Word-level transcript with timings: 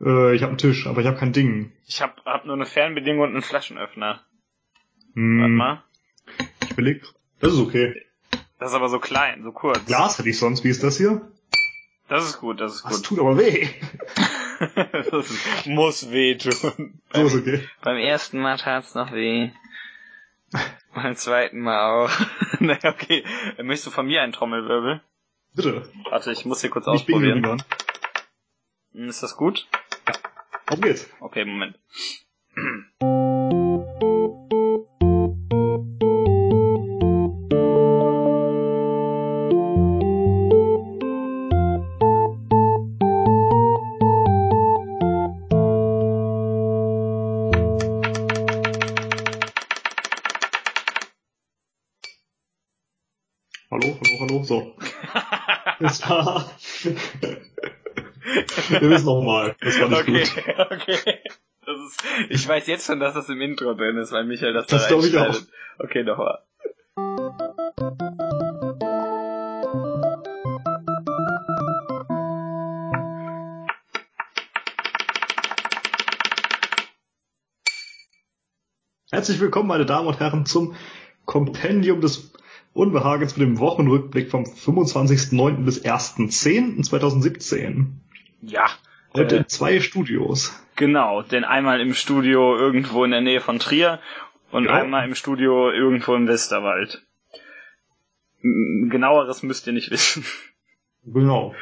Äh, 0.00 0.34
ich 0.34 0.42
habe 0.42 0.50
einen 0.50 0.58
Tisch, 0.58 0.86
aber 0.86 1.00
ich 1.00 1.06
habe 1.06 1.16
kein 1.16 1.32
Ding. 1.32 1.72
Ich 1.86 2.00
hab, 2.02 2.24
hab 2.24 2.44
nur 2.44 2.54
eine 2.54 2.66
Fernbedienung 2.66 3.20
und 3.22 3.30
einen 3.30 3.42
Flaschenöffner. 3.42 4.20
Hm, 5.14 5.40
Warte 5.40 5.52
mal. 5.52 5.82
Ich 6.64 6.70
überleg. 6.72 7.02
Das 7.40 7.52
ist 7.54 7.58
okay. 7.60 8.02
Das 8.58 8.70
ist 8.70 8.74
aber 8.76 8.88
so 8.88 8.98
klein, 8.98 9.42
so 9.44 9.52
kurz. 9.52 9.84
Glas 9.86 10.18
hätte 10.18 10.28
ich 10.28 10.38
sonst. 10.38 10.64
Wie 10.64 10.68
ist 10.70 10.82
das 10.82 10.96
hier? 10.98 11.20
Das 12.08 12.24
ist 12.24 12.40
gut, 12.40 12.60
das 12.60 12.74
ist 12.76 12.84
Das 12.84 12.96
gut. 12.96 13.04
tut 13.06 13.18
aber 13.20 13.36
weh. 13.38 13.68
das 15.10 15.30
ist, 15.30 15.66
muss 15.66 16.10
wehtun. 16.10 17.00
So 17.12 17.26
ist 17.26 17.34
okay. 17.36 17.60
Beim 17.82 17.96
ersten 17.98 18.40
Mal 18.40 18.56
tat's 18.56 18.94
noch 18.94 19.12
weh. 19.12 19.50
Beim 20.94 21.14
zweiten 21.16 21.60
Mal 21.60 22.06
auch. 22.06 22.10
naja, 22.60 22.90
okay. 22.90 23.24
Möchtest 23.58 23.88
du 23.88 23.90
von 23.90 24.06
mir 24.06 24.22
einen 24.22 24.32
Trommelwirbel? 24.32 25.00
Bitte. 25.54 25.88
Warte, 26.10 26.32
ich 26.32 26.44
muss 26.44 26.60
hier 26.62 26.70
kurz 26.70 26.86
Ich 26.86 27.04
bin 27.06 27.14
ausprobieren. 27.16 27.44
irgendwann. 27.44 27.62
Hm, 28.94 29.08
Ist 29.08 29.22
das 29.22 29.36
gut? 29.36 29.68
Geht's. 30.76 31.06
Okay, 31.22 31.44
Moment. 31.44 31.76
Wir 58.88 58.96
wissen 58.96 59.06
noch 59.06 59.22
mal. 59.22 59.54
Das 59.60 59.78
war 59.80 59.88
nicht 59.88 60.00
okay, 60.00 60.24
gut. 60.24 60.44
okay. 60.70 61.18
Das 61.66 61.76
ist, 61.76 62.02
ich 62.30 62.48
weiß 62.48 62.66
jetzt 62.68 62.86
schon, 62.86 63.00
dass 63.00 63.12
das 63.12 63.28
im 63.28 63.42
Intro 63.42 63.74
drin 63.74 63.98
ist, 63.98 64.12
weil 64.12 64.24
Michael 64.24 64.54
das, 64.54 64.66
Das 64.66 64.84
da 64.84 64.88
glaub 64.88 65.04
ich 65.04 65.14
reinschneidet. 65.14 65.50
Okay, 65.78 66.04
nochmal. 66.04 66.38
Herzlich 79.10 79.40
willkommen, 79.40 79.68
meine 79.68 79.84
Damen 79.84 80.06
und 80.06 80.18
Herren, 80.18 80.46
zum 80.46 80.74
Kompendium 81.26 82.00
des 82.00 82.32
Unbehagens 82.72 83.36
mit 83.36 83.46
dem 83.46 83.58
Wochenrückblick 83.58 84.30
vom 84.30 84.44
25.09. 84.44 85.64
bis 85.64 85.84
1.10.2017. 85.84 87.88
Ja. 88.40 88.70
Heute 89.18 89.36
Äh, 89.36 89.38
in 89.38 89.48
zwei 89.48 89.80
Studios. 89.80 90.52
Genau, 90.76 91.22
denn 91.22 91.44
einmal 91.44 91.80
im 91.80 91.94
Studio 91.94 92.56
irgendwo 92.56 93.04
in 93.04 93.10
der 93.10 93.20
Nähe 93.20 93.40
von 93.40 93.58
Trier 93.58 94.00
und 94.50 94.64
Genau. 94.64 94.74
einmal 94.74 95.04
im 95.06 95.14
Studio 95.14 95.70
irgendwo 95.70 96.14
im 96.14 96.28
Westerwald. 96.28 97.02
Genaueres 98.42 99.42
müsst 99.42 99.66
ihr 99.66 99.72
nicht 99.72 99.90
wissen. 99.90 100.24
Genau. 101.04 101.54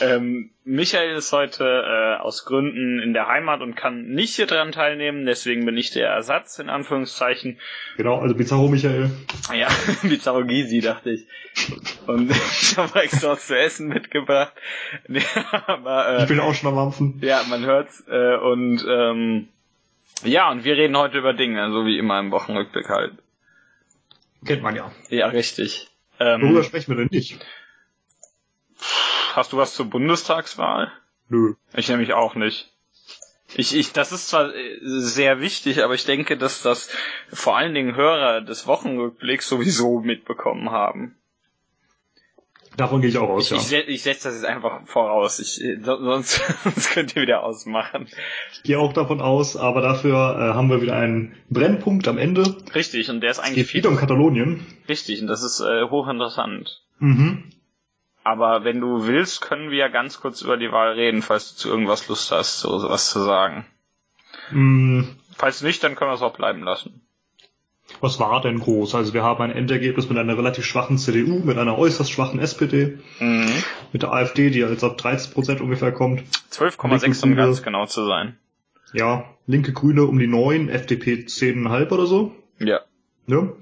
Ähm, 0.00 0.50
Michael 0.64 1.14
ist 1.16 1.30
heute 1.32 1.64
äh, 1.64 2.20
aus 2.22 2.46
Gründen 2.46 3.00
in 3.00 3.12
der 3.12 3.26
Heimat 3.28 3.60
und 3.60 3.74
kann 3.74 4.06
nicht 4.08 4.34
hier 4.34 4.46
dran 4.46 4.72
teilnehmen, 4.72 5.26
deswegen 5.26 5.66
bin 5.66 5.76
ich 5.76 5.90
der 5.90 6.08
Ersatz 6.08 6.58
in 6.58 6.70
Anführungszeichen. 6.70 7.58
Genau, 7.98 8.18
also 8.18 8.34
Bizarro 8.34 8.68
Michael. 8.68 9.10
Ja, 9.54 9.68
Bizarro 10.02 10.44
Gysi, 10.44 10.80
dachte 10.80 11.10
ich. 11.10 11.26
Und 12.06 12.30
ich 12.62 12.78
habe 12.78 13.02
extra 13.02 13.32
was 13.32 13.46
zu 13.46 13.58
essen 13.58 13.88
mitgebracht. 13.88 14.54
Nee, 15.08 15.22
aber, 15.66 16.16
Ich 16.18 16.24
äh, 16.24 16.26
bin 16.28 16.40
auch 16.40 16.54
schon 16.54 16.70
am 16.70 16.78
Ampfen. 16.78 17.18
ja, 17.20 17.42
man 17.50 17.64
hört's. 17.66 18.02
Äh, 18.08 18.36
und 18.36 18.82
ähm, 18.88 19.48
ja, 20.22 20.50
und 20.50 20.64
wir 20.64 20.76
reden 20.78 20.96
heute 20.96 21.18
über 21.18 21.34
Dinge, 21.34 21.70
so 21.72 21.84
wie 21.84 21.98
immer 21.98 22.18
im 22.20 22.30
Wochenrückblick 22.30 22.88
halt. 22.88 23.12
Kennt 24.46 24.62
man 24.62 24.76
ja. 24.76 24.90
Ja, 25.10 25.26
richtig. 25.26 25.88
Worüber 26.18 26.58
Ähm, 26.60 26.64
sprechen 26.64 26.92
wir 26.92 26.96
denn 27.04 27.08
nicht? 27.10 27.38
Hast 29.36 29.52
du 29.52 29.56
was 29.56 29.74
zur 29.74 29.86
Bundestagswahl? 29.86 30.92
Nö. 31.28 31.54
Ich 31.76 31.88
nämlich 31.88 32.12
auch 32.12 32.34
nicht. 32.34 32.70
Ich, 33.56 33.74
ich, 33.76 33.92
das 33.92 34.10
ist 34.12 34.28
zwar 34.28 34.54
äh, 34.54 34.78
sehr 34.82 35.40
wichtig, 35.40 35.84
aber 35.84 35.94
ich 35.94 36.04
denke, 36.04 36.36
dass 36.36 36.62
das 36.62 36.88
vor 37.32 37.56
allen 37.56 37.74
Dingen 37.74 37.94
Hörer 37.94 38.40
des 38.40 38.66
Wochenrückblicks 38.66 39.48
sowieso 39.48 40.00
mitbekommen 40.00 40.70
haben. 40.70 41.14
Davon 42.76 43.00
gehe 43.00 43.10
ich 43.10 43.18
auch 43.18 43.28
aus, 43.28 43.52
Ich, 43.52 43.70
ja. 43.70 43.78
ich, 43.78 43.88
ich 43.88 44.02
setze 44.02 44.24
das 44.28 44.34
jetzt 44.34 44.44
einfach 44.46 44.80
voraus. 44.86 45.38
Ich, 45.38 45.62
äh, 45.62 45.76
so- 45.80 46.02
sonst, 46.02 46.42
sonst 46.64 46.90
könnt 46.90 47.14
ihr 47.14 47.22
wieder 47.22 47.44
ausmachen. 47.44 48.08
Ich 48.52 48.64
gehe 48.64 48.80
auch 48.80 48.92
davon 48.92 49.20
aus, 49.20 49.56
aber 49.56 49.80
dafür 49.80 50.14
äh, 50.36 50.54
haben 50.54 50.68
wir 50.70 50.82
wieder 50.82 50.96
einen 50.96 51.36
Brennpunkt 51.50 52.08
am 52.08 52.18
Ende. 52.18 52.56
Richtig, 52.74 53.08
und 53.10 53.20
der 53.20 53.30
ist 53.30 53.38
Es 53.38 53.44
eigentlich 53.44 53.66
geht 53.68 53.74
wieder 53.74 53.90
um 53.90 53.96
Katalonien. 53.96 54.66
richtig, 54.88 55.20
und 55.20 55.28
das 55.28 55.44
ist 55.44 55.60
äh, 55.60 55.84
hochinteressant. 55.88 56.82
Mhm. 56.98 57.44
Aber 58.24 58.64
wenn 58.64 58.80
du 58.80 59.06
willst, 59.06 59.42
können 59.42 59.70
wir 59.70 59.78
ja 59.78 59.88
ganz 59.88 60.20
kurz 60.20 60.40
über 60.42 60.56
die 60.56 60.72
Wahl 60.72 60.92
reden, 60.92 61.20
falls 61.22 61.50
du 61.52 61.56
zu 61.56 61.68
irgendwas 61.68 62.08
Lust 62.08 62.32
hast, 62.32 62.58
so 62.60 62.78
sowas 62.78 63.10
zu 63.10 63.20
sagen. 63.20 63.66
Mm, 64.50 65.02
Falls 65.36 65.62
nicht, 65.62 65.82
dann 65.84 65.94
können 65.94 66.10
wir 66.10 66.14
es 66.14 66.22
auch 66.22 66.36
bleiben 66.36 66.62
lassen. 66.62 67.02
Was 68.00 68.18
war 68.18 68.40
denn 68.40 68.60
groß? 68.60 68.94
Also 68.94 69.12
wir 69.12 69.22
haben 69.22 69.42
ein 69.42 69.50
Endergebnis 69.50 70.08
mit 70.08 70.16
einer 70.16 70.38
relativ 70.38 70.64
schwachen 70.64 70.96
CDU, 70.96 71.40
mit 71.40 71.58
einer 71.58 71.76
äußerst 71.76 72.10
schwachen 72.10 72.40
SPD, 72.40 72.98
Mhm. 73.20 73.52
mit 73.92 74.02
der 74.02 74.12
AfD, 74.12 74.48
die 74.50 74.60
jetzt 74.60 74.84
auf 74.84 74.96
13 74.96 75.32
Prozent 75.34 75.60
ungefähr 75.60 75.92
kommt. 75.92 76.22
12,6 76.50 77.22
um 77.24 77.36
ganz 77.36 77.62
genau 77.62 77.84
zu 77.86 78.06
sein. 78.06 78.38
Ja, 78.94 79.24
linke 79.46 79.72
Grüne 79.72 80.04
um 80.04 80.18
die 80.18 80.26
9, 80.28 80.68
FDP 80.70 81.24
10,5 81.26 81.92
oder 81.92 82.06
so. 82.06 82.34
Ja. 82.58 82.80
Ne? 83.26 83.52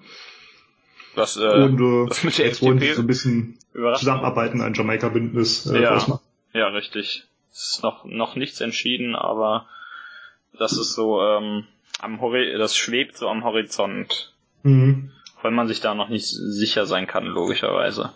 Das, 1.15 1.37
äh, 1.37 1.41
Und 1.41 1.81
äh, 1.81 2.09
das 2.09 2.25
mit 2.25 2.39
der 2.39 2.47
jetzt 2.47 2.63
wollen 2.63 2.79
FDP 2.79 2.95
so 2.95 3.03
ein 3.03 3.07
bisschen 3.07 3.59
zusammenarbeiten, 3.97 4.61
ein 4.61 4.75
Jamaika-Bündnis 4.75 5.67
äh, 5.67 5.83
Ja. 5.83 6.21
Ja, 6.55 6.69
richtig. 6.69 7.25
Es 7.51 7.75
ist 7.75 7.83
noch, 7.83 8.05
noch 8.05 8.37
nichts 8.37 8.61
entschieden, 8.61 9.15
aber 9.15 9.67
das 10.59 10.73
ist 10.73 10.95
so, 10.95 11.23
ähm, 11.23 11.67
am 12.01 12.21
Hori 12.21 12.57
das 12.57 12.77
schwebt 12.77 13.17
so 13.17 13.29
am 13.29 13.45
Horizont. 13.45 14.33
Mhm. 14.63 15.11
Weil 15.43 15.51
man 15.51 15.69
sich 15.69 15.81
da 15.81 15.95
noch 15.95 16.09
nicht 16.09 16.27
sicher 16.27 16.87
sein 16.87 17.07
kann, 17.07 17.27
logischerweise. 17.27 18.13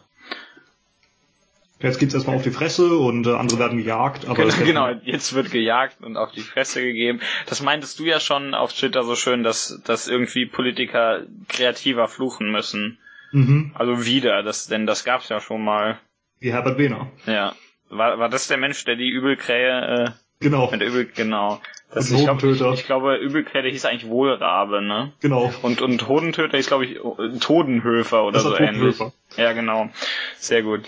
Jetzt 1.80 1.98
gibt's 1.98 2.14
erstmal 2.14 2.36
auf 2.36 2.42
die 2.42 2.50
Fresse 2.50 2.96
und 2.96 3.26
äh, 3.26 3.34
andere 3.34 3.58
werden 3.58 3.78
gejagt, 3.78 4.26
aber 4.26 4.44
Genau, 4.44 4.64
genau, 4.64 4.90
jetzt 5.04 5.34
wird 5.34 5.50
gejagt 5.50 5.98
und 6.00 6.16
auf 6.16 6.32
die 6.32 6.40
Fresse 6.40 6.82
gegeben. 6.82 7.20
Das 7.46 7.62
meintest 7.62 7.98
du 7.98 8.04
ja 8.04 8.18
schon 8.18 8.54
auf 8.54 8.72
Twitter 8.72 9.04
so 9.04 9.14
schön, 9.14 9.42
dass, 9.42 9.80
dass 9.84 10.08
irgendwie 10.08 10.46
Politiker 10.46 11.22
kreativer 11.48 12.08
fluchen 12.08 12.50
müssen. 12.50 12.98
Mhm. 13.32 13.72
Also 13.74 14.06
wieder, 14.06 14.42
das, 14.42 14.68
denn 14.68 14.86
das 14.86 15.04
gab's 15.04 15.28
ja 15.28 15.40
schon 15.40 15.62
mal. 15.62 15.98
Wie 16.38 16.52
Herbert 16.52 16.78
Wehner. 16.78 17.10
Ja. 17.26 17.54
War, 17.90 18.18
war 18.18 18.28
das 18.30 18.48
der 18.48 18.56
Mensch, 18.56 18.84
der 18.84 18.96
die 18.96 19.08
Übelkrähe, 19.08 20.06
äh, 20.06 20.10
Genau, 20.40 20.70
mit 20.70 20.80
der 20.80 20.88
Übel, 20.88 21.06
genau. 21.14 21.60
Das, 21.92 22.10
Und 22.10 22.18
ich 22.18 22.24
glaube, 22.24 22.50
ich, 22.50 22.80
ich 22.80 22.86
glaube, 22.86 23.16
Übelkrähe 23.16 23.62
der 23.62 23.70
hieß 23.70 23.84
eigentlich 23.86 24.10
Wohlrabe, 24.10 24.82
ne? 24.82 25.12
genau. 25.20 25.52
Und, 25.62 25.80
und 25.80 26.08
Hodentöter 26.08 26.58
ist, 26.58 26.66
glaube 26.66 26.84
ich, 26.84 26.98
Todenhöfer 27.40 28.24
oder 28.24 28.40
so 28.40 28.56
ähnlich. 28.56 28.98
Ja, 29.36 29.52
genau. 29.52 29.88
Sehr 30.36 30.62
gut. 30.62 30.82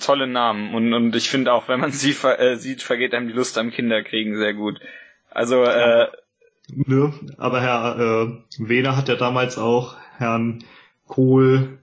Tolle 0.00 0.26
Namen. 0.26 0.74
Und, 0.74 0.92
und 0.92 1.16
ich 1.16 1.30
finde 1.30 1.52
auch, 1.52 1.68
wenn 1.68 1.80
man 1.80 1.92
sie 1.92 2.12
ver 2.12 2.38
äh, 2.38 2.56
sieht, 2.56 2.82
vergeht 2.82 3.14
einem 3.14 3.28
die 3.28 3.34
Lust 3.34 3.58
am 3.58 3.70
Kinderkriegen 3.70 4.36
sehr 4.36 4.54
gut. 4.54 4.80
Also, 5.30 5.62
äh, 5.64 6.08
Ne? 6.74 7.12
Aber 7.38 7.60
Herr 7.60 7.98
äh, 7.98 8.32
Wehner 8.58 8.96
hat 8.96 9.08
ja 9.08 9.16
damals 9.16 9.58
auch 9.58 9.96
Herrn 10.16 10.64
Kohl, 11.06 11.78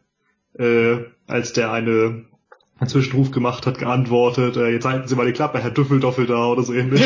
äh, 0.58 0.98
als 1.28 1.54
der 1.54 1.72
eine 1.72 2.26
einen 2.80 2.90
Zwischenruf 2.90 3.32
gemacht 3.32 3.66
hat, 3.66 3.80
geantwortet, 3.80 4.56
äh, 4.56 4.68
jetzt 4.68 4.86
halten 4.86 5.08
Sie 5.08 5.16
mal 5.16 5.26
die 5.26 5.34
Klappe, 5.34 5.60
Herr 5.60 5.72
Düffeldoffel 5.72 6.28
da 6.28 6.46
oder 6.46 6.62
so 6.62 6.74
ähnlich. 6.74 7.02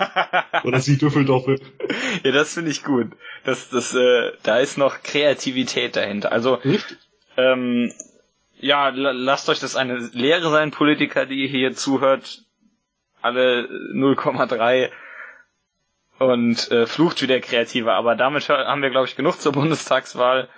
oder 0.64 0.80
Sie 0.80 0.96
Düffeldoffel. 0.96 1.60
ja, 2.24 2.32
das 2.32 2.54
finde 2.54 2.70
ich 2.70 2.82
gut. 2.82 3.08
Das, 3.44 3.68
das, 3.68 3.94
äh, 3.94 4.32
da 4.42 4.58
ist 4.58 4.78
noch 4.78 5.02
Kreativität 5.02 5.96
dahinter. 5.96 6.32
Also, 6.32 6.54
Richtig. 6.54 6.96
ähm, 7.36 7.92
ja, 8.62 8.88
la- 8.88 9.10
lasst 9.12 9.48
euch 9.50 9.60
das 9.60 9.76
eine 9.76 9.98
Lehre 10.12 10.50
sein, 10.50 10.70
Politiker, 10.70 11.26
die 11.26 11.46
hier 11.48 11.74
zuhört. 11.74 12.44
Alle 13.20 13.68
0,3 13.92 14.90
und 16.18 16.70
äh, 16.70 16.86
flucht 16.86 17.20
wieder 17.22 17.40
kreativer. 17.40 17.94
Aber 17.94 18.16
damit 18.16 18.48
haben 18.48 18.82
wir, 18.82 18.90
glaube 18.90 19.06
ich, 19.06 19.16
genug 19.16 19.40
zur 19.40 19.52
Bundestagswahl. 19.52 20.48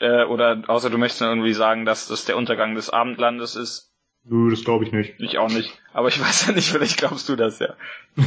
Äh, 0.00 0.24
oder 0.24 0.62
außer 0.66 0.90
du 0.90 0.98
möchtest 0.98 1.22
irgendwie 1.22 1.54
sagen, 1.54 1.84
dass 1.84 2.08
das 2.08 2.24
der 2.24 2.36
Untergang 2.36 2.74
des 2.74 2.90
Abendlandes 2.90 3.56
ist. 3.56 3.92
Nö, 4.28 4.50
das 4.50 4.64
glaube 4.64 4.84
ich 4.84 4.90
nicht. 4.92 5.14
Ich 5.18 5.38
auch 5.38 5.50
nicht. 5.50 5.70
Aber 5.92 6.08
ich 6.08 6.20
weiß 6.20 6.46
ja 6.48 6.52
nicht, 6.52 6.68
vielleicht 6.68 6.96
glaubst 6.98 7.28
du 7.28 7.36
das 7.36 7.60
ja. 7.60 7.74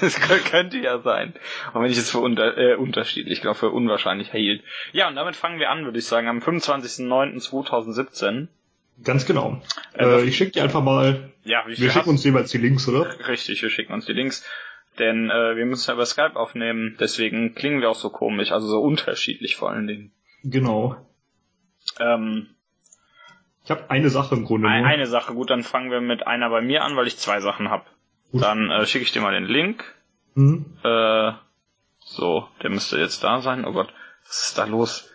das 0.00 0.20
kö- 0.20 0.42
könnte 0.50 0.78
ja 0.78 0.98
sein. 1.00 1.34
Auch 1.72 1.80
wenn 1.82 1.90
ich 1.90 1.96
es 1.98 2.10
für 2.10 2.18
unter, 2.18 2.58
äh, 2.58 2.74
unterschiedlich, 2.74 3.34
ich 3.34 3.40
glaube 3.40 3.56
für 3.58 3.70
unwahrscheinlich 3.70 4.32
hielt. 4.32 4.64
Ja, 4.92 5.06
und 5.08 5.14
damit 5.14 5.36
fangen 5.36 5.60
wir 5.60 5.70
an, 5.70 5.84
würde 5.84 5.98
ich 5.98 6.06
sagen, 6.06 6.26
am 6.26 6.40
25.09.2017. 6.40 8.48
Ganz 9.02 9.26
genau. 9.26 9.60
Äh, 9.98 10.22
ich 10.24 10.36
schicke 10.36 10.52
dir 10.52 10.62
einfach 10.64 10.82
mal. 10.82 11.30
Ja, 11.44 11.62
wie 11.66 11.78
wir 11.78 11.90
schicken 11.90 12.10
uns 12.10 12.24
jeweils 12.24 12.50
die 12.50 12.58
Links, 12.58 12.88
oder? 12.88 13.06
Richtig, 13.28 13.62
wir 13.62 13.70
schicken 13.70 13.92
uns 13.92 14.06
die 14.06 14.12
Links. 14.12 14.44
Denn 14.98 15.30
äh, 15.30 15.56
wir 15.56 15.66
müssen 15.66 15.88
ja 15.88 15.94
über 15.94 16.06
Skype 16.06 16.36
aufnehmen, 16.36 16.96
deswegen 17.00 17.54
klingen 17.56 17.80
wir 17.80 17.90
auch 17.90 17.96
so 17.96 18.10
komisch, 18.10 18.52
also 18.52 18.68
so 18.68 18.80
unterschiedlich 18.80 19.56
vor 19.56 19.70
allen 19.70 19.88
Dingen. 19.88 20.12
Genau. 20.44 20.96
Ähm, 21.98 22.53
ich 23.64 23.70
habe 23.70 23.88
eine 23.88 24.10
Sache 24.10 24.34
im 24.34 24.44
Grunde. 24.44 24.68
Ein, 24.68 24.84
eine 24.84 25.06
Sache, 25.06 25.34
gut, 25.34 25.50
dann 25.50 25.62
fangen 25.62 25.90
wir 25.90 26.00
mit 26.00 26.26
einer 26.26 26.50
bei 26.50 26.60
mir 26.60 26.84
an, 26.84 26.96
weil 26.96 27.06
ich 27.06 27.16
zwei 27.16 27.40
Sachen 27.40 27.70
habe. 27.70 27.84
Dann 28.32 28.70
äh, 28.70 28.84
schicke 28.84 29.04
ich 29.04 29.12
dir 29.12 29.22
mal 29.22 29.32
den 29.32 29.44
Link. 29.44 29.84
Mhm. 30.34 30.66
Äh, 30.82 31.32
so, 32.00 32.48
der 32.62 32.70
müsste 32.70 32.98
jetzt 32.98 33.24
da 33.24 33.40
sein. 33.40 33.64
Oh 33.64 33.72
Gott, 33.72 33.92
was 34.26 34.48
ist 34.48 34.58
da 34.58 34.64
los? 34.64 35.08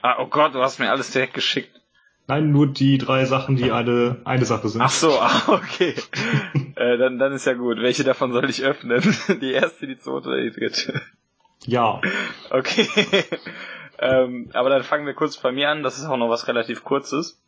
Ah, 0.00 0.16
oh 0.20 0.26
Gott, 0.26 0.54
du 0.54 0.62
hast 0.62 0.78
mir 0.78 0.90
alles 0.90 1.10
direkt 1.10 1.34
geschickt. 1.34 1.70
Nein, 2.28 2.50
nur 2.50 2.66
die 2.66 2.98
drei 2.98 3.24
Sachen, 3.24 3.56
die 3.56 3.70
eine, 3.70 4.20
eine 4.24 4.44
Sache 4.44 4.68
sind. 4.68 4.80
Ach 4.80 4.90
so, 4.90 5.18
ah, 5.20 5.42
okay. 5.46 5.94
äh, 6.76 6.96
dann, 6.96 7.18
dann 7.18 7.32
ist 7.32 7.46
ja 7.46 7.54
gut. 7.54 7.78
Welche 7.78 8.04
davon 8.04 8.32
soll 8.32 8.48
ich 8.48 8.64
öffnen? 8.64 9.02
Die 9.40 9.52
erste, 9.52 9.86
die 9.86 9.98
zweite 9.98 10.28
oder 10.28 10.42
die 10.42 10.50
dritte? 10.50 11.02
Ja. 11.66 12.00
Okay. 12.50 12.88
ähm, 13.98 14.50
aber 14.54 14.70
dann 14.70 14.82
fangen 14.82 15.06
wir 15.06 15.14
kurz 15.14 15.36
bei 15.36 15.52
mir 15.52 15.68
an. 15.68 15.82
Das 15.82 15.98
ist 15.98 16.06
auch 16.06 16.16
noch 16.16 16.28
was 16.28 16.48
relativ 16.48 16.82
Kurzes. 16.82 17.40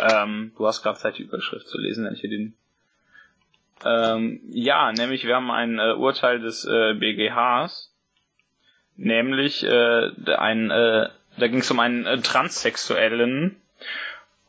Ähm, 0.00 0.52
du 0.56 0.66
hast 0.66 0.82
gerade 0.82 0.98
Zeit, 0.98 1.18
die 1.18 1.22
Überschrift 1.22 1.68
zu 1.68 1.78
lesen, 1.78 2.04
wenn 2.04 2.14
ich 2.14 2.20
hier 2.20 2.30
den... 2.30 2.54
Ähm, 3.84 4.40
ja, 4.50 4.92
nämlich 4.92 5.24
wir 5.26 5.36
haben 5.36 5.50
ein 5.50 5.78
äh, 5.78 5.92
Urteil 5.94 6.38
des 6.40 6.64
äh, 6.64 6.94
BGHs. 6.94 7.92
Nämlich 8.96 9.64
äh, 9.64 10.10
ein... 10.36 10.70
Äh, 10.70 11.08
da 11.38 11.46
ging 11.48 11.60
es 11.60 11.70
um 11.70 11.80
einen 11.80 12.06
äh, 12.06 12.18
Transsexuellen. 12.18 13.56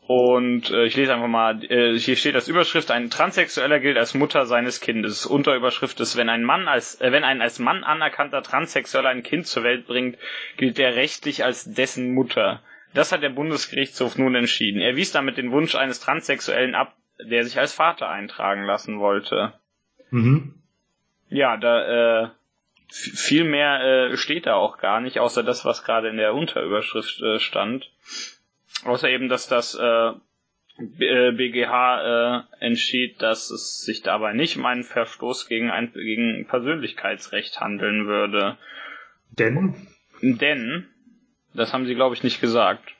Und 0.06 0.70
äh, 0.70 0.84
ich 0.84 0.96
lese 0.96 1.14
einfach 1.14 1.28
mal, 1.28 1.62
äh, 1.70 1.96
hier 1.96 2.16
steht 2.16 2.34
als 2.34 2.48
Überschrift, 2.48 2.90
ein 2.90 3.08
Transsexueller 3.08 3.78
gilt 3.78 3.96
als 3.96 4.14
Mutter 4.14 4.46
seines 4.46 4.80
Kindes. 4.80 5.26
Unterüberschrift 5.26 6.00
ist, 6.00 6.16
wenn 6.16 6.28
ein 6.28 6.42
Mann 6.42 6.66
als, 6.66 7.00
äh, 7.00 7.12
wenn 7.12 7.22
ein 7.22 7.40
als 7.40 7.60
Mann 7.60 7.84
anerkannter 7.84 8.42
Transsexueller 8.42 9.08
ein 9.10 9.22
Kind 9.22 9.46
zur 9.46 9.62
Welt 9.62 9.86
bringt, 9.86 10.18
gilt 10.56 10.76
der 10.78 10.96
rechtlich 10.96 11.44
als 11.44 11.72
dessen 11.72 12.12
Mutter. 12.14 12.60
Das 12.94 13.12
hat 13.12 13.22
der 13.22 13.30
Bundesgerichtshof 13.30 14.18
nun 14.18 14.34
entschieden. 14.34 14.80
Er 14.80 14.96
wies 14.96 15.12
damit 15.12 15.36
den 15.36 15.52
Wunsch 15.52 15.74
eines 15.74 16.00
Transsexuellen 16.00 16.74
ab, 16.74 16.96
der 17.18 17.44
sich 17.44 17.58
als 17.58 17.72
Vater 17.72 18.08
eintragen 18.08 18.64
lassen 18.64 18.98
wollte. 18.98 19.54
Mhm. 20.10 20.54
Ja, 21.28 21.56
da 21.56 22.24
äh, 22.24 22.28
viel 22.92 23.44
mehr 23.44 24.10
äh, 24.12 24.16
steht 24.16 24.46
da 24.46 24.54
auch 24.54 24.78
gar 24.78 25.00
nicht, 25.00 25.18
außer 25.18 25.42
das, 25.42 25.64
was 25.64 25.84
gerade 25.84 26.08
in 26.08 26.18
der 26.18 26.34
Unterüberschrift 26.34 27.20
äh, 27.22 27.38
stand. 27.38 27.90
Außer 28.84 29.08
eben, 29.08 29.28
dass 29.28 29.48
das 29.48 29.74
äh, 29.74 30.12
BGH 30.76 32.02
äh, 32.02 32.38
äh, 32.38 32.42
entschied, 32.60 33.22
dass 33.22 33.50
es 33.50 33.82
sich 33.82 34.02
dabei 34.02 34.32
nicht 34.32 34.56
um 34.56 34.66
einen 34.66 34.84
Verstoß 34.84 35.48
gegen 35.48 35.70
ein 35.70 35.92
gegen 35.92 36.46
Persönlichkeitsrecht 36.46 37.60
handeln 37.60 38.06
würde. 38.06 38.58
Denn? 39.30 39.86
Denn, 40.20 40.88
das 41.54 41.72
haben 41.72 41.86
sie, 41.86 41.94
glaube 41.94 42.14
ich, 42.14 42.22
nicht 42.22 42.40
gesagt. 42.40 42.94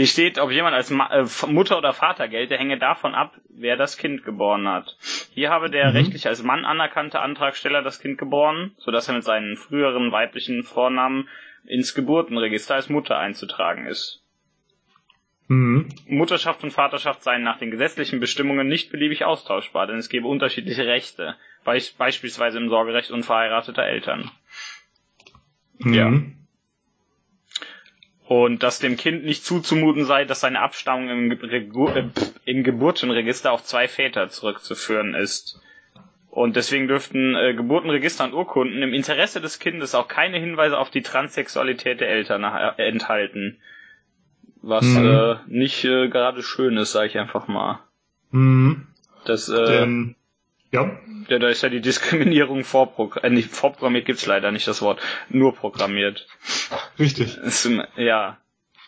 Hier 0.00 0.06
steht, 0.06 0.38
ob 0.38 0.50
jemand 0.50 0.74
als 0.74 0.90
Ma 0.90 1.10
äh, 1.10 1.26
Mutter 1.48 1.76
oder 1.76 1.92
Vater 1.92 2.28
gelte, 2.28 2.56
hänge 2.56 2.78
davon 2.78 3.14
ab, 3.14 3.38
wer 3.48 3.76
das 3.76 3.98
Kind 3.98 4.24
geboren 4.24 4.66
hat. 4.68 4.96
Hier 5.34 5.50
habe 5.50 5.68
der 5.70 5.90
mhm. 5.90 5.96
rechtlich 5.96 6.26
als 6.26 6.42
Mann 6.42 6.64
anerkannte 6.64 7.20
Antragsteller 7.20 7.82
das 7.82 8.00
Kind 8.00 8.16
geboren, 8.16 8.72
sodass 8.78 9.08
er 9.08 9.14
mit 9.14 9.24
seinen 9.24 9.56
früheren 9.56 10.12
weiblichen 10.12 10.62
Vornamen 10.62 11.28
ins 11.66 11.94
Geburtenregister 11.94 12.76
als 12.76 12.88
Mutter 12.88 13.18
einzutragen 13.18 13.86
ist. 13.86 14.22
Mhm. 15.48 15.88
Mutterschaft 16.06 16.62
und 16.62 16.70
Vaterschaft 16.70 17.22
seien 17.22 17.42
nach 17.42 17.58
den 17.58 17.70
gesetzlichen 17.70 18.20
Bestimmungen 18.20 18.68
nicht 18.68 18.90
beliebig 18.90 19.24
austauschbar, 19.24 19.86
denn 19.86 19.98
es 19.98 20.08
gebe 20.08 20.28
unterschiedliche 20.28 20.86
Rechte, 20.86 21.34
beispielsweise 21.64 22.58
im 22.58 22.68
Sorgerecht 22.68 23.10
unverheirateter 23.10 23.84
Eltern. 23.84 24.30
Mhm. 25.78 25.92
Ja 25.94 26.22
und 28.30 28.62
dass 28.62 28.78
dem 28.78 28.96
Kind 28.96 29.24
nicht 29.24 29.44
zuzumuten 29.44 30.04
sei, 30.04 30.24
dass 30.24 30.38
seine 30.38 30.60
Abstammung 30.60 31.08
im, 31.08 31.32
äh, 31.32 32.04
im 32.44 32.62
Geburtenregister 32.62 33.50
auf 33.50 33.64
zwei 33.64 33.88
Väter 33.88 34.28
zurückzuführen 34.28 35.14
ist. 35.14 35.60
Und 36.28 36.54
deswegen 36.54 36.86
dürften 36.86 37.34
äh, 37.34 37.54
Geburtenregister 37.54 38.22
und 38.22 38.32
Urkunden 38.32 38.84
im 38.84 38.94
Interesse 38.94 39.40
des 39.40 39.58
Kindes 39.58 39.96
auch 39.96 40.06
keine 40.06 40.38
Hinweise 40.38 40.78
auf 40.78 40.90
die 40.90 41.02
Transsexualität 41.02 42.00
der 42.00 42.08
Eltern 42.08 42.44
äh, 42.44 42.80
enthalten. 42.86 43.58
Was 44.62 44.84
mhm. 44.84 45.06
äh, 45.08 45.36
nicht 45.48 45.84
äh, 45.84 46.08
gerade 46.08 46.44
schön 46.44 46.76
ist, 46.76 46.92
sage 46.92 47.08
ich 47.08 47.18
einfach 47.18 47.48
mal. 47.48 47.80
Mhm. 48.30 48.86
Das, 49.24 49.48
äh, 49.48 49.66
Denn, 49.66 50.14
ja. 50.72 50.98
Ja, 51.28 51.38
da 51.38 51.48
ist 51.48 51.62
ja 51.62 51.68
die 51.68 51.80
Diskriminierung 51.80 52.64
vorprogrammiert. 52.64 53.32
Äh, 53.32 53.34
nicht 53.34 53.50
vorprogrammiert 53.50 54.06
gibt's 54.06 54.26
leider 54.26 54.50
nicht 54.50 54.66
das 54.66 54.82
Wort. 54.82 55.00
Nur 55.28 55.54
programmiert. 55.54 56.26
Richtig. 56.98 57.38
Ja. 57.96 58.38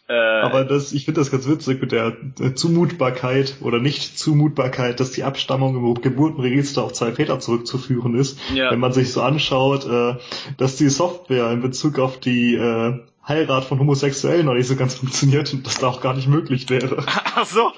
Äh, 0.08 0.14
Aber 0.14 0.64
das, 0.64 0.92
ich 0.92 1.04
finde 1.04 1.20
das 1.20 1.30
ganz 1.30 1.48
witzig 1.48 1.80
mit 1.80 1.92
der 1.92 2.16
Zumutbarkeit 2.54 3.56
oder 3.60 3.78
Nicht-Zumutbarkeit, 3.78 4.98
dass 4.98 5.12
die 5.12 5.22
Abstammung 5.22 5.76
im 5.76 5.94
Geburtenregister 6.02 6.82
auf 6.82 6.92
zwei 6.92 7.12
Väter 7.12 7.38
zurückzuführen 7.38 8.16
ist. 8.16 8.38
Ja. 8.52 8.70
Wenn 8.70 8.80
man 8.80 8.92
sich 8.92 9.12
so 9.12 9.22
anschaut, 9.22 9.86
äh, 9.86 10.16
dass 10.56 10.76
die 10.76 10.88
Software 10.88 11.50
in 11.52 11.62
Bezug 11.62 11.98
auf 11.98 12.18
die 12.18 12.56
äh, 12.56 12.98
Heirat 13.26 13.64
von 13.64 13.78
Homosexuellen 13.78 14.46
noch 14.46 14.54
nicht 14.54 14.66
so 14.66 14.74
ganz 14.74 14.96
funktioniert 14.96 15.52
und 15.52 15.64
das 15.66 15.78
da 15.78 15.86
auch 15.86 16.00
gar 16.00 16.14
nicht 16.14 16.28
möglich 16.28 16.68
wäre. 16.68 17.04
Ach 17.06 17.46
so. 17.46 17.70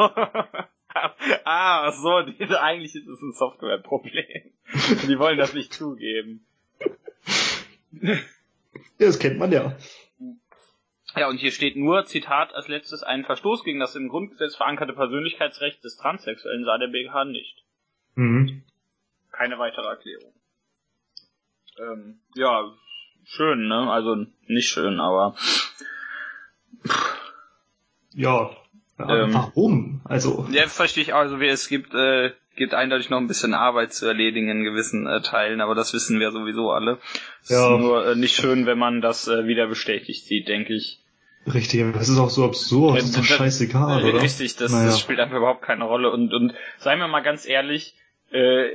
Ah, 1.44 1.90
so, 1.92 2.22
die, 2.22 2.44
eigentlich 2.56 2.94
ist 2.94 3.08
es 3.08 3.20
ein 3.20 3.32
Softwareproblem. 3.32 4.52
Die 5.08 5.18
wollen 5.18 5.38
das 5.38 5.54
nicht 5.54 5.72
zugeben. 5.72 6.46
Ja, 8.98 9.06
das 9.06 9.20
kennt 9.20 9.38
man 9.38 9.52
ja. 9.52 9.76
Ja, 11.16 11.28
und 11.28 11.36
hier 11.36 11.52
steht 11.52 11.76
nur, 11.76 12.04
Zitat, 12.06 12.54
als 12.54 12.66
letztes, 12.66 13.02
ein 13.04 13.24
Verstoß 13.24 13.62
gegen 13.62 13.78
das 13.78 13.94
im 13.94 14.08
Grundgesetz 14.08 14.56
verankerte 14.56 14.92
Persönlichkeitsrecht 14.92 15.82
des 15.84 15.96
Transsexuellen 15.96 16.64
sah 16.64 16.78
der 16.78 16.88
BGH 16.88 17.24
nicht. 17.26 17.64
Mhm. 18.16 18.64
Keine 19.30 19.58
weitere 19.58 19.86
Erklärung. 19.86 20.32
Ähm, 21.78 22.20
ja, 22.34 22.72
schön, 23.24 23.68
ne? 23.68 23.90
Also 23.90 24.26
nicht 24.46 24.68
schön, 24.68 25.00
aber. 25.00 25.36
Ja, 28.12 28.56
ähm, 28.98 29.34
warum? 29.34 30.00
Also. 30.04 30.46
Ja, 30.52 30.66
verstehe 30.68 31.02
ich 31.02 31.12
auch. 31.12 31.18
Also 31.18 31.36
es 31.38 31.68
gibt, 31.68 31.94
äh, 31.94 32.30
gibt 32.56 32.74
eindeutig 32.74 33.10
noch 33.10 33.18
ein 33.18 33.26
bisschen 33.26 33.54
Arbeit 33.54 33.92
zu 33.92 34.06
erledigen 34.06 34.48
in 34.48 34.64
gewissen 34.64 35.06
äh, 35.06 35.20
Teilen, 35.20 35.60
aber 35.60 35.74
das 35.74 35.92
wissen 35.92 36.20
wir 36.20 36.30
sowieso 36.30 36.70
alle. 36.70 36.98
Es 37.42 37.50
ja. 37.50 37.74
ist 37.74 37.80
nur 37.80 38.06
äh, 38.06 38.14
nicht 38.14 38.36
schön, 38.36 38.66
wenn 38.66 38.78
man 38.78 39.00
das 39.00 39.26
äh, 39.28 39.46
wieder 39.46 39.66
bestätigt 39.66 40.24
sieht, 40.24 40.48
denke 40.48 40.74
ich. 40.74 41.00
Richtig, 41.52 41.82
aber 41.82 41.92
das 41.92 42.08
ist 42.08 42.18
auch 42.18 42.30
so 42.30 42.44
absurd, 42.44 42.96
das 42.96 43.04
ist 43.04 43.18
doch 43.18 43.24
scheißegal, 43.24 44.02
oder? 44.02 44.22
Richtig, 44.22 44.56
das, 44.56 44.72
naja. 44.72 44.86
das 44.86 44.98
spielt 44.98 45.20
einfach 45.20 45.36
überhaupt 45.36 45.62
keine 45.62 45.84
Rolle. 45.84 46.10
Und, 46.10 46.32
und 46.32 46.54
seien 46.78 46.98
wir 47.00 47.08
mal 47.08 47.20
ganz 47.20 47.46
ehrlich, 47.46 47.94
äh, 48.32 48.68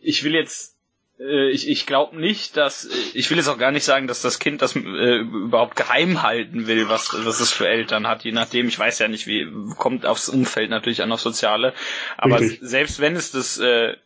ich 0.00 0.22
will 0.22 0.34
jetzt 0.34 0.74
äh, 0.74 0.79
ich, 1.20 1.68
ich 1.68 1.86
glaube 1.86 2.18
nicht, 2.18 2.56
dass 2.56 2.88
ich 3.12 3.30
will 3.30 3.36
jetzt 3.36 3.48
auch 3.48 3.58
gar 3.58 3.72
nicht 3.72 3.84
sagen, 3.84 4.06
dass 4.06 4.22
das 4.22 4.38
Kind 4.38 4.62
das 4.62 4.74
äh, 4.74 5.18
überhaupt 5.18 5.76
geheim 5.76 6.22
halten 6.22 6.66
will, 6.66 6.88
was 6.88 7.14
was 7.26 7.40
es 7.40 7.52
für 7.52 7.68
Eltern 7.68 8.06
hat. 8.06 8.24
Je 8.24 8.32
nachdem, 8.32 8.68
ich 8.68 8.78
weiß 8.78 8.98
ja 9.00 9.08
nicht, 9.08 9.26
wie 9.26 9.46
kommt 9.76 10.06
aufs 10.06 10.30
Umfeld 10.30 10.70
natürlich 10.70 11.02
an, 11.02 11.12
auf 11.12 11.20
soziale. 11.20 11.74
Aber 12.16 12.40
Richtig. 12.40 12.60
selbst 12.62 13.00
wenn 13.00 13.16
es 13.16 13.32
das 13.32 13.58
äh, 13.58 13.96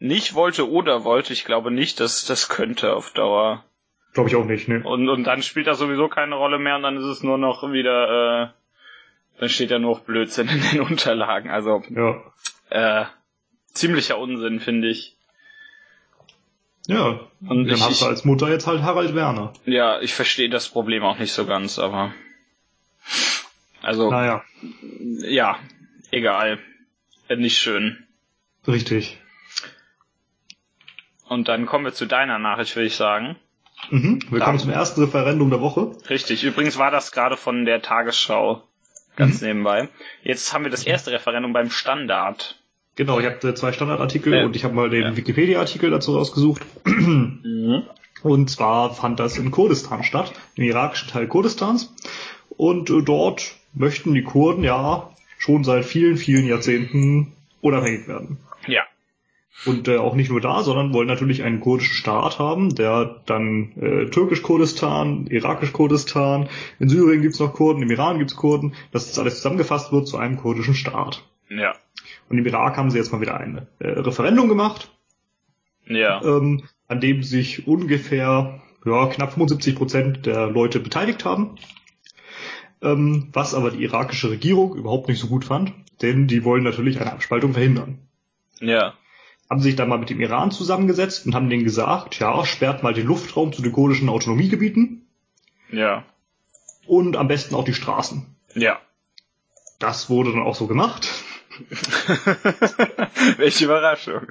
nicht 0.00 0.34
wollte 0.34 0.68
oder 0.68 1.04
wollte, 1.04 1.32
ich 1.32 1.44
glaube 1.44 1.70
nicht, 1.70 2.00
dass 2.00 2.24
das 2.24 2.48
könnte 2.48 2.94
auf 2.94 3.12
Dauer. 3.12 3.64
Glaube 4.12 4.28
ich 4.28 4.34
auch 4.34 4.44
nicht, 4.44 4.66
ne? 4.66 4.82
Und 4.84 5.08
und 5.08 5.22
dann 5.24 5.42
spielt 5.42 5.68
das 5.68 5.78
sowieso 5.78 6.08
keine 6.08 6.34
Rolle 6.34 6.58
mehr 6.58 6.76
und 6.76 6.82
dann 6.82 6.96
ist 6.96 7.04
es 7.04 7.22
nur 7.22 7.38
noch 7.38 7.62
wieder, 7.70 8.48
äh, 8.48 9.38
dann 9.38 9.48
steht 9.48 9.70
ja 9.70 9.78
nur 9.78 9.94
noch 9.94 10.00
Blödsinn 10.00 10.48
in 10.48 10.62
den 10.72 10.80
Unterlagen. 10.90 11.48
Also 11.48 11.84
ja. 11.90 12.22
äh, 12.70 13.06
ziemlicher 13.72 14.18
Unsinn, 14.18 14.58
finde 14.58 14.88
ich. 14.88 15.16
Ja, 16.90 17.20
und 17.48 17.68
dann 17.68 17.76
ich, 17.76 17.80
hast 17.80 18.02
du 18.02 18.06
als 18.06 18.24
Mutter 18.24 18.48
jetzt 18.48 18.66
halt 18.66 18.82
Harald 18.82 19.14
Werner. 19.14 19.52
Ja, 19.64 20.00
ich 20.00 20.12
verstehe 20.12 20.48
das 20.48 20.68
Problem 20.68 21.04
auch 21.04 21.18
nicht 21.18 21.32
so 21.32 21.46
ganz, 21.46 21.78
aber 21.78 22.12
also 23.80 24.10
naja. 24.10 24.42
ja, 25.20 25.56
egal. 26.10 26.58
Nicht 27.28 27.58
schön. 27.58 28.08
Richtig. 28.66 29.18
Und 31.28 31.46
dann 31.46 31.66
kommen 31.66 31.84
wir 31.84 31.92
zu 31.92 32.06
deiner 32.06 32.40
Nachricht, 32.40 32.74
würde 32.74 32.88
ich 32.88 32.96
sagen. 32.96 33.36
Mhm. 33.90 34.20
Wir 34.28 34.40
kommen 34.40 34.58
zum 34.58 34.70
ersten 34.70 35.04
Referendum 35.04 35.48
der 35.48 35.60
Woche. 35.60 35.92
Richtig. 36.10 36.42
Übrigens 36.42 36.76
war 36.76 36.90
das 36.90 37.12
gerade 37.12 37.36
von 37.36 37.64
der 37.64 37.82
Tagesschau 37.82 38.64
ganz 39.14 39.40
mhm. 39.40 39.46
nebenbei. 39.46 39.88
Jetzt 40.24 40.52
haben 40.52 40.64
wir 40.64 40.72
das 40.72 40.84
erste 40.84 41.12
Referendum 41.12 41.52
beim 41.52 41.70
Standard. 41.70 42.59
Genau, 42.96 43.18
ich 43.20 43.26
habe 43.26 43.54
zwei 43.54 43.72
Standardartikel 43.72 44.34
ja. 44.34 44.44
und 44.44 44.56
ich 44.56 44.64
habe 44.64 44.74
mal 44.74 44.90
den 44.90 45.02
ja. 45.02 45.16
Wikipedia-Artikel 45.16 45.90
dazu 45.90 46.16
rausgesucht. 46.16 46.62
Mhm. 46.84 47.84
Und 48.22 48.50
zwar 48.50 48.94
fand 48.94 49.18
das 49.18 49.38
in 49.38 49.50
Kurdistan 49.50 50.02
statt, 50.02 50.32
im 50.54 50.64
irakischen 50.64 51.08
Teil 51.08 51.26
Kurdistans. 51.26 51.94
Und 52.50 52.90
äh, 52.90 53.02
dort 53.02 53.54
möchten 53.72 54.12
die 54.12 54.24
Kurden 54.24 54.64
ja 54.64 55.10
schon 55.38 55.64
seit 55.64 55.84
vielen, 55.84 56.16
vielen 56.16 56.46
Jahrzehnten 56.46 57.32
unabhängig 57.62 58.08
werden. 58.08 58.38
Ja. 58.66 58.82
Und 59.66 59.88
äh, 59.88 59.98
auch 59.98 60.14
nicht 60.14 60.30
nur 60.30 60.40
da, 60.40 60.62
sondern 60.62 60.94
wollen 60.94 61.08
natürlich 61.08 61.42
einen 61.42 61.60
kurdischen 61.60 61.94
Staat 61.94 62.38
haben, 62.38 62.74
der 62.74 63.22
dann 63.26 63.72
äh, 63.76 64.06
türkisch-Kurdistan, 64.06 65.26
irakisch-Kurdistan, 65.26 66.48
in 66.78 66.88
Syrien 66.88 67.20
gibt's 67.20 67.40
noch 67.40 67.52
Kurden, 67.52 67.82
im 67.82 67.90
Iran 67.90 68.18
gibt's 68.18 68.36
Kurden, 68.36 68.74
dass 68.92 69.08
das 69.08 69.18
alles 69.18 69.36
zusammengefasst 69.36 69.92
wird 69.92 70.08
zu 70.08 70.16
einem 70.16 70.38
kurdischen 70.38 70.74
Staat. 70.74 71.24
Ja. 71.50 71.74
Und 72.30 72.38
im 72.38 72.46
Irak 72.46 72.76
haben 72.78 72.90
sie 72.90 72.96
jetzt 72.98 73.12
mal 73.12 73.20
wieder 73.20 73.36
ein 73.38 73.66
äh, 73.80 73.88
Referendum 73.88 74.48
gemacht, 74.48 74.90
Ja. 75.86 76.22
ähm, 76.22 76.62
an 76.88 77.00
dem 77.00 77.22
sich 77.22 77.66
ungefähr 77.66 78.60
ja, 78.86 79.06
knapp 79.08 79.32
75 79.32 79.74
Prozent 79.74 80.26
der 80.26 80.46
Leute 80.46 80.80
beteiligt 80.80 81.24
haben. 81.24 81.56
Ähm, 82.82 83.28
was 83.32 83.52
aber 83.54 83.70
die 83.72 83.82
irakische 83.82 84.30
Regierung 84.30 84.74
überhaupt 84.74 85.08
nicht 85.08 85.18
so 85.20 85.26
gut 85.26 85.44
fand, 85.44 85.74
denn 86.00 86.28
die 86.28 86.44
wollen 86.44 86.62
natürlich 86.64 86.98
eine 87.00 87.12
Abspaltung 87.12 87.52
verhindern. 87.52 87.98
Ja. 88.60 88.94
Haben 89.50 89.60
sich 89.60 89.76
dann 89.76 89.88
mal 89.88 89.98
mit 89.98 90.08
dem 90.08 90.20
Iran 90.20 90.50
zusammengesetzt 90.52 91.26
und 91.26 91.34
haben 91.34 91.50
denen 91.50 91.64
gesagt, 91.64 92.18
ja, 92.20 92.46
sperrt 92.46 92.82
mal 92.82 92.94
den 92.94 93.06
Luftraum 93.06 93.52
zu 93.52 93.60
den 93.60 93.72
kurdischen 93.72 94.08
Autonomiegebieten 94.08 95.06
Ja. 95.70 96.04
und 96.86 97.16
am 97.16 97.28
besten 97.28 97.54
auch 97.56 97.64
die 97.64 97.74
Straßen. 97.74 98.24
Ja. 98.54 98.78
Das 99.80 100.08
wurde 100.08 100.30
dann 100.32 100.42
auch 100.42 100.54
so 100.54 100.66
gemacht. 100.68 101.08
Welche 103.36 103.64
Überraschung. 103.64 104.28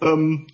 Ähm, 0.00 0.46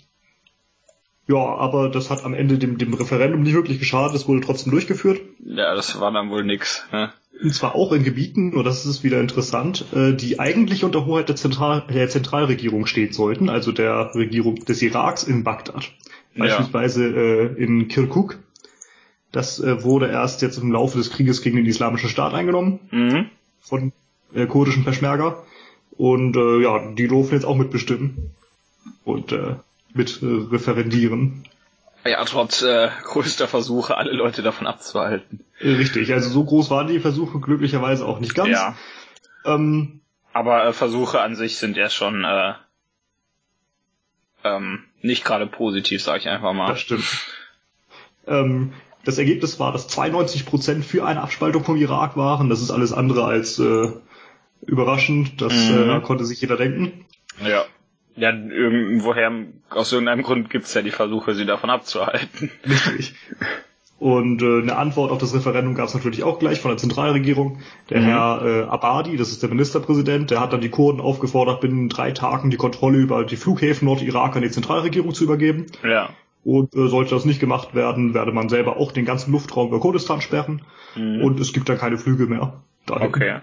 ja, 1.26 1.36
aber 1.36 1.88
das 1.88 2.10
hat 2.10 2.24
am 2.24 2.34
Ende 2.34 2.58
dem, 2.58 2.76
dem 2.76 2.92
Referendum 2.94 3.42
nicht 3.42 3.54
wirklich 3.54 3.78
geschadet, 3.78 4.14
es 4.14 4.28
wurde 4.28 4.42
trotzdem 4.42 4.72
durchgeführt. 4.72 5.20
Ja, 5.44 5.74
das 5.74 5.98
war 5.98 6.12
dann 6.12 6.30
wohl 6.30 6.44
nix. 6.44 6.84
Ne? 6.92 7.12
Und 7.42 7.54
zwar 7.54 7.74
auch 7.74 7.92
in 7.92 8.04
Gebieten, 8.04 8.54
und 8.54 8.64
das 8.64 8.84
ist 8.86 9.02
wieder 9.02 9.20
interessant, 9.20 9.86
äh, 9.94 10.12
die 10.12 10.38
eigentlich 10.38 10.84
unter 10.84 11.06
Hoheit 11.06 11.28
der, 11.28 11.36
Zentral 11.36 11.84
der 11.92 12.08
Zentralregierung 12.08 12.86
stehen 12.86 13.12
sollten, 13.12 13.48
also 13.48 13.72
der 13.72 14.14
Regierung 14.14 14.56
des 14.66 14.82
Iraks 14.82 15.24
in 15.24 15.44
Bagdad. 15.44 15.90
Ja. 16.34 16.44
Beispielsweise 16.44 17.04
äh, 17.06 17.62
in 17.62 17.88
Kirkuk. 17.88 18.38
Das 19.32 19.58
äh, 19.58 19.82
wurde 19.82 20.08
erst 20.08 20.42
jetzt 20.42 20.58
im 20.58 20.70
Laufe 20.70 20.96
des 20.98 21.10
Krieges 21.10 21.42
gegen 21.42 21.56
den 21.56 21.66
Islamischen 21.66 22.08
Staat 22.08 22.34
eingenommen 22.34 22.80
Mhm. 22.90 23.26
von 23.60 23.92
äh, 24.34 24.46
kurdischen 24.46 24.84
Peschmerga. 24.84 25.42
Und 25.96 26.36
äh, 26.36 26.62
ja, 26.62 26.92
die 26.92 27.08
durften 27.08 27.34
jetzt 27.34 27.44
auch 27.44 27.56
mitbestimmen 27.56 28.34
und 29.04 29.32
äh, 29.32 29.56
mit 29.92 30.22
äh, 30.22 30.26
referendieren. 30.26 31.44
Ja, 32.04 32.22
trotz 32.24 32.62
äh, 32.62 32.90
größter 33.04 33.48
Versuche, 33.48 33.96
alle 33.96 34.12
Leute 34.12 34.42
davon 34.42 34.66
abzuhalten. 34.66 35.44
Äh, 35.60 35.70
Richtig, 35.70 36.12
also 36.12 36.28
so 36.28 36.44
groß 36.44 36.70
waren 36.70 36.88
die 36.88 37.00
Versuche 37.00 37.38
glücklicherweise 37.40 38.04
auch 38.04 38.20
nicht 38.20 38.34
ganz. 38.34 38.50
Ja. 38.50 38.76
Ähm, 39.46 40.00
Aber 40.32 40.66
äh, 40.66 40.72
Versuche 40.72 41.20
an 41.20 41.34
sich 41.34 41.56
sind 41.56 41.76
ja 41.76 41.88
schon 41.88 42.24
äh, 42.24 42.54
ähm, 44.42 44.84
nicht 45.00 45.24
gerade 45.24 45.46
positiv, 45.46 46.02
sag 46.02 46.20
ich 46.20 46.28
einfach 46.28 46.52
mal. 46.52 46.68
Das 46.68 46.80
stimmt. 46.80 47.04
Ähm, 48.26 48.72
das 49.04 49.18
Ergebnis 49.18 49.58
war, 49.60 49.72
dass 49.72 49.88
92% 49.88 50.82
für 50.82 51.06
eine 51.06 51.22
Abspaltung 51.22 51.64
vom 51.64 51.76
Irak 51.76 52.16
waren. 52.16 52.48
Das 52.48 52.60
ist 52.60 52.70
alles 52.70 52.92
andere 52.92 53.24
als 53.24 53.58
äh, 53.58 53.92
überraschend. 54.66 55.40
Das 55.40 55.52
Mhm. 55.70 55.90
äh, 55.90 56.00
konnte 56.00 56.24
sich 56.24 56.40
jeder 56.40 56.56
denken. 56.56 57.04
Ja. 57.44 57.64
Ja, 58.16 58.30
irgendwoher, 58.30 59.32
aus 59.70 59.90
irgendeinem 59.92 60.22
Grund 60.22 60.48
gibt's 60.48 60.72
ja 60.74 60.82
die 60.82 60.92
Versuche, 60.92 61.34
sie 61.34 61.46
davon 61.46 61.70
abzuhalten. 61.70 62.50
Richtig. 62.64 63.14
Und 63.98 64.42
äh, 64.42 64.60
eine 64.62 64.76
Antwort 64.76 65.10
auf 65.10 65.18
das 65.18 65.34
Referendum 65.34 65.74
gab 65.74 65.86
es 65.88 65.94
natürlich 65.94 66.22
auch 66.24 66.38
gleich 66.38 66.60
von 66.60 66.70
der 66.70 66.78
Zentralregierung. 66.78 67.60
Der 67.90 68.00
Mhm. 68.00 68.04
Herr 68.04 68.42
äh, 68.44 68.62
Abadi, 68.64 69.16
das 69.16 69.30
ist 69.30 69.42
der 69.42 69.50
Ministerpräsident, 69.50 70.30
der 70.30 70.40
hat 70.40 70.52
dann 70.52 70.60
die 70.60 70.68
Kurden 70.68 71.00
aufgefordert, 71.00 71.60
binnen 71.60 71.88
drei 71.88 72.12
Tagen 72.12 72.50
die 72.50 72.56
Kontrolle 72.56 72.98
über 72.98 73.24
die 73.24 73.36
Flughäfen 73.36 73.86
Nordirak 73.86 74.36
an 74.36 74.42
die 74.42 74.50
Zentralregierung 74.50 75.12
zu 75.14 75.24
übergeben. 75.24 75.66
Ja. 75.82 76.10
Und 76.44 76.74
äh, 76.76 76.88
sollte 76.88 77.14
das 77.14 77.24
nicht 77.24 77.40
gemacht 77.40 77.74
werden, 77.74 78.14
werde 78.14 78.30
man 78.32 78.48
selber 78.48 78.76
auch 78.76 78.92
den 78.92 79.06
ganzen 79.06 79.32
Luftraum 79.32 79.68
über 79.68 79.80
Kurdistan 79.80 80.20
sperren. 80.20 80.62
Mhm. 80.94 81.22
Und 81.22 81.40
es 81.40 81.52
gibt 81.52 81.68
dann 81.68 81.78
keine 81.78 81.96
Flüge 81.98 82.26
mehr. 82.26 82.62
dahin. 82.86 83.08
okay. 83.08 83.38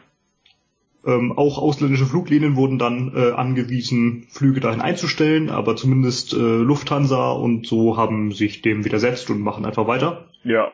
Ähm, 1.03 1.31
auch 1.35 1.57
ausländische 1.57 2.05
Fluglinien 2.05 2.55
wurden 2.55 2.77
dann 2.77 3.13
äh, 3.15 3.31
angewiesen, 3.31 4.27
Flüge 4.29 4.59
dahin 4.59 4.81
einzustellen, 4.81 5.49
aber 5.49 5.75
zumindest 5.75 6.33
äh, 6.33 6.37
Lufthansa 6.37 7.31
und 7.31 7.65
so 7.65 7.97
haben 7.97 8.31
sich 8.31 8.61
dem 8.61 8.85
widersetzt 8.85 9.29
und 9.31 9.41
machen 9.41 9.65
einfach 9.65 9.87
weiter. 9.87 10.29
Ja. 10.43 10.71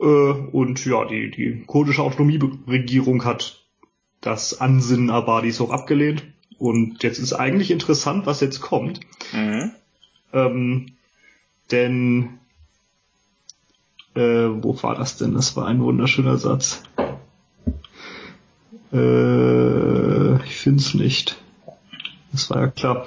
Äh, 0.00 0.04
und 0.04 0.84
ja, 0.86 1.04
die, 1.04 1.30
die 1.30 1.64
kurdische 1.66 2.02
Autonomieregierung 2.02 3.26
hat 3.26 3.62
das 4.22 4.58
Ansinnen 4.58 5.10
Abadis 5.10 5.60
auch 5.60 5.70
abgelehnt. 5.70 6.24
Und 6.58 7.02
jetzt 7.02 7.18
ist 7.18 7.34
eigentlich 7.34 7.70
interessant, 7.70 8.24
was 8.24 8.40
jetzt 8.40 8.60
kommt. 8.60 9.00
Mhm. 9.32 9.72
Ähm, 10.32 10.86
denn 11.70 12.38
äh, 14.14 14.20
wo 14.20 14.80
war 14.82 14.94
das 14.94 15.16
denn? 15.16 15.34
Das 15.34 15.56
war 15.56 15.66
ein 15.66 15.80
wunderschöner 15.82 16.36
Satz. 16.36 16.82
Äh, 18.92 20.44
ich 20.44 20.56
finde 20.56 20.80
es 20.80 20.94
nicht. 20.94 21.36
Das 22.32 22.50
war 22.50 22.60
ja 22.60 22.66
klar. 22.68 23.06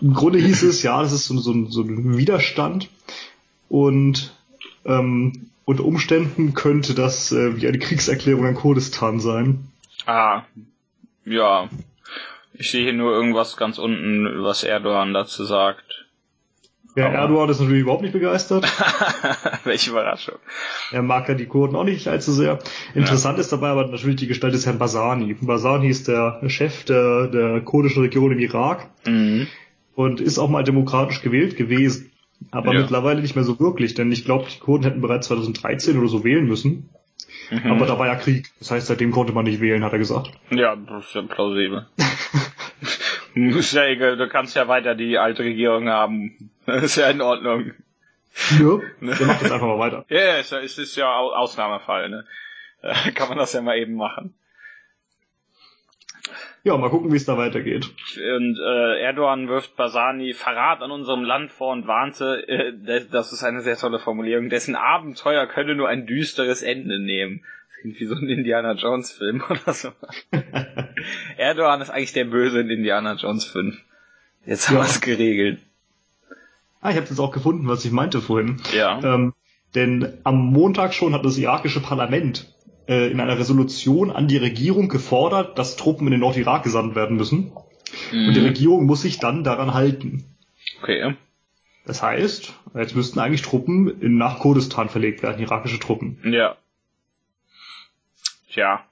Im 0.00 0.12
Grunde 0.14 0.38
hieß 0.38 0.62
es, 0.64 0.82
ja, 0.82 1.02
das 1.02 1.12
ist 1.12 1.26
so, 1.26 1.36
so, 1.38 1.52
ein- 1.52 1.70
so 1.70 1.82
ein 1.82 2.16
Widerstand 2.16 2.88
und 3.68 4.34
ähm, 4.84 5.50
unter 5.64 5.84
Umständen 5.84 6.52
könnte 6.54 6.94
das 6.94 7.32
äh, 7.32 7.56
wie 7.60 7.66
eine 7.66 7.78
Kriegserklärung 7.78 8.44
an 8.46 8.54
Kurdistan 8.54 9.20
sein. 9.20 9.68
Ah. 10.06 10.42
Ja. 11.24 11.68
Ich 12.52 12.70
sehe 12.70 12.82
hier 12.84 12.92
nur 12.92 13.12
irgendwas 13.12 13.56
ganz 13.56 13.78
unten, 13.78 14.42
was 14.42 14.62
Erdogan 14.62 15.14
dazu 15.14 15.44
sagt. 15.44 15.93
Ja, 16.96 17.06
Aber- 17.08 17.14
Erdogan 17.16 17.48
ist 17.50 17.60
natürlich 17.60 17.82
überhaupt 17.82 18.02
nicht 18.02 18.12
begeistert. 18.12 18.64
Welche 19.64 19.90
Überraschung. 19.90 20.36
Er 20.92 21.02
mag 21.02 21.28
ja 21.28 21.34
die 21.34 21.46
Kurden 21.46 21.74
auch 21.74 21.84
nicht 21.84 22.06
allzu 22.06 22.30
sehr. 22.32 22.58
Interessant 22.94 23.38
ist 23.38 23.50
dabei 23.52 23.68
aber 23.70 23.86
natürlich 23.88 24.16
die 24.16 24.26
Gestalt 24.28 24.54
des 24.54 24.64
Herrn 24.66 24.78
Basani. 24.78 25.34
Basani 25.40 25.88
ist 25.88 26.06
der 26.08 26.40
Chef 26.48 26.84
der, 26.84 27.26
der 27.28 27.60
kurdischen 27.62 28.02
Region 28.02 28.30
im 28.32 28.38
Irak 28.38 28.88
Mhm. 29.06 29.46
und 29.96 30.20
ist 30.20 30.38
auch 30.38 30.48
mal 30.48 30.62
demokratisch 30.64 31.20
gewählt 31.22 31.56
gewesen. 31.56 32.10
Aber 32.50 32.72
Ja. 32.74 32.80
mittlerweile 32.80 33.20
nicht 33.22 33.34
mehr 33.34 33.44
so 33.44 33.58
wirklich, 33.58 33.94
denn 33.94 34.12
ich 34.12 34.24
glaube, 34.24 34.46
die 34.54 34.58
Kurden 34.60 34.84
hätten 34.84 35.00
bereits 35.00 35.26
2013 35.28 35.98
oder 35.98 36.08
so 36.08 36.22
wählen 36.24 36.46
müssen. 36.46 36.90
Mhm. 37.50 37.70
Aber 37.72 37.86
da 37.86 37.98
war 37.98 38.06
ja 38.06 38.14
Krieg. 38.14 38.50
Das 38.58 38.70
heißt, 38.70 38.86
seitdem 38.86 39.10
konnte 39.10 39.32
man 39.32 39.44
nicht 39.44 39.60
wählen, 39.60 39.82
hat 39.84 39.92
er 39.92 39.98
gesagt. 39.98 40.30
Ja, 40.50 40.76
das 40.76 41.06
ist 41.06 41.14
ja 41.14 41.22
plausibel. 41.22 41.86
ist 43.34 43.72
ja 43.72 43.84
egal, 43.86 44.16
du 44.16 44.28
kannst 44.28 44.56
ja 44.56 44.68
weiter 44.68 44.94
die 44.94 45.18
alte 45.18 45.42
Regierung 45.44 45.88
haben. 45.88 46.50
Das 46.66 46.82
ist 46.82 46.96
ja 46.96 47.10
in 47.10 47.20
Ordnung. 47.20 47.72
Ja, 48.58 48.78
der 49.02 49.26
macht 49.26 49.42
jetzt 49.42 49.52
einfach 49.52 49.66
mal 49.66 49.78
weiter. 49.78 50.06
Ja, 50.08 50.18
ja, 50.20 50.38
es 50.38 50.78
ist- 50.78 50.96
ja 50.96 51.14
Au- 51.14 51.32
Ausnahmefall, 51.34 52.08
ne? 52.08 52.24
Da 52.80 52.92
kann 53.14 53.28
man 53.28 53.36
das 53.38 53.52
ja 53.52 53.60
mal 53.60 53.76
eben 53.76 53.94
machen. 53.94 54.34
Ja, 56.62 56.78
mal 56.78 56.88
gucken, 56.88 57.12
wie 57.12 57.16
es 57.16 57.26
da 57.26 57.36
weitergeht. 57.36 57.90
Und 58.16 58.58
äh, 58.58 59.00
Erdogan 59.02 59.48
wirft 59.48 59.76
Basani 59.76 60.32
Verrat 60.32 60.80
an 60.80 60.90
unserem 60.90 61.22
Land 61.22 61.52
vor 61.52 61.72
und 61.72 61.86
warnte, 61.86 62.48
äh, 62.48 62.72
das- 62.74 63.10
das 63.10 63.32
ist 63.34 63.44
eine 63.44 63.60
sehr 63.60 63.76
tolle 63.76 63.98
Formulierung, 63.98 64.48
dessen 64.48 64.74
Abenteuer 64.74 65.46
könne 65.46 65.74
nur 65.74 65.88
ein 65.88 66.06
düsteres 66.06 66.62
Ende 66.62 66.98
nehmen. 66.98 67.44
Das 67.84 67.92
klingt 67.96 68.00
wie 68.00 68.06
so 68.06 68.14
ein 68.14 68.28
Indiana 68.30 68.72
Jones 68.72 69.10
Film 69.12 69.42
oder 69.50 69.74
so. 69.74 69.90
Erdogan 71.36 71.82
ist 71.82 71.90
eigentlich 71.90 72.14
der 72.14 72.24
Böse 72.24 72.60
in 72.60 72.70
Indiana 72.70 73.14
Jones 73.14 73.44
5. 73.44 73.76
Jetzt 74.46 74.68
haben 74.68 74.76
Ja. 74.76 74.82
wir 74.82 74.86
es 74.88 75.00
geregelt. 75.02 75.58
Ah, 76.80 76.90
ich 76.90 76.96
habe 76.96 77.06
jetzt 77.06 77.18
auch 77.18 77.30
gefunden, 77.32 77.66
was 77.68 77.84
ich 77.84 77.92
meinte 77.92 78.20
vorhin. 78.22 78.60
Ja. 78.74 79.00
Ähm, 79.02 79.34
denn 79.74 80.14
am 80.24 80.36
Montag 80.52 80.94
schon 80.94 81.12
hat 81.14 81.24
das 81.26 81.36
irakische 81.36 81.80
Parlament 81.80 82.46
äh, 82.88 83.10
in 83.10 83.20
einer 83.20 83.38
Resolution 83.38 84.10
an 84.10 84.28
die 84.28 84.36
Regierung 84.38 84.88
gefordert, 84.88 85.58
dass 85.58 85.76
Truppen 85.76 86.06
in 86.06 86.12
den 86.12 86.20
Nordirak 86.20 86.62
gesandt 86.62 86.94
werden 86.94 87.16
müssen. 87.18 87.52
Und 88.12 88.32
die 88.34 88.40
Mhm. 88.40 88.46
Regierung 88.46 88.86
muss 88.86 89.02
sich 89.02 89.18
dann 89.18 89.44
daran 89.44 89.74
halten. 89.74 90.24
Okay. 90.82 91.14
Das 91.86 92.02
heißt, 92.02 92.54
jetzt 92.74 92.96
müssten 92.96 93.18
eigentlich 93.18 93.42
Truppen 93.42 94.00
in, 94.00 94.16
nach 94.16 94.38
Kurdistan 94.38 94.88
verlegt 94.88 95.22
werden, 95.22 95.42
irakische 95.42 95.78
Truppen. 95.78 96.18
Ja. 96.24 96.56
Tja. 98.54 98.86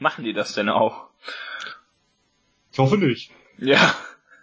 Machen 0.00 0.24
die 0.24 0.32
das 0.32 0.54
denn 0.54 0.68
auch? 0.68 1.06
Ich 2.72 2.78
hoffe 2.80 2.98
nicht. 2.98 3.30
Ja. 3.58 3.94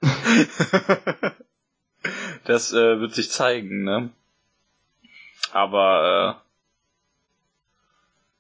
das 2.46 2.72
äh, 2.72 3.02
wird 3.02 3.14
sich 3.14 3.32
zeigen, 3.32 3.84
ne? 3.84 4.12
Aber 5.52 6.40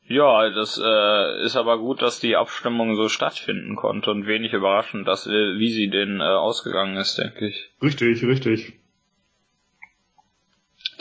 äh, 0.07 0.13
ja, 0.13 0.49
das 0.51 0.79
äh, 0.81 1.43
ist 1.43 1.57
aber 1.57 1.79
gut, 1.79 2.01
dass 2.01 2.21
die 2.21 2.37
Abstimmung 2.37 2.95
so 2.95 3.09
stattfinden 3.09 3.75
konnte 3.75 4.09
und 4.09 4.25
wenig 4.25 4.53
überraschend, 4.53 5.05
dass 5.05 5.27
äh, 5.27 5.59
wie 5.59 5.73
sie 5.73 5.89
denn 5.89 6.21
äh, 6.21 6.23
ausgegangen 6.23 6.95
ist, 6.95 7.17
denke 7.17 7.49
ich. 7.49 7.71
Richtig, 7.81 8.23
richtig. 8.23 8.79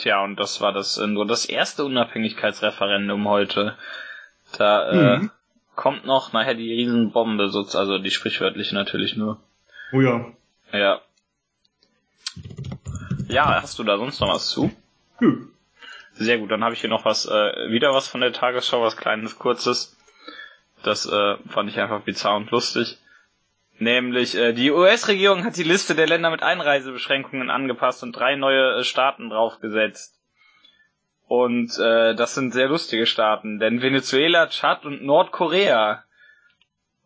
Tja, 0.03 0.21
und 0.21 0.35
das 0.35 0.59
war 0.59 0.73
das, 0.73 0.97
äh, 0.97 1.07
nur 1.07 1.25
das 1.25 1.45
erste 1.45 1.85
Unabhängigkeitsreferendum 1.85 3.25
heute. 3.27 3.77
Da 4.57 4.89
äh, 4.89 5.17
Mhm. 5.19 5.31
kommt 5.75 6.05
noch 6.05 6.33
nachher 6.33 6.55
die 6.55 6.73
Riesenbombe, 6.73 7.49
so- 7.49 7.65
also 7.79 7.97
die 7.99 8.11
sprichwörtliche 8.11 8.75
natürlich 8.75 9.15
nur. 9.15 9.39
Oh 9.93 10.01
ja. 10.01 10.25
Ja. 10.73 11.01
Ja, 13.29 13.61
hast 13.61 13.79
du 13.79 13.83
da 13.85 13.97
sonst 13.97 14.19
noch 14.19 14.33
was 14.33 14.49
zu? 14.49 14.71
Nö. 15.21 15.47
Sehr 16.15 16.37
gut, 16.37 16.51
dann 16.51 16.63
habe 16.65 16.73
ich 16.75 16.81
hier 16.81 16.89
noch 16.89 17.05
was, 17.05 17.25
äh, 17.25 17.69
wieder 17.71 17.93
was 17.93 18.09
von 18.09 18.19
der 18.19 18.33
Tagesschau, 18.33 18.81
was 18.81 18.97
kleines, 18.97 19.39
kurzes. 19.39 19.95
Das 20.83 21.05
äh, 21.05 21.37
fand 21.47 21.69
ich 21.69 21.79
einfach 21.79 22.01
bizarr 22.01 22.35
und 22.35 22.51
lustig. 22.51 22.97
Nämlich, 23.79 24.35
äh, 24.35 24.53
die 24.53 24.71
US-Regierung 24.71 25.43
hat 25.43 25.57
die 25.57 25.63
Liste 25.63 25.95
der 25.95 26.07
Länder 26.07 26.29
mit 26.29 26.43
Einreisebeschränkungen 26.43 27.49
angepasst 27.49 28.03
und 28.03 28.13
drei 28.13 28.35
neue 28.35 28.79
äh, 28.79 28.83
Staaten 28.83 29.29
draufgesetzt. 29.29 30.19
Und 31.27 31.77
äh, 31.79 32.13
das 32.15 32.35
sind 32.35 32.53
sehr 32.53 32.67
lustige 32.67 33.05
Staaten, 33.05 33.57
denn 33.57 33.81
Venezuela, 33.81 34.47
Tschad 34.47 34.85
und 34.85 35.03
Nordkorea. 35.03 36.03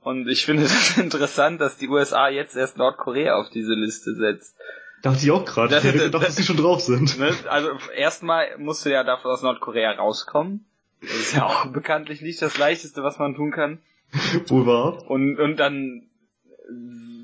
Und 0.02 0.28
ich 0.28 0.46
finde 0.46 0.64
das 0.68 0.98
interessant, 0.98 1.62
dass 1.62 1.78
die 1.78 1.88
USA 1.88 2.28
jetzt 2.28 2.56
erst 2.56 2.78
Nordkorea 2.78 3.36
auf 3.36 3.50
diese 3.50 3.74
Liste 3.74 4.16
setzt. 4.16 4.58
Dachte 5.04 5.20
ich 5.24 5.32
auch 5.32 5.46
gerade. 5.46 5.78
Ich 5.78 5.84
hätte 5.84 6.00
gedacht, 6.00 6.28
dass 6.28 6.36
die 6.36 6.44
schon 6.44 6.58
drauf 6.58 6.82
sind. 6.82 7.20
Ne? 7.20 7.32
Also 7.50 7.70
erstmal 7.96 8.58
musst 8.58 8.86
du 8.86 8.92
ja 8.92 9.04
dafür 9.04 9.32
aus 9.32 9.44
Nordkorea 9.44 9.92
rauskommen. 9.92 10.66
Das 11.02 11.12
ist 11.12 11.36
ja 11.36 11.46
auch 11.46 11.68
bekanntlich 11.72 12.22
nicht 12.22 12.42
das 12.42 12.58
leichteste, 12.58 13.04
was 13.04 13.20
man 13.20 13.36
tun 13.36 13.52
kann. 13.52 13.80
Wohl 14.48 14.66
wahr. 14.66 15.10
Und, 15.10 15.38
und 15.40 15.58
dann 15.58 16.07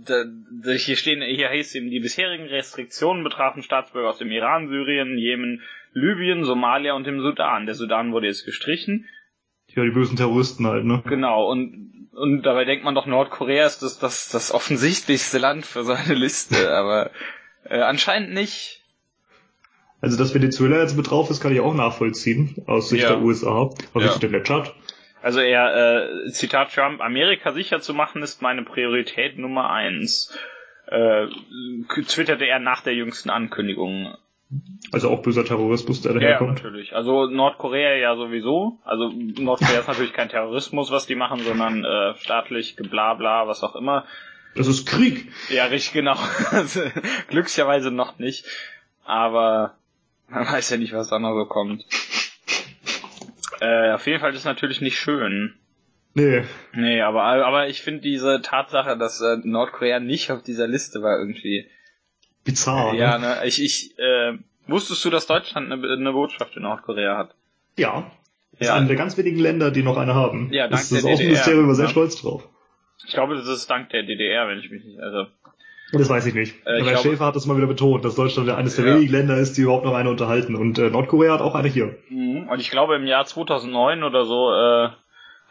da, 0.06 0.24
da, 0.64 0.72
hier 0.72 0.96
stehen, 0.96 1.22
hier 1.22 1.50
heißt 1.50 1.76
eben, 1.76 1.90
die 1.90 2.00
bisherigen 2.00 2.46
Restriktionen 2.46 3.24
betrafen 3.24 3.64
Staatsbürger 3.64 4.10
aus 4.10 4.18
dem 4.18 4.32
Iran, 4.32 4.68
Syrien, 4.68 5.18
Jemen, 5.18 5.62
Libyen, 5.94 6.44
Somalia 6.44 6.94
und 6.94 7.06
dem 7.06 7.22
Sudan. 7.22 7.66
Der 7.66 7.76
Sudan 7.76 8.12
wurde 8.12 8.28
jetzt 8.28 8.46
gestrichen. 8.46 9.08
Ja, 9.76 9.84
die 9.84 9.92
bösen 9.92 10.18
Terroristen 10.18 10.68
halt, 10.68 10.86
ne? 10.86 11.02
Genau, 11.08 11.50
und, 11.50 12.10
und 12.14 12.44
dabei 12.44 12.66
denkt 12.66 12.84
man 12.84 12.96
doch, 12.96 13.06
Nordkorea 13.06 13.66
ist 13.66 13.82
das, 13.82 13.98
das, 13.98 14.30
das 14.30 14.52
offensichtlichste 14.52 15.38
Land 15.40 15.66
für 15.66 15.84
so 15.84 15.94
eine 15.94 16.14
Liste, 16.14 16.72
aber 16.76 17.12
äh, 17.64 17.80
anscheinend 17.80 18.34
nicht. 18.34 18.82
Also, 20.02 20.18
dass 20.18 20.34
Venezuela 20.36 20.82
jetzt 20.82 20.98
mit 20.98 21.10
drauf 21.10 21.30
ist, 21.30 21.40
kann 21.40 21.54
ich 21.54 21.62
auch 21.62 21.74
nachvollziehen. 21.74 22.62
Aus 22.68 22.90
Sicht 22.90 23.04
Ja. 23.04 23.10
der 23.16 23.22
USA. 23.22 23.70
Aus 23.94 24.04
Ja. 24.04 24.10
Sicht 24.12 24.22
der 24.22 24.44
Chat. 24.44 24.74
Also 25.24 25.39
er, 25.39 26.25
äh, 26.25 26.30
Zitat 26.32 26.74
Trump, 26.74 27.01
Amerika 27.01 27.53
sicher 27.53 27.80
zu 27.80 27.94
machen 27.94 28.22
ist 28.22 28.42
meine 28.42 28.63
Priorität 28.63 29.38
Nummer 29.39 29.70
eins. 29.72 30.38
Äh, 30.88 31.27
twitterte 32.08 32.46
er 32.46 32.60
nach 32.60 32.82
der 32.82 32.94
jüngsten 32.94 33.30
Ankündigung. 33.30 34.15
Also 34.92 35.10
auch 35.10 35.22
böser 35.24 35.46
Terrorismus, 35.46 36.01
der 36.01 36.12
Ja, 36.13 36.20
daherkommt. 36.20 36.62
natürlich. 36.63 36.94
Also 36.94 37.25
Nordkorea 37.27 37.96
ja 37.96 38.15
sowieso. 38.15 38.77
Also 38.84 39.10
Nordkorea 39.12 39.80
ist 39.80 39.88
natürlich 39.88 40.13
kein 40.13 40.30
Terrorismus, 40.30 40.92
was 40.92 41.08
die 41.08 41.15
machen, 41.15 41.39
sondern 41.39 41.84
äh, 41.86 42.13
staatlich 42.20 42.75
geblabla, 42.75 43.48
was 43.48 43.63
auch 43.63 43.75
immer. 43.75 44.06
das 44.56 44.68
ist 44.68 44.86
Krieg. 44.86 45.32
Ja, 45.50 45.65
richtig 45.65 45.94
genau. 45.94 46.18
Glücklicherweise 47.30 47.89
noch 47.89 48.20
nicht. 48.20 48.46
Aber 49.06 49.74
man 50.27 50.46
weiß 50.46 50.70
ja 50.70 50.77
nicht, 50.77 50.94
was 50.94 51.08
da 51.10 51.18
noch 51.18 51.34
so 51.34 51.46
kommt. 51.46 51.86
Äh, 53.63 53.91
auf 53.93 54.05
jeden 54.08 54.20
Fall 54.20 54.32
ist 54.32 54.39
es 54.39 54.46
natürlich 54.46 54.82
nicht 54.82 54.98
schön. 54.98 55.53
Nee. 56.15 56.43
Nee, 56.74 57.01
aber, 57.01 57.24
aber 57.24 57.67
ich 57.70 57.82
finde 57.82 58.01
diese 58.01 58.41
Tatsache, 58.41 58.98
dass 58.98 59.20
äh, 59.22 59.38
Nordkorea 59.43 60.00
nicht 60.00 60.29
auf 60.32 60.43
dieser 60.43 60.67
Liste 60.67 61.01
war 61.01 61.17
irgendwie. 61.17 61.67
Bizarr. 62.43 62.93
ja, 62.93 63.17
Ne? 63.17 63.27
ne, 63.27 63.41
ich, 63.46 63.63
ich, 63.63 63.98
äh, 63.98 64.34
wusstest 64.67 65.03
du, 65.05 65.10
dass 65.10 65.27
Deutschland 65.27 65.72
eine, 65.72 65.88
eine 65.91 66.12
Botschaft 66.12 66.55
in 66.58 66.63
Nordkorea 66.63 67.17
hat? 67.17 67.36
Ja. 67.77 68.12
Das 68.60 68.67
Ja. 68.67 68.74
ist 68.74 68.77
einer 68.79 68.88
der 68.88 68.96
ganz 68.98 69.17
wenigen 69.17 69.39
Länder, 69.39 69.72
die 69.72 69.82
noch 69.82 69.98
eine 69.98 70.13
haben. 70.13 70.51
Ja, 70.53 70.67
dank 70.67 70.82
ist 70.82 70.91
das 70.91 71.01
der 71.03 71.13
Außenministerium 71.13 71.63
DDR, 71.63 71.75
sehr 71.75 71.86
ne? 71.86 71.91
stolz 71.91 72.22
drauf. 72.22 72.48
Ich 73.08 73.13
glaube, 73.13 73.36
das 73.36 73.48
ist 73.48 73.70
dank 73.70 73.89
der 73.89 74.03
DDR, 74.03 74.48
wenn 74.48 74.60
ich 74.60 74.70
mich 74.70 74.84
nicht 74.84 74.98
irre. 74.98 75.32
Das 75.94 76.10
weiß 76.10 76.26
ich 76.26 76.34
nicht. 76.34 76.56
Äh, 76.66 76.80
ich 76.80 76.86
Herr 76.86 76.94
glaube- 76.94 77.10
Schäfer 77.10 77.26
hat 77.28 77.36
das 77.36 77.46
mal 77.46 77.56
wieder 77.56 77.68
betont, 77.68 78.03
dass 78.03 78.16
Deutschland 78.16 78.48
ja 78.48 78.56
eines 78.56 78.75
der 78.75 78.86
Ja. 78.88 78.96
wenigen 78.96 79.12
Länder 79.12 79.38
ist, 79.38 79.58
die 79.58 79.62
überhaupt 79.62 79.86
noch 79.86 79.94
eine 79.94 80.10
unterhalten. 80.10 80.56
Und 80.56 80.77
äh, 80.79 80.90
Nordkorea 80.90 81.34
hat 81.34 81.42
auch 81.42 81.56
eine 81.56 81.68
hier. 81.68 81.96
Mhm. 82.10 82.48
Und 82.50 82.60
ich 82.60 82.72
glaube, 82.72 82.96
im 82.96 83.06
Jahr 83.06 83.25
2009 83.25 84.03
oder 84.03 84.25
so 84.25 84.51
äh, 84.51 84.90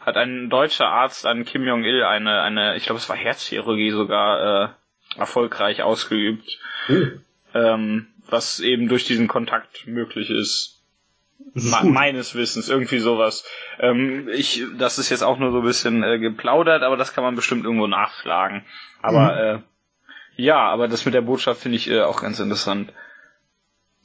hat 0.05 0.17
ein 0.17 0.49
deutscher 0.49 0.87
Arzt 0.87 1.25
an 1.25 1.45
Kim 1.45 1.65
Jong-il 1.65 2.03
eine, 2.03 2.41
eine, 2.41 2.75
ich 2.75 2.83
glaube, 2.85 2.99
es 2.99 3.07
war 3.07 3.15
Herzchirurgie 3.15 3.91
sogar 3.91 4.73
äh, 5.15 5.19
erfolgreich 5.19 5.81
ausgeübt, 5.81 6.59
Oh, 6.89 6.93
ähm, 7.53 8.07
was 8.29 8.59
eben 8.59 8.89
durch 8.89 9.05
diesen 9.05 9.27
Kontakt 9.29 9.87
möglich 9.87 10.29
ist. 10.29 10.81
Me- 11.53 11.77
gut. 11.81 11.91
meines 11.93 12.35
Wissens, 12.35 12.67
irgendwie 12.67 12.99
sowas. 12.99 13.45
Ähm, 13.79 14.27
ich, 14.33 14.63
das 14.77 14.97
ist 14.99 15.09
jetzt 15.09 15.23
auch 15.23 15.37
nur 15.39 15.51
so 15.51 15.59
ein 15.59 15.63
bisschen 15.65 16.03
äh, 16.03 16.19
geplaudert, 16.19 16.83
aber 16.83 16.97
das 16.97 17.13
kann 17.13 17.23
man 17.23 17.35
bestimmt 17.35 17.63
irgendwo 17.63 17.87
nachschlagen. 17.87 18.63
Aber 19.01 19.37
äh, 19.39 19.59
ja, 20.35 20.57
aber 20.57 20.87
das 20.87 21.05
mit 21.05 21.13
der 21.13 21.21
Botschaft 21.21 21.61
finde 21.61 21.77
ich 21.77 21.89
äh, 21.89 22.01
auch 22.01 22.21
ganz 22.21 22.39
interessant. 22.39 22.91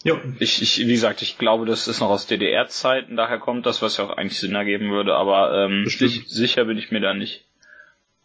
Ja, 0.05 0.21
Ich, 0.39 0.63
ich, 0.63 0.79
wie 0.79 0.93
gesagt, 0.93 1.23
ich 1.23 1.39
glaube, 1.39 1.67
das 1.67 1.89
ist 1.89 2.01
noch 2.01 2.11
aus 2.11 2.27
DDR-Zeiten, 2.27 3.17
daher 3.17 3.39
kommt 3.39 3.67
das, 3.67 3.83
was 3.83 3.97
ja 3.97 4.05
auch 4.05 4.17
eigentlich 4.17 4.39
Sinn 4.39 4.55
ergeben 4.55 4.91
würde, 4.91 5.17
aber 5.17 5.65
ähm, 5.65 5.87
sich, 5.87 6.29
sicher 6.29 6.65
bin 6.67 6.79
ich 6.79 6.93
mir 6.93 7.01
da 7.01 7.15
nicht. 7.15 7.48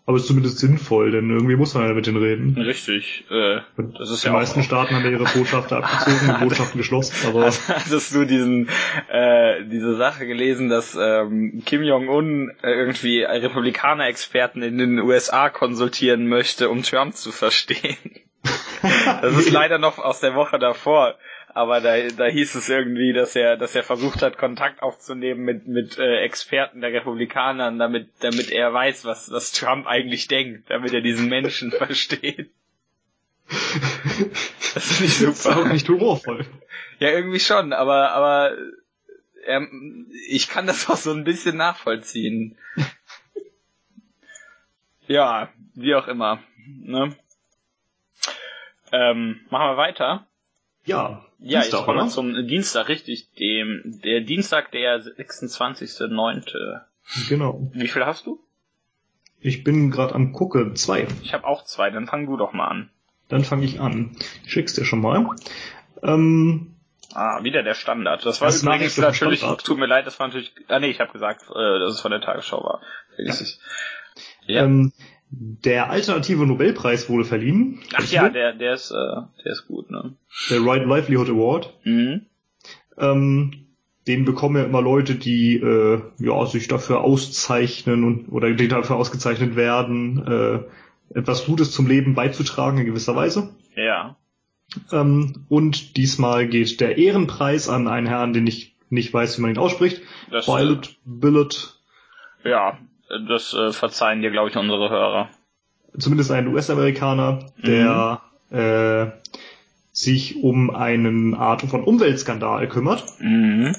Aber 0.06 0.18
ist 0.18 0.28
zumindest 0.28 0.60
sinnvoll, 0.60 1.12
denn 1.12 1.30
irgendwie 1.30 1.56
muss 1.56 1.74
man 1.76 1.88
ja 1.88 1.94
mit 1.94 2.06
denen 2.08 2.18
reden. 2.22 2.58
Richtig, 2.62 3.24
äh, 3.32 3.60
Und 3.78 3.98
das 4.00 4.10
ist 4.10 4.24
die 4.24 4.28
ja 4.28 4.34
auch- 4.34 4.38
meisten 4.40 4.62
Staaten 4.64 4.96
haben 4.96 5.06
ja 5.06 5.12
ihre 5.12 5.24
Botschafter 5.24 5.78
abgezogen 5.78 6.30
und 6.30 6.40
Botschaften 6.42 6.78
geschlossen, 6.78 7.16
aber 7.28 7.46
Hattest 7.68 8.14
du 8.14 8.26
diesen, 8.26 8.68
äh, 9.10 9.64
diese 9.66 9.96
Sache 9.96 10.28
gelesen, 10.28 10.68
dass 10.70 10.98
ähm, 11.00 11.62
Kim 11.66 11.84
Jong-un 11.84 12.52
äh, 12.64 12.72
irgendwie 12.72 13.24
Republikaner-Experten 13.24 14.62
in 14.62 14.78
den 14.78 15.00
USA 15.00 15.50
konsultieren 15.50 16.28
möchte, 16.28 16.70
um 16.70 16.84
Trump 16.84 17.16
zu 17.16 17.32
verstehen? 17.32 17.98
Das 19.22 19.38
ist 19.38 19.50
leider 19.52 19.78
noch 19.78 19.98
aus 19.98 20.20
der 20.20 20.36
Woche 20.36 20.60
davor. 20.60 21.16
Aber 21.54 21.82
da, 21.82 21.96
da 22.10 22.26
hieß 22.26 22.56
es 22.56 22.68
irgendwie, 22.68 23.14
dass 23.14 23.36
er, 23.36 23.58
dass 23.58 23.76
er 23.76 23.84
versucht 23.84 24.24
hat, 24.24 24.40
Kontakt 24.40 24.82
aufzunehmen 24.82 25.42
mit, 25.44 25.68
mit 25.68 26.00
äh, 26.00 26.22
Experten 26.22 26.82
der 26.82 26.92
Republikaner, 26.92 27.72
damit, 27.72 28.10
damit 28.22 28.52
er 28.52 28.74
weiß, 28.74 29.06
was, 29.06 29.32
was 29.32 29.52
Trump 29.52 29.86
eigentlich 29.86 30.28
denkt, 30.28 30.72
damit 30.72 30.94
er 30.94 31.02
diesen 31.02 31.30
Menschen 31.30 31.72
versteht. 31.78 32.50
Das 34.74 34.90
ist 34.90 35.02
nicht 35.02 35.22
das 35.22 35.40
ist 35.40 35.48
auch 35.48 35.58
super. 35.58 35.74
nicht 35.74 35.88
humorvoll. 35.88 36.46
Ja, 36.98 37.10
irgendwie 37.10 37.40
schon, 37.40 37.72
aber, 37.72 38.14
aber 38.14 38.58
ähm, 39.46 40.12
ich 40.28 40.48
kann 40.48 40.66
das 40.66 40.90
auch 40.90 40.98
so 40.98 41.12
ein 41.12 41.24
bisschen 41.24 41.58
nachvollziehen. 41.58 42.58
ja, 45.08 45.50
wie 45.76 45.94
auch 45.94 46.08
immer. 46.08 46.42
Ne? 46.66 47.16
Ähm, 48.92 49.42
machen 49.52 49.68
wir 49.72 49.78
weiter. 49.78 50.28
Ja, 50.86 51.26
Ja, 51.40 51.62
Dienstag, 51.62 51.64
jetzt 51.80 51.86
kommen 51.86 51.98
wir 51.98 52.04
oder? 52.04 52.12
zum 52.12 52.48
Dienstag, 52.48 52.90
richtig. 52.90 53.28
Dem, 53.40 54.00
der 54.04 54.22
Dienstag, 54.22 54.72
der 54.72 55.02
26.09. 55.04 56.82
Genau. 57.30 57.70
Wie 57.74 57.88
viel 57.88 58.06
hast 58.06 58.26
du? 58.26 58.40
Ich 59.40 59.64
bin 59.64 59.92
gerade 59.92 60.16
am 60.16 60.32
gucken. 60.32 60.76
Zwei. 60.76 61.08
Ich 61.22 61.34
habe 61.34 61.46
auch 61.46 61.64
zwei, 61.66 61.90
dann 61.90 62.08
fang 62.08 62.26
du 62.26 62.38
doch 62.38 62.54
mal 62.54 62.68
an. 62.68 62.90
Dann 63.30 63.44
fange 63.44 63.66
ich 63.66 63.80
an. 63.80 64.16
Ich 64.46 64.52
schick's 64.54 64.74
dir 64.74 64.86
schon 64.86 65.02
mal. 65.02 65.26
Ähm, 66.02 66.70
Ah, 67.16 67.44
wieder 67.44 67.62
der 67.62 67.76
Standard. 67.76 68.26
Das 68.26 68.42
war 68.42 68.48
Das 68.48 68.64
übrigens 68.64 68.98
natürlich, 68.98 69.40
Standard. 69.42 69.64
tut 69.66 69.78
mir 69.78 69.86
leid, 69.86 70.08
das 70.08 70.20
war 70.20 70.28
natürlich, 70.28 70.52
ah 70.68 70.80
nee, 70.80 70.88
ich 70.90 71.00
habe 71.00 71.12
gesagt, 71.12 71.44
äh, 71.44 71.80
dass 71.80 71.94
es 71.94 72.02
von 72.02 72.10
der 72.10 72.22
Tagesschau 72.22 72.64
war. 72.64 72.82
Ja. 74.48 74.64
ähm, 74.64 74.92
der 75.36 75.90
alternative 75.90 76.46
Nobelpreis 76.46 77.10
wurde 77.10 77.26
verliehen. 77.26 77.80
Ach 77.96 78.10
ja, 78.12 78.30
der, 78.30 78.54
der 78.54 78.74
ist, 78.74 78.92
äh, 78.92 79.22
der 79.44 79.52
ist 79.52 79.68
gut, 79.68 79.90
ne? 79.90 80.14
der 80.50 80.64
Right 80.64 80.86
Livelihood 80.86 81.30
Award. 81.30 81.74
Mhm. 81.84 82.22
Ähm, 82.98 83.66
den 84.08 84.26
bekommen 84.26 84.58
ja 84.58 84.64
immer 84.64 84.82
Leute, 84.82 85.16
die 85.16 85.56
äh, 85.56 86.02
ja, 86.20 86.46
sich 86.46 86.68
dafür 86.68 87.02
auszeichnen 87.02 88.04
und 88.04 88.30
oder 88.30 88.52
die 88.52 88.68
dafür 88.68 88.98
ausgezeichnet 88.98 89.56
werden, 89.56 90.28
äh, 90.28 91.18
etwas 91.18 91.46
Gutes 91.46 91.72
zum 91.72 91.88
Leben 91.88 92.14
beizutragen 92.14 92.78
in 92.78 92.86
gewisser 92.86 93.16
Weise. 93.16 93.56
Ja. 93.76 94.18
Ähm, 94.92 95.46
und 95.50 95.98
diesmal 95.98 96.48
geht 96.48 96.80
der 96.82 96.98
Ehrenpreis 96.98 97.70
an 97.70 97.88
einen 97.88 98.08
Herrn, 98.08 98.34
den 98.34 98.46
ich 98.46 98.76
nicht 98.90 99.14
weiß, 99.14 99.38
wie 99.38 99.42
man 99.42 99.52
ihn 99.52 99.58
ausspricht. 99.58 100.02
Das, 100.30 100.48
Violet 100.48 100.98
Billet, 101.06 101.80
äh, 102.44 102.50
ja, 102.50 102.78
das 103.28 103.54
äh, 103.54 103.72
verzeihen 103.72 104.22
dir, 104.22 104.32
glaube 104.32 104.50
ich, 104.50 104.56
unsere 104.58 104.90
Hörer. 104.90 105.30
zumindest 105.98 106.32
ein 106.32 106.48
US-Amerikaner, 106.48 107.46
der 107.58 108.22
äh, 108.52 109.08
sich 109.92 110.42
um 110.44 110.70
einen 110.72 111.36
Art 111.36 111.62
von 111.64 111.84
Umweltskandal 111.84 112.68
kümmert. 112.68 113.04
Mhm. 113.20 113.76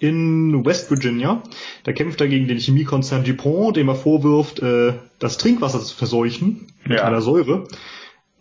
in 0.00 0.64
West 0.64 0.90
Virginia. 0.90 1.42
Da 1.84 1.92
kämpft 1.92 2.20
er 2.20 2.28
gegen 2.28 2.48
den 2.48 2.58
Chemiekonzern 2.58 3.24
DuPont, 3.24 3.76
dem 3.76 3.88
er 3.88 3.94
vorwirft, 3.94 4.58
äh, 4.60 4.94
das 5.18 5.36
Trinkwasser 5.38 5.80
zu 5.80 5.94
verseuchen 5.94 6.68
mit 6.84 6.98
Ja. 6.98 7.04
einer 7.04 7.20
Säure. 7.20 7.68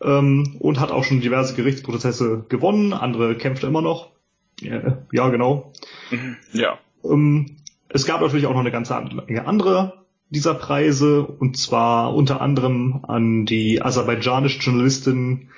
Ähm, 0.01 0.55
und 0.59 0.79
hat 0.79 0.91
auch 0.91 1.03
schon 1.03 1.21
diverse 1.21 1.53
Gerichtsprozesse 1.55 2.45
gewonnen, 2.49 2.93
andere 2.93 3.35
kämpft 3.35 3.63
er 3.63 3.69
immer 3.69 3.81
noch. 3.81 4.11
Ja, 4.61 4.97
ja 5.11 5.29
genau. 5.29 5.73
Mhm. 6.09 6.37
Ja. 6.53 6.79
Ähm, 7.03 7.57
es 7.95 8.05
gab 8.05 8.21
natürlich 8.21 8.45
auch 8.45 8.53
noch 8.53 8.59
eine 8.59 8.71
ganze 8.71 8.93
Menge 9.27 9.47
andere 9.47 10.05
dieser 10.29 10.53
Preise, 10.53 11.25
und 11.25 11.55
zwar 11.55 12.13
unter 12.13 12.41
anderem 12.41 13.05
an 13.07 13.45
die 13.45 13.81
aserbaidschanische 13.81 14.59
Journalistin 14.59 15.49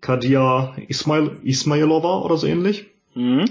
Kadia 0.00 0.76
Ismail 0.88 1.38
Ismailova 1.42 2.20
oder 2.20 2.36
so 2.36 2.46
ähnlich, 2.46 2.86
Mhm. 3.14 3.46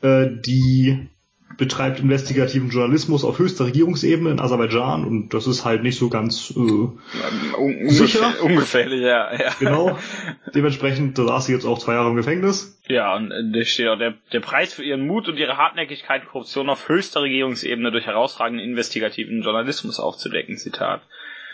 äh, 0.00 0.26
die 0.46 1.08
betreibt 1.56 2.00
investigativen 2.00 2.70
Journalismus 2.70 3.24
auf 3.24 3.38
höchster 3.38 3.66
Regierungsebene 3.66 4.30
in 4.30 4.40
Aserbaidschan 4.40 5.04
und 5.04 5.34
das 5.34 5.46
ist 5.46 5.64
halt 5.64 5.82
nicht 5.82 5.98
so 5.98 6.08
ganz 6.08 6.50
äh, 6.56 6.60
Un 6.60 7.88
Sicher? 7.88 8.26
ungefähr, 8.26 8.44
ungefährlich, 8.44 9.00
ja. 9.02 9.32
ja. 9.34 9.54
genau. 9.58 9.98
Dementsprechend 10.54 11.18
da 11.18 11.24
saß 11.24 11.46
sie 11.46 11.52
jetzt 11.52 11.64
auch 11.64 11.78
zwei 11.78 11.94
Jahre 11.94 12.10
im 12.10 12.16
Gefängnis. 12.16 12.80
Ja, 12.88 13.14
und 13.16 13.30
äh, 13.30 13.42
da 13.52 13.64
steht 13.64 13.88
auch 13.88 13.98
der, 13.98 14.14
der 14.32 14.40
Preis 14.40 14.74
für 14.74 14.84
ihren 14.84 15.06
Mut 15.06 15.28
und 15.28 15.36
ihre 15.36 15.56
Hartnäckigkeit, 15.56 16.26
Korruption 16.26 16.68
auf 16.68 16.88
höchster 16.88 17.22
Regierungsebene 17.22 17.90
durch 17.92 18.06
herausragenden 18.06 18.66
investigativen 18.66 19.42
Journalismus 19.42 20.00
aufzudecken, 20.00 20.56
Zitat. 20.56 21.02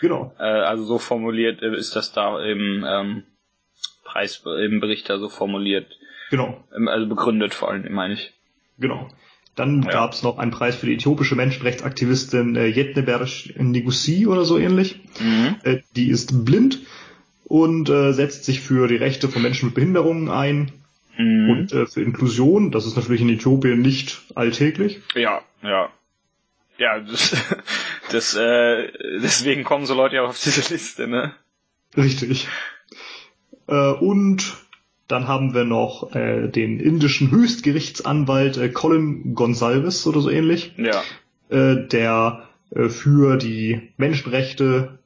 Genau. 0.01 0.33
Äh, 0.39 0.43
also 0.43 0.83
so 0.83 0.97
formuliert 0.97 1.61
äh, 1.61 1.75
ist 1.75 1.95
das 1.95 2.11
da 2.11 2.41
im 2.43 2.85
ähm, 2.87 3.23
Preis, 4.03 4.43
im 4.45 4.79
Bericht 4.79 5.09
da 5.09 5.19
so 5.19 5.29
formuliert. 5.29 5.87
Genau. 6.29 6.63
Ähm, 6.75 6.87
also 6.87 7.07
begründet 7.07 7.53
vor 7.53 7.69
allem, 7.69 7.91
meine 7.93 8.13
ich. 8.13 8.33
Genau. 8.77 9.09
Dann 9.59 9.83
Ja. 9.83 9.91
gab 9.91 10.13
es 10.13 10.23
noch 10.23 10.37
einen 10.37 10.51
Preis 10.51 10.75
für 10.75 10.85
die 10.85 10.93
äthiopische 10.95 11.35
Menschenrechtsaktivistin 11.35 12.55
äh, 12.55 12.67
Yetneberg 12.67 13.27
Nigusi 13.57 14.25
oder 14.27 14.45
so 14.45 14.57
ähnlich. 14.57 14.99
Mhm. 15.19 15.55
Äh, 15.63 15.77
die 15.95 16.09
ist 16.09 16.45
blind 16.45 16.79
und 17.45 17.89
äh, 17.89 18.13
setzt 18.13 18.45
sich 18.45 18.61
für 18.61 18.87
die 18.87 18.95
Rechte 18.95 19.27
von 19.27 19.41
Menschen 19.41 19.67
mit 19.67 19.75
Behinderungen 19.75 20.29
ein 20.29 20.71
Mhm. 21.17 21.49
und 21.49 21.73
äh, 21.73 21.85
für 21.85 22.01
Inklusion. 22.01 22.71
Das 22.71 22.85
ist 22.85 22.95
natürlich 22.95 23.19
in 23.21 23.29
Äthiopien 23.29 23.81
nicht 23.81 24.21
alltäglich. 24.35 25.01
Ja, 25.15 25.41
ja. 25.61 25.89
Ja, 26.77 26.99
das, 27.01 27.35
das 28.11 28.35
äh, 28.35 28.87
deswegen 29.21 29.65
kommen 29.65 29.85
so 29.85 29.93
Leute 29.95 30.15
ja 30.15 30.21
auch 30.23 30.29
auf 30.29 30.41
diese 30.41 30.71
Liste, 30.73 31.07
ne? 31.07 31.33
Richtig. 31.97 32.47
Äh, 33.67 33.91
und 33.93 34.55
dann 35.09 35.27
haben 35.27 35.53
wir 35.53 35.65
noch 35.65 36.15
äh, 36.15 36.47
den 36.47 36.79
indischen 36.79 37.31
Höchstgerichtsanwalt 37.31 38.55
äh, 38.57 38.69
Colin 38.69 39.33
Gonsalves 39.35 40.07
oder 40.07 40.21
so 40.21 40.29
ähnlich, 40.29 40.73
Ja. 40.77 41.01
äh, 41.49 41.85
der 41.87 42.43
äh, 42.73 42.87
für 42.87 43.35
die 43.37 43.81
Menschenrechte 43.97 44.99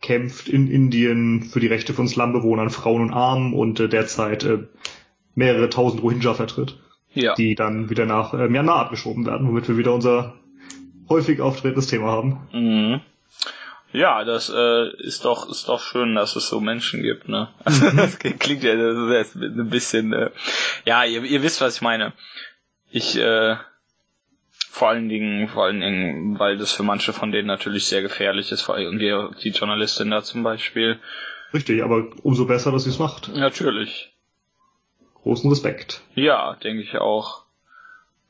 kämpft 0.00 0.48
in 0.48 0.68
Indien, 0.68 1.44
für 1.44 1.60
die 1.60 1.68
Rechte 1.68 1.94
von 1.94 2.08
Slumbewohnern, 2.08 2.70
Frauen 2.70 3.02
und 3.02 3.12
Armen 3.12 3.52
und 3.54 3.78
äh, 3.78 3.88
derzeit 3.88 4.42
äh, 4.44 4.58
mehrere 5.36 5.68
tausend 5.70 6.02
Rohingya 6.02 6.34
vertritt, 6.34 6.80
Ja. 7.14 7.34
die 7.34 7.54
dann 7.54 7.88
wieder 7.90 8.06
nach 8.06 8.34
äh, 8.34 8.48
Myanmar 8.48 8.76
abgeschoben 8.80 9.26
werden, 9.26 9.46
womit 9.46 9.68
wir 9.68 9.76
wieder 9.76 9.94
unser 9.94 10.34
häufig 11.08 11.40
auftretendes 11.40 11.86
Thema 11.88 12.06
haben. 12.08 12.38
Mhm. 12.52 13.00
Ja, 13.92 14.24
das 14.24 14.50
äh, 14.50 14.88
ist 14.98 15.24
doch 15.24 15.50
ist 15.50 15.68
doch 15.68 15.80
schön, 15.80 16.14
dass 16.14 16.36
es 16.36 16.48
so 16.48 16.60
Menschen 16.60 17.02
gibt, 17.02 17.28
ne? 17.28 17.48
Also, 17.64 17.90
das 17.96 18.18
klingt 18.18 18.62
ja 18.62 18.74
das 18.74 19.28
ist 19.28 19.36
ein 19.36 19.70
bisschen 19.70 20.12
äh, 20.12 20.30
ja, 20.84 21.04
ihr, 21.04 21.22
ihr 21.22 21.42
wisst, 21.42 21.60
was 21.60 21.76
ich 21.76 21.82
meine. 21.82 22.12
Ich 22.90 23.16
äh, 23.18 23.56
vor 24.72 24.88
allen 24.88 25.10
Dingen, 25.10 25.48
vor 25.48 25.64
allen 25.64 25.80
Dingen, 25.80 26.38
weil 26.38 26.56
das 26.56 26.72
für 26.72 26.82
manche 26.82 27.12
von 27.12 27.30
denen 27.30 27.46
natürlich 27.46 27.84
sehr 27.84 28.00
gefährlich 28.00 28.50
ist, 28.52 28.62
vor 28.62 28.74
allem 28.74 28.98
die, 28.98 29.14
die 29.42 29.50
Journalistin 29.50 30.10
da 30.10 30.22
zum 30.22 30.42
Beispiel. 30.42 30.98
Richtig, 31.52 31.84
aber 31.84 32.06
umso 32.22 32.46
besser, 32.46 32.72
dass 32.72 32.84
sie 32.84 32.90
es 32.90 32.98
macht. 32.98 33.28
Natürlich. 33.34 34.14
Großen 35.22 35.48
Respekt. 35.50 36.00
Ja, 36.14 36.56
denke 36.64 36.82
ich 36.82 36.96
auch. 36.96 37.41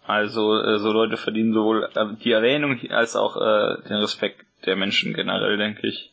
Also 0.07 0.61
äh, 0.61 0.79
so 0.79 0.93
Leute 0.93 1.17
verdienen 1.17 1.53
sowohl 1.53 1.89
äh, 1.95 2.07
die 2.25 2.33
Erwähnung 2.33 2.79
als 2.91 3.15
auch 3.17 3.37
äh, 3.37 3.83
den 3.89 3.99
Respekt 3.99 4.45
der 4.67 4.77
Menschen 4.77 5.15
generell, 5.15 5.57
denke 5.57 5.87
ich. 5.87 6.13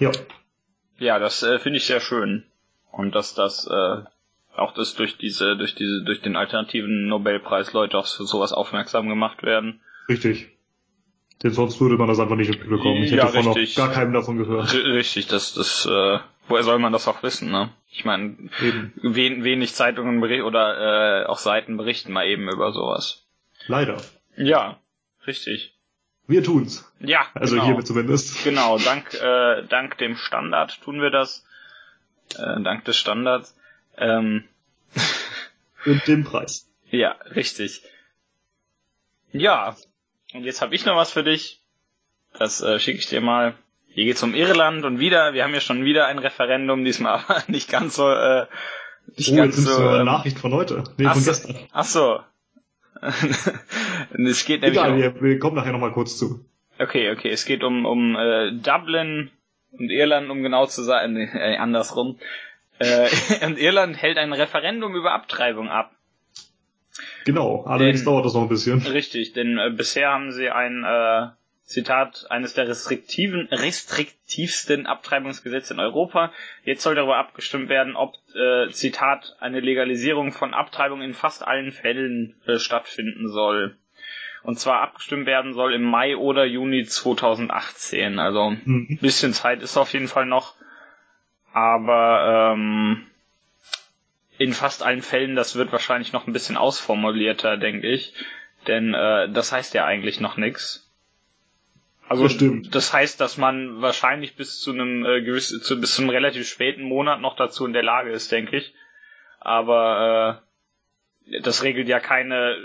Ja, 0.00 0.10
Ja, 0.98 1.18
das 1.18 1.42
äh, 1.42 1.58
finde 1.58 1.78
ich 1.78 1.86
sehr 1.86 2.00
schön. 2.00 2.44
Und 2.90 3.14
dass 3.14 3.34
das 3.34 3.66
äh, 3.66 3.96
auch 4.56 4.72
das 4.74 4.94
durch 4.94 5.18
diese, 5.18 5.56
durch 5.56 5.74
diese, 5.74 6.02
durch 6.04 6.20
den 6.22 6.36
alternativen 6.36 7.08
Nobelpreis 7.08 7.72
Leute 7.72 7.98
auch 7.98 8.06
für 8.06 8.24
sowas 8.24 8.52
aufmerksam 8.52 9.08
gemacht 9.08 9.42
werden. 9.42 9.80
richtig. 10.08 10.50
Denn 11.42 11.50
sonst 11.50 11.78
würde 11.80 11.96
man 11.98 12.08
das 12.08 12.20
einfach 12.20 12.36
nicht 12.36 12.48
mitbekommen. 12.48 13.02
Ich 13.02 13.10
Ja, 13.10 13.24
hätte 13.24 13.34
von 13.34 13.44
noch 13.44 13.56
richtig. 13.56 13.76
gar 13.76 13.90
keinem 13.92 14.14
davon 14.14 14.38
gehört. 14.38 14.72
R 14.72 14.94
richtig, 14.94 15.26
das, 15.26 15.52
das, 15.52 15.84
äh, 15.84 16.18
woher 16.48 16.62
soll 16.62 16.78
man 16.78 16.92
das 16.92 17.08
auch 17.08 17.22
wissen, 17.22 17.50
ne? 17.50 17.70
Ich 17.90 18.04
meine, 18.04 18.36
wen, 18.60 19.44
wenig 19.44 19.74
Zeitungen 19.74 20.22
oder 20.42 21.22
äh, 21.22 21.26
auch 21.26 21.38
Seiten 21.38 21.76
berichten 21.76 22.12
mal 22.12 22.26
eben 22.26 22.48
über 22.48 22.72
sowas. 22.72 23.24
Leider. 23.66 23.96
Ja, 24.36 24.78
richtig. 25.26 25.74
Wir 26.26 26.42
tun's. 26.42 26.90
Ja, 27.00 27.26
Also 27.34 27.54
genau. 27.54 27.66
hiermit 27.66 27.86
zumindest. 27.86 28.42
Genau, 28.44 28.78
dank, 28.78 29.12
äh, 29.14 29.62
dank 29.68 29.98
dem 29.98 30.16
Standard 30.16 30.80
tun 30.82 31.00
wir 31.00 31.10
das. 31.10 31.44
Äh, 32.36 32.60
dank 32.62 32.84
des 32.84 32.96
Standards. 32.96 33.56
Ähm, 33.96 34.44
Und 35.84 36.06
dem 36.08 36.24
Preis. 36.24 36.66
ja, 36.90 37.12
richtig. 37.34 37.82
Ja, 39.32 39.76
und 40.32 40.44
jetzt 40.44 40.62
habe 40.62 40.74
ich 40.74 40.84
noch 40.86 40.96
was 40.96 41.12
für 41.12 41.24
dich. 41.24 41.60
Das 42.38 42.60
äh, 42.62 42.78
schicke 42.78 42.98
ich 42.98 43.06
dir 43.08 43.20
mal. 43.20 43.54
Hier 43.94 44.04
geht's 44.06 44.22
um 44.24 44.34
Irland 44.34 44.84
und 44.84 44.98
wieder, 44.98 45.34
wir 45.34 45.44
haben 45.44 45.54
ja 45.54 45.60
schon 45.60 45.84
wieder 45.84 46.06
ein 46.06 46.18
Referendum, 46.18 46.84
diesmal 46.84 47.20
aber 47.28 47.42
nicht 47.48 47.70
ganz 47.70 47.94
so, 47.94 48.10
äh, 48.10 48.46
nicht 49.16 49.30
Oh, 49.32 49.36
ganz 49.36 49.56
so. 49.56 49.76
eine 49.88 49.98
ähm, 50.00 50.04
Nachricht 50.06 50.38
von 50.38 50.52
heute. 50.52 50.82
Nee, 50.96 51.06
ach 51.06 51.14
von 51.14 51.24
gestern. 51.24 51.56
Ach 51.72 51.84
so. 51.84 52.20
es 53.02 54.44
geht 54.44 54.62
nämlich 54.62 54.78
Egal, 54.80 54.92
um, 55.14 55.20
wir, 55.22 55.38
kommen 55.38 55.56
nachher 55.56 55.72
nochmal 55.72 55.92
kurz 55.92 56.18
zu. 56.18 56.44
Okay, 56.78 57.12
okay, 57.12 57.30
es 57.30 57.44
geht 57.44 57.62
um, 57.62 57.86
um 57.86 58.16
äh, 58.16 58.50
Dublin 58.52 59.30
und 59.72 59.90
Irland, 59.90 60.28
um 60.30 60.42
genau 60.42 60.66
zu 60.66 60.82
sein, 60.82 61.16
äh, 61.16 61.56
andersrum. 61.56 62.18
Äh, 62.78 63.08
und 63.46 63.58
Irland 63.58 63.96
hält 64.00 64.18
ein 64.18 64.32
Referendum 64.32 64.96
über 64.96 65.12
Abtreibung 65.12 65.68
ab. 65.68 65.92
Genau, 67.24 67.62
allerdings 67.64 68.00
Den- 68.00 68.06
dauert 68.06 68.24
das 68.24 68.34
noch 68.34 68.42
ein 68.42 68.48
bisschen. 68.48 68.80
Richtig, 68.82 69.32
denn 69.34 69.58
äh, 69.58 69.70
bisher 69.70 70.10
haben 70.10 70.32
sie 70.32 70.50
ein 70.50 70.82
äh, 70.84 71.28
Zitat 71.64 72.26
eines 72.30 72.52
der 72.54 72.68
restriktiven, 72.68 73.48
restriktivsten 73.50 74.86
Abtreibungsgesetze 74.86 75.72
in 75.74 75.80
Europa. 75.80 76.30
Jetzt 76.64 76.82
soll 76.82 76.94
darüber 76.94 77.16
abgestimmt 77.16 77.68
werden, 77.70 77.96
ob 77.96 78.14
äh, 78.34 78.68
Zitat 78.70 79.36
eine 79.40 79.60
Legalisierung 79.60 80.32
von 80.32 80.52
Abtreibung 80.52 81.00
in 81.00 81.14
fast 81.14 81.46
allen 81.46 81.72
Fällen 81.72 82.36
äh, 82.46 82.58
stattfinden 82.58 83.28
soll. 83.30 83.76
Und 84.42 84.60
zwar 84.60 84.82
abgestimmt 84.82 85.24
werden 85.24 85.54
soll 85.54 85.72
im 85.72 85.82
Mai 85.84 86.16
oder 86.18 86.44
Juni 86.44 86.84
2018. 86.84 88.18
Also 88.18 88.50
Mhm. 88.50 88.86
ein 88.90 88.98
bisschen 88.98 89.32
Zeit 89.32 89.62
ist 89.62 89.78
auf 89.78 89.92
jeden 89.94 90.08
Fall 90.08 90.26
noch. 90.26 90.54
Aber 91.54 92.52
ähm, 92.54 93.06
in 94.36 94.52
fast 94.52 94.82
allen 94.82 95.00
Fällen, 95.00 95.34
das 95.34 95.56
wird 95.56 95.72
wahrscheinlich 95.72 96.12
noch 96.12 96.26
ein 96.26 96.34
bisschen 96.34 96.58
ausformulierter, 96.58 97.56
denke 97.56 97.86
ich. 97.88 98.12
Denn 98.66 98.92
äh, 98.92 99.30
das 99.30 99.50
heißt 99.50 99.72
ja 99.72 99.86
eigentlich 99.86 100.20
noch 100.20 100.36
nix. 100.36 100.83
Also 102.08 102.24
Das 102.24 102.32
stimmt. 102.32 102.74
das 102.74 102.92
heißt, 102.92 103.20
dass 103.20 103.38
man 103.38 103.80
wahrscheinlich 103.80 104.36
bis 104.36 104.60
zu 104.60 104.72
einem 104.72 105.04
äh, 105.06 105.22
gewissen, 105.22 105.60
zu, 105.62 105.80
bis 105.80 105.94
zu 105.94 106.02
einem 106.02 106.10
relativ 106.10 106.46
späten 106.48 106.82
Monat 106.82 107.20
noch 107.20 107.36
dazu 107.36 107.64
in 107.66 107.72
der 107.72 107.82
Lage 107.82 108.10
ist, 108.10 108.30
denke 108.30 108.56
ich. 108.58 108.74
Aber 109.40 110.40
äh, 111.28 111.40
das 111.42 111.62
regelt 111.62 111.88
ja 111.88 112.00
keine 112.00 112.52
äh, 112.52 112.62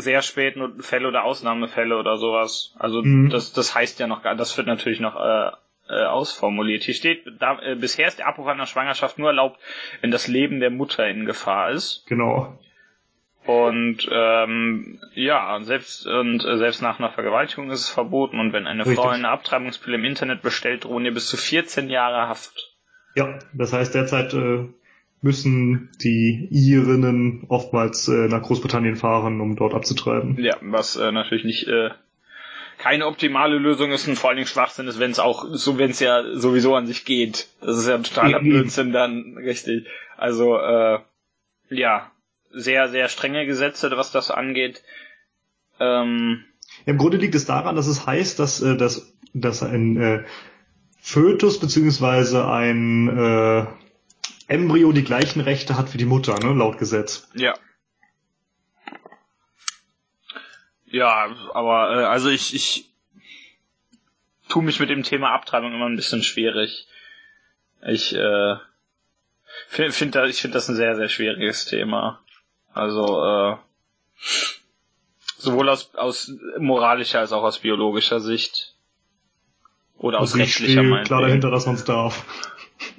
sehr 0.00 0.22
späten 0.22 0.82
Fälle 0.82 1.08
oder 1.08 1.24
Ausnahmefälle 1.24 1.96
oder 1.96 2.16
sowas. 2.18 2.74
Also 2.78 3.02
Mhm. 3.02 3.30
das, 3.30 3.52
das 3.52 3.74
heißt 3.74 3.98
ja 4.00 4.06
noch 4.06 4.22
gar, 4.22 4.34
das 4.34 4.56
wird 4.56 4.66
natürlich 4.66 5.00
noch 5.00 5.16
äh, 5.16 5.50
äh, 5.88 6.04
ausformuliert. 6.04 6.82
Hier 6.82 6.94
steht, 6.94 7.24
da, 7.38 7.58
äh, 7.60 7.76
bisher 7.76 8.08
ist 8.08 8.18
der 8.18 8.26
Abbruch 8.26 8.46
einer 8.48 8.66
Schwangerschaft 8.66 9.18
nur 9.18 9.28
erlaubt, 9.28 9.58
wenn 10.00 10.10
das 10.10 10.26
Leben 10.28 10.60
der 10.60 10.70
Mutter 10.70 11.06
in 11.08 11.24
Gefahr 11.26 11.70
ist. 11.70 12.04
Genau. 12.08 12.58
Und 13.46 14.08
ähm, 14.10 14.98
ja, 15.14 15.60
selbst 15.62 16.06
und 16.06 16.44
äh, 16.44 16.58
selbst 16.58 16.82
nach 16.82 16.98
einer 16.98 17.12
Vergewaltigung 17.12 17.70
ist 17.70 17.80
es 17.80 17.88
verboten 17.88 18.40
und 18.40 18.52
wenn 18.52 18.66
eine 18.66 18.84
Richtig. 18.84 18.98
Frau 18.98 19.08
eine 19.08 19.28
Abtreibungspille 19.28 19.96
im 19.96 20.04
Internet 20.04 20.42
bestellt, 20.42 20.84
drohen 20.84 21.04
ihr 21.04 21.14
bis 21.14 21.28
zu 21.28 21.36
14 21.36 21.88
Jahre 21.88 22.28
Haft. 22.28 22.74
Ja, 23.14 23.38
das 23.54 23.72
heißt, 23.72 23.94
derzeit 23.94 24.34
äh, 24.34 24.66
müssen 25.22 25.90
die 26.02 26.48
Irinnen 26.50 27.44
oftmals 27.48 28.08
äh, 28.08 28.28
nach 28.28 28.42
Großbritannien 28.42 28.96
fahren, 28.96 29.40
um 29.40 29.56
dort 29.56 29.74
abzutreiben. 29.74 30.36
Ja, 30.38 30.56
was 30.60 30.96
äh, 30.96 31.12
natürlich 31.12 31.44
nicht 31.44 31.68
äh, 31.68 31.90
keine 32.78 33.06
optimale 33.06 33.58
Lösung 33.58 33.92
ist 33.92 34.06
und 34.08 34.16
vor 34.16 34.30
allen 34.30 34.36
Dingen 34.36 34.48
Schwachsinn 34.48 34.88
ist, 34.88 34.98
wenn 34.98 35.10
es 35.10 35.18
auch 35.18 35.46
so, 35.52 35.78
wenn 35.78 35.90
es 35.90 36.00
ja 36.00 36.22
sowieso 36.34 36.74
an 36.74 36.86
sich 36.86 37.04
geht. 37.04 37.48
Das 37.60 37.78
ist 37.78 37.88
ja 37.88 37.96
totaler. 37.98 38.40
Blödsinn 38.40 38.92
dann, 38.92 39.36
richtig. 39.38 39.86
Also 40.16 40.56
äh, 40.58 40.98
ja, 41.70 42.10
sehr 42.56 42.88
sehr 42.88 43.08
strenge 43.08 43.46
Gesetze, 43.46 43.90
was 43.92 44.10
das 44.10 44.30
angeht. 44.30 44.82
Ähm, 45.78 46.44
Im 46.84 46.98
Grunde 46.98 47.18
liegt 47.18 47.34
es 47.34 47.44
daran, 47.44 47.76
dass 47.76 47.86
es 47.86 48.06
heißt, 48.06 48.38
dass, 48.38 48.62
äh, 48.62 48.76
dass, 48.76 49.14
dass 49.34 49.62
ein 49.62 49.96
äh, 50.00 50.24
Fötus 51.00 51.60
beziehungsweise 51.60 52.48
ein 52.48 53.08
äh, 53.08 53.66
Embryo 54.48 54.92
die 54.92 55.04
gleichen 55.04 55.40
Rechte 55.40 55.76
hat 55.76 55.92
wie 55.92 55.98
die 55.98 56.06
Mutter, 56.06 56.38
ne, 56.38 56.54
laut 56.54 56.78
Gesetz. 56.78 57.28
ja, 57.34 57.54
Ja, 60.86 61.34
aber 61.52 61.90
äh, 61.90 62.04
also 62.04 62.30
ich, 62.30 62.54
ich 62.54 62.90
tu 64.48 64.62
mich 64.62 64.80
mit 64.80 64.88
dem 64.88 65.02
Thema 65.02 65.32
Abtreibung 65.32 65.74
immer 65.74 65.86
ein 65.86 65.96
bisschen 65.96 66.22
schwierig. 66.22 66.86
Ich 67.86 68.14
äh, 68.14 68.56
finde 69.68 69.92
find 69.92 70.16
ich 70.16 70.40
finde 70.40 70.54
das 70.54 70.68
ein 70.68 70.76
sehr, 70.76 70.96
sehr 70.96 71.08
schwieriges 71.08 71.66
Thema. 71.66 72.24
Also 72.76 73.24
äh, 73.24 73.56
sowohl 75.38 75.68
aus, 75.70 75.94
aus 75.94 76.30
moralischer 76.58 77.20
als 77.20 77.32
auch 77.32 77.42
aus 77.42 77.60
biologischer 77.60 78.20
Sicht. 78.20 78.74
Oder 79.96 80.20
aus 80.20 80.32
Also 80.32 80.38
ich 80.38 80.48
rechtlicher 80.50 80.72
stehe 80.72 80.82
meinetwegen. 80.82 81.06
klar 81.06 81.22
dahinter, 81.22 81.50
dass 81.50 81.64
man 81.64 81.76
es 81.76 81.84
darf. 81.84 82.24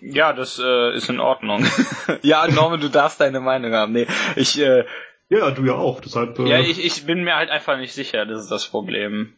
Ja, 0.01 0.33
das 0.33 0.59
äh, 0.59 0.95
ist 0.95 1.09
in 1.09 1.19
Ordnung. 1.19 1.63
ja, 2.23 2.47
Norman, 2.47 2.81
du 2.81 2.89
darfst 2.89 3.21
deine 3.21 3.39
Meinung 3.39 3.73
haben. 3.73 3.93
Nee, 3.93 4.07
ich, 4.35 4.59
äh, 4.59 4.85
Ja, 5.29 5.51
du 5.51 5.63
ja 5.65 5.75
auch. 5.75 6.01
Deshalb, 6.01 6.39
äh, 6.39 6.49
ja, 6.49 6.59
ich, 6.59 6.83
ich 6.83 7.05
bin 7.05 7.23
mir 7.23 7.35
halt 7.35 7.51
einfach 7.51 7.77
nicht 7.77 7.93
sicher, 7.93 8.25
das 8.25 8.41
ist 8.43 8.49
das 8.51 8.67
Problem. 8.67 9.35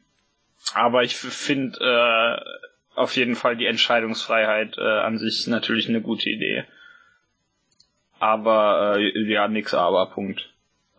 Aber 0.74 1.04
ich 1.04 1.18
finde 1.18 1.80
äh, 1.82 2.98
auf 2.98 3.16
jeden 3.18 3.36
Fall 3.36 3.58
die 3.58 3.66
Entscheidungsfreiheit 3.66 4.78
äh, 4.78 4.82
an 4.82 5.18
sich 5.18 5.46
natürlich 5.48 5.90
eine 5.90 6.02
gute 6.02 6.30
Idee. 6.30 6.64
Aber 8.20 8.98
äh, 8.98 9.32
ja, 9.32 9.48
nix 9.48 9.74
aber, 9.74 10.08
Punkt. 10.08 10.50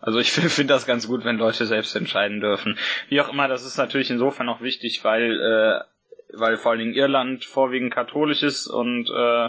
Also 0.00 0.18
ich 0.18 0.32
finde 0.32 0.72
das 0.72 0.86
ganz 0.86 1.06
gut, 1.06 1.24
wenn 1.24 1.36
Leute 1.36 1.66
selbst 1.66 1.94
entscheiden 1.94 2.40
dürfen. 2.40 2.78
Wie 3.08 3.20
auch 3.20 3.32
immer, 3.32 3.48
das 3.48 3.64
ist 3.64 3.76
natürlich 3.76 4.10
insofern 4.10 4.48
auch 4.48 4.60
wichtig, 4.60 5.04
weil 5.04 5.40
äh, 5.40 5.84
weil 6.32 6.56
vor 6.56 6.72
allen 6.72 6.80
Dingen 6.80 6.94
Irland 6.94 7.44
vorwiegend 7.44 7.92
katholisch 7.92 8.42
ist 8.42 8.66
und 8.66 9.10
äh, 9.10 9.48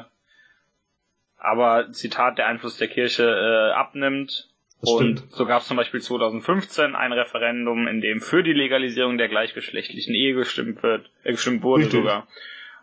aber 1.37 1.91
Zitat 1.91 2.37
der 2.37 2.47
Einfluss 2.47 2.77
der 2.77 2.87
Kirche 2.87 3.23
äh, 3.23 3.73
abnimmt. 3.73 4.47
Das 4.81 4.89
und 4.89 5.19
stimmt. 5.19 5.31
so 5.33 5.45
gab 5.45 5.61
es 5.61 5.67
zum 5.67 5.77
Beispiel 5.77 6.01
2015 6.01 6.95
ein 6.95 7.13
Referendum, 7.13 7.87
in 7.87 8.01
dem 8.01 8.19
für 8.19 8.41
die 8.41 8.53
Legalisierung 8.53 9.17
der 9.17 9.29
gleichgeschlechtlichen 9.29 10.15
Ehe 10.15 10.33
gestimmt 10.33 10.81
wird, 10.81 11.09
äh, 11.23 11.31
gestimmt 11.31 11.61
wurde 11.63 11.83
Richtig. 11.83 11.99
sogar. 11.99 12.27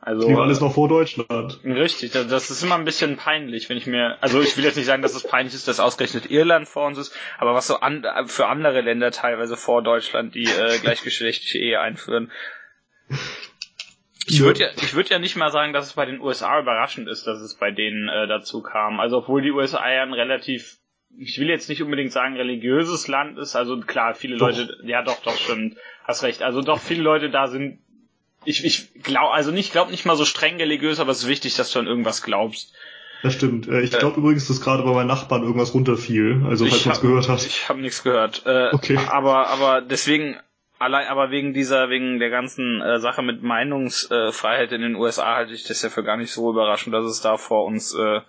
Also 0.01 0.29
die 0.29 0.35
war 0.35 0.45
alles 0.45 0.61
noch 0.61 0.75
vor 0.75 0.89
Deutschland. 0.89 1.61
Richtig, 1.65 2.13
das, 2.13 2.29
das 2.29 2.51
ist 2.51 2.63
immer 2.63 2.77
ein 2.77 2.85
bisschen 2.85 3.17
peinlich, 3.17 3.69
wenn 3.69 3.77
ich 3.77 3.87
mir, 3.87 4.17
also 4.21 4.41
ich 4.41 4.57
will 4.57 4.65
jetzt 4.65 4.77
nicht 4.77 4.87
sagen, 4.87 5.03
dass 5.03 5.15
es 5.15 5.27
peinlich 5.27 5.55
ist, 5.55 5.67
dass 5.67 5.81
ausgerechnet 5.81 6.31
Irland 6.31 6.69
vor 6.69 6.87
uns 6.87 6.99
ist, 6.99 7.15
aber 7.39 7.55
was 7.55 7.67
so 7.67 7.81
an, 7.81 8.07
für 8.27 8.47
andere 8.47 8.81
Länder 8.81 9.11
teilweise 9.11 9.57
vor 9.57 9.83
Deutschland, 9.83 10.35
die 10.35 10.45
äh, 10.45 10.79
gleichgeschlechtliche 10.83 11.59
Ehe 11.59 11.81
einführen. 11.81 12.31
Ich 14.27 14.41
würde 14.41 14.61
ja, 14.61 14.69
ich 14.77 14.95
würde 14.95 15.11
ja 15.11 15.19
nicht 15.19 15.37
mal 15.37 15.51
sagen, 15.51 15.73
dass 15.73 15.87
es 15.87 15.93
bei 15.95 16.07
den 16.07 16.21
USA 16.21 16.61
überraschend 16.61 17.09
ist, 17.09 17.27
dass 17.27 17.41
es 17.41 17.57
bei 17.57 17.71
denen 17.71 18.09
äh, 18.09 18.27
dazu 18.29 18.63
kam. 18.63 19.01
Also 19.01 19.19
obwohl 19.19 19.43
die 19.43 19.51
USA 19.51 19.91
ja 19.91 20.03
ein 20.03 20.13
relativ, 20.13 20.79
ich 21.19 21.39
will 21.41 21.49
jetzt 21.49 21.69
nicht 21.69 21.83
unbedingt 21.83 22.13
sagen 22.13 22.37
religiöses 22.37 23.09
Land 23.09 23.39
ist, 23.39 23.57
also 23.57 23.81
klar, 23.81 24.15
viele 24.15 24.37
Doch. 24.37 24.49
Leute, 24.49 24.77
ja 24.85 25.03
doch, 25.03 25.23
doch 25.23 25.37
stimmt, 25.37 25.77
hast 26.05 26.23
recht. 26.23 26.43
Also 26.43 26.61
doch 26.63 26.79
viele 26.79 27.03
Leute 27.03 27.31
da 27.31 27.49
sind 27.49 27.81
ich, 28.45 28.65
ich 28.65 29.03
glaube, 29.03 29.33
also 29.33 29.51
nicht, 29.51 29.73
glaub 29.73 29.91
nicht 29.91 30.05
mal 30.05 30.17
so 30.17 30.25
streng 30.25 30.57
religiös, 30.57 31.01
aber 31.01 31.11
es 31.13 31.23
ist 31.23 31.29
wichtig, 31.29 31.55
dass 31.57 31.73
du 31.73 31.79
an 31.79 31.87
irgendwas 31.87 32.23
glaubst. 32.23 32.73
Das 33.23 33.35
stimmt. 33.35 33.67
Äh, 33.69 33.81
Ich 33.83 33.91
glaube 33.91 34.21
übrigens, 34.21 34.47
dass 34.47 34.61
gerade 34.61 34.83
bei 34.85 34.93
meinen 34.93 35.09
Nachbarn 35.09 35.43
irgendwas 35.43 35.75
runterfiel. 35.75 36.45
Also 36.47 36.67
falls 36.67 36.85
du 36.85 36.91
es 36.91 37.01
gehört 37.01 37.29
hast. 37.29 37.47
Ich 37.47 37.69
habe 37.69 37.81
nichts 37.81 38.03
gehört. 38.03 38.45
Äh, 38.47 38.69
Okay. 38.73 38.99
Aber, 39.09 39.49
aber 39.49 39.81
deswegen, 39.83 40.37
allein, 40.79 41.09
aber 41.09 41.31
wegen 41.31 41.53
dieser, 41.53 41.91
wegen 41.91 42.21
der 42.21 42.31
ganzen 42.31 42.81
äh, 42.81 43.01
Sache 43.01 43.23
mit 43.23 43.43
Meinungsfreiheit 43.43 44.71
in 44.73 44.83
den 44.83 44.95
USA 44.95 45.35
halte 45.37 45.53
ich 45.53 45.65
das 45.65 45.83
ja 45.83 45.91
für 45.91 46.05
gar 46.05 46.17
nicht 46.17 46.31
so 46.31 46.51
überraschend, 46.51 46.95
dass 46.95 47.05
es 47.07 47.21
da 47.21 47.37
vor 47.37 47.65
uns 47.65 47.93
äh, 47.95 48.21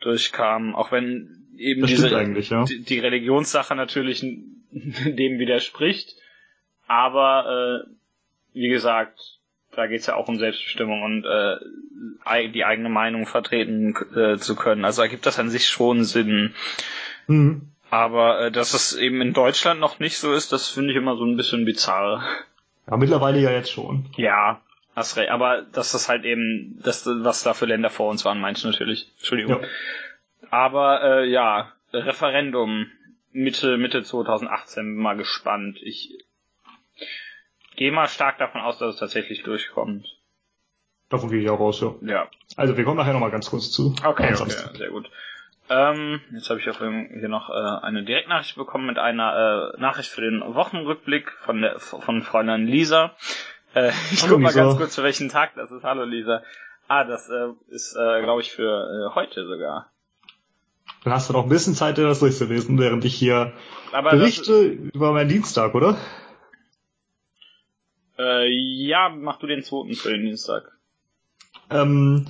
durchkam. 0.00 0.74
Auch 0.74 0.92
wenn 0.92 1.46
eben 1.56 1.80
Das 1.82 1.90
diese 1.90 2.10
ja. 2.10 2.64
die, 2.64 2.82
die 2.82 2.98
Religionssache 2.98 3.74
natürlich 3.74 4.20
dem 4.70 5.38
widerspricht. 5.38 6.16
Aber 6.86 7.84
äh, 7.86 7.90
wie 8.52 8.68
gesagt, 8.68 9.18
da 9.74 9.86
geht's 9.86 10.06
ja 10.06 10.16
auch 10.16 10.28
um 10.28 10.38
Selbstbestimmung 10.38 11.02
und 11.02 11.24
äh, 11.24 12.48
die 12.50 12.64
eigene 12.64 12.88
Meinung 12.88 13.26
vertreten 13.26 13.94
äh, 14.14 14.36
zu 14.36 14.54
können. 14.54 14.84
Also 14.84 15.02
ergibt 15.02 15.26
das 15.26 15.38
an 15.38 15.50
sich 15.50 15.68
schon 15.68 16.04
Sinn. 16.04 16.54
Mhm. 17.26 17.68
Aber 17.90 18.40
äh, 18.40 18.50
dass 18.50 18.74
es 18.74 18.94
eben 18.94 19.20
in 19.20 19.32
Deutschland 19.32 19.80
noch 19.80 19.98
nicht 19.98 20.18
so 20.18 20.32
ist, 20.32 20.52
das 20.52 20.68
finde 20.68 20.92
ich 20.92 20.96
immer 20.96 21.16
so 21.16 21.24
ein 21.24 21.36
bisschen 21.36 21.64
bizarr. 21.64 22.22
Ja, 22.90 22.96
mittlerweile 22.96 23.38
ja 23.38 23.50
jetzt 23.50 23.70
schon. 23.70 24.06
Ja, 24.16 24.60
hast 24.94 25.16
recht. 25.16 25.30
Aber 25.30 25.62
dass 25.62 25.92
das 25.92 26.08
halt 26.08 26.24
eben, 26.24 26.80
das, 26.82 27.06
was 27.06 27.42
da 27.42 27.54
für 27.54 27.66
Länder 27.66 27.90
vor 27.90 28.10
uns 28.10 28.24
waren, 28.24 28.40
meinst 28.40 28.64
du 28.64 28.68
natürlich. 28.68 29.10
Entschuldigung. 29.18 29.62
Ja. 29.62 29.68
Aber 30.50 31.02
äh, 31.02 31.30
ja, 31.30 31.72
Referendum 31.92 32.86
Mitte, 33.32 33.78
Mitte 33.78 34.02
2018, 34.02 34.84
bin 34.84 35.02
mal 35.02 35.16
gespannt. 35.16 35.78
Ich 35.82 36.18
gehe 37.76 37.92
mal 37.92 38.08
stark 38.08 38.38
davon 38.38 38.60
aus, 38.60 38.78
dass 38.78 38.94
es 38.94 39.00
tatsächlich 39.00 39.42
durchkommt. 39.42 40.06
Davon 41.08 41.30
gehe 41.30 41.40
ich 41.40 41.50
auch 41.50 41.60
raus, 41.60 41.80
ja. 41.80 41.94
Ja. 42.02 42.28
Also 42.56 42.76
wir 42.76 42.84
kommen 42.84 42.96
nachher 42.96 43.12
nochmal 43.12 43.30
ganz 43.30 43.50
kurz 43.50 43.70
zu. 43.70 43.94
Okay, 44.04 44.34
okay, 44.34 44.50
sehr 44.74 44.90
gut. 44.90 45.10
Ähm, 45.68 46.20
jetzt 46.32 46.50
habe 46.50 46.60
ich 46.60 46.68
auch 46.68 46.78
hier 46.78 47.28
noch 47.28 47.50
äh, 47.50 47.52
eine 47.52 48.02
Direktnachricht 48.04 48.56
bekommen 48.56 48.86
mit 48.86 48.98
einer 48.98 49.74
äh, 49.76 49.80
Nachricht 49.80 50.10
für 50.10 50.20
den 50.20 50.40
Wochenrückblick 50.40 51.30
von 51.30 51.62
der 51.62 51.78
von 51.78 52.22
Fräulein 52.22 52.66
Lisa. 52.66 53.14
Äh, 53.74 53.90
ich 54.10 54.26
guck 54.26 54.38
mal 54.38 54.48
Lisa. 54.48 54.64
ganz 54.64 54.76
kurz, 54.76 54.94
für 54.96 55.02
welchen 55.02 55.28
Tag 55.28 55.54
das 55.54 55.70
ist. 55.70 55.84
Hallo 55.84 56.04
Lisa. 56.04 56.42
Ah, 56.88 57.04
das 57.04 57.28
äh, 57.28 57.48
ist, 57.68 57.96
äh, 57.96 58.22
glaube 58.22 58.42
ich, 58.42 58.52
für 58.52 59.10
äh, 59.10 59.14
heute 59.14 59.46
sogar. 59.46 59.90
Dann 61.04 61.12
hast 61.12 61.28
du 61.28 61.32
noch 61.32 61.44
ein 61.44 61.48
bisschen 61.48 61.74
Zeit, 61.74 61.96
dir 61.96 62.06
das 62.06 62.20
durchzulesen, 62.20 62.78
während 62.78 63.04
ich 63.04 63.14
hier 63.14 63.52
Aber 63.92 64.10
berichte 64.10 64.62
über 64.62 65.12
meinen 65.12 65.28
Dienstag, 65.28 65.74
oder? 65.74 65.96
Äh, 68.18 68.48
ja, 68.48 69.08
mach 69.08 69.38
du 69.38 69.46
den 69.46 69.62
zweiten 69.62 69.94
für 69.94 70.10
den 70.10 70.22
Dienstag. 70.22 70.72
Ähm, 71.70 72.26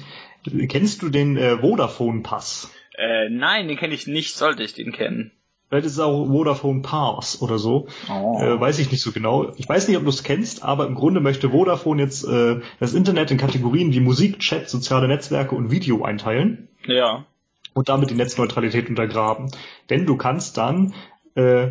kennst 0.69 1.03
du 1.03 1.09
den 1.09 1.37
äh, 1.37 1.59
Vodafone-Pass? 1.59 2.73
Äh, 2.97 3.29
nein, 3.31 3.69
den 3.69 3.77
kenne 3.77 3.95
ich 3.95 4.07
nicht. 4.07 4.35
Sollte 4.35 4.63
ich 4.63 4.75
den 4.75 4.93
kennen? 4.93 5.33
Vielleicht 5.73 5.87
ist 5.87 5.93
es 5.93 6.01
auch 6.01 6.27
Vodafone 6.27 6.83
Pass 6.83 7.41
oder 7.41 7.57
so. 7.57 7.89
Oh. 8.11 8.39
Äh, 8.39 8.61
weiß 8.61 8.79
ich 8.79 8.91
nicht 8.93 9.01
so 9.01 9.11
genau. 9.11 9.55
Ich 9.57 9.67
weiß 9.67 9.89
nicht, 9.89 9.97
ob 9.97 10.03
du 10.03 10.11
es 10.11 10.23
kennst, 10.23 10.63
aber 10.63 10.87
im 10.87 10.95
Grunde 10.95 11.21
möchte 11.21 11.49
Vodafone 11.49 12.03
jetzt 12.03 12.25
äh, 12.29 12.61
das 12.79 12.93
Internet 12.93 13.31
in 13.31 13.39
Kategorien 13.39 13.91
wie 13.91 14.01
Musik, 14.01 14.39
Chat, 14.39 14.69
soziale 14.69 15.09
Netzwerke 15.09 15.55
und 15.55 15.71
Video 15.71 16.05
einteilen 16.05 16.69
ja. 16.85 17.25
und 17.73 17.89
damit 17.89 18.11
die 18.11 18.15
Netzneutralität 18.15 18.91
untergraben. 18.91 19.51
Denn 19.89 20.05
du 20.05 20.19
kannst 20.19 20.59
dann 20.59 20.93
äh, 21.37 21.69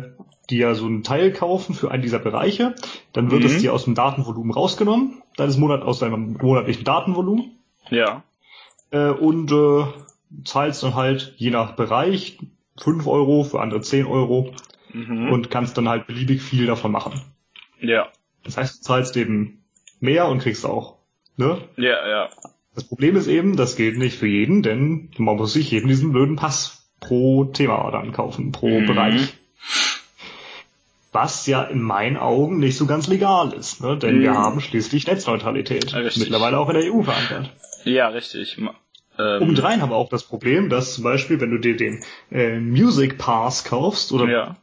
dir 0.50 0.74
so 0.74 0.86
einen 0.86 1.02
Teil 1.02 1.32
kaufen 1.32 1.74
für 1.74 1.90
einen 1.90 2.02
dieser 2.02 2.18
Bereiche, 2.18 2.74
dann 3.12 3.30
wird 3.30 3.40
Mhm. 3.42 3.46
es 3.46 3.58
dir 3.58 3.72
aus 3.72 3.84
dem 3.84 3.94
Datenvolumen 3.94 4.52
rausgenommen, 4.52 5.22
deines 5.36 5.56
Monat 5.56 5.82
aus 5.82 5.98
deinem 6.00 6.34
monatlichen 6.40 6.84
Datenvolumen 6.84 7.52
Ja. 7.90 8.22
äh, 8.90 9.10
und 9.10 9.50
äh, 9.52 9.84
zahlst 10.44 10.82
dann 10.82 10.94
halt 10.94 11.34
je 11.36 11.50
nach 11.50 11.72
Bereich 11.76 12.38
5 12.80 13.06
Euro, 13.06 13.44
für 13.44 13.60
andere 13.60 13.80
10 13.82 14.06
Euro 14.06 14.52
Mhm. 14.92 15.30
und 15.30 15.50
kannst 15.50 15.78
dann 15.78 15.88
halt 15.88 16.06
beliebig 16.06 16.42
viel 16.42 16.66
davon 16.66 16.92
machen. 16.92 17.20
ja. 17.80 18.08
Das 18.44 18.56
heißt, 18.56 18.78
du 18.80 18.82
zahlst 18.82 19.16
eben 19.16 19.62
mehr 20.00 20.26
und 20.26 20.40
kriegst 20.40 20.66
auch. 20.66 20.96
Ne? 21.36 21.58
Ja, 21.76 22.08
ja. 22.08 22.28
Das 22.74 22.82
Problem 22.84 23.14
ist 23.16 23.28
eben, 23.28 23.56
das 23.56 23.76
gilt 23.76 23.96
nicht 23.98 24.18
für 24.18 24.26
jeden, 24.26 24.62
denn 24.64 25.10
man 25.16 25.36
muss 25.36 25.52
sich 25.52 25.72
eben 25.72 25.86
diesen 25.86 26.10
blöden 26.12 26.34
Pass 26.36 26.90
pro 26.98 27.44
Thema 27.44 27.88
dann 27.92 28.10
kaufen, 28.12 28.50
pro 28.50 28.80
Mhm. 28.80 28.86
Bereich. 28.86 29.34
Was 31.12 31.46
ja 31.46 31.62
in 31.62 31.82
meinen 31.82 32.16
Augen 32.16 32.58
nicht 32.58 32.76
so 32.78 32.86
ganz 32.86 33.06
legal 33.06 33.52
ist, 33.52 33.82
ne? 33.82 33.98
denn 33.98 34.20
wir 34.22 34.30
Mhm. 34.32 34.38
haben 34.38 34.60
schließlich 34.62 35.06
Netzneutralität. 35.06 35.94
Richtig. 35.94 36.22
Mittlerweile 36.24 36.58
auch 36.58 36.68
in 36.70 36.74
der 36.80 36.90
EU 36.92 37.02
verankert. 37.02 37.50
Ja, 37.84 38.08
richtig. 38.08 38.56
Ähm, 38.58 38.70
Obendrein 39.42 39.82
haben 39.82 39.90
wir 39.90 39.96
auch 39.96 40.08
das 40.08 40.24
Problem, 40.24 40.70
dass 40.70 40.94
zum 40.94 41.04
Beispiel, 41.04 41.38
wenn 41.40 41.50
du 41.50 41.58
dir 41.58 41.76
den 41.76 42.02
äh, 42.30 42.58
Music 42.58 43.18
Pass 43.18 43.64
kaufst, 43.64 44.10
oder 44.12 44.26
ja. 44.30 44.56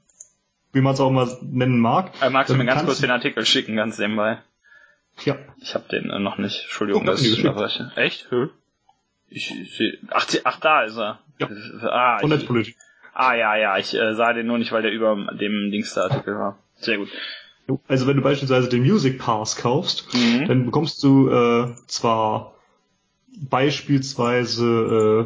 wie 0.73 0.81
man 0.81 0.95
es 0.95 0.99
auch 0.99 1.11
mal 1.11 1.29
nennen 1.43 1.79
mag, 1.79 2.13
Äh, 2.21 2.31
magst 2.31 2.51
du 2.51 2.57
mir 2.57 2.65
ganz 2.65 2.83
kurz 2.83 2.99
den 2.99 3.11
Artikel 3.11 3.45
schicken, 3.45 3.75
ganz 3.75 3.99
nebenbei? 3.99 4.39
ja, 5.25 5.35
Ich 5.61 5.75
habe 5.75 5.87
den 5.89 6.09
äh, 6.09 6.17
noch 6.17 6.39
nicht. 6.39 6.63
Entschuldigung, 6.63 7.07
Oh, 7.07 7.11
geschickt. 7.11 7.37
unterbreche. 7.45 7.91
Echt? 7.95 8.31
Hö? 8.31 8.47
Ich, 9.27 9.51
ich 9.51 9.99
ach, 10.09 10.25
ach, 10.45 10.59
da 10.59 10.83
ist 10.85 10.97
er. 10.97 11.19
Ja. 11.37 11.47
Ah, 11.83 12.17
von 12.19 12.29
Netzpolitik. 12.31 12.75
Ah 13.19 13.35
ja, 13.35 13.55
ja, 13.57 13.77
ich 13.77 13.93
äh, 13.93 14.15
sah 14.15 14.33
den 14.33 14.47
nur 14.47 14.57
nicht, 14.57 14.71
weil 14.71 14.81
der 14.81 14.91
über 14.91 15.15
dem 15.39 15.71
Dings-Artikel 15.71 16.35
war. 16.35 16.57
Sehr 16.77 16.97
gut. 16.97 17.09
Also 17.87 18.07
wenn 18.07 18.17
du 18.17 18.23
beispielsweise 18.23 18.69
den 18.69 18.81
Music 18.81 19.19
Pass 19.19 19.55
kaufst, 19.57 20.07
Mhm. 20.13 20.45
dann 20.47 20.65
bekommst 20.65 21.03
du 21.03 21.29
äh, 21.29 21.75
zwar 21.87 22.55
beispielsweise 23.49 24.65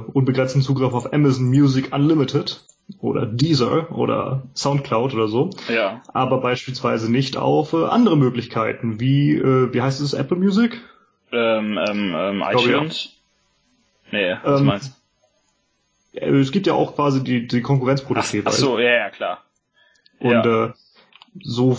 äh, 0.08 0.12
unbegrenzten 0.12 0.62
Zugriff 0.62 0.94
auf 0.94 1.14
Amazon 1.14 1.46
Music 1.46 1.94
Unlimited 1.96 2.62
oder 3.00 3.26
Deezer 3.26 3.92
oder 3.98 4.44
Soundcloud 4.56 5.14
oder 5.14 5.28
so, 5.28 5.52
Ja. 5.74 6.02
aber 6.14 6.42
beispielsweise 6.42 7.12
nicht 7.12 7.38
auf 7.38 7.74
äh, 7.74 7.86
andere 7.86 8.18
Möglichkeiten 8.18 9.00
wie 9.00 9.36
äh, 9.36 9.74
wie 9.74 9.82
heißt 9.82 10.02
es 10.02 10.14
Apple 10.14 10.38
Music? 10.38 10.82
Ähm, 11.32 11.78
ähm, 11.78 12.14
ähm, 12.16 12.40
Glaube, 12.40 12.70
ja. 12.72 12.78
iTunes? 12.78 13.10
Nee, 14.12 14.36
was 14.44 14.60
Ähm, 14.60 14.66
meinst 14.68 15.03
Es 16.14 16.52
gibt 16.52 16.68
ja 16.68 16.74
auch 16.74 16.96
quasi 16.96 17.24
die 17.24 17.48
die 17.48 17.62
du? 17.62 17.64
Ach, 17.64 17.68
Konkurrenzprodukte 17.68 18.44
ach 18.46 18.52
so, 18.52 18.80
ja, 18.80 18.94
ja, 18.94 19.10
klar. 19.10 19.44
und 20.20 20.32
ja. 20.32 20.66
äh, 20.66 20.74
so 21.42 21.78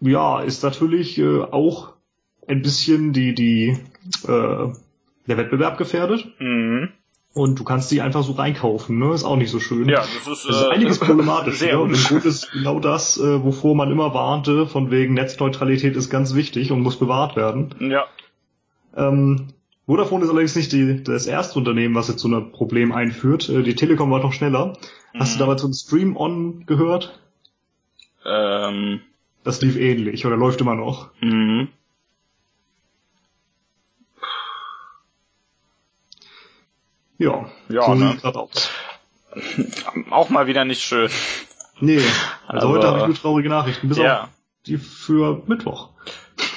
ja, 0.00 0.40
ist 0.40 0.62
natürlich 0.62 1.18
äh, 1.18 1.40
auch 1.40 1.94
ein 2.46 2.62
bisschen 2.62 3.12
die, 3.12 3.34
die, 3.34 3.78
äh, 4.24 4.72
der 5.26 5.36
Wettbewerb 5.36 5.78
gefährdet. 5.78 6.26
Mhm. 6.38 6.90
Und 7.32 7.58
du 7.58 7.64
kannst 7.64 7.90
die 7.90 8.00
einfach 8.00 8.22
so 8.22 8.32
reinkaufen, 8.32 8.96
ne? 8.98 9.12
Ist 9.12 9.24
auch 9.24 9.36
nicht 9.36 9.50
so 9.50 9.58
schön. 9.58 9.88
Ja, 9.88 9.96
das 9.96 10.14
ist, 10.14 10.26
Das 10.26 10.44
ist 10.44 10.62
äh, 10.62 10.68
einiges 10.68 10.98
problematisch. 11.00 11.58
sehr 11.58 11.70
ja? 11.70 11.78
Und 11.78 11.90
im. 11.90 11.96
Grunde 11.96 12.28
ist 12.28 12.52
genau 12.52 12.78
das, 12.78 13.18
äh, 13.18 13.42
wovor 13.42 13.74
man 13.74 13.90
immer 13.90 14.14
warnte, 14.14 14.66
von 14.68 14.92
wegen 14.92 15.14
Netzneutralität 15.14 15.96
ist 15.96 16.10
ganz 16.10 16.36
wichtig 16.36 16.70
und 16.70 16.80
muss 16.80 16.98
bewahrt 16.98 17.34
werden. 17.34 17.74
Ja. 17.80 18.04
Ähm, 18.96 19.48
Vodafone 19.86 20.24
ist 20.24 20.30
allerdings 20.30 20.56
nicht 20.56 20.72
die, 20.72 21.02
das 21.02 21.26
erste 21.26 21.58
Unternehmen, 21.58 21.94
was 21.94 22.08
jetzt 22.08 22.20
so 22.20 22.28
ein 22.28 22.52
Problem 22.52 22.92
einführt. 22.92 23.48
Äh, 23.48 23.62
die 23.62 23.74
Telekom 23.74 24.10
war 24.10 24.20
noch 24.20 24.32
schneller. 24.32 24.78
Hast 25.18 25.30
Mhm. 25.30 25.32
du 25.34 25.38
damals 25.40 25.62
so 25.62 25.68
ein 25.68 25.74
Stream 25.74 26.16
On 26.16 26.64
gehört? 26.66 27.18
Ähm, 28.24 29.00
Das 29.44 29.60
lief 29.60 29.76
ähnlich 29.76 30.24
oder 30.24 30.36
läuft 30.36 30.60
immer 30.62 30.74
noch. 30.74 31.10
mhm. 31.20 31.68
Ja, 37.18 37.46
Ja, 37.68 37.86
so 37.86 37.94
ne? 37.94 38.12
sieht 38.12 38.24
aus. 38.24 38.70
Auch 40.10 40.30
mal 40.30 40.46
wieder 40.46 40.64
nicht 40.64 40.82
schön. 40.82 41.10
Nee, 41.80 42.00
also 42.46 42.68
Aber- 42.68 42.76
heute 42.78 42.86
habe 42.88 42.98
ich 43.00 43.06
nur 43.06 43.14
traurige 43.16 43.48
Nachrichten, 43.48 43.88
bis 43.88 43.98
Ja. 43.98 44.24
auf 44.24 44.28
die 44.66 44.78
für 44.78 45.42
Mittwoch. 45.46 45.90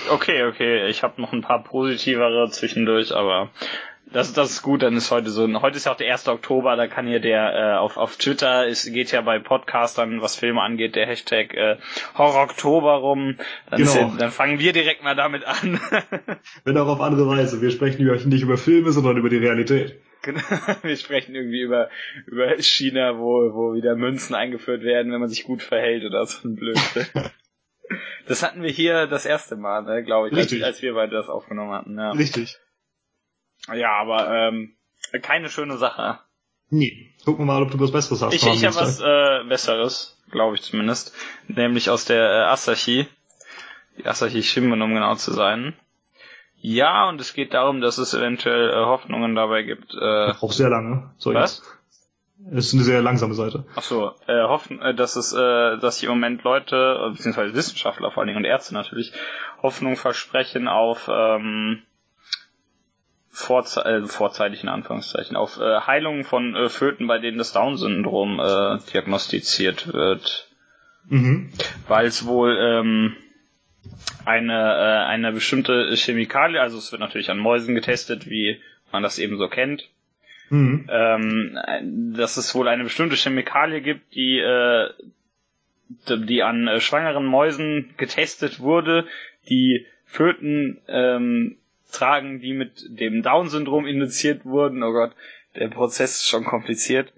Okay, 0.10 0.44
okay. 0.44 0.88
Ich 0.88 1.04
habe 1.04 1.22
noch 1.22 1.34
ein 1.34 1.42
paar 1.42 1.64
positivere 1.64 2.50
zwischendurch, 2.50 3.14
aber 3.14 3.50
das, 4.12 4.32
das 4.34 4.52
ist 4.52 4.62
gut, 4.62 4.84
dann 4.84 4.96
ist 4.96 5.12
heute 5.12 5.30
so. 5.30 5.46
Heute 5.62 5.78
ist 5.78 5.86
ja 5.86 5.92
auch 5.92 5.98
der 5.98 6.12
1. 6.12 6.28
Oktober, 6.30 6.76
da 6.78 6.88
kann 6.88 7.08
hier 7.08 7.20
der 7.20 7.54
äh, 7.54 7.78
auf, 7.78 7.98
auf 7.98 8.16
Twitter, 8.16 8.66
es 8.68 8.86
geht 8.86 9.12
ja 9.12 9.20
bei 9.22 9.40
Podcastern, 9.40 10.22
was 10.22 10.38
Filme 10.38 10.62
angeht, 10.62 10.96
der 10.96 11.08
Hashtag 11.08 11.54
äh, 11.54 11.78
Horror-Oktober 12.18 12.94
rum. 12.94 13.36
Dann, 13.70 13.80
Genau. 13.80 13.94
ja, 13.94 14.14
dann 14.18 14.32
fangen 14.32 14.60
wir 14.60 14.72
direkt 14.72 15.04
mal 15.04 15.16
damit 15.16 15.44
an. 15.46 15.80
Wenn 16.64 16.78
auch 16.78 16.88
auf 16.88 17.02
andere 17.02 17.28
Weise. 17.28 17.62
Wir 17.62 17.72
sprechen 17.72 18.06
nicht 18.30 18.44
über 18.44 18.58
Filme, 18.58 18.92
sondern 18.92 19.18
über 19.18 19.30
die 19.30 19.38
Realität. 19.38 20.00
Genau. 20.22 20.40
wir 20.84 20.96
sprechen 20.96 21.36
irgendwie 21.36 21.62
über, 21.62 21.90
über 22.28 22.58
China, 22.62 23.18
wo, 23.18 23.54
wo 23.54 23.74
wieder 23.76 23.96
Münzen 23.96 24.36
eingeführt 24.36 24.84
werden, 24.84 25.12
wenn 25.12 25.20
man 25.20 25.30
sich 25.30 25.44
gut 25.44 25.62
verhält 25.62 26.06
oder 26.06 26.26
so 26.26 26.48
ein 26.48 26.56
Blödsinn. 26.56 27.08
Das 28.28 28.44
hatten 28.44 28.62
wir 28.62 28.72
hier 28.72 29.08
das 29.08 29.26
erste 29.26 29.56
Mal, 29.56 29.84
ne, 29.84 30.04
glaube 30.04 30.28
ich, 30.28 30.34
als, 30.34 30.44
Richtig. 30.44 30.64
als 30.64 30.82
wir 30.82 30.94
beide 30.94 31.16
das 31.16 31.30
aufgenommen 31.30 31.72
hatten. 31.72 31.98
Ja. 31.98 32.12
Richtig. 32.12 32.58
Ja, 33.74 33.94
aber 33.94 34.30
ähm, 34.30 34.76
keine 35.22 35.50
schöne 35.50 35.78
Sache. 35.78 36.20
Nee. 36.70 37.14
Gucken 37.24 37.46
wir 37.46 37.54
mal, 37.54 37.64
ob 37.64 37.72
du 37.72 37.80
was 37.80 37.92
Besseres 37.92 38.22
hast. 38.22 38.34
Ich, 38.34 38.46
ich 38.46 38.66
habe 38.66 38.76
was 38.76 39.00
äh, 39.00 39.48
Besseres, 39.48 40.22
glaube 40.32 40.56
ich 40.56 40.62
zumindest. 40.62 41.14
Nämlich 41.48 41.90
aus 41.90 42.06
der 42.06 42.30
äh, 42.30 42.44
Asahi. 42.46 43.08
Die 43.98 44.06
Asahi 44.06 44.44
Shimbun, 44.44 44.82
um 44.82 44.94
genau 44.94 45.16
zu 45.16 45.34
sein. 45.34 45.74
Ja, 46.60 47.08
und 47.08 47.22
es 47.22 47.34
geht 47.34 47.54
darum, 47.54 47.82
dass 47.82 47.98
es 47.98 48.14
eventuell 48.14 48.70
äh, 48.70 48.86
Hoffnungen 48.86 49.36
dabei 49.36 49.64
gibt. 49.64 49.94
Äh, 49.94 50.34
Auch 50.42 50.52
sehr 50.52 50.70
lange. 50.70 51.14
So 51.18 51.34
was? 51.34 51.62
Ist 52.52 52.74
eine 52.74 52.84
sehr 52.84 53.02
langsame 53.02 53.34
Seite. 53.34 53.66
Ach 53.76 53.84
so, 53.84 54.12
äh, 54.28 54.44
hoffen, 54.44 54.82
äh, 54.82 54.94
dass 54.94 55.16
es, 55.16 55.34
äh, 55.34 55.78
dass 55.78 56.02
im 56.04 56.10
Moment 56.10 56.44
Leute, 56.44 56.76
äh, 56.76 57.12
beziehungsweise 57.12 57.54
Wissenschaftler 57.54 58.12
vor 58.12 58.22
allen 58.22 58.28
Dingen 58.28 58.38
und 58.38 58.46
Ärzte 58.46 58.74
natürlich, 58.74 59.12
Hoffnung 59.62 59.96
versprechen 59.96 60.68
auf 60.68 61.10
ähm, 61.12 61.82
vorze 63.30 63.86
äh, 63.86 64.06
vorzeitig 64.06 64.64
in 64.64 64.70
Anführungszeichen, 64.70 65.36
auf 65.36 65.60
äh, 65.60 65.82
Heilungen 65.82 66.24
von 66.24 66.56
äh, 66.56 66.70
Föten, 66.70 67.08
bei 67.08 67.20
denen 67.20 67.38
das 67.38 67.54
Down-Syndrom 67.54 68.40
äh, 68.40 68.80
diagnostiziert 68.92 69.94
wird. 69.94 70.50
Mhm. 71.10 71.52
Weil 71.88 72.08
es 72.08 72.26
wohl 72.26 72.58
ähm, 72.60 73.16
eine, 74.26 74.54
äh, 74.54 75.06
eine 75.06 75.32
bestimmte 75.32 75.94
Chemikalie, 75.96 76.60
also 76.60 76.78
es 76.78 76.92
wird 76.92 77.00
natürlich 77.00 77.30
an 77.30 77.38
Mäusen 77.38 77.76
getestet, 77.76 78.28
wie 78.28 78.60
man 78.92 79.04
das 79.04 79.20
eben 79.20 79.38
so 79.38 79.48
kennt, 79.48 79.90
Mhm. 80.50 80.88
ähm, 80.90 81.58
dass 82.16 82.38
es 82.38 82.56
wohl 82.56 82.68
eine 82.68 82.84
bestimmte 82.84 83.16
Chemikalie 83.16 83.82
gibt, 83.82 84.16
die, 84.16 84.40
äh, 84.40 84.90
die 86.08 86.44
an 86.44 86.68
äh, 86.68 86.80
schwangeren 86.80 87.26
Mäusen 87.26 87.94
getestet 87.98 88.60
wurde, 88.60 89.06
die 89.50 89.86
Föten 90.06 90.80
ähm, 90.88 91.58
tragen, 91.92 92.40
die 92.40 92.54
mit 92.54 92.86
dem 92.88 93.24
Down-Syndrom 93.24 93.86
induziert 93.86 94.46
wurden. 94.46 94.84
Oh 94.84 94.94
Gott, 94.94 95.12
der 95.56 95.70
Prozess 95.70 96.22
ist 96.22 96.30
schon 96.30 96.46
kompliziert. 96.46 97.12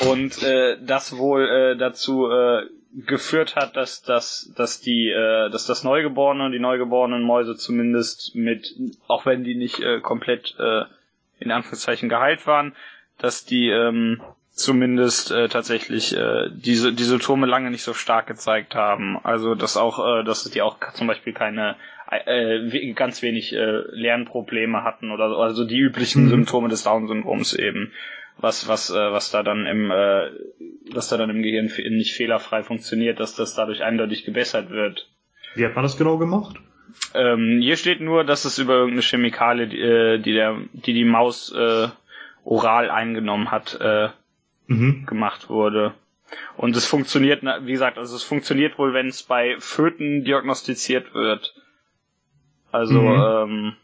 Und 0.00 0.42
äh, 0.42 0.76
das 0.84 1.16
wohl 1.16 1.48
äh, 1.48 1.76
dazu 1.76 2.28
äh, 2.28 2.62
geführt 3.06 3.56
hat, 3.56 3.76
dass, 3.76 4.02
dass, 4.02 4.52
dass 4.56 4.80
die, 4.80 5.08
äh, 5.08 5.50
dass 5.50 5.66
das 5.66 5.84
Neugeborene 5.84 6.46
und 6.46 6.52
die 6.52 6.58
neugeborenen 6.58 7.22
Mäuse 7.22 7.56
zumindest 7.56 8.34
mit, 8.34 8.74
auch 9.06 9.26
wenn 9.26 9.44
die 9.44 9.54
nicht 9.54 9.80
äh, 9.80 10.00
komplett 10.00 10.54
äh, 10.58 10.82
in 11.38 11.50
Anführungszeichen 11.50 12.08
geheilt 12.08 12.46
waren, 12.46 12.74
dass 13.18 13.44
die 13.44 13.68
ähm, 13.68 14.20
zumindest 14.50 15.30
äh, 15.30 15.48
tatsächlich 15.48 16.16
äh, 16.16 16.48
diese 16.52 16.92
die 16.92 17.04
Symptome 17.04 17.46
lange 17.46 17.70
nicht 17.70 17.82
so 17.82 17.92
stark 17.94 18.26
gezeigt 18.26 18.74
haben. 18.74 19.18
Also 19.22 19.54
dass 19.54 19.76
auch, 19.76 20.20
äh, 20.20 20.24
dass 20.24 20.44
die 20.44 20.62
auch 20.62 20.78
zum 20.94 21.06
Beispiel 21.06 21.32
keine 21.32 21.76
äh, 22.10 22.92
ganz 22.92 23.22
wenig 23.22 23.52
äh, 23.52 23.82
Lernprobleme 23.90 24.84
hatten 24.84 25.10
oder 25.10 25.28
so, 25.30 25.36
also 25.36 25.64
die 25.64 25.78
üblichen 25.78 26.24
Mhm. 26.24 26.28
Symptome 26.28 26.68
des 26.68 26.84
Down-Syndroms 26.84 27.54
eben, 27.54 27.92
was 28.38 28.68
was 28.68 28.90
äh, 28.90 29.12
was 29.12 29.30
da 29.30 29.42
dann 29.42 29.66
im 29.66 29.90
äh, 29.90 30.30
was 30.92 31.08
da 31.08 31.16
dann 31.16 31.30
im 31.30 31.42
Gehirn 31.42 31.70
nicht 31.96 32.14
fehlerfrei 32.14 32.62
funktioniert, 32.62 33.18
dass 33.18 33.34
das 33.34 33.54
dadurch 33.54 33.82
eindeutig 33.82 34.24
gebessert 34.24 34.70
wird. 34.70 35.10
Wie 35.56 35.64
hat 35.64 35.74
man 35.74 35.82
das 35.84 35.96
genau 35.96 36.18
gemacht? 36.18 36.56
Ähm, 37.14 37.60
hier 37.60 37.76
steht 37.76 38.00
nur, 38.00 38.24
dass 38.24 38.44
es 38.44 38.58
über 38.58 38.74
irgendeine 38.74 39.02
Chemikalie, 39.02 39.66
die, 39.68 39.80
äh, 39.80 40.18
die 40.18 40.32
der, 40.32 40.56
die 40.72 40.94
die 40.94 41.04
Maus 41.04 41.52
äh, 41.52 41.88
oral 42.44 42.90
eingenommen 42.90 43.50
hat, 43.50 43.78
äh, 43.80 44.08
Mhm. 44.66 45.04
gemacht 45.06 45.50
wurde. 45.50 45.92
Und 46.56 46.74
es 46.74 46.86
funktioniert, 46.86 47.42
wie 47.42 47.72
gesagt, 47.72 47.98
also 47.98 48.16
es 48.16 48.22
funktioniert 48.22 48.78
wohl, 48.78 48.94
wenn 48.94 49.08
es 49.08 49.22
bei 49.22 49.56
Föten 49.58 50.24
diagnostiziert 50.24 51.14
wird. 51.14 51.54
Also, 52.72 53.02
Mhm. 53.02 53.20
ähm, 53.20 53.76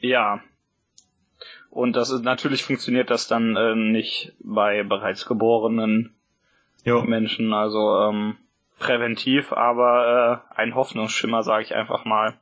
ja. 0.00 0.42
Und 1.70 1.94
das 1.94 2.10
ist, 2.10 2.24
natürlich 2.24 2.64
funktioniert 2.64 3.10
das 3.10 3.28
dann 3.28 3.54
äh, 3.56 3.74
nicht 3.74 4.32
bei 4.40 4.82
bereits 4.82 5.26
geborenen 5.26 6.14
Ja. 6.84 7.02
Menschen, 7.04 7.52
also 7.52 8.00
ähm, 8.08 8.36
präventiv, 8.80 9.52
aber 9.52 10.42
äh, 10.52 10.60
ein 10.60 10.74
Hoffnungsschimmer, 10.74 11.44
sage 11.44 11.62
ich 11.62 11.74
einfach 11.74 12.04
mal. 12.04 12.34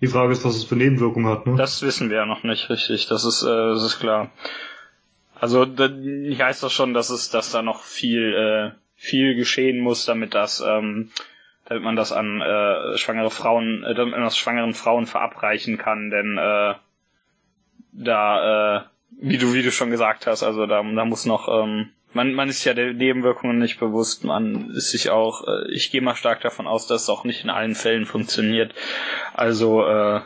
Die 0.00 0.08
Frage 0.08 0.32
ist, 0.32 0.44
was 0.44 0.56
es 0.56 0.64
für 0.64 0.76
Nebenwirkungen 0.76 1.30
hat, 1.30 1.46
ne? 1.46 1.54
Das 1.56 1.82
wissen 1.82 2.10
wir 2.10 2.16
ja 2.18 2.26
noch 2.26 2.42
nicht 2.42 2.68
richtig, 2.68 3.06
das 3.06 3.24
ist, 3.24 3.42
äh, 3.44 3.46
das 3.46 3.84
ist 3.84 4.00
klar. 4.00 4.30
Also 5.38 5.64
hier 5.64 6.44
heißt 6.44 6.62
das 6.62 6.72
schon, 6.72 6.92
dass 6.92 7.08
es, 7.08 7.30
dass 7.30 7.50
da 7.50 7.62
noch 7.62 7.82
viel, 7.82 8.34
äh, 8.34 8.78
viel 8.94 9.36
geschehen 9.36 9.80
muss, 9.80 10.04
damit 10.04 10.34
das, 10.34 10.60
ähm, 10.60 11.10
damit 11.64 11.82
man 11.82 11.96
das 11.96 12.12
an 12.12 12.42
äh, 12.42 12.98
schwangere 12.98 13.30
Frauen, 13.30 13.84
äh, 13.84 13.94
damit 13.94 14.12
man 14.12 14.24
das 14.24 14.36
schwangeren 14.36 14.74
Frauen 14.74 15.06
verabreichen 15.06 15.78
kann, 15.78 16.10
denn 16.10 16.36
äh, 16.36 16.74
da, 17.92 18.76
äh, 18.76 18.82
wie 19.18 19.38
du, 19.38 19.54
wie 19.54 19.62
du 19.62 19.72
schon 19.72 19.90
gesagt 19.90 20.26
hast, 20.26 20.42
also 20.42 20.66
da, 20.66 20.82
da 20.82 21.04
muss 21.04 21.24
noch, 21.24 21.48
ähm, 21.48 21.90
man, 22.12 22.32
man 22.34 22.48
ist 22.48 22.64
ja 22.64 22.74
der 22.74 22.92
Nebenwirkungen 22.92 23.58
nicht 23.58 23.78
bewusst, 23.78 24.24
man 24.24 24.70
ist 24.70 24.90
sich 24.90 25.10
auch, 25.10 25.46
äh, 25.46 25.70
ich 25.72 25.90
gehe 25.90 26.02
mal 26.02 26.16
stark 26.16 26.40
davon 26.40 26.66
aus, 26.66 26.86
dass 26.86 27.02
es 27.02 27.08
auch 27.08 27.24
nicht 27.24 27.44
in 27.44 27.50
allen 27.50 27.74
Fällen 27.74 28.06
funktioniert. 28.06 28.74
Also, 29.34 29.84
äh, 29.86 30.20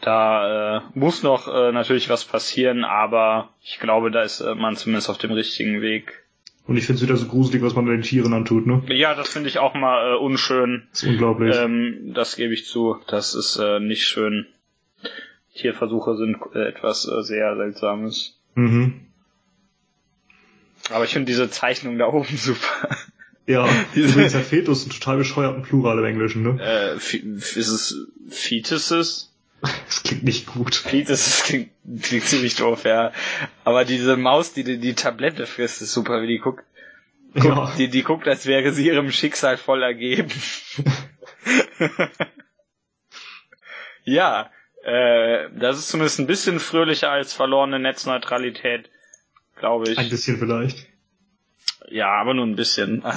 da 0.00 0.78
äh, 0.78 0.80
muss 0.94 1.22
noch 1.22 1.46
äh, 1.46 1.70
natürlich 1.72 2.08
was 2.10 2.24
passieren, 2.24 2.84
aber 2.84 3.50
ich 3.62 3.78
glaube, 3.78 4.10
da 4.10 4.22
ist 4.22 4.40
äh, 4.40 4.54
man 4.54 4.76
zumindest 4.76 5.08
auf 5.08 5.18
dem 5.18 5.30
richtigen 5.30 5.80
Weg. 5.80 6.24
Und 6.66 6.76
ich 6.76 6.86
finde 6.86 6.96
es 6.96 7.02
wieder 7.02 7.16
so 7.16 7.26
gruselig, 7.26 7.62
was 7.62 7.74
man 7.74 7.86
den 7.86 8.02
Tieren 8.02 8.32
antut, 8.32 8.66
ne? 8.66 8.82
Ja, 8.88 9.14
das 9.14 9.28
finde 9.28 9.48
ich 9.48 9.58
auch 9.58 9.74
mal 9.74 10.12
äh, 10.12 10.16
unschön. 10.16 10.88
Das 10.90 11.02
ist 11.02 11.08
unglaublich. 11.08 11.56
Ähm, 11.56 12.12
das 12.14 12.36
gebe 12.36 12.52
ich 12.54 12.66
zu. 12.66 12.96
Das 13.08 13.34
ist 13.34 13.56
äh, 13.56 13.80
nicht 13.80 14.04
schön. 14.04 14.46
Tierversuche 15.54 16.16
sind 16.16 16.36
äh, 16.54 16.68
etwas 16.68 17.06
äh, 17.06 17.22
sehr 17.22 17.56
Seltsames. 17.56 18.40
Mhm. 18.54 19.06
Aber 20.90 21.04
ich 21.04 21.12
finde 21.12 21.26
diese 21.26 21.50
Zeichnung 21.50 21.98
da 21.98 22.06
oben 22.06 22.26
super. 22.36 22.88
Ja, 23.46 23.68
Diese- 23.94 24.08
übrigens 24.12 24.32
der 24.32 24.42
Fetus 24.42 24.80
ist 24.80 24.86
ein 24.86 24.90
total 24.98 25.16
bescheuerten 25.18 25.62
Plural 25.62 25.98
im 25.98 26.04
Englischen, 26.04 26.42
ne? 26.42 26.62
Äh, 26.62 26.96
ist 26.96 27.56
es 27.56 28.06
Fetuses? 28.30 29.28
Das 29.86 30.02
klingt 30.02 30.24
nicht 30.24 30.46
gut. 30.46 30.74
Fetuses 30.74 31.44
klingt, 31.44 31.70
klingt 32.02 32.24
ziemlich 32.24 32.56
doof, 32.56 32.82
ja. 32.84 33.12
Aber 33.62 33.84
diese 33.84 34.16
Maus, 34.16 34.52
die 34.52 34.64
die, 34.64 34.78
die 34.78 34.94
Tablette 34.94 35.46
frisst, 35.46 35.82
ist 35.82 35.92
super, 35.92 36.20
wie 36.20 36.26
die 36.26 36.38
guckt. 36.38 36.64
Ja. 37.34 37.72
Die, 37.78 37.86
die 37.88 38.02
guckt, 38.02 38.26
als 38.26 38.46
wäre 38.46 38.72
sie 38.72 38.86
ihrem 38.88 39.12
Schicksal 39.12 39.56
voll 39.56 39.84
ergeben. 39.84 40.30
ja, 44.04 44.50
äh, 44.84 45.48
das 45.54 45.78
ist 45.78 45.88
zumindest 45.90 46.18
ein 46.18 46.26
bisschen 46.26 46.58
fröhlicher 46.58 47.10
als 47.10 47.32
verlorene 47.32 47.78
Netzneutralität, 47.78 48.90
glaube 49.62 49.88
ich. 49.88 49.96
Ein 49.96 50.10
bisschen 50.10 50.38
vielleicht. 50.38 50.88
Ja, 51.88 52.08
aber 52.08 52.34
nur 52.34 52.44
ein 52.44 52.56
bisschen. 52.56 53.04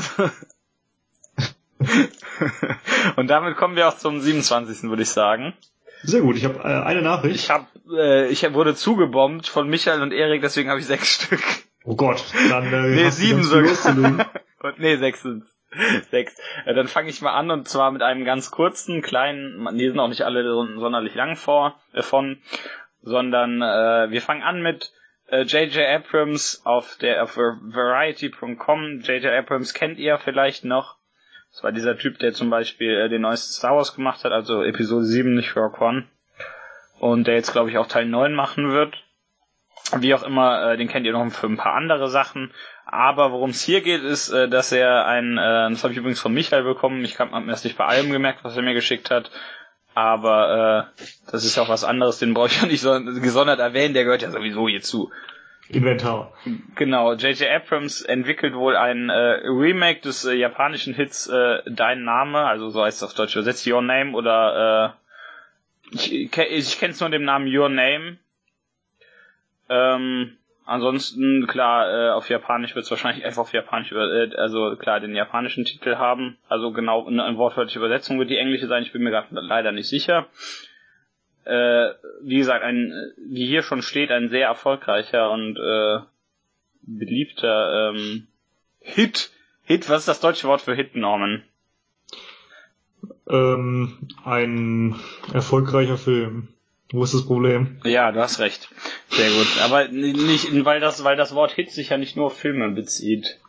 Und 3.15 3.27
damit 3.27 3.57
kommen 3.57 3.75
wir 3.75 3.87
auch 3.87 3.97
zum 3.97 4.21
27. 4.21 4.83
würde 4.89 5.01
ich 5.01 5.09
sagen. 5.09 5.53
Sehr 6.03 6.21
gut, 6.21 6.37
ich 6.37 6.45
habe 6.45 6.59
äh, 6.59 6.83
eine 6.83 7.01
Nachricht. 7.01 7.35
Ich 7.35 7.49
habe, 7.49 7.65
äh, 7.97 8.27
ich 8.27 8.43
wurde 8.53 8.75
zugebombt 8.75 9.47
von 9.47 9.67
Michael 9.67 10.03
und 10.03 10.11
Erik, 10.11 10.43
deswegen 10.43 10.69
habe 10.69 10.79
ich 10.79 10.85
sechs 10.85 11.07
Stück. 11.23 11.41
Oh 11.83 11.95
Gott, 11.95 12.23
dann 12.49 12.71
äh, 12.71 12.89
nee, 12.89 13.09
sieben 13.09 13.43
sogar. 13.43 13.71
und, 14.61 14.79
nee, 14.79 14.97
sechs 14.97 15.23
sind 15.23 15.45
Sechs. 16.11 16.37
Äh, 16.65 16.75
dann 16.75 16.87
fange 16.87 17.09
ich 17.09 17.21
mal 17.21 17.33
an 17.33 17.49
und 17.49 17.67
zwar 17.67 17.91
mit 17.91 18.03
einem 18.03 18.23
ganz 18.23 18.51
kurzen, 18.51 19.01
kleinen, 19.01 19.67
die 19.77 19.87
sind 19.87 19.99
auch 19.99 20.07
nicht 20.07 20.21
alle 20.21 20.43
so, 20.43 20.79
sonderlich 20.79 21.15
lang 21.15 21.35
vor, 21.35 21.79
äh, 21.91 22.03
von, 22.03 22.37
sondern 23.01 23.61
äh, 23.63 24.11
wir 24.11 24.21
fangen 24.21 24.43
an 24.43 24.61
mit 24.61 24.93
J.J. 25.29 25.77
Abrams 25.77 26.61
auf 26.65 26.97
der 26.97 27.23
auf 27.23 27.35
Variety.com. 27.37 29.01
J.J. 29.01 29.25
Abrams 29.25 29.73
kennt 29.73 29.97
ihr 29.97 30.17
vielleicht 30.19 30.65
noch. 30.65 30.97
Das 31.55 31.63
war 31.63 31.71
dieser 31.71 31.97
Typ, 31.97 32.19
der 32.19 32.33
zum 32.33 32.49
Beispiel 32.49 32.91
äh, 32.91 33.07
den 33.07 33.21
neuesten 33.21 33.53
Star 33.53 33.77
Wars 33.77 33.95
gemacht 33.95 34.25
hat, 34.25 34.33
also 34.33 34.61
Episode 34.61 35.05
7, 35.05 35.33
nicht 35.35 35.55
Rock 35.55 35.79
One. 35.79 36.05
Und 36.99 37.27
der 37.27 37.35
jetzt, 37.35 37.53
glaube 37.53 37.69
ich, 37.69 37.77
auch 37.77 37.87
Teil 37.87 38.05
9 38.05 38.33
machen 38.33 38.71
wird. 38.71 38.93
Wie 39.97 40.13
auch 40.13 40.23
immer, 40.23 40.73
äh, 40.73 40.77
den 40.77 40.89
kennt 40.89 41.05
ihr 41.05 41.13
noch 41.13 41.31
für 41.31 41.47
ein 41.47 41.55
paar 41.55 41.75
andere 41.75 42.09
Sachen. 42.09 42.51
Aber 42.85 43.31
worum 43.31 43.51
es 43.51 43.63
hier 43.63 43.79
geht, 43.79 44.03
ist, 44.03 44.29
äh, 44.29 44.49
dass 44.49 44.73
er 44.73 45.05
ein, 45.05 45.37
äh, 45.37 45.69
das 45.69 45.83
habe 45.83 45.93
ich 45.93 45.99
übrigens 45.99 46.19
von 46.19 46.33
Michael 46.33 46.63
bekommen, 46.63 47.05
ich 47.05 47.19
habe 47.19 47.39
mir 47.39 47.51
erst 47.51 47.63
nicht 47.63 47.77
bei 47.77 47.85
allem 47.85 48.11
gemerkt, 48.11 48.43
was 48.43 48.57
er 48.57 48.61
mir 48.61 48.73
geschickt 48.73 49.09
hat, 49.09 49.31
aber 49.95 50.91
äh, 50.97 51.01
das 51.31 51.45
ist 51.45 51.55
ja 51.55 51.63
auch 51.63 51.69
was 51.69 51.83
anderes, 51.83 52.19
den 52.19 52.33
brauche 52.33 52.47
ich 52.47 52.61
ja 52.61 52.67
nicht 52.67 52.81
so 52.81 53.01
gesondert 53.21 53.59
erwähnen, 53.59 53.93
der 53.93 54.03
gehört 54.03 54.21
ja 54.21 54.29
sowieso 54.29 54.67
hierzu. 54.67 55.11
Inventar. 55.69 56.33
Genau, 56.75 57.13
J.J. 57.13 57.49
Abrams 57.49 58.03
entwickelt 58.03 58.53
wohl 58.53 58.75
ein 58.75 59.09
äh, 59.09 59.47
Remake 59.47 60.01
des 60.01 60.23
äh, 60.25 60.33
japanischen 60.33 60.93
Hits 60.93 61.27
äh, 61.27 61.63
Dein 61.65 62.03
Name, 62.03 62.45
also 62.45 62.69
so 62.69 62.83
heißt 62.83 62.97
es 62.97 63.03
auf 63.03 63.15
Deutsch 63.15 63.35
übersetzt 63.35 63.65
Your 63.65 63.81
Name 63.81 64.11
oder 64.11 64.93
äh, 64.93 65.95
ich, 65.95 66.13
ich 66.13 66.79
kenne 66.79 66.91
es 66.93 66.99
nur 66.99 67.09
dem 67.09 67.23
Namen 67.23 67.47
Your 67.47 67.69
Name. 67.69 68.17
Ähm, 69.69 70.37
ansonsten, 70.65 71.47
klar, 71.47 71.89
äh, 71.89 72.11
auf 72.11 72.29
Japanisch 72.29 72.75
wird 72.75 72.85
es 72.85 72.91
wahrscheinlich 72.91 73.25
einfach 73.25 73.43
auf 73.43 73.53
Japanisch, 73.53 73.91
äh, 73.91 74.35
also 74.35 74.75
klar, 74.75 74.99
den 74.99 75.15
japanischen 75.15 75.65
Titel 75.65 75.95
haben. 75.95 76.37
Also 76.49 76.71
genau, 76.71 77.07
eine, 77.07 77.23
eine 77.23 77.37
wortwörtliche 77.37 77.79
Übersetzung 77.79 78.19
wird 78.19 78.29
die 78.29 78.37
englische 78.37 78.67
sein, 78.67 78.83
ich 78.83 78.91
bin 78.91 79.03
mir 79.03 79.11
gerade 79.11 79.27
leider 79.31 79.71
nicht 79.71 79.87
sicher 79.87 80.27
äh, 81.45 81.93
wie 82.21 82.37
gesagt, 82.37 82.63
ein, 82.63 82.91
wie 83.17 83.45
hier 83.45 83.61
schon 83.61 83.81
steht, 83.81 84.11
ein 84.11 84.29
sehr 84.29 84.47
erfolgreicher 84.47 85.31
und 85.31 85.57
äh, 85.57 85.99
beliebter 86.81 87.91
ähm, 87.93 88.27
Hit. 88.79 89.31
Hit, 89.63 89.89
was 89.89 90.01
ist 90.01 90.07
das 90.07 90.19
deutsche 90.19 90.47
Wort 90.47 90.61
für 90.61 90.75
Hit, 90.75 90.95
Norman? 90.95 91.43
Ähm, 93.27 94.09
ein 94.23 94.95
erfolgreicher 95.33 95.97
Film. 95.97 96.47
Wo 96.95 97.03
ist 97.03 97.13
das 97.13 97.25
Problem? 97.25 97.77
Ja, 97.83 98.11
du 98.11 98.19
hast 98.19 98.39
recht. 98.39 98.69
Sehr 99.09 99.29
gut. 99.29 99.47
Aber 99.63 99.87
nicht, 99.87 100.47
weil 100.65 100.79
das, 100.79 101.03
weil 101.03 101.15
das 101.15 101.35
Wort 101.35 101.51
Hit 101.51 101.71
sich 101.71 101.89
ja 101.89 101.97
nicht 101.97 102.15
nur 102.15 102.27
auf 102.27 102.37
Filme 102.37 102.69
bezieht. 102.69 103.39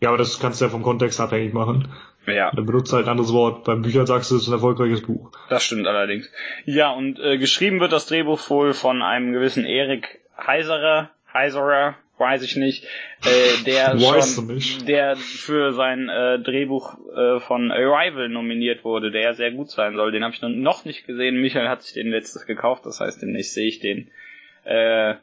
Ja, 0.00 0.10
aber 0.10 0.18
das 0.18 0.38
kannst 0.38 0.60
du 0.60 0.66
ja 0.66 0.70
vom 0.70 0.82
Kontext 0.82 1.20
abhängig 1.20 1.54
machen. 1.54 1.88
Ja. 2.26 2.50
Dann 2.50 2.66
benutzt 2.66 2.92
halt 2.92 3.06
ein 3.06 3.10
anderes 3.10 3.32
Wort. 3.32 3.64
Beim 3.64 3.82
Büchern 3.82 4.06
sagst 4.06 4.30
du, 4.30 4.36
es 4.36 4.42
ist 4.42 4.48
ein 4.48 4.54
erfolgreiches 4.54 5.02
Buch. 5.02 5.30
Das 5.48 5.64
stimmt 5.64 5.86
allerdings. 5.86 6.30
Ja, 6.64 6.90
und 6.90 7.18
äh, 7.20 7.38
geschrieben 7.38 7.80
wird 7.80 7.92
das 7.92 8.06
Drehbuch 8.06 8.50
wohl 8.50 8.72
von 8.74 9.02
einem 9.02 9.32
gewissen 9.32 9.64
Erik 9.64 10.20
Heiserer, 10.36 11.10
Heiserer, 11.32 11.94
weiß 12.18 12.42
ich 12.42 12.56
nicht, 12.56 12.84
äh, 13.24 13.64
der 13.64 13.94
weißt 14.00 14.36
schon, 14.36 14.86
der 14.86 15.16
für 15.16 15.72
sein 15.72 16.08
äh, 16.08 16.38
Drehbuch 16.38 16.96
äh, 17.14 17.40
von 17.40 17.70
Arrival 17.70 18.28
nominiert 18.28 18.84
wurde, 18.84 19.10
der 19.10 19.22
ja 19.22 19.34
sehr 19.34 19.50
gut 19.52 19.70
sein 19.70 19.94
soll. 19.96 20.12
Den 20.12 20.24
habe 20.24 20.34
ich 20.34 20.42
noch 20.42 20.84
nicht 20.84 21.06
gesehen. 21.06 21.40
Michael 21.40 21.68
hat 21.68 21.82
sich 21.82 21.94
den 21.94 22.10
letztes 22.10 22.46
gekauft, 22.46 22.86
das 22.86 23.00
heißt, 23.00 23.22
demnächst 23.22 23.54
sehe 23.54 23.68
ich 23.68 23.80
den. 23.80 24.10
Äh, 24.64 25.14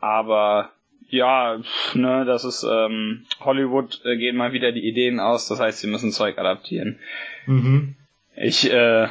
aber 0.00 0.72
ja, 1.08 1.58
pff, 1.58 1.94
ne, 1.96 2.24
das 2.24 2.44
ist 2.44 2.64
ähm, 2.64 3.26
Hollywood 3.40 4.00
äh, 4.04 4.16
gehen 4.16 4.36
mal 4.36 4.52
wieder 4.52 4.72
die 4.72 4.86
Ideen 4.86 5.18
aus, 5.20 5.48
das 5.48 5.60
heißt, 5.60 5.80
sie 5.80 5.88
müssen 5.88 6.12
Zeug 6.12 6.38
adaptieren. 6.38 6.98
Mhm. 7.46 7.96
Ich, 8.36 8.70
äh, 8.72 9.08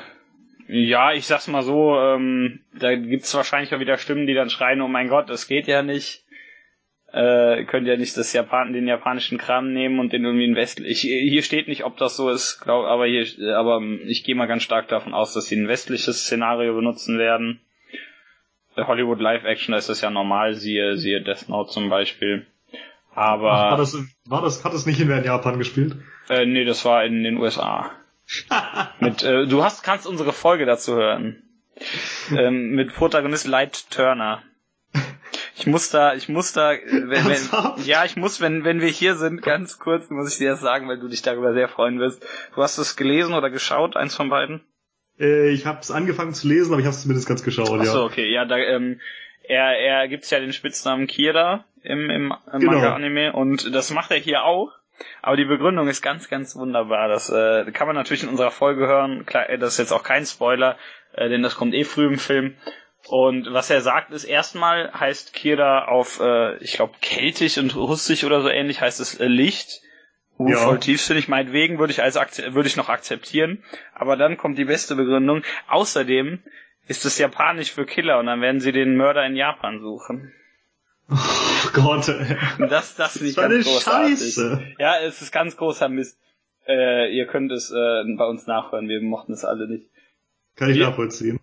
ja, 0.68 1.14
ich 1.14 1.26
sag's 1.28 1.48
mal 1.48 1.64
so, 1.64 2.00
ähm, 2.00 2.62
da 2.74 2.96
gibt's 2.96 3.34
wahrscheinlich 3.36 3.74
auch 3.74 3.80
wieder 3.80 3.98
Stimmen, 3.98 4.28
die 4.28 4.34
dann 4.34 4.50
schreien, 4.50 4.82
oh 4.82 4.88
mein 4.88 5.10
Gott, 5.10 5.30
das 5.30 5.48
geht 5.48 5.68
ja 5.68 5.84
nicht. 5.84 6.24
Äh, 7.12 7.64
könnt 7.66 7.88
ja 7.88 7.98
nicht 7.98 8.16
das 8.18 8.34
Japan 8.34 8.72
den 8.72 8.88
japanischen 8.88 9.40
Kram 9.40 9.74
nehmen 9.74 10.00
und 10.00 10.14
den 10.14 10.24
irgendwie 10.24 10.46
in 10.46 10.56
westlich. 10.56 11.02
Hier 11.02 11.42
steht 11.42 11.68
nicht, 11.68 11.84
ob 11.84 11.98
das 11.98 12.16
so 12.16 12.30
ist, 12.30 12.60
glaub, 12.60 12.86
aber 12.86 13.08
hier, 13.08 13.26
aber 13.58 13.82
ich 14.06 14.24
gehe 14.24 14.36
mal 14.36 14.46
ganz 14.46 14.62
stark 14.62 14.88
davon 14.90 15.16
aus, 15.16 15.34
dass 15.34 15.48
sie 15.48 15.56
ein 15.56 15.68
westliches 15.68 16.26
Szenario 16.26 16.76
benutzen 16.76 17.18
werden. 17.18 17.62
Bei 18.76 18.86
Hollywood 18.86 19.20
Live 19.20 19.44
Action 19.44 19.74
ist 19.74 19.90
das 19.90 20.02
ja 20.02 20.12
normal, 20.12 20.54
siehe, 20.54 20.98
siehe 20.98 21.22
Death 21.22 21.50
Note 21.50 21.72
zum 21.72 21.90
Beispiel. 21.90 22.46
Aber. 23.16 23.52
Ach, 23.54 23.72
war 23.72 23.78
das, 23.78 23.98
war 24.26 24.42
das, 24.44 24.64
hat 24.64 24.74
das 24.74 24.86
nicht 24.86 25.00
in 25.00 25.10
Japan 25.10 25.58
gespielt? 25.58 25.96
Äh, 26.30 26.46
nee, 26.46 26.64
das 26.64 26.86
war 26.86 27.04
in 27.06 27.24
den 27.24 27.38
USA. 27.38 27.92
mit, 29.00 29.24
äh, 29.24 29.48
du 29.48 29.64
hast, 29.64 29.84
kannst 29.84 30.06
unsere 30.06 30.32
Folge 30.32 30.68
dazu 30.68 30.96
hören. 30.96 31.42
ähm, 32.38 32.72
mit 32.72 32.94
Protagonist 32.94 33.48
Light 33.48 33.90
Turner. 33.90 34.44
Ich 35.60 35.68
muss 35.68 35.90
da, 35.90 36.14
ich 36.14 36.30
muss 36.30 36.54
da, 36.54 36.74
äh, 36.74 36.80
wenn, 36.86 37.26
wenn, 37.26 37.84
ja, 37.86 38.06
ich 38.06 38.16
muss, 38.16 38.40
wenn, 38.40 38.64
wenn 38.64 38.80
wir 38.80 38.88
hier 38.88 39.16
sind, 39.16 39.42
ganz 39.42 39.78
kurz, 39.78 40.10
muss 40.10 40.32
ich 40.32 40.38
dir 40.38 40.52
das 40.52 40.62
sagen, 40.62 40.88
weil 40.88 41.00
du 41.00 41.08
dich 41.10 41.22
darüber 41.22 41.54
sehr 41.54 41.68
freuen 41.68 42.00
wirst. 42.00 42.26
Du 42.56 42.62
hast 42.64 42.78
es 42.78 42.96
gelesen 42.96 43.34
oder 43.34 43.50
geschaut, 43.50 43.98
eins 43.98 44.16
von 44.16 44.30
beiden? 44.30 44.62
Äh, 45.20 45.50
ich 45.50 45.66
habe 45.66 45.80
es 45.82 45.92
angefangen 45.92 46.34
zu 46.34 46.48
lesen, 46.48 46.72
aber 46.72 46.80
ich 46.80 46.86
habe 46.86 46.96
es 46.96 47.02
zumindest 47.02 47.28
ganz 47.28 47.44
geschaut, 47.44 47.80
Ach 47.82 47.86
so, 47.86 48.00
ja. 48.00 48.06
okay, 48.06 48.32
ja, 48.32 48.46
da, 48.46 48.58
ähm, 48.58 49.02
er, 49.44 49.78
er 49.78 50.08
gibt's 50.08 50.30
ja 50.30 50.40
den 50.40 50.54
Spitznamen 50.54 51.08
Kira 51.08 51.66
im, 51.84 52.10
im, 52.10 52.34
im 52.54 52.60
Genau. 52.60 52.72
Manga-Anime 52.74 53.34
und 53.34 53.74
das 53.76 53.92
macht 53.92 54.12
er 54.12 54.18
hier 54.18 54.44
auch. 54.44 54.72
Aber 55.22 55.38
die 55.38 55.46
Begründung 55.46 55.88
ist 55.88 56.02
ganz, 56.02 56.28
ganz 56.30 56.56
wunderbar. 56.56 57.08
Das 57.08 57.30
äh, 57.30 57.72
kann 57.72 57.88
man 57.88 57.96
natürlich 57.96 58.24
in 58.24 58.30
unserer 58.30 58.52
Folge 58.52 58.86
hören. 58.86 59.26
Klar, 59.26 59.50
äh, 59.50 59.58
das 59.58 59.74
ist 59.74 59.78
jetzt 59.80 59.94
auch 59.94 60.04
kein 60.04 60.26
Spoiler, 60.26 60.78
äh, 61.14 61.30
denn 61.30 61.42
das 61.42 61.56
kommt 61.56 61.74
eh 61.74 61.86
früh 61.86 62.06
im 62.06 62.20
Film. 62.20 62.56
Und 63.10 63.52
was 63.52 63.70
er 63.70 63.82
sagt, 63.82 64.12
ist 64.12 64.24
erstmal 64.24 64.92
heißt 64.94 65.34
Kira 65.34 65.86
auf, 65.88 66.20
äh, 66.20 66.58
ich 66.64 66.74
glaube, 66.74 66.94
keltisch 67.02 67.58
und 67.58 67.76
russisch 67.76 68.24
oder 68.24 68.42
so 68.42 68.50
ähnlich 68.50 68.82
heißt 68.82 69.00
es 69.00 69.20
äh, 69.20 69.26
Licht. 69.26 69.82
Uh, 70.38 70.50
Ja. 70.52 70.58
Voll 70.58 70.80
tiefsinnig, 70.80 71.28
meinetwegen 71.28 71.80
würde 71.80 71.92
ich 71.92 72.02
als 72.02 72.16
akze- 72.18 72.54
würde 72.54 72.70
ich 72.70 72.78
noch 72.78 72.88
akzeptieren. 72.88 73.64
Aber 73.94 74.16
dann 74.16 74.38
kommt 74.38 74.58
die 74.58 74.66
beste 74.66 74.96
Begründung. 74.96 75.44
Außerdem 75.68 76.40
ist 76.88 77.04
es 77.06 77.18
japanisch 77.18 77.72
für 77.72 77.86
Killer 77.86 78.20
und 78.20 78.28
dann 78.28 78.42
werden 78.42 78.62
sie 78.62 78.72
den 78.72 78.96
Mörder 78.96 79.26
in 79.26 79.36
Japan 79.36 79.82
suchen. 79.82 80.32
Oh 81.12 81.70
Gott, 81.74 82.08
ey. 82.10 82.38
Das, 82.60 82.96
das 82.96 83.14
Das 83.16 83.22
nicht 83.22 83.40
eine 83.40 83.56
ganz 83.56 83.66
großartig. 83.66 84.20
Scheiße. 84.20 84.64
Ja, 84.78 85.00
es 85.00 85.22
ist 85.22 85.32
ganz 85.32 85.58
großer 85.58 85.90
Mist. 85.90 86.18
Äh, 86.68 87.12
ihr 87.16 87.26
könnt 87.26 87.52
es 87.52 87.72
äh, 87.72 88.04
bei 88.16 88.26
uns 88.26 88.46
nachhören, 88.48 88.88
wir 88.88 89.02
mochten 89.02 89.34
es 89.34 89.44
alle 89.44 89.68
nicht. 89.68 89.90
Kann 90.60 90.72
ich 90.72 90.78
nachvollziehen. 90.78 91.40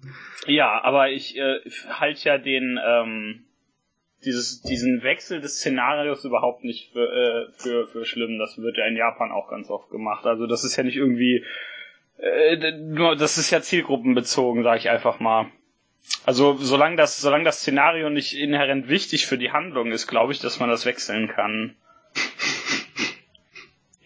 Ja, 0.46 0.82
aber 0.82 1.10
ich 1.10 1.36
äh, 1.38 1.58
halte 1.88 2.28
ja 2.28 2.38
den 2.38 2.78
ähm, 2.86 3.44
dieses 4.24 4.60
diesen 4.60 5.02
Wechsel 5.02 5.40
des 5.40 5.56
Szenarios 5.56 6.24
überhaupt 6.24 6.64
nicht 6.64 6.92
für, 6.92 7.06
äh, 7.10 7.52
für 7.56 7.88
für 7.88 8.04
schlimm. 8.04 8.38
Das 8.38 8.58
wird 8.58 8.76
ja 8.76 8.86
in 8.86 8.96
Japan 8.96 9.32
auch 9.32 9.48
ganz 9.48 9.70
oft 9.70 9.90
gemacht. 9.90 10.26
Also 10.26 10.46
das 10.46 10.64
ist 10.64 10.76
ja 10.76 10.84
nicht 10.84 10.96
irgendwie 10.96 11.44
äh, 12.18 12.72
nur 12.72 13.16
das 13.16 13.38
ist 13.38 13.50
ja 13.50 13.62
zielgruppenbezogen, 13.62 14.62
sage 14.62 14.78
ich 14.78 14.90
einfach 14.90 15.18
mal. 15.18 15.46
Also 16.24 16.56
solange 16.58 16.96
das 16.96 17.20
solange 17.20 17.44
das 17.44 17.60
Szenario 17.60 18.10
nicht 18.10 18.34
inhärent 18.34 18.88
wichtig 18.88 19.26
für 19.26 19.38
die 19.38 19.50
Handlung 19.50 19.92
ist, 19.92 20.06
glaube 20.06 20.32
ich, 20.32 20.40
dass 20.40 20.60
man 20.60 20.68
das 20.68 20.84
wechseln 20.86 21.28
kann. 21.28 21.74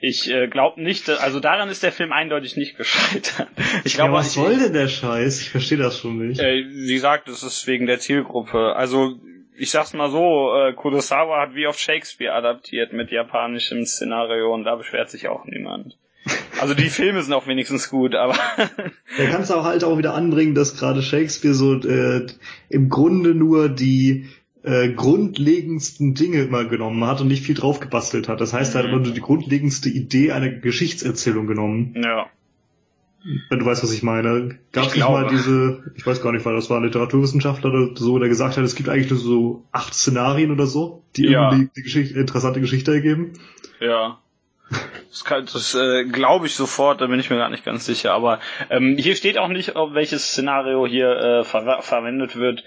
Ich 0.03 0.31
äh, 0.31 0.49
glaube 0.49 0.83
nicht, 0.83 1.09
dass- 1.09 1.21
also 1.21 1.41
daran 1.41 1.69
ist 1.69 1.83
der 1.83 1.93
Film 1.93 2.13
eindeutig 2.13 2.57
nicht 2.57 2.77
gescheitert. 2.77 3.49
Ich 3.85 3.95
Ja, 3.95 4.05
glaube, 4.05 4.19
was 4.19 4.33
soll 4.35 4.59
denn 4.59 4.73
der 4.73 4.89
Scheiß? 4.89 5.41
Ich 5.43 5.51
verstehe 5.51 5.79
das 5.79 5.99
schon 5.99 6.27
nicht. 6.27 6.41
äh, 6.41 6.65
wie 6.69 6.95
gesagt, 6.95 7.29
es 7.29 7.43
ist 7.43 7.67
wegen 7.67 7.87
der 7.87 7.99
Zielgruppe. 7.99 8.75
Also, 8.77 9.17
ich 9.57 9.71
sag's 9.71 9.93
mal 9.93 10.11
so, 10.11 10.55
äh, 10.55 10.73
Kurosawa 10.73 11.43
hat 11.43 11.55
wie 11.55 11.67
oft 11.67 11.79
Shakespeare 11.79 12.33
adaptiert 12.35 12.93
mit 12.95 13.11
japanischem 13.11 13.85
Szenario 13.85 14.55
und 14.55 14.65
da 14.65 14.77
beschwert 14.77 15.11
sich 15.11 15.29
auch 15.29 15.45
niemand. 15.45 15.97
Also 16.61 16.75
die 16.75 16.91
Filme 16.91 17.23
sind 17.23 17.33
auch 17.33 17.47
wenigstens 17.47 17.89
gut, 17.89 18.15
aber 18.15 18.35
Da 19.17 19.25
kannst 19.31 19.51
du 19.51 19.55
auch 19.55 19.65
halt 19.65 19.85
auch 19.85 19.97
wieder 19.99 20.15
anbringen, 20.15 20.55
dass 20.55 20.79
gerade 20.79 21.03
Shakespeare 21.03 21.55
so 21.55 21.75
äh, 21.81 22.27
im 22.69 22.89
Grunde 22.91 23.35
nur 23.35 23.69
die 23.71 24.29
äh, 24.63 24.89
grundlegendsten 24.91 26.15
Dinge 26.15 26.43
immer 26.43 26.65
genommen 26.65 27.05
hat 27.07 27.21
und 27.21 27.29
nicht 27.29 27.45
viel 27.45 27.55
drauf 27.55 27.81
gebastelt 27.81 28.29
hat. 28.29 28.41
Das 28.41 28.53
heißt, 28.53 28.75
er 28.75 28.81
hat 28.81 28.89
Mhm. 28.89 28.95
immer 28.95 29.05
nur 29.05 29.15
die 29.15 29.21
grundlegendste 29.21 29.89
Idee 29.89 30.33
einer 30.33 30.49
Geschichtserzählung 30.51 31.47
genommen. 31.47 31.95
ja. 32.03 32.27
Wenn 33.51 33.59
du 33.59 33.67
weißt, 33.67 33.83
was 33.83 33.93
ich 33.93 34.03
meine. 34.03 34.59
Gab 34.73 34.85
es 34.87 34.93
Ich 34.93 34.97
nicht 34.97 35.07
mal 35.11 35.27
diese, 35.29 35.93
ich 35.95 36.07
weiß 36.07 36.23
gar 36.23 36.33
nicht, 36.33 36.47
weil 36.47 36.55
das 36.55 36.71
war 36.71 36.79
ein 36.79 36.85
Literaturwissenschaftler 36.85 37.71
oder 37.71 37.95
so, 37.95 38.19
der 38.19 38.31
gesagt 38.31 38.57
hat, 38.57 38.65
es 38.65 38.75
gibt 38.75 38.89
eigentlich 38.89 39.11
nur 39.11 39.19
so 39.19 39.65
acht 39.73 39.93
Szenarien 39.93 40.51
oder 40.51 40.65
so, 40.67 41.03
die 41.17 41.27
Ja. 41.27 41.51
irgendwie 41.53 41.69
die 41.77 41.83
Geschichte, 41.83 42.19
interessante 42.19 42.63
Geschichte 42.63 42.93
ergeben. 42.93 43.35
Ja. 43.79 44.21
Das, 45.11 45.25
kann, 45.25 45.45
das 45.53 45.75
äh, 45.75 46.05
glaube 46.07 46.47
ich 46.47 46.55
sofort, 46.55 47.03
da 47.03 47.09
bin 47.09 47.21
ich 47.21 47.29
mir 47.29 47.37
gar 47.37 47.51
nicht 47.51 47.65
ganz 47.65 47.85
sicher. 47.85 48.13
Aber 48.15 48.41
ähm, 48.71 48.97
hier 48.97 49.15
steht 49.17 49.37
auch 49.37 49.49
nicht, 49.49 49.75
welches 49.75 50.29
Szenario 50.29 50.87
hier 50.87 51.11
äh, 51.11 51.45
ver 51.45 51.83
verwendet 51.83 52.37
wird. 52.37 52.65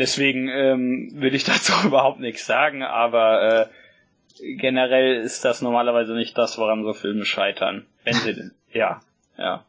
Deswegen 0.00 0.48
ähm, 0.48 1.10
will 1.12 1.34
ich 1.34 1.44
dazu 1.52 1.74
überhaupt 1.86 2.20
nichts 2.20 2.46
sagen, 2.46 2.82
aber 2.82 3.68
äh, 4.40 4.54
generell 4.56 5.20
ist 5.20 5.44
das 5.44 5.60
normalerweise 5.60 6.14
nicht 6.14 6.36
das, 6.38 6.56
woran 6.56 6.82
so 6.84 6.94
Filme 6.94 7.26
scheitern. 7.26 7.84
Wenn 8.02 8.14
sie, 8.14 8.50
ja, 8.72 9.00
ja, 9.36 9.64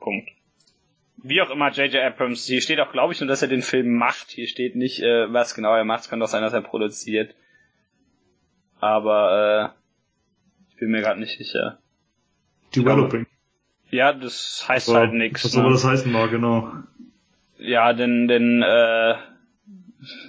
Punkt. 0.00 0.30
Wie 1.18 1.42
auch 1.42 1.50
immer, 1.50 1.70
J.J. 1.70 2.02
Abrams, 2.02 2.46
hier 2.46 2.62
steht 2.62 2.80
auch, 2.80 2.90
glaube 2.90 3.12
ich, 3.12 3.20
nur, 3.20 3.28
dass 3.28 3.42
er 3.42 3.48
den 3.48 3.62
Film 3.62 3.94
macht. 3.94 4.30
Hier 4.30 4.46
steht 4.46 4.76
nicht, 4.76 5.02
äh, 5.02 5.30
was 5.32 5.54
genau 5.54 5.74
er 5.74 5.84
macht. 5.84 6.04
Es 6.04 6.08
kann 6.08 6.20
doch 6.20 6.28
sein, 6.28 6.42
dass 6.42 6.54
er 6.54 6.62
produziert. 6.62 7.34
Aber 8.80 9.74
äh, 9.74 10.70
ich 10.70 10.76
bin 10.76 10.90
mir 10.90 11.02
gerade 11.02 11.20
nicht 11.20 11.36
sicher. 11.36 11.78
Developing. 12.74 13.26
Ja, 13.90 14.12
das 14.12 14.64
heißt 14.66 14.88
halt 14.94 15.12
nichts. 15.12 15.44
Was 15.44 15.54
ne? 15.54 15.62
soll 15.62 15.72
das 15.72 15.84
heißen 15.84 16.10
mag, 16.10 16.30
genau. 16.30 16.72
Ja, 17.58 17.92
denn, 17.92 18.28
denn 18.28 18.62
äh, 18.62 19.16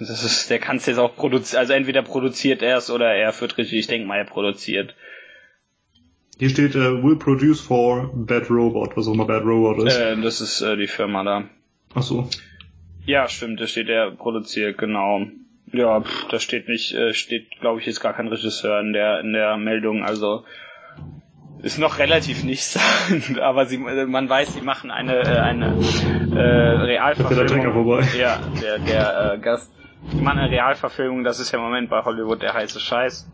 das 0.00 0.24
ist, 0.24 0.50
der 0.50 0.58
kann 0.58 0.76
es 0.76 0.86
jetzt 0.86 0.98
auch 0.98 1.14
produzieren, 1.14 1.60
also 1.60 1.72
entweder 1.72 2.02
produziert 2.02 2.62
er 2.62 2.78
es 2.78 2.90
oder 2.90 3.14
er 3.14 3.32
führt 3.32 3.58
Regie. 3.58 3.78
Ich 3.78 3.86
denke 3.86 4.06
mal, 4.06 4.18
er 4.18 4.24
produziert. 4.24 4.94
Hier 6.38 6.50
steht, 6.50 6.74
äh, 6.74 7.02
will 7.02 7.16
produce 7.16 7.60
for 7.60 8.10
Bad 8.14 8.48
Robot, 8.48 8.96
was 8.96 9.08
auch 9.08 9.14
immer 9.14 9.26
Bad 9.26 9.44
Robot 9.44 9.86
ist. 9.86 9.96
Äh, 9.96 10.16
das 10.20 10.40
ist 10.40 10.60
äh, 10.60 10.76
die 10.76 10.86
Firma 10.86 11.24
da. 11.24 11.44
Ach 11.94 12.02
so. 12.02 12.28
Ja, 13.06 13.28
stimmt, 13.28 13.60
da 13.60 13.66
steht 13.66 13.88
er 13.88 14.10
produziert, 14.12 14.78
genau. 14.78 15.26
Ja, 15.72 16.00
pff, 16.00 16.28
da 16.28 16.38
steht 16.38 16.68
nicht, 16.68 16.94
äh, 16.94 17.12
steht, 17.12 17.58
glaube 17.60 17.80
ich, 17.80 17.86
jetzt 17.86 18.00
gar 18.00 18.14
kein 18.14 18.28
Regisseur 18.28 18.80
in 18.80 18.92
der 18.92 19.20
in 19.20 19.32
der 19.32 19.56
Meldung, 19.56 20.04
also 20.04 20.44
ist 21.62 21.78
noch 21.78 21.98
relativ 21.98 22.44
nichtssagend, 22.44 23.38
aber 23.40 23.66
sie, 23.66 23.78
man 23.78 24.28
weiß, 24.28 24.54
sie 24.54 24.60
machen 24.60 24.90
eine 24.90 25.18
äh, 25.18 25.40
eine 25.40 25.66
äh, 26.34 26.38
Realverfilmung. 26.38 27.48
Ja, 28.18 28.38
der 28.60 28.78
der 28.78 29.32
äh, 29.34 29.38
Gast. 29.38 29.72
Sie 30.14 30.22
machen 30.22 30.38
eine 30.38 30.50
Realverfilmung, 30.50 31.24
das 31.24 31.40
ist 31.40 31.52
ja 31.52 31.58
im 31.58 31.64
Moment 31.64 31.90
bei 31.90 32.02
Hollywood 32.04 32.40
der 32.42 32.54
heiße 32.54 32.80
Scheiß. 32.80 33.28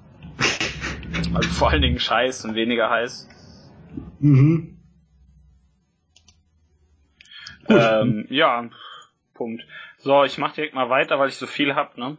Also 1.35 1.49
vor 1.51 1.71
allen 1.71 1.83
Dingen 1.83 1.99
Scheiß 1.99 2.45
und 2.45 2.55
weniger 2.55 2.91
heiß. 2.91 3.29
Mhm. 4.21 4.79
Ähm, 7.69 8.27
ja, 8.31 8.69
Punkt. 9.35 9.67
So, 9.99 10.25
ich 10.25 10.39
mach 10.39 10.53
direkt 10.53 10.75
mal 10.75 10.91
weiter, 10.91 11.19
weil 11.19 11.29
ich 11.29 11.37
so 11.37 11.47
viel 11.47 11.75
hab, 11.75 11.97
ne? 11.97 12.17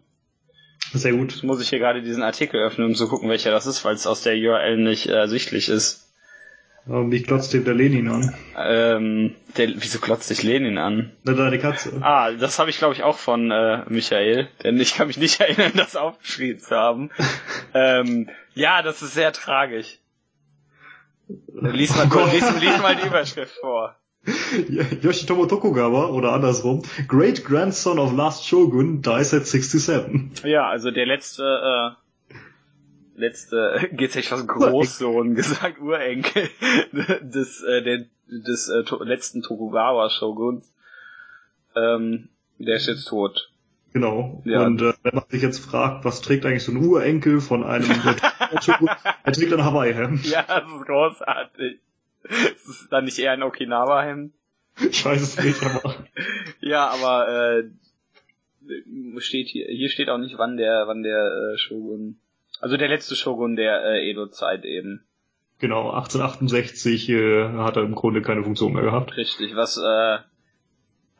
Sehr 0.95 1.13
gut. 1.13 1.33
Jetzt 1.33 1.43
muss 1.43 1.61
ich 1.61 1.69
hier 1.69 1.79
gerade 1.79 2.01
diesen 2.01 2.23
Artikel 2.23 2.61
öffnen, 2.61 2.87
um 2.87 2.95
zu 2.95 3.07
gucken, 3.07 3.29
welcher 3.29 3.51
das 3.51 3.65
ist, 3.65 3.83
weil 3.83 3.95
es 3.95 4.07
aus 4.07 4.21
der 4.21 4.35
URL 4.35 4.77
nicht 4.77 5.07
äh, 5.07 5.13
ersichtlich 5.13 5.69
ist. 5.69 6.05
Aber 6.87 7.09
wie 7.11 7.21
glotzt 7.21 7.51
dem 7.53 7.65
der 7.65 7.73
Lenin 7.73 8.07
an? 8.07 8.35
Ähm, 8.55 9.35
der, 9.57 9.69
wieso 9.75 9.99
glotzt 9.99 10.29
dich 10.29 10.43
Lenin 10.43 10.77
an? 10.77 11.11
Na, 11.23 11.33
da 11.33 11.49
die 11.49 11.57
Katze. 11.57 11.93
Ah, 12.01 12.31
das 12.31 12.59
habe 12.59 12.69
ich 12.69 12.77
glaube 12.77 12.93
ich 12.93 13.01
auch 13.01 13.17
von 13.17 13.49
äh, 13.49 13.83
Michael, 13.89 14.47
denn 14.63 14.79
ich 14.79 14.93
kann 14.93 15.07
mich 15.07 15.17
nicht 15.17 15.39
erinnern, 15.39 15.71
das 15.75 15.95
aufgeschrieben 15.95 16.61
zu 16.61 16.75
haben. 16.75 17.09
ähm, 17.73 18.29
ja, 18.53 18.83
das 18.83 19.01
ist 19.01 19.15
sehr 19.15 19.33
tragisch. 19.33 19.97
Lies 21.27 21.95
mal, 21.95 22.07
oh 22.13 22.29
lies, 22.31 22.61
lies 22.61 22.77
mal 22.77 22.95
die 22.95 23.07
Überschrift 23.07 23.55
vor. 23.59 23.95
Yoshitomo 25.01 25.45
Tokugawa 25.45 26.09
oder 26.09 26.33
andersrum, 26.33 26.83
Great 27.07 27.45
Grandson 27.45 27.99
of 27.99 28.13
Last 28.13 28.45
Shogun 28.45 29.01
dies 29.01 29.33
at 29.33 29.45
67. 29.45 30.43
Ja, 30.43 30.67
also 30.67 30.91
der 30.91 31.05
letzte, 31.05 31.95
äh, 32.31 32.35
letzte, 33.15 33.89
geht's 33.91 34.15
echt 34.15 34.31
was 34.31 34.47
Großsohn 34.47 35.35
gesagt, 35.35 35.79
Urenkel 35.79 36.49
des, 37.21 37.61
äh, 37.63 37.83
der, 37.83 38.05
des 38.27 38.69
äh, 38.69 38.83
to 38.83 39.03
letzten 39.03 39.41
Tokugawa 39.43 40.09
Shoguns. 40.09 40.71
Ähm, 41.75 42.29
der 42.57 42.77
ist 42.77 42.87
jetzt 42.87 43.05
tot. 43.05 43.51
Genau. 43.93 44.41
Ja. 44.45 44.65
Und 44.65 44.81
äh, 44.81 44.93
wenn 45.03 45.15
man 45.15 45.23
sich 45.29 45.41
jetzt 45.41 45.59
fragt, 45.59 46.03
was 46.03 46.21
trägt 46.21 46.45
eigentlich 46.45 46.63
so 46.63 46.71
ein 46.71 46.83
Urenkel 46.83 47.41
von 47.41 47.63
einem 47.63 47.85
Shogun, 48.61 48.89
er 49.23 49.31
trägt 49.31 49.53
ein 49.53 49.63
Hawaii-Hemd. 49.63 50.25
Ja, 50.25 50.43
das 50.43 50.63
ist 50.63 50.85
großartig. 50.85 51.79
Ist 52.55 52.67
es 52.67 52.87
dann 52.89 53.05
nicht 53.05 53.19
eher 53.19 53.31
ein 53.31 53.43
Okinawa-Hemd? 53.43 54.33
Ich 54.89 55.05
weiß 55.05 55.21
es 55.21 55.43
nicht, 55.43 55.63
aber. 55.63 55.95
ja, 56.59 56.89
aber 56.89 57.59
äh, 57.59 57.63
steht 59.19 59.47
hier, 59.47 59.67
hier 59.67 59.89
steht 59.89 60.09
auch 60.09 60.17
nicht, 60.17 60.37
wann 60.37 60.57
der, 60.57 60.87
wann 60.87 61.03
der 61.03 61.53
äh, 61.53 61.57
Shogun. 61.57 62.19
Also 62.59 62.77
der 62.77 62.87
letzte 62.87 63.15
Shogun 63.15 63.55
der 63.55 63.83
äh, 63.83 64.09
Edo-Zeit 64.09 64.65
eben. 64.65 65.05
Genau, 65.59 65.91
1868 65.91 67.09
äh, 67.09 67.49
hat 67.57 67.77
er 67.77 67.83
im 67.83 67.95
Grunde 67.95 68.21
keine 68.21 68.43
Funktion 68.43 68.73
mehr 68.73 68.83
gehabt. 68.83 69.15
Richtig, 69.15 69.55
was 69.55 69.77
äh, 69.77 70.17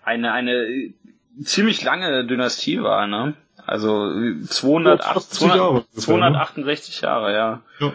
eine 0.03 0.33
eine 0.33 0.93
ziemlich 1.43 1.83
lange 1.83 2.25
Dynastie 2.25 2.81
war, 2.81 3.07
ne? 3.07 3.35
Also 3.65 4.11
208, 4.43 5.33
200, 5.33 5.57
Jahre 5.57 5.85
268 5.95 7.01
Jahre, 7.01 7.33
ja. 7.33 7.61
ja. 7.79 7.93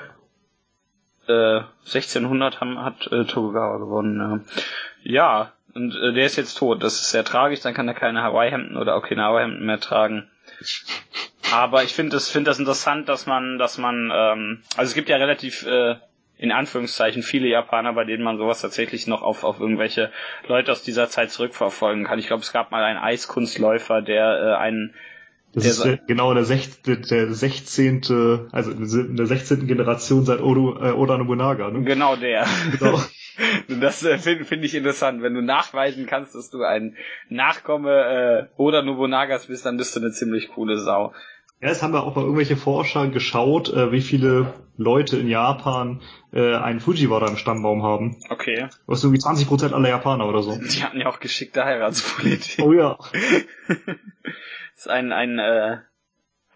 1600 1.87 2.55
äh, 2.55 2.59
haben, 2.59 2.83
hat 2.83 3.07
äh, 3.13 3.25
Tokugawa 3.25 3.79
gewonnen. 3.79 4.45
Ja, 5.03 5.13
ja 5.13 5.53
und 5.75 5.95
äh, 5.95 6.13
der 6.13 6.27
ist 6.27 6.37
jetzt 6.37 6.55
tot. 6.55 6.83
Das 6.83 6.95
ist 6.95 7.11
sehr 7.11 7.25
tragisch. 7.25 7.61
Dann 7.61 7.75
kann 7.75 7.89
er 7.89 7.95
keine 7.95 8.23
Hawaii-Hemden 8.23 8.77
oder 8.77 8.97
Okinawa-Hemden 8.97 9.65
mehr 9.65 9.81
tragen. 9.81 10.29
Aber 11.53 11.83
ich 11.83 11.95
finde 11.95 12.13
das, 12.13 12.31
finde 12.31 12.51
das 12.51 12.59
interessant, 12.59 13.09
dass 13.09 13.27
man, 13.27 13.59
dass 13.59 13.79
man, 13.79 14.11
ähm, 14.15 14.63
also 14.77 14.91
es 14.91 14.95
gibt 14.95 15.09
ja 15.09 15.17
relativ 15.17 15.67
äh, 15.67 15.97
in 16.37 16.53
Anführungszeichen 16.53 17.23
viele 17.23 17.49
Japaner, 17.49 17.93
bei 17.93 18.05
denen 18.05 18.25
man 18.25 18.39
sowas 18.39 18.63
tatsächlich 18.63 19.07
noch 19.07 19.23
auf, 19.23 19.45
auf 19.45 19.61
irgendwelche 19.61 20.11
Leute 20.47 20.73
aus 20.73 20.83
dieser 20.83 21.09
Zeit 21.09 21.31
zurückverfolgen 21.31 22.05
kann. 22.05 22.19
Ich 22.19 22.29
glaube, 22.29 22.43
es 22.43 22.53
gab 22.53 22.71
mal 22.71 22.83
einen 22.83 22.99
Eiskunstläufer, 22.99 24.01
der 24.01 24.41
äh, 24.43 24.57
einen 24.57 24.95
das 25.53 25.65
der 25.65 25.73
ist 25.73 25.85
der, 25.85 25.97
genau 26.07 26.33
der, 26.35 26.45
sech, 26.45 26.83
der 26.83 27.33
16. 27.33 28.49
also 28.53 28.71
in 28.71 29.17
der 29.17 29.27
16. 29.27 29.67
Generation 29.67 30.25
seit 30.25 30.41
Odo, 30.41 30.79
äh, 30.81 30.93
Oda 30.93 31.19
Nobunaga. 31.19 31.71
Ne? 31.71 31.83
Genau 31.83 32.17
der. 32.17 32.47
Genau. 32.79 33.01
das 33.81 34.05
äh, 34.05 34.19
finde 34.19 34.45
find 34.45 34.65
ich 34.65 34.75
interessant. 34.75 35.23
Wenn 35.23 35.35
du 35.35 35.43
nachweisen 35.43 36.07
kannst, 36.07 36.35
dass 36.35 36.51
du 36.51 36.63
ein 36.63 36.97
Nachkomme 37.29 38.49
äh, 38.59 38.61
Oda 38.61 38.83
Nobunagas 38.83 39.47
bist, 39.47 39.67
dann 39.67 39.77
bist 39.77 39.97
du 39.97 40.01
eine 40.01 40.13
ziemlich 40.13 40.51
coole 40.51 40.79
Sau. 40.79 41.13
Ja, 41.61 41.69
es 41.69 41.83
haben 41.83 41.93
wir 41.93 42.05
auch 42.05 42.17
mal 42.17 42.23
irgendwelche 42.23 42.57
Forscher 42.57 43.09
geschaut, 43.09 43.71
äh, 43.71 43.93
wie 43.93 44.01
viele 44.01 44.55
Leute 44.79 45.19
in 45.19 45.29
Japan 45.29 46.01
äh, 46.33 46.55
einen 46.55 46.81
Fujiwara 46.81 47.29
im 47.29 47.37
Stammbaum 47.37 47.83
haben. 47.83 48.17
Okay. 48.31 48.69
Sind 48.89 49.15
irgendwie 49.15 49.45
20% 49.45 49.73
aller 49.73 49.89
Japaner 49.91 50.27
oder 50.27 50.43
so. 50.43 50.57
Die 50.57 50.83
hatten 50.83 50.99
ja 50.99 51.07
auch 51.07 51.21
geschickte 51.21 51.65
Heiratspolitik. 51.65 52.65
Oh 52.65 52.73
ja. 52.73 52.99
ist 54.81 54.89
ein, 54.89 55.13
ein, 55.13 55.39
äh, 55.39 55.79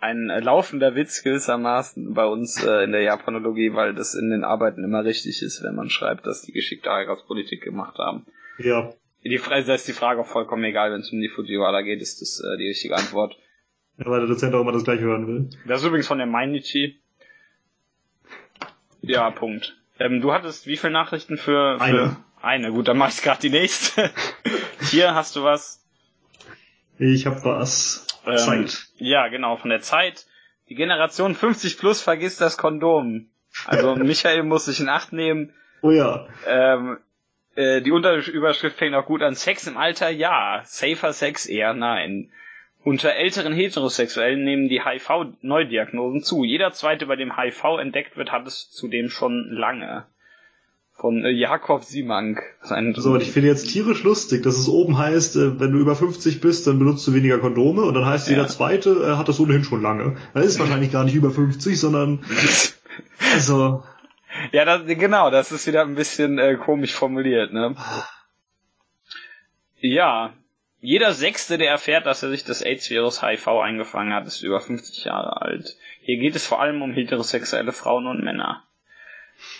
ein 0.00 0.28
laufender 0.28 0.94
Witz 0.94 1.22
gewissermaßen 1.22 2.14
bei 2.14 2.24
uns 2.24 2.64
äh, 2.64 2.84
in 2.84 2.92
der 2.92 3.02
Japanologie, 3.02 3.74
weil 3.74 3.94
das 3.94 4.14
in 4.14 4.30
den 4.30 4.44
Arbeiten 4.44 4.82
immer 4.82 5.04
richtig 5.04 5.42
ist, 5.42 5.62
wenn 5.62 5.74
man 5.74 5.90
schreibt, 5.90 6.26
dass 6.26 6.40
die 6.40 6.52
geschickte 6.52 6.90
Heiratspolitik 6.90 7.62
gemacht 7.62 7.98
haben. 7.98 8.24
Ja. 8.58 8.94
Die 9.24 9.38
da 9.38 9.74
ist 9.74 9.88
die 9.88 9.92
Frage 9.92 10.22
auch 10.22 10.26
vollkommen 10.26 10.64
egal, 10.64 10.92
wenn 10.92 11.00
es 11.00 11.12
um 11.12 11.20
die 11.20 11.28
Fujiwara 11.28 11.82
geht, 11.82 12.00
ist 12.00 12.22
das 12.22 12.40
äh, 12.40 12.56
die 12.56 12.68
richtige 12.68 12.96
Antwort. 12.96 13.36
Ja, 13.98 14.06
weil 14.06 14.20
der 14.20 14.28
Dozent 14.28 14.54
auch 14.54 14.62
immer 14.62 14.72
das 14.72 14.84
gleiche 14.84 15.02
hören 15.02 15.26
will. 15.26 15.50
Das 15.66 15.82
ist 15.82 15.86
übrigens 15.86 16.06
von 16.06 16.18
der 16.18 16.26
Mainichi. 16.26 16.98
Ja, 19.02 19.30
Punkt. 19.30 19.76
Ähm, 19.98 20.22
du 20.22 20.32
hattest 20.32 20.66
wie 20.66 20.78
viele 20.78 20.94
Nachrichten 20.94 21.36
für, 21.36 21.76
für 21.76 21.84
eine? 21.84 22.16
Eine. 22.40 22.72
Gut, 22.72 22.88
dann 22.88 22.96
mach 22.96 23.10
ich 23.10 23.22
gerade 23.22 23.40
die 23.40 23.50
nächste. 23.50 24.10
Hier 24.90 25.14
hast 25.14 25.36
du 25.36 25.44
was. 25.44 25.83
Ich 26.98 27.26
hab 27.26 27.44
was. 27.44 28.06
Ähm, 28.26 28.36
Zeit. 28.36 28.86
Ja, 28.96 29.28
genau, 29.28 29.56
von 29.56 29.70
der 29.70 29.80
Zeit. 29.80 30.26
Die 30.68 30.74
Generation 30.74 31.34
50 31.34 31.78
plus 31.78 32.00
vergisst 32.00 32.40
das 32.40 32.56
Kondom. 32.56 33.28
Also 33.66 33.94
Michael 33.96 34.42
muss 34.44 34.66
sich 34.66 34.80
in 34.80 34.88
Acht 34.88 35.12
nehmen. 35.12 35.52
Oh 35.82 35.90
ja. 35.90 36.26
Ähm, 36.46 36.98
äh, 37.54 37.82
die 37.82 37.92
Unterüberschrift 37.92 38.76
fängt 38.76 38.94
auch 38.94 39.06
gut 39.06 39.22
an. 39.22 39.34
Sex 39.34 39.66
im 39.66 39.76
Alter, 39.76 40.10
ja. 40.10 40.62
Safer 40.64 41.12
Sex, 41.12 41.46
eher 41.46 41.74
nein. 41.74 42.30
Unter 42.82 43.14
älteren 43.14 43.54
Heterosexuellen 43.54 44.44
nehmen 44.44 44.68
die 44.68 44.82
HIV-Neudiagnosen 44.82 46.22
zu. 46.22 46.44
Jeder 46.44 46.72
zweite, 46.72 47.06
bei 47.06 47.16
dem 47.16 47.36
HIV 47.36 47.78
entdeckt 47.80 48.16
wird, 48.16 48.30
hat 48.30 48.46
es 48.46 48.70
zudem 48.70 49.08
schon 49.08 49.48
lange 49.50 50.06
von 50.94 51.24
äh, 51.24 51.30
Jakob 51.30 51.84
Simank. 51.84 52.42
So, 52.62 53.12
und 53.12 53.22
ich 53.22 53.32
finde 53.32 53.48
jetzt 53.48 53.68
tierisch 53.68 54.02
lustig, 54.04 54.42
dass 54.42 54.56
es 54.56 54.68
oben 54.68 54.96
heißt, 54.96 55.36
äh, 55.36 55.60
wenn 55.60 55.72
du 55.72 55.78
über 55.78 55.96
50 55.96 56.40
bist, 56.40 56.66
dann 56.66 56.78
benutzt 56.78 57.06
du 57.06 57.14
weniger 57.14 57.38
Kondome 57.38 57.82
und 57.82 57.94
dann 57.94 58.06
heißt 58.06 58.28
ja. 58.28 58.36
jeder 58.36 58.48
zweite 58.48 58.90
äh, 58.90 59.16
hat 59.16 59.28
das 59.28 59.40
ohnehin 59.40 59.64
schon 59.64 59.82
lange. 59.82 60.16
Er 60.34 60.42
ist 60.42 60.58
wahrscheinlich 60.60 60.92
gar 60.92 61.04
nicht 61.04 61.14
über 61.14 61.30
50, 61.30 61.78
sondern 61.78 62.24
also 63.34 63.82
ja, 64.52 64.64
das, 64.64 64.86
genau, 64.86 65.30
das 65.30 65.52
ist 65.52 65.66
wieder 65.66 65.82
ein 65.82 65.94
bisschen 65.94 66.38
äh, 66.38 66.56
komisch 66.56 66.92
formuliert, 66.92 67.52
ne? 67.52 67.76
Ja, 69.78 70.32
jeder 70.80 71.12
Sechste, 71.12 71.56
der 71.56 71.70
erfährt, 71.70 72.06
dass 72.06 72.22
er 72.22 72.30
sich 72.30 72.44
das 72.44 72.62
AIDS-Virus 72.62 73.22
HIV 73.22 73.48
eingefangen 73.48 74.12
hat, 74.12 74.26
ist 74.26 74.42
über 74.42 74.60
50 74.60 75.04
Jahre 75.04 75.40
alt. 75.40 75.76
Hier 76.00 76.18
geht 76.18 76.36
es 76.36 76.46
vor 76.46 76.60
allem 76.60 76.82
um 76.82 76.92
heterosexuelle 76.92 77.72
Frauen 77.72 78.06
und 78.06 78.22
Männer. 78.22 78.64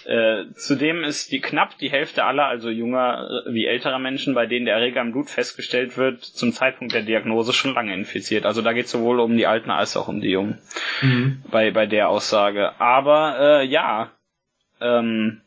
Äh, 0.05 0.53
zudem 0.55 1.03
ist 1.03 1.33
die 1.33 1.41
knapp 1.41 1.79
die 1.79 1.91
Hälfte 1.91 2.25
aller, 2.25 2.47
also 2.47 2.69
junger 2.69 3.43
wie 3.47 3.67
älterer 3.67 3.99
Menschen, 3.99 4.35
bei 4.35 4.47
denen 4.47 4.67
der 4.67 4.75
Erreger 4.75 5.01
im 5.01 5.13
Blut 5.13 5.31
festgestellt 5.31 5.97
wird, 5.97 6.23
zum 6.23 6.53
Zeitpunkt 6.53 6.95
der 6.95 7.03
Diagnose 7.03 7.53
schon 7.53 7.75
lange 7.75 7.95
infiziert. 7.95 8.45
Also 8.45 8.61
da 8.63 8.73
geht 8.73 8.87
es 8.87 8.91
sowohl 8.91 9.21
um 9.21 9.37
die 9.37 9.47
Alten 9.47 9.71
als 9.71 9.97
auch 9.97 10.09
um 10.09 10.21
die 10.21 10.31
Jungen. 10.31 10.59
Mhm. 11.01 11.43
Bei, 11.51 11.71
bei 11.71 11.87
der 11.87 12.09
Aussage. 12.09 12.79
Aber 12.81 13.61
äh, 13.61 13.67
ja, 13.67 14.11
ähm, 14.81 15.41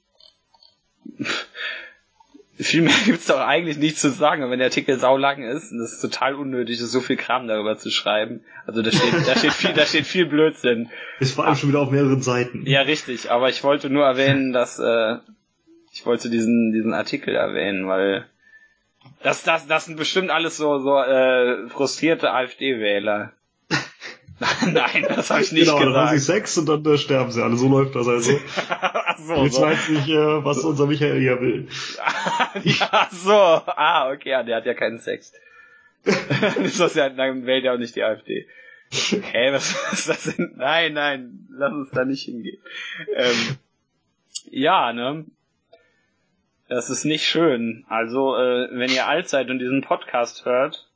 viel 2.63 2.81
mehr 2.81 2.93
gibt's 3.05 3.27
doch 3.27 3.39
eigentlich 3.39 3.77
nicht 3.77 3.97
zu 3.97 4.09
sagen, 4.09 4.49
wenn 4.49 4.59
der 4.59 4.67
Artikel 4.67 4.99
saulang 4.99 5.43
ist, 5.43 5.71
und 5.71 5.79
das 5.79 5.93
ist 5.93 6.01
total 6.01 6.35
unnötig, 6.35 6.79
so 6.79 6.99
viel 6.99 7.17
Kram 7.17 7.47
darüber 7.47 7.77
zu 7.77 7.91
schreiben. 7.91 8.41
Also 8.65 8.81
da 8.81 8.91
steht, 8.91 9.13
da 9.27 9.35
steht 9.35 9.53
viel, 9.53 9.73
da 9.73 9.85
steht 9.85 10.05
viel 10.05 10.25
Blödsinn. 10.25 10.89
Ist 11.19 11.35
vor 11.35 11.45
allem 11.45 11.55
schon 11.55 11.69
wieder 11.69 11.81
auf 11.81 11.91
mehreren 11.91 12.21
Seiten. 12.21 12.65
Ja, 12.65 12.81
richtig, 12.81 13.31
aber 13.31 13.49
ich 13.49 13.63
wollte 13.63 13.89
nur 13.89 14.05
erwähnen, 14.05 14.53
dass 14.53 14.79
äh, 14.79 15.17
ich 15.93 16.05
wollte 16.05 16.29
diesen, 16.29 16.73
diesen 16.73 16.93
Artikel 16.93 17.35
erwähnen, 17.35 17.87
weil 17.87 18.25
das, 19.23 19.43
das, 19.43 19.67
das 19.67 19.85
sind 19.85 19.97
bestimmt 19.97 20.31
alles 20.31 20.57
so, 20.57 20.79
so 20.79 20.97
äh, 20.99 21.67
frustrierte 21.69 22.31
AfD-Wähler. 22.31 23.33
Nein, 24.71 25.05
das 25.07 25.31
habe 25.31 25.41
ich 25.41 25.51
nicht 25.51 25.65
genau, 25.65 25.77
gesagt. 25.77 25.85
Genau, 25.85 25.93
dann 25.93 26.09
haben 26.09 26.17
sie 26.17 26.23
Sex 26.23 26.57
und 26.57 26.67
dann 26.67 26.85
äh, 26.85 26.97
sterben 26.97 27.31
sie 27.31 27.43
alle. 27.43 27.55
So 27.55 27.69
läuft 27.69 27.95
das 27.95 28.07
also. 28.07 28.39
Ach 28.69 29.17
so, 29.17 29.43
Jetzt 29.43 29.55
so. 29.55 29.61
weiß 29.63 29.89
ich, 29.89 30.09
äh, 30.09 30.45
was 30.45 30.59
unser 30.59 30.85
Michael 30.85 31.19
hier 31.19 31.41
will. 31.41 31.67
ja, 32.63 33.09
so. 33.11 33.31
Ah, 33.31 34.11
okay, 34.11 34.29
ja, 34.29 34.43
der 34.43 34.57
hat 34.57 34.65
ja 34.65 34.75
keinen 34.75 34.99
Sex. 34.99 35.33
ist 36.63 36.79
das 36.79 36.93
ja, 36.93 37.09
dann 37.09 37.45
wählt 37.45 37.65
er 37.65 37.73
auch 37.73 37.79
nicht 37.79 37.95
die 37.95 38.03
AfD. 38.03 38.47
Hä, 38.91 39.21
hey, 39.31 39.53
was, 39.53 39.75
was 39.91 39.93
ist 39.93 40.09
das 40.09 40.35
denn? 40.35 40.53
Nein, 40.55 40.93
nein, 40.93 41.47
lass 41.51 41.73
uns 41.73 41.89
da 41.91 42.05
nicht 42.05 42.23
hingehen. 42.23 42.59
Ähm, 43.15 43.57
ja, 44.49 44.93
ne? 44.93 45.25
Das 46.69 46.89
ist 46.89 47.05
nicht 47.05 47.25
schön. 47.25 47.85
Also, 47.89 48.35
äh, 48.35 48.69
wenn 48.71 48.91
ihr 48.91 49.07
alt 49.07 49.29
seid 49.29 49.49
und 49.49 49.59
diesen 49.59 49.81
Podcast 49.81 50.45
hört, 50.45 50.87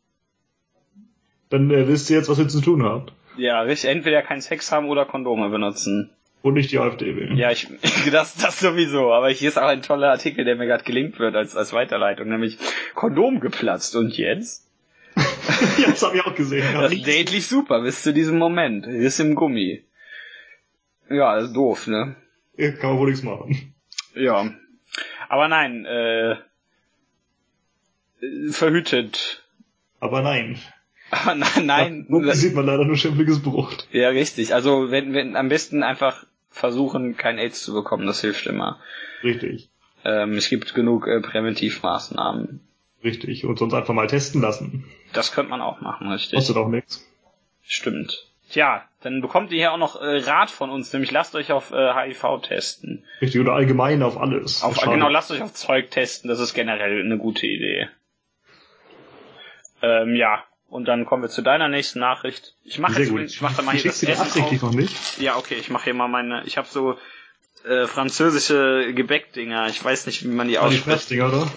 dann 1.50 1.72
äh, 1.72 1.88
wisst 1.88 2.10
ihr 2.10 2.18
jetzt, 2.18 2.30
was 2.30 2.39
ihr 2.39 2.48
zu 2.48 2.62
tun 2.62 2.84
habt. 2.84 3.14
Ja, 3.38 3.61
richtig. 3.61 3.89
Entweder 3.89 4.21
keinen 4.21 4.41
Sex 4.41 4.71
haben 4.71 4.88
oder 4.88 5.05
Kondome 5.05 5.49
benutzen. 5.49 6.11
Und 6.41 6.55
nicht 6.55 6.71
die 6.71 6.79
AfD 6.79 7.15
wählen. 7.15 7.38
Ja, 7.38 7.51
ich, 7.51 7.67
das, 8.11 8.36
das 8.36 8.59
sowieso. 8.59 9.13
Aber 9.13 9.29
hier 9.29 9.49
ist 9.49 9.57
auch 9.57 9.67
ein 9.67 9.82
toller 9.82 10.09
Artikel, 10.09 10.43
der 10.43 10.55
mir 10.55 10.65
gerade 10.65 10.84
gelingt 10.84 11.19
wird 11.19 11.36
als, 11.36 11.55
als 11.55 11.71
Weiterleitung, 11.73 12.29
nämlich 12.29 12.57
Kondom 12.95 13.39
geplatzt. 13.39 13.95
Und 13.95 14.17
jetzt? 14.17 14.67
ja, 15.15 15.88
das 15.88 16.01
habe 16.03 16.17
ich 16.17 16.25
auch 16.25 16.36
gesehen. 16.36 16.65
Das 16.73 16.91
ist 16.91 17.07
datelich 17.07 17.47
super 17.47 17.82
bis 17.82 18.01
zu 18.01 18.13
diesem 18.13 18.38
Moment. 18.38 18.88
Ist 18.88 19.19
im 19.19 19.36
Gummi. 19.36 19.84
Ja, 21.09 21.36
das 21.36 21.45
ist 21.45 21.53
doof, 21.53 21.88
ne? 21.88 22.15
Ja, 22.57 22.71
kann 22.71 22.91
man 22.91 22.99
wohl 22.99 23.09
nichts 23.09 23.23
machen. 23.23 23.73
Ja. 24.15 24.51
Aber 25.29 25.47
nein, 25.47 25.86
äh, 25.86 26.38
verhütet. 28.51 29.43
Aber 29.99 30.21
nein. 30.21 30.59
Aber 31.12 31.36
nein, 31.66 31.66
nein. 31.66 32.07
Ja, 32.09 32.34
sieht 32.34 32.55
man 32.55 32.66
leider 32.66 32.86
nur 32.86 32.97
schimpfliges 32.97 33.41
Brot. 33.41 33.88
Ja, 33.91 34.09
richtig. 34.09 34.53
Also 34.53 34.91
wenn, 34.91 35.14
wenn 35.14 35.36
am 35.36 35.49
besten 35.49 35.84
einfach 35.84 36.26
versuchen, 36.49 37.18
kein 37.18 37.38
AIDS 37.38 37.62
zu 37.64 37.74
bekommen, 37.74 38.07
das 38.07 38.22
hilft 38.22 38.47
immer. 38.47 38.80
Richtig. 39.24 39.70
Ähm, 40.03 40.34
es 40.34 40.49
gibt 40.49 40.74
genug 40.74 41.07
äh, 41.07 41.20
Präventivmaßnahmen. 41.20 42.62
Richtig. 43.03 43.45
Und 43.45 43.59
sonst 43.59 43.74
einfach 43.74 43.93
mal 43.93 44.07
testen 44.07 44.41
lassen. 44.41 44.86
Das 45.14 45.32
könnte 45.32 45.51
man 45.51 45.62
auch 45.62 45.82
machen, 45.82 46.12
richtig. 46.12 46.38
Kostet 46.38 46.57
auch 46.57 46.70
nichts. 46.70 47.05
Stimmt. 47.62 48.28
Tja, 48.49 48.84
dann 49.01 49.22
bekommt 49.22 49.51
ihr 49.51 49.59
hier 49.59 49.72
auch 49.72 49.78
noch 49.78 50.01
äh, 50.01 50.18
Rat 50.20 50.51
von 50.51 50.70
uns, 50.70 50.91
nämlich 50.91 51.12
lasst 51.12 51.36
euch 51.36 51.51
auf 51.51 51.72
äh, 51.72 51.93
HIV 51.93 52.41
testen. 52.41 53.05
Richtig, 53.22 53.39
oder 53.39 53.53
allgemein 53.53 54.03
auf 54.03 54.20
alles. 54.20 54.62
Auf, 54.64 54.78
genau, 54.80 55.09
lasst 55.09 55.32
euch 55.32 55.41
auf 55.41 55.53
Zeug 55.53 55.89
testen, 55.89 56.30
das 56.30 56.39
ist 56.39 56.53
generell 56.53 57.01
eine 57.01 57.18
gute 57.18 57.47
Idee. 57.47 57.88
Ähm, 59.82 60.16
ja, 60.16 60.43
und 60.72 60.86
dann 60.86 61.05
kommen 61.05 61.22
wir 61.22 61.30
zu 61.30 61.41
deiner 61.41 61.67
nächsten 61.67 61.99
Nachricht. 61.99 62.55
Ich 62.63 62.80
mache 62.80 63.03
jetzt, 63.03 63.11
ich 63.11 63.41
mache 63.41 63.57
da 63.57 63.61
mal 63.61 63.76
hier 63.76 63.91
das 63.91 64.01
Essen 64.01 64.22
absichtlich 64.22 64.61
noch 64.61 64.74
nicht. 64.74 65.19
Ja, 65.19 65.36
okay, 65.36 65.55
ich 65.55 65.69
mache 65.69 65.84
hier 65.84 65.93
mal 65.93 66.07
meine. 66.07 66.43
Ich 66.45 66.57
habe 66.57 66.67
so 66.69 66.97
äh, 67.65 67.88
französische 67.88 68.93
Gebäckdinger. 68.93 69.67
Ich 69.67 69.84
weiß 69.84 70.05
nicht, 70.05 70.24
wie 70.24 70.30
man 70.30 70.47
die 70.47 70.57
ausspricht. 70.57 70.86
Die 70.86 70.89
Fressdinger, 70.89 71.28
oder? 71.28 71.51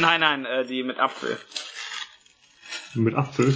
Nein, 0.00 0.20
nein, 0.20 0.46
äh, 0.46 0.64
die 0.64 0.82
mit 0.82 0.98
Apfel. 0.98 1.38
Mit 2.94 3.14
Apfel? 3.14 3.54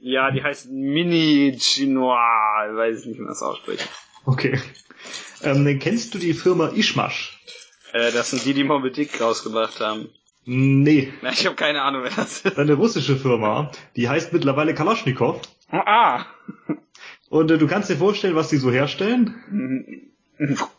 Ja, 0.00 0.32
die 0.32 0.42
heißt 0.42 0.68
Mini 0.70 1.56
Chinois. 1.56 2.70
Ich 2.70 2.76
weiß 2.76 3.04
nicht, 3.04 3.18
wie 3.18 3.22
man 3.22 3.28
das 3.28 3.42
ausspricht. 3.42 3.88
Okay. 4.26 4.60
Ähm, 5.42 5.78
kennst 5.78 6.12
du 6.12 6.18
die 6.18 6.34
Firma 6.34 6.72
Ishmash? 6.74 7.40
Äh, 7.92 8.10
das 8.10 8.30
sind 8.30 8.44
die, 8.44 8.54
die 8.54 8.64
Moby 8.64 8.90
Dick 8.90 9.20
rausgebracht 9.20 9.78
haben. 9.78 10.08
Nee. 10.44 11.12
Na, 11.22 11.30
ich 11.30 11.46
habe 11.46 11.56
keine 11.56 11.82
Ahnung, 11.82 12.02
wer 12.02 12.10
das 12.10 12.40
ist. 12.40 12.58
Eine 12.58 12.74
russische 12.74 13.16
Firma. 13.16 13.70
Die 13.96 14.08
heißt 14.08 14.32
mittlerweile 14.32 14.74
Kalaschnikow. 14.74 15.40
Ah. 15.70 16.24
Und 17.28 17.50
äh, 17.50 17.58
du 17.58 17.66
kannst 17.66 17.90
dir 17.90 17.96
vorstellen, 17.96 18.34
was 18.34 18.48
die 18.48 18.56
so 18.56 18.70
herstellen? 18.72 20.10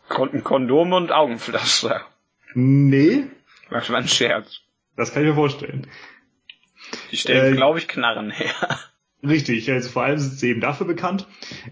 Kon 0.09 0.43
Kondome 0.43 0.95
und 0.95 1.11
Augenflasche. 1.11 2.01
Nee. 2.53 3.25
Das 3.69 3.89
war 3.89 3.97
ein 3.97 4.07
Scherz. 4.07 4.61
Das 4.97 5.13
kann 5.13 5.23
ich 5.23 5.29
mir 5.29 5.35
vorstellen. 5.35 5.87
Die 7.11 7.17
stellen, 7.17 7.53
äh, 7.53 7.55
glaube 7.55 7.79
ich, 7.79 7.87
Knarren 7.87 8.31
her. 8.31 8.53
Richtig, 9.23 9.71
also 9.71 9.89
vor 9.89 10.03
allem 10.03 10.17
sind 10.17 10.39
sie 10.39 10.49
eben 10.49 10.61
dafür 10.61 10.87
bekannt. 10.87 11.27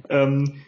Ähm, 0.07 0.61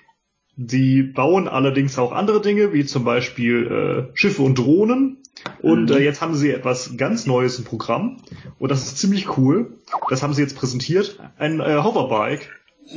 sie 0.57 1.03
bauen 1.03 1.47
allerdings 1.47 1.97
auch 1.97 2.11
andere 2.11 2.41
Dinge, 2.41 2.73
wie 2.73 2.85
zum 2.85 3.05
Beispiel 3.05 4.09
äh, 4.11 4.17
Schiffe 4.17 4.41
und 4.41 4.57
Drohnen. 4.57 5.20
Und 5.61 5.89
mhm. 5.89 5.97
äh, 5.97 5.99
jetzt 5.99 6.21
haben 6.21 6.35
sie 6.35 6.51
etwas 6.51 6.97
ganz 6.97 7.25
Neues 7.25 7.57
im 7.57 7.65
Programm. 7.65 8.17
Und 8.59 8.69
das 8.69 8.83
ist 8.83 8.97
ziemlich 8.97 9.37
cool. 9.37 9.77
Das 10.09 10.23
haben 10.23 10.33
sie 10.33 10.41
jetzt 10.41 10.55
präsentiert. 10.55 11.19
Ein 11.37 11.59
äh, 11.59 11.81
Hoverbike. 11.83 12.49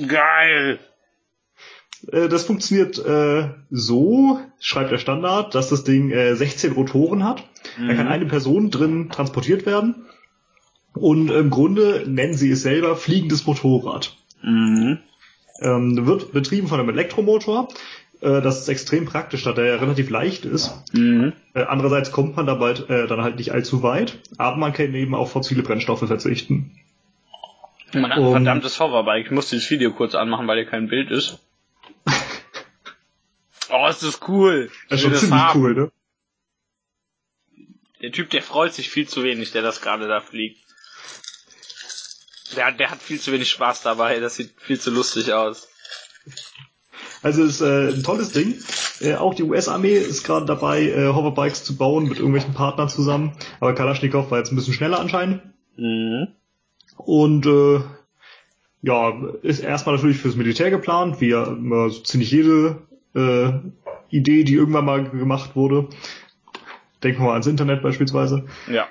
Geil! 0.09 0.79
Äh, 2.11 2.29
das 2.29 2.45
funktioniert 2.45 2.99
äh, 2.99 3.51
so, 3.71 4.41
schreibt 4.61 4.93
der 4.93 4.99
Standard, 4.99 5.55
dass 5.55 5.69
das 5.69 5.85
Ding 5.85 6.11
äh, 6.11 6.35
16 6.35 6.73
Rotoren 6.73 7.25
hat. 7.25 7.45
Mhm. 7.79 7.89
Da 7.89 7.95
kann 7.95 8.09
eine 8.09 8.27
Person 8.27 8.71
drin 8.71 9.11
transportiert 9.11 9.67
werden. 9.67 10.07
Und 10.95 11.31
im 11.31 11.51
Grunde 11.51 12.05
nennen 12.07 12.35
sie 12.35 12.51
es 12.51 12.63
selber 12.63 12.97
fliegendes 12.97 13.47
Motorrad. 13.47 14.17
Mhm. 14.43 14.99
Ähm, 15.61 16.07
wird 16.07 16.33
betrieben 16.33 16.69
von 16.69 16.81
einem 16.81 16.89
Elektromotor. 16.91 17.69
Äh, 18.25 18.41
das 18.41 18.61
ist 18.61 18.69
extrem 18.69 19.05
praktisch, 19.05 19.45
da 19.45 19.53
der 19.53 19.67
ja 19.67 19.77
relativ 19.77 20.09
leicht 20.09 20.47
ist. 20.47 20.73
Mhm. 20.93 21.35
Äh, 21.53 21.65
andererseits 21.65 22.11
kommt 22.11 22.37
man 22.37 22.47
dabei 22.47 22.71
äh, 22.71 23.07
dann 23.07 23.23
halt 23.23 23.37
nicht 23.37 23.53
allzu 23.53 23.83
weit, 23.83 24.19
aber 24.39 24.57
man 24.57 24.73
kann 24.73 24.95
eben 24.95 25.15
auf 25.15 25.33
fossile 25.33 25.63
Brennstoffe 25.63 26.07
verzichten. 26.07 26.75
Man 27.93 28.11
hat 28.11 28.19
ein 28.19 28.25
um, 28.25 28.33
verdammtes 28.33 28.81
Hoverbike. 28.81 29.27
Ich 29.27 29.31
muss 29.31 29.51
dieses 29.51 29.71
Video 29.71 29.93
kurz 29.93 30.15
anmachen, 30.15 30.49
weil 30.49 30.57
hier 30.57 30.67
kein 30.67 30.89
Bild 30.89 31.11
ist. 31.11 31.39
oh, 33.71 33.87
ist 33.89 34.03
das 34.03 34.21
cool. 34.27 34.71
Das 34.89 35.01
ist 35.01 35.05
schon 35.05 35.15
ziemlich 35.15 35.41
haben. 35.41 35.61
cool, 35.61 35.75
ne? 35.75 35.93
Der 38.01 38.11
Typ, 38.11 38.31
der 38.31 38.43
freut 38.43 38.73
sich 38.73 38.89
viel 38.91 39.07
zu 39.07 39.23
wenig, 39.23 39.53
der 39.53 39.63
das 39.63 39.83
gerade 39.83 40.09
da 40.09 40.21
fliegt. 40.21 40.59
Der, 42.57 42.73
der 42.73 42.91
hat 42.91 43.03
viel 43.03 43.21
zu 43.21 43.33
wenig 43.33 43.51
Spaß 43.51 43.83
dabei, 43.83 44.19
das 44.21 44.37
sieht 44.37 44.51
viel 44.61 44.81
zu 44.81 44.91
lustig 44.91 45.33
aus. 45.33 45.69
Also 47.25 47.43
ist 47.43 47.63
äh, 47.63 47.89
ein 47.89 48.03
tolles 48.03 48.33
Ding. 48.33 48.55
Äh, 49.01 49.15
auch 49.15 49.35
die 49.35 49.45
US-Armee 49.45 49.97
ist 49.97 50.25
gerade 50.25 50.45
dabei, 50.45 50.83
äh, 50.83 51.09
Hoverbikes 51.09 51.65
zu 51.65 51.75
bauen 51.75 52.05
mit 52.05 52.19
irgendwelchen 52.19 52.53
Partnern 52.53 52.91
zusammen. 52.91 53.33
Aber 53.61 53.75
Kalaschnikow 53.75 54.31
war 54.31 54.39
jetzt 54.39 54.53
ein 54.53 54.57
bisschen 54.57 54.75
schneller 54.75 55.01
anscheinend. 55.01 55.41
Mhm. 55.79 56.29
Und 56.99 57.47
äh, 57.47 57.81
ja, 58.83 59.15
ist 59.41 59.61
erstmal 59.61 59.97
natürlich 59.97 60.19
fürs 60.19 60.37
Militär 60.37 60.71
geplant, 60.71 61.23
wie 61.23 61.31
ja 61.31 61.45
immer 61.45 61.89
so 61.89 62.03
ziemlich 62.03 62.31
jede 62.31 62.83
äh, 63.15 63.53
Idee, 64.11 64.45
die 64.45 64.55
irgendwann 64.55 64.85
mal 64.85 65.09
gemacht 65.09 65.57
wurde. 65.57 65.89
Denken 67.03 67.23
wir 67.23 67.29
mal 67.29 67.33
ans 67.33 67.47
Internet 67.47 67.83
beispielsweise. 67.83 68.45
Ja 68.71 68.87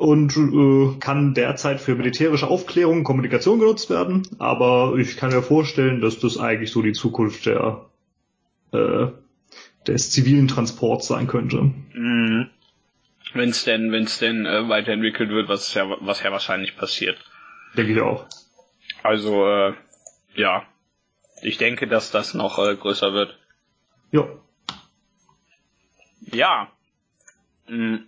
und 0.00 0.34
äh, 0.34 0.98
kann 0.98 1.34
derzeit 1.34 1.78
für 1.78 1.94
militärische 1.94 2.48
Aufklärung 2.48 2.98
und 2.98 3.04
Kommunikation 3.04 3.58
genutzt 3.58 3.90
werden, 3.90 4.26
aber 4.38 4.94
ich 4.96 5.18
kann 5.18 5.30
mir 5.30 5.42
vorstellen, 5.42 6.00
dass 6.00 6.18
das 6.18 6.38
eigentlich 6.38 6.70
so 6.70 6.80
die 6.80 6.94
Zukunft 6.94 7.44
der 7.44 7.84
äh, 8.72 9.08
des 9.86 10.10
zivilen 10.10 10.48
Transports 10.48 11.06
sein 11.06 11.26
könnte. 11.26 11.70
Mhm. 11.92 12.48
Wenn 13.34 13.50
es 13.50 13.64
denn, 13.64 13.92
wenn 13.92 14.04
es 14.04 14.18
denn 14.18 14.46
äh, 14.46 14.70
weiterentwickelt 14.70 15.28
wird, 15.28 15.50
was 15.50 15.74
ja, 15.74 15.86
was 16.00 16.22
ja 16.22 16.32
wahrscheinlich 16.32 16.78
passiert. 16.78 17.18
Denke 17.76 17.92
ich 17.92 18.00
auch. 18.00 18.26
Also 19.02 19.46
äh, 19.46 19.74
ja, 20.34 20.64
ich 21.42 21.58
denke, 21.58 21.86
dass 21.86 22.10
das 22.10 22.32
noch 22.32 22.58
äh, 22.58 22.74
größer 22.74 23.12
wird. 23.12 23.38
Ja. 24.12 24.26
Ja. 26.32 26.68
Mhm 27.68 28.06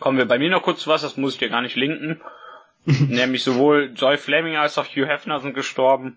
kommen 0.00 0.18
wir 0.18 0.26
bei 0.26 0.38
mir 0.38 0.50
noch 0.50 0.62
kurz 0.62 0.80
zu 0.80 0.90
was, 0.90 1.02
das 1.02 1.16
muss 1.16 1.34
ich 1.34 1.38
dir 1.38 1.48
gar 1.48 1.62
nicht 1.62 1.76
linken. 1.76 2.20
Nämlich 2.84 3.42
sowohl 3.42 3.92
Joy 3.94 4.16
Fleming 4.16 4.56
als 4.56 4.78
auch 4.78 4.86
Hugh 4.86 5.06
Hefner 5.06 5.40
sind 5.40 5.54
gestorben. 5.54 6.16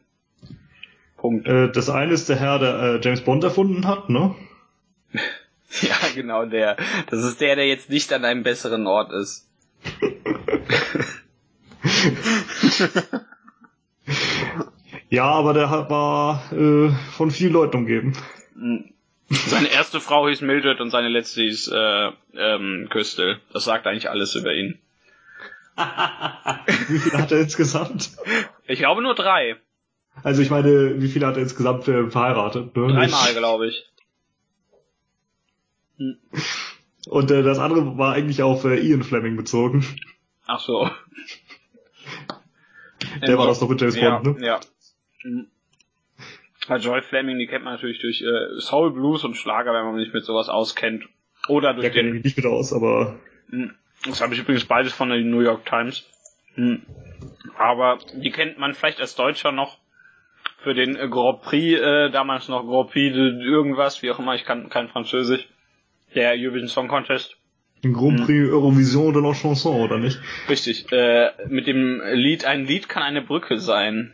Punkt. 1.18 1.48
Äh, 1.48 1.72
das 1.72 1.90
eine 1.90 2.14
ist 2.14 2.30
der 2.30 2.38
Herr, 2.38 2.60
der 2.60 2.76
äh, 2.76 3.00
James 3.02 3.22
Bond 3.22 3.44
erfunden 3.44 3.88
hat, 3.88 4.10
ne? 4.10 4.36
ja, 5.82 5.96
genau 6.16 6.46
der. 6.46 6.78
Das 7.10 7.24
ist 7.24 7.42
der, 7.42 7.56
der 7.56 7.68
jetzt 7.68 7.90
nicht 7.90 8.14
an 8.14 8.24
einem 8.24 8.44
besseren 8.44 8.86
Ort 8.88 9.12
ist. 9.12 9.48
ja, 15.10 15.26
aber 15.26 15.54
der 15.54 15.70
war 15.90 16.52
äh, 16.54 16.90
von 17.12 17.32
vielen 17.32 17.54
Leuten 17.54 17.78
umgeben. 17.78 18.14
Hm. 19.30 19.38
Seine 19.48 19.68
erste 19.70 20.00
Frau 20.00 20.28
hieß 20.28 20.42
Mildred 20.42 20.82
und 20.82 20.90
seine 20.90 21.10
letzte 21.10 21.42
hieß 21.42 21.70
äh, 21.70 22.12
ähm, 22.36 22.88
Küstel. 22.90 23.40
Das 23.54 23.64
sagt 23.64 23.88
eigentlich 23.88 24.10
alles 24.10 24.36
über 24.36 24.54
ihn. 24.54 24.80
wie 26.88 27.00
viele 27.00 27.18
hat 27.18 27.32
er 27.32 27.40
insgesamt? 27.40 28.12
Ich 28.68 28.80
glaube 28.80 29.02
nur 29.02 29.16
drei. 29.16 29.56
Also 30.24 30.42
ich 30.42 30.50
meine, 30.50 31.02
wie 31.02 31.08
viele 31.08 31.28
hat 31.28 31.38
er 31.38 31.44
insgesamt 31.44 31.88
äh, 31.88 32.10
verheiratet? 32.10 32.76
Ne? 32.76 32.88
Dreimal, 32.88 33.34
glaube 33.34 33.68
ich. 33.68 33.86
Hm. 35.98 36.18
Und 37.08 37.32
äh, 37.32 37.44
das 37.44 37.60
andere 37.60 37.98
war 37.98 38.14
eigentlich 38.14 38.44
auf 38.44 38.66
äh, 38.66 38.76
Ian 38.80 39.04
Fleming 39.04 39.38
bezogen. 39.38 39.86
Ach 40.46 40.60
so. 40.60 40.90
Der 43.26 43.38
war 43.38 43.48
das 43.48 43.60
doch 43.60 43.70
mit 43.70 43.80
James 43.80 43.96
ja, 43.96 44.18
Bond, 44.18 44.40
ne? 44.40 44.46
Ja. 44.46 44.60
Mhm. 46.78 46.82
Joy 46.82 47.02
Fleming, 47.02 47.40
die 47.40 47.48
kennt 47.48 47.64
man 47.64 47.74
natürlich 47.74 48.00
durch 48.00 48.22
äh, 48.22 48.60
Soul 48.60 48.92
Blues 48.92 49.24
und 49.24 49.36
Schlager, 49.36 49.74
wenn 49.74 49.86
man 49.86 49.98
sich 49.98 50.14
mit 50.14 50.26
sowas 50.26 50.50
auskennt. 50.50 51.06
Oder 51.48 51.74
durch 51.74 51.86
ja, 51.86 51.92
den. 51.92 52.18
Ich 52.18 52.24
nicht 52.24 52.38
mit 52.38 52.46
aus, 52.46 52.74
aber. 52.74 53.20
Mhm. 53.50 53.74
Das 54.06 54.22
habe 54.22 54.34
ich 54.34 54.40
übrigens 54.40 54.66
beides 54.66 54.94
von 54.94 55.10
der 55.10 55.20
New 55.20 55.42
York 55.42 55.66
Times. 55.66 56.06
Mhm. 56.56 56.84
Aber 57.58 58.00
die 58.14 58.32
kennt 58.32 58.58
man 58.58 58.74
vielleicht 58.74 59.02
als 59.02 59.16
Deutscher 59.16 59.52
noch 59.52 59.78
für 60.64 60.74
den 60.74 60.96
äh, 60.96 61.08
Grand 61.08 61.42
Prix, 61.42 61.80
äh, 61.80 62.10
damals 62.12 62.48
noch 62.48 62.66
Grand 62.66 62.92
Prix 62.92 63.14
de 63.14 63.42
irgendwas, 63.42 64.02
wie 64.02 64.12
auch 64.12 64.20
immer, 64.20 64.36
ich 64.36 64.46
kann 64.46 64.70
kein 64.70 64.90
Französisch. 64.90 65.48
Der 66.16 66.32
Eurovision 66.32 66.68
Song 66.68 66.88
Contest. 66.88 67.38
Den 67.84 67.94
Grand 67.94 68.20
hm. 68.20 68.26
Prix 68.26 68.48
hm. 68.48 68.54
Eurovision 68.54 69.14
de 69.14 69.22
la 69.22 69.34
Chanson, 69.34 69.82
oder 69.82 69.98
nicht? 69.98 70.20
Richtig. 70.50 70.92
Äh, 70.92 71.32
mit 71.48 71.68
dem 71.68 72.02
Lied, 72.14 72.46
ein 72.46 72.66
Lied 72.66 72.90
kann 72.90 73.04
eine 73.04 73.22
Brücke 73.22 73.60
sein. 73.60 74.14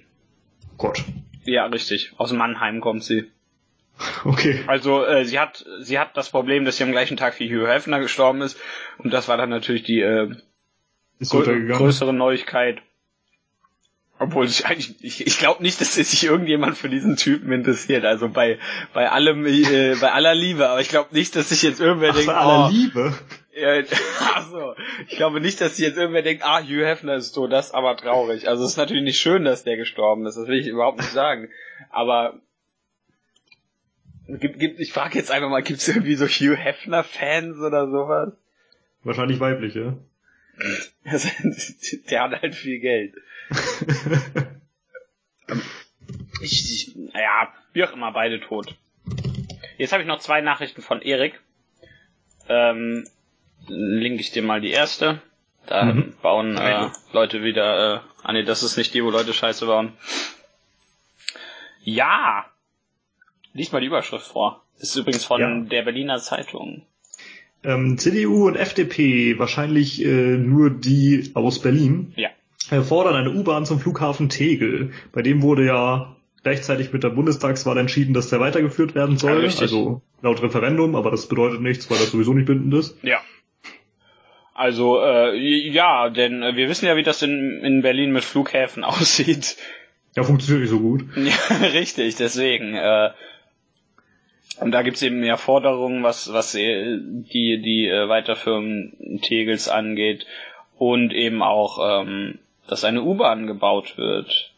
Gott. 0.77 1.03
Ja, 1.45 1.65
richtig. 1.65 2.13
Aus 2.17 2.31
Mannheim 2.31 2.81
kommt 2.81 3.03
sie. 3.03 3.31
Okay. 4.25 4.63
Also 4.67 5.05
äh, 5.05 5.23
sie 5.23 5.39
hat 5.39 5.65
sie 5.79 5.97
hat 5.97 6.17
das 6.17 6.29
Problem, 6.29 6.65
dass 6.65 6.77
sie 6.77 6.83
am 6.83 6.91
gleichen 6.91 7.15
Tag 7.15 7.39
wie 7.39 7.49
Hugh 7.49 7.65
Hefner 7.67 8.01
gestorben 8.01 8.41
ist 8.41 8.59
und 8.97 9.13
das 9.13 9.29
war 9.29 9.37
dann 9.37 9.49
natürlich 9.49 9.83
die 9.83 10.01
äh, 10.01 10.35
grö 11.21 11.67
größere 11.69 12.11
Neuigkeit. 12.11 12.81
Obwohl 14.17 14.45
ich 14.45 14.65
eigentlich, 14.65 14.95
ich, 15.01 15.27
ich 15.27 15.39
glaube 15.39 15.61
nicht, 15.61 15.81
dass 15.81 15.95
sich 15.95 16.23
irgendjemand 16.23 16.77
für 16.77 16.87
diesen 16.87 17.17
Typen 17.17 17.51
interessiert. 17.51 18.05
Also 18.05 18.29
bei 18.29 18.59
bei 18.93 19.09
allem, 19.09 19.45
äh, 19.45 19.95
bei 19.99 20.11
aller 20.11 20.33
Liebe, 20.33 20.69
aber 20.69 20.79
ich 20.79 20.89
glaube 20.89 21.13
nicht, 21.13 21.35
dass 21.35 21.49
sich 21.49 21.61
jetzt 21.63 21.81
irgendwer 21.81 22.11
Ach, 22.11 22.15
denkt, 22.15 22.27
bei 22.27 22.35
aller 22.35 22.67
oh, 22.67 22.71
Liebe. 22.71 23.13
Ja, 23.55 23.69
also, 24.35 24.75
ich 25.07 25.15
glaube 25.15 25.39
nicht, 25.39 25.61
dass 25.61 25.77
jetzt 25.79 25.97
irgendwer 25.97 26.23
denkt, 26.23 26.43
ah, 26.43 26.61
Hugh 26.61 26.85
Hefner 26.85 27.15
ist 27.15 27.31
tot, 27.31 27.53
das 27.53 27.67
ist 27.67 27.73
aber 27.73 27.95
traurig. 27.95 28.49
Also 28.49 28.65
es 28.65 28.71
ist 28.71 28.77
natürlich 28.77 29.03
nicht 29.03 29.19
schön, 29.19 29.45
dass 29.45 29.63
der 29.63 29.77
gestorben 29.77 30.25
ist, 30.25 30.35
das 30.35 30.47
will 30.47 30.59
ich 30.59 30.67
überhaupt 30.67 30.97
nicht 30.97 31.11
sagen. 31.11 31.49
Aber 31.89 32.41
gibt, 34.27 34.59
gibt, 34.59 34.79
ich 34.81 34.91
frage 34.91 35.17
jetzt 35.17 35.31
einfach 35.31 35.49
mal, 35.49 35.63
gibt 35.63 35.79
es 35.79 35.87
irgendwie 35.87 36.15
so 36.15 36.25
Hugh 36.25 36.55
Hefner 36.57 37.05
Fans 37.05 37.57
oder 37.59 37.89
sowas? 37.89 38.33
Wahrscheinlich 39.03 39.39
weibliche. 39.39 39.97
der 42.09 42.23
hat 42.23 42.41
halt 42.41 42.55
viel 42.55 42.79
Geld. 42.79 43.15
ich, 46.41 46.71
ich, 46.71 46.95
naja, 46.95 47.53
wie 47.71 47.83
auch 47.85 47.93
immer, 47.93 48.11
beide 48.11 48.41
tot. 48.41 48.75
Jetzt 49.77 49.93
habe 49.93 50.01
ich 50.01 50.07
noch 50.07 50.19
zwei 50.19 50.41
Nachrichten 50.41 50.81
von 50.81 51.01
Erik. 51.01 51.39
Ähm, 52.47 53.07
link 53.67 54.19
ich 54.19 54.31
dir 54.31 54.43
mal 54.43 54.61
die 54.61 54.71
erste. 54.71 55.21
Da 55.67 55.85
mhm. 55.85 56.13
bauen 56.21 56.57
äh, 56.57 56.89
Leute 57.11 57.43
wieder, 57.43 57.95
äh, 57.95 57.99
ah 58.23 58.33
nee, 58.33 58.43
das 58.43 58.61
ist 58.61 58.77
nicht 58.77 58.93
die, 58.93 59.03
wo 59.03 59.09
Leute 59.09 59.33
Scheiße 59.33 59.65
bauen. 59.65 59.93
Ja! 61.83 62.45
Lies 63.53 63.71
mal 63.71 63.79
die 63.81 63.87
Überschrift 63.87 64.27
vor. 64.27 64.63
Das 64.79 64.89
ist 64.89 64.95
übrigens 64.95 65.25
von 65.25 65.41
ja. 65.41 65.59
der 65.61 65.83
Berliner 65.83 66.19
Zeitung. 66.19 66.83
Ähm, 67.63 67.97
CDU 67.97 68.47
und 68.47 68.55
FDP, 68.55 69.39
wahrscheinlich 69.39 70.03
äh, 70.03 70.37
nur 70.37 70.69
die 70.69 71.31
aus 71.33 71.59
Berlin. 71.59 72.13
Ja 72.15 72.29
fordern 72.83 73.15
eine 73.15 73.31
U-Bahn 73.31 73.65
zum 73.65 73.79
Flughafen 73.79 74.29
Tegel. 74.29 74.91
Bei 75.11 75.21
dem 75.21 75.41
wurde 75.41 75.65
ja 75.65 76.15
gleichzeitig 76.43 76.93
mit 76.93 77.03
der 77.03 77.09
Bundestagswahl 77.09 77.77
entschieden, 77.77 78.13
dass 78.13 78.29
der 78.29 78.39
weitergeführt 78.39 78.95
werden 78.95 79.17
soll. 79.17 79.43
Ja, 79.45 79.61
also 79.61 80.01
laut 80.21 80.41
Referendum, 80.41 80.95
aber 80.95 81.11
das 81.11 81.27
bedeutet 81.27 81.61
nichts, 81.61 81.89
weil 81.89 81.97
das 81.97 82.11
sowieso 82.11 82.33
nicht 82.33 82.45
bindend 82.45 82.73
ist. 82.73 82.97
Ja. 83.03 83.19
Also 84.55 84.99
äh, 85.01 85.37
ja, 85.37 86.09
denn 86.09 86.41
äh, 86.41 86.55
wir 86.55 86.69
wissen 86.69 86.87
ja, 86.87 86.95
wie 86.95 87.03
das 87.03 87.21
in, 87.21 87.59
in 87.61 87.81
Berlin 87.83 88.11
mit 88.11 88.23
Flughäfen 88.23 88.83
aussieht. 88.85 89.57
Ja, 90.15 90.23
funktioniert 90.23 90.61
nicht 90.63 90.71
so 90.71 90.79
gut. 90.79 91.05
Ja, 91.15 91.57
richtig, 91.57 92.15
deswegen. 92.15 92.73
Äh, 92.73 93.11
und 94.61 94.71
da 94.71 94.81
gibt's 94.81 95.01
eben 95.01 95.19
mehr 95.19 95.37
Forderungen, 95.37 96.01
was, 96.03 96.31
was 96.31 96.55
äh, 96.55 96.97
die, 96.97 97.61
die 97.61 97.87
äh, 97.87 98.07
Weiterführung 98.07 99.19
Tegels 99.21 99.67
angeht 99.67 100.25
und 100.77 101.13
eben 101.13 101.43
auch 101.43 102.01
ähm, 102.01 102.39
dass 102.67 102.83
eine 102.83 103.03
U-Bahn 103.03 103.47
gebaut 103.47 103.97
wird. 103.97 104.51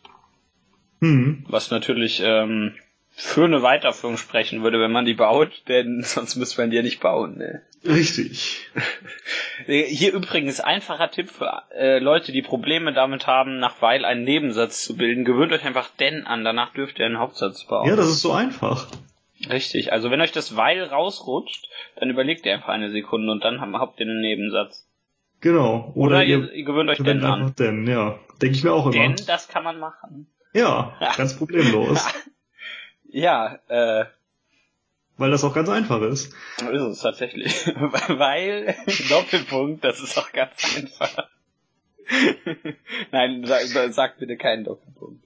Hm. 1.02 1.46
Was 1.48 1.72
natürlich 1.72 2.22
ähm, 2.24 2.74
für 3.20 3.46
eine 3.46 3.64
Weiterführung 3.64 4.18
sprechen 4.18 4.62
würde, 4.62 4.80
wenn 4.80 4.92
man 4.92 5.06
die 5.06 5.16
baut, 5.16 5.64
denn 5.68 6.02
sonst 6.04 6.36
müsste 6.36 6.62
man 6.62 6.70
die 6.70 6.78
ja 6.78 6.84
nicht 6.84 7.00
bauen. 7.00 7.40
Ne? 7.40 7.64
Richtig. 7.84 8.70
Hier 9.66 10.14
übrigens 10.14 10.60
einfacher 10.60 11.10
Tipp 11.10 11.32
für 11.32 11.64
äh, 11.76 11.98
Leute, 11.98 12.32
die 12.32 12.44
Probleme 12.44 12.94
damit 12.94 13.26
haben, 13.26 13.58
nach 13.58 13.82
weil 13.82 14.06
einen 14.06 14.24
Nebensatz 14.24 14.84
zu 14.84 14.96
bilden. 14.96 15.26
Gewöhnt 15.26 15.52
euch 15.52 15.66
einfach 15.66 15.90
denn 16.00 16.28
an, 16.28 16.44
danach 16.44 16.74
dürft 16.74 17.00
ihr 17.00 17.08
einen 17.08 17.18
Hauptsatz 17.18 17.66
bauen. 17.66 17.90
Ja, 17.90 17.96
das 17.96 18.08
ist 18.08 18.22
so 18.22 18.34
einfach. 18.34 18.88
Richtig, 19.50 19.92
also 19.92 20.12
wenn 20.12 20.22
euch 20.22 20.32
das 20.32 20.56
weil 20.56 20.84
rausrutscht, 20.84 21.68
dann 21.96 22.12
überlegt 22.12 22.46
ihr 22.46 22.54
einfach 22.54 22.70
eine 22.70 22.92
Sekunde 22.92 23.32
und 23.32 23.44
dann 23.44 23.62
habt 23.62 24.00
ihr 24.00 24.06
einen 24.06 24.22
Nebensatz. 24.22 24.88
Genau. 25.42 25.92
Oder, 25.96 26.18
Oder 26.18 26.24
ihr, 26.24 26.54
ihr, 26.54 26.66
gewöhnt 26.66 26.90
euch 26.92 27.00
denn 27.00 27.24
an. 27.24 27.56
Denn, 27.58 27.88
ja. 27.88 28.20
Denke 28.44 28.58
ich 28.58 28.64
mir 28.64 28.74
auch 28.74 28.86
immer. 28.86 28.94
Denn, 28.94 29.16
das 29.26 29.48
kann 29.48 29.64
man 29.64 29.80
machen. 29.80 30.28
Ja, 30.54 30.96
ganz 31.18 31.36
problemlos. 31.36 32.06
ja, 33.10 33.60
äh. 33.68 34.06
Weil 35.18 35.32
das 35.32 35.44
auch 35.44 35.54
ganz 35.54 35.70
einfach 35.70 36.02
ist. 36.02 36.34
So 36.60 36.70
ist 36.70 36.82
es 36.82 37.00
tatsächlich. 37.00 37.66
Weil, 38.08 38.76
Doppelpunkt, 39.10 39.84
das 39.84 40.00
ist 40.00 40.18
auch 40.18 40.32
ganz 40.32 40.78
einfach. 40.78 41.28
Nein, 43.12 43.44
sag, 43.46 43.64
sag 43.94 44.20
bitte 44.20 44.38
keinen 44.38 44.64
Doppelpunkt. 44.64 45.24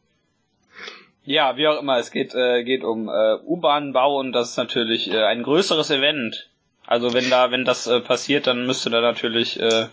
Ja, 1.24 1.58
wie 1.58 1.68
auch 1.68 1.80
immer, 1.80 1.98
es 1.98 2.10
geht, 2.10 2.34
äh, 2.34 2.64
geht 2.64 2.84
um 2.84 3.10
äh, 3.10 3.36
U-Bahnbau 3.44 4.18
und 4.18 4.32
das 4.32 4.52
ist 4.52 4.58
natürlich 4.58 5.12
äh, 5.12 5.24
ein 5.24 5.44
größeres 5.44 5.92
Event. 5.92 6.50
Also 6.88 7.14
wenn 7.14 7.30
da, 7.30 7.52
wenn 7.52 7.66
das 7.66 7.86
äh, 7.86 8.00
passiert, 8.00 8.48
dann 8.48 8.66
müsste 8.66 8.90
da 8.90 9.02
natürlich 9.02 9.60
äh, 9.60 9.88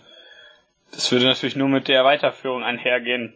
das 0.91 1.11
würde 1.11 1.25
natürlich 1.25 1.55
nur 1.55 1.69
mit 1.69 1.87
der 1.87 2.03
Weiterführung 2.03 2.63
einhergehen, 2.63 3.33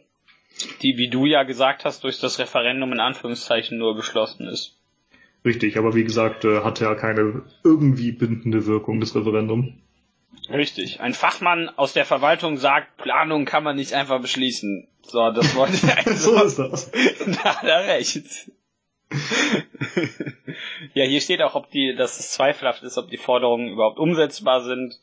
die, 0.82 0.98
wie 0.98 1.10
du 1.10 1.26
ja 1.26 1.44
gesagt 1.44 1.86
hast, 1.86 2.04
durch 2.04 2.20
das 2.20 2.40
Referendum 2.40 2.92
in 2.94 3.00
Anführungszeichen 3.00 3.78
nur 3.78 3.96
beschlossen 3.96 4.48
ist. 4.48 4.78
Richtig, 5.46 5.78
aber 5.78 5.94
wie 5.94 6.04
gesagt, 6.04 6.46
äh, 6.46 6.62
hat 6.62 6.80
ja 6.80 6.96
keine 6.96 7.44
irgendwie 7.64 8.12
bindende 8.12 8.66
Wirkung 8.66 9.00
des 9.00 9.16
Referendum. 9.16 9.78
Richtig. 10.50 11.00
Ein 11.00 11.14
Fachmann 11.14 11.70
aus 11.70 11.94
der 11.94 12.06
Verwaltung 12.06 12.58
sagt, 12.58 12.98
Planung 12.98 13.46
kann 13.46 13.64
man 13.64 13.76
nicht 13.76 13.94
einfach 13.94 14.22
beschließen. 14.22 14.88
So, 15.02 15.32
das 15.32 15.56
wollte 15.56 15.76
ich 15.76 15.84
eigentlich 15.98 16.20
So 16.20 16.42
ist 16.42 16.60
das. 16.60 16.92
Da 17.26 17.56
hat 17.56 17.64
er 17.64 17.88
recht. 17.88 18.52
ja, 20.94 21.06
hier 21.06 21.22
steht 21.22 21.42
auch, 21.42 21.56
ob 21.56 21.70
die, 21.72 21.96
dass 21.96 22.20
es 22.20 22.32
zweifelhaft 22.32 22.84
ist, 22.84 22.98
ob 22.98 23.10
die 23.10 23.18
Forderungen 23.18 23.70
überhaupt 23.70 24.00
umsetzbar 24.00 24.64
sind. 24.64 25.00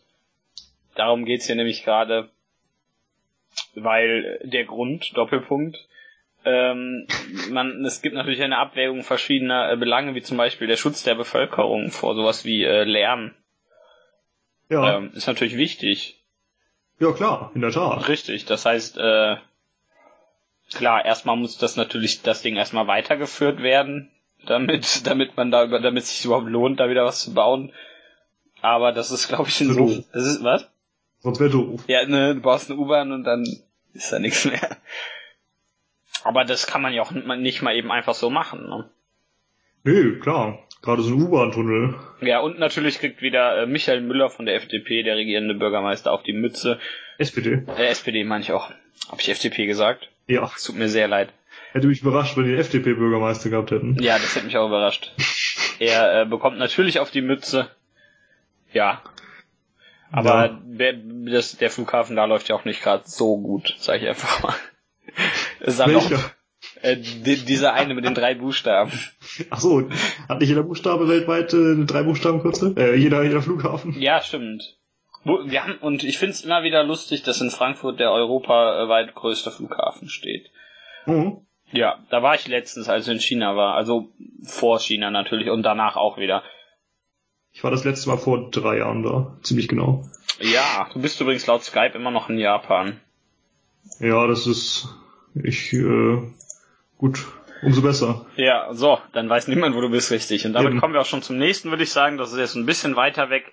Darum 0.94 1.24
geht's 1.24 1.46
hier 1.46 1.54
nämlich 1.54 1.84
gerade 1.84 2.30
weil 3.74 4.40
der 4.44 4.64
Grund, 4.64 5.16
Doppelpunkt, 5.16 5.76
ähm, 6.44 7.06
man, 7.50 7.84
es 7.84 8.00
gibt 8.00 8.14
natürlich 8.14 8.42
eine 8.42 8.58
Abwägung 8.58 9.02
verschiedener 9.02 9.72
äh, 9.72 9.76
Belange, 9.76 10.14
wie 10.14 10.22
zum 10.22 10.36
Beispiel 10.36 10.66
der 10.66 10.76
Schutz 10.76 11.02
der 11.02 11.14
Bevölkerung 11.14 11.90
vor 11.90 12.14
sowas 12.14 12.44
wie 12.44 12.64
äh, 12.64 12.84
Lärm. 12.84 13.34
Ja. 14.70 14.96
Ähm, 14.96 15.12
ist 15.14 15.26
natürlich 15.26 15.56
wichtig. 15.56 16.22
Ja, 16.98 17.12
klar, 17.12 17.50
in 17.54 17.60
der 17.60 17.72
Tat. 17.72 18.08
Richtig, 18.08 18.46
das 18.46 18.64
heißt, 18.64 18.96
äh, 18.98 19.36
klar, 20.74 21.04
erstmal 21.04 21.36
muss 21.36 21.58
das 21.58 21.76
natürlich, 21.76 22.22
das 22.22 22.42
Ding 22.42 22.56
erstmal 22.56 22.86
weitergeführt 22.86 23.62
werden, 23.62 24.10
damit, 24.46 25.06
damit 25.06 25.36
man 25.36 25.50
da 25.50 25.64
über, 25.64 25.80
damit 25.80 26.04
es 26.04 26.16
sich 26.16 26.24
überhaupt 26.24 26.48
lohnt, 26.48 26.80
da 26.80 26.88
wieder 26.88 27.04
was 27.04 27.20
zu 27.20 27.34
bauen. 27.34 27.72
Aber 28.62 28.92
das 28.92 29.10
ist, 29.10 29.28
glaube 29.28 29.48
ich, 29.48 29.60
in 29.60 29.72
so, 29.72 30.04
das 30.12 30.26
ist, 30.26 30.44
was? 30.44 30.70
Sonst 31.20 31.40
wäre 31.40 31.50
doof. 31.50 31.84
Ja, 31.86 32.06
ne, 32.06 32.34
du 32.34 32.40
baust 32.40 32.70
eine 32.70 32.78
U-Bahn 32.78 33.12
und 33.12 33.24
dann 33.24 33.44
ist 33.92 34.12
da 34.12 34.18
nichts 34.18 34.44
mehr. 34.44 34.76
Aber 36.24 36.44
das 36.44 36.66
kann 36.66 36.82
man 36.82 36.92
ja 36.92 37.02
auch 37.02 37.12
nicht 37.12 37.62
mal 37.62 37.74
eben 37.74 37.90
einfach 37.90 38.14
so 38.14 38.30
machen, 38.30 38.68
ne? 38.68 38.90
Nö, 39.84 40.18
klar. 40.20 40.58
Gerade 40.82 41.02
so 41.02 41.14
ein 41.14 41.22
U-Bahn-Tunnel. 41.22 41.94
Ja, 42.22 42.40
und 42.40 42.58
natürlich 42.58 42.98
kriegt 42.98 43.20
wieder 43.20 43.62
äh, 43.62 43.66
Michael 43.66 44.00
Müller 44.00 44.30
von 44.30 44.46
der 44.46 44.54
FDP, 44.56 45.02
der 45.02 45.16
regierende 45.16 45.54
Bürgermeister, 45.54 46.10
auf 46.12 46.22
die 46.22 46.32
Mütze. 46.32 46.78
SPD. 47.18 47.62
Äh, 47.76 47.86
SPD 47.88 48.24
meine 48.24 48.42
ich 48.42 48.52
auch. 48.52 48.70
Habe 49.08 49.20
ich 49.20 49.28
FDP 49.28 49.66
gesagt? 49.66 50.08
Ja. 50.26 50.50
Es 50.56 50.64
tut 50.64 50.76
mir 50.76 50.88
sehr 50.88 51.08
leid. 51.08 51.30
Hätte 51.72 51.86
mich 51.86 52.00
überrascht, 52.00 52.36
wenn 52.36 52.46
die 52.46 52.54
FDP-Bürgermeister 52.54 53.50
gehabt 53.50 53.70
hätten. 53.70 53.96
Ja, 54.02 54.18
das 54.18 54.34
hätte 54.34 54.46
mich 54.46 54.56
auch 54.56 54.68
überrascht. 54.68 55.12
er 55.78 56.22
äh, 56.22 56.24
bekommt 56.24 56.58
natürlich 56.58 56.98
auf 56.98 57.10
die 57.10 57.22
Mütze. 57.22 57.70
Ja. 58.72 59.02
Aber 60.12 60.46
Ja. 60.46 60.61
der, 60.64 60.94
das, 61.32 61.56
der 61.56 61.70
Flughafen 61.70 62.16
da 62.16 62.24
läuft 62.24 62.48
ja 62.48 62.56
auch 62.56 62.64
nicht 62.64 62.82
gerade 62.82 63.04
so 63.06 63.38
gut, 63.38 63.74
sag 63.78 64.00
ich 64.02 64.08
einfach 64.08 64.42
mal. 64.42 64.54
Es 65.61 65.78
ist 65.78 65.86
Welcher? 65.86 66.18
äh, 66.82 66.96
die, 66.96 67.44
dieser 67.44 67.72
eine 67.74 67.94
mit 67.94 68.04
den 68.04 68.14
drei 68.14 68.34
Buchstaben. 68.34 68.92
Ach 69.50 69.61
so, 69.61 69.88
hat 70.28 70.38
nicht 70.40 70.48
jeder 70.48 70.62
Buchstabe 70.62 71.08
weltweit 71.08 71.52
äh, 71.52 71.56
eine 71.56 71.84
drei 71.86 72.02
Buchstaben 72.04 72.40
kurze? 72.40 72.74
Äh, 72.76 72.94
jeder, 72.96 73.22
jeder 73.24 73.42
Flughafen? 73.42 74.00
Ja, 74.00 74.20
stimmt. 74.22 74.76
Wir 75.24 75.64
haben, 75.64 75.76
und 75.78 76.02
ich 76.02 76.16
find's 76.16 76.42
immer 76.42 76.62
wieder 76.62 76.82
lustig, 76.82 77.22
dass 77.22 77.40
in 77.42 77.50
Frankfurt 77.50 78.00
der 78.00 78.11
europaweit 78.11 79.14
größte 79.14 79.50
Flughafen 79.50 80.08
steht. 80.08 80.50
Mhm. 81.04 81.46
Ja, 81.72 81.98
da 82.08 82.22
war 82.22 82.34
ich 82.34 82.48
letztens, 82.48 82.88
als 82.88 83.06
ich 83.06 83.12
in 83.12 83.20
China 83.20 83.54
war. 83.56 83.74
Also 83.74 84.08
vor 84.44 84.78
China 84.80 85.11
natürlich 85.11 85.50
und 85.50 85.62
danach 85.62 85.96
auch 85.96 86.16
wieder. 86.18 86.42
Ich 87.53 87.64
war 87.64 87.70
das 87.70 87.84
letzte 87.84 88.09
Mal 88.09 88.16
vor 88.16 88.51
drei 88.51 88.78
Jahren 88.78 89.03
da. 89.03 89.36
Ziemlich 89.42 89.68
genau. 89.68 90.09
Ja, 90.38 90.88
du 90.92 91.01
bist 91.01 91.20
übrigens 91.20 91.46
laut 91.46 91.62
Skype 91.64 91.92
immer 91.94 92.11
noch 92.11 92.28
in 92.28 92.38
Japan. 92.38 93.01
Ja, 93.98 94.26
das 94.26 94.46
ist. 94.46 94.88
Ich, 95.34 95.72
äh, 95.72 96.18
gut. 96.98 97.26
Umso 97.62 97.82
besser. 97.82 98.24
Ja, 98.36 98.72
so, 98.72 98.98
dann 99.12 99.28
weiß 99.28 99.48
niemand, 99.48 99.76
wo 99.76 99.82
du 99.82 99.90
bist, 99.90 100.11
richtig. 100.11 100.46
Und 100.46 100.55
damit 100.55 100.70
Eben. 100.70 100.80
kommen 100.80 100.94
wir 100.94 101.01
auch 101.01 101.07
schon 101.07 101.22
zum 101.22 101.36
nächsten, 101.36 101.70
würde 101.70 101.82
ich 101.82 101.92
sagen. 101.92 102.16
Das 102.16 102.32
ist 102.32 102.38
jetzt 102.38 102.55
ein 102.55 102.64
bisschen 102.64 102.96
weiter 102.96 103.28
weg 103.28 103.53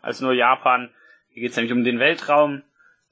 als 0.00 0.20
nur 0.20 0.32
Japan. 0.32 0.90
Hier 1.30 1.42
geht's 1.42 1.56
nämlich 1.56 1.72
um 1.72 1.84
den 1.84 1.98
Weltraum. 1.98 2.62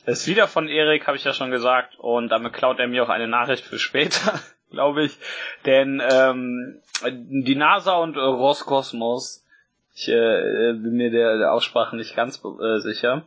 Das 0.06 0.20
ist 0.20 0.28
wieder 0.28 0.48
von 0.48 0.68
Erik, 0.68 1.06
habe 1.06 1.18
ich 1.18 1.24
ja 1.24 1.34
schon 1.34 1.50
gesagt. 1.50 1.98
Und 1.98 2.30
damit 2.30 2.54
klaut 2.54 2.78
er 2.78 2.88
mir 2.88 3.02
auch 3.04 3.10
eine 3.10 3.28
Nachricht 3.28 3.64
für 3.64 3.78
später, 3.78 4.40
glaube 4.70 5.04
ich. 5.04 5.18
Denn 5.66 6.02
ähm, 6.10 6.80
die 7.04 7.56
NASA 7.56 7.96
und 7.96 8.16
Roskosmos, 8.16 9.39
ich 10.00 10.08
äh, 10.08 10.72
bin 10.72 10.96
mir 10.96 11.10
der, 11.10 11.36
der 11.36 11.52
Aussprache 11.52 11.94
nicht 11.94 12.16
ganz 12.16 12.42
äh, 12.42 12.78
sicher, 12.78 13.24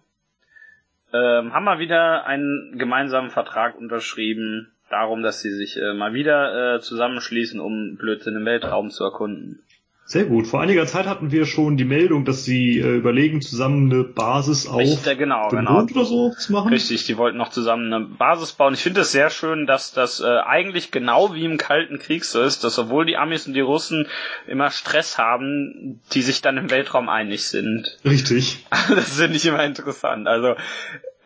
ähm, 1.14 1.54
haben 1.54 1.66
mal 1.66 1.78
wieder 1.78 2.26
einen 2.26 2.80
gemeinsamen 2.80 3.30
Vertrag 3.30 3.78
unterschrieben, 3.78 4.72
darum, 4.90 5.22
dass 5.22 5.42
sie 5.42 5.52
sich 5.52 5.78
äh, 5.78 5.94
mal 5.94 6.14
wieder 6.14 6.76
äh, 6.76 6.80
zusammenschließen, 6.80 7.60
um 7.60 7.98
Blödsinn 7.98 8.36
im 8.36 8.46
Weltraum 8.46 8.90
zu 8.90 9.04
erkunden. 9.04 9.64
Sehr 10.06 10.26
gut. 10.26 10.48
Vor 10.48 10.62
einiger 10.62 10.86
Zeit 10.86 11.08
hatten 11.08 11.32
wir 11.32 11.46
schon 11.46 11.78
die 11.78 11.86
Meldung, 11.86 12.26
dass 12.26 12.44
sie 12.44 12.78
äh, 12.78 12.98
überlegen, 12.98 13.42
zusammen 13.42 13.92
eine 13.92 14.04
Basis 14.04 14.68
auf 14.68 14.80
Richtig, 14.80 15.18
genau, 15.18 15.50
dem 15.50 15.60
genau. 15.60 15.74
Mond 15.74 15.96
oder 15.96 16.04
so 16.04 16.30
zu 16.32 16.52
machen. 16.52 16.74
Richtig, 16.74 17.06
die 17.06 17.18
wollten 17.18 17.38
noch 17.38 17.50
zusammen 17.50 17.92
eine 17.94 18.06
Basis 18.06 18.52
bauen. 18.52 18.74
Ich 18.74 18.82
finde 18.82 19.02
es 19.02 19.14
sehr 19.14 19.30
schön, 19.30 19.66
dass 19.66 19.94
das 19.94 20.20
äh, 20.20 20.40
eigentlich 20.46 20.92
genau 20.92 21.34
wie 21.34 21.46
im 21.46 21.58
Kalten 21.58 22.00
Krieg 22.00 22.26
so 22.26 22.42
ist, 22.42 22.66
dass 22.66 22.76
sowohl 22.76 23.06
die 23.06 23.16
Amis 23.16 23.48
und 23.48 23.54
die 23.54 23.62
Russen 23.62 24.08
immer 24.46 24.72
Stress 24.72 25.18
haben, 25.18 26.02
die 26.12 26.22
sich 26.22 26.42
dann 26.42 26.58
im 26.58 26.70
Weltraum 26.70 27.08
einig 27.08 27.48
sind. 27.48 27.98
Richtig. 28.04 28.66
das 28.90 29.18
finde 29.18 29.38
ich 29.38 29.46
immer 29.46 29.64
interessant. 29.64 30.28
Also, 30.28 30.56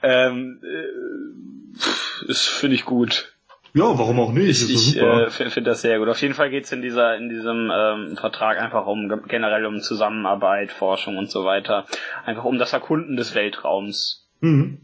ähm, 0.03 0.61
äh, 0.63 2.27
das 2.27 2.45
finde 2.45 2.75
ich 2.75 2.85
gut. 2.85 3.36
Ja, 3.77 3.97
warum 3.99 4.19
auch 4.19 4.31
nicht? 4.31 4.69
Ich, 4.69 4.97
äh, 4.97 5.29
finde 5.29 5.51
find 5.51 5.67
das 5.67 5.81
sehr 5.81 5.99
gut. 5.99 6.07
Auf 6.09 6.21
jeden 6.21 6.33
Fall 6.33 6.49
geht's 6.49 6.71
in 6.71 6.81
dieser 6.81 7.15
in 7.15 7.29
diesem 7.29 7.71
ähm, 7.73 8.17
Vertrag 8.17 8.59
einfach 8.59 8.85
um 8.87 9.07
ge- 9.09 9.19
generell 9.27 9.65
um 9.65 9.79
Zusammenarbeit, 9.81 10.71
Forschung 10.71 11.17
und 11.17 11.29
so 11.29 11.45
weiter. 11.45 11.85
Einfach 12.25 12.43
um 12.45 12.57
das 12.57 12.73
Erkunden 12.73 13.15
des 13.17 13.35
Weltraums. 13.35 14.27
mhm. 14.41 14.81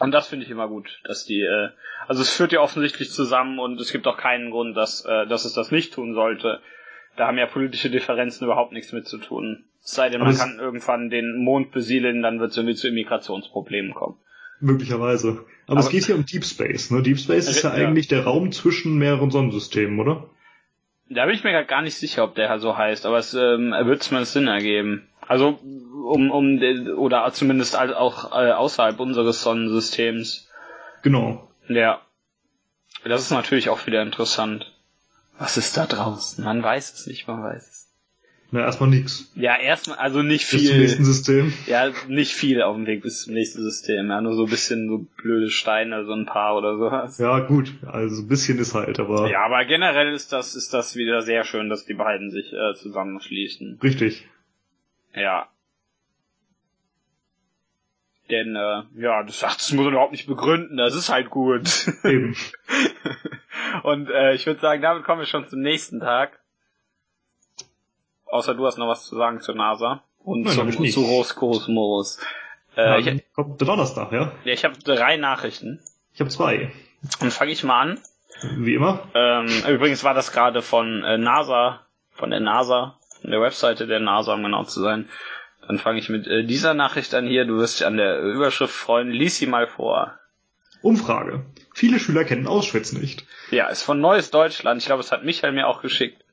Und 0.00 0.10
das 0.10 0.26
finde 0.26 0.44
ich 0.44 0.50
immer 0.50 0.66
gut, 0.66 1.00
dass 1.04 1.24
die, 1.24 1.42
äh, 1.42 1.68
also 2.08 2.20
es 2.22 2.30
führt 2.34 2.50
ja 2.50 2.60
offensichtlich 2.60 3.12
zusammen 3.12 3.60
und 3.60 3.80
es 3.80 3.92
gibt 3.92 4.08
auch 4.08 4.16
keinen 4.16 4.50
Grund, 4.50 4.76
dass, 4.76 5.04
äh, 5.04 5.26
dass 5.28 5.44
es 5.44 5.52
das 5.52 5.70
nicht 5.70 5.94
tun 5.94 6.14
sollte. 6.14 6.58
Da 7.16 7.28
haben 7.28 7.38
ja 7.38 7.46
politische 7.46 7.90
Differenzen 7.90 8.44
überhaupt 8.44 8.72
nichts 8.72 8.92
mit 8.92 9.06
zu 9.06 9.18
tun. 9.18 9.66
Es 9.84 9.92
sei 9.92 10.08
denn, 10.08 10.20
man 10.20 10.36
kann 10.36 10.58
irgendwann 10.58 11.10
den 11.10 11.36
Mond 11.44 11.70
besiedeln, 11.70 12.22
dann 12.22 12.40
wird 12.40 12.50
es 12.50 12.56
irgendwie 12.56 12.74
zu 12.74 12.88
Immigrationsproblemen 12.88 13.94
kommen. 13.94 14.16
Möglicherweise. 14.58 15.44
Aber, 15.66 15.78
Aber- 15.78 15.80
es 15.80 15.88
geht 15.90 16.04
hier 16.06 16.14
um 16.14 16.26
Deep 16.26 16.44
Space. 16.44 16.90
Ne? 16.90 17.02
Deep 17.02 17.18
Space 17.18 17.48
ist 17.48 17.62
ja, 17.62 17.76
Ja. 17.76 17.86
eigentlich 17.88 18.08
der 18.08 18.24
Raum 18.24 18.52
zwischen 18.52 18.96
mehreren 18.96 19.30
Sonnensystemen, 19.30 19.98
oder? 20.00 20.28
Da 21.10 21.26
bin 21.26 21.34
ich 21.34 21.44
mir 21.44 21.64
gar 21.64 21.82
nicht 21.82 21.96
sicher, 21.96 22.24
ob 22.24 22.34
der 22.34 22.58
so 22.58 22.76
heißt, 22.76 23.04
aber 23.06 23.18
es 23.18 23.34
ähm, 23.34 23.72
wird 23.72 24.02
zumindest 24.02 24.32
Sinn 24.32 24.46
ergeben. 24.46 25.06
Also 25.26 25.58
um 26.06 26.30
um 26.30 26.58
de- 26.58 26.92
oder 26.92 27.30
zumindest 27.32 27.78
auch 27.78 28.32
äh, 28.32 28.52
außerhalb 28.52 28.98
unseres 29.00 29.42
Sonnensystems. 29.42 30.48
Genau. 31.02 31.48
Ja. 31.68 32.00
Das 33.04 33.20
ist 33.22 33.30
natürlich 33.30 33.68
auch 33.68 33.86
wieder 33.86 34.02
interessant. 34.02 34.70
Was 35.38 35.56
ist 35.56 35.76
da 35.76 35.86
draußen? 35.86 36.44
Man 36.44 36.62
weiß 36.62 36.92
es 36.94 37.06
nicht, 37.06 37.26
man 37.28 37.42
weiß 37.42 37.62
es. 37.62 37.83
Na, 38.50 38.60
erstmal 38.60 38.88
nix. 38.90 39.32
Ja, 39.34 39.56
erstmal, 39.58 39.98
also 39.98 40.22
nicht 40.22 40.48
Bis 40.48 40.68
zum 40.68 40.78
nächsten 40.78 40.98
viel. 40.98 41.04
System. 41.06 41.52
Ja, 41.66 41.90
nicht 42.06 42.32
viel 42.34 42.62
auf 42.62 42.76
dem 42.76 42.86
Weg 42.86 43.02
bis 43.02 43.22
zum 43.22 43.34
nächsten 43.34 43.62
System. 43.62 44.08
Ja, 44.10 44.20
nur 44.20 44.34
so 44.36 44.44
ein 44.44 44.50
bisschen 44.50 44.88
so 44.88 45.06
blöde 45.16 45.50
Steine, 45.50 46.04
so 46.04 46.12
ein 46.12 46.24
paar 46.26 46.56
oder 46.56 46.76
sowas. 46.78 47.18
Ja, 47.18 47.40
gut. 47.40 47.72
Also 47.86 48.22
ein 48.22 48.28
bisschen 48.28 48.58
ist 48.58 48.74
halt, 48.74 49.00
aber 49.00 49.28
Ja, 49.28 49.44
aber 49.44 49.64
generell 49.64 50.12
ist 50.12 50.32
das, 50.32 50.54
ist 50.54 50.72
das 50.72 50.94
wieder 50.94 51.22
sehr 51.22 51.42
schön, 51.44 51.68
dass 51.68 51.84
die 51.84 51.94
beiden 51.94 52.30
sich 52.30 52.52
äh, 52.52 52.74
zusammenschließen. 52.74 53.80
richtig. 53.82 54.28
Ja. 55.14 55.48
Denn, 58.30 58.56
äh, 58.56 58.82
ja, 59.00 59.22
das, 59.22 59.42
ach, 59.44 59.54
das 59.56 59.72
muss 59.72 59.84
man 59.84 59.92
überhaupt 59.94 60.12
nicht 60.12 60.26
begründen, 60.26 60.76
das 60.76 60.94
ist 60.94 61.08
halt 61.10 61.28
gut. 61.30 61.88
Eben. 62.04 62.34
Und 63.82 64.08
äh, 64.10 64.34
ich 64.34 64.46
würde 64.46 64.60
sagen, 64.60 64.80
damit 64.80 65.04
kommen 65.04 65.20
wir 65.20 65.26
schon 65.26 65.46
zum 65.48 65.60
nächsten 65.60 66.00
Tag. 66.00 66.38
Außer 68.34 68.56
du 68.56 68.66
hast 68.66 68.78
noch 68.78 68.88
was 68.88 69.06
zu 69.06 69.14
sagen 69.14 69.40
zur 69.40 69.54
NASA 69.54 70.02
und 70.18 70.42
Nein, 70.42 70.72
zum, 70.72 70.90
zu 70.90 71.02
Roskosmos. 71.02 72.18
Äh, 72.76 72.82
Ja, 72.82 72.98
ich 72.98 73.04
dann 73.04 73.22
kommt 73.32 73.60
der 73.60 73.68
Donnerstag, 73.68 74.10
ja? 74.10 74.32
ja, 74.42 74.52
ich 74.52 74.64
habe 74.64 74.76
drei 74.76 75.16
Nachrichten. 75.18 75.80
Ich 76.12 76.18
habe 76.18 76.30
zwei. 76.30 76.72
Und 77.20 77.32
fange 77.32 77.52
ich 77.52 77.62
mal 77.62 77.80
an. 77.80 78.00
Wie 78.56 78.74
immer. 78.74 79.06
Ähm, 79.14 79.46
übrigens 79.68 80.02
war 80.02 80.14
das 80.14 80.32
gerade 80.32 80.62
von 80.62 81.04
äh, 81.04 81.16
NASA, 81.16 81.82
von 82.10 82.30
der 82.30 82.40
NASA, 82.40 82.98
von 83.22 83.30
der 83.30 83.40
Webseite 83.40 83.86
der 83.86 84.00
NASA, 84.00 84.34
um 84.34 84.42
genau 84.42 84.64
zu 84.64 84.80
sein. 84.80 85.08
Dann 85.68 85.78
fange 85.78 86.00
ich 86.00 86.08
mit 86.08 86.26
äh, 86.26 86.42
dieser 86.44 86.74
Nachricht 86.74 87.14
an 87.14 87.28
hier. 87.28 87.44
Du 87.44 87.58
wirst 87.58 87.78
dich 87.78 87.86
an 87.86 87.96
der 87.96 88.18
Überschrift 88.18 88.74
freuen. 88.74 89.10
Lies 89.12 89.36
sie 89.36 89.46
mal 89.46 89.68
vor. 89.68 90.18
Umfrage. 90.82 91.46
Viele 91.72 92.00
Schüler 92.00 92.24
kennen 92.24 92.48
Auschwitz 92.48 92.94
nicht. 92.94 93.24
Ja, 93.52 93.68
ist 93.68 93.82
von 93.82 94.00
Neues 94.00 94.32
Deutschland. 94.32 94.80
Ich 94.80 94.86
glaube, 94.86 95.02
es 95.02 95.12
hat 95.12 95.24
Michael 95.24 95.52
mir 95.52 95.68
auch 95.68 95.82
geschickt. 95.82 96.23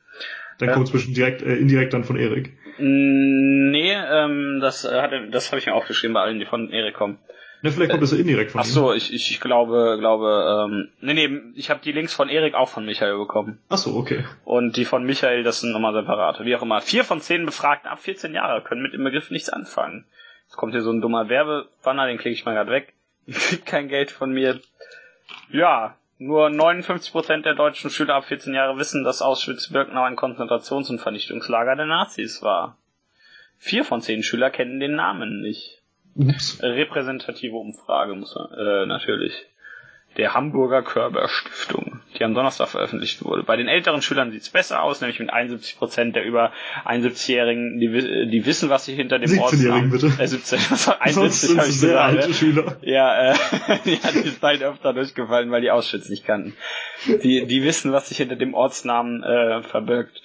Dann 0.61 0.69
Ja. 0.69 0.75
kommt 0.75 0.87
zwischen 0.87 1.13
direkt, 1.13 1.41
äh, 1.41 1.55
indirekt 1.55 1.93
dann 1.93 2.03
von 2.03 2.17
Erik. 2.17 2.53
Mm, 2.77 3.71
Nee, 3.71 3.93
ähm, 3.93 4.59
das 4.61 4.85
äh, 4.85 5.01
hat 5.01 5.11
das 5.31 5.51
habe 5.51 5.59
ich 5.59 5.65
mir 5.65 5.73
aufgeschrieben 5.73 6.13
bei 6.13 6.21
allen, 6.21 6.39
die 6.39 6.45
von 6.45 6.69
Erik 6.71 6.93
kommen. 6.93 7.17
Ne, 7.63 7.71
vielleicht 7.71 7.91
kommt 7.91 8.03
es 8.03 8.11
ja 8.11 8.17
indirekt 8.17 8.51
von 8.51 8.61
Ach 8.61 8.65
so, 8.65 8.91
ich, 8.93 9.13
ich, 9.13 9.31
ich 9.31 9.39
glaube, 9.39 9.97
glaube, 9.99 10.67
ähm, 10.67 10.89
nee, 10.99 11.13
nee, 11.13 11.39
ich 11.55 11.69
habe 11.69 11.79
die 11.83 11.91
Links 11.91 12.13
von 12.13 12.27
Erik 12.27 12.53
auch 12.55 12.69
von 12.69 12.85
Michael 12.85 13.17
bekommen. 13.17 13.59
Ach 13.69 13.77
so, 13.77 13.95
okay. 13.95 14.23
Und 14.45 14.77
die 14.77 14.85
von 14.85 15.03
Michael, 15.03 15.43
das 15.43 15.61
sind 15.61 15.71
nochmal 15.71 15.93
separate. 15.93 16.43
Wie 16.45 16.55
auch 16.55 16.63
immer. 16.63 16.81
Vier 16.81 17.03
von 17.03 17.21
zehn 17.21 17.45
Befragten 17.45 17.89
ab 17.89 17.99
14 17.99 18.33
Jahre 18.33 18.61
können 18.63 18.81
mit 18.81 18.93
dem 18.93 19.03
Begriff 19.03 19.29
nichts 19.31 19.49
anfangen. 19.49 20.05
Jetzt 20.47 20.57
kommt 20.57 20.73
hier 20.73 20.81
so 20.81 20.91
ein 20.91 21.01
dummer 21.01 21.29
Werbebanner, 21.29 22.07
den 22.07 22.17
klicke 22.17 22.33
ich 22.33 22.45
mal 22.45 22.55
grad 22.55 22.69
weg. 22.69 22.93
Kriegt 23.31 23.65
kein 23.67 23.87
Geld 23.87 24.11
von 24.11 24.31
mir. 24.31 24.59
Ja, 25.51 25.95
nur 26.21 26.47
59% 26.49 27.41
der 27.41 27.55
deutschen 27.55 27.89
Schüler 27.89 28.13
ab 28.13 28.25
14 28.25 28.53
Jahre 28.53 28.77
wissen, 28.77 29.03
dass 29.03 29.23
Auschwitz-Birkenau 29.23 30.03
ein 30.03 30.15
Konzentrations- 30.15 30.91
und 30.91 30.99
Vernichtungslager 30.99 31.75
der 31.75 31.87
Nazis 31.87 32.43
war. 32.43 32.77
Vier 33.57 33.83
von 33.83 34.01
zehn 34.01 34.21
Schüler 34.21 34.51
kennen 34.51 34.79
den 34.79 34.95
Namen 34.95 35.41
nicht. 35.41 35.81
Ups. 36.13 36.61
Repräsentative 36.61 37.55
Umfrage 37.55 38.13
muss 38.13 38.35
man, 38.35 38.51
äh, 38.51 38.85
natürlich. 38.85 39.33
Der 40.17 40.33
Hamburger 40.33 40.81
Körber 40.83 41.29
Stiftung, 41.29 42.01
die 42.19 42.23
am 42.25 42.33
Donnerstag 42.33 42.67
veröffentlicht 42.67 43.23
wurde. 43.23 43.43
Bei 43.43 43.55
den 43.55 43.69
älteren 43.69 44.01
Schülern 44.01 44.31
sieht's 44.31 44.49
besser 44.49 44.83
aus, 44.83 44.99
nämlich 44.99 45.19
mit 45.19 45.31
71 45.31 45.77
Prozent 45.77 46.15
der 46.17 46.25
über 46.25 46.51
71-Jährigen, 46.85 47.79
die, 47.79 47.93
wi- 47.93 48.29
die 48.29 48.45
wissen, 48.45 48.69
was 48.69 48.85
sich 48.85 48.97
hinter 48.97 49.19
dem 49.19 49.29
17-Jährigen, 49.29 49.41
Ortsnamen... 49.41 49.89
bitte. 49.91 50.07
Äh, 50.21 50.27
17, 50.27 50.59
was 50.69 50.87
war 50.87 50.97
Sonst 51.07 51.45
71 51.45 51.49
sind 51.49 51.57
hab 51.57 51.63
es 51.65 51.69
ich 51.69 51.79
sehr 51.79 51.89
gesagt, 51.91 52.09
alte 52.13 52.27
ne? 52.27 52.33
Schüler. 52.33 52.77
Ja, 52.81 53.31
äh, 53.31 53.35
ja, 53.85 54.11
die 54.13 54.27
ist 54.27 54.43
halt 54.43 54.61
öfter 54.63 54.93
durchgefallen, 54.93 55.49
weil 55.49 55.61
die 55.61 55.71
Auschwitz 55.71 56.09
nicht 56.09 56.25
kannten. 56.25 56.57
Die, 57.23 57.45
die 57.47 57.63
wissen, 57.63 57.93
was 57.93 58.09
sich 58.09 58.17
hinter 58.17 58.35
dem 58.35 58.53
Ortsnamen 58.53 59.23
äh, 59.23 59.63
verbirgt. 59.63 60.21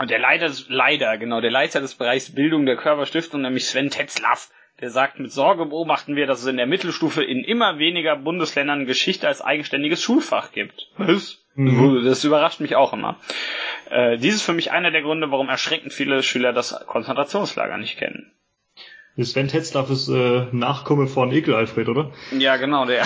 Und 0.00 0.10
der 0.10 0.20
Leiter, 0.20 0.50
leider, 0.68 1.18
genau, 1.18 1.40
der 1.40 1.50
Leiter 1.50 1.80
des 1.80 1.96
Bereichs 1.96 2.34
Bildung 2.34 2.64
der 2.66 2.76
Körperstiftung, 2.76 3.42
nämlich 3.42 3.66
Sven 3.66 3.90
Tetzlaff, 3.90 4.48
der 4.80 4.90
sagt, 4.90 5.18
mit 5.18 5.32
Sorge 5.32 5.66
beobachten 5.66 6.14
wir, 6.14 6.26
dass 6.26 6.40
es 6.40 6.46
in 6.46 6.56
der 6.56 6.66
Mittelstufe 6.66 7.24
in 7.24 7.42
immer 7.42 7.78
weniger 7.78 8.16
Bundesländern 8.16 8.86
Geschichte 8.86 9.26
als 9.26 9.40
eigenständiges 9.40 10.02
Schulfach 10.02 10.52
gibt. 10.52 10.90
Was? 10.96 11.44
Mhm. 11.54 12.04
Das 12.04 12.22
überrascht 12.22 12.60
mich 12.60 12.76
auch 12.76 12.92
immer. 12.92 13.18
Äh, 13.90 14.18
dies 14.18 14.36
ist 14.36 14.42
für 14.42 14.52
mich 14.52 14.70
einer 14.70 14.92
der 14.92 15.02
Gründe, 15.02 15.30
warum 15.30 15.48
erschreckend 15.48 15.92
viele 15.92 16.22
Schüler 16.22 16.52
das 16.52 16.74
Konzentrationslager 16.86 17.76
nicht 17.78 17.98
kennen. 17.98 18.32
Sven 19.20 19.48
Tetzlaff 19.48 19.90
ist 19.90 20.08
äh, 20.08 20.46
Nachkomme 20.52 21.08
von 21.08 21.32
Ekel 21.32 21.54
Alfred, 21.54 21.88
oder? 21.88 22.12
Ja, 22.30 22.56
genau, 22.56 22.86
der. 22.86 23.04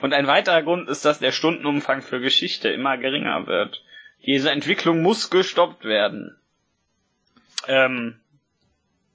Und 0.00 0.14
ein 0.14 0.28
weiterer 0.28 0.62
Grund 0.62 0.88
ist, 0.88 1.04
dass 1.04 1.18
der 1.18 1.32
Stundenumfang 1.32 2.02
für 2.02 2.20
Geschichte 2.20 2.68
immer 2.68 2.96
geringer 2.96 3.48
wird. 3.48 3.82
Diese 4.24 4.50
Entwicklung 4.50 5.02
muss 5.02 5.30
gestoppt 5.30 5.84
werden. 5.84 6.36
Ähm, 7.66 8.19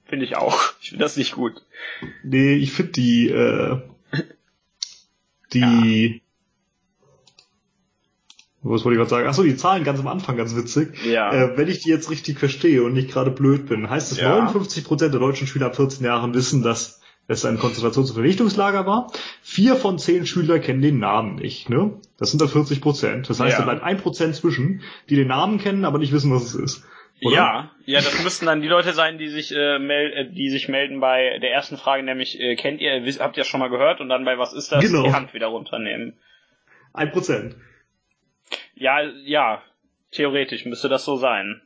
Finde 0.06 0.24
ich 0.24 0.36
auch. 0.36 0.60
Ich 0.80 0.90
finde 0.90 1.04
das 1.04 1.16
nicht 1.16 1.32
gut. 1.32 1.62
Nee, 2.22 2.54
ich 2.54 2.72
finde 2.72 2.92
die, 2.92 3.28
äh, 3.28 3.80
die, 5.52 6.20
ja. 7.02 7.08
was 8.62 8.84
wollte 8.84 8.94
ich 8.94 8.98
gerade 8.98 9.10
sagen? 9.10 9.28
Achso, 9.28 9.42
die 9.42 9.56
Zahlen 9.56 9.82
ganz 9.82 9.98
am 9.98 10.06
Anfang 10.06 10.36
ganz 10.36 10.54
witzig. 10.54 11.04
Ja. 11.04 11.32
Äh, 11.32 11.58
wenn 11.58 11.66
ich 11.66 11.80
die 11.80 11.88
jetzt 11.88 12.08
richtig 12.08 12.38
verstehe 12.38 12.84
und 12.84 12.92
nicht 12.92 13.10
gerade 13.10 13.32
blöd 13.32 13.66
bin, 13.66 13.90
heißt 13.90 14.12
es, 14.12 14.20
ja. 14.20 14.46
59% 14.46 15.08
der 15.08 15.18
deutschen 15.18 15.48
Schüler 15.48 15.66
ab 15.66 15.76
14 15.76 16.04
Jahren 16.04 16.34
wissen, 16.34 16.62
dass 16.62 17.00
es 17.26 17.44
ein 17.44 17.58
Konzentrations- 17.58 18.10
und 18.10 18.14
Vernichtungslager 18.14 18.86
war. 18.86 19.10
Vier 19.42 19.74
von 19.74 19.98
zehn 19.98 20.26
Schüler 20.26 20.60
kennen 20.60 20.82
den 20.82 21.00
Namen 21.00 21.36
nicht, 21.36 21.68
ne? 21.68 21.94
Das 22.18 22.30
sind 22.30 22.40
da 22.40 22.46
40 22.46 22.80
Prozent. 22.80 23.28
Das 23.28 23.40
heißt, 23.40 23.54
ja. 23.54 23.58
da 23.58 23.64
bleibt 23.64 23.82
ein 23.82 23.98
Prozent 23.98 24.36
zwischen, 24.36 24.82
die 25.10 25.16
den 25.16 25.28
Namen 25.28 25.58
kennen, 25.58 25.84
aber 25.84 25.98
nicht 25.98 26.12
wissen, 26.12 26.32
was 26.32 26.44
es 26.44 26.54
ist. 26.54 26.84
Oder? 27.22 27.34
Ja, 27.34 27.70
ja, 27.86 28.00
das 28.00 28.22
müssten 28.22 28.46
dann 28.46 28.60
die 28.60 28.68
Leute 28.68 28.92
sein, 28.92 29.16
die 29.16 29.28
sich 29.28 29.50
äh, 29.50 29.78
mel 29.78 30.12
äh, 30.12 30.30
die 30.30 30.50
sich 30.50 30.68
melden 30.68 31.00
bei 31.00 31.38
der 31.38 31.50
ersten 31.52 31.78
Frage, 31.78 32.02
nämlich 32.02 32.38
äh, 32.38 32.56
kennt 32.56 32.80
ihr, 32.80 33.04
wisst, 33.04 33.20
habt 33.20 33.36
ihr 33.38 33.44
schon 33.44 33.60
mal 33.60 33.70
gehört 33.70 34.00
und 34.00 34.08
dann 34.10 34.24
bei 34.24 34.38
was 34.38 34.52
ist 34.52 34.70
das 34.70 34.84
genau. 34.84 35.04
die 35.04 35.12
Hand 35.12 35.32
wieder 35.32 35.46
runternehmen. 35.46 36.18
Ein 36.92 37.10
Prozent. 37.12 37.56
Ja, 38.74 39.00
ja, 39.00 39.62
theoretisch 40.10 40.66
müsste 40.66 40.88
das 40.88 41.04
so 41.04 41.16
sein. 41.16 41.62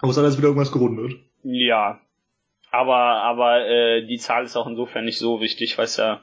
Aber 0.00 0.10
es 0.10 0.18
hat 0.18 0.24
jetzt 0.24 0.36
wieder 0.36 0.48
irgendwas 0.48 0.72
gerundet. 0.72 1.18
Ja, 1.42 2.00
aber 2.70 3.22
aber 3.22 3.66
äh, 3.66 4.06
die 4.06 4.18
Zahl 4.18 4.44
ist 4.44 4.56
auch 4.56 4.66
insofern 4.66 5.06
nicht 5.06 5.18
so 5.18 5.40
wichtig, 5.40 5.78
weil 5.78 5.86
es 5.86 5.96
ja 5.96 6.22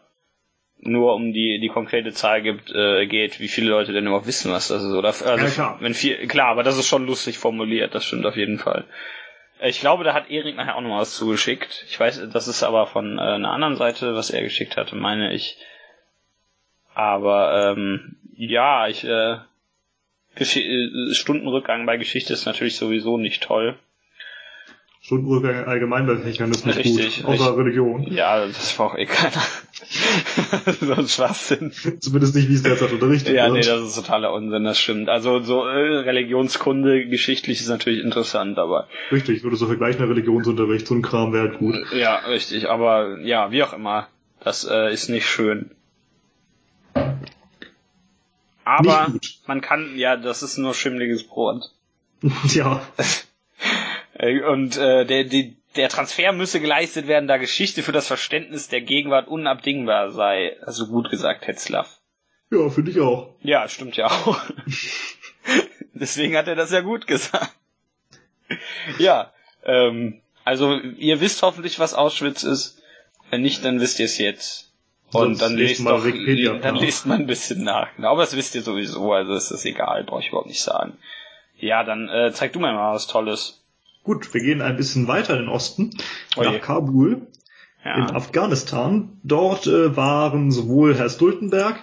nur 0.82 1.14
um 1.14 1.34
die 1.34 1.60
die 1.60 1.68
konkrete 1.68 2.14
Zahl 2.14 2.42
gibt 2.42 2.72
äh, 2.72 3.06
geht, 3.06 3.40
wie 3.40 3.48
viele 3.48 3.70
Leute 3.70 3.92
denn 3.92 4.08
überhaupt 4.08 4.28
wissen, 4.28 4.52
was 4.52 4.70
das 4.70 4.84
ist 4.84 4.94
oder 4.94 5.10
also 5.10 5.28
ja, 5.28 5.50
klar. 5.50 5.78
wenn 5.82 5.94
viel 5.94 6.28
klar, 6.28 6.48
aber 6.48 6.64
das 6.64 6.78
ist 6.78 6.88
schon 6.88 7.06
lustig 7.06 7.38
formuliert, 7.38 7.94
das 7.96 8.06
stimmt 8.06 8.26
auf 8.26 8.38
jeden 8.38 8.60
Fall. 8.60 8.86
Äh, 9.60 9.70
ich 9.70 9.80
glaube, 9.80 10.04
da 10.04 10.14
hat 10.14 10.30
Erik 10.30 10.56
nachher 10.56 10.76
auch 10.76 10.82
noch 10.82 10.98
was 10.98 11.16
zugeschickt. 11.16 11.86
Ich 11.90 12.00
weiß, 12.00 12.30
das 12.32 12.48
ist 12.48 12.64
aber 12.64 12.88
von 12.88 13.18
äh, 13.18 13.22
einer 13.22 13.52
anderen 13.52 13.76
Seite, 13.76 14.16
was 14.16 14.30
er 14.30 14.42
geschickt 14.42 14.78
hatte, 14.78 14.96
meine 14.96 15.34
ich. 15.34 15.58
Aber 16.94 17.74
ähm, 17.76 18.18
ja, 18.36 18.88
ich 18.88 19.04
äh, 19.04 19.38
Gesch 20.36 20.58
äh, 20.58 21.14
Stundenrückgang 21.14 21.86
bei 21.86 21.98
Geschichte 21.98 22.34
ist 22.34 22.46
natürlich 22.46 22.78
sowieso 22.78 23.18
nicht 23.18 23.44
toll. 23.44 23.78
Allgemein 25.12 26.06
bei 26.06 26.18
Fächern 26.18 26.52
ist 26.52 26.66
nicht 26.66 26.78
richtig, 26.78 27.24
gut, 27.24 27.26
außer 27.26 27.45
richtig. 27.45 27.58
Religion. 27.58 28.04
Ja, 28.12 28.45
das 28.45 28.78
war 28.78 28.88
auch 28.88 28.97
eh 28.97 29.06
keiner. 29.06 29.41
so 30.82 30.93
ein 30.93 31.08
Schwachsinn. 31.08 31.72
Zumindest 32.00 32.36
nicht, 32.36 32.50
wie 32.50 32.54
es 32.54 32.64
derzeit 32.64 32.91
unterrichtet 32.91 33.34
ja, 33.34 33.52
wird. 33.52 33.66
Ja, 33.66 33.76
nee, 33.76 33.82
das 33.82 33.89
ist 33.89 33.95
totaler 33.95 34.34
Unsinn, 34.34 34.66
das 34.66 34.78
stimmt. 34.78 35.10
Also 35.10 35.39
so 35.39 35.66
äh, 35.66 36.00
Religionskunde 36.00 37.08
geschichtlich 37.08 37.62
ist 37.62 37.70
natürlich 37.70 38.04
interessant, 38.04 38.60
aber... 38.60 38.88
Richtig, 39.12 39.41
würde 39.43 39.56
so 39.56 39.68
vergleichender 39.68 40.10
Religionsunterricht, 40.10 40.86
so 40.86 40.95
ein 40.95 41.02
Kram 41.02 41.32
wäre 41.34 41.50
halt 41.50 41.60
gut. 41.60 41.76
Ja, 41.93 42.18
richtig, 42.28 42.70
aber 42.70 43.20
ja, 43.22 43.52
wie 43.52 43.64
auch 43.64 43.74
immer, 43.74 44.10
das 44.41 44.68
äh, 44.70 44.93
ist 44.93 45.10
nicht 45.10 45.28
schön. 45.28 45.72
Aber 48.66 49.14
man 49.47 49.62
kann, 49.62 49.97
ja, 49.97 50.18
das 50.18 50.43
ist 50.43 50.58
nur 50.58 50.76
schimmliges 50.76 51.24
Brot. 51.24 51.72
ja. 52.50 52.82
Äh, 54.20 54.41
und 54.41 54.78
äh, 54.78 55.05
der, 55.05 55.24
die, 55.24 55.57
der 55.76 55.89
Transfer 55.89 56.32
müsse 56.34 56.59
geleistet 56.59 57.07
werden, 57.07 57.28
da 57.28 57.38
Geschichte 57.38 57.82
für 57.82 57.91
das 57.91 58.07
Verständnis 58.07 58.67
der 58.67 58.82
Gegenwart 58.82 59.28
unabdingbar 59.28 60.11
sei. 60.11 60.57
Also 60.61 60.88
gut 60.88 61.09
gesagt, 61.09 61.47
Hetzlaff. 61.47 61.99
Ja, 62.51 62.70
finde 62.70 62.91
ich 62.91 62.99
auch. 62.99 63.36
Ja, 63.41 63.67
stimmt 63.67 63.95
ja 63.95 64.07
auch. 64.07 64.39
Deswegen 65.93 66.36
hat 66.36 66.47
er 66.47 66.55
das 66.55 66.72
ja 66.72 66.82
gut 66.82 67.07
gesagt. 67.07 67.55
ja, 68.97 69.32
ähm, 69.63 70.22
also 70.43 70.76
ihr 70.76 71.22
wisst 71.22 71.41
hoffentlich, 71.41 71.80
was 71.80 71.93
Auschwitz 71.93 72.43
ist. 72.43 72.82
Wenn 73.30 73.41
nicht, 73.41 73.63
dann 73.63 73.80
wisst 73.80 73.99
ihr 73.99 74.05
es 74.05 74.17
jetzt. 74.17 74.74
Und 75.11 75.41
dann 75.41 75.55
lest, 75.55 75.86
doch, 75.86 76.03
dann 76.61 76.76
lest 76.76 77.05
man 77.05 77.22
ein 77.22 77.28
bisschen 77.28 77.63
nach. 77.63 77.95
Genau, 77.95 78.11
aber 78.11 78.22
das 78.22 78.36
wisst 78.36 78.55
ihr 78.55 78.61
sowieso, 78.61 79.11
also 79.11 79.34
ist 79.34 79.51
das 79.51 79.65
egal, 79.65 80.03
brauche 80.03 80.22
ich 80.22 80.30
überhaupt 80.30 80.47
nicht 80.47 80.61
sagen. 80.61 80.97
Ja, 81.57 81.84
dann 81.84 82.09
äh, 82.09 82.32
zeig 82.32 82.53
du 82.53 82.59
mir 82.59 82.72
mal 82.74 82.93
was 82.93 83.07
Tolles. 83.07 83.59
Gut, 84.10 84.34
wir 84.34 84.41
gehen 84.41 84.64
ein 84.64 84.76
bisschen 84.76 85.07
weiter 85.07 85.36
in 85.36 85.41
den 85.41 85.49
Osten, 85.49 85.91
Oje. 86.36 86.53
nach 86.53 86.62
Kabul, 86.62 87.28
ja. 87.86 87.93
in 87.93 88.10
Afghanistan. 88.10 89.20
Dort 89.22 89.68
äh, 89.68 89.95
waren 89.95 90.51
sowohl 90.51 90.95
Herr 90.95 91.12
Stoltenberg, 91.12 91.76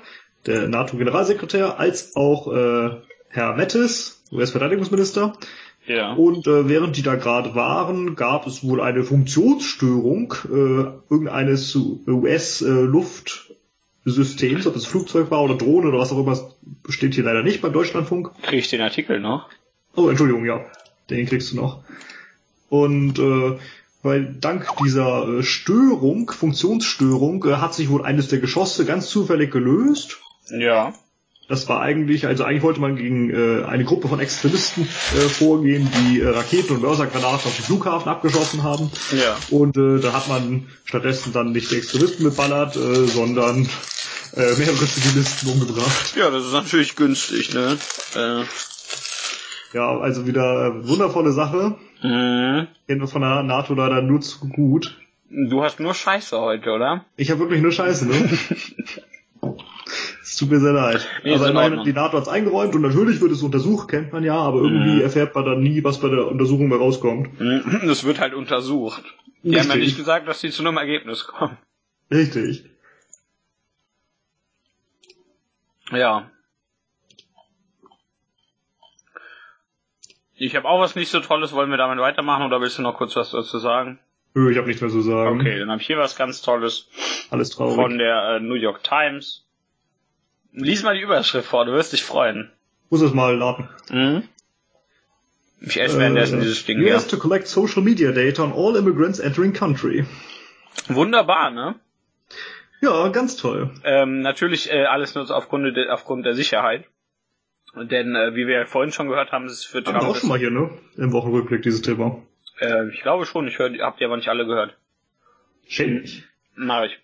der 0.44 0.66
NATO-Generalsekretär, 0.66 1.78
als 1.78 2.16
auch 2.16 2.52
äh, 2.52 2.96
Herr 3.28 3.54
Mettis, 3.54 4.24
US-Verteidigungsminister. 4.32 5.34
Ja. 5.86 6.14
Und 6.14 6.48
äh, 6.48 6.68
während 6.68 6.96
die 6.96 7.02
da 7.02 7.14
gerade 7.14 7.54
waren, 7.54 8.16
gab 8.16 8.48
es 8.48 8.64
wohl 8.64 8.80
eine 8.80 9.04
Funktionsstörung 9.04 10.34
äh, 10.46 10.84
irgendeines 11.08 11.76
US-Luftsystems, 11.76 14.66
ob 14.66 14.74
es 14.74 14.84
Flugzeug 14.84 15.30
war 15.30 15.44
oder 15.44 15.54
Drohne 15.54 15.90
oder 15.90 16.00
was 16.00 16.10
auch 16.10 16.18
immer, 16.18 16.36
steht 16.88 17.14
hier 17.14 17.22
leider 17.22 17.44
nicht 17.44 17.62
beim 17.62 17.72
Deutschlandfunk. 17.72 18.32
Krieg 18.42 18.58
ich 18.58 18.68
den 18.68 18.80
Artikel 18.80 19.20
noch? 19.20 19.48
Oh, 19.94 20.08
Entschuldigung, 20.08 20.44
ja. 20.44 20.64
Den 21.08 21.26
kriegst 21.26 21.52
du 21.52 21.56
noch. 21.56 21.84
Und 22.68 23.18
äh, 23.18 23.58
weil 24.02 24.36
dank 24.40 24.68
dieser 24.82 25.28
äh, 25.28 25.42
Störung, 25.42 26.30
Funktionsstörung, 26.30 27.44
äh, 27.44 27.56
hat 27.56 27.74
sich 27.74 27.88
wohl 27.88 28.04
eines 28.04 28.28
der 28.28 28.38
Geschosse 28.38 28.84
ganz 28.84 29.08
zufällig 29.08 29.50
gelöst. 29.50 30.18
Ja. 30.50 30.94
Das 31.48 31.68
war 31.68 31.80
eigentlich, 31.80 32.26
also 32.26 32.42
eigentlich 32.42 32.62
wollte 32.62 32.80
man 32.80 32.96
gegen 32.96 33.30
äh, 33.30 33.64
eine 33.64 33.84
Gruppe 33.84 34.08
von 34.08 34.18
Extremisten 34.18 34.82
äh, 34.82 35.28
vorgehen, 35.28 35.88
die 36.00 36.20
äh, 36.20 36.28
Raketen 36.28 36.74
und 36.74 36.82
Mörsergranaten 36.82 37.46
auf 37.46 37.56
den 37.56 37.64
Flughafen 37.64 38.08
abgeschossen 38.08 38.64
haben. 38.64 38.90
Ja. 39.12 39.36
Und 39.50 39.76
äh, 39.76 40.00
da 40.00 40.12
hat 40.12 40.28
man 40.28 40.66
stattdessen 40.84 41.32
dann 41.32 41.52
nicht 41.52 41.70
die 41.70 41.76
Extremisten 41.76 42.24
beballert, 42.24 42.74
äh, 42.74 43.06
sondern 43.06 43.68
äh, 44.34 44.54
mehrere 44.56 44.86
Zivilisten 44.86 45.50
umgebracht. 45.50 46.16
Ja, 46.16 46.30
das 46.30 46.46
ist 46.46 46.52
natürlich 46.52 46.96
günstig, 46.96 47.54
ne? 47.54 47.78
Äh. 48.14 48.44
Ja, 49.76 49.98
also 49.98 50.26
wieder 50.26 50.68
äh, 50.68 50.88
wundervolle 50.88 51.32
Sache. 51.32 51.76
Mhm. 52.02 52.66
Kennen 52.86 53.00
wir 53.02 53.08
von 53.08 53.20
der 53.20 53.42
NATO 53.42 53.74
leider 53.74 54.00
nur 54.00 54.22
zu 54.22 54.48
gut. 54.48 54.96
Du 55.28 55.62
hast 55.62 55.80
nur 55.80 55.92
Scheiße 55.92 56.40
heute, 56.40 56.70
oder? 56.70 57.04
Ich 57.18 57.30
habe 57.30 57.40
wirklich 57.40 57.60
nur 57.60 57.72
Scheiße, 57.72 58.08
ne? 58.08 58.14
Es 60.22 60.36
tut 60.36 60.50
mir 60.50 60.60
sehr 60.60 60.72
leid. 60.72 61.06
Nee, 61.22 61.34
aber 61.34 61.50
immerhin, 61.50 61.84
die 61.84 61.92
NATO 61.92 62.16
hat's 62.16 62.28
eingeräumt 62.28 62.74
und 62.74 62.82
natürlich 62.82 63.20
wird 63.20 63.32
es 63.32 63.42
untersucht, 63.42 63.88
kennt 63.88 64.12
man 64.12 64.24
ja, 64.24 64.34
aber 64.34 64.60
irgendwie 64.60 64.96
mhm. 64.96 65.00
erfährt 65.02 65.34
man 65.34 65.44
dann 65.44 65.60
nie, 65.60 65.84
was 65.84 66.00
bei 66.00 66.08
der 66.08 66.26
Untersuchung 66.26 66.68
mehr 66.68 66.78
rauskommt. 66.78 67.38
Mhm. 67.38 67.82
Das 67.86 68.04
wird 68.04 68.18
halt 68.18 68.34
untersucht. 68.34 69.04
Die 69.42 69.50
Richtig. 69.50 69.62
haben 69.62 69.78
ja 69.78 69.84
nicht 69.84 69.96
gesagt, 69.96 70.26
dass 70.26 70.40
sie 70.40 70.50
zu 70.50 70.62
einem 70.62 70.78
Ergebnis 70.78 71.26
kommen. 71.26 71.58
Richtig. 72.10 72.64
Ja. 75.92 76.30
Ich 80.36 80.54
habe 80.54 80.68
auch 80.68 80.80
was 80.80 80.94
nicht 80.94 81.10
so 81.10 81.20
Tolles. 81.20 81.52
Wollen 81.52 81.70
wir 81.70 81.78
damit 81.78 81.98
weitermachen 81.98 82.44
oder 82.44 82.60
willst 82.60 82.78
du 82.78 82.82
noch 82.82 82.96
kurz 82.96 83.16
was 83.16 83.30
dazu 83.30 83.58
sagen? 83.58 83.98
Nö, 84.34 84.50
ich 84.50 84.58
habe 84.58 84.66
nichts 84.66 84.82
mehr 84.82 84.90
zu 84.90 85.00
sagen. 85.00 85.40
Okay, 85.40 85.58
dann 85.58 85.70
habe 85.70 85.80
ich 85.80 85.86
hier 85.86 85.96
was 85.96 86.14
ganz 86.14 86.42
Tolles. 86.42 86.88
Alles 87.30 87.50
traurig. 87.50 87.74
Von 87.74 87.98
der 87.98 88.36
äh, 88.36 88.40
New 88.40 88.54
York 88.54 88.84
Times. 88.84 89.46
Lies 90.52 90.82
mal 90.82 90.94
die 90.94 91.02
Überschrift 91.02 91.48
vor, 91.48 91.64
du 91.64 91.72
wirst 91.72 91.92
dich 91.92 92.04
freuen. 92.04 92.50
Muss 92.90 93.00
es 93.00 93.12
mal 93.12 93.34
laden. 93.36 93.68
Mhm. 93.90 94.22
Ich 95.60 95.80
esse 95.80 95.98
währenddessen 95.98 96.38
äh, 96.38 96.42
dieses 96.42 96.64
Ding 96.66 96.78
hier. 96.78 96.94
US 96.94 97.08
to 97.08 97.16
collect 97.16 97.48
social 97.48 97.82
media 97.82 98.12
data 98.12 98.42
on 98.42 98.52
all 98.52 98.76
immigrants 98.76 99.18
entering 99.18 99.52
country. 99.52 100.04
Wunderbar, 100.88 101.50
ne? 101.50 101.74
Ja, 102.82 103.08
ganz 103.08 103.36
toll. 103.36 103.70
Ähm, 103.84 104.20
natürlich 104.20 104.70
äh, 104.70 104.84
alles 104.84 105.14
nur 105.14 105.30
aufgrund, 105.30 105.76
de, 105.76 105.88
aufgrund 105.88 106.26
der 106.26 106.34
Sicherheit. 106.34 106.84
Denn, 107.76 108.14
äh, 108.16 108.34
wie 108.34 108.46
wir 108.46 108.60
ja 108.60 108.64
vorhin 108.64 108.92
schon 108.92 109.08
gehört 109.08 109.32
haben, 109.32 109.46
ist 109.46 109.52
es 109.52 109.64
für 109.64 109.82
Trump... 109.84 109.98
Haben 109.98 110.06
wir 110.06 110.10
auch 110.10 110.16
schon 110.16 110.28
mal 110.30 110.38
hier, 110.38 110.50
ne? 110.50 110.70
Im 110.96 111.12
Wochenrückblick, 111.12 111.62
dieses 111.62 111.82
Thema. 111.82 112.22
Äh, 112.58 112.88
ich 112.88 113.02
glaube 113.02 113.26
schon, 113.26 113.46
ich 113.48 113.58
höre, 113.58 113.70
habt 113.80 114.00
ihr 114.00 114.06
aber 114.06 114.16
nicht 114.16 114.28
alle 114.28 114.46
gehört. 114.46 114.76
Schändlich. 115.68 116.24
Mach 116.54 116.84
ich. 116.84 116.98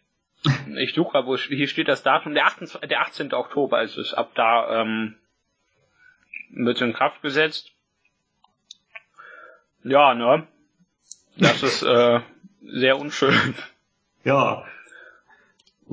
Ich 0.77 0.95
suche, 0.95 1.27
wo 1.27 1.37
hier 1.37 1.69
steht 1.69 1.89
das 1.89 2.03
Datum, 2.03 2.35
der 2.35 2.47
18, 2.47 2.89
der 2.89 3.01
18. 3.03 3.33
Oktober 3.33 3.83
ist 3.83 3.97
es. 3.97 4.15
Ab 4.15 4.33
da 4.35 4.81
ähm, 4.81 5.15
wird 6.51 6.77
es 6.77 6.83
in 6.83 6.95
Kraft 6.95 7.23
gesetzt. 7.23 7.71
Ja, 9.85 10.15
ne? 10.15 10.47
Das 11.37 11.63
ist 11.63 11.83
äh, 11.83 12.21
sehr 12.63 12.99
unschön. 12.99 13.55
Ja. 14.25 14.65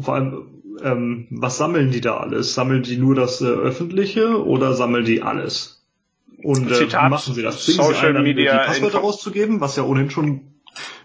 Vor 0.02 0.16
allem, 0.16 0.62
ähm, 0.84 1.28
was 1.30 1.58
sammeln 1.58 1.92
die 1.92 2.02
da 2.02 2.18
alles? 2.18 2.54
Sammeln 2.54 2.84
die 2.84 2.98
nur 2.98 3.16
das 3.16 3.42
äh, 3.42 3.46
Öffentliche 3.46 4.44
oder 4.44 4.74
sammeln 4.74 5.06
die 5.06 5.22
alles? 5.22 5.86
Und 6.44 6.72
äh, 6.72 6.74
Zitat, 6.74 7.10
machen 7.10 7.34
sie 7.34 7.42
das? 7.42 7.66
Zwingen 7.66 7.82
sie 7.82 7.88
Social 7.94 8.06
einen, 8.06 8.16
dann 8.16 8.24
Media 8.24 8.60
die 8.60 8.68
Passwörter 8.68 9.00
rauszugeben, 9.00 9.62
was 9.62 9.76
ja 9.76 9.84
ohnehin 9.84 10.10
schon 10.10 10.42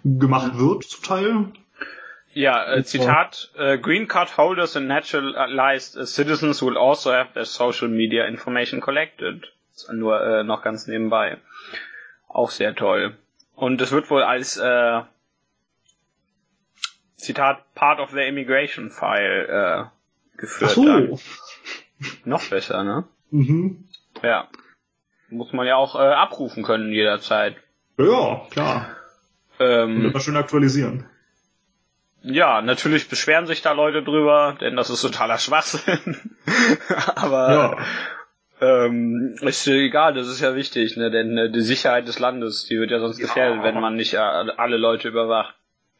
gemacht 0.05 0.59
wird 0.59 0.85
zum 0.85 1.03
Teil? 1.03 1.47
Ja, 2.35 2.75
äh, 2.75 2.85
Zitat, 2.85 3.53
äh, 3.57 3.79
Green 3.79 4.09
Card 4.09 4.37
holders 4.37 4.77
and 4.77 4.89
naturalized 4.89 5.97
uh, 5.97 6.05
citizens 6.05 6.63
will 6.63 6.77
also 6.77 7.13
have 7.13 7.33
their 7.33 7.45
social 7.45 7.89
media 7.89 8.25
information 8.27 8.81
collected. 8.81 9.53
Nur 9.93 10.21
äh, 10.21 10.45
noch 10.45 10.63
ganz 10.63 10.87
nebenbei. 10.87 11.39
Auch 12.29 12.51
sehr 12.51 12.75
toll. 12.75 13.17
Und 13.55 13.81
es 13.81 13.93
wird 13.93 14.11
wohl 14.11 14.23
als 14.23 14.57
äh, 14.57 15.01
Zitat 17.25 17.75
part 17.75 18.01
of 18.01 18.11
the 18.11 18.21
immigration 18.23 18.91
file 18.91 19.47
äh, 19.49 19.85
Ach 19.85 19.91
geführt. 20.37 20.71
so. 20.71 20.85
Dann. 20.85 21.19
Noch 22.25 22.45
besser, 22.51 22.85
ne? 22.85 23.05
Mhm. 23.31 23.85
Ja. 24.23 24.49
Muss 25.31 25.53
man 25.53 25.67
ja 25.67 25.77
auch 25.77 25.95
äh, 25.97 25.99
abrufen 26.13 26.63
können 26.63 26.93
jederzeit. 26.93 27.57
Ja, 27.99 28.43
klar. 28.51 28.89
Ähm, 29.59 30.07
immer 30.07 30.21
schön 30.21 30.37
aktualisieren. 30.37 31.07
Ja, 32.23 32.63
natürlich 32.63 33.09
beschweren 33.09 33.47
sich 33.47 33.63
da 33.63 33.73
Leute 33.73 34.03
drüber, 34.03 34.57
denn 34.61 34.77
das 34.77 34.91
ist 34.91 35.03
totaler 35.03 35.39
Schwachsinn. 35.39 36.37
Aber 37.17 37.53
Ja. 38.61 38.87
ähm, 38.87 39.37
ist 39.43 39.67
egal, 39.67 40.15
das 40.15 40.29
ist 40.29 40.41
ja 40.41 40.55
wichtig, 40.55 40.97
ne? 40.97 41.11
denn 41.11 41.37
äh, 41.37 41.51
die 41.51 41.61
Sicherheit 41.61 42.09
des 42.09 42.19
Landes, 42.19 42.65
die 42.65 42.79
wird 42.79 42.91
ja 42.91 42.99
sonst 42.99 43.19
gefährdet, 43.19 43.63
wenn 43.63 43.79
man 43.81 43.95
nicht 43.97 44.15
äh, 44.15 44.19
alle 44.19 44.77
Leute 44.79 45.09
überwacht. 45.09 45.55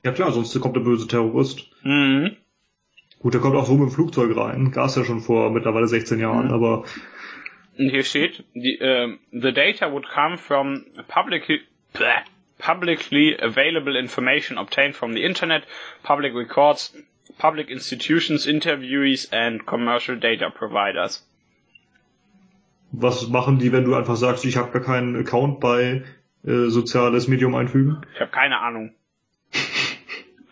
Ja 0.05 0.13
klar, 0.13 0.33
sonst 0.33 0.59
kommt 0.61 0.77
der 0.77 0.83
böse 0.83 1.07
Terrorist. 1.09 1.69
Mhm. 1.83 2.37
Gut, 3.21 3.33
der 3.35 3.41
kommt 3.41 3.57
auch 3.57 3.65
so 3.67 3.73
mit 3.75 3.89
dem 3.89 3.91
Flugzeug 3.91 4.37
rein. 4.37 4.71
Gab's 4.71 4.97
ja 4.97 5.05
schon 5.05 5.21
vor 5.21 5.51
mittlerweile 5.51 5.89
16 5.89 6.21
Jahren, 6.21 6.49
Mhm. 6.49 6.53
aber 6.53 6.85
Und 7.79 7.89
hier 7.89 8.05
steht, 8.05 8.45
die, 8.55 8.79
ähm, 8.81 9.19
the 9.33 9.53
data 9.53 9.91
would 9.91 10.07
come 10.09 10.37
from 10.39 10.85
publicly, 11.09 11.61
bleh, 11.95 12.23
publicly 12.59 13.37
available 13.41 13.97
information 13.99 14.59
obtained 14.59 14.95
from 14.95 15.13
the 15.15 15.23
internet, 15.23 15.65
public 16.05 16.35
records, 16.35 16.95
public 17.39 17.69
institutions, 17.71 18.47
interviewees 18.47 19.33
and 19.33 19.65
commercial 19.67 20.17
data 20.17 20.51
providers. 20.51 21.27
was 22.93 23.29
machen 23.29 23.59
die, 23.59 23.73
wenn 23.73 23.85
du 23.85 23.95
einfach 23.97 24.15
sagst, 24.17 24.45
ich 24.45 24.57
habe 24.57 24.71
gar 24.71 24.83
keinen 24.83 25.17
Account 25.17 25.59
bei 25.59 26.05
äh, 26.47 26.69
soziales 26.69 27.27
Medium 27.27 27.57
einfügen? 27.57 28.03
Ich 28.15 28.21
habe 28.21 28.31
keine 28.31 28.61
Ahnung. 28.61 28.93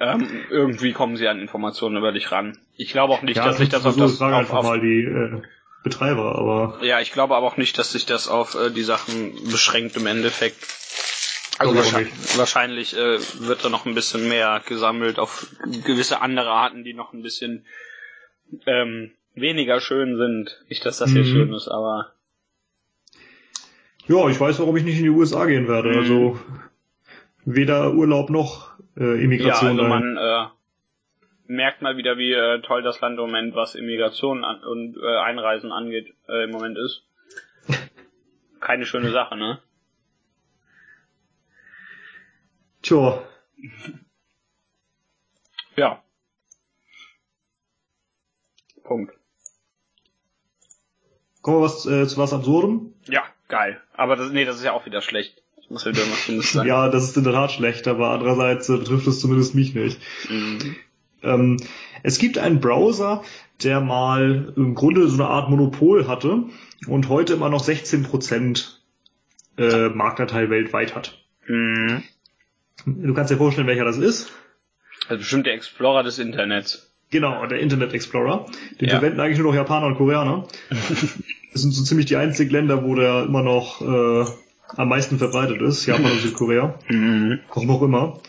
Ähm, 0.02 0.26
irgendwie 0.50 0.92
kommen 0.92 1.16
sie 1.16 1.28
an 1.28 1.38
Informationen 1.38 1.96
über 1.96 2.10
dich 2.12 2.32
ran. 2.32 2.58
Ich 2.76 2.90
glaube 2.90 3.12
auch 3.12 3.22
nicht, 3.22 3.38
dass 3.38 3.58
sich 3.58 3.68
das 3.68 3.86
auf 3.86 3.96
das 3.96 4.18
fragen 4.18 4.34
auf, 4.34 4.40
einfach 4.40 4.58
auf, 4.58 4.64
mal 4.64 4.80
die 4.80 5.04
äh, 5.04 5.42
Betreiber, 5.84 6.36
aber 6.36 6.84
ja, 6.84 7.00
ich 7.00 7.12
glaube 7.12 7.36
aber 7.36 7.46
auch 7.46 7.56
nicht, 7.56 7.78
dass 7.78 7.92
sich 7.92 8.04
das 8.04 8.28
auf 8.28 8.54
äh, 8.54 8.70
die 8.70 8.82
Sachen 8.82 9.32
beschränkt 9.50 9.96
im 9.96 10.06
Endeffekt. 10.06 10.58
Also 11.58 11.76
wahrscheinlich, 11.76 12.12
wahrscheinlich 12.36 12.96
äh, 12.96 13.18
wird 13.46 13.64
da 13.64 13.68
noch 13.68 13.86
ein 13.86 13.94
bisschen 13.94 14.28
mehr 14.28 14.60
gesammelt 14.66 15.20
auf 15.20 15.46
gewisse 15.84 16.20
andere 16.20 16.50
Arten, 16.50 16.82
die 16.82 16.94
noch 16.94 17.12
ein 17.12 17.22
bisschen 17.22 17.64
ähm, 18.66 19.12
weniger 19.34 19.80
schön 19.80 20.16
sind. 20.16 20.64
Nicht, 20.68 20.84
dass 20.84 20.98
das 20.98 21.12
hier 21.12 21.22
Mhm. 21.22 21.26
schön 21.26 21.52
ist, 21.52 21.68
aber 21.68 22.12
ja, 24.08 24.28
ich 24.28 24.40
weiß, 24.40 24.58
warum 24.58 24.76
ich 24.76 24.82
nicht 24.82 24.98
in 24.98 25.04
die 25.04 25.10
USA 25.10 25.44
gehen 25.44 25.68
werde. 25.68 25.90
Mhm. 25.90 25.98
Also 25.98 26.40
weder 27.44 27.92
Urlaub 27.92 28.30
noch 28.30 28.78
äh, 28.96 29.04
ja, 29.04 29.14
Immigration. 29.14 29.70
also 29.70 29.88
dahin. 29.88 30.14
man 30.14 30.16
äh, 30.16 30.48
merkt 31.46 31.82
mal 31.82 31.96
wieder, 31.96 32.16
wie 32.18 32.32
äh, 32.32 32.60
toll 32.62 32.82
das 32.82 33.00
Land 33.00 33.18
im 33.18 33.26
Moment, 33.26 33.54
was 33.54 33.74
Immigration 33.74 34.44
an, 34.44 34.62
und 34.64 34.96
äh, 34.96 35.18
Einreisen 35.18 35.72
angeht, 35.72 36.14
äh, 36.28 36.44
im 36.44 36.50
Moment 36.50 36.78
ist. 36.78 37.04
Keine 38.60 38.86
schöne 38.86 39.10
Sache, 39.10 39.36
ne? 39.36 39.60
Tja, 42.82 43.22
Ja. 45.76 46.02
Punkt. 48.84 49.14
kommen 51.40 51.58
wir 51.58 51.62
was, 51.62 51.86
äh, 51.86 52.06
zu 52.06 52.18
was 52.18 52.32
Absurdem? 52.32 52.94
Ja, 53.06 53.24
geil. 53.48 53.80
Aber 53.94 54.16
das, 54.16 54.30
nee, 54.32 54.44
das 54.44 54.56
ist 54.56 54.64
ja 54.64 54.72
auch 54.72 54.84
wieder 54.86 55.00
schlecht. 55.00 55.41
Ich 55.72 55.74
muss 55.74 55.84
ja 55.86 55.92
wieder 55.92 56.02
was 56.02 56.18
Schlimmes 56.18 56.52
sagen. 56.52 56.68
Ja, 56.68 56.90
das 56.90 57.04
ist 57.04 57.16
in 57.16 57.24
der 57.24 57.32
Tat 57.32 57.50
schlecht, 57.50 57.88
aber 57.88 58.10
andererseits 58.10 58.68
äh, 58.68 58.76
betrifft 58.76 59.06
es 59.06 59.20
zumindest 59.20 59.54
mich 59.54 59.74
nicht. 59.74 59.98
Mhm. 60.28 60.76
Ähm, 61.22 61.56
es 62.02 62.18
gibt 62.18 62.36
einen 62.36 62.60
Browser, 62.60 63.22
der 63.62 63.80
mal 63.80 64.52
im 64.54 64.74
Grunde 64.74 65.08
so 65.08 65.14
eine 65.14 65.28
Art 65.32 65.48
Monopol 65.48 66.06
hatte 66.08 66.42
und 66.88 67.08
heute 67.08 67.32
immer 67.32 67.48
noch 67.48 67.64
16% 67.64 68.66
äh, 69.56 69.88
Marktanteil 69.88 70.50
weltweit 70.50 70.94
hat. 70.94 71.24
Mhm. 71.46 72.02
Du 72.84 73.14
kannst 73.14 73.30
dir 73.30 73.38
vorstellen, 73.38 73.66
welcher 73.66 73.86
das 73.86 73.96
ist. 73.96 74.30
Also 75.08 75.20
bestimmt 75.20 75.46
der 75.46 75.54
Explorer 75.54 76.02
des 76.02 76.18
Internets. 76.18 76.92
Genau, 77.08 77.46
der 77.46 77.60
Internet 77.60 77.94
Explorer. 77.94 78.44
Den 78.78 78.90
Ja. 78.90 78.98
verwenden 78.98 79.20
eigentlich 79.20 79.38
nur 79.38 79.52
noch 79.52 79.56
Japaner 79.56 79.86
und 79.86 79.94
Koreaner. 79.94 80.46
Das 81.54 81.60
sind 81.60 81.72
so 81.72 81.84
ziemlich 81.84 82.06
die 82.06 82.16
einzigen 82.16 82.50
Länder, 82.50 82.82
wo 82.82 82.94
der 82.94 83.24
immer 83.24 83.42
noch 83.42 83.82
äh, 83.82 84.24
am 84.76 84.88
meisten 84.88 85.18
verbreitet 85.18 85.60
ist. 85.60 85.86
Japan 85.86 86.12
und 86.12 86.20
Südkorea. 86.20 86.78
Mhm. 86.88 87.40
Warum 87.48 87.70
auch 87.70 87.82
immer. 87.82 88.20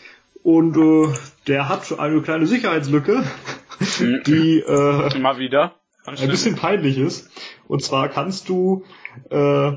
Und 0.44 0.78
äh, 0.78 1.14
der 1.48 1.70
hat 1.70 1.98
eine 1.98 2.22
kleine 2.22 2.48
Sicherheitslücke, 2.48 3.24
die 4.28 4.60
äh, 4.60 5.20
Mal 5.20 5.38
wieder. 5.38 5.76
ein 6.06 6.28
bisschen 6.28 6.56
peinlich 6.56 6.98
ist. 6.98 7.32
Und 7.68 7.82
zwar 7.82 8.10
kannst 8.10 8.50
du, 8.50 8.84
äh, 9.30 9.72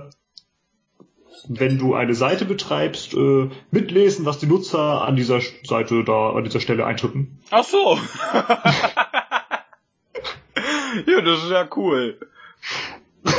wenn 1.49 1.79
du 1.79 1.95
eine 1.95 2.15
Seite 2.15 2.45
betreibst, 2.45 3.15
äh, 3.15 3.49
mitlesen, 3.71 4.25
was 4.27 4.39
die 4.39 4.47
Nutzer 4.47 5.03
an 5.03 5.15
dieser 5.15 5.41
Seite 5.63 6.03
da, 6.03 6.31
an 6.31 6.43
dieser 6.43 6.59
Stelle 6.59 6.85
eintippen. 6.85 7.39
Ach 7.51 7.63
so. 7.63 7.97
ja, 11.07 11.21
das 11.21 11.45
ist 11.45 11.51
ja 11.51 11.69
cool. 11.77 12.19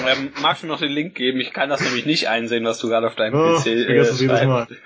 Ähm, 0.07 0.31
magst 0.41 0.63
du 0.63 0.67
mir 0.67 0.73
noch 0.73 0.79
den 0.79 0.91
Link 0.91 1.15
geben? 1.15 1.39
Ich 1.39 1.53
kann 1.53 1.69
das 1.69 1.81
nämlich 1.81 2.05
nicht 2.05 2.27
einsehen, 2.29 2.63
was 2.65 2.79
du 2.79 2.87
gerade 2.89 3.07
auf 3.07 3.15
deinem 3.15 3.35
Ah, 3.35 3.57
PC 3.59 3.65
ich 3.67 3.73
äh, 3.81 3.85
vergesse 3.85 4.11
es 4.13 4.21
jedes 4.21 4.43
Mal. 4.43 4.65
schreibst. 4.67 4.83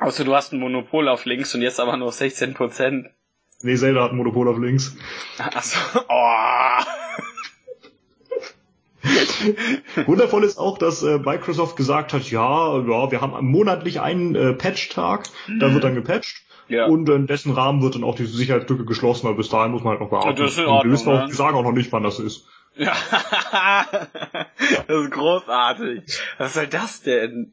Außer 0.00 0.24
du 0.24 0.34
hast 0.34 0.52
ein 0.52 0.58
Monopol 0.60 1.08
auf 1.08 1.24
Links 1.24 1.54
und 1.54 1.62
jetzt 1.62 1.78
aber 1.80 1.96
nur 1.96 2.10
16%. 2.10 3.06
Nee, 3.62 3.76
Zelda 3.76 4.02
hat 4.02 4.10
ein 4.12 4.16
Monopol 4.16 4.48
auf 4.48 4.58
Links. 4.58 4.96
Achso. 5.38 5.78
Oh. 6.08 6.82
Wundervoll 10.06 10.44
ist 10.44 10.58
auch, 10.58 10.78
dass 10.78 11.02
äh, 11.02 11.18
Microsoft 11.18 11.76
gesagt 11.76 12.12
hat, 12.12 12.30
ja, 12.30 12.78
ja, 12.78 13.10
wir 13.10 13.20
haben 13.20 13.44
monatlich 13.46 14.00
einen 14.00 14.34
äh, 14.34 14.52
Patch-Tag, 14.54 15.24
da 15.60 15.72
wird 15.72 15.84
dann 15.84 15.94
gepatcht. 15.94 16.42
Ja. 16.68 16.86
Und 16.86 17.08
in 17.08 17.26
dessen 17.26 17.52
Rahmen 17.52 17.82
wird 17.82 17.96
dann 17.96 18.04
auch 18.04 18.14
diese 18.14 18.34
Sicherheitslücke 18.34 18.84
geschlossen, 18.84 19.26
aber 19.26 19.36
bis 19.36 19.48
dahin 19.48 19.72
muss 19.72 19.82
man 19.82 19.90
halt 19.92 20.00
noch 20.00 20.10
bearbeiten. 20.10 20.40
Das 20.40 20.52
ist 20.52 20.58
in 20.58 20.64
Und 20.64 20.68
wir 20.70 20.74
Ordnung, 20.76 20.92
wissen 20.92 21.08
auch, 21.10 21.26
ne? 21.26 21.32
sagen 21.32 21.56
auch 21.56 21.64
noch 21.64 21.72
nicht, 21.72 21.92
wann 21.92 22.02
das 22.04 22.18
ist. 22.18 22.46
Ja. 22.76 22.94
das 24.86 25.04
ist 25.04 25.10
großartig. 25.10 26.02
Was 26.38 26.54
soll 26.54 26.66
das 26.68 27.02
denn? 27.02 27.52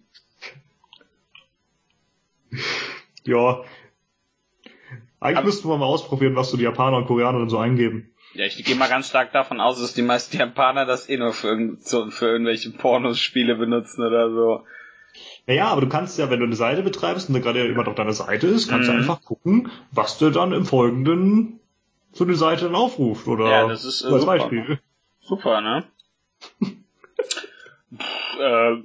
Ja. 3.24 3.62
Eigentlich 5.20 5.38
Aber- 5.38 5.46
müssten 5.46 5.68
wir 5.70 5.78
mal 5.78 5.86
ausprobieren, 5.86 6.36
was 6.36 6.50
so 6.52 6.58
die 6.58 6.64
Japaner 6.64 6.98
und 6.98 7.08
Koreaner 7.08 7.40
dann 7.40 7.50
so 7.50 7.58
eingeben. 7.58 8.12
Ja, 8.34 8.46
ich 8.46 8.64
gehe 8.64 8.76
mal 8.76 8.88
ganz 8.90 9.08
stark 9.10 9.34
davon 9.34 9.60
aus, 9.60 9.80
dass 9.82 9.94
die 9.94 10.04
meisten 10.04 10.38
Japaner 10.38 10.86
das 10.86 11.10
eh 11.10 11.18
nur 11.18 11.34
für, 11.34 11.58
für 12.12 12.26
irgendwelche 12.28 12.70
Pornospiele 12.72 13.56
benutzen 13.56 14.06
oder 14.06 14.30
so. 14.30 14.64
Naja, 15.48 15.68
aber 15.70 15.82
du 15.82 15.90
kannst 15.90 16.20
ja, 16.20 16.30
wenn 16.30 16.40
du 16.40 16.46
eine 16.46 16.56
Seite 16.56 16.84
betreibst 16.84 17.28
und 17.28 17.34
da 17.34 17.40
gerade 17.42 17.66
jemand 17.66 17.88
auf 17.88 17.96
deiner 17.96 18.14
Seite 18.14 18.46
ist, 18.48 18.70
kannst 18.70 18.88
Mhm. 18.88 18.94
du 18.94 18.98
einfach 19.00 19.24
gucken, 19.24 19.72
was 19.92 20.20
der 20.20 20.30
dann 20.30 20.54
im 20.54 20.66
Folgenden 20.66 21.60
so 22.12 22.24
eine 22.24 22.36
Seite 22.36 22.66
dann 22.66 22.76
aufruft, 22.76 23.28
oder? 23.28 23.50
Ja, 23.50 23.68
das 23.68 23.84
ist, 23.84 24.04
äh, 24.04 24.08
als 24.08 24.22
super. 24.22 24.26
Beispiel. 24.38 24.80
Super, 25.30 25.62
ne? 25.62 25.84
Pff, 27.96 28.40
äh, 28.40 28.76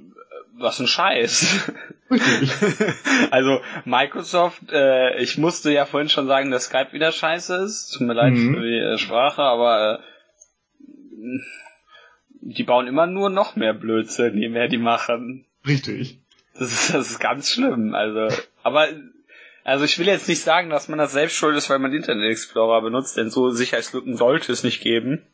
was 0.57 0.79
ein 0.79 0.87
Scheiß. 0.87 1.71
Also 3.31 3.61
Microsoft, 3.85 4.61
äh, 4.71 5.19
ich 5.21 5.39
musste 5.39 5.71
ja 5.71 5.85
vorhin 5.85 6.07
schon 6.09 6.27
sagen, 6.27 6.51
dass 6.51 6.65
Skype 6.65 6.93
wieder 6.93 7.11
scheiße 7.11 7.55
ist. 7.63 7.89
Tut 7.97 8.05
mir 8.07 8.13
leid 8.13 8.33
Mhm. 8.33 8.53
für 8.53 8.61
die 8.61 8.77
äh, 8.77 8.97
Sprache, 8.99 9.41
aber 9.41 9.99
äh, 10.79 11.39
die 12.41 12.63
bauen 12.63 12.85
immer 12.87 13.07
nur 13.07 13.31
noch 13.31 13.55
mehr 13.55 13.73
Blödsinn, 13.73 14.37
je 14.37 14.49
mehr 14.49 14.67
die 14.67 14.77
machen. 14.77 15.45
Richtig. 15.67 16.19
Das 16.53 16.71
ist, 16.71 16.93
das 16.93 17.09
ist 17.09 17.19
ganz 17.19 17.49
schlimm. 17.51 17.95
Also, 17.95 18.27
aber 18.61 18.87
also 19.63 19.83
ich 19.83 19.97
will 19.97 20.05
jetzt 20.07 20.29
nicht 20.29 20.41
sagen, 20.41 20.69
dass 20.69 20.87
man 20.87 20.99
das 20.99 21.11
selbst 21.11 21.35
schuld 21.35 21.57
ist, 21.57 21.69
weil 21.71 21.79
man 21.79 21.91
Internet 21.91 22.29
Explorer 22.31 22.81
benutzt, 22.83 23.17
denn 23.17 23.31
so 23.31 23.49
Sicherheitslücken 23.49 24.15
sollte 24.15 24.51
es 24.51 24.63
nicht 24.63 24.81
geben. 24.81 25.25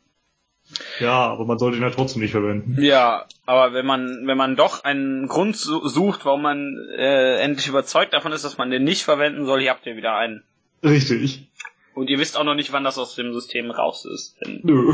Ja, 0.99 1.27
aber 1.31 1.45
man 1.45 1.59
sollte 1.59 1.77
ihn 1.77 1.83
halt 1.83 1.95
trotzdem 1.95 2.21
nicht 2.21 2.31
verwenden. 2.31 2.81
Ja, 2.81 3.25
aber 3.45 3.73
wenn 3.73 3.85
man, 3.85 4.25
wenn 4.25 4.37
man 4.37 4.55
doch 4.55 4.83
einen 4.83 5.27
Grund 5.27 5.55
sucht, 5.55 6.25
warum 6.25 6.41
man 6.41 6.77
äh, 6.97 7.37
endlich 7.37 7.67
überzeugt 7.67 8.13
davon 8.13 8.31
ist, 8.31 8.45
dass 8.45 8.57
man 8.57 8.69
den 8.69 8.83
nicht 8.83 9.03
verwenden 9.03 9.45
soll, 9.45 9.61
hier 9.61 9.71
habt 9.71 9.85
ihr 9.85 9.95
wieder 9.95 10.15
einen. 10.15 10.43
Richtig. 10.83 11.47
Und 11.93 12.09
ihr 12.09 12.19
wisst 12.19 12.37
auch 12.37 12.43
noch 12.43 12.55
nicht, 12.55 12.71
wann 12.71 12.83
das 12.83 12.97
aus 12.97 13.15
dem 13.15 13.33
System 13.33 13.69
raus 13.71 14.05
ist. 14.05 14.37
Denn 14.41 14.61
Nö. 14.63 14.93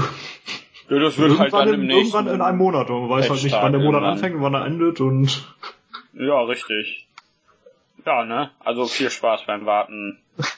ja, 0.90 0.99
das 0.99 1.18
wird 1.18 1.38
halt 1.38 1.54
dann 1.54 1.68
im 1.68 1.82
in, 1.82 1.88
nächsten. 1.88 1.98
irgendwann 1.98 2.28
in 2.28 2.41
einem 2.41 2.58
Monat. 2.58 2.90
Man 2.90 3.10
weiß 3.10 3.30
halt 3.30 3.44
nicht, 3.44 3.54
wann 3.54 3.72
der 3.72 3.82
Monat 3.82 4.04
anfängt 4.04 4.36
und 4.36 4.41
wann 4.41 4.56
er 4.56 4.66
endet 4.66 4.99
und. 4.99 5.56
Ja, 6.14 6.41
richtig. 6.41 7.08
Ja, 8.06 8.26
ne? 8.26 8.52
Also 8.60 8.86
viel 8.86 9.10
Spaß 9.10 9.45
beim 9.45 9.66
Warten. 9.66 10.20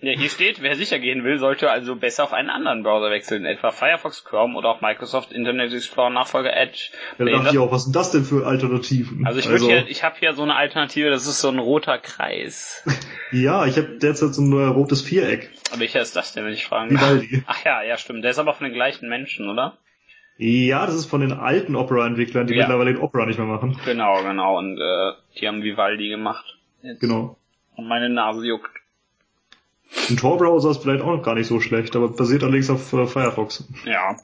Ja, 0.00 0.12
hier 0.12 0.28
steht, 0.28 0.60
wer 0.60 0.76
sicher 0.76 0.98
gehen 0.98 1.24
will, 1.24 1.38
sollte 1.38 1.70
also 1.70 1.96
besser 1.96 2.24
auf 2.24 2.32
einen 2.32 2.50
anderen 2.50 2.82
Browser 2.82 3.10
wechseln, 3.10 3.46
etwa 3.46 3.70
Firefox, 3.70 4.24
Chrome 4.24 4.56
oder 4.58 4.68
auch 4.68 4.80
Microsoft 4.82 5.32
Internet 5.32 5.72
Explorer 5.72 6.10
Nachfolger 6.10 6.54
Edge. 6.54 6.90
Da 7.16 7.24
dachte 7.24 7.50
ich 7.52 7.58
auch, 7.58 7.72
was 7.72 7.84
sind 7.84 7.96
das 7.96 8.10
denn 8.10 8.24
für 8.24 8.46
Alternativen? 8.46 9.26
Also 9.26 9.38
ich 9.38 9.48
würde 9.48 9.64
hier, 9.64 9.88
ich 9.88 10.04
habe 10.04 10.16
hier 10.18 10.34
so 10.34 10.42
eine 10.42 10.56
Alternative, 10.56 11.08
das 11.08 11.26
ist 11.26 11.40
so 11.40 11.48
ein 11.48 11.58
roter 11.58 11.98
Kreis. 11.98 12.82
ja, 13.32 13.64
ich 13.66 13.76
habe 13.78 13.98
derzeit 13.98 14.34
so 14.34 14.42
ein 14.42 14.52
äh, 14.52 14.66
rotes 14.66 15.00
Viereck. 15.00 15.50
Aber 15.70 15.80
welcher 15.80 16.02
ist 16.02 16.14
das 16.16 16.32
denn, 16.32 16.44
wenn 16.44 16.52
ich 16.52 16.66
fragen 16.66 16.90
Vivaldi. 16.90 17.42
Ach 17.46 17.64
ja, 17.64 17.82
ja, 17.82 17.96
stimmt. 17.96 18.24
Der 18.24 18.32
ist 18.32 18.38
aber 18.38 18.52
von 18.52 18.64
den 18.64 18.74
gleichen 18.74 19.08
Menschen, 19.08 19.48
oder? 19.48 19.78
Ja, 20.36 20.84
das 20.84 20.96
ist 20.96 21.06
von 21.06 21.20
den 21.20 21.32
alten 21.32 21.76
Opera-Entwicklern, 21.76 22.46
die 22.46 22.54
Ja. 22.54 22.62
mittlerweile 22.62 22.92
den 22.92 23.00
Opera 23.00 23.24
nicht 23.24 23.38
mehr 23.38 23.46
machen. 23.46 23.78
Genau, 23.84 24.22
genau. 24.22 24.58
Und 24.58 24.78
äh, 24.78 25.12
die 25.38 25.46
haben 25.46 25.62
Vivaldi 25.62 26.08
gemacht. 26.08 26.44
Jetzt. 26.82 27.00
Genau. 27.00 27.38
Und 27.76 27.86
meine 27.86 28.10
Nase 28.10 28.44
juckt. 28.44 28.68
Ein 30.08 30.16
Tor-Browser 30.16 30.70
ist 30.70 30.82
vielleicht 30.82 31.02
auch 31.02 31.16
noch 31.16 31.22
gar 31.22 31.34
nicht 31.34 31.46
so 31.46 31.60
schlecht, 31.60 31.96
aber 31.96 32.08
basiert 32.08 32.42
allerdings 32.42 32.70
auf 32.70 32.92
äh, 32.92 33.06
Firefox. 33.06 33.64
Ja. 33.84 34.16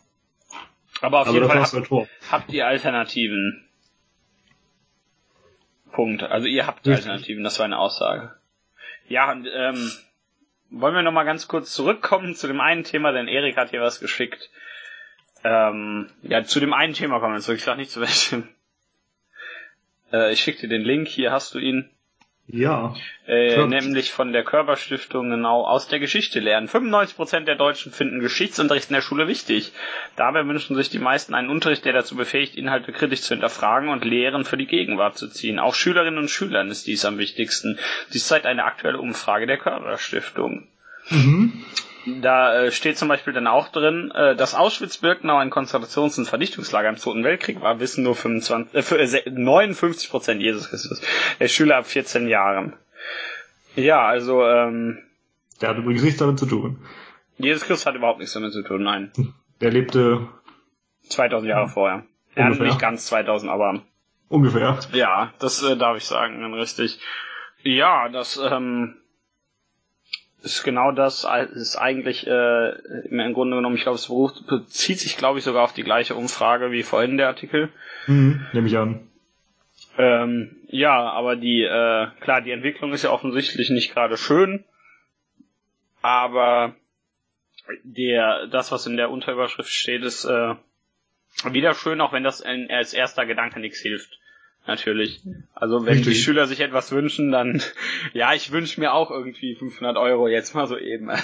Aber 1.01 1.21
auf 1.21 1.29
aber 1.29 1.37
jeden 1.37 1.49
Fall 1.49 1.83
Tor. 1.83 2.07
habt 2.31 2.53
ihr 2.53 2.67
Alternativen. 2.67 3.65
Punkt. 5.93 6.23
Also 6.23 6.47
ihr 6.47 6.67
habt 6.67 6.87
Richtig. 6.87 7.07
Alternativen, 7.07 7.45
das 7.45 7.59
war 7.59 7.67
eine 7.67 7.79
Aussage. 7.79 8.35
Ja, 9.09 9.33
und 9.33 9.49
ähm, 9.53 9.91
wollen 10.71 10.95
wir 10.95 11.03
nochmal 11.03 11.25
ganz 11.25 11.49
kurz 11.49 11.73
zurückkommen 11.73 12.35
zu 12.35 12.47
dem 12.47 12.61
einen 12.61 12.85
Thema, 12.85 13.13
denn 13.13 13.29
Erik 13.29 13.57
hat 13.57 13.71
hier 13.71 13.81
was 13.81 14.01
geschickt. 14.01 14.51
Ähm, 15.43 16.11
ja, 16.23 16.45
zu 16.45 16.61
dem 16.61 16.73
einen 16.73 16.93
Thema 16.93 17.19
kommen 17.19 17.35
wir 17.35 17.41
zurück. 17.41 17.59
Ich 17.59 17.65
sag 17.65 17.77
nicht 17.77 17.91
zu 17.91 18.01
welchem. 18.01 18.49
Äh, 20.13 20.33
ich 20.33 20.41
schicke 20.41 20.63
dir 20.63 20.69
den 20.69 20.83
Link, 20.83 21.09
hier 21.09 21.33
hast 21.33 21.55
du 21.55 21.59
ihn. 21.59 21.89
Ja. 22.47 22.95
Äh, 23.27 23.65
nämlich 23.67 24.11
von 24.11 24.33
der 24.33 24.43
Körperstiftung 24.43 25.31
genau 25.31 25.65
aus 25.65 25.87
der 25.87 26.01
Geschichte 26.01 26.41
lernen. 26.41 26.69
95% 26.69 27.45
der 27.45 27.55
Deutschen 27.55 27.93
finden 27.93 28.21
Geschichtsunterricht 28.21 28.91
in 28.91 28.95
der 28.95 29.03
Schule 29.03 29.29
wichtig. 29.29 29.73
Dabei 30.17 30.45
wünschen 30.47 30.75
sich 30.75 30.91
die 30.91 30.99
meisten 30.99 31.35
einen 31.35 31.49
Unterricht, 31.49 31.85
der 31.85 31.93
dazu 31.93 32.17
befähigt, 32.17 32.57
Inhalte 32.57 32.93
kritisch 32.93 33.23
zu 33.23 33.35
hinterfragen 33.35 33.89
und 33.89 34.05
Lehren 34.05 34.45
für 34.45 34.57
die 34.57 34.67
Gegenwart 34.67 35.17
zu 35.17 35.29
ziehen. 35.29 35.61
Auch 35.61 35.75
Schülerinnen 35.75 36.19
und 36.19 36.31
Schülern 36.31 36.71
ist 36.71 36.89
dies 36.89 37.05
am 37.05 37.19
wichtigsten. 37.19 37.79
Dies 38.13 38.27
zeigt 38.27 38.47
eine 38.47 38.65
aktuelle 38.65 38.99
Umfrage 38.99 39.47
der 39.47 39.59
Körperstiftung. 39.59 40.67
Mhm. 41.11 41.65
Da 42.07 42.63
äh, 42.65 42.71
steht 42.73 42.97
zum 42.99 43.09
Beispiel 43.09 43.33
dann 43.33 43.47
auch 43.47 43.69
drin, 43.69 44.11
äh, 44.15 44.35
dass 44.35 44.55
Auschwitz-Birkenau 44.55 45.37
ein 45.37 45.51
Konzentrations- 45.51 46.19
und 46.19 46.27
Vernichtungslager 46.27 46.89
im 46.89 46.97
Zweiten 46.97 47.25
Weltkrieg 47.25 47.61
war, 47.61 47.79
wissen 47.81 48.05
nur 48.05 48.15
25, 48.17 48.75
äh, 48.75 48.83
für, 48.83 48.99
äh, 48.99 49.07
se- 49.07 49.23
59 49.27 50.11
Prozent 50.11 50.41
Jesus 50.41 50.71
Christus, 50.71 51.03
der 51.39 51.49
Schüler 51.49 51.77
ab 51.77 51.87
14 51.87 52.27
Jahren. 52.29 52.75
Ja, 53.77 54.07
also 54.07 54.43
ähm, 54.45 54.99
Der 55.61 55.69
hat 55.71 55.77
übrigens 55.79 56.03
nichts 56.03 56.19
damit 56.19 56.39
zu 56.39 56.47
tun. 56.47 56.83
Jesus 57.37 57.65
Christus 57.65 57.87
hat 57.87 57.95
überhaupt 57.95 58.19
nichts 58.19 58.35
damit 58.35 58.53
zu 58.53 58.63
tun, 58.63 58.83
nein. 58.83 59.13
Der 59.61 59.71
lebte 59.71 60.29
2000 61.09 61.49
Jahre 61.51 61.69
vorher. 61.69 62.05
Ja, 62.37 62.45
Ungefähr. 62.47 62.67
nicht 62.67 62.79
ganz 62.81 63.07
2000, 63.07 63.51
aber 63.51 63.83
ungefähr. 64.29 64.79
ja, 64.93 65.33
das 65.39 65.63
äh, 65.63 65.77
darf 65.77 65.97
ich 65.97 66.05
sagen, 66.05 66.41
dann 66.41 66.55
richtig. 66.55 66.99
Ja, 67.63 68.09
das 68.09 68.39
ähm, 68.43 68.97
ist 70.43 70.63
genau 70.65 70.93
das, 70.93 71.27
ist 71.53 71.77
eigentlich 71.77 72.27
äh, 72.27 72.71
im 73.09 73.35
Grunde 73.35 73.57
genommen, 73.57 73.77
ich 73.77 73.83
glaube, 73.83 73.97
es 73.97 74.09
bezieht 74.47 74.99
sich, 74.99 75.17
glaube 75.17 75.39
ich, 75.39 75.45
sogar 75.45 75.65
auf 75.65 75.73
die 75.73 75.83
gleiche 75.83 76.15
Umfrage 76.15 76.73
wie 76.73 76.83
vorhin 76.83 77.17
der 77.17 77.29
Artikel. 77.29 77.71
Mhm. 78.07 78.47
Nehme 78.53 78.67
ich 78.67 78.77
an. 78.77 79.01
Ähm, 79.99 80.57
ja, 80.69 81.11
aber 81.11 81.37
die, 81.37 81.63
äh, 81.63 82.07
klar, 82.21 82.41
die 82.41 82.53
Entwicklung 82.53 82.93
ist 82.93 83.03
ja 83.03 83.11
offensichtlich 83.11 83.71
nicht 83.71 83.93
gerade 83.93 84.17
schön, 84.17 84.65
aber 86.01 86.75
der, 87.83 88.47
das, 88.47 88.73
was 88.73 88.87
in 88.87 88.97
der 88.97 89.11
Unterüberschrift 89.11 89.71
steht, 89.71 90.03
ist 90.03 90.25
äh, 90.25 90.55
wieder 91.51 91.75
schön, 91.75 92.01
auch 92.01 92.13
wenn 92.13 92.25
das 92.25 92.41
in, 92.41 92.71
als 92.71 92.95
erster 92.95 93.27
Gedanke 93.27 93.61
nichts 93.61 93.81
hilft. 93.81 94.20
Natürlich. 94.67 95.21
Also 95.55 95.87
wenn 95.87 96.03
die 96.03 96.09
Richtig. 96.09 96.23
Schüler 96.23 96.47
sich 96.47 96.61
etwas 96.61 96.93
wünschen, 96.93 97.33
dann, 97.33 97.63
ja, 98.13 98.35
ich 98.35 98.53
wünsche 98.53 98.81
mir 98.81 98.93
auch 98.93 99.11
irgendwie 99.11 99.55
500 99.55 99.97
Euro 99.97 100.29
jetzt 100.29 100.55
mal 100.55 100.67
so 100.67 100.77
eben. 100.77 101.11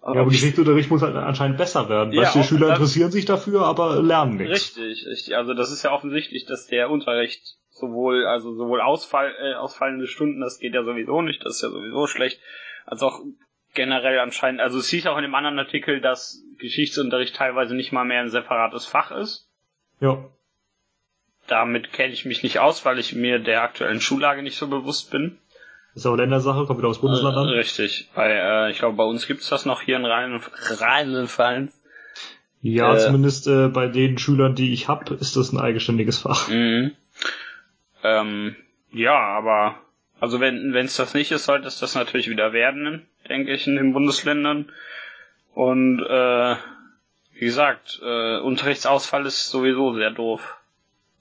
Ja, 0.00 0.20
aber 0.20 0.30
Geschichtsunterricht 0.30 0.90
muss 0.90 1.02
halt 1.02 1.16
anscheinend 1.16 1.58
besser 1.58 1.88
werden. 1.88 2.12
Ja, 2.12 2.32
die 2.32 2.44
Schüler 2.44 2.70
interessieren 2.70 3.10
sich 3.10 3.24
dafür, 3.24 3.62
aber 3.62 4.00
lernen 4.00 4.36
nichts. 4.36 4.78
Richtig, 4.78 5.04
richtig. 5.06 5.36
Also 5.36 5.54
das 5.54 5.72
ist 5.72 5.82
ja 5.82 5.92
offensichtlich, 5.92 6.46
dass 6.46 6.68
der 6.68 6.88
Unterricht 6.88 7.56
sowohl, 7.70 8.24
also 8.24 8.54
sowohl 8.54 8.80
Ausfall, 8.80 9.34
äh, 9.40 9.54
ausfallende 9.54 10.06
Stunden, 10.06 10.40
das 10.40 10.60
geht 10.60 10.74
ja 10.74 10.84
sowieso 10.84 11.20
nicht, 11.20 11.44
das 11.44 11.56
ist 11.56 11.62
ja 11.62 11.70
sowieso 11.70 12.06
schlecht, 12.06 12.40
als 12.86 13.02
auch 13.02 13.20
generell 13.74 14.18
anscheinend, 14.20 14.60
also 14.60 14.78
es 14.78 14.88
hieß 14.88 15.06
auch 15.08 15.16
in 15.16 15.22
dem 15.22 15.34
anderen 15.34 15.58
Artikel, 15.58 16.00
dass 16.00 16.42
Geschichtsunterricht 16.58 17.34
teilweise 17.36 17.74
nicht 17.74 17.92
mal 17.92 18.04
mehr 18.04 18.20
ein 18.20 18.30
separates 18.30 18.86
Fach 18.86 19.10
ist. 19.10 19.48
Ja. 20.00 20.24
Damit 21.48 21.92
kenne 21.92 22.12
ich 22.12 22.24
mich 22.24 22.42
nicht 22.42 22.58
aus, 22.60 22.84
weil 22.84 22.98
ich 22.98 23.14
mir 23.14 23.38
der 23.38 23.62
aktuellen 23.62 24.00
Schullage 24.00 24.42
nicht 24.42 24.56
so 24.58 24.68
bewusst 24.68 25.10
bin. 25.10 25.38
Ist 25.94 26.06
aber 26.06 26.18
Ländersache, 26.18 26.66
kommt 26.66 26.78
wieder 26.78 26.88
aus 26.88 27.00
Bundesland 27.00 27.36
Äh, 27.36 27.40
an. 27.40 27.48
richtig. 27.48 28.08
Bei, 28.14 28.30
äh, 28.30 28.70
ich 28.70 28.78
glaube, 28.78 28.96
bei 28.96 29.04
uns 29.04 29.26
gibt's 29.26 29.48
das 29.48 29.64
noch 29.64 29.82
hier 29.82 29.96
in 29.96 30.04
Rhein- 30.04 30.40
Rheinland-Pfalz. 30.78 31.72
Ja, 32.60 32.94
äh, 32.94 32.98
zumindest 32.98 33.46
äh, 33.48 33.68
bei 33.68 33.86
den 33.88 34.18
Schülern, 34.18 34.54
die 34.54 34.72
ich 34.72 34.88
hab, 34.88 35.10
ist 35.10 35.36
das 35.36 35.52
ein 35.52 35.58
eigenständiges 35.58 36.18
Fach. 36.18 36.48
Mhm. 36.48 36.92
Ähm, 38.04 38.56
ja, 38.92 39.16
aber 39.16 39.76
also 40.20 40.40
wenn 40.40 40.72
wenn 40.74 40.86
es 40.86 40.96
das 40.96 41.14
nicht 41.14 41.30
ist, 41.32 41.44
sollte 41.44 41.66
es 41.68 41.78
das 41.78 41.94
natürlich 41.94 42.28
wieder 42.28 42.52
werden, 42.52 43.06
denke 43.28 43.52
ich, 43.54 43.66
in 43.66 43.76
den 43.76 43.92
Bundesländern. 43.92 44.70
Und 45.54 46.00
äh, 46.00 46.56
wie 47.34 47.44
gesagt, 47.44 48.00
äh, 48.04 48.38
Unterrichtsausfall 48.40 49.26
ist 49.26 49.48
sowieso 49.48 49.94
sehr 49.94 50.10
doof. 50.10 50.56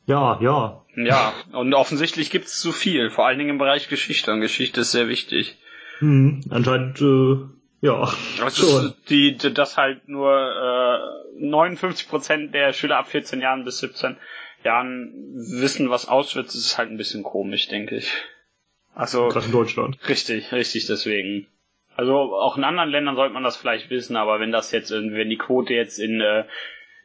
Ja, 0.08 0.40
ja. 0.42 0.84
Ja, 0.96 1.34
und 1.52 1.74
offensichtlich 1.76 2.32
gibt 2.32 2.46
es 2.46 2.60
zu 2.60 2.72
viel, 2.72 3.12
vor 3.12 3.28
allen 3.28 3.38
Dingen 3.38 3.52
im 3.52 3.58
Bereich 3.60 3.88
Geschichte. 3.88 4.32
Und 4.32 4.42
Geschichte 4.42 4.82
ist 4.82 4.92
sehr 4.92 5.08
wichtig. 5.08 5.58
Hm, 6.00 6.42
anscheinend, 6.50 7.00
äh, 7.02 7.38
ja. 7.82 8.12
Also 8.42 8.90
die, 9.10 9.38
die, 9.38 9.54
dass 9.54 9.78
halt 9.78 10.08
nur 10.08 10.32
äh, 10.32 11.44
59% 11.44 12.52
der 12.52 12.74
Schüler 12.74 12.98
ab 12.98 13.10
14 13.10 13.42
Jahren 13.42 13.64
bis 13.64 13.80
17 13.80 14.18
Jahren 14.64 15.14
wissen, 15.36 15.90
was 15.90 16.08
Auschwitz 16.08 16.56
ist, 16.56 16.66
ist 16.66 16.78
halt 16.78 16.90
ein 16.90 16.98
bisschen 16.98 17.24
komisch, 17.24 17.68
denke 17.68 17.98
ich. 17.98 18.12
Also 18.96 19.28
Gerade 19.28 19.46
in 19.46 19.52
Deutschland. 19.52 20.00
richtig, 20.08 20.52
richtig 20.52 20.88
deswegen. 20.88 21.48
Also 21.96 22.14
auch 22.14 22.58
in 22.58 22.64
anderen 22.64 22.90
Ländern 22.90 23.16
sollte 23.16 23.34
man 23.34 23.44
das 23.44 23.58
vielleicht 23.58 23.90
wissen, 23.90 24.16
aber 24.16 24.40
wenn 24.40 24.52
das 24.52 24.72
jetzt, 24.72 24.92
wenn 24.92 25.30
die 25.30 25.38
Quote 25.38 25.74
jetzt 25.74 26.00
in 26.00 26.22
äh, 26.22 26.46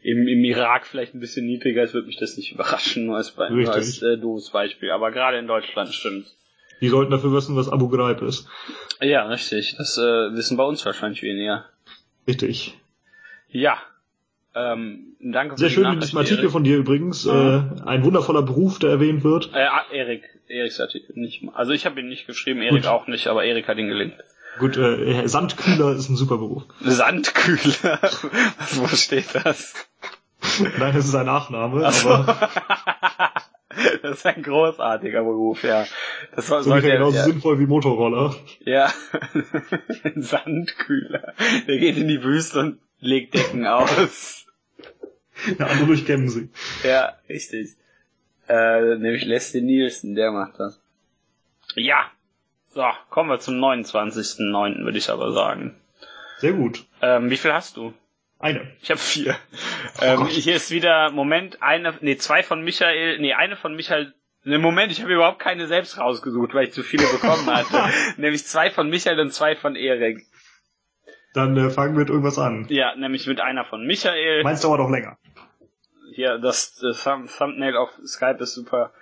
im, 0.02 0.26
im 0.28 0.44
Irak 0.44 0.86
vielleicht 0.86 1.14
ein 1.14 1.20
bisschen 1.20 1.46
niedriger 1.46 1.82
ist, 1.84 1.94
würde 1.94 2.06
mich 2.08 2.18
das 2.18 2.36
nicht 2.36 2.52
überraschen, 2.52 3.06
nur 3.06 3.16
als, 3.16 3.36
Richtig. 3.38 3.68
als 3.68 4.02
äh, 4.02 4.16
doofes 4.18 4.50
Beispiel. 4.50 4.90
Aber 4.90 5.10
gerade 5.10 5.38
in 5.38 5.46
Deutschland 5.46 5.92
stimmt. 5.94 6.26
Die 6.80 6.88
sollten 6.88 7.12
dafür 7.12 7.32
wissen, 7.32 7.54
was 7.56 7.68
Abu 7.68 7.88
Ghraib 7.88 8.22
ist. 8.22 8.48
Ja, 9.00 9.26
richtig. 9.28 9.76
Das 9.78 9.96
äh, 9.98 10.00
wissen 10.34 10.56
bei 10.56 10.64
uns 10.64 10.84
wahrscheinlich 10.84 11.22
weniger. 11.22 11.66
Richtig. 12.26 12.76
Ja. 13.48 13.78
Ähm, 14.54 15.14
danke 15.20 15.56
Sehr 15.56 15.68
für 15.70 15.74
schön 15.76 15.92
in 15.92 16.00
diesem 16.00 16.18
Artikel 16.18 16.40
Erik. 16.40 16.50
von 16.50 16.64
dir 16.64 16.76
übrigens. 16.76 17.24
Äh, 17.24 17.30
Mhm. 17.32 17.82
ein 17.86 18.04
wundervoller 18.04 18.42
Beruf, 18.42 18.78
der 18.80 18.90
erwähnt 18.90 19.22
wird. 19.24 19.50
Äh, 19.54 19.58
ah, 19.64 19.84
Erik, 19.92 20.24
Eriks 20.48 20.80
Artikel 20.80 21.12
nicht. 21.18 21.42
mal. 21.42 21.54
Also 21.54 21.72
ich 21.72 21.86
habe 21.86 22.00
ihn 22.00 22.08
nicht 22.08 22.26
geschrieben, 22.26 22.60
Erik 22.60 22.82
Gut. 22.82 22.86
auch 22.86 23.06
nicht, 23.06 23.28
aber 23.28 23.44
Erik 23.44 23.68
hat 23.68 23.78
ihn 23.78 23.88
gelinkt. 23.88 24.16
Gut, 24.58 24.76
äh, 24.76 25.26
Sandkühler 25.26 25.92
ist 25.94 26.10
ein 26.10 26.16
super 26.16 26.36
Beruf. 26.36 26.64
Sandkühler. 26.80 27.98
Wo 28.72 28.86
steht 28.88 29.34
das? 29.44 29.74
Nein, 30.78 30.94
das 30.94 31.06
ist 31.06 31.14
ein 31.14 31.26
Nachname, 31.26 31.82
Ach 31.86 31.92
so. 31.92 32.10
aber 32.10 32.50
das 34.02 34.18
ist 34.18 34.26
ein 34.26 34.42
großartiger 34.42 35.22
Beruf, 35.22 35.62
ja. 35.62 35.84
Das 36.34 36.46
soll, 36.46 36.62
so 36.62 36.70
sollte 36.70 36.90
genauso 36.90 37.16
ja, 37.16 37.24
sinnvoll 37.24 37.58
wie 37.58 37.66
Motorroller. 37.66 38.34
ja. 38.60 38.92
ein 40.04 40.22
Sandkühler. 40.22 41.34
Der 41.66 41.78
geht 41.78 41.96
in 41.96 42.08
die 42.08 42.22
Wüste 42.22 42.60
und 42.60 42.78
legt 43.00 43.34
Decken 43.34 43.66
aus. 43.66 44.46
Der 45.58 45.68
andere 45.70 45.86
durch 45.86 46.04
Gemsing. 46.06 46.50
Ja, 46.84 47.16
richtig. 47.28 47.70
Äh, 48.48 48.96
nämlich 48.96 49.24
Leslie 49.24 49.62
Nielsen, 49.62 50.14
der 50.14 50.30
macht 50.30 50.58
das. 50.58 50.80
Ja. 51.74 52.10
So, 52.74 52.84
kommen 53.10 53.28
wir 53.28 53.38
zum 53.40 53.54
29.09., 53.56 54.84
würde 54.84 54.98
ich 54.98 55.10
aber 55.10 55.32
sagen. 55.32 55.74
Sehr 56.38 56.52
gut. 56.52 56.84
Ähm, 57.02 57.30
wie 57.30 57.36
viel 57.36 57.52
hast 57.52 57.76
du? 57.76 57.92
Eine. 58.42 58.70
Ich 58.82 58.90
habe 58.90 58.98
vier. 59.00 59.36
Oh 60.00 60.04
ähm, 60.04 60.26
hier 60.26 60.56
ist 60.56 60.70
wieder, 60.72 61.10
Moment, 61.12 61.62
eine, 61.62 61.94
nee, 62.00 62.16
zwei 62.16 62.42
von 62.42 62.62
Michael, 62.62 63.18
nee, 63.20 63.32
eine 63.34 63.56
von 63.56 63.74
Michael, 63.76 64.12
ne, 64.42 64.58
Moment, 64.58 64.90
ich 64.90 65.00
habe 65.00 65.14
überhaupt 65.14 65.38
keine 65.38 65.68
selbst 65.68 65.96
rausgesucht, 65.96 66.52
weil 66.52 66.66
ich 66.66 66.72
zu 66.72 66.82
viele 66.82 67.06
bekommen 67.06 67.46
hatte. 67.54 67.84
nämlich 68.20 68.44
zwei 68.44 68.70
von 68.70 68.90
Michael 68.90 69.20
und 69.20 69.32
zwei 69.32 69.54
von 69.54 69.76
Erik. 69.76 70.26
Dann 71.34 71.56
äh, 71.56 71.70
fangen 71.70 71.94
wir 71.94 72.00
mit 72.00 72.08
irgendwas 72.10 72.38
an. 72.38 72.66
Ja, 72.68 72.94
nämlich 72.96 73.26
mit 73.28 73.40
einer 73.40 73.64
von 73.64 73.86
Michael. 73.86 74.42
Meins 74.42 74.60
dauert 74.60 74.80
auch 74.80 74.90
länger. 74.90 75.16
Hier, 76.12 76.38
das, 76.38 76.74
das 76.82 77.04
Thumb- 77.06 77.30
Thumbnail 77.34 77.76
auf 77.76 77.90
Skype 78.04 78.38
ist 78.42 78.54
super. 78.54 78.92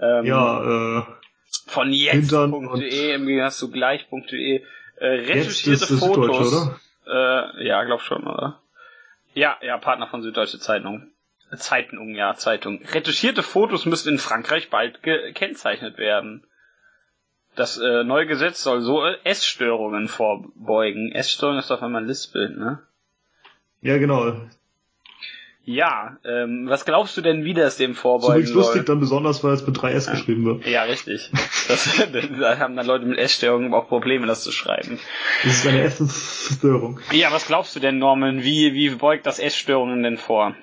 Ähm, 0.00 0.24
Ja, 0.24 0.98
äh, 1.00 1.02
Von 1.68 1.92
jetzt.de 1.92 3.14
im 3.14 3.26
Gegensatz 3.26 3.58
zu 3.58 3.70
gleich.de. 3.70 4.62
Äh, 4.98 5.16
jetzt 5.20 5.28
retuschierte 5.28 5.98
Fotos. 5.98 6.26
Deutsch, 6.26 6.52
oder? 6.52 6.80
Äh, 7.58 7.66
ja, 7.66 7.84
glaub 7.84 8.00
schon, 8.00 8.26
oder? 8.26 8.61
Ja, 9.34 9.56
ja, 9.62 9.78
Partner 9.78 10.06
von 10.06 10.22
Süddeutsche 10.22 10.58
Zeitung. 10.58 11.10
Zeitung, 11.56 12.14
ja, 12.14 12.34
Zeitung. 12.34 12.82
Retuschierte 12.92 13.42
Fotos 13.42 13.84
müssen 13.84 14.10
in 14.10 14.18
Frankreich 14.18 14.70
bald 14.70 15.02
gekennzeichnet 15.02 15.98
werden. 15.98 16.46
Das 17.54 17.78
äh, 17.78 18.04
neue 18.04 18.26
Gesetz 18.26 18.62
soll 18.62 18.80
so 18.80 19.04
äh, 19.04 19.18
Essstörungen 19.24 20.08
vorbeugen. 20.08 21.12
Essstörung 21.12 21.58
ist 21.58 21.70
doch 21.70 21.82
einmal 21.82 22.02
ein 22.02 22.08
Listbild, 22.08 22.56
ne? 22.56 22.82
Ja, 23.82 23.98
genau. 23.98 24.48
Ja, 25.64 26.16
ähm, 26.24 26.66
was 26.68 26.84
glaubst 26.84 27.16
du 27.16 27.20
denn, 27.20 27.44
wie 27.44 27.54
das 27.54 27.76
dem 27.76 27.94
vorbeugen 27.94 28.32
übrigens 28.32 28.52
lustig 28.52 28.74
soll? 28.78 28.84
dann 28.84 29.00
besonders, 29.00 29.44
weil 29.44 29.52
es 29.52 29.64
mit 29.64 29.76
3S 29.76 30.10
geschrieben 30.10 30.44
wird. 30.44 30.66
Ja, 30.66 30.82
richtig. 30.82 31.30
Das, 31.68 31.88
da 32.40 32.58
haben 32.58 32.74
dann 32.74 32.86
Leute 32.86 33.06
mit 33.06 33.18
Essstörungen 33.18 33.72
auch 33.72 33.86
Probleme, 33.86 34.26
das 34.26 34.42
zu 34.42 34.50
schreiben. 34.50 34.98
Das 35.44 35.52
ist 35.52 35.66
eine 35.66 35.82
Essensstörung. 35.82 36.98
Ja, 37.12 37.30
was 37.30 37.46
glaubst 37.46 37.76
du 37.76 37.80
denn, 37.80 37.98
Norman? 37.98 38.42
Wie, 38.42 38.74
wie 38.74 38.90
beugt 38.90 39.26
das 39.26 39.38
Essstörungen 39.38 40.02
denn 40.02 40.16
vor? 40.16 40.56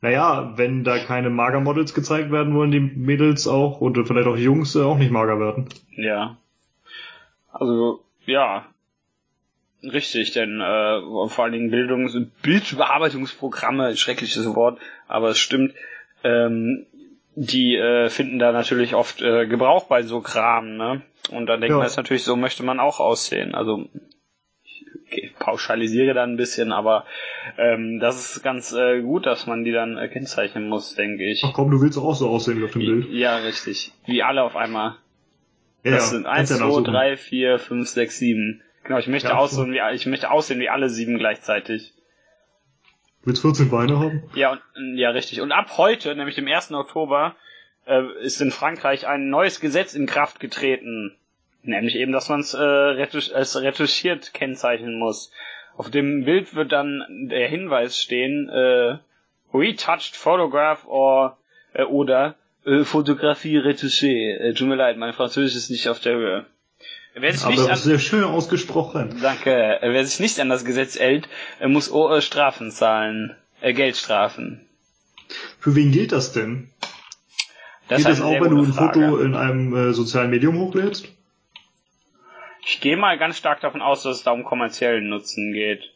Naja, 0.00 0.54
wenn 0.56 0.84
da 0.84 0.98
keine 0.98 1.28
Magermodels 1.28 1.92
gezeigt 1.92 2.32
werden, 2.32 2.54
wollen 2.54 2.70
die 2.70 2.80
Mädels 2.80 3.46
auch 3.46 3.82
und 3.82 3.98
vielleicht 4.06 4.26
auch 4.26 4.38
Jungs 4.38 4.74
auch 4.74 4.96
nicht 4.96 5.10
mager 5.10 5.38
werden. 5.38 5.68
Ja. 5.90 6.38
Also, 7.52 8.04
ja. 8.24 8.64
Richtig, 9.82 10.32
denn 10.32 10.60
äh, 10.60 11.00
vor 11.28 11.44
allen 11.44 11.52
Dingen 11.52 11.70
Bildungs- 11.70 12.16
Bildbearbeitungsprogramme, 12.42 13.96
schreckliches 13.96 14.54
Wort, 14.54 14.80
aber 15.06 15.28
es 15.30 15.38
stimmt, 15.38 15.72
ähm, 16.24 16.86
die 17.36 17.76
äh, 17.76 18.08
finden 18.08 18.38
da 18.40 18.50
natürlich 18.50 18.94
oft 18.94 19.22
äh, 19.22 19.46
Gebrauch 19.46 19.84
bei 19.86 20.02
so 20.02 20.20
Kram, 20.20 20.76
ne? 20.76 21.02
Und 21.30 21.46
dann 21.46 21.60
denkt 21.60 21.72
Ja. 21.72 21.76
man 21.78 21.86
jetzt 21.86 21.96
natürlich, 21.96 22.24
so 22.24 22.34
möchte 22.34 22.64
man 22.64 22.80
auch 22.80 22.98
aussehen. 22.98 23.54
Also 23.54 23.88
ich 25.10 25.34
pauschalisiere 25.38 26.14
da 26.14 26.24
ein 26.24 26.36
bisschen, 26.36 26.72
aber 26.72 27.04
ähm, 27.56 27.98
das 28.00 28.36
ist 28.36 28.42
ganz 28.42 28.72
äh, 28.72 29.00
gut, 29.00 29.26
dass 29.26 29.46
man 29.46 29.62
die 29.62 29.72
dann 29.72 29.96
äh, 29.96 30.08
kennzeichnen 30.08 30.68
muss, 30.68 30.94
denke 30.96 31.24
ich. 31.24 31.42
Ach 31.44 31.52
komm, 31.52 31.70
du 31.70 31.80
willst 31.80 31.98
auch 31.98 32.14
so 32.14 32.28
aussehen 32.28 32.58
wie 32.60 32.64
auf 32.64 32.72
dem 32.72 32.80
Bild. 32.80 33.08
Ja, 33.12 33.36
richtig. 33.36 33.92
Wie 34.06 34.22
alle 34.22 34.42
auf 34.42 34.56
einmal. 34.56 34.96
Ja, 35.84 35.92
Das 35.92 36.10
sind 36.10 36.24
kannst 36.24 36.50
1, 36.50 36.50
ja 36.50 36.56
2, 36.56 36.64
nachsuchen. 36.66 36.84
3, 36.92 37.16
4, 37.16 37.58
5, 37.58 37.88
6, 37.88 38.18
7. 38.18 38.62
Genau, 38.84 38.98
ich 38.98 39.06
möchte 39.06 39.28
Ja, 39.28 39.36
aussehen 39.36 39.72
wie 39.72 39.80
ich 39.94 40.06
möchte 40.06 40.30
aussehen 40.30 40.60
wie 40.60 40.68
alle 40.68 40.88
sieben 40.88 41.18
gleichzeitig. 41.18 41.92
Willst 43.24 43.42
14 43.42 43.70
Beine 43.70 43.98
haben? 43.98 44.22
Ja, 44.34 44.52
und, 44.52 44.96
ja, 44.96 45.10
richtig. 45.10 45.40
Und 45.40 45.52
ab 45.52 45.76
heute, 45.76 46.14
nämlich 46.14 46.36
dem 46.36 46.46
1. 46.46 46.72
Oktober, 46.72 47.36
äh, 47.86 48.02
ist 48.22 48.40
in 48.40 48.50
Frankreich 48.50 49.06
ein 49.06 49.28
neues 49.28 49.60
Gesetz 49.60 49.94
in 49.94 50.06
Kraft 50.06 50.40
getreten. 50.40 51.16
Nämlich 51.62 51.96
eben, 51.96 52.12
dass 52.12 52.28
man 52.28 52.40
es 52.40 52.54
äh, 52.54 52.62
retusch 52.62 53.32
als 53.32 53.60
retuschiert 53.60 54.32
kennzeichnen 54.32 54.98
muss. 54.98 55.32
Auf 55.76 55.90
dem 55.90 56.24
Bild 56.24 56.54
wird 56.54 56.72
dann 56.72 57.04
der 57.28 57.48
Hinweis 57.48 58.00
stehen, 58.00 58.48
äh, 58.48 58.98
retouched 59.52 60.16
photograph 60.16 60.86
or, 60.86 61.38
äh, 61.72 61.84
oder 61.84 62.36
äh, 62.64 62.84
Fotografie 62.84 63.58
retouchée. 63.58 64.36
Äh, 64.36 64.54
tut 64.54 64.68
mir 64.68 64.76
leid, 64.76 64.96
mein 64.96 65.12
Französisch 65.12 65.56
ist 65.56 65.70
nicht 65.70 65.88
auf 65.88 66.00
der 66.00 66.14
Höhe. 66.14 66.46
Wer 67.20 67.32
sich 67.32 67.42
Aber 67.42 67.50
nicht 67.52 67.68
das 67.68 67.82
an, 67.82 67.88
sehr 67.88 67.98
schön 67.98 68.24
ausgesprochen. 68.24 69.18
Danke. 69.20 69.78
Wer 69.80 70.04
sich 70.04 70.20
nicht 70.20 70.40
an 70.40 70.48
das 70.48 70.64
Gesetz 70.64 70.98
hält, 70.98 71.28
muss 71.64 71.90
äh, 71.90 72.20
Strafen 72.20 72.70
zahlen. 72.70 73.34
Äh, 73.60 73.72
Geldstrafen. 73.72 74.66
Für 75.58 75.74
wen 75.74 75.90
gilt 75.92 76.12
das 76.12 76.32
denn? 76.32 76.70
Das 77.88 78.00
ist 78.00 78.08
das 78.08 78.20
auch, 78.20 78.32
wenn 78.32 78.50
du 78.50 78.62
ein 78.64 78.72
Frage. 78.72 79.00
Foto 79.00 79.18
in 79.18 79.34
einem 79.34 79.74
äh, 79.74 79.92
sozialen 79.92 80.30
Medium 80.30 80.58
hochlädst? 80.58 81.08
Ich 82.64 82.80
gehe 82.80 82.96
mal 82.96 83.18
ganz 83.18 83.38
stark 83.38 83.60
davon 83.60 83.80
aus, 83.80 84.02
dass 84.02 84.18
es 84.18 84.22
da 84.24 84.32
um 84.32 84.44
kommerziellen 84.44 85.08
Nutzen 85.08 85.52
geht. 85.52 85.94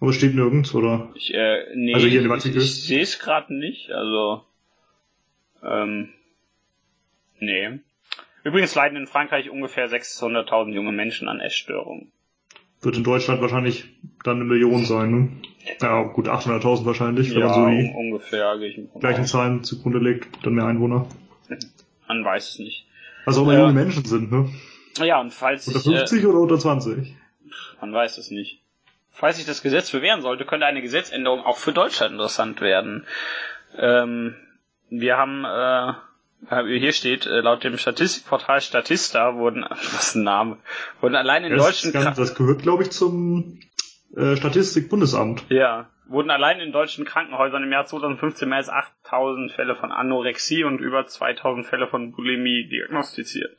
Aber 0.00 0.10
es 0.10 0.16
steht 0.16 0.34
nirgends, 0.34 0.74
oder? 0.74 1.10
Ich, 1.14 1.32
äh, 1.34 1.64
nee, 1.74 1.94
Also 1.94 2.06
hier 2.06 2.20
in 2.20 2.28
dem 2.28 2.36
ich, 2.36 2.44
ich 2.46 2.84
sehe 2.84 3.02
es 3.02 3.18
gerade 3.18 3.52
nicht, 3.54 3.90
also 3.90 4.44
ähm, 5.62 6.10
nee. 7.40 7.80
Übrigens 8.48 8.74
leiden 8.74 8.96
in 8.96 9.06
Frankreich 9.06 9.50
ungefähr 9.50 9.90
600.000 9.90 10.72
junge 10.72 10.90
Menschen 10.92 11.28
an 11.28 11.38
Essstörungen. 11.40 12.10
Wird 12.80 12.96
in 12.96 13.04
Deutschland 13.04 13.42
wahrscheinlich 13.42 13.84
dann 14.24 14.36
eine 14.36 14.44
Million 14.44 14.86
sein, 14.86 15.10
ne? 15.10 15.28
Ja, 15.82 16.02
gut, 16.04 16.28
800.000 16.28 16.86
wahrscheinlich, 16.86 17.30
wenn 17.34 17.40
Ja, 17.40 17.46
man 17.48 17.54
so 17.54 17.68
die 17.68 17.92
ungefähr, 17.94 18.56
gehe 18.56 18.68
ich 18.68 18.78
mal 18.78 19.00
gleichen. 19.00 19.26
Zahlen 19.26 19.64
zugrunde 19.64 19.98
legt, 19.98 20.46
dann 20.46 20.54
mehr 20.54 20.64
Einwohner. 20.64 21.06
Man 22.08 22.24
weiß 22.24 22.48
es 22.52 22.58
nicht. 22.58 22.86
Also 23.26 23.42
auch 23.42 23.44
mal 23.46 23.52
Ja. 23.52 23.60
junge 23.60 23.74
Menschen 23.74 24.06
sind, 24.06 24.32
ne? 24.32 24.48
Ja, 24.96 25.20
und 25.20 25.34
falls 25.34 25.66
Unter 25.68 25.80
ich, 25.80 25.86
äh, 25.86 25.98
50 25.98 26.26
oder 26.26 26.38
unter 26.38 26.58
20? 26.58 27.14
man 27.82 27.92
weiß 27.92 28.16
es 28.16 28.30
nicht. 28.30 28.62
Falls 29.10 29.36
sich 29.36 29.44
das 29.44 29.62
Gesetz 29.62 29.90
bewähren 29.90 30.22
sollte, 30.22 30.46
könnte 30.46 30.64
eine 30.64 30.80
Gesetzänderung 30.80 31.40
auch 31.40 31.58
für 31.58 31.72
Deutschland 31.74 32.12
interessant 32.12 32.62
werden. 32.62 33.04
Ähm, 33.76 34.36
wir 34.88 35.18
haben, 35.18 35.44
äh, 35.44 35.92
hier 36.48 36.92
steht, 36.92 37.26
äh, 37.26 37.40
laut 37.40 37.64
dem 37.64 37.76
Statistikportal 37.78 38.60
Statista 38.60 39.34
wurden, 39.34 39.64
was 39.70 40.14
ein 40.14 40.22
Name, 40.22 40.58
wurden 41.00 41.16
allein 41.16 41.44
in 41.44 41.52
Das, 41.52 41.64
deutschen 41.64 41.92
kann, 41.92 42.14
das 42.14 42.34
gehört, 42.34 42.62
glaube 42.62 42.84
ich, 42.84 42.90
zum 42.90 43.60
äh, 44.16 44.36
Statistikbundesamt. 44.36 45.44
ja, 45.50 45.90
wurden 46.08 46.30
allein 46.30 46.60
in 46.60 46.72
deutschen 46.72 47.04
Krankenhäusern 47.04 47.62
im 47.62 47.72
Jahr 47.72 47.84
2015 47.84 48.48
mehr 48.48 48.58
als 48.58 48.70
8000 48.70 49.52
Fälle 49.52 49.76
von 49.76 49.92
Anorexie 49.92 50.64
und 50.64 50.80
über 50.80 51.06
2000 51.06 51.66
Fälle 51.66 51.86
von 51.86 52.12
Bulimie 52.12 52.68
diagnostiziert. 52.68 53.56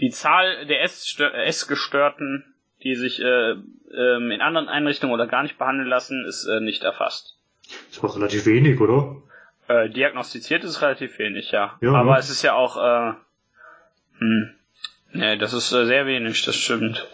Die 0.00 0.10
Zahl 0.10 0.66
der 0.66 0.80
äh, 0.80 1.44
Essgestörten, 1.46 2.54
die 2.82 2.94
sich 2.94 3.20
äh, 3.20 3.52
ähm, 3.52 4.30
in 4.30 4.40
anderen 4.40 4.68
Einrichtungen 4.68 5.14
oder 5.14 5.26
gar 5.26 5.42
nicht 5.42 5.58
behandeln 5.58 5.88
lassen, 5.88 6.24
ist 6.26 6.46
äh, 6.46 6.60
nicht 6.60 6.82
erfasst. 6.82 7.38
Ist 7.90 8.02
doch 8.02 8.16
relativ 8.16 8.46
wenig, 8.46 8.80
oder? 8.80 9.22
Äh, 9.70 9.88
diagnostiziert 9.88 10.64
ist 10.64 10.82
relativ 10.82 11.16
wenig, 11.20 11.52
ja. 11.52 11.78
Ja, 11.80 11.92
Aber 11.92 12.14
ne? 12.14 12.18
es 12.18 12.28
ist 12.28 12.42
ja 12.42 12.54
auch, 12.54 12.76
äh, 12.76 13.14
hm, 14.18 14.50
nee, 15.12 15.36
das 15.36 15.52
ist 15.52 15.70
äh, 15.70 15.86
sehr 15.86 16.06
wenig, 16.06 16.44
das 16.44 16.56
stimmt. 16.56 17.06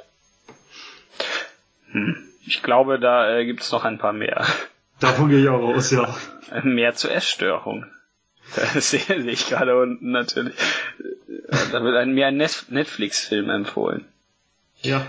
Hm. 1.91 2.17
Ich 2.47 2.63
glaube, 2.63 2.99
da 2.99 3.37
äh, 3.37 3.45
gibt 3.45 3.61
es 3.61 3.73
noch 3.73 3.85
ein 3.85 3.99
paar 3.99 4.15
mehr. 4.15 4.47
Davon 5.01 5.29
gehe 5.29 5.43
ich 5.43 5.49
auch 5.51 5.61
aus, 5.61 5.91
ja. 5.91 6.17
Äh, 6.51 6.63
mehr 6.63 6.95
zur 6.95 7.11
Essstörung. 7.13 7.85
Das 8.75 8.91
sehe 8.91 9.17
ich 9.17 9.49
gerade 9.49 9.79
unten 9.79 10.13
natürlich. 10.13 10.55
Äh, 11.29 11.57
Da 11.73 11.85
wird 11.85 11.97
ein, 11.97 12.15
mir 12.15 12.29
ein 12.29 12.39
Netflix-Film 12.39 13.51
empfohlen. 13.51 14.07
Ja. 14.81 15.07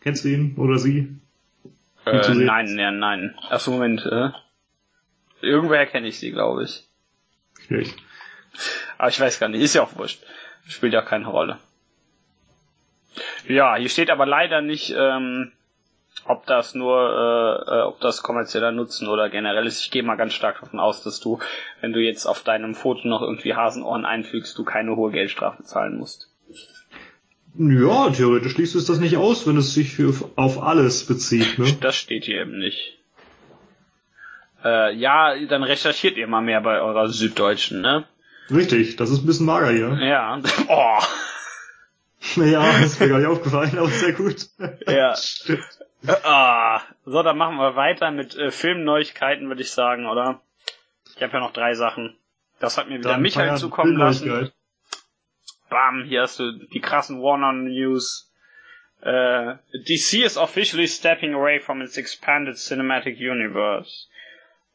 Kennst 0.00 0.24
du 0.24 0.28
ihn 0.28 0.56
oder 0.58 0.78
sie? 0.78 1.16
Äh, 2.04 2.20
zu 2.20 2.34
nein, 2.34 2.74
nein, 2.74 2.98
nein. 2.98 3.34
Achso, 3.48 3.70
Moment. 3.70 4.04
Äh, 4.04 4.30
irgendwoher 5.42 5.86
kenne 5.86 6.08
ich 6.08 6.18
sie, 6.18 6.30
glaube 6.32 6.64
ich. 6.64 6.84
Schwierig. 7.66 7.94
Aber 8.98 9.08
ich 9.08 9.20
weiß 9.20 9.38
gar 9.38 9.48
nicht, 9.48 9.62
ist 9.62 9.74
ja 9.74 9.82
auch 9.82 9.96
wurscht. 9.96 10.22
Spielt 10.68 10.92
ja 10.92 11.02
keine 11.02 11.26
Rolle. 11.28 11.58
Ja, 13.48 13.76
hier 13.76 13.88
steht 13.88 14.10
aber 14.10 14.26
leider 14.26 14.60
nicht, 14.60 14.94
ähm, 14.96 15.52
ob 16.26 16.46
das 16.46 16.74
nur, 16.74 17.64
äh, 17.68 17.78
äh, 17.78 17.82
ob 17.82 18.00
das 18.00 18.22
kommerzieller 18.22 18.70
Nutzen 18.72 19.08
oder 19.08 19.28
generell 19.30 19.66
ist. 19.66 19.80
Ich 19.80 19.90
gehe 19.90 20.02
mal 20.02 20.16
ganz 20.16 20.34
stark 20.34 20.60
davon 20.60 20.78
aus, 20.80 21.02
dass 21.02 21.20
du, 21.20 21.38
wenn 21.80 21.92
du 21.92 22.00
jetzt 22.00 22.26
auf 22.26 22.42
deinem 22.42 22.74
Foto 22.74 23.08
noch 23.08 23.22
irgendwie 23.22 23.54
Hasenohren 23.54 24.04
einfügst, 24.04 24.56
du 24.58 24.64
keine 24.64 24.94
hohe 24.96 25.10
Geldstrafe 25.10 25.62
zahlen 25.64 25.98
musst. 25.98 26.28
Ja, 27.58 28.10
theoretisch 28.10 28.52
schließt 28.52 28.76
es 28.76 28.86
das 28.86 29.00
nicht 29.00 29.16
aus, 29.16 29.46
wenn 29.46 29.56
es 29.56 29.74
sich 29.74 29.98
auf- 30.04 30.24
auf 30.36 30.62
alles 30.62 31.06
bezieht, 31.06 31.58
ne? 31.58 31.66
Das 31.80 31.96
steht 31.96 32.24
hier 32.26 32.42
eben 32.42 32.58
nicht. 32.58 32.99
Äh, 34.64 34.94
ja, 34.94 35.34
dann 35.46 35.62
recherchiert 35.62 36.16
ihr 36.16 36.26
mal 36.26 36.42
mehr 36.42 36.60
bei 36.60 36.80
eurer 36.80 37.08
Süddeutschen, 37.08 37.80
ne? 37.80 38.04
Richtig, 38.50 38.96
das 38.96 39.10
ist 39.10 39.22
ein 39.22 39.26
bisschen 39.26 39.46
mager 39.46 39.70
hier. 39.70 39.98
Ja. 40.00 40.40
Oh. 40.68 40.98
Ja, 42.36 42.60
das 42.60 42.92
ist 42.92 43.00
mir 43.00 43.08
gar 43.08 43.18
nicht 43.18 43.28
aufgefallen, 43.28 43.78
aber 43.78 43.88
sehr 43.88 44.12
gut. 44.12 44.46
Ja. 44.86 45.14
Ah, 46.24 46.80
so, 47.04 47.22
dann 47.22 47.36
machen 47.36 47.56
wir 47.56 47.76
weiter 47.76 48.10
mit 48.10 48.34
äh, 48.34 48.50
Filmneuigkeiten, 48.50 49.48
würde 49.48 49.60
ich 49.60 49.70
sagen, 49.70 50.06
oder? 50.06 50.40
Ich 51.14 51.22
habe 51.22 51.34
ja 51.34 51.40
noch 51.40 51.52
drei 51.52 51.74
Sachen. 51.74 52.16
Das 52.58 52.78
hat 52.78 52.88
mir 52.88 52.98
wieder 52.98 53.10
Dann 53.10 53.20
Michael 53.20 53.58
zukommen 53.58 53.96
lassen. 53.96 54.50
Bam, 55.68 56.04
hier 56.04 56.22
hast 56.22 56.38
du 56.38 56.52
die 56.52 56.80
krassen 56.80 57.22
Warner 57.22 57.52
News. 57.52 58.32
Äh, 59.02 59.56
DC 59.74 60.24
is 60.24 60.36
officially 60.36 60.88
stepping 60.88 61.34
away 61.34 61.60
from 61.60 61.80
its 61.80 61.96
expanded 61.96 62.56
cinematic 62.56 63.18
universe. 63.18 64.06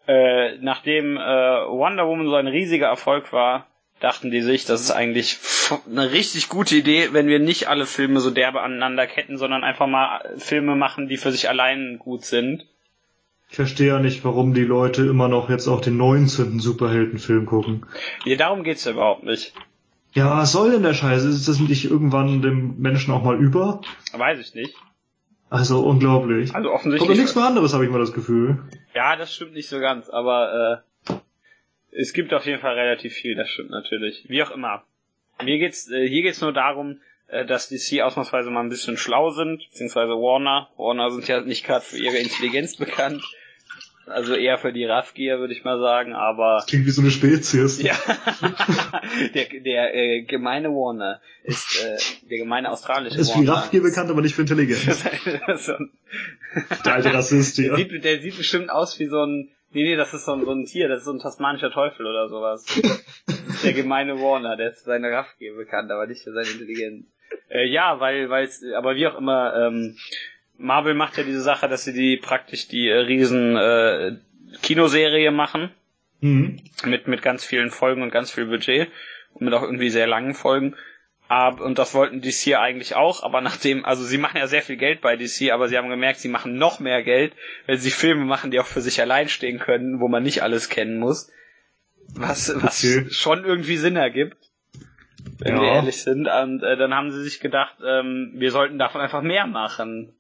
Äh, 0.08 0.58
nachdem 0.60 1.18
äh, 1.18 1.20
Wonder 1.20 2.08
Woman 2.08 2.28
so 2.28 2.36
ein 2.36 2.48
riesiger 2.48 2.88
Erfolg 2.88 3.34
war, 3.34 3.68
dachten 4.00 4.30
die 4.30 4.42
sich, 4.42 4.66
das 4.66 4.82
ist 4.82 4.92
eigentlich 4.92 5.38
eine 5.90 6.12
richtig 6.12 6.50
gute 6.50 6.76
Idee, 6.76 7.10
wenn 7.12 7.28
wir 7.28 7.40
nicht 7.40 7.68
alle 7.68 7.86
Filme 7.86 8.20
so 8.20 8.30
derbe 8.30 8.62
aneinander 8.62 9.08
ketten, 9.08 9.38
sondern 9.38 9.64
einfach 9.64 9.88
mal 9.88 10.22
Filme 10.38 10.76
machen, 10.76 11.08
die 11.08 11.18
für 11.18 11.32
sich 11.32 11.50
allein 11.50 11.98
gut 11.98 12.24
sind. 12.24 12.66
Ich 13.50 13.56
verstehe 13.56 13.88
ja 13.88 14.00
nicht, 14.00 14.26
warum 14.26 14.54
die 14.54 14.64
Leute 14.64 15.04
immer 15.04 15.28
noch 15.28 15.50
jetzt 15.50 15.68
auch 15.68 15.82
den 15.82 15.98
19. 15.98 16.60
Superheldenfilm 16.60 17.46
gucken. 17.46 17.86
Ja, 18.26 18.36
darum 18.36 18.64
geht's 18.64 18.84
ja 18.86 18.92
überhaupt 18.92 19.24
nicht. 19.24 19.54
Ja, 20.14 20.38
was 20.38 20.52
soll 20.52 20.72
denn 20.72 20.84
der 20.84 20.94
Scheiß? 20.94 21.24
Ist 21.24 21.48
das 21.48 21.60
nicht 21.60 21.86
irgendwann 21.86 22.42
dem 22.42 22.78
Menschen 22.80 23.14
auch 23.14 23.24
mal 23.24 23.38
über? 23.38 23.82
Weiß 24.14 24.40
ich 24.40 24.56
nicht. 24.56 24.76
Also 25.50 25.86
unglaublich. 25.86 26.54
Also 26.56 26.72
offensichtlich. 26.72 27.10
Aber 27.10 27.18
nichts 27.18 27.36
mehr 27.36 27.46
anderes, 27.46 27.74
habe 27.74 27.86
ich 27.86 27.92
mal 27.92 28.00
das 28.00 28.14
Gefühl. 28.14 28.64
Ja, 28.94 29.16
das 29.16 29.34
stimmt 29.34 29.54
nicht 29.54 29.70
so 29.70 29.80
ganz, 29.80 30.10
aber 30.10 30.84
äh, 31.10 31.14
es 31.92 32.14
gibt 32.14 32.34
auf 32.34 32.46
jeden 32.46 32.60
Fall 32.60 32.74
relativ 32.74 33.14
viel, 33.14 33.36
das 33.36 33.50
stimmt 33.50 33.70
natürlich. 33.70 34.26
Wie 34.28 34.42
auch 34.44 34.52
immer. 34.52 34.84
Mir 35.44 35.58
geht's, 35.60 35.90
äh, 35.90 36.08
hier 36.08 36.24
geht's 36.24 36.42
nur 36.42 36.54
darum, 36.54 37.00
äh, 37.28 37.46
dass 37.46 37.70
DC 37.70 38.02
ausnahmsweise 38.02 38.50
mal 38.50 38.62
ein 38.62 38.70
bisschen 38.70 38.98
schlau 38.98 39.30
sind, 39.30 39.66
beziehungsweise 39.70 40.12
Warner. 40.12 40.70
Warner 40.78 41.12
sind 41.12 41.28
ja 41.28 41.42
nicht 41.42 41.66
gerade 41.66 41.86
für 41.86 41.98
ihre 41.98 42.18
Intelligenz 42.18 42.76
bekannt. 42.78 43.24
Also 44.08 44.36
eher 44.36 44.58
für 44.58 44.72
die 44.72 44.86
Raffgier, 44.86 45.40
würde 45.40 45.54
ich 45.54 45.64
mal 45.64 45.80
sagen, 45.80 46.14
aber. 46.14 46.58
Das 46.58 46.68
klingt 46.68 46.86
wie 46.86 46.92
so 46.92 47.02
eine 47.02 47.12
Spezies. 47.12 47.82
Ja. 47.86 47.96
der 49.34 49.46
der 49.62 49.96
äh, 49.96 50.22
gemeine 50.24 50.70
Warner 50.70 51.22
ist 51.44 51.84
äh, 51.84 52.28
der 52.30 52.38
gemeine 52.40 52.72
australische 52.72 53.18
ist 53.20 53.30
Warner. 53.30 53.42
Ist 53.44 53.50
für 53.50 53.56
Raffgier 53.56 53.82
bekannt, 53.82 54.10
aber 54.10 54.22
nicht 54.22 54.36
für 54.36 54.42
Intelligenz. 54.42 54.86
der 56.86 56.94
alte 56.94 57.14
Rassist, 57.14 57.58
ja. 57.58 57.76
Der 57.76 57.78
sieht, 57.78 58.04
der 58.04 58.22
sieht 58.22 58.38
bestimmt 58.38 58.70
aus 58.70 59.00
wie 59.00 59.08
so 59.08 59.24
ein. 59.24 59.50
Nee, 59.72 59.84
nee, 59.84 59.96
das 59.96 60.14
ist 60.14 60.26
so 60.26 60.34
ein, 60.34 60.46
so 60.46 60.52
ein 60.52 60.66
Tier, 60.66 60.88
das 60.88 61.00
ist 61.00 61.06
so 61.06 61.12
ein 61.12 61.20
tasmanischer 61.20 61.72
Teufel 61.72 62.06
oder 62.06 62.30
sowas. 62.30 62.66
der 63.64 63.74
gemeine 63.74 64.20
Warner, 64.20 64.56
der 64.56 64.70
ist 64.70 64.80
für 64.80 64.86
seine 64.86 65.12
Raffgier 65.12 65.56
bekannt, 65.56 65.92
aber 65.92 66.08
nicht 66.08 66.24
für 66.24 66.32
seine 66.32 66.48
Intelligenz. 66.48 67.08
Äh, 67.50 67.68
ja, 67.68 68.00
weil, 68.00 68.30
weil 68.30 68.50
aber 68.76 68.96
wie 68.96 69.08
auch 69.08 69.18
immer, 69.18 69.54
ähm, 69.56 69.98
Marvel 70.58 70.94
macht 70.94 71.18
ja 71.18 71.24
diese 71.24 71.42
Sache, 71.42 71.68
dass 71.68 71.84
sie 71.84 71.94
die 71.94 72.18
praktisch 72.18 72.68
die 72.68 72.88
äh, 72.88 72.98
riesen 72.98 73.56
äh, 73.56 74.18
Kinoserie 74.62 75.32
machen. 75.32 75.72
Mhm. 76.22 76.62
Mit, 76.86 77.08
mit 77.08 77.22
ganz 77.22 77.44
vielen 77.44 77.72
Folgen 77.72 78.02
und 78.02 78.12
ganz 78.12 78.32
viel 78.32 78.46
Budget. 78.46 78.90
Und 79.34 79.46
mit 79.46 79.54
auch 79.54 79.64
irgendwie 79.64 79.90
sehr 79.90 80.08
langen 80.08 80.34
Folgen. 80.34 80.76
Aber, 81.28 81.64
und 81.64 81.80
das 81.80 81.94
wollten 81.94 82.22
DC 82.22 82.56
eigentlich 82.56 82.96
auch, 82.96 83.24
aber 83.24 83.42
nachdem, 83.42 83.84
also 83.84 84.04
sie 84.04 84.20
machen 84.20 84.38
ja 84.38 84.46
sehr 84.46 84.62
viel 84.62 84.78
Geld 84.78 85.02
bei 85.02 85.16
DC, 85.16 85.52
aber 85.52 85.68
sie 85.68 85.76
haben 85.76 85.90
gemerkt, 85.90 86.20
sie 86.20 86.30
machen 86.30 86.56
noch 86.58 86.80
mehr 86.80 87.02
Geld, 87.02 87.34
wenn 87.66 87.80
sie 87.80 87.90
Filme 87.90 88.26
machen, 88.26 88.52
die 88.52 88.60
auch 88.60 88.68
für 88.68 88.82
sich 88.82 89.02
allein 89.02 89.28
stehen 89.28 89.58
können, 89.58 90.00
wo 90.00 90.08
man 90.08 90.22
nicht 90.22 90.44
alles 90.44 90.70
kennen 90.70 91.00
muss. 91.00 91.32
Was, 92.14 92.54
was 92.62 92.86
okay. 92.86 93.08
schon 93.10 93.44
irgendwie 93.44 93.78
Sinn 93.78 93.96
ergibt 93.96 94.38
wenn 95.40 95.56
ja. 95.56 95.62
wir 95.62 95.72
ehrlich 95.72 96.02
sind. 96.02 96.28
Und 96.28 96.64
äh, 96.64 96.78
dann 96.78 96.94
haben 96.94 97.12
sie 97.12 97.24
sich 97.24 97.40
gedacht, 97.40 97.76
ähm, 97.86 98.34
wir 98.36 98.52
sollten 98.52 98.80
davon 98.80 99.02
einfach 99.02 99.22
mehr 99.22 99.48
machen. 99.48 100.14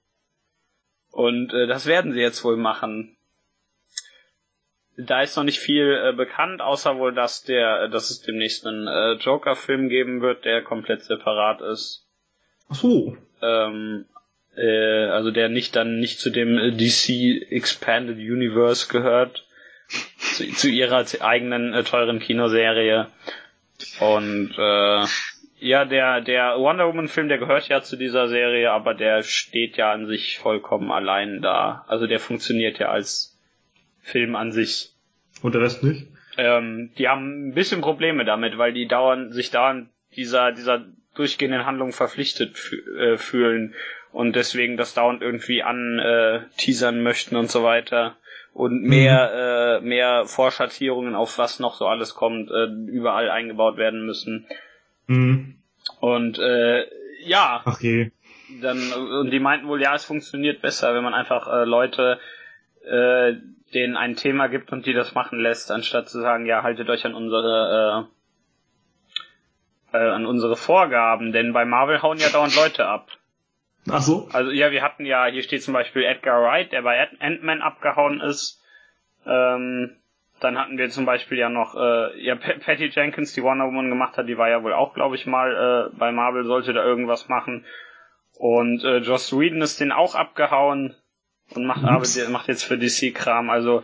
Und 1.15 1.53
äh, 1.53 1.65
das 1.65 1.85
werden 1.85 2.11
sie 2.11 2.19
jetzt 2.19 2.43
wohl 2.43 2.57
machen. 2.57 3.15
Da 4.97 5.21
ist 5.21 5.37
noch 5.37 5.45
nicht 5.45 5.59
viel 5.59 5.93
äh, 5.93 6.11
bekannt, 6.11 6.59
außer 6.59 6.97
wohl, 6.97 7.13
dass 7.13 7.41
der, 7.43 7.83
äh, 7.83 7.89
dass 7.89 8.09
es 8.09 8.21
demnächst 8.21 8.67
einen 8.67 8.85
äh, 8.87 9.13
Joker-Film 9.13 9.87
geben 9.87 10.21
wird, 10.21 10.43
der 10.43 10.61
komplett 10.61 11.03
separat 11.03 11.61
ist. 11.61 12.05
Ach 12.67 12.75
so. 12.75 13.15
Ähm, 13.41 14.07
äh, 14.57 15.05
also 15.05 15.31
der 15.31 15.47
nicht 15.47 15.77
dann 15.77 15.99
nicht 16.01 16.19
zu 16.19 16.31
dem 16.31 16.57
äh, 16.57 16.71
DC 16.71 17.49
Expanded 17.49 18.17
Universe 18.17 18.89
gehört, 18.89 19.47
zu, 20.17 20.45
zu 20.51 20.67
ihrer 20.67 21.05
eigenen 21.21 21.73
äh, 21.73 21.85
teuren 21.85 22.19
Kinoserie. 22.19 23.07
Und 24.01 24.53
äh, 24.57 25.05
ja, 25.57 25.85
der, 25.85 26.21
der 26.21 26.57
Wonder 26.57 26.87
Woman 26.87 27.07
Film, 27.07 27.29
der 27.29 27.37
gehört 27.37 27.67
ja 27.69 27.81
zu 27.81 27.95
dieser 27.95 28.27
Serie, 28.27 28.71
aber 28.71 28.93
der 28.93 29.23
steht 29.23 29.77
ja 29.77 29.91
an 29.91 30.07
sich 30.07 30.37
vollkommen 30.37 30.91
allein 30.91 31.41
da. 31.41 31.85
Also 31.87 32.07
der 32.07 32.19
funktioniert 32.19 32.79
ja 32.79 32.89
als 32.89 33.39
Film 34.01 34.35
an 34.35 34.51
sich. 34.51 34.91
Und 35.41 35.55
der 35.55 35.61
Rest 35.61 35.83
nicht? 35.83 36.07
Ähm, 36.37 36.91
die 36.97 37.07
haben 37.07 37.49
ein 37.49 37.53
bisschen 37.53 37.81
Probleme 37.81 38.25
damit, 38.25 38.57
weil 38.57 38.73
die 38.73 38.87
dauernd, 38.87 39.33
sich 39.33 39.51
dauernd 39.51 39.89
dieser, 40.15 40.51
dieser 40.51 40.85
durchgehenden 41.15 41.65
Handlung 41.65 41.93
verpflichtet 41.93 42.55
äh, 42.97 43.17
fühlen 43.17 43.73
und 44.11 44.35
deswegen 44.35 44.77
das 44.77 44.93
dauernd 44.93 45.21
irgendwie 45.21 45.63
an 45.63 45.99
äh, 45.99 46.41
teasern 46.57 47.01
möchten 47.03 47.37
und 47.37 47.49
so 47.49 47.63
weiter 47.63 48.17
und 48.53 48.83
mehr, 48.83 49.81
mhm. 49.81 49.85
äh, 49.85 49.87
mehr 49.87 50.25
Vorschattierungen 50.25 51.15
auf 51.15 51.37
was 51.37 51.59
noch 51.59 51.75
so 51.75 51.87
alles 51.87 52.15
kommt, 52.15 52.49
äh, 52.49 52.67
überall 52.87 53.29
eingebaut 53.29 53.77
werden 53.77 54.05
müssen. 54.05 54.47
Mhm. 55.07 55.55
Und 55.99 56.39
äh, 56.39 56.85
ja. 57.23 57.61
Ach 57.65 57.79
je. 57.81 58.11
Dann, 58.61 58.93
und 58.93 59.31
die 59.31 59.39
meinten 59.39 59.67
wohl, 59.67 59.81
ja, 59.81 59.95
es 59.95 60.05
funktioniert 60.05 60.61
besser, 60.61 60.93
wenn 60.93 61.03
man 61.03 61.13
einfach 61.13 61.47
äh, 61.47 61.65
Leute 61.65 62.19
äh, 62.85 63.33
denen 63.73 63.97
ein 63.97 64.15
Thema 64.15 64.47
gibt 64.47 64.71
und 64.71 64.85
die 64.85 64.93
das 64.93 65.15
machen 65.15 65.39
lässt, 65.39 65.71
anstatt 65.71 66.07
zu 66.09 66.21
sagen, 66.21 66.45
ja, 66.45 66.63
haltet 66.63 66.89
euch 66.89 67.05
an 67.05 67.15
unsere 67.15 68.07
äh, 69.93 69.97
äh, 69.97 70.09
an 70.09 70.25
unsere 70.25 70.55
Vorgaben, 70.55 71.31
denn 71.31 71.53
bei 71.53 71.65
Marvel 71.65 72.01
hauen 72.01 72.17
ja 72.17 72.29
dauernd 72.29 72.55
Leute 72.55 72.85
ab. 72.85 73.09
Ach 73.89 74.01
so? 74.01 74.27
Also 74.33 74.51
ja, 74.51 74.71
wir 74.71 74.81
hatten 74.81 75.05
ja, 75.05 75.25
hier 75.25 75.43
steht 75.43 75.63
zum 75.63 75.73
Beispiel 75.73 76.03
Edgar 76.03 76.41
Wright, 76.41 76.71
der 76.71 76.81
bei 76.81 77.07
Ant-Man 77.19 77.61
abgehauen 77.61 78.19
ist. 78.19 78.61
Ähm, 79.25 79.95
dann 80.45 80.57
hatten 80.57 80.77
wir 80.77 80.89
zum 80.89 81.05
Beispiel 81.05 81.37
ja 81.37 81.49
noch 81.49 81.75
äh, 81.75 82.23
ja, 82.23 82.35
Patty 82.35 82.89
Jenkins, 82.93 83.33
die 83.33 83.43
Wonder 83.43 83.65
Woman 83.65 83.89
gemacht 83.89 84.17
hat, 84.17 84.29
die 84.29 84.37
war 84.37 84.49
ja 84.49 84.63
wohl 84.63 84.73
auch, 84.73 84.93
glaube 84.93 85.15
ich, 85.15 85.25
mal 85.25 85.89
äh, 85.91 85.97
bei 85.97 86.11
Marvel, 86.11 86.45
sollte 86.45 86.73
da 86.73 86.83
irgendwas 86.83 87.27
machen. 87.27 87.65
Und 88.37 88.83
äh, 88.83 88.97
Joss 88.97 89.37
Whedon 89.37 89.61
ist 89.61 89.79
den 89.79 89.91
auch 89.91 90.15
abgehauen 90.15 90.95
und 91.53 91.65
macht, 91.65 91.83
aber, 91.83 92.05
macht 92.29 92.47
jetzt 92.47 92.63
für 92.63 92.77
DC 92.77 93.13
Kram. 93.13 93.49
Also 93.49 93.83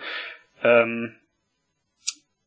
ähm, 0.64 1.16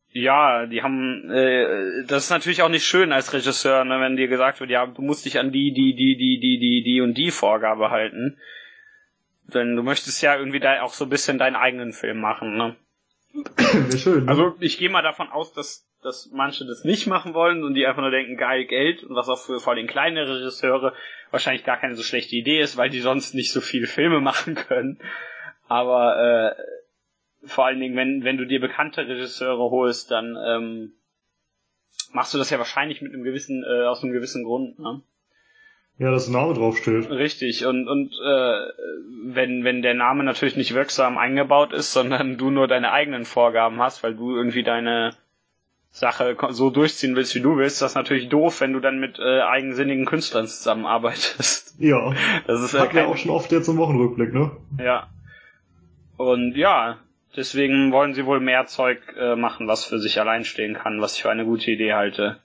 ja, 0.09 0.65
die 0.65 0.81
haben, 0.81 1.29
äh, 1.29 2.05
das 2.07 2.25
ist 2.25 2.29
natürlich 2.29 2.61
auch 2.61 2.69
nicht 2.69 2.85
schön 2.85 3.11
als 3.11 3.33
Regisseur, 3.33 3.83
ne, 3.83 3.99
wenn 3.99 4.15
dir 4.15 4.29
gesagt 4.29 4.61
wird, 4.61 4.69
ja, 4.69 4.85
du 4.85 5.01
musst 5.01 5.25
dich 5.25 5.39
an 5.39 5.51
die, 5.51 5.73
die, 5.73 5.93
die, 5.93 6.15
die, 6.15 6.39
die, 6.39 6.59
die, 6.59 6.83
die 6.83 7.01
und 7.01 7.15
die 7.15 7.31
Vorgabe 7.31 7.89
halten. 7.89 8.37
Denn 9.53 9.75
du 9.75 9.83
möchtest 9.83 10.21
ja 10.21 10.37
irgendwie 10.37 10.61
da 10.61 10.81
auch 10.81 10.93
so 10.93 11.05
ein 11.05 11.09
bisschen 11.09 11.37
deinen 11.37 11.57
eigenen 11.57 11.91
Film 11.91 12.21
machen, 12.21 12.55
ne? 12.55 12.77
Wäre 13.57 13.97
schön. 13.97 14.25
Ne? 14.25 14.29
Also 14.29 14.55
ich 14.59 14.77
gehe 14.77 14.89
mal 14.89 15.01
davon 15.01 15.29
aus, 15.29 15.53
dass, 15.53 15.87
dass 16.01 16.29
manche 16.31 16.65
das 16.65 16.83
nicht 16.83 17.07
machen 17.07 17.33
wollen 17.33 17.63
und 17.63 17.73
die 17.73 17.85
einfach 17.85 18.01
nur 18.01 18.11
denken, 18.11 18.37
geil 18.37 18.65
Geld 18.65 19.03
und 19.03 19.15
was 19.15 19.29
auch 19.29 19.39
für 19.39 19.59
vor 19.59 19.73
allem 19.73 19.87
kleine 19.87 20.27
Regisseure 20.27 20.93
wahrscheinlich 21.31 21.65
gar 21.65 21.77
keine 21.77 21.95
so 21.95 22.03
schlechte 22.03 22.35
Idee 22.35 22.61
ist, 22.61 22.77
weil 22.77 22.89
die 22.89 23.01
sonst 23.01 23.33
nicht 23.33 23.51
so 23.51 23.61
viele 23.61 23.87
Filme 23.87 24.19
machen 24.21 24.55
können. 24.55 24.99
Aber 25.67 26.55
äh, 26.57 27.47
vor 27.47 27.65
allen 27.65 27.79
Dingen, 27.79 27.95
wenn, 27.95 28.23
wenn 28.23 28.37
du 28.37 28.45
dir 28.45 28.59
bekannte 28.59 29.07
Regisseure 29.07 29.69
holst, 29.69 30.11
dann 30.11 30.37
ähm, 30.37 30.93
machst 32.11 32.33
du 32.33 32.37
das 32.37 32.49
ja 32.49 32.57
wahrscheinlich 32.57 33.01
mit 33.01 33.13
einem 33.13 33.23
gewissen, 33.23 33.63
äh, 33.63 33.85
aus 33.85 34.03
einem 34.03 34.13
gewissen 34.13 34.43
Grund, 34.43 34.79
ne? 34.79 35.01
Ja, 35.97 36.11
dass 36.11 36.27
ein 36.27 36.33
Name 36.33 36.53
draufsteht. 36.53 37.09
Richtig, 37.09 37.65
und, 37.65 37.87
und 37.87 38.11
äh, 38.13 38.53
wenn, 39.23 39.63
wenn 39.63 39.81
der 39.81 39.93
Name 39.93 40.23
natürlich 40.23 40.57
nicht 40.57 40.73
wirksam 40.73 41.17
eingebaut 41.17 41.71
ist, 41.71 41.93
sondern 41.93 42.37
du 42.37 42.49
nur 42.49 42.67
deine 42.67 42.91
eigenen 42.91 43.25
Vorgaben 43.25 43.79
hast, 43.79 44.03
weil 44.03 44.15
du 44.15 44.35
irgendwie 44.35 44.63
deine 44.63 45.11
Sache 45.91 46.35
so 46.49 46.69
durchziehen 46.69 47.15
willst, 47.15 47.33
wie 47.35 47.39
du 47.39 47.55
willst, 47.55 47.81
das 47.81 47.91
ist 47.91 47.95
natürlich 47.95 48.27
doof, 48.27 48.59
wenn 48.59 48.73
du 48.73 48.81
dann 48.81 48.99
mit 48.99 49.17
äh, 49.19 49.39
eigensinnigen 49.41 50.05
Künstlern 50.05 50.47
zusammenarbeitest. 50.47 51.75
Ja. 51.79 52.13
Das 52.47 52.61
ist 52.61 52.73
äh, 52.73 52.79
Hatten 52.79 52.95
wir 52.95 53.07
auch 53.07 53.17
schon 53.17 53.31
oft 53.31 53.51
jetzt 53.51 53.69
im 53.69 53.77
Wochenrückblick, 53.77 54.33
ne? 54.33 54.51
Ja. 54.77 55.07
Und 56.17 56.55
ja, 56.55 56.97
Deswegen 57.35 57.91
wollen 57.91 58.13
sie 58.13 58.25
wohl 58.25 58.39
mehr 58.39 58.65
Zeug 58.65 58.99
äh, 59.17 59.35
machen, 59.35 59.67
was 59.67 59.83
für 59.83 59.99
sich 59.99 60.19
allein 60.19 60.45
stehen 60.45 60.75
kann, 60.75 61.01
was 61.01 61.15
ich 61.15 61.23
für 61.23 61.29
eine 61.29 61.45
gute 61.45 61.69
Idee 61.69 61.93
halte. 61.93 62.37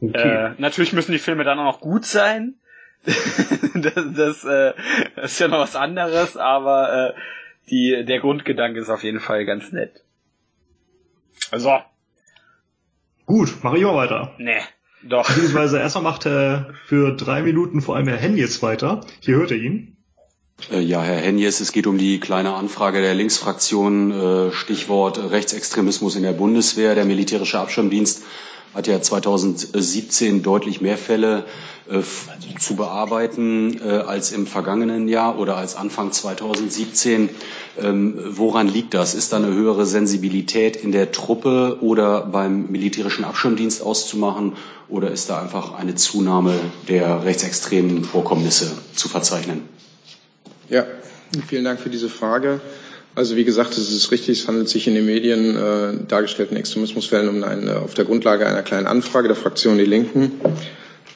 Okay. 0.00 0.52
Äh, 0.52 0.54
natürlich 0.58 0.92
müssen 0.92 1.12
die 1.12 1.18
Filme 1.18 1.44
dann 1.44 1.58
auch 1.58 1.64
noch 1.64 1.80
gut 1.80 2.04
sein. 2.04 2.54
das, 3.04 3.94
das, 3.94 4.44
äh, 4.44 4.72
das, 5.16 5.32
ist 5.32 5.38
ja 5.38 5.48
noch 5.48 5.60
was 5.60 5.76
anderes, 5.76 6.36
aber 6.36 7.14
äh, 7.14 7.20
die, 7.70 8.04
der 8.06 8.20
Grundgedanke 8.20 8.80
ist 8.80 8.90
auf 8.90 9.02
jeden 9.02 9.20
Fall 9.20 9.44
ganz 9.46 9.72
nett. 9.72 10.04
So. 11.56 11.80
Gut, 13.26 13.62
mache 13.62 13.78
ich 13.78 13.84
mal 13.84 13.94
weiter. 13.94 14.34
Nee, 14.38 14.60
doch. 15.02 15.26
Beziehungsweise 15.28 15.78
erstmal 15.78 16.04
macht 16.04 16.26
er 16.26 16.74
für 16.86 17.14
drei 17.16 17.42
Minuten 17.42 17.80
vor 17.80 17.96
allem 17.96 18.08
Herr 18.08 18.18
Henny 18.18 18.40
jetzt 18.40 18.62
weiter. 18.62 19.02
Hier 19.20 19.36
hört 19.36 19.50
er 19.50 19.56
ihn. 19.56 19.96
Äh, 20.70 20.80
ja, 20.80 21.02
Herr 21.02 21.16
Henjes, 21.16 21.60
es 21.60 21.72
geht 21.72 21.86
um 21.86 21.96
die 21.96 22.20
kleine 22.20 22.54
Anfrage 22.54 23.00
der 23.00 23.14
Linksfraktion, 23.14 24.10
äh, 24.10 24.52
Stichwort 24.52 25.30
Rechtsextremismus 25.30 26.16
in 26.16 26.22
der 26.22 26.32
Bundeswehr. 26.32 26.94
Der 26.94 27.04
militärische 27.04 27.58
Abschirmdienst 27.58 28.24
hat 28.74 28.86
ja 28.86 29.00
2017 29.00 30.42
deutlich 30.42 30.80
mehr 30.80 30.96
Fälle 30.96 31.44
äh, 31.90 32.02
zu 32.58 32.76
bearbeiten 32.76 33.80
äh, 33.80 33.90
als 33.90 34.32
im 34.32 34.46
vergangenen 34.46 35.08
Jahr 35.08 35.38
oder 35.38 35.56
als 35.56 35.74
Anfang 35.74 36.12
2017. 36.12 37.30
Ähm, 37.80 38.14
woran 38.30 38.68
liegt 38.68 38.94
das? 38.94 39.14
Ist 39.14 39.32
da 39.32 39.38
eine 39.38 39.48
höhere 39.48 39.86
Sensibilität 39.86 40.76
in 40.76 40.92
der 40.92 41.10
Truppe 41.10 41.78
oder 41.80 42.22
beim 42.22 42.70
militärischen 42.70 43.24
Abschirmdienst 43.24 43.82
auszumachen 43.82 44.52
oder 44.88 45.10
ist 45.10 45.30
da 45.30 45.40
einfach 45.40 45.74
eine 45.74 45.96
Zunahme 45.96 46.54
der 46.88 47.24
rechtsextremen 47.24 48.04
Vorkommnisse 48.04 48.70
zu 48.94 49.08
verzeichnen? 49.08 49.68
Ja, 50.68 50.86
vielen 51.48 51.64
Dank 51.64 51.80
für 51.80 51.90
diese 51.90 52.08
Frage. 52.08 52.60
Also 53.14 53.36
wie 53.36 53.44
gesagt, 53.44 53.76
es 53.76 53.90
ist 53.90 54.12
richtig, 54.12 54.40
es 54.40 54.48
handelt 54.48 54.68
sich 54.68 54.86
in 54.86 54.94
den 54.94 55.04
Medien 55.04 55.56
äh, 55.56 56.06
dargestellten 56.06 56.56
Extremismusfällen 56.56 57.28
um 57.28 57.42
eine, 57.42 57.80
auf 57.80 57.94
der 57.94 58.04
Grundlage 58.04 58.46
einer 58.46 58.62
kleinen 58.62 58.86
Anfrage 58.86 59.26
der 59.26 59.36
Fraktion 59.36 59.78
Die 59.78 59.84
Linken. 59.84 60.40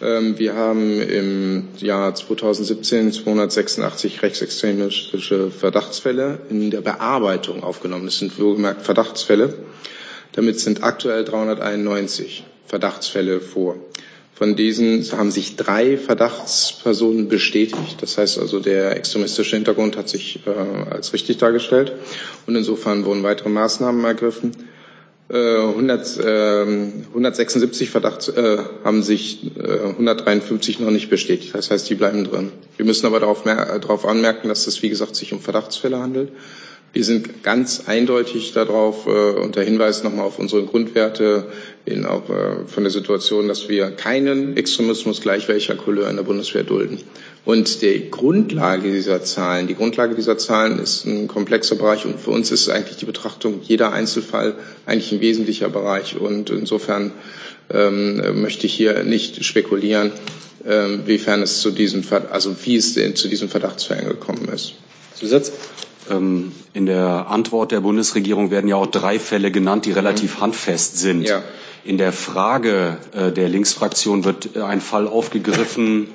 Ähm, 0.02 0.38
wir 0.38 0.54
haben 0.54 1.00
im 1.00 1.68
Jahr 1.78 2.14
2017 2.14 3.12
286 3.12 4.22
rechtsextremistische 4.22 5.52
Verdachtsfälle 5.52 6.40
in 6.50 6.70
der 6.70 6.80
Bearbeitung 6.80 7.62
aufgenommen. 7.62 8.06
Das 8.06 8.18
sind 8.18 8.40
wohlgemerkt 8.40 8.82
Verdachtsfälle. 8.82 9.54
Damit 10.32 10.58
sind 10.58 10.82
aktuell 10.82 11.24
391 11.24 12.44
Verdachtsfälle 12.66 13.40
vor. 13.40 13.76
Von 14.34 14.56
diesen 14.56 15.04
haben 15.12 15.30
sich 15.30 15.54
drei 15.54 15.96
Verdachtspersonen 15.96 17.28
bestätigt. 17.28 17.98
Das 18.00 18.18
heißt 18.18 18.38
also, 18.38 18.58
der 18.58 18.96
extremistische 18.96 19.54
Hintergrund 19.54 19.96
hat 19.96 20.08
sich 20.08 20.40
äh, 20.46 20.90
als 20.90 21.12
richtig 21.12 21.38
dargestellt. 21.38 21.92
Und 22.46 22.56
insofern 22.56 23.04
wurden 23.04 23.22
weitere 23.22 23.48
Maßnahmen 23.48 24.04
ergriffen. 24.04 24.50
Äh, 25.30 25.36
100, 25.36 26.18
äh, 26.18 26.62
176 27.10 27.90
Verdachts 27.90 28.28
äh, 28.28 28.58
haben 28.82 29.04
sich 29.04 29.52
153 29.56 30.80
äh, 30.80 30.82
noch 30.82 30.90
nicht 30.90 31.10
bestätigt. 31.10 31.54
Das 31.54 31.70
heißt, 31.70 31.88
die 31.88 31.94
bleiben 31.94 32.24
drin. 32.24 32.50
Wir 32.76 32.84
müssen 32.84 33.06
aber 33.06 33.20
darauf, 33.20 33.44
darauf 33.44 34.04
anmerken, 34.04 34.48
dass 34.48 34.66
es, 34.66 34.82
wie 34.82 34.88
gesagt, 34.88 35.14
sich 35.14 35.32
um 35.32 35.40
Verdachtsfälle 35.40 35.98
handelt. 36.00 36.32
Wir 36.94 37.02
sind 37.02 37.42
ganz 37.42 37.82
eindeutig 37.86 38.52
darauf, 38.52 39.06
äh, 39.06 39.10
unter 39.10 39.62
Hinweis 39.62 40.04
nochmal 40.04 40.26
auf 40.26 40.38
unsere 40.38 40.64
Grundwerte, 40.64 41.48
in 41.84 42.06
auch 42.06 42.28
äh, 42.30 42.66
von 42.66 42.82
der 42.82 42.90
Situation, 42.90 43.48
dass 43.48 43.68
wir 43.68 43.90
keinen 43.90 44.56
Extremismus 44.56 45.20
gleich 45.20 45.48
welcher 45.48 45.74
Couleur 45.74 46.08
in 46.08 46.16
der 46.16 46.22
Bundeswehr 46.22 46.62
dulden. 46.62 46.98
Und 47.44 47.82
die 47.82 48.10
Grundlage 48.10 48.90
dieser 48.90 49.22
Zahlen, 49.22 49.66
die 49.66 49.74
Grundlage 49.74 50.14
dieser 50.14 50.38
Zahlen 50.38 50.78
ist 50.78 51.04
ein 51.04 51.28
komplexer 51.28 51.76
Bereich 51.76 52.06
und 52.06 52.18
für 52.18 52.30
uns 52.30 52.50
ist 52.50 52.70
eigentlich 52.70 52.96
die 52.96 53.04
Betrachtung 53.04 53.60
jeder 53.62 53.92
Einzelfall 53.92 54.54
eigentlich 54.86 55.12
ein 55.12 55.20
wesentlicher 55.20 55.68
Bereich. 55.68 56.18
Und 56.18 56.48
insofern 56.48 57.12
ähm, 57.70 58.40
möchte 58.40 58.66
ich 58.66 58.72
hier 58.72 59.04
nicht 59.04 59.44
spekulieren, 59.44 60.12
ähm, 60.66 61.06
wiefern 61.06 61.42
es 61.42 61.60
zu 61.60 61.70
diesen, 61.70 62.02
also 62.30 62.56
wie 62.64 62.76
es 62.76 62.94
zu 62.94 63.28
diesen 63.28 63.50
Verdachtsfällen 63.50 64.08
gekommen 64.08 64.48
ist. 64.48 64.74
Zusatz? 65.14 65.52
Ähm, 66.10 66.52
in 66.72 66.86
der 66.86 67.26
Antwort 67.28 67.72
der 67.72 67.80
Bundesregierung 67.80 68.50
werden 68.50 68.68
ja 68.68 68.76
auch 68.76 68.86
drei 68.86 69.18
Fälle 69.18 69.50
genannt, 69.50 69.84
die 69.84 69.92
relativ 69.92 70.36
mhm. 70.36 70.42
handfest 70.42 70.98
sind. 70.98 71.22
Ja. 71.22 71.42
In 71.84 71.98
der 71.98 72.12
Frage 72.12 72.96
äh, 73.12 73.30
der 73.30 73.50
Linksfraktion 73.50 74.24
wird 74.24 74.56
ein 74.56 74.80
Fall 74.80 75.06
aufgegriffen, 75.06 76.08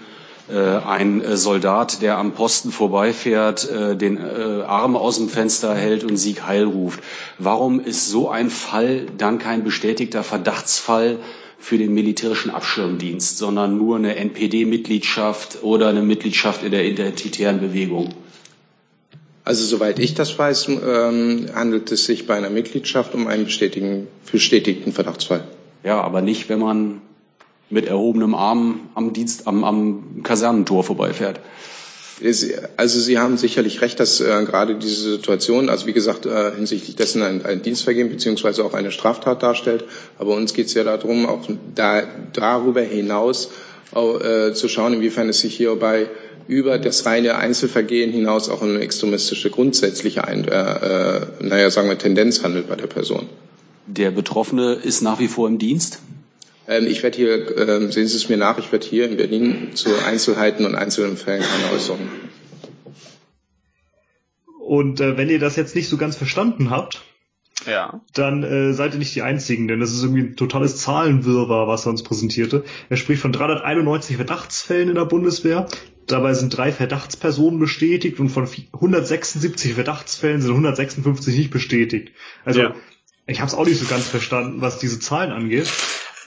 äh, 0.51 0.57
ein 0.57 1.21
Soldat, 1.37 2.01
der 2.01 2.17
am 2.17 2.33
Posten 2.33 2.71
vorbeifährt, 2.71 3.69
äh, 3.69 3.95
den 3.95 4.17
Arm 4.17 4.95
aus 4.95 5.17
dem 5.17 5.29
Fenster 5.29 5.75
hält 5.75 6.03
und 6.03 6.17
Sieg 6.17 6.41
Heil 6.47 6.63
ruft. 6.63 7.01
Warum 7.37 7.79
ist 7.79 8.09
so 8.09 8.29
ein 8.29 8.49
Fall 8.49 9.05
dann 9.19 9.37
kein 9.37 9.63
bestätigter 9.63 10.23
Verdachtsfall 10.23 11.19
für 11.59 11.77
den 11.77 11.93
militärischen 11.93 12.49
Abschirmdienst, 12.49 13.37
sondern 13.37 13.77
nur 13.77 13.97
eine 13.97 14.15
NPD-Mitgliedschaft 14.15 15.59
oder 15.61 15.89
eine 15.89 16.01
Mitgliedschaft 16.01 16.63
in 16.63 16.71
der 16.71 16.85
identitären 16.85 17.59
Bewegung? 17.59 18.15
Also 19.43 19.65
soweit 19.65 19.99
ich 19.99 20.15
das 20.15 20.37
weiß, 20.37 20.67
ähm, 20.67 21.47
handelt 21.53 21.91
es 21.91 22.05
sich 22.05 22.25
bei 22.25 22.35
einer 22.35 22.49
Mitgliedschaft 22.49 23.13
um 23.13 23.27
einen 23.27 23.45
bestätigten 23.45 24.93
Verdachtsfall. 24.93 25.47
Ja, 25.83 26.01
aber 26.01 26.21
nicht, 26.21 26.49
wenn 26.49 26.59
man 26.59 27.01
mit 27.69 27.85
erhobenem 27.87 28.35
Arm 28.35 28.89
am 28.95 29.13
Dienst, 29.13 29.47
am, 29.47 29.63
am 29.63 30.23
Kasernentor 30.23 30.83
vorbeifährt. 30.83 31.39
Also 32.75 32.99
Sie 32.99 33.17
haben 33.17 33.37
sicherlich 33.37 33.81
recht, 33.81 33.99
dass 33.99 34.19
äh, 34.19 34.25
gerade 34.43 34.75
diese 34.75 35.13
Situation, 35.13 35.69
also 35.69 35.87
wie 35.87 35.93
gesagt, 35.93 36.25
äh, 36.25 36.51
hinsichtlich 36.53 36.97
dessen 36.97 37.21
ein, 37.21 37.45
ein 37.45 37.61
Dienstvergehen 37.61 38.09
beziehungsweise 38.09 38.65
auch 38.65 38.73
eine 38.73 38.91
Straftat 38.91 39.41
darstellt. 39.41 39.85
Aber 40.17 40.35
uns 40.35 40.53
geht 40.53 40.67
es 40.67 40.73
ja 40.73 40.83
darum, 40.83 41.25
auch 41.25 41.47
da, 41.75 42.03
darüber 42.33 42.81
hinaus 42.81 43.51
äh, 43.93 44.51
zu 44.51 44.67
schauen, 44.67 44.93
inwiefern 44.95 45.29
es 45.29 45.39
sich 45.39 45.55
hierbei 45.55 46.07
über 46.47 46.77
das 46.77 47.05
reine 47.05 47.35
Einzelvergehen 47.35 48.11
hinaus 48.11 48.49
auch 48.49 48.63
eine 48.63 48.79
extremistische 48.79 49.49
grundsätzliche, 49.49 50.27
Ein 50.27 50.45
äh, 50.45 51.17
äh, 51.17 51.21
naja, 51.41 51.69
sagen 51.69 51.87
wir, 51.87 51.97
Tendenz 51.97 52.43
handelt 52.43 52.67
bei 52.67 52.75
der 52.75 52.87
Person. 52.87 53.29
Der 53.91 54.11
Betroffene 54.11 54.73
ist 54.73 55.01
nach 55.01 55.19
wie 55.19 55.27
vor 55.27 55.47
im 55.47 55.57
Dienst? 55.57 55.99
Ähm, 56.67 56.85
ich 56.85 57.01
werde 57.01 57.17
hier, 57.17 57.57
äh, 57.57 57.91
sehen 57.91 58.07
Sie 58.07 58.17
es 58.17 58.29
mir 58.29 58.37
nach, 58.37 58.59
ich 58.59 58.71
werde 58.71 58.85
hier 58.85 59.09
in 59.09 59.17
Berlin 59.17 59.69
zu 59.73 59.89
Einzelheiten 60.05 60.63
und 60.67 60.75
einzelnen 60.75 61.17
Fällen 61.17 61.41
keine 61.41 61.73
Äußerungen. 61.73 62.07
Und 64.59 65.01
äh, 65.01 65.17
wenn 65.17 65.27
ihr 65.29 65.39
das 65.39 65.55
jetzt 65.55 65.75
nicht 65.75 65.89
so 65.89 65.97
ganz 65.97 66.15
verstanden 66.15 66.69
habt, 66.69 67.01
ja. 67.65 67.99
dann 68.13 68.43
äh, 68.43 68.73
seid 68.73 68.93
ihr 68.93 68.99
nicht 68.99 69.15
die 69.15 69.23
Einzigen, 69.23 69.67
denn 69.67 69.79
das 69.79 69.91
ist 69.91 70.03
irgendwie 70.03 70.21
ein 70.21 70.35
totales 70.35 70.77
Zahlenwirrwarr, 70.77 71.67
was 71.67 71.87
er 71.87 71.89
uns 71.89 72.03
präsentierte. 72.03 72.63
Er 72.89 72.97
spricht 72.97 73.23
von 73.23 73.31
391 73.31 74.17
Verdachtsfällen 74.17 74.89
in 74.89 74.95
der 74.95 75.05
Bundeswehr. 75.05 75.67
Dabei 76.05 76.35
sind 76.35 76.55
drei 76.55 76.71
Verdachtspersonen 76.71 77.59
bestätigt 77.59 78.19
und 78.19 78.29
von 78.29 78.47
176 78.73 79.73
Verdachtsfällen 79.73 80.41
sind 80.41 80.51
156 80.51 81.35
nicht 81.35 81.49
bestätigt. 81.49 82.11
Also 82.45 82.61
ja. 82.61 82.75
Ich 83.29 83.39
habe 83.39 83.47
es 83.47 83.55
auch 83.55 83.65
nicht 83.65 83.79
so 83.79 83.85
ganz 83.85 84.07
verstanden, 84.07 84.61
was 84.61 84.79
diese 84.79 84.99
Zahlen 84.99 85.31
angeht. 85.31 85.69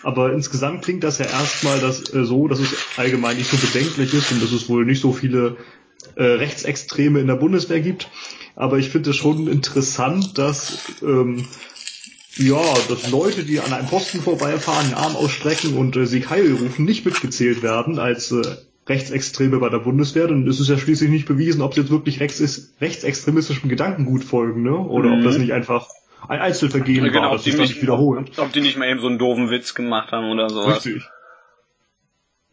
Aber 0.03 0.33
insgesamt 0.33 0.83
klingt 0.83 1.05
das 1.05 1.19
ja 1.19 1.27
erstmal 1.27 1.79
das, 1.81 2.13
äh, 2.13 2.25
so, 2.25 2.49
dass 2.49 2.59
es 2.59 2.75
allgemein 2.97 3.37
nicht 3.37 3.51
so 3.51 3.57
bedenklich 3.57 4.15
ist 4.15 4.33
und 4.33 4.43
dass 4.43 4.53
es 4.53 4.69
wohl 4.69 4.85
nicht 4.85 5.01
so 5.01 5.13
viele 5.13 5.57
äh, 6.17 6.25
Rechtsextreme 6.25 7.21
in 7.21 7.27
der 7.27 7.37
Bundeswehr 7.37 7.81
gibt. 7.81 8.11
Aber 8.57 8.79
ich 8.79 8.91
finde 8.91 9.11
es 9.11 9.17
schon 9.17 9.49
interessant, 9.49 10.39
dass 10.39 10.79
ähm, 11.03 11.47
ja, 12.37 12.63
dass 12.89 13.11
Leute, 13.11 13.45
die 13.45 13.61
an 13.61 13.73
einem 13.73 13.89
Posten 13.89 14.21
vorbeifahren, 14.21 14.89
den 14.89 14.95
Arm 14.95 15.17
ausstrecken 15.17 15.77
und 15.77 15.97
äh, 15.97 16.07
Sieg 16.07 16.31
Heil 16.31 16.53
rufen, 16.53 16.85
nicht 16.85 17.05
mitgezählt 17.05 17.63
werden 17.63 17.99
als 17.99 18.33
äh, 18.33 18.43
Rechtsextreme 18.89 19.59
bei 19.59 19.69
der 19.69 19.79
Bundeswehr, 19.79 20.27
dann 20.27 20.47
ist 20.47 20.59
es 20.59 20.69
ja 20.69 20.79
schließlich 20.79 21.11
nicht 21.11 21.27
bewiesen, 21.27 21.63
ob 21.63 21.75
sie 21.75 21.81
jetzt 21.81 21.91
wirklich 21.91 22.21
rechts 22.21 22.73
rechtsextremistischem 22.81 23.69
Gedankengut 23.69 24.25
folgen, 24.25 24.63
ne? 24.63 24.77
Oder 24.77 25.11
mhm. 25.11 25.19
ob 25.19 25.25
das 25.25 25.35
mhm. 25.37 25.43
nicht 25.43 25.53
einfach 25.53 25.89
ein 26.29 26.41
Einzelvergehen 26.41 27.05
ja, 27.05 27.11
genau, 27.11 27.25
war, 27.25 27.33
das 27.33 27.45
sich 27.45 27.57
nicht 27.57 27.83
wiederholt. 27.83 28.39
Ob 28.39 28.53
die 28.53 28.61
nicht 28.61 28.77
mal 28.79 28.89
eben 28.89 29.01
so 29.01 29.09
einen 29.09 29.19
doofen 29.19 29.51
Witz 29.51 29.75
gemacht 29.75 30.13
haben 30.13 30.31
oder 30.31 30.49
sowas. 30.49 30.85
Richtig. 30.85 31.05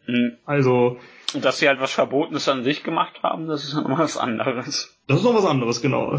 Mhm. 0.06 0.32
Also. 0.44 0.98
Und 1.34 1.44
dass 1.44 1.58
sie 1.58 1.68
halt 1.68 1.80
was 1.80 1.92
Verbotenes 1.92 2.48
an 2.48 2.64
sich 2.64 2.82
gemacht 2.82 3.22
haben, 3.22 3.46
das 3.46 3.64
ist 3.64 3.74
noch 3.74 3.98
was 3.98 4.16
anderes. 4.16 4.96
Das 5.06 5.18
ist 5.18 5.24
noch 5.24 5.34
was 5.34 5.46
anderes, 5.46 5.80
genau. 5.80 6.16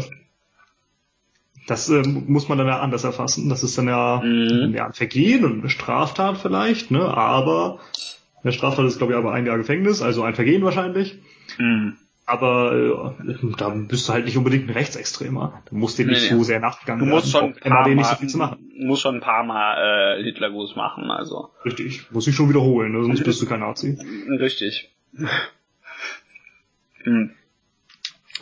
Das 1.66 1.88
äh, 1.90 2.02
muss 2.02 2.48
man 2.48 2.58
dann 2.58 2.66
ja 2.66 2.80
anders 2.80 3.04
erfassen. 3.04 3.48
Das 3.48 3.62
ist 3.62 3.76
dann 3.78 3.88
ja, 3.88 4.20
mhm. 4.24 4.74
ja 4.74 4.86
ein 4.86 4.94
Vergehen 4.94 5.44
und 5.44 5.60
eine 5.60 5.70
Straftat 5.70 6.38
vielleicht, 6.38 6.90
ne? 6.90 7.02
Aber 7.02 7.80
eine 8.42 8.52
Straftat 8.52 8.86
ist, 8.86 8.98
glaube 8.98 9.12
ich, 9.12 9.18
aber 9.18 9.32
ein 9.32 9.46
Jahr 9.46 9.58
Gefängnis, 9.58 10.02
also 10.02 10.22
ein 10.22 10.34
Vergehen 10.34 10.64
wahrscheinlich. 10.64 11.20
Mhm. 11.58 11.96
Aber 12.24 13.14
äh, 13.18 13.56
da 13.56 13.70
bist 13.70 14.08
du 14.08 14.12
halt 14.12 14.26
nicht 14.26 14.36
unbedingt 14.36 14.68
ein 14.68 14.72
Rechtsextremer. 14.72 15.62
Du 15.68 15.74
musst 15.74 15.98
dir 15.98 16.06
nicht 16.06 16.30
nee, 16.30 16.36
so 16.36 16.44
sehr 16.44 16.60
nachgegangen 16.60 17.04
Du 17.04 17.06
musst 17.06 17.34
werden, 17.34 17.54
schon 17.54 17.62
ein 17.62 17.72
paar 17.72 17.88
Mal, 17.88 18.28
so 18.28 18.38
machen. 18.38 18.72
musst 18.78 19.02
schon 19.02 19.16
ein 19.16 19.20
paar 19.20 19.42
Mal 19.42 20.18
äh, 20.18 20.22
Hitlergruß 20.22 20.76
machen, 20.76 21.10
also. 21.10 21.50
Richtig, 21.64 22.10
muss 22.12 22.26
ich 22.28 22.34
schon 22.36 22.48
wiederholen, 22.48 22.92
ne? 22.92 23.02
sonst 23.02 23.24
bist 23.24 23.42
du 23.42 23.46
kein 23.46 23.60
Nazi. 23.60 23.98
Richtig. 24.38 24.90
hm. 27.02 27.32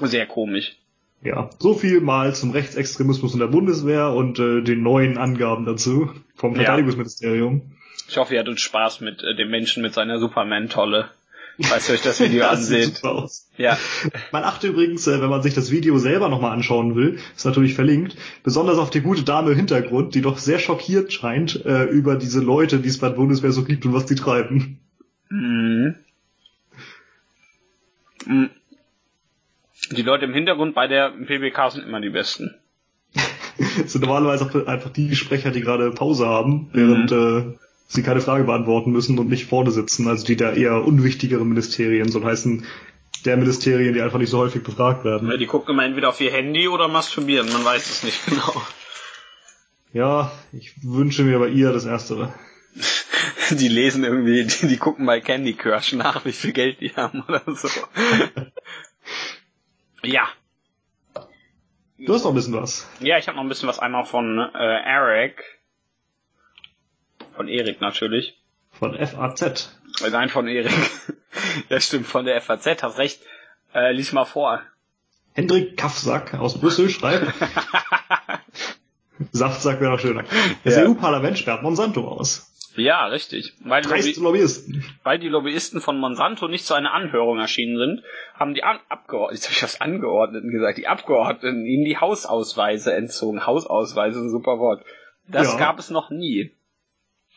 Sehr 0.02 0.26
komisch. 0.26 0.76
Ja, 1.22 1.50
so 1.58 1.74
viel 1.74 2.00
mal 2.00 2.34
zum 2.34 2.50
Rechtsextremismus 2.50 3.34
in 3.34 3.40
der 3.40 3.46
Bundeswehr 3.46 4.12
und 4.12 4.38
äh, 4.38 4.62
den 4.62 4.82
neuen 4.82 5.18
Angaben 5.18 5.66
dazu 5.66 6.10
vom 6.34 6.54
Verteidigungsministerium. 6.54 7.62
Ja. 7.64 7.76
Ich 8.08 8.16
hoffe, 8.16 8.34
ihr 8.34 8.40
hattet 8.40 8.60
Spaß 8.60 9.02
mit 9.02 9.22
äh, 9.22 9.34
dem 9.34 9.50
Menschen 9.50 9.82
mit 9.82 9.92
seiner 9.92 10.18
Superman-Tolle. 10.18 11.10
Falls 11.62 11.88
ihr 11.88 11.94
euch 11.94 12.02
das 12.02 12.20
Video 12.20 12.40
das 12.40 12.58
anseht. 12.58 13.02
Ja. 13.56 13.76
Man 14.32 14.44
achte 14.44 14.68
übrigens, 14.68 15.06
äh, 15.06 15.20
wenn 15.20 15.28
man 15.28 15.42
sich 15.42 15.54
das 15.54 15.70
Video 15.70 15.98
selber 15.98 16.28
nochmal 16.28 16.52
anschauen 16.52 16.94
will, 16.94 17.18
ist 17.36 17.44
natürlich 17.44 17.74
verlinkt, 17.74 18.16
besonders 18.42 18.78
auf 18.78 18.90
die 18.90 19.00
gute 19.00 19.24
Dame 19.24 19.50
im 19.50 19.56
Hintergrund, 19.56 20.14
die 20.14 20.22
doch 20.22 20.38
sehr 20.38 20.58
schockiert 20.58 21.12
scheint 21.12 21.64
äh, 21.66 21.84
über 21.84 22.16
diese 22.16 22.40
Leute, 22.40 22.78
die 22.78 22.88
es 22.88 22.98
bei 22.98 23.08
der 23.08 23.16
Bundeswehr 23.16 23.52
so 23.52 23.64
gibt 23.64 23.84
und 23.84 23.92
was 23.92 24.06
die 24.06 24.14
treiben. 24.14 24.80
Mhm. 25.28 25.96
mhm. 28.26 28.50
Die 29.92 30.02
Leute 30.02 30.26
im 30.26 30.34
Hintergrund 30.34 30.74
bei 30.74 30.86
der 30.86 31.10
PBK 31.10 31.72
sind 31.72 31.84
immer 31.86 32.00
die 32.00 32.10
besten. 32.10 32.54
das 33.78 33.92
sind 33.92 34.02
normalerweise 34.02 34.44
auch 34.44 34.66
einfach 34.66 34.90
die 34.90 35.16
Sprecher, 35.16 35.50
die 35.50 35.62
gerade 35.62 35.90
Pause 35.90 36.26
haben, 36.26 36.70
während 36.72 37.10
mhm. 37.10 37.56
äh, 37.56 37.58
sie 37.90 38.02
keine 38.04 38.20
Frage 38.20 38.44
beantworten 38.44 38.92
müssen 38.92 39.18
und 39.18 39.28
nicht 39.28 39.46
vorne 39.46 39.72
sitzen, 39.72 40.06
also 40.06 40.24
die 40.24 40.36
da 40.36 40.52
eher 40.52 40.84
unwichtigere 40.84 41.44
Ministerien, 41.44 42.10
so 42.10 42.24
heißen 42.24 42.64
der 43.24 43.36
Ministerien, 43.36 43.92
die 43.92 44.00
einfach 44.00 44.18
nicht 44.18 44.30
so 44.30 44.38
häufig 44.38 44.62
befragt 44.62 45.04
werden. 45.04 45.28
Ja, 45.28 45.36
die 45.36 45.46
gucken 45.46 45.74
immer 45.74 45.84
entweder 45.84 46.08
auf 46.08 46.20
ihr 46.20 46.30
Handy 46.30 46.68
oder 46.68 46.86
masturbieren, 46.86 47.52
man 47.52 47.64
weiß 47.64 47.90
es 47.90 48.04
nicht 48.04 48.24
genau. 48.26 48.62
Ja, 49.92 50.30
ich 50.52 50.72
wünsche 50.84 51.24
mir 51.24 51.40
bei 51.40 51.48
ihr 51.48 51.72
das 51.72 51.84
Erstere. 51.84 52.32
die 53.50 53.66
lesen 53.66 54.04
irgendwie, 54.04 54.44
die, 54.46 54.68
die 54.68 54.76
gucken 54.76 55.04
bei 55.04 55.20
Candy 55.20 55.54
Crush 55.54 55.92
nach, 55.94 56.24
wie 56.24 56.32
viel 56.32 56.52
Geld 56.52 56.80
die 56.80 56.94
haben 56.94 57.24
oder 57.26 57.42
so. 57.48 57.68
ja. 60.04 60.28
Du 61.98 62.14
hast 62.14 62.22
noch 62.22 62.30
ein 62.30 62.36
bisschen 62.36 62.54
was. 62.54 62.88
Ja, 63.00 63.18
ich 63.18 63.26
habe 63.26 63.36
noch 63.36 63.42
ein 63.42 63.48
bisschen 63.48 63.68
was 63.68 63.80
einmal 63.80 64.04
von 64.04 64.38
äh, 64.38 64.82
Eric. 64.84 65.59
Von 67.40 67.48
Erik 67.48 67.80
natürlich. 67.80 68.38
Von 68.70 68.94
FAZ. 68.94 69.72
Äh, 70.04 70.10
nein, 70.10 70.28
von 70.28 70.46
Erik. 70.46 70.74
ja, 71.70 71.80
stimmt, 71.80 72.06
von 72.06 72.26
der 72.26 72.38
FAZ, 72.42 72.82
hast 72.82 72.98
recht. 72.98 73.22
Äh, 73.72 73.92
lies 73.92 74.12
mal 74.12 74.26
vor. 74.26 74.60
Hendrik 75.32 75.78
Kaffsack 75.78 76.34
aus 76.34 76.60
Brüssel 76.60 76.90
schreibt. 76.90 77.32
Saftsack 79.32 79.80
wäre 79.80 79.92
noch 79.92 80.00
schöner. 80.00 80.24
Das 80.64 80.76
ja. 80.76 80.84
EU-Parlament 80.84 81.38
sperrt 81.38 81.62
Monsanto 81.62 82.06
aus. 82.06 82.52
Ja, 82.76 83.06
richtig. 83.06 83.54
Weil 83.64 83.80
die, 83.80 83.88
Lobby 83.88 84.14
Lobbyisten. 84.20 84.84
weil 85.02 85.18
die 85.18 85.28
Lobbyisten 85.28 85.80
von 85.80 85.98
Monsanto 85.98 86.46
nicht 86.46 86.66
zu 86.66 86.74
einer 86.74 86.92
Anhörung 86.92 87.38
erschienen 87.38 87.78
sind, 87.78 88.02
haben 88.34 88.52
die 88.52 88.64
An 88.64 88.80
Abgeordneten, 88.90 89.36
jetzt 89.36 89.46
habe 89.46 89.54
ich 89.54 89.60
das 89.60 89.80
Angeordneten 89.80 90.50
gesagt, 90.50 90.76
die 90.76 90.88
Abgeordneten 90.88 91.64
ihnen 91.64 91.86
die 91.86 91.96
Hausausweise 91.96 92.92
entzogen. 92.92 93.46
Hausausweise, 93.46 94.18
ein 94.20 94.28
super 94.28 94.58
Wort. 94.58 94.84
Das 95.26 95.54
ja. 95.54 95.58
gab 95.58 95.78
es 95.78 95.88
noch 95.88 96.10
nie. 96.10 96.54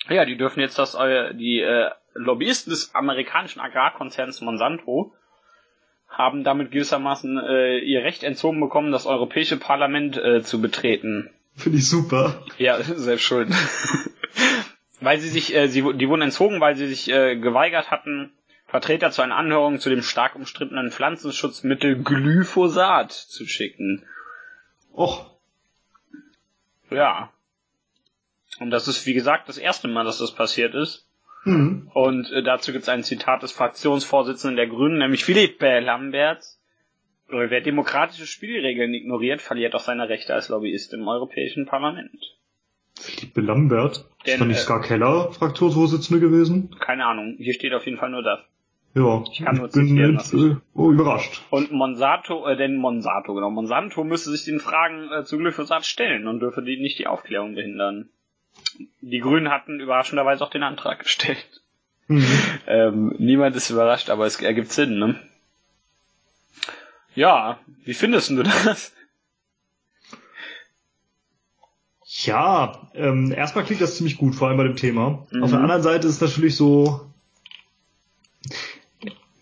Ja, 0.09 0.25
die 0.25 0.37
dürfen 0.37 0.59
jetzt 0.59 0.77
das, 0.77 0.95
äh, 0.95 1.33
die 1.33 1.61
äh, 1.61 1.89
Lobbyisten 2.13 2.71
des 2.71 2.93
amerikanischen 2.93 3.59
Agrarkonzerns 3.59 4.41
Monsanto 4.41 5.13
haben 6.09 6.43
damit 6.43 6.71
gewissermaßen 6.71 7.39
äh, 7.39 7.79
ihr 7.79 8.03
Recht 8.03 8.23
entzogen 8.23 8.59
bekommen, 8.59 8.91
das 8.91 9.05
Europäische 9.05 9.57
Parlament 9.57 10.17
äh, 10.17 10.43
zu 10.43 10.61
betreten. 10.61 11.29
Finde 11.55 11.79
ich 11.79 11.89
super. 11.89 12.43
Ja, 12.57 12.81
selbst 12.81 13.23
schuld. 13.23 13.49
weil 15.01 15.19
sie 15.19 15.29
sich, 15.29 15.55
äh, 15.55 15.67
sie, 15.67 15.81
die 15.93 16.07
wurden 16.07 16.21
entzogen, 16.21 16.61
weil 16.61 16.75
sie 16.75 16.87
sich 16.87 17.09
äh, 17.09 17.35
geweigert 17.35 17.89
hatten, 17.89 18.31
Vertreter 18.67 19.11
zu 19.11 19.21
einer 19.21 19.35
Anhörung 19.35 19.79
zu 19.79 19.89
dem 19.89 20.01
stark 20.01 20.35
umstrittenen 20.35 20.91
Pflanzenschutzmittel 20.91 22.01
Glyphosat 22.01 23.11
zu 23.11 23.45
schicken. 23.45 24.03
Och. 24.95 25.29
Ja. 26.89 27.32
Und 28.59 28.69
das 28.69 28.87
ist, 28.87 29.05
wie 29.05 29.13
gesagt, 29.13 29.49
das 29.49 29.57
erste 29.57 29.87
Mal, 29.87 30.03
dass 30.03 30.19
das 30.19 30.33
passiert 30.33 30.75
ist. 30.75 31.07
Mhm. 31.45 31.89
Und 31.93 32.31
äh, 32.31 32.43
dazu 32.43 32.71
gibt 32.71 32.83
es 32.83 32.89
ein 32.89 33.03
Zitat 33.03 33.43
des 33.43 33.51
Fraktionsvorsitzenden 33.51 34.55
der 34.55 34.67
Grünen, 34.67 34.99
nämlich 34.99 35.25
Philippe 35.25 35.79
Lamberts. 35.79 36.59
Wer 37.29 37.61
demokratische 37.61 38.27
Spielregeln 38.27 38.93
ignoriert, 38.93 39.41
verliert 39.41 39.73
auch 39.73 39.79
seine 39.79 40.07
Rechte 40.07 40.35
als 40.35 40.49
Lobbyist 40.49 40.93
im 40.93 41.07
Europäischen 41.07 41.65
Parlament. 41.65 42.37
Philippe 42.99 43.41
Lambert? 43.41 44.05
Denn, 44.25 44.33
ist 44.33 44.41
doch 44.41 44.45
nicht 44.45 44.57
äh, 44.57 44.61
Ska 44.61 44.79
Keller 44.79 45.31
Fraktionsvorsitzende 45.31 46.19
gewesen? 46.19 46.75
Keine 46.79 47.05
Ahnung. 47.05 47.35
Hier 47.39 47.53
steht 47.53 47.73
auf 47.73 47.85
jeden 47.85 47.97
Fall 47.97 48.11
nur 48.11 48.23
das. 48.23 48.39
Ja, 48.95 49.23
ich, 49.31 49.43
kann 49.43 49.55
nur 49.55 49.69
bin 49.69 49.97
jetzt, 49.97 50.33
äh, 50.35 50.57
oh, 50.75 50.91
überrascht. 50.91 51.41
Und 51.49 51.71
Monsanto, 51.71 52.45
äh, 52.47 52.55
denn 52.55 52.75
Monsanto, 52.75 53.33
genau, 53.33 53.49
Monsanto 53.49 54.03
müsste 54.03 54.29
sich 54.29 54.45
den 54.45 54.59
Fragen 54.59 55.09
äh, 55.11 55.23
zu 55.23 55.39
Glyphosat 55.39 55.85
stellen 55.85 56.27
und 56.27 56.41
dürfe 56.41 56.61
die 56.61 56.79
nicht 56.79 56.99
die 56.99 57.07
Aufklärung 57.07 57.55
behindern. 57.55 58.09
Die 59.01 59.19
Grünen 59.19 59.49
hatten 59.49 59.79
überraschenderweise 59.79 60.43
auch 60.43 60.49
den 60.49 60.63
Antrag 60.63 60.99
gestellt. 60.99 61.61
Mhm. 62.07 62.25
Ähm, 62.67 63.15
niemand 63.17 63.55
ist 63.55 63.69
überrascht, 63.69 64.09
aber 64.09 64.25
es 64.25 64.39
ergibt 64.41 64.71
Sinn, 64.71 64.99
ne? 64.99 65.19
Ja, 67.15 67.59
wie 67.83 67.93
findest 67.93 68.31
du 68.31 68.43
das? 68.43 68.93
Ja, 72.05 72.89
ähm, 72.93 73.31
erstmal 73.31 73.65
klingt 73.65 73.81
das 73.81 73.97
ziemlich 73.97 74.17
gut, 74.17 74.35
vor 74.35 74.47
allem 74.47 74.57
bei 74.57 74.63
dem 74.63 74.75
Thema. 74.75 75.25
Mhm. 75.31 75.43
Auf 75.43 75.51
der 75.51 75.59
anderen 75.59 75.81
Seite 75.81 76.07
ist 76.07 76.15
es 76.15 76.21
natürlich 76.21 76.55
so, 76.55 77.12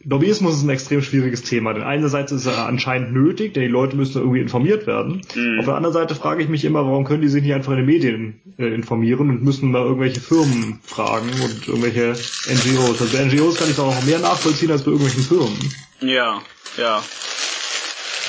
Lobbyismus 0.04 0.56
ist 0.56 0.64
ein 0.64 0.70
extrem 0.70 1.02
schwieriges 1.02 1.44
Thema. 1.44 1.74
Denn 1.74 1.84
einerseits 1.84 2.32
ist 2.32 2.46
er 2.46 2.66
anscheinend 2.66 3.14
nötig, 3.14 3.54
denn 3.54 3.64
die 3.64 3.70
Leute 3.70 3.96
müssen 3.96 4.20
irgendwie 4.20 4.40
informiert 4.40 4.88
werden. 4.88 5.22
Mhm. 5.36 5.60
Auf 5.60 5.66
der 5.66 5.76
anderen 5.76 5.94
Seite 5.94 6.16
frage 6.16 6.44
ich 6.44 6.50
mich 6.50 6.66
immer, 6.66 6.86
warum 6.86 7.06
können 7.06 7.22
die 7.22 7.28
sich 7.28 7.44
nicht 7.44 7.54
einfach 7.54 7.72
in 7.72 7.78
den 7.78 7.86
Medien 7.86 8.42
äh, 8.58 8.74
informieren 8.74 9.30
und 9.30 9.44
müssen 9.44 9.72
mal 9.72 9.84
irgendwelche 9.84 10.22
Firmen 10.22 10.80
fragen 10.84 11.30
und 11.44 11.68
irgendwelche 11.68 12.12
NGOs. 12.12 13.02
Also 13.02 13.18
bei 13.18 13.26
NGOs 13.26 13.58
kann 13.58 13.70
ich 13.70 13.80
auch 13.80 13.96
noch 13.96 14.06
mehr 14.06 14.20
nachvollziehen 14.20 14.72
als 14.72 14.84
bei 14.84 14.92
irgendwelchen 14.92 15.24
Firmen. 15.24 15.74
Ja, 16.02 16.42
ja 16.78 17.02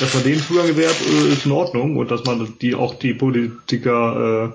dass 0.01 0.15
man 0.15 0.25
denen 0.25 0.43
Zugang 0.43 0.67
gewährt, 0.67 0.97
äh, 1.01 1.33
ist 1.33 1.47
in 1.47 1.53
Ordnung 1.53 1.97
und 1.97 2.11
dass 2.11 2.25
man 2.25 2.55
die 2.61 2.75
auch 2.75 2.95
die 2.95 3.15
Politiker 3.15 4.53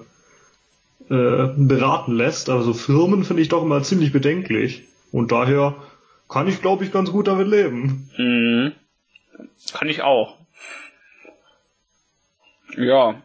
äh, 1.09 1.13
äh, 1.13 1.53
beraten 1.55 2.15
lässt. 2.15 2.49
Aber 2.49 2.63
so 2.63 2.73
Firmen 2.73 3.23
finde 3.23 3.41
ich 3.41 3.49
doch 3.49 3.63
immer 3.63 3.81
ziemlich 3.83 4.11
bedenklich. 4.11 4.83
Und 5.11 5.31
daher 5.31 5.75
kann 6.29 6.47
ich, 6.47 6.61
glaube 6.61 6.83
ich, 6.83 6.91
ganz 6.91 7.11
gut 7.11 7.27
damit 7.27 7.47
leben. 7.47 8.09
Mhm. 8.17 8.73
Kann 9.73 9.89
ich 9.89 10.01
auch. 10.01 10.37
Ja. 12.75 13.21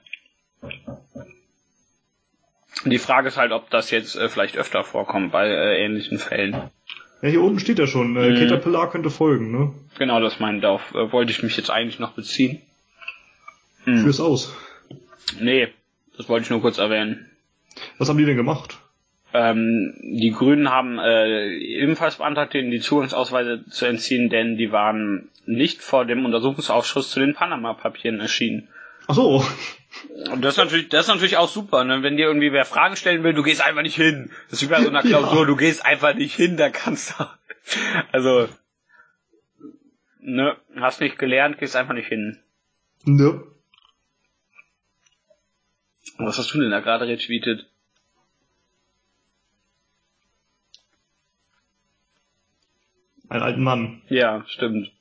Die 2.85 2.99
Frage 2.99 3.29
ist 3.29 3.37
halt, 3.37 3.53
ob 3.53 3.70
das 3.70 3.91
jetzt 3.91 4.16
äh, 4.16 4.29
vielleicht 4.29 4.57
öfter 4.57 4.83
vorkommt 4.83 5.33
bei 5.33 5.49
äh, 5.49 5.85
ähnlichen 5.85 6.19
Fällen. 6.19 6.70
Ja, 7.23 7.29
hier 7.29 7.43
unten 7.43 7.61
steht 7.61 7.79
ja 7.79 7.87
schon, 7.87 8.16
äh, 8.16 8.31
mhm. 8.31 8.39
Caterpillar 8.39 8.91
könnte 8.91 9.11
folgen, 9.11 9.53
ne? 9.53 9.73
Genau, 9.99 10.20
das 10.20 10.41
meint 10.41 10.65
darauf 10.65 10.93
äh, 10.95 11.12
wollte 11.12 11.31
ich 11.31 11.43
mich 11.43 11.57
jetzt 11.57 11.70
eigentlich 11.70 12.01
noch 12.01 12.12
beziehen. 12.12 12.61
Hm. 13.85 13.99
Führ's 13.99 14.20
aus. 14.20 14.55
Nee, 15.41 15.69
das 16.16 16.29
wollte 16.29 16.45
ich 16.45 16.51
nur 16.51 16.61
kurz 16.61 16.79
erwähnen. 16.79 17.31
Was 17.99 18.09
haben 18.09 18.19
die 18.19 18.24
denn 18.24 18.37
gemacht? 18.37 18.79
Ähm, 19.35 19.95
die 20.03 20.31
Grünen 20.31 20.71
haben 20.71 20.99
äh, 20.99 21.49
ebenfalls 21.57 22.17
beantragt, 22.17 22.55
denen 22.55 22.71
die 22.71 22.81
Zugangsausweise 22.81 23.65
zu 23.67 23.87
entziehen, 23.87 24.29
denn 24.29 24.57
die 24.57 24.73
waren 24.73 25.31
nicht 25.47 25.83
vor 25.83 26.05
dem 26.05 26.25
Untersuchungsausschuss 26.25 27.11
zu 27.11 27.21
den 27.21 27.35
Panama-Papieren 27.35 28.21
erschienen. 28.21 28.69
Ach 29.09 29.15
so. 29.15 29.45
Und 30.31 30.43
das 30.43 30.55
ist 30.55 30.59
natürlich, 30.59 30.89
das 30.89 31.07
ist 31.07 31.15
natürlich 31.15 31.37
auch 31.37 31.49
super, 31.49 31.85
ne? 31.85 32.03
Wenn 32.03 32.17
dir 32.17 32.27
irgendwie 32.27 32.53
wer 32.53 32.65
Fragen 32.65 32.97
stellen 32.97 33.25
will, 33.25 33.35
du 33.35 33.43
gehst 33.43 33.61
einfach 33.61 33.83
nicht 33.83 33.97
hin. 33.97 34.31
Das 34.51 34.63
ist 34.63 34.69
wie 34.69 34.73
bei 34.73 34.83
so 34.83 34.89
einer 34.89 35.03
Klausur, 35.03 35.41
ja. 35.41 35.45
du 35.45 35.57
gehst 35.57 35.85
einfach 35.85 36.15
nicht 36.15 36.35
hin, 36.35 36.57
da 36.57 36.71
kannst 36.71 37.19
du. 37.19 37.25
Also, 38.11 38.49
ne, 40.19 40.57
hast 40.75 41.01
nicht 41.01 41.17
gelernt, 41.17 41.59
gehst 41.59 41.77
einfach 41.77 41.95
nicht 41.95 42.09
hin. 42.09 42.41
Ne. 43.05 43.45
Was 46.19 46.39
hast 46.39 46.53
du 46.53 46.61
denn 46.61 46.73
da 46.73 46.81
gerade 46.81 47.07
retweetet? 47.07 47.72
Einen 53.33 53.43
alten 53.43 53.63
Mann. 53.63 54.03
Ja, 54.11 54.45
stimmt. 54.47 54.93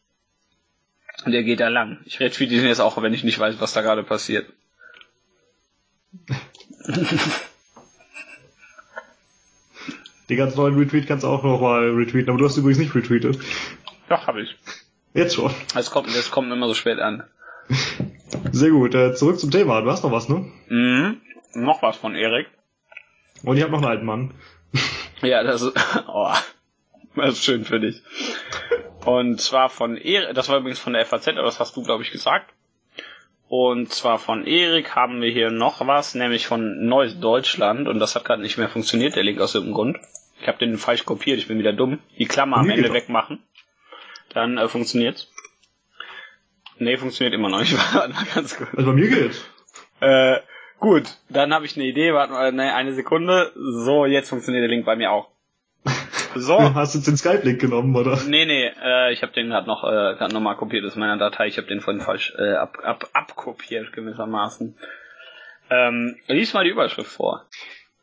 Und 1.25 1.33
der 1.33 1.43
geht 1.43 1.59
da 1.59 1.67
lang. 1.67 1.99
Ich 2.05 2.21
retweete 2.21 2.53
ihn 2.53 2.65
jetzt 2.65 2.79
auch, 2.79 3.01
wenn 3.01 3.13
ich 3.13 3.25
nicht 3.25 3.37
weiß, 3.37 3.59
was 3.59 3.73
da 3.73 3.81
gerade 3.81 4.03
passiert. 4.03 4.47
Die 10.29 10.37
ganz 10.37 10.55
neuen 10.55 10.79
Retweet 10.79 11.07
kannst 11.07 11.25
du 11.25 11.27
auch 11.27 11.43
noch 11.43 11.59
mal 11.59 11.89
retweeten, 11.89 12.29
aber 12.29 12.39
du 12.39 12.45
hast 12.45 12.55
übrigens 12.55 12.79
nicht 12.79 12.95
retweetet. 12.95 13.37
Doch, 14.07 14.27
habe 14.27 14.43
ich. 14.43 14.55
Jetzt 15.13 15.35
schon. 15.35 15.53
Es 15.75 15.91
kommt, 15.91 16.07
das 16.15 16.31
kommt 16.31 16.49
immer 16.53 16.67
so 16.67 16.73
spät 16.73 16.99
an. 16.99 17.25
Sehr 18.53 18.69
gut, 18.69 18.95
äh, 18.95 19.13
zurück 19.13 19.41
zum 19.41 19.51
Thema. 19.51 19.81
Du 19.81 19.91
hast 19.91 20.05
noch 20.05 20.13
was, 20.13 20.29
ne? 20.29 20.49
Mhm. 20.69 21.19
Noch 21.53 21.81
was 21.81 21.97
von 21.97 22.15
Erik. 22.15 22.47
Und 23.43 23.57
ich 23.57 23.63
habe 23.63 23.73
noch 23.73 23.79
einen 23.79 23.91
alten 23.91 24.05
Mann. 24.05 24.33
ja, 25.21 25.43
das 25.43 25.63
ist, 25.63 25.73
oh, 26.07 26.33
das 27.15 27.33
ist 27.33 27.43
schön 27.43 27.65
für 27.65 27.79
dich. 27.79 28.01
Und 29.05 29.41
zwar 29.41 29.69
von 29.69 29.97
Erik, 29.97 30.35
das 30.35 30.49
war 30.49 30.57
übrigens 30.57 30.79
von 30.79 30.93
der 30.93 31.05
FAZ, 31.05 31.29
aber 31.29 31.43
das 31.43 31.59
hast 31.59 31.75
du, 31.75 31.83
glaube 31.83 32.03
ich, 32.03 32.11
gesagt. 32.11 32.53
Und 33.47 33.91
zwar 33.91 34.17
von 34.17 34.45
Erik 34.45 34.95
haben 34.95 35.21
wir 35.21 35.29
hier 35.29 35.51
noch 35.51 35.85
was, 35.85 36.15
nämlich 36.15 36.47
von 36.47 36.85
Neues 36.85 37.19
Deutschland. 37.19 37.89
Und 37.89 37.99
das 37.99 38.15
hat 38.15 38.23
gerade 38.23 38.41
nicht 38.41 38.57
mehr 38.57 38.69
funktioniert, 38.69 39.17
der 39.17 39.23
Link 39.23 39.41
aus 39.41 39.55
irgendeinem 39.55 39.75
Grund. 39.75 39.97
Ich 40.39 40.47
habe 40.47 40.57
den 40.57 40.77
falsch 40.77 41.03
kopiert, 41.03 41.37
ich 41.37 41.47
bin 41.47 41.59
wieder 41.59 41.73
dumm. 41.73 41.99
Die 42.17 42.27
Klammer 42.27 42.57
am 42.57 42.69
Ende 42.69 42.93
wegmachen. 42.93 43.43
Dann 44.29 44.57
äh, 44.57 44.69
funktioniert's. 44.69 45.29
Nee, 46.77 46.95
funktioniert 46.95 47.33
immer 47.33 47.49
noch 47.49 47.59
nicht. 47.59 47.73
Mal 47.93 48.13
ganz 48.33 48.57
gut. 48.57 48.69
Also 48.73 48.89
bei 48.89 48.95
mir 48.95 49.09
geht's. 49.09 49.45
Äh, 49.99 50.39
gut, 50.79 51.17
dann 51.27 51.53
habe 51.53 51.65
ich 51.65 51.75
eine 51.75 51.85
Idee. 51.85 52.13
Warte 52.13 52.31
mal, 52.31 52.51
nee, 52.53 52.69
eine 52.69 52.93
Sekunde. 52.93 53.51
So, 53.55 54.05
jetzt 54.05 54.29
funktioniert 54.29 54.63
der 54.63 54.69
Link 54.69 54.85
bei 54.85 54.95
mir 54.95 55.11
auch. 55.11 55.30
So. 56.35 56.73
Hast 56.75 56.93
du 56.93 56.99
jetzt 56.99 57.07
den 57.07 57.17
Skype-Link 57.17 57.59
genommen, 57.59 57.95
oder? 57.95 58.19
Nee, 58.27 58.45
nee, 58.45 58.71
äh, 58.83 59.13
ich 59.13 59.21
habe 59.21 59.33
den 59.33 59.49
gerade 59.49 59.67
noch, 59.67 59.83
äh, 59.83 60.15
grad 60.15 60.31
noch 60.31 60.39
mal 60.39 60.55
kopiert 60.55 60.85
aus 60.85 60.95
meiner 60.95 61.17
Datei. 61.17 61.47
Ich 61.47 61.57
habe 61.57 61.67
den 61.67 61.81
vorhin 61.81 62.01
falsch 62.01 62.33
äh, 62.37 62.53
ab, 62.53 62.79
ab, 62.83 63.09
abkopiert 63.13 63.91
gewissermaßen. 63.93 64.75
Ähm, 65.69 66.17
lies 66.27 66.53
mal 66.53 66.63
die 66.63 66.69
Überschrift 66.69 67.11
vor. 67.11 67.45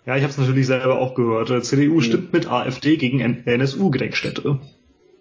Ja, 0.06 0.16
ich 0.16 0.22
habe 0.22 0.30
es 0.30 0.38
natürlich 0.38 0.66
selber 0.66 0.98
auch 0.98 1.14
gehört. 1.14 1.50
Der 1.50 1.62
CDU 1.62 1.96
mhm. 1.96 2.00
stimmt 2.00 2.32
mit 2.32 2.50
AfD 2.50 2.96
gegen 2.96 3.20
NSU-Gedenkstätte. 3.20 4.58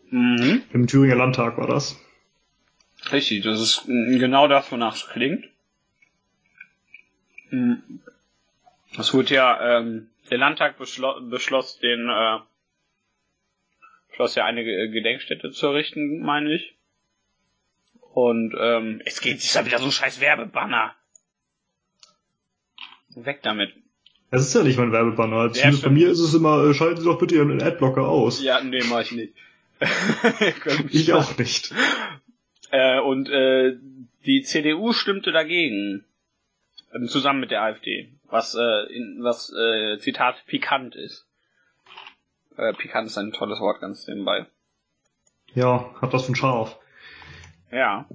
Mhm. 0.10 0.64
Im 0.72 0.88
Thüringer 0.88 1.16
Landtag 1.16 1.58
war 1.58 1.68
das. 1.68 2.00
Richtig, 3.12 3.44
das 3.44 3.62
ist 3.62 3.86
genau 3.86 4.48
das, 4.48 4.72
wonach 4.72 4.96
es 4.96 5.08
klingt. 5.08 5.46
Mhm. 7.50 8.02
Es 8.98 9.14
wurde 9.14 9.34
ja, 9.34 9.78
ähm, 9.80 10.10
der 10.30 10.38
Landtag 10.38 10.78
beschlo 10.78 11.20
beschloss 11.22 11.80
den, 11.80 12.10
äh, 12.10 12.40
beschloss 14.18 14.34
ja 14.34 14.46
eine 14.46 14.64
Gedenkstätte 14.64 15.52
zu 15.52 15.68
errichten, 15.68 16.24
meine 16.24 16.56
ich. 16.56 16.76
Und 18.14 18.56
ähm, 18.60 19.00
es 19.06 19.22
geht 19.22 19.42
sich 19.42 19.54
da 19.54 19.64
wieder 19.64 19.78
so 19.78 19.86
ein 19.86 19.92
scheiß 19.92 20.20
Werbebanner. 20.20 20.96
Weg 23.16 23.44
damit. 23.44 23.74
Es 24.32 24.42
ist 24.42 24.56
ja 24.56 24.64
nicht 24.64 24.80
mein 24.80 24.92
Werbebanner. 24.92 25.54
Zumindest 25.54 25.84
bei 25.84 25.92
mir 25.92 26.10
ist 26.10 26.20
es 26.20 26.34
immer, 26.34 26.64
äh, 26.64 26.74
schalten 26.74 27.02
Sie 27.02 27.06
doch 27.06 27.20
bitte 27.20 27.36
Ihren 27.36 27.62
Adblocker 27.62 28.08
aus. 28.08 28.42
Ja, 28.42 28.60
nee, 28.64 28.82
mach 28.90 29.02
ich 29.02 29.12
nicht. 29.12 29.36
ich 30.90 31.14
auch 31.14 31.38
nicht. 31.38 31.72
Äh, 32.72 33.00
und 33.00 33.30
äh, 33.30 33.78
die 34.26 34.42
CDU 34.42 34.94
stimmte 34.94 35.32
dagegen. 35.32 36.06
Ähm, 36.92 37.08
zusammen 37.08 37.40
mit 37.40 37.52
der 37.52 37.62
AfD. 37.62 38.12
Was, 38.24 38.56
äh, 38.56 38.94
in, 38.94 39.20
was 39.22 39.54
äh, 39.54 40.00
Zitat, 40.00 40.44
pikant 40.48 40.96
ist. 40.96 41.27
Äh, 42.58 42.74
pikant 42.74 43.08
ist 43.08 43.18
ein 43.18 43.32
tolles 43.32 43.60
Wort 43.60 43.82
ganz 43.82 44.08
nebenbei. 44.08 44.48
Ja, 45.54 45.94
hat 46.02 46.14
das 46.14 46.26
von 46.26 46.36
scharf. 46.36 46.78
Ja. 47.70 48.06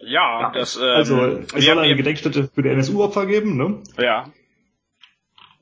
ja, 0.00 0.52
das. 0.52 0.76
Ähm, 0.76 0.82
also, 0.82 1.26
es 1.26 1.64
soll 1.64 1.78
eine 1.78 1.96
Gedenkstätte 1.96 2.48
für 2.48 2.62
die 2.62 2.68
NSU-Opfer 2.68 3.26
geben, 3.26 3.56
ne? 3.56 3.82
Ja. 3.98 4.30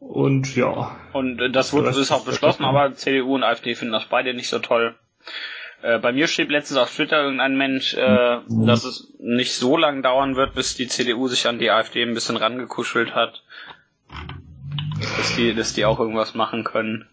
Und 0.00 0.56
ja. 0.56 0.96
Und 1.12 1.40
äh, 1.40 1.50
das 1.50 1.72
wurde 1.72 1.88
ist 1.90 2.12
auch 2.12 2.24
beschlossen, 2.24 2.64
aber 2.64 2.94
CDU 2.94 3.34
und 3.36 3.44
AfD 3.44 3.74
finden 3.74 3.92
das 3.92 4.06
beide 4.06 4.34
nicht 4.34 4.48
so 4.48 4.58
toll. 4.58 4.96
Äh, 5.82 5.98
bei 5.98 6.12
mir 6.12 6.26
schrieb 6.26 6.50
letztens 6.50 6.78
auf 6.78 6.94
Twitter 6.94 7.22
irgendein 7.22 7.56
Mensch, 7.56 7.94
äh, 7.94 8.38
mhm. 8.46 8.66
dass 8.66 8.84
es 8.84 9.12
nicht 9.18 9.54
so 9.54 9.76
lang 9.76 10.02
dauern 10.02 10.36
wird, 10.36 10.54
bis 10.54 10.74
die 10.74 10.88
CDU 10.88 11.28
sich 11.28 11.46
an 11.46 11.58
die 11.58 11.70
AfD 11.70 12.02
ein 12.02 12.14
bisschen 12.14 12.36
rangekuschelt 12.36 13.14
hat. 13.14 13.42
Dass 15.16 15.36
die, 15.36 15.54
dass 15.54 15.74
die 15.74 15.84
auch 15.84 16.00
irgendwas 16.00 16.34
machen 16.34 16.64
können. 16.64 17.06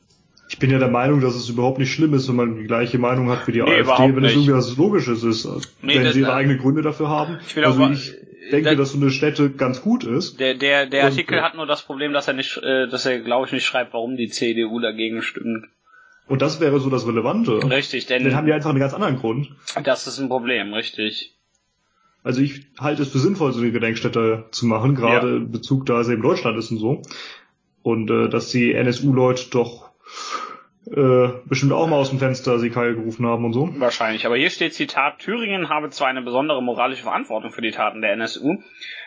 Ich 0.49 0.59
bin 0.59 0.69
ja 0.69 0.77
der 0.77 0.89
Meinung, 0.89 1.21
dass 1.21 1.35
es 1.35 1.49
überhaupt 1.49 1.79
nicht 1.79 1.91
schlimm 1.91 2.13
ist, 2.13 2.27
wenn 2.29 2.35
man 2.35 2.55
die 2.55 2.67
gleiche 2.67 2.99
Meinung 2.99 3.29
hat 3.29 3.47
wie 3.47 3.53
die 3.53 3.61
nee, 3.61 3.81
AfD, 3.81 4.15
wenn 4.15 4.23
es 4.23 4.33
irgendwie 4.33 4.53
was 4.53 4.77
Logisches 4.77 5.23
ist. 5.23 5.45
Nee, 5.81 5.95
wenn 5.95 6.11
sie 6.11 6.19
ihre 6.19 6.33
eigenen 6.33 6.59
Gründe 6.59 6.81
dafür 6.81 7.09
haben. 7.09 7.39
Ich 7.47 7.55
will 7.55 7.65
also 7.65 7.89
ich 7.89 8.13
denke, 8.51 8.69
der, 8.69 8.75
dass 8.75 8.91
so 8.91 8.99
eine 8.99 9.09
Stätte 9.09 9.49
ganz 9.49 9.81
gut 9.81 10.03
ist. 10.03 10.39
Der, 10.39 10.53
der, 10.53 10.85
der 10.85 11.05
Artikel 11.05 11.39
und, 11.39 11.43
hat 11.43 11.55
nur 11.55 11.65
das 11.65 11.81
Problem, 11.81 12.13
dass 12.13 12.27
er 12.27 12.33
nicht, 12.33 12.57
äh, 12.57 12.87
dass 12.87 13.05
er, 13.05 13.19
glaube 13.19 13.47
ich, 13.47 13.53
nicht 13.53 13.65
schreibt, 13.65 13.93
warum 13.93 14.15
die 14.15 14.29
CDU 14.29 14.79
dagegen 14.79 15.21
stimmt. 15.21 15.65
Und 16.27 16.41
das 16.41 16.59
wäre 16.59 16.79
so 16.79 16.89
das 16.89 17.07
Relevante. 17.07 17.69
Richtig, 17.69 18.05
denn. 18.05 18.23
Dann 18.23 18.35
haben 18.35 18.45
die 18.45 18.53
einfach 18.53 18.69
einen 18.69 18.79
ganz 18.79 18.93
anderen 18.93 19.17
Grund. 19.17 19.49
Das 19.83 20.07
ist 20.07 20.19
ein 20.19 20.29
Problem, 20.29 20.73
richtig. 20.73 21.32
Also 22.23 22.41
ich 22.41 22.67
halte 22.79 23.01
es 23.01 23.09
für 23.09 23.19
sinnvoll, 23.19 23.51
so 23.51 23.61
eine 23.61 23.71
Gedenkstätte 23.71 24.45
zu 24.51 24.65
machen, 24.65 24.95
gerade 24.95 25.29
ja. 25.29 25.35
in 25.37 25.51
Bezug, 25.51 25.85
da 25.85 25.99
es 25.99 26.09
eben 26.09 26.21
Deutschland 26.21 26.57
ist 26.57 26.71
und 26.71 26.77
so. 26.77 27.01
Und 27.81 28.09
äh, 28.09 28.29
dass 28.29 28.49
die 28.49 28.73
NSU-Leute 28.73 29.49
doch 29.51 29.91
äh, 30.85 31.29
bestimmt 31.45 31.71
auch 31.71 31.87
mal 31.87 31.97
aus 31.97 32.09
dem 32.09 32.19
Fenster 32.19 32.59
sie 32.59 32.69
Keil 32.69 32.95
gerufen 32.95 33.25
haben 33.25 33.45
und 33.45 33.53
so. 33.53 33.69
Wahrscheinlich. 33.77 34.25
Aber 34.25 34.37
hier 34.37 34.49
steht 34.49 34.73
Zitat, 34.73 35.19
Thüringen 35.19 35.69
habe 35.69 35.89
zwar 35.89 36.07
eine 36.07 36.21
besondere 36.21 36.61
moralische 36.61 37.03
Verantwortung 37.03 37.51
für 37.51 37.61
die 37.61 37.71
Taten 37.71 38.01
der 38.01 38.13
NSU, 38.13 38.57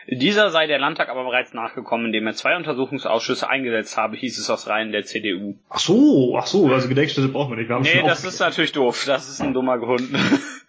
dieser 0.09 0.51
sei 0.51 0.67
der 0.67 0.79
Landtag 0.79 1.09
aber 1.09 1.25
bereits 1.25 1.53
nachgekommen, 1.53 2.07
indem 2.07 2.27
er 2.27 2.35
zwei 2.35 2.57
Untersuchungsausschüsse 2.57 3.49
eingesetzt 3.49 3.97
habe, 3.97 4.17
hieß 4.17 4.39
es 4.39 4.49
aus 4.49 4.69
Reihen 4.69 4.93
der 4.93 5.05
CDU. 5.05 5.57
Ach 5.69 5.81
so, 5.81 6.37
ach 6.39 6.47
so, 6.47 6.67
also 6.73 6.89
Gedenkstätte 6.89 7.29
brauchen 7.29 7.51
wir 7.51 7.57
nicht. 7.57 7.69
Wir 7.69 7.77
haben 7.77 7.83
nee, 7.83 8.03
das 8.05 8.25
ist 8.25 8.39
natürlich 8.39 8.73
doof. 8.73 9.05
Das 9.07 9.29
ist 9.29 9.41
ein 9.41 9.53
dummer 9.53 9.79
Grund. 9.79 10.09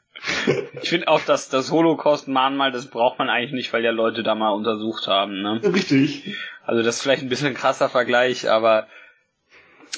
ich 0.81 0.89
finde 0.89 1.07
auch, 1.07 1.21
dass 1.21 1.49
das 1.49 1.71
Holocaust-Mahnmal, 1.71 2.71
das 2.71 2.87
braucht 2.87 3.19
man 3.19 3.29
eigentlich 3.29 3.53
nicht, 3.53 3.73
weil 3.73 3.83
ja 3.83 3.91
Leute 3.91 4.23
da 4.23 4.35
mal 4.35 4.51
untersucht 4.51 5.07
haben. 5.07 5.41
Ne? 5.41 5.61
Richtig. 5.63 6.35
Also 6.65 6.83
das 6.83 6.97
ist 6.97 7.01
vielleicht 7.01 7.23
ein 7.23 7.29
bisschen 7.29 7.47
ein 7.47 7.53
krasser 7.53 7.89
Vergleich, 7.89 8.49
aber 8.49 8.87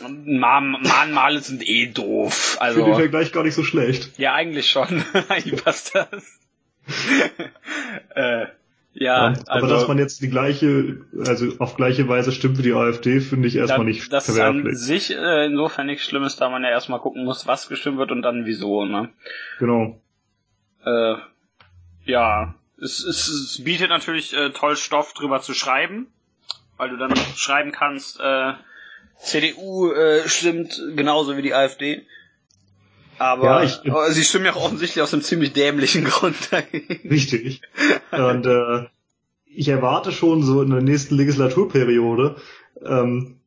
Mahnmale 0.01 1.39
sind 1.39 1.67
eh 1.67 1.88
doof. 1.88 2.57
Also, 2.59 2.84
Finde 2.84 2.97
ich 2.97 3.05
ja 3.05 3.07
gleich 3.07 3.31
gar 3.31 3.43
nicht 3.43 3.55
so 3.55 3.63
schlecht. 3.63 4.17
Ja, 4.17 4.34
eigentlich 4.34 4.69
schon. 4.69 5.03
eigentlich 5.30 5.63
passt 5.63 5.95
das. 5.95 6.39
äh, 8.15 8.45
ja, 8.93 9.31
ja, 9.31 9.34
aber 9.47 9.63
also, 9.63 9.67
dass 9.67 9.88
man 9.88 9.97
jetzt 9.99 10.21
die 10.21 10.30
gleiche, 10.30 11.01
also 11.26 11.53
auf 11.59 11.76
gleiche 11.76 12.07
Weise 12.07 12.31
stimmt 12.31 12.57
wie 12.57 12.63
die 12.63 12.73
AfD, 12.73 13.19
finde 13.21 13.47
ich 13.47 13.55
erstmal 13.55 13.85
nicht 13.85 14.11
das 14.11 14.26
verwerflich. 14.26 14.63
Das 14.63 14.73
ist 14.73 14.89
an 14.89 14.97
sich 14.97 15.15
äh, 15.15 15.45
insofern 15.45 15.85
nichts 15.85 16.05
Schlimmes, 16.05 16.35
da 16.38 16.49
man 16.49 16.63
ja 16.63 16.69
erstmal 16.69 16.99
gucken 16.99 17.23
muss, 17.23 17.45
was 17.45 17.69
gestimmt 17.69 17.97
wird 17.97 18.11
und 18.11 18.23
dann 18.23 18.45
wieso, 18.45 18.85
ne? 18.85 19.09
Genau. 19.59 20.01
Äh, 20.89 21.15
ja, 22.05 22.55
es, 22.81 23.03
es, 23.03 23.27
es 23.27 23.63
bietet 23.63 23.89
natürlich 23.89 24.33
äh, 24.33 24.51
toll 24.51 24.75
Stoff 24.75 25.13
drüber 25.13 25.41
zu 25.41 25.53
schreiben, 25.53 26.07
weil 26.77 26.89
du 26.89 26.97
dann 26.97 27.15
schreiben 27.35 27.71
kannst, 27.71 28.19
äh, 28.19 28.53
CDU 29.19 29.91
äh, 29.91 30.27
stimmt 30.27 30.81
genauso 30.95 31.35
wie 31.37 31.41
die 31.41 31.53
AfD. 31.53 32.05
Aber 33.17 33.43
ja, 33.43 33.63
ich, 33.63 33.81
sie 34.13 34.23
stimmen 34.23 34.45
ja 34.45 34.53
auch 34.53 34.63
offensichtlich 34.63 35.01
aus 35.01 35.13
einem 35.13 35.23
ziemlich 35.23 35.51
dämlichen 35.51 36.03
Grund 36.05 36.35
dagegen. 36.51 37.09
Richtig. 37.09 37.61
Und 38.11 38.45
äh, 38.45 38.85
ich 39.45 39.67
erwarte 39.67 40.13
schon 40.13 40.43
so 40.43 40.61
in 40.61 40.69
der 40.69 40.81
nächsten 40.81 41.15
Legislaturperiode, 41.15 42.37
ähm, 42.85 43.38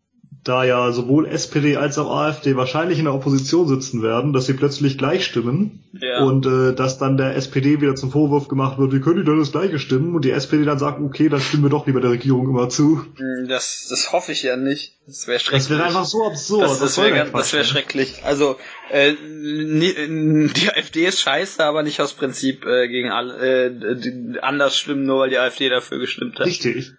da 0.44 0.64
ja 0.64 0.90
sowohl 0.92 1.26
SPD 1.26 1.76
als 1.76 1.98
auch 1.98 2.10
AfD 2.10 2.56
wahrscheinlich 2.56 2.98
in 2.98 3.04
der 3.04 3.14
Opposition 3.14 3.68
sitzen 3.68 4.02
werden, 4.02 4.32
dass 4.32 4.46
sie 4.46 4.54
plötzlich 4.54 4.98
gleich 4.98 5.24
stimmen 5.24 5.84
ja. 5.92 6.22
und 6.24 6.46
äh, 6.46 6.74
dass 6.74 6.98
dann 6.98 7.16
der 7.16 7.36
SPD 7.36 7.80
wieder 7.80 7.94
zum 7.94 8.10
Vorwurf 8.10 8.48
gemacht 8.48 8.78
wird, 8.78 8.92
wie 8.92 9.00
können 9.00 9.18
die 9.18 9.24
denn 9.24 9.38
das 9.38 9.52
gleiche 9.52 9.78
stimmen 9.78 10.14
und 10.14 10.24
die 10.24 10.30
SPD 10.30 10.64
dann 10.64 10.78
sagt, 10.78 11.00
okay, 11.00 11.28
dann 11.28 11.40
stimmen 11.40 11.64
wir 11.64 11.70
doch 11.70 11.86
lieber 11.86 12.00
der 12.00 12.10
Regierung 12.10 12.48
immer 12.48 12.68
zu. 12.68 13.04
Hm, 13.16 13.46
das, 13.48 13.86
das 13.88 14.12
hoffe 14.12 14.32
ich 14.32 14.42
ja 14.42 14.56
nicht. 14.56 14.98
Das 15.06 15.26
wäre 15.28 15.38
schrecklich. 15.38 15.62
Das 15.62 15.70
wäre 15.70 15.84
einfach 15.84 16.04
so 16.06 16.26
absurd. 16.26 16.64
Das, 16.64 16.80
das 16.80 16.98
wäre 16.98 17.32
wär 17.32 17.64
schrecklich. 17.64 18.24
Also 18.24 18.56
äh, 18.90 19.12
die 19.14 20.70
AfD 20.74 21.06
ist 21.06 21.20
scheiße, 21.20 21.62
aber 21.62 21.82
nicht 21.82 22.00
aus 22.00 22.14
Prinzip 22.14 22.64
äh, 22.64 22.88
gegen 22.88 23.10
alle 23.10 23.68
äh, 23.68 24.38
anders 24.40 24.76
stimmen, 24.76 25.04
nur 25.04 25.20
weil 25.20 25.30
die 25.30 25.38
AfD 25.38 25.68
dafür 25.68 25.98
gestimmt 25.98 26.38
hat. 26.40 26.46
Richtig. 26.46 26.92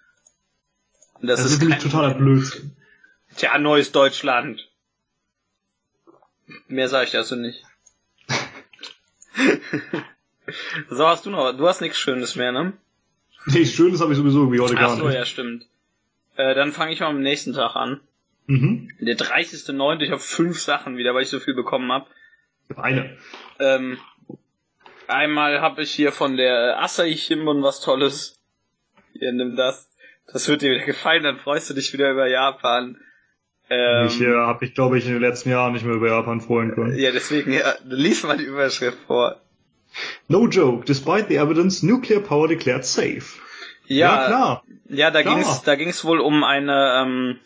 Das, 1.20 1.40
das 1.40 1.46
ist, 1.46 1.52
ist 1.52 1.60
nämlich 1.60 1.78
totaler 1.78 2.14
Blödsinn. 2.14 2.76
Tja, 3.36 3.58
neues 3.58 3.92
Deutschland. 3.92 4.68
Mehr 6.68 6.88
sage 6.88 7.06
ich 7.06 7.10
dazu 7.12 7.36
nicht. 7.36 7.64
so 10.90 11.06
hast 11.06 11.26
du 11.26 11.30
noch, 11.30 11.52
du 11.56 11.66
hast 11.66 11.80
nichts 11.80 11.98
Schönes 11.98 12.36
mehr, 12.36 12.52
ne? 12.52 12.74
Nee, 13.46 13.66
Schönes 13.66 14.00
habe 14.00 14.12
ich 14.12 14.18
sowieso 14.18 14.40
irgendwie 14.40 14.60
heute 14.60 14.74
Ach 14.76 14.80
gar 14.80 14.96
so, 14.96 15.06
nicht. 15.06 15.14
ja, 15.14 15.24
stimmt. 15.24 15.66
Äh, 16.36 16.54
dann 16.54 16.72
fange 16.72 16.92
ich 16.92 17.00
mal 17.00 17.08
am 17.08 17.20
nächsten 17.20 17.52
Tag 17.52 17.76
an. 17.76 18.00
Mhm. 18.46 18.90
Der 19.00 19.16
30.09. 19.16 20.00
Ich 20.00 20.10
habe 20.10 20.20
fünf 20.20 20.60
Sachen 20.60 20.96
wieder, 20.96 21.14
weil 21.14 21.22
ich 21.22 21.30
so 21.30 21.40
viel 21.40 21.54
bekommen 21.54 21.90
habe. 21.92 22.06
Eine. 22.76 23.16
Ähm, 23.58 23.98
einmal 25.06 25.60
habe 25.60 25.82
ich 25.82 25.92
hier 25.92 26.12
von 26.12 26.36
der 26.36 26.82
Asahi 26.82 27.16
Shimbun 27.16 27.62
was 27.62 27.80
Tolles. 27.80 28.40
Hier, 29.12 29.32
nimm 29.32 29.56
das. 29.56 29.88
Das 30.32 30.48
wird 30.48 30.62
dir 30.62 30.70
wieder 30.70 30.84
gefallen, 30.86 31.22
dann 31.22 31.38
freust 31.38 31.68
du 31.70 31.74
dich 31.74 31.92
wieder 31.92 32.10
über 32.10 32.26
Japan. 32.26 32.98
Ähm, 33.70 34.06
ich 34.06 34.20
äh, 34.20 34.34
habe 34.34 34.64
ich, 34.64 34.74
glaube 34.74 34.98
ich, 34.98 35.06
in 35.06 35.12
den 35.12 35.22
letzten 35.22 35.50
Jahren 35.50 35.72
nicht 35.72 35.84
mehr 35.84 35.94
über 35.94 36.08
Japan 36.08 36.40
freuen 36.40 36.74
können. 36.74 36.98
Ja, 36.98 37.12
deswegen, 37.12 37.52
ja, 37.52 37.74
lies 37.84 38.22
mal 38.22 38.36
die 38.36 38.44
Überschrift 38.44 38.98
vor. 39.06 39.40
No 40.28 40.48
joke, 40.48 40.84
despite 40.84 41.28
the 41.28 41.36
evidence, 41.36 41.82
nuclear 41.82 42.20
power 42.20 42.48
declared 42.48 42.84
safe. 42.84 43.24
Ja, 43.86 43.96
ja 43.96 44.26
klar. 44.26 44.64
Ja, 44.88 45.10
da 45.10 45.22
ging 45.22 45.38
es 45.38 45.62
da 45.62 45.76
ging's 45.76 46.04
wohl 46.04 46.20
um 46.20 46.44
eine, 46.44 47.02
ähm, 47.02 47.38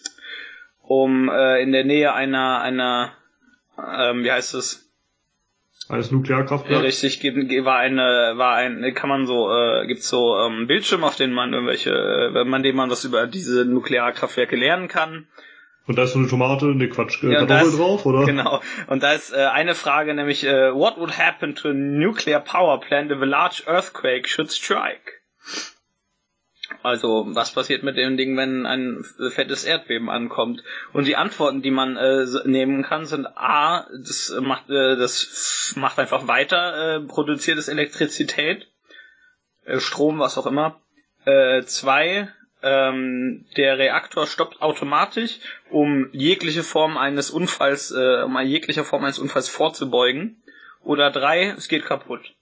um 0.83 1.29
äh, 1.29 1.63
in 1.63 1.73
der 1.73 1.85
Nähe 1.85 2.15
einer, 2.15 2.61
einer, 2.61 3.13
ähm, 3.79 4.25
wie 4.25 4.33
heißt 4.33 4.55
es? 4.55 4.89
Als 5.89 6.11
Nuklearkraftwerk? 6.11 6.83
Richtig, 6.83 7.23
war 7.65 7.79
eine, 7.79 8.35
war 8.37 8.57
ein, 8.57 8.93
kann 8.95 9.09
man 9.09 9.27
so, 9.27 9.51
äh, 9.51 9.87
gibt's 9.87 10.09
so 10.09 10.37
ähm, 10.39 10.67
Bildschirm, 10.67 11.03
auf 11.03 11.17
denen 11.17 11.33
man 11.33 11.53
irgendwelche, 11.53 11.91
äh, 11.91 12.35
wenn 12.35 12.49
man 12.49 12.63
dem 12.63 12.77
man 12.77 12.91
was 12.91 13.05
über 13.05 13.27
diese 13.27 13.65
Nuklearkraftwerke 13.65 14.57
lernen 14.57 14.89
kann. 14.89 15.29
Und 15.89 15.97
da 15.97 16.03
ist 16.03 16.13
so 16.13 16.19
eine 16.19 16.29
Tomate, 16.29 16.67
ne 16.67 16.89
Quatsch, 16.91 17.23
ja, 17.23 17.47
Kartoffel 17.47 17.79
drauf, 17.79 18.05
oder? 18.05 18.27
Genau. 18.27 18.61
Und 18.89 19.03
da 19.03 19.13
ist 19.13 19.33
äh, 19.33 19.47
eine 19.47 19.75
Frage, 19.75 20.13
nämlich, 20.13 20.45
äh, 20.45 20.75
what 20.75 20.99
would 20.99 21.17
happen 21.17 21.55
to 21.55 21.71
a 21.71 21.73
nuclear 21.73 22.41
power 22.41 22.79
plant 22.79 23.11
if 23.11 23.23
a 23.23 23.25
large 23.25 23.63
earthquake 23.67 24.29
should 24.29 24.53
strike? 24.53 25.15
Also, 26.83 27.25
was 27.29 27.53
passiert 27.53 27.83
mit 27.83 27.97
dem 27.97 28.19
Ding, 28.19 28.37
wenn 28.37 28.67
ein 28.67 29.03
fettes 29.31 29.65
Erdbeben 29.65 30.11
ankommt? 30.11 30.63
Und 30.93 31.07
die 31.07 31.17
Antworten, 31.17 31.63
die 31.63 31.71
man 31.71 31.97
äh, 31.97 32.27
nehmen 32.45 32.83
kann, 32.83 33.07
sind 33.07 33.27
A, 33.27 33.87
das 33.91 34.37
macht, 34.43 34.69
äh, 34.69 34.97
das 34.97 35.73
macht 35.77 35.99
einfach 35.99 36.29
weiter, 36.29 36.97
äh, 36.97 37.01
produziert 37.01 37.57
es 37.57 37.69
Elektrizität, 37.69 38.69
äh, 39.65 39.81
Strom, 39.81 40.19
was 40.19 40.37
auch 40.37 40.47
immer. 40.47 40.83
Äh, 41.25 41.63
zwei, 41.63 42.29
ähm, 42.63 43.45
der 43.57 43.79
Reaktor 43.79 44.27
stoppt 44.27 44.61
automatisch, 44.61 45.39
um 45.71 46.09
jegliche 46.13 46.63
Form 46.63 46.97
eines 46.97 47.31
Unfalls, 47.31 47.91
äh, 47.91 48.23
um 48.23 48.39
jegliche 48.41 48.85
Form 48.85 49.05
eines 49.05 49.19
Unfalls 49.19 49.49
vorzubeugen. 49.49 50.43
Oder 50.83 51.11
drei, 51.11 51.55
es 51.57 51.69
geht 51.69 51.85
kaputt. 51.85 52.35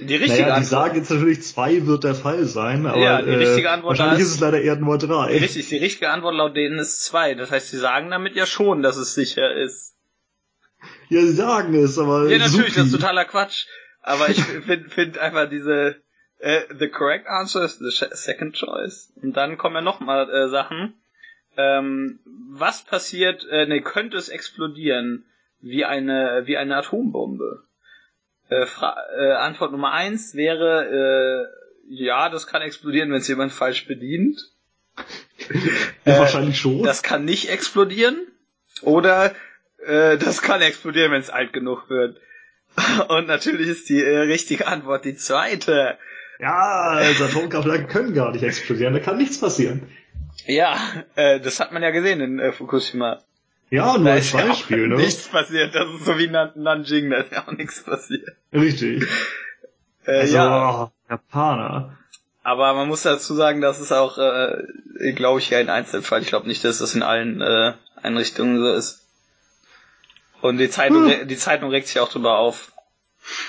Die 0.00 0.16
richtige 0.16 0.42
naja, 0.42 0.60
die 0.60 0.64
sagen 0.64 0.96
jetzt 0.96 1.10
natürlich 1.10 1.42
zwei 1.42 1.86
wird 1.86 2.04
der 2.04 2.14
Fall 2.14 2.44
sein, 2.44 2.86
aber 2.86 3.00
ja, 3.00 3.22
die 3.22 3.30
richtige 3.30 3.66
äh, 3.66 3.70
Antwort 3.70 3.96
äh, 3.96 3.98
wahrscheinlich 3.98 4.22
ist 4.22 4.34
es 4.34 4.40
leider 4.40 4.60
eher 4.60 4.76
nur 4.76 4.98
drei. 4.98 5.38
Richtig, 5.38 5.68
die 5.68 5.78
richtige 5.78 6.10
Antwort 6.10 6.34
laut 6.34 6.56
denen 6.56 6.78
ist 6.78 7.04
zwei. 7.04 7.34
Das 7.34 7.50
heißt, 7.50 7.70
sie 7.70 7.78
sagen 7.78 8.10
damit 8.10 8.36
ja 8.36 8.46
schon, 8.46 8.82
dass 8.82 8.96
es 8.96 9.14
sicher 9.14 9.52
ist. 9.52 9.96
Ja, 11.08 11.20
sie 11.20 11.32
sagen 11.32 11.74
es, 11.74 11.98
aber. 11.98 12.30
Ja, 12.30 12.38
natürlich, 12.38 12.52
supi. 12.52 12.72
das 12.74 12.86
ist 12.86 12.92
totaler 12.92 13.24
Quatsch. 13.24 13.66
Aber 14.00 14.28
ich 14.28 14.42
finde 14.66 14.88
find 14.88 15.18
einfach 15.18 15.50
diese 15.50 15.96
äh, 16.40 16.62
the 16.78 16.88
correct 16.88 17.26
answer 17.26 17.64
is 17.64 17.78
the 17.78 17.90
second 17.90 18.54
choice. 18.54 19.12
Und 19.22 19.36
dann 19.36 19.58
kommen 19.58 19.76
ja 19.76 19.80
nochmal 19.82 20.28
äh, 20.30 20.48
Sachen. 20.48 20.94
Ähm, 21.56 22.20
was 22.24 22.84
passiert, 22.84 23.46
äh, 23.50 23.66
ne, 23.66 23.82
könnte 23.82 24.16
es 24.16 24.28
explodieren 24.28 25.26
wie 25.60 25.84
eine 25.84 26.42
wie 26.46 26.56
eine 26.56 26.76
Atombombe? 26.76 27.64
Äh, 28.48 28.64
äh, 28.64 29.32
Antwort 29.32 29.72
Nummer 29.72 29.92
eins 29.92 30.34
wäre, 30.34 31.48
äh, 31.88 31.94
ja, 31.94 32.28
das 32.28 32.46
kann 32.46 32.62
explodieren, 32.62 33.10
wenn 33.10 33.18
es 33.18 33.28
jemand 33.28 33.52
falsch 33.52 33.86
bedient. 33.86 34.40
ja, 36.04 36.18
wahrscheinlich 36.18 36.58
schon. 36.58 36.82
Das 36.82 37.02
kann 37.02 37.24
nicht 37.24 37.50
explodieren. 37.50 38.26
Oder 38.82 39.34
äh, 39.84 40.18
das 40.18 40.42
kann 40.42 40.62
explodieren, 40.62 41.12
wenn 41.12 41.20
es 41.20 41.30
alt 41.30 41.52
genug 41.52 41.90
wird. 41.90 42.20
Und 43.08 43.26
natürlich 43.26 43.68
ist 43.68 43.88
die 43.88 44.02
äh, 44.02 44.18
richtige 44.20 44.66
Antwort 44.66 45.04
die 45.04 45.16
zweite. 45.16 45.98
Ja, 46.40 46.88
also 46.94 47.24
Atomkraftwerke 47.24 47.84
können 47.92 48.14
gar 48.14 48.32
nicht 48.32 48.42
explodieren, 48.42 48.94
da 48.94 49.00
kann 49.00 49.18
nichts 49.18 49.38
passieren. 49.40 49.82
Ja, 50.46 50.76
äh, 51.16 51.40
das 51.40 51.60
hat 51.60 51.72
man 51.72 51.82
ja 51.82 51.90
gesehen 51.90 52.20
in 52.20 52.38
äh, 52.38 52.52
Fukushima. 52.52 53.20
Ja, 53.68 53.96
nur 53.96 54.06
da 54.06 54.12
als 54.12 54.32
Beispiel, 54.32 54.88
ne? 54.88 54.96
Nichts 54.96 55.28
passiert, 55.28 55.74
das 55.74 55.88
ist 55.94 56.04
so 56.04 56.18
wie 56.18 56.28
Nanjing, 56.28 57.10
da 57.10 57.18
ist 57.18 57.32
ja 57.32 57.46
auch 57.46 57.52
nichts 57.52 57.84
passiert. 57.84 58.28
Richtig. 58.52 59.06
Äh, 60.06 60.20
also, 60.20 60.36
ja. 60.36 60.92
Japaner. 61.08 61.96
Aber 62.42 62.72
man 62.74 62.88
muss 62.88 63.02
dazu 63.02 63.34
sagen, 63.34 63.60
dass 63.60 63.80
es 63.80 63.92
auch, 63.92 64.18
äh, 64.18 65.12
glaube 65.12 65.40
ich, 65.40 65.50
ja 65.50 65.58
ein 65.58 65.68
Einzelfall. 65.68 66.22
Ich 66.22 66.28
glaube 66.28 66.48
nicht, 66.48 66.64
dass 66.64 66.78
das 66.78 66.94
in 66.94 67.02
allen 67.02 67.40
äh, 67.42 67.74
Einrichtungen 68.02 68.58
so 68.58 68.72
ist. 68.72 69.06
Und 70.40 70.56
die 70.56 70.70
Zeitung, 70.70 71.10
hm. 71.10 71.28
die 71.28 71.36
Zeitung 71.36 71.70
regt 71.70 71.86
sich 71.86 72.00
auch 72.00 72.10
drüber 72.10 72.38
auf. 72.38 72.72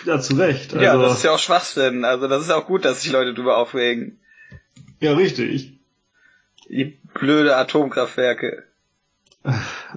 Ja, 0.06 0.20
zu 0.20 0.36
Recht. 0.36 0.74
Also, 0.74 0.84
ja, 0.84 0.98
das 0.98 1.18
ist 1.18 1.24
ja 1.24 1.32
auch 1.32 1.40
Schwachsinn. 1.40 2.06
Also 2.06 2.28
das 2.28 2.44
ist 2.44 2.52
auch 2.52 2.66
gut, 2.66 2.86
dass 2.86 3.02
sich 3.02 3.12
Leute 3.12 3.34
drüber 3.34 3.58
aufregen. 3.58 4.20
Ja, 5.00 5.14
richtig. 5.14 5.74
Die 6.70 6.98
blöde 7.14 7.56
Atomkraftwerke. 7.56 8.64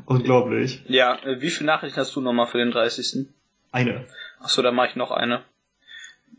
Unglaublich. 0.06 0.82
Ja, 0.88 1.18
äh, 1.24 1.40
wie 1.40 1.50
viele 1.50 1.66
Nachrichten 1.66 1.98
hast 1.98 2.14
du 2.16 2.20
nochmal 2.20 2.46
für 2.46 2.58
den 2.58 2.70
30.? 2.70 3.26
Eine. 3.72 4.06
Achso, 4.40 4.62
dann 4.62 4.74
mache 4.74 4.88
ich 4.88 4.96
noch 4.96 5.10
eine. 5.10 5.42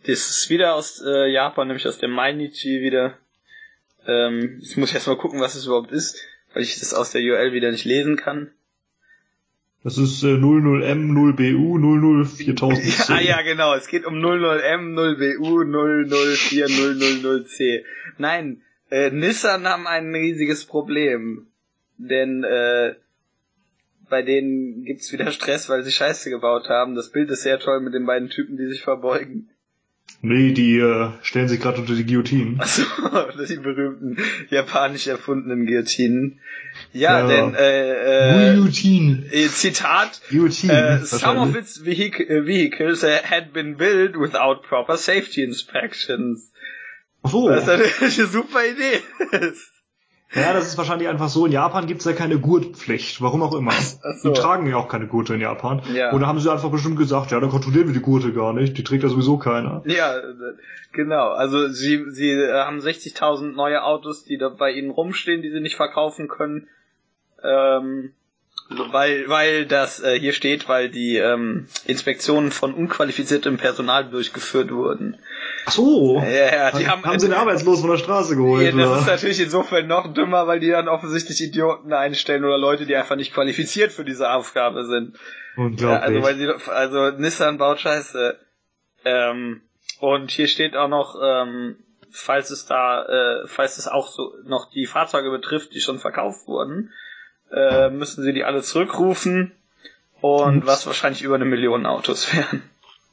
Das 0.06 0.30
ist 0.30 0.49
wieder 0.49 0.76
aus 0.76 1.02
äh, 1.06 1.32
Japan, 1.32 1.68
nämlich 1.68 1.88
aus 1.88 1.98
der 1.98 2.10
Mainichi 2.10 2.82
wieder. 2.82 3.18
Ähm, 4.06 4.60
jetzt 4.62 4.78
muss 4.78 4.90
ich 4.90 4.95
erstmal 4.95 5.18
gucken, 5.18 5.41
was 5.41 5.56
es 5.56 5.66
überhaupt 5.66 5.91
ist, 5.91 6.22
weil 6.53 6.64
ich 6.64 6.80
das 6.80 6.94
aus 6.94 7.12
der 7.12 7.22
URL 7.22 7.53
wieder 7.53 7.72
nicht 7.72 7.86
lesen 7.86 8.16
kann. 8.16 8.52
Das 9.86 9.98
ist 9.98 10.24
äh, 10.24 10.34
00M, 10.34 11.14
0BU, 11.14 11.78
004000C. 11.80 13.14
Ja, 13.14 13.22
ja, 13.22 13.41
genau. 13.44 13.74
Es 13.76 13.88
geht 13.88 14.06
um 14.06 14.16
00M, 14.16 14.94
0BU, 14.94 16.06
004, 16.06 16.68
000C. 16.68 17.84
Nein, 18.18 18.62
äh, 18.90 19.12
Nissan 19.12 19.66
haben 19.66 19.88
ein 19.88 20.14
riesiges 20.14 20.66
Problem 20.66 21.48
denn 21.98 22.44
äh, 22.44 22.95
bei 24.10 24.22
denen 24.22 24.84
gibt's 24.84 25.12
wieder 25.12 25.32
Stress, 25.32 25.70
weil 25.70 25.84
sie 25.84 25.91
Scheiße 25.91 26.30
gebaut 26.30 26.70
haben. 26.70 26.95
Das 26.95 27.12
Bild 27.12 27.30
ist 27.30 27.44
sehr 27.44 27.60
toll 27.60 27.82
mit 27.82 27.94
den 27.94 28.06
beiden 28.06 28.30
Typen, 28.30 28.57
die 28.57 28.68
sich 28.68 28.82
verbeugen. 28.82 29.49
Nee, 30.28 30.54
die 30.54 30.80
äh, 30.80 31.10
stellen 31.22 31.48
sich 31.48 31.62
gerade 31.62 31.82
unter 31.82 31.94
die 31.94 32.04
Guillotinen. 32.04 32.60
Achso, 32.60 32.84
die 33.48 33.58
berühmten 33.58 34.18
japanisch 34.50 35.06
erfundenen 35.06 35.68
Guillotinen. 35.68 36.40
Ja, 36.94 37.20
ja. 37.20 37.28
denn 37.28 37.54
äh, 37.54 38.52
äh, 38.52 38.56
Guillotine. 38.56 39.24
Äh, 39.32 39.50
Zitat 39.50 40.22
Guillotine, 40.32 41.02
äh, 41.02 41.06
Some 41.06 41.40
of 41.40 41.56
its 41.56 41.86
vehic 41.86 42.20
vehicles 42.28 43.04
had 43.04 43.54
been 43.54 43.78
built 43.78 44.16
without 44.18 44.64
proper 44.68 44.98
safety 44.98 45.44
inspections. 45.44 46.52
Ach 47.22 47.30
so. 47.30 47.48
Was 47.48 47.70
eine 47.70 47.88
super 48.10 48.66
Idee 48.66 49.02
ist. 49.46 49.75
Ja, 50.36 50.53
das 50.53 50.68
ist 50.68 50.78
wahrscheinlich 50.78 51.07
einfach 51.07 51.30
so. 51.30 51.45
In 51.45 51.53
Japan 51.53 51.88
gibt's 51.88 52.03
ja 52.03 52.12
keine 52.12 52.38
Gurtpflicht, 52.40 53.22
warum 53.22 53.41
auch 53.41 53.56
immer. 53.56 53.72
So. 53.72 54.30
Die 54.30 54.40
tragen 54.40 54.68
ja 54.68 54.76
auch 54.76 54.90
keine 54.90 55.07
Gurte 55.07 55.34
in 55.34 55.41
Japan. 55.41 55.82
Ja. 55.94 56.12
Oder 56.12 56.28
haben 56.28 56.40
sie 56.40 56.52
einfach 56.52 56.70
bestimmt 56.70 56.98
gesagt, 56.98 57.32
ja, 57.32 57.40
dann 57.40 57.49
kontrollieren 57.49 57.88
wir 57.88 57.94
die 57.94 58.02
Gurte 58.02 58.34
gar 58.34 58.53
nicht. 58.53 58.78
Die 58.78 58.84
trägt 58.84 59.03
ja 59.03 59.10
sowieso 59.10 59.38
keiner. 59.38 59.82
Ja, 59.86 60.14
genau. 60.91 61.32
Also 61.32 61.70
sie, 61.70 62.03
sie 62.10 62.36
haben 62.52 62.80
60.000 62.80 63.53
neue 63.53 63.84
Autos, 63.84 64.26
die 64.26 64.38
da 64.38 64.49
bei 64.49 64.72
ihnen 64.72 64.91
rumstehen, 64.91 65.41
die 65.41 65.52
sie 65.52 65.62
nicht 65.62 65.76
verkaufen 65.76 66.28
können. 66.28 66.68
Ähm, 67.44 68.12
weil, 68.70 69.30
weil 69.30 69.66
das 69.66 70.02
äh, 70.02 70.20
hier 70.20 70.34
steht, 70.34 70.68
weil 70.68 70.90
die 70.90 71.18
ähm, 71.18 71.68
Inspektionen 71.86 72.52
von 72.52 72.74
unqualifiziertem 72.74 73.57
Personal 73.57 74.10
durchgeführt 74.10 74.72
wurden. 74.72 75.18
Ach 75.66 75.72
so. 75.72 76.20
Ja, 76.22 76.72
die 76.72 76.88
haben, 76.88 77.04
haben 77.04 77.20
sie 77.20 77.28
den 77.28 77.36
Arbeitslos 77.36 77.82
von 77.82 77.90
der 77.90 77.98
Straße 77.98 78.36
geholt. 78.36 78.64
Ja, 78.64 78.72
das 78.72 78.90
oder? 78.90 79.00
ist 79.00 79.08
natürlich 79.08 79.40
insofern 79.40 79.88
noch 79.88 80.14
dümmer, 80.14 80.48
weil 80.48 80.60
die 80.60 80.70
dann 80.70 80.88
offensichtlich 80.88 81.42
Idioten 81.42 81.92
einstellen 81.92 82.46
oder 82.46 82.58
Leute, 82.58 82.86
die 82.86 82.96
einfach 82.96 83.16
nicht 83.16 83.34
qualifiziert 83.34 83.92
für 83.92 84.06
diese 84.06 84.32
Aufgabe 84.32 84.86
sind. 84.86 85.18
Unglaublich. 85.56 85.82
Ja, 85.82 86.00
also, 86.00 86.22
weil 86.24 86.36
sie, 86.36 86.70
also 86.70 87.12
Nissan 87.12 87.58
baut 87.58 87.80
Scheiße. 87.80 88.38
Ähm, 89.06 89.62
und 90.00 90.32
hier 90.32 90.48
steht 90.48 90.76
auch 90.76 90.88
noch, 90.88 91.16
ähm, 91.22 91.78
falls 92.12 92.50
es 92.50 92.66
da, 92.66 93.06
äh, 93.06 93.48
falls 93.48 93.78
es 93.78 93.88
auch 93.88 94.08
so 94.08 94.34
noch 94.46 94.70
die 94.70 94.86
Fahrzeuge 94.86 95.32
betrifft, 95.32 95.74
die 95.74 95.82
schon 95.82 96.00
verkauft 96.00 96.48
wurden, 96.48 96.92
äh, 97.52 97.90
müssen 97.90 98.24
sie 98.24 98.34
die 98.34 98.44
alle 98.44 98.62
zurückrufen 98.62 99.52
und 100.22 100.60
Ups. 100.60 100.68
was 100.68 100.88
wahrscheinlich 100.88 101.22
über 101.22 101.36
eine 101.36 101.46
Million 101.46 101.86
Autos 101.86 102.34
wären. 102.36 102.64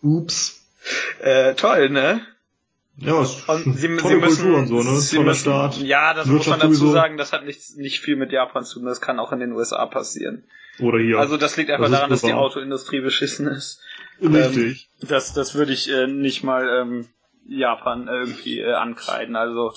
Ups. 0.03 0.67
Äh, 1.21 1.55
toll, 1.55 1.91
ne? 1.91 2.21
Ja, 2.99 3.23
ist 3.23 3.49
und 3.49 3.79
sie, 3.79 3.97
tolle 3.97 4.15
sie 4.15 4.21
müssen, 4.21 4.43
Kultur 4.43 4.59
und 4.59 4.67
so, 4.67 4.83
ne? 4.83 5.01
Sie 5.01 5.19
müssen, 5.19 5.41
Staat. 5.41 5.79
Ja, 5.79 6.15
das 6.15 6.27
muss 6.27 6.47
man 6.47 6.61
dazu 6.61 6.89
sagen, 6.89 7.17
das 7.17 7.33
hat 7.33 7.45
nicht, 7.45 7.77
nicht 7.77 8.01
viel 8.01 8.17
mit 8.17 8.33
Japan 8.33 8.65
zu 8.65 8.79
tun, 8.79 8.87
das 8.87 9.01
kann 9.01 9.19
auch 9.19 9.33
in 9.33 9.41
den 9.41 9.53
USA 9.53 9.87
passieren. 9.87 10.45
Oder 10.79 10.99
hier. 10.99 11.19
Also 11.19 11.37
das 11.37 11.57
liegt 11.57 11.71
einfach 11.71 11.87
das 11.87 11.93
daran, 11.93 12.11
dass 12.11 12.23
die 12.23 12.33
Autoindustrie 12.33 13.01
beschissen 13.01 13.47
ist. 13.47 13.81
Richtig. 14.21 14.89
Ähm, 15.01 15.09
das, 15.09 15.33
das 15.33 15.55
würde 15.55 15.73
ich 15.73 15.91
äh, 15.91 16.07
nicht 16.07 16.45
mal 16.45 16.69
ähm, 16.69 17.07
Japan 17.47 18.09
irgendwie 18.09 18.61
äh, 18.61 18.73
ankreiden. 18.73 19.37
Also 19.37 19.73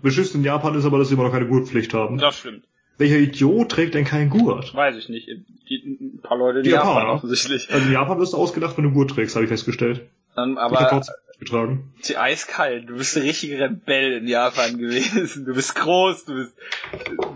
Beschissen 0.00 0.40
in 0.40 0.44
Japan 0.44 0.74
ist 0.74 0.84
aber, 0.84 0.98
dass 0.98 1.08
sie 1.08 1.14
immer 1.14 1.24
noch 1.24 1.32
keine 1.32 1.46
Gurtpflicht 1.46 1.94
haben. 1.94 2.18
Das 2.18 2.38
stimmt. 2.38 2.64
Welcher 2.98 3.16
Idiot 3.16 3.70
trägt 3.70 3.94
denn 3.94 4.04
keinen 4.04 4.30
Gurt? 4.30 4.74
Weiß 4.74 4.96
ich 4.96 5.08
nicht. 5.08 5.28
Die, 5.68 5.98
ein 6.00 6.20
paar 6.22 6.36
Leute 6.36 6.60
in 6.60 6.66
Japan, 6.66 6.88
Japan 6.88 7.10
offensichtlich. 7.10 7.72
Also 7.72 7.86
in 7.86 7.92
Japan 7.92 8.18
wirst 8.18 8.32
du 8.32 8.36
ausgedacht, 8.36 8.76
wenn 8.76 8.84
du 8.84 8.92
Gurt 8.92 9.10
trägst, 9.10 9.34
habe 9.34 9.44
ich 9.44 9.48
festgestellt. 9.48 10.08
Um, 10.36 10.56
aber 10.56 10.80
ich 10.80 11.08
getragen. 11.44 11.92
Die 12.06 12.16
eiskalt. 12.16 12.88
Du 12.88 12.96
bist 12.96 13.16
ein 13.16 13.22
richtiger 13.22 13.64
Rebell 13.64 14.12
in 14.14 14.28
Japan 14.28 14.78
gewesen. 14.78 15.44
Du 15.44 15.54
bist 15.54 15.74
groß, 15.74 16.24
du 16.24 16.34
bist, 16.34 16.54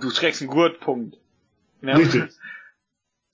du 0.00 0.10
trägst 0.10 0.42
einen 0.42 0.50
Gurtpunkt. 0.50 1.16
Ja. 1.82 1.96
Richtig. 1.96 2.30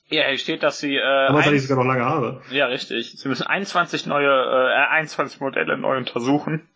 Ja, 0.09 0.27
hier 0.29 0.39
steht, 0.39 0.63
dass 0.63 0.79
sie, 0.79 0.97
äh, 0.97 1.29
Aber 1.29 1.45
hatte 1.45 1.55
ich 1.55 1.63
sogar 1.63 1.83
noch 1.83 1.91
lange 1.91 2.05
Haare. 2.05 2.43
Ja, 2.51 2.67
richtig. 2.67 3.13
Sie 3.17 3.29
müssen 3.29 3.45
21 3.45 4.07
neue, 4.07 4.29
äh, 4.29 4.89
21 4.91 5.41
Modelle 5.41 5.79
neu 5.79 5.97
untersuchen. 5.97 6.69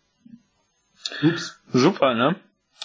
Ups. 1.21 1.59
Super, 1.71 2.15
ne? 2.15 2.35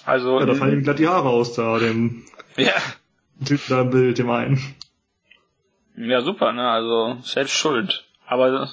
Also. 0.05 0.41
Ja, 0.41 0.47
da 0.47 0.55
fallen 0.55 0.75
ihm 0.75 0.83
glatt 0.83 0.99
die 0.99 1.09
Haare 1.09 1.29
aus 1.29 1.55
da, 1.55 1.79
dem 1.79 2.25
ja. 2.57 2.75
Typ 3.45 3.61
da 3.69 3.81
im 3.83 3.91
Bild, 3.91 4.19
dem 4.19 4.31
einen. 4.31 4.61
Ja, 5.97 6.21
super, 6.21 6.53
ne? 6.53 6.69
Also 6.69 7.19
selbst 7.23 7.55
schuld. 7.55 8.05
Aber 8.27 8.69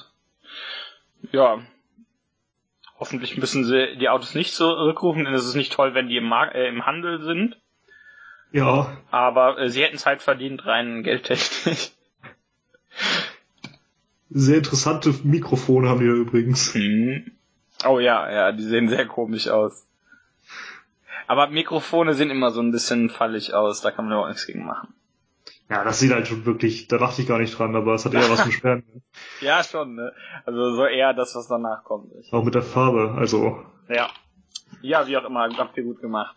ja, 1.31 1.59
hoffentlich 2.99 3.37
müssen 3.37 3.63
sie 3.63 3.95
die 3.97 4.09
Autos 4.09 4.35
nicht 4.35 4.53
zurückrufen, 4.53 5.25
denn 5.25 5.33
es 5.33 5.45
ist 5.45 5.55
nicht 5.55 5.73
toll, 5.73 5.93
wenn 5.93 6.07
die 6.07 6.17
im, 6.17 6.25
Mar 6.25 6.53
äh, 6.53 6.67
im 6.67 6.85
Handel 6.85 7.21
sind. 7.21 7.57
Ja. 8.51 8.97
Aber 9.11 9.57
äh, 9.57 9.69
sie 9.69 9.83
hätten 9.83 9.97
Zeit 9.97 10.21
verdient, 10.21 10.65
rein 10.65 11.03
geldtechnisch. 11.03 11.91
Sehr 14.29 14.57
interessante 14.57 15.13
Mikrofone 15.23 15.89
haben 15.89 16.01
die 16.01 16.07
da 16.07 16.13
übrigens. 16.13 16.75
Mhm. 16.75 17.31
Oh 17.85 17.99
ja, 17.99 18.29
ja, 18.31 18.51
die 18.51 18.63
sehen 18.63 18.89
sehr 18.89 19.07
komisch 19.07 19.47
aus. 19.47 19.87
Aber 21.27 21.47
Mikrofone 21.47 22.13
sehen 22.13 22.29
immer 22.29 22.51
so 22.51 22.61
ein 22.61 22.71
bisschen 22.71 23.09
fallig 23.09 23.53
aus, 23.53 23.81
da 23.81 23.91
kann 23.91 24.05
man 24.05 24.13
überhaupt 24.13 24.29
nichts 24.29 24.45
gegen 24.45 24.65
machen. 24.65 24.93
Ja, 25.69 25.83
das 25.83 25.99
sieht 25.99 26.11
halt 26.11 26.27
schon 26.27 26.45
wirklich, 26.45 26.87
da 26.87 26.97
dachte 26.97 27.21
ich 27.21 27.27
gar 27.27 27.37
nicht 27.37 27.57
dran, 27.57 27.75
aber 27.75 27.93
es 27.93 28.03
hat 28.03 28.13
eher 28.15 28.29
was 28.29 28.43
mit 28.45 28.55
Sperren. 28.55 28.83
ja, 29.41 29.63
schon, 29.63 29.95
ne? 29.95 30.13
Also 30.45 30.73
so 30.75 30.85
eher 30.85 31.13
das, 31.13 31.35
was 31.35 31.47
danach 31.47 31.83
kommt. 31.83 32.11
Auch 32.31 32.43
mit 32.43 32.55
der 32.55 32.63
Farbe, 32.63 33.13
also. 33.15 33.63
Ja. 33.87 34.09
Ja, 34.81 35.07
wie 35.07 35.15
auch 35.17 35.25
immer, 35.25 35.47
habt 35.57 35.77
ihr 35.77 35.83
gut 35.83 36.01
gemacht. 36.01 36.35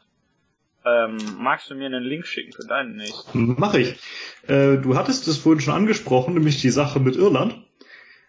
Ähm, 0.84 1.16
magst 1.38 1.70
du 1.70 1.74
mir 1.74 1.86
einen 1.86 2.02
Link 2.02 2.26
schicken 2.26 2.52
für 2.52 2.66
deinen 2.66 2.96
nicht? 2.96 3.24
Mach 3.32 3.74
ich. 3.74 3.94
Äh, 4.48 4.78
du 4.78 4.96
hattest 4.96 5.28
es 5.28 5.38
vorhin 5.38 5.60
schon 5.60 5.74
angesprochen, 5.74 6.34
nämlich 6.34 6.60
die 6.60 6.70
Sache 6.70 7.00
mit 7.00 7.16
Irland. 7.16 7.56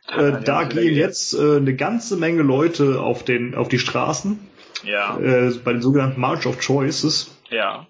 Äh, 0.08 0.44
da 0.44 0.64
gehen 0.64 0.96
jetzt 0.96 1.34
äh, 1.34 1.58
eine 1.58 1.76
ganze 1.76 2.16
Menge 2.16 2.44
Leute 2.44 3.02
auf 3.02 3.24
den 3.24 3.56
auf 3.56 3.70
die 3.70 3.80
Straßen. 3.80 4.40
Ja. 4.84 5.18
Äh, 5.18 5.52
bei 5.64 5.74
den 5.74 5.82
sogenannten 5.82 6.22
March 6.22 6.46
of 6.46 6.60
Choices. 6.60 7.36
Ja. 7.50 7.88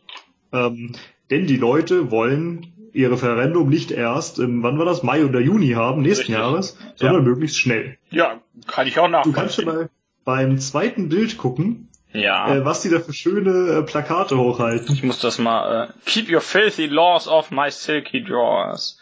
Ähm, 0.52 0.94
denn 1.30 1.48
die 1.48 1.57
Leute 1.57 2.11
wollen 2.11 2.73
ihr 2.94 3.11
Referendum 3.11 3.70
nicht 3.70 3.91
erst 3.91 4.40
im, 4.40 4.64
wann 4.64 4.78
war 4.78 4.86
das, 4.86 5.03
Mai 5.03 5.26
oder 5.26 5.40
Juni 5.40 5.72
haben, 5.72 6.02
nächsten 6.02 6.34
Richtig. 6.34 6.36
Jahres, 6.36 6.78
sondern 6.95 7.24
ja. 7.24 7.30
möglichst 7.30 7.60
schnell. 7.60 7.98
Ja, 8.10 8.40
kann 8.68 8.88
ich 8.88 8.99
auch 8.99 9.07
nachvollziehen. 9.07 9.34
Du 9.34 9.40
kannst 9.40 9.56
schon 9.56 9.65
mal 9.65 9.90
beim 10.24 10.60
zweiten 10.60 11.10
Bild 11.10 11.38
gucken, 11.38 11.90
ja. 12.14 12.56
Äh, 12.56 12.65
was 12.65 12.82
die 12.82 12.90
da 12.90 12.99
für 12.99 13.14
schöne 13.14 13.80
äh, 13.80 13.82
Plakate 13.82 14.38
hochhalten. 14.38 14.94
Ich 14.94 15.03
muss 15.03 15.20
das 15.20 15.40
mal, 15.40 15.90
äh, 15.90 15.94
keep 16.06 16.32
your 16.32 16.41
filthy 16.41 16.86
laws 16.86 17.28
off 17.28 17.49
my 17.49 17.72
silky 17.72 18.24
drawers. 18.24 18.99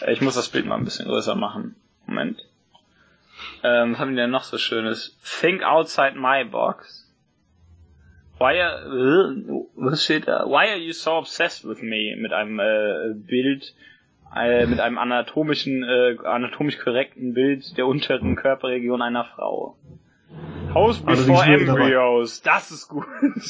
Äh, 0.00 0.14
ich 0.14 0.20
muss 0.22 0.34
das 0.34 0.48
Bild 0.48 0.66
mal 0.66 0.76
ein 0.76 0.84
bisschen 0.84 1.06
größer 1.06 1.34
machen. 1.34 1.76
Moment. 2.06 2.42
Ähm, 3.62 3.92
was 3.92 3.98
haben 3.98 4.10
die 4.10 4.16
denn 4.16 4.30
noch 4.30 4.44
so 4.44 4.56
schönes? 4.56 5.16
Think 5.40 5.62
outside 5.62 6.14
my 6.18 6.44
box. 6.44 6.97
Why 8.38 8.60
are, 8.60 8.82
äh, 8.86 9.64
was 9.74 10.04
steht 10.04 10.28
da? 10.28 10.44
Why 10.46 10.70
are 10.70 10.78
you 10.78 10.92
so 10.92 11.12
obsessed 11.18 11.64
with 11.68 11.82
me? 11.82 12.14
Mit 12.16 12.32
einem 12.32 12.60
äh, 12.60 13.14
Bild, 13.14 13.74
äh, 14.34 14.66
mit 14.66 14.78
einem 14.78 14.98
anatomischen, 14.98 15.82
äh, 15.82 16.16
anatomisch 16.24 16.78
korrekten 16.78 17.34
Bild 17.34 17.76
der 17.76 17.86
unteren 17.86 18.36
Körperregion 18.36 19.02
einer 19.02 19.24
Frau. 19.24 19.76
House 20.72 21.00
before 21.00 21.44
embryos, 21.46 22.42
das 22.42 22.70
ist 22.70 22.88
gut. 22.88 23.06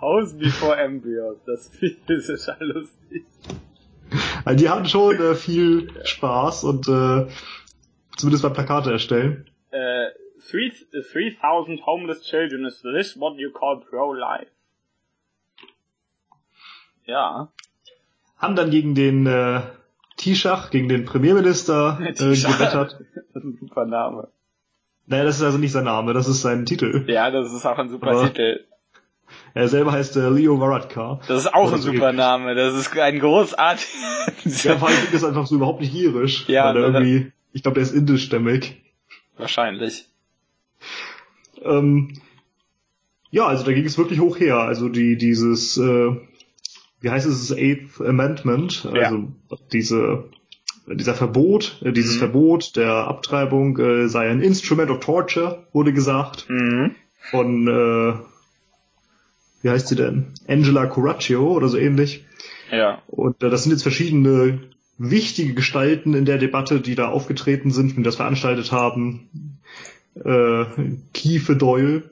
House 0.00 0.32
before 0.38 0.76
embryos, 0.76 1.36
das 1.44 1.68
ist 1.80 2.06
total 2.46 2.66
lustig. 2.68 3.26
Also 4.44 4.58
die 4.58 4.70
haben 4.70 4.86
schon 4.86 5.16
äh, 5.16 5.34
viel 5.34 5.90
Spaß 6.04 6.64
und 6.64 6.88
äh, 6.88 7.26
zumindest 8.16 8.44
beim 8.44 8.52
Plakate 8.52 8.92
erstellen. 8.92 9.50
Äh, 9.72 10.06
3000 10.56 11.80
homeless 11.86 12.22
children, 12.22 12.64
is 12.64 12.82
this 12.82 13.16
what 13.16 13.36
you 13.38 13.50
call 13.50 13.80
pro-life? 13.80 14.50
Ja. 17.06 17.48
Haben 18.38 18.56
dann 18.56 18.70
gegen 18.70 18.94
den 18.94 19.26
äh, 19.26 19.62
Taoiseach, 20.16 20.70
gegen 20.70 20.88
den 20.88 21.04
Premierminister 21.04 21.98
äh, 22.02 22.12
gewettert. 22.12 22.98
das 23.14 23.42
ist 23.42 23.44
ein 23.44 23.58
super 23.60 23.86
Name. 23.86 24.28
Naja, 25.06 25.24
das 25.24 25.36
ist 25.36 25.42
also 25.42 25.58
nicht 25.58 25.72
sein 25.72 25.84
Name, 25.84 26.12
das 26.14 26.26
ist 26.26 26.42
sein 26.42 26.66
Titel. 26.66 27.04
Ja, 27.06 27.30
das 27.30 27.52
ist 27.52 27.64
auch 27.64 27.78
ein 27.78 27.88
super 27.88 28.08
Aber 28.08 28.26
Titel. 28.26 28.64
Er 29.54 29.68
selber 29.68 29.92
heißt 29.92 30.16
äh, 30.16 30.28
Leo 30.28 30.60
Varadkar. 30.60 31.20
Das 31.28 31.44
ist 31.44 31.54
auch 31.54 31.72
ein 31.72 31.80
super 31.80 32.12
Name, 32.12 32.54
das 32.54 32.74
ist 32.74 32.96
ein 32.98 33.18
großartig. 33.18 33.86
ja, 34.64 34.76
vor 34.76 34.88
allem 34.88 34.98
ist 35.12 35.24
einfach 35.24 35.46
so 35.46 35.56
überhaupt 35.56 35.80
nicht 35.80 35.94
irisch. 35.94 36.48
Ja, 36.48 36.66
weil 36.66 36.76
er 36.76 36.88
irgendwie, 36.88 37.32
ich 37.52 37.62
glaube, 37.62 37.76
der 37.76 37.82
ist 37.82 37.92
indischstämmig. 37.92 38.82
Wahrscheinlich. 39.36 40.06
Ähm, 41.62 42.14
ja, 43.30 43.46
also 43.46 43.64
da 43.64 43.72
ging 43.72 43.84
es 43.84 43.98
wirklich 43.98 44.20
hoch 44.20 44.38
her. 44.38 44.58
Also 44.58 44.88
die, 44.88 45.16
dieses, 45.16 45.76
äh, 45.76 46.16
wie 47.00 47.10
heißt 47.10 47.26
es, 47.26 47.48
das 47.48 47.58
Eighth 47.58 48.00
Amendment, 48.00 48.86
also 48.92 49.16
ja. 49.16 49.56
diese 49.72 50.30
dieser 50.94 51.14
Verbot, 51.14 51.80
äh, 51.84 51.92
dieses 51.92 52.16
mhm. 52.16 52.20
Verbot 52.20 52.76
der 52.76 52.92
Abtreibung 52.92 53.78
äh, 53.78 54.08
sei 54.08 54.28
ein 54.28 54.40
Instrument 54.40 54.90
of 54.90 55.00
Torture, 55.00 55.66
wurde 55.72 55.92
gesagt. 55.92 56.46
Mhm. 56.48 56.94
Von, 57.18 57.66
äh, 57.66 58.14
wie 59.62 59.70
heißt 59.70 59.88
sie 59.88 59.96
denn? 59.96 60.26
Angela 60.46 60.86
Curaccio 60.86 61.52
oder 61.52 61.68
so 61.68 61.76
ähnlich. 61.76 62.24
Ja. 62.70 63.02
Und 63.08 63.42
äh, 63.42 63.50
das 63.50 63.64
sind 63.64 63.72
jetzt 63.72 63.82
verschiedene 63.82 64.60
wichtige 64.98 65.54
Gestalten 65.54 66.14
in 66.14 66.24
der 66.24 66.38
Debatte, 66.38 66.80
die 66.80 66.94
da 66.94 67.08
aufgetreten 67.08 67.70
sind 67.70 67.96
und 67.96 68.04
das 68.04 68.16
veranstaltet 68.16 68.70
haben. 68.70 69.58
Äh, 70.24 70.64
Kiefe 71.12 71.56
Doyle. 71.56 72.10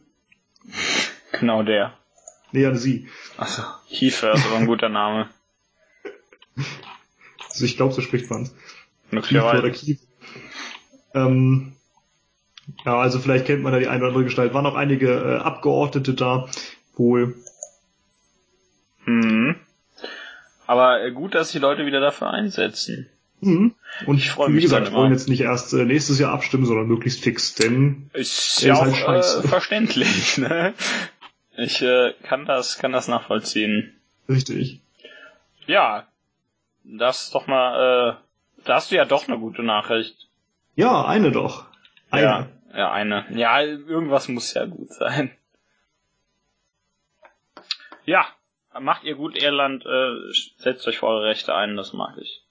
Genau 1.32 1.62
der. 1.62 1.94
Nee, 2.52 2.66
an 2.66 2.76
sie. 2.76 3.08
Achso, 3.36 3.62
Kiefe 3.88 4.28
ist 4.28 4.46
aber 4.46 4.56
ein 4.56 4.66
guter 4.66 4.88
Name. 4.88 5.28
Also 7.48 7.64
ich 7.64 7.76
glaube, 7.76 7.92
so 7.92 8.00
spricht 8.00 8.30
man 8.30 8.42
es. 8.42 8.54
Möglicherweise. 9.10 9.58
Oder 9.58 9.70
Kief. 9.70 9.98
Ähm, 11.14 11.72
ja, 12.84 12.96
also 12.98 13.18
vielleicht 13.18 13.46
kennt 13.46 13.62
man 13.62 13.72
da 13.72 13.78
die 13.78 13.88
eine 13.88 13.98
oder 13.98 14.08
andere 14.08 14.24
Gestalt. 14.24 14.54
Waren 14.54 14.66
auch 14.66 14.74
einige 14.74 15.10
äh, 15.10 15.36
Abgeordnete 15.38 16.14
da, 16.14 16.48
wohl. 16.96 17.34
Hm. 19.04 19.56
Aber 20.66 21.02
äh, 21.02 21.12
gut, 21.12 21.34
dass 21.34 21.52
die 21.52 21.58
Leute 21.58 21.86
wieder 21.86 22.00
dafür 22.00 22.30
einsetzen. 22.30 23.08
Mhm. 23.40 23.74
Und 24.06 24.18
ich 24.18 24.30
freue 24.30 24.48
mich. 24.48 24.58
Wie 24.58 24.62
gesagt, 24.62 24.92
wollen 24.92 25.12
jetzt 25.12 25.28
nicht 25.28 25.40
erst 25.40 25.72
äh, 25.72 25.84
nächstes 25.84 26.18
Jahr 26.18 26.32
abstimmen, 26.32 26.66
sondern 26.66 26.86
möglichst 26.86 27.22
fix, 27.22 27.54
denn 27.54 28.10
ist 28.12 28.62
ja 28.62 28.74
auch 28.74 29.06
halt 29.06 29.24
äh, 29.24 29.48
verständlich. 29.48 30.38
Ne? 30.38 30.74
Ich 31.56 31.82
äh, 31.82 32.14
kann 32.22 32.46
das, 32.46 32.78
kann 32.78 32.92
das 32.92 33.08
nachvollziehen. 33.08 33.94
Richtig. 34.28 34.80
Ja, 35.66 36.06
das 36.84 37.24
ist 37.24 37.34
doch 37.34 37.46
mal, 37.46 38.18
äh, 38.18 38.64
da 38.64 38.74
hast 38.74 38.90
du 38.90 38.96
ja 38.96 39.04
doch 39.04 39.28
eine 39.28 39.38
gute 39.38 39.62
Nachricht. 39.62 40.28
Ja, 40.74 41.04
eine 41.04 41.30
doch. 41.30 41.66
Eine. 42.10 42.22
Ja, 42.24 42.48
ja, 42.74 42.92
eine. 42.92 43.26
Ja, 43.30 43.60
irgendwas 43.60 44.28
muss 44.28 44.54
ja 44.54 44.66
gut 44.66 44.92
sein. 44.92 45.30
Ja, 48.04 48.26
macht 48.78 49.04
ihr 49.04 49.14
gut, 49.14 49.40
Irland, 49.40 49.86
äh, 49.86 50.32
setzt 50.58 50.86
euch 50.86 50.98
für 50.98 51.06
eure 51.06 51.26
Rechte 51.26 51.54
ein, 51.54 51.76
das 51.76 51.92
mag 51.92 52.16
ich. 52.18 52.43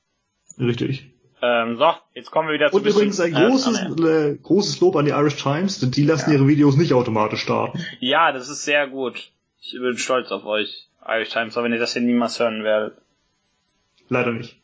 Richtig. 0.59 1.09
Ähm, 1.41 1.77
so, 1.77 1.93
jetzt 2.13 2.31
kommen 2.31 2.47
wir 2.47 2.53
wieder 2.53 2.71
zu 2.71 2.77
Und 2.77 2.85
übrigens 2.85 3.19
ein 3.19 3.33
großes, 3.33 3.99
äh, 3.99 4.37
großes 4.41 4.79
Lob 4.79 4.95
an 4.95 5.05
die 5.05 5.11
Irish 5.11 5.35
Times, 5.35 5.79
denn 5.79 5.91
die 5.91 6.05
lassen 6.05 6.31
ja. 6.31 6.37
ihre 6.37 6.47
Videos 6.47 6.77
nicht 6.77 6.93
automatisch 6.93 7.41
starten. 7.41 7.85
Ja, 7.99 8.31
das 8.31 8.47
ist 8.47 8.63
sehr 8.63 8.87
gut. 8.87 9.31
Ich 9.59 9.73
bin 9.73 9.97
stolz 9.97 10.31
auf 10.31 10.45
euch, 10.45 10.87
Irish 11.05 11.29
Times, 11.29 11.57
auch 11.57 11.63
wenn 11.63 11.73
ihr 11.73 11.79
das 11.79 11.93
hier 11.93 12.01
niemals 12.01 12.39
hören 12.39 12.63
werdet. 12.63 12.97
Leider 14.07 14.31
nicht. 14.31 14.57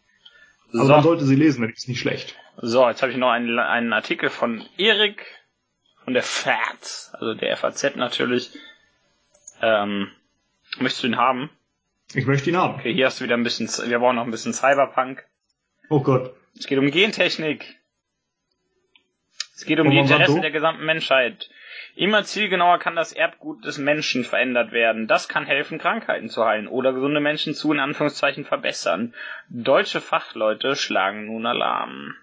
Aber 0.74 0.86
so. 0.86 0.92
man 0.94 1.04
sollte 1.04 1.26
sie 1.26 1.36
lesen, 1.36 1.68
die 1.68 1.74
ist 1.74 1.90
nicht 1.90 2.00
schlecht. 2.00 2.36
So, 2.62 2.88
jetzt 2.88 3.02
habe 3.02 3.12
ich 3.12 3.18
noch 3.18 3.30
einen, 3.30 3.60
einen 3.60 3.92
Artikel 3.92 4.30
von 4.30 4.64
Erik 4.78 5.26
von 6.04 6.14
der 6.14 6.24
FAZ, 6.24 7.12
also 7.14 7.34
der 7.34 7.56
FAZ 7.58 7.96
natürlich. 7.96 8.52
Ähm, 9.62 10.10
möchtest 10.80 11.04
du 11.04 11.08
ihn 11.08 11.18
haben? 11.18 11.50
Ich 12.14 12.26
möchte 12.26 12.50
ihn 12.50 12.58
haben. 12.58 12.76
Okay, 12.76 12.94
hier 12.94 13.06
hast 13.06 13.20
du 13.20 13.26
wieder 13.26 13.36
ein 13.36 13.44
bisschen, 13.44 13.68
wir 13.68 14.00
brauchen 14.00 14.16
noch 14.16 14.24
ein 14.24 14.32
bisschen 14.32 14.54
Cyberpunk. 14.54 15.26
Oh 15.90 16.02
Gott. 16.02 16.34
Es 16.58 16.68
geht 16.68 16.78
um 16.78 16.92
Gentechnik. 16.92 17.80
Es 19.56 19.66
geht 19.66 19.80
um 19.80 19.88
Und 19.88 19.94
die 19.94 20.00
Interessen 20.00 20.36
so? 20.36 20.42
der 20.42 20.52
gesamten 20.52 20.86
Menschheit. 20.86 21.50
Immer 21.96 22.24
zielgenauer 22.24 22.80
kann 22.80 22.96
das 22.96 23.12
Erbgut 23.12 23.66
des 23.66 23.78
Menschen 23.78 24.24
verändert 24.24 24.72
werden. 24.72 25.08
Das 25.08 25.28
kann 25.28 25.46
helfen, 25.46 25.80
Krankheiten 25.80 26.30
zu 26.30 26.46
heilen 26.46 26.68
oder 26.68 26.94
gesunde 26.94 27.20
Menschen 27.20 27.54
zu 27.54 27.74
in 27.74 27.80
Anführungszeichen 27.80 28.46
verbessern. 28.46 29.14
Deutsche 29.50 30.00
Fachleute 30.00 30.76
schlagen 30.76 31.26
nun 31.26 31.46
Alarm. 31.46 32.16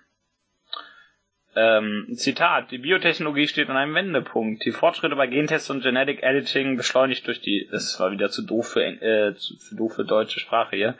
Ähm, 1.54 2.06
Zitat, 2.14 2.70
die 2.70 2.78
Biotechnologie 2.78 3.48
steht 3.48 3.70
an 3.70 3.76
einem 3.76 3.94
Wendepunkt. 3.94 4.64
Die 4.64 4.72
Fortschritte 4.72 5.16
bei 5.16 5.26
Gentests 5.26 5.70
und 5.70 5.82
Genetic 5.82 6.22
Editing 6.22 6.76
beschleunigt 6.76 7.26
durch 7.26 7.40
die, 7.40 7.68
das 7.70 7.98
war 7.98 8.12
wieder 8.12 8.30
zu 8.30 8.42
doof 8.46 8.68
für, 8.68 8.82
äh, 8.82 9.34
zu, 9.34 9.88
für 9.88 10.04
deutsche 10.04 10.40
Sprache 10.40 10.76
hier. 10.76 10.94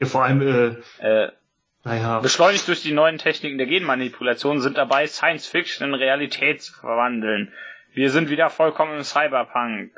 Ja, 0.00 0.06
vor 0.06 0.24
allem, 0.24 0.40
äh, 0.42 1.04
äh, 1.04 1.32
naja. 1.84 2.20
Beschleunigt 2.20 2.66
durch 2.68 2.82
die 2.82 2.92
neuen 2.92 3.18
Techniken 3.18 3.58
der 3.58 3.66
Genmanipulation 3.66 4.60
sind 4.60 4.76
dabei, 4.76 5.06
Science 5.06 5.46
Fiction 5.46 5.88
in 5.88 5.94
Realität 5.94 6.62
zu 6.62 6.72
verwandeln. 6.72 7.52
Wir 7.92 8.10
sind 8.10 8.30
wieder 8.30 8.50
vollkommen 8.50 8.96
im 8.96 9.04
Cyberpunk. 9.04 9.92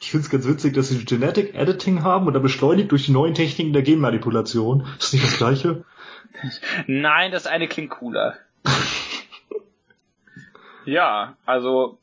Ich 0.00 0.10
finde 0.10 0.24
es 0.24 0.30
ganz 0.30 0.48
witzig, 0.48 0.74
dass 0.74 0.88
sie 0.88 1.04
Genetic 1.04 1.54
Editing 1.54 2.02
haben 2.02 2.26
oder 2.26 2.40
beschleunigt 2.40 2.90
durch 2.90 3.06
die 3.06 3.12
neuen 3.12 3.34
Techniken 3.34 3.72
der 3.72 3.82
Genmanipulation. 3.82 4.80
Ist 4.98 5.02
das 5.02 5.12
nicht 5.12 5.24
das 5.24 5.38
gleiche? 5.38 5.84
Nein, 6.86 7.30
das 7.30 7.46
eine 7.46 7.68
klingt 7.68 7.90
cooler. 7.90 8.36
ja, 10.84 11.36
also 11.46 11.98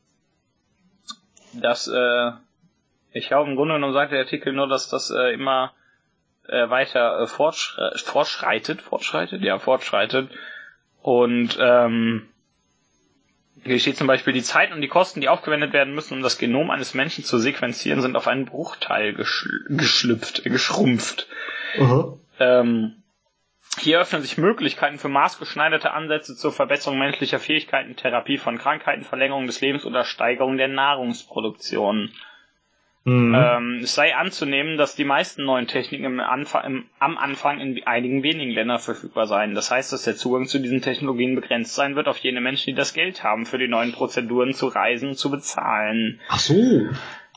das, 1.52 1.88
äh, 1.88 2.30
ich 3.12 3.28
glaube 3.28 3.50
im 3.50 3.56
Grunde 3.56 3.74
genommen 3.74 3.92
sagt 3.92 4.12
der 4.12 4.20
Artikel 4.20 4.52
nur, 4.52 4.66
dass 4.66 4.88
das 4.88 5.10
äh, 5.10 5.34
immer 5.34 5.72
äh, 6.50 6.68
weiter 6.68 7.20
äh, 7.20 7.26
fortschre 7.26 7.92
fortschreitet, 7.96 8.82
fortschreitet, 8.82 9.42
ja, 9.42 9.58
fortschreitet. 9.58 10.30
Und 11.02 11.56
ähm, 11.60 12.28
hier 13.62 13.78
steht 13.78 13.96
zum 13.96 14.06
Beispiel, 14.06 14.32
die 14.32 14.42
Zeit 14.42 14.72
und 14.72 14.80
die 14.80 14.88
Kosten, 14.88 15.20
die 15.20 15.28
aufgewendet 15.28 15.72
werden 15.72 15.94
müssen, 15.94 16.14
um 16.14 16.22
das 16.22 16.38
Genom 16.38 16.70
eines 16.70 16.94
Menschen 16.94 17.24
zu 17.24 17.38
sequenzieren, 17.38 18.00
sind 18.00 18.16
auf 18.16 18.26
einen 18.26 18.46
Bruchteil 18.46 19.14
geschl 19.14 19.64
geschlüpft, 19.68 20.44
äh, 20.46 20.50
geschrumpft. 20.50 21.28
-huh. 21.76 22.18
ähm, 22.38 23.02
Hier 23.78 24.00
öffnen 24.00 24.22
sich 24.22 24.38
Möglichkeiten 24.38 24.98
für 24.98 25.08
maßgeschneiderte 25.08 25.92
Ansätze 25.92 26.36
zur 26.36 26.52
Verbesserung 26.52 26.98
menschlicher 26.98 27.38
Fähigkeiten, 27.38 27.96
Therapie 27.96 28.38
von 28.38 28.58
Krankheiten, 28.58 29.04
Verlängerung 29.04 29.46
des 29.46 29.60
Lebens 29.60 29.84
oder 29.84 30.04
Steigerung 30.04 30.56
der 30.56 30.68
Nahrungsproduktion. 30.68 32.12
Mhm. 33.04 33.34
Ähm, 33.34 33.80
es 33.82 33.94
sei 33.94 34.14
anzunehmen, 34.14 34.76
dass 34.76 34.94
die 34.94 35.04
meisten 35.04 35.44
neuen 35.44 35.66
Techniken 35.66 36.04
im 36.04 36.20
Anfang, 36.20 36.64
im, 36.64 36.84
am 36.98 37.16
Anfang 37.16 37.58
in 37.58 37.82
einigen 37.86 38.22
wenigen 38.22 38.50
Ländern 38.50 38.78
verfügbar 38.78 39.26
seien. 39.26 39.54
Das 39.54 39.70
heißt, 39.70 39.92
dass 39.92 40.02
der 40.02 40.16
Zugang 40.16 40.46
zu 40.46 40.58
diesen 40.58 40.82
Technologien 40.82 41.34
begrenzt 41.34 41.74
sein 41.74 41.96
wird 41.96 42.08
auf 42.08 42.18
jene 42.18 42.42
Menschen, 42.42 42.66
die 42.66 42.74
das 42.74 42.92
Geld 42.92 43.24
haben, 43.24 43.46
für 43.46 43.58
die 43.58 43.68
neuen 43.68 43.92
Prozeduren 43.92 44.52
zu 44.52 44.66
reisen 44.66 45.14
zu 45.14 45.30
bezahlen. 45.30 46.20
Ach 46.28 46.38
so. 46.38 46.88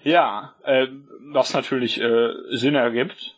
Ja, 0.03 0.53
äh, 0.64 0.88
was 1.31 1.53
natürlich 1.53 1.99
äh, 1.99 2.34
Sinn 2.52 2.76
ergibt. 2.76 3.35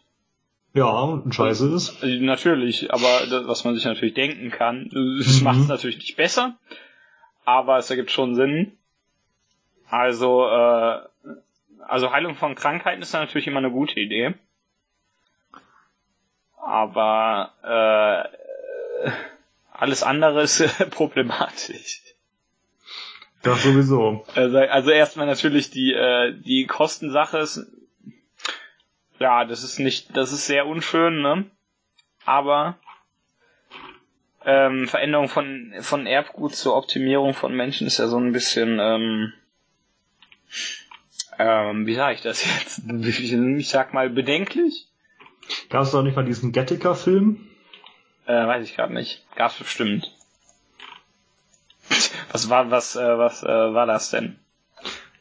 Ja, 0.73 0.89
und 0.89 1.33
scheiße 1.33 1.73
ist. 1.75 2.03
Äh, 2.03 2.19
natürlich, 2.21 2.91
aber 2.91 3.27
das, 3.29 3.47
was 3.47 3.63
man 3.65 3.75
sich 3.75 3.85
natürlich 3.85 4.15
denken 4.15 4.49
kann, 4.49 4.89
es 5.19 5.39
mhm. 5.39 5.43
macht 5.43 5.59
es 5.59 5.67
natürlich 5.67 5.97
nicht 5.97 6.17
besser, 6.17 6.57
aber 7.45 7.77
es 7.77 7.89
ergibt 7.91 8.09
schon 8.09 8.33
Sinn. 8.33 8.73
Also, 9.87 10.47
äh, 10.47 11.01
also 11.87 12.11
Heilung 12.11 12.35
von 12.35 12.55
Krankheiten 12.55 13.01
ist 13.01 13.13
natürlich 13.13 13.47
immer 13.47 13.59
eine 13.59 13.71
gute 13.71 13.99
Idee. 13.99 14.33
Aber 16.57 17.53
äh, 17.63 19.09
alles 19.71 20.03
andere 20.03 20.41
ist 20.41 20.63
problematisch. 20.91 22.01
Das 23.43 23.61
sowieso. 23.61 24.25
Also, 24.33 24.57
also 24.57 24.89
erstmal 24.89 25.27
natürlich 25.27 25.69
die 25.69 25.93
äh, 25.93 26.33
die 26.33 26.65
Kostensache 26.65 27.37
ist 27.37 27.67
ja, 29.19 29.45
das 29.45 29.63
ist 29.63 29.79
nicht, 29.79 30.17
das 30.17 30.33
ist 30.33 30.47
sehr 30.47 30.65
unschön, 30.65 31.21
ne? 31.21 31.45
Aber 32.25 32.77
ähm, 34.43 34.87
Veränderung 34.87 35.29
von 35.29 35.73
von 35.81 36.07
Erbgut 36.07 36.55
zur 36.55 36.75
Optimierung 36.75 37.33
von 37.33 37.55
Menschen 37.55 37.85
ist 37.85 37.99
ja 37.99 38.07
so 38.07 38.17
ein 38.17 38.31
bisschen 38.31 38.79
ähm, 38.81 39.33
ähm, 41.39 41.85
wie 41.85 41.95
sage 41.95 42.15
ich 42.15 42.21
das 42.21 42.43
jetzt? 42.45 42.81
Ich 42.89 43.69
sag 43.69 43.93
mal 43.93 44.09
bedenklich. 44.09 44.87
Gab 45.69 45.83
es 45.83 45.91
doch 45.91 46.03
nicht 46.03 46.15
mal 46.15 46.25
diesen 46.25 46.51
Gattaker-Film? 46.51 47.47
Äh, 48.25 48.47
weiß 48.47 48.65
ich 48.65 48.75
gerade 48.75 48.93
nicht. 48.93 49.23
Gab's 49.35 49.57
bestimmt. 49.57 50.11
Was 52.31 52.49
war 52.49 52.71
was 52.71 52.95
äh, 52.95 53.17
was 53.17 53.43
äh, 53.43 53.47
war 53.47 53.85
das 53.85 54.09
denn? 54.09 54.37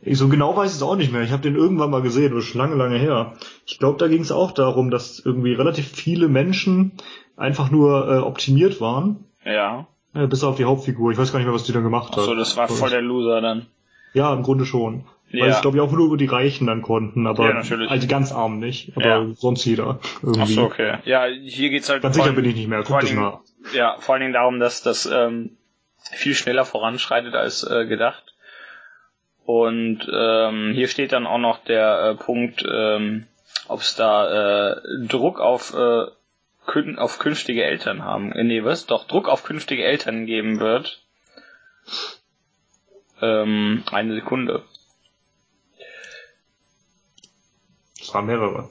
Ich 0.01 0.19
so 0.19 0.29
genau 0.29 0.57
weiß 0.57 0.71
ich 0.71 0.77
es 0.77 0.83
auch 0.83 0.97
nicht 0.97 1.13
mehr. 1.13 1.23
Ich 1.23 1.31
habe 1.31 1.43
den 1.43 1.55
irgendwann 1.55 1.91
mal 1.91 2.03
gesehen, 2.03 2.35
das 2.35 2.45
ist 2.45 2.51
schon 2.51 2.61
lange, 2.61 2.75
lange 2.75 2.99
her. 2.99 3.35
Ich 3.67 3.79
glaube, 3.79 3.99
da 3.99 4.09
ging 4.09 4.23
es 4.23 4.33
auch 4.33 4.53
darum, 4.53 4.91
dass 4.91 5.19
irgendwie 5.19 5.53
relativ 5.53 5.91
viele 5.91 6.29
Menschen 6.29 6.93
einfach 7.37 7.71
nur 7.71 8.09
äh, 8.09 8.19
optimiert 8.19 8.81
waren. 8.81 9.25
Ja. 9.45 9.87
Äh, 10.15 10.27
bis 10.27 10.45
auf 10.45 10.57
die 10.57 10.65
Hauptfigur. 10.65 11.13
Ich 11.13 11.19
weiß 11.19 11.33
gar 11.33 11.39
nicht 11.39 11.47
mehr, 11.47 11.55
was 11.55 11.65
die 11.65 11.73
dann 11.73 11.85
gemacht 11.85 12.11
Ach 12.13 12.17
hat. 12.19 12.25
So, 12.25 12.35
das 12.35 12.57
war 12.57 12.69
voll 12.69 12.91
der 12.91 13.03
Loser 13.03 13.41
dann. 13.41 13.67
Ja, 14.13 14.33
im 14.33 14.43
Grunde 14.43 14.67
schon. 14.67 15.05
Ja. 15.35 15.45
Weil 15.45 15.51
ich 15.51 15.61
glaube 15.61 15.77
ich 15.77 15.83
auch 15.83 15.91
nur 15.91 16.17
die 16.17 16.27
Reichen 16.27 16.67
dann 16.67 16.83
konnten, 16.83 17.27
aber 17.27 17.49
ja, 17.49 17.55
natürlich. 17.55 17.91
also 17.91 18.01
die 18.01 18.09
ganz 18.09 18.33
Armen 18.33 18.61
nicht, 18.61 18.93
aber 18.97 19.07
ja. 19.07 19.27
sonst 19.35 19.65
jeder. 19.65 19.99
Irgendwie. 20.23 20.41
Ach 20.43 20.47
so, 20.47 20.63
okay. 20.63 20.99
Ja, 21.05 21.27
hier 21.27 21.71
geht's 21.71 21.89
halt. 21.89 22.03
Ganz 22.03 22.17
sicher 22.17 22.33
bin 22.33 22.45
ich 22.45 22.55
nicht 22.55 22.69
mehr. 22.69 22.83
Guck 22.85 23.01
das 23.01 23.13
mal. 23.13 23.41
Ja, 23.75 23.97
vor 23.99 24.15
allen 24.15 24.21
Dingen 24.21 24.33
darum, 24.33 24.61
dass 24.61 24.83
das 24.83 25.07
ähm, 25.07 25.57
viel 26.13 26.35
schneller 26.35 26.65
voranschreitet 26.65 27.35
als 27.35 27.65
äh, 27.65 27.87
gedacht. 27.87 28.35
Und 29.45 30.09
ähm, 30.11 30.73
hier 30.75 30.89
steht 30.89 31.13
dann 31.13 31.27
auch 31.27 31.39
noch 31.39 31.65
der 31.65 32.13
äh, 32.13 32.15
Punkt, 32.15 32.65
ähm, 32.71 33.27
ob 33.69 33.81
es 33.81 33.95
da 33.95 34.73
äh, 34.73 34.77
Druck 35.07 35.41
auf 35.41 35.75
äh, 35.75 36.07
kün 36.67 36.99
auf 36.99 37.19
künftige 37.19 37.65
Eltern 37.65 38.05
haben. 38.05 38.33
Äh, 38.33 38.45
nee, 38.45 38.65
was? 38.65 38.87
Doch 38.87 39.07
Druck 39.07 39.29
auf 39.29 39.45
künftige 39.45 39.85
Eltern 39.85 40.27
geben 40.27 40.61
wird. 40.61 41.03
Ähm, 43.21 43.83
eine 43.91 44.15
Sekunde. 44.15 44.63
Es 48.05 48.13
waren 48.13 48.27
mehrere. 48.27 48.69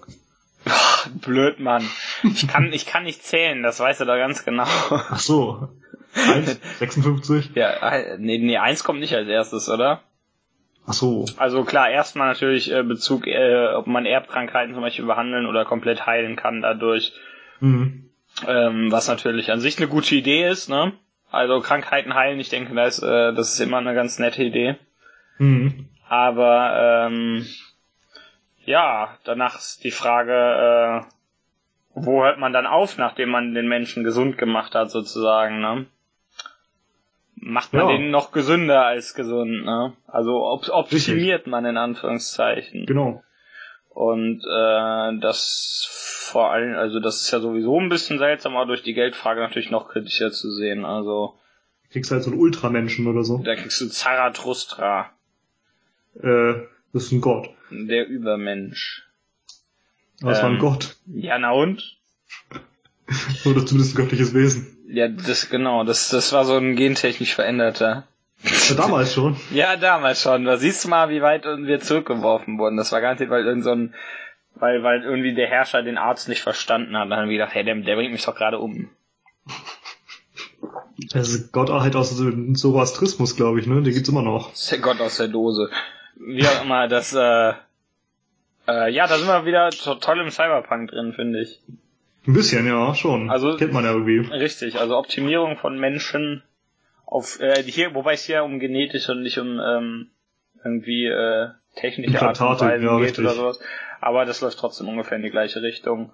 Ach, 0.66 1.08
blöd, 1.22 1.60
Mann. 1.60 1.84
Ich 2.24 2.48
kann, 2.48 2.72
ich 2.72 2.86
kann 2.86 3.04
nicht 3.04 3.24
zählen, 3.24 3.64
das 3.64 3.80
weißt 3.80 4.02
du 4.02 4.06
da 4.06 4.18
ganz 4.18 4.46
genau. 4.46 4.66
Ach 4.68 5.20
so. 5.20 5.70
1, 6.16 6.60
56? 6.80 7.52
Ja, 7.56 8.18
nee, 8.20 8.38
nee, 8.38 8.58
eins 8.58 8.84
kommt 8.84 9.00
nicht 9.00 9.16
als 9.16 9.28
erstes, 9.28 9.70
oder? 9.70 10.04
Ach 10.86 10.94
so. 10.94 11.26
Also 11.38 11.64
klar, 11.64 11.90
erstmal 11.90 12.28
natürlich 12.28 12.72
äh, 12.72 12.84
Bezug, 12.84 13.26
äh, 13.26 13.74
ob 13.74 13.88
man 13.88 14.06
Erbkrankheiten 14.06 14.74
zum 14.74 14.84
Beispiel 14.84 15.06
behandeln 15.06 15.48
oder 15.48 15.66
komplett 15.66 16.06
heilen 16.06 16.36
kann 16.36 16.62
dadurch. 16.62 17.14
Mhm. 17.60 18.10
Ähm, 18.48 18.92
was 18.92 19.08
natürlich 19.08 19.52
an 19.52 19.60
sich 19.60 19.78
eine 19.78 19.88
gute 19.88 20.14
Idee 20.16 20.48
ist, 20.48 20.70
ne? 20.70 20.94
Also 21.32 21.62
Krankheiten 21.62 22.14
heilen, 22.14 22.40
ich 22.40 22.50
denke, 22.50 22.76
das 22.76 23.00
ist, 23.00 23.04
äh, 23.04 23.34
das 23.34 23.54
ist 23.54 23.60
immer 23.60 23.78
eine 23.78 23.96
ganz 23.96 24.20
nette 24.20 24.44
Idee. 24.44 24.76
Mhm. 25.40 25.88
Aber 26.08 27.08
ähm, 27.08 27.46
ja, 28.66 29.18
danach 29.24 29.58
ist 29.58 29.84
die 29.84 29.92
Frage, 29.92 30.34
äh, 30.34 31.06
wo 31.96 32.24
hört 32.24 32.40
man 32.40 32.54
dann 32.54 32.66
auf, 32.66 32.98
nachdem 32.98 33.30
man 33.30 33.54
den 33.54 33.68
Menschen 33.68 34.04
gesund 34.04 34.38
gemacht 34.38 34.76
hat, 34.76 34.92
sozusagen, 34.92 35.60
ne? 35.60 35.86
Macht 37.36 37.74
man 37.74 37.90
ja. 37.90 37.98
den 37.98 38.10
noch 38.10 38.32
gesünder 38.32 38.86
als 38.86 39.16
gesund, 39.16 39.66
ne? 39.66 39.94
Also 40.08 40.46
op 40.46 40.70
optimiert 40.70 41.40
Richtig. 41.40 41.48
man 41.48 41.66
in 41.66 41.78
Anführungszeichen. 41.78 42.86
Genau. 42.86 43.22
Und 43.90 44.44
äh, 44.44 45.20
das 45.20 45.88
vor 46.32 46.52
allem, 46.52 46.76
also 46.76 47.00
das 47.00 47.22
ist 47.22 47.32
ja 47.32 47.40
sowieso 47.40 47.80
ein 47.80 47.90
bisschen 47.90 48.18
seltsam, 48.18 48.56
aber 48.56 48.66
durch 48.66 48.82
die 48.82 48.96
Geldfrage 48.96 49.42
natürlich 49.42 49.70
noch 49.70 49.90
kritischer 49.90 50.32
zu 50.32 50.50
sehen. 50.52 50.84
Also 50.84 51.36
kriegst 51.92 52.10
du 52.10 52.16
halt 52.16 52.24
so 52.24 52.32
einen 52.32 52.40
Ultramenschen 52.40 53.06
oder 53.08 53.24
so. 53.24 53.38
Da 53.44 53.56
kriegst 53.56 53.80
du 53.82 53.88
Zarathustra. 53.88 55.12
Äh, 56.20 56.54
das 56.94 57.06
ist 57.06 57.12
ein 57.12 57.22
Gott. 57.22 57.50
Der 57.72 58.08
Übermensch. 58.08 59.04
Was 60.22 60.38
ähm, 60.38 60.44
war 60.44 60.50
ein 60.52 60.60
Gott? 60.60 60.96
Ja, 61.08 61.40
na 61.40 61.52
und? 61.52 61.98
Oder 63.46 63.66
zumindest 63.66 63.96
ein 63.96 63.98
göttliches 63.98 64.34
Wesen. 64.34 64.78
Ja, 64.88 65.08
das 65.08 65.50
genau, 65.50 65.84
das, 65.84 66.10
das 66.10 66.32
war 66.34 66.46
so 66.46 66.56
ein 66.56 66.76
gentechnisch 66.76 67.34
veränderter. 67.34 68.08
Ja, 68.44 68.76
damals 68.76 69.14
schon. 69.14 69.38
ja, 69.52 69.76
damals 69.76 70.22
schon. 70.22 70.46
Da 70.46 70.58
siehst 70.58 70.86
du 70.86 70.90
mal, 70.90 71.10
wie 71.10 71.22
weit 71.22 71.46
wir 71.46 71.80
zurückgeworfen 71.80 72.60
wurden. 72.60 72.78
Das 72.78 72.92
war 72.92 73.02
garantiert, 73.02 73.32
weil 73.32 73.46
irgend 73.46 73.64
so 73.64 73.72
ein, 73.72 73.96
weil, 74.56 74.84
weil 74.84 75.02
irgendwie 75.02 75.34
der 75.34 75.48
Herrscher 75.48 75.82
den 75.82 75.98
Arzt 75.98 76.30
nicht 76.30 76.42
verstanden 76.42 76.96
hat. 76.96 77.10
Dann 77.10 77.20
haben 77.20 77.30
wir 77.30 77.38
gedacht, 77.38 77.56
hey, 77.56 77.64
der, 77.64 77.76
der 77.76 77.96
bringt 77.96 78.12
mich 78.12 78.24
doch 78.24 78.36
gerade 78.36 78.60
um. 78.60 78.90
Das 81.12 81.30
ist 81.30 81.52
Gott 81.52 81.70
halt 81.70 81.96
aus 81.96 82.16
dem 82.16 82.54
Zoroastrismus, 82.54 83.36
glaube 83.36 83.60
ich, 83.60 83.66
ne? 83.66 83.82
Der 83.82 83.94
gibt's 83.94 84.10
immer 84.10 84.22
noch. 84.22 84.52
Das 84.52 84.62
ist 84.62 84.72
der 84.72 84.80
Gott 84.80 85.02
aus 85.02 85.18
der 85.18 85.28
Dose 85.28 85.72
wie 86.26 86.46
auch 86.48 86.64
immer, 86.64 86.88
das, 86.88 87.14
äh, 87.14 87.54
äh, 88.68 88.92
ja, 88.92 89.08
da 89.08 89.18
sind 89.18 89.28
wir 89.28 89.46
wieder 89.46 89.70
toll 89.70 90.20
im 90.20 90.32
Cyberpunk 90.32 90.92
drin, 90.92 91.14
finde 91.14 91.42
ich. 91.42 91.60
Ein 92.26 92.34
bisschen, 92.34 92.66
ja, 92.66 92.96
schon. 92.96 93.30
Also, 93.30 93.58
Kennt 93.58 93.74
man 93.74 93.84
ja 93.84 93.92
irgendwie. 93.92 94.20
Richtig, 94.20 94.80
also 94.80 94.98
Optimierung 94.98 95.58
von 95.58 95.78
Menschen 95.78 96.44
auf, 97.06 97.40
äh, 97.42 97.62
hier, 97.64 97.94
wobei 97.94 98.14
es 98.14 98.24
hier 98.24 98.44
um 98.44 98.60
genetisch 98.60 99.10
und 99.10 99.24
nicht 99.24 99.38
um, 99.38 99.60
ähm, 99.60 100.08
irgendwie, 100.64 101.06
äh, 101.08 101.50
technische 101.76 102.22
Art 102.22 102.40
und 102.40 102.62
Weise 102.62 102.86
ja, 102.86 102.98
geht 102.98 103.06
richtig. 103.06 103.26
oder 103.26 103.34
sowas. 103.34 103.60
Aber 104.00 104.26
das 104.26 104.42
läuft 104.42 104.58
trotzdem 104.60 104.88
ungefähr 104.88 105.18
in 105.18 105.24
die 105.24 105.30
gleiche 105.32 105.62
Richtung. 105.62 106.12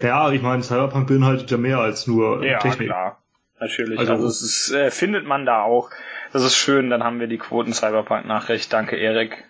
Ja, 0.00 0.30
ich 0.30 0.42
meine, 0.42 0.62
Cyberpunk 0.62 1.08
beinhaltet 1.08 1.50
ja 1.50 1.56
mehr 1.56 1.78
als 1.78 2.06
nur 2.06 2.44
ja, 2.44 2.58
Technik. 2.58 2.88
Ja, 2.88 2.94
klar. 2.94 3.22
Natürlich. 3.58 3.98
Also, 3.98 4.12
also 4.14 4.26
es 4.26 4.42
ist, 4.42 4.72
äh, 4.72 4.90
findet 4.90 5.24
man 5.24 5.46
da 5.46 5.62
auch. 5.62 5.90
Das 6.32 6.42
ist 6.42 6.56
schön, 6.56 6.88
dann 6.88 7.04
haben 7.04 7.20
wir 7.20 7.26
die 7.26 7.38
Quoten 7.38 7.74
Cyberpunk-Nachricht. 7.74 8.72
Danke, 8.72 8.96
Erik. 8.96 9.44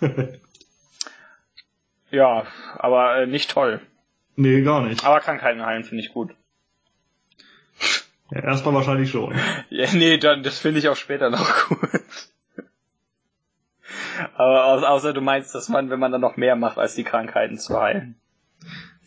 ja, 2.10 2.44
aber 2.76 3.18
äh, 3.18 3.26
nicht 3.26 3.50
toll. 3.50 3.80
Nee, 4.34 4.62
gar 4.62 4.82
nicht. 4.82 5.04
Aber 5.04 5.20
Krankheiten 5.20 5.64
heilen 5.64 5.84
finde 5.84 6.02
ich 6.02 6.12
gut. 6.12 6.34
Ja, 8.28 8.40
erstmal 8.40 8.74
wahrscheinlich 8.74 9.12
schon. 9.12 9.36
ja, 9.70 9.86
nee, 9.92 10.18
dann, 10.18 10.42
das 10.42 10.58
finde 10.58 10.80
ich 10.80 10.88
auch 10.88 10.96
später 10.96 11.30
noch 11.30 11.68
gut. 11.68 11.78
Aber 14.34 14.90
außer 14.90 15.12
du 15.12 15.20
meinst, 15.20 15.54
dass 15.54 15.68
man, 15.68 15.90
wenn 15.90 16.00
man 16.00 16.10
dann 16.10 16.22
noch 16.22 16.36
mehr 16.36 16.56
macht, 16.56 16.76
als 16.76 16.96
die 16.96 17.04
Krankheiten 17.04 17.56
zu 17.56 17.80
heilen. 17.80 18.16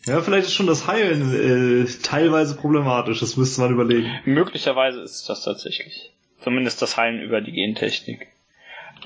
Ja, 0.06 0.22
vielleicht 0.22 0.46
ist 0.46 0.54
schon 0.54 0.66
das 0.66 0.86
Heilen 0.86 1.84
äh, 1.84 1.84
teilweise 2.02 2.56
problematisch, 2.56 3.20
das 3.20 3.36
müsste 3.36 3.60
man 3.60 3.72
überlegen. 3.72 4.08
Möglicherweise 4.24 5.02
ist 5.02 5.28
das 5.28 5.44
tatsächlich. 5.44 6.14
Zumindest 6.42 6.80
das 6.82 6.96
Heilen 6.96 7.20
über 7.20 7.40
die 7.40 7.52
Gentechnik. 7.52 8.28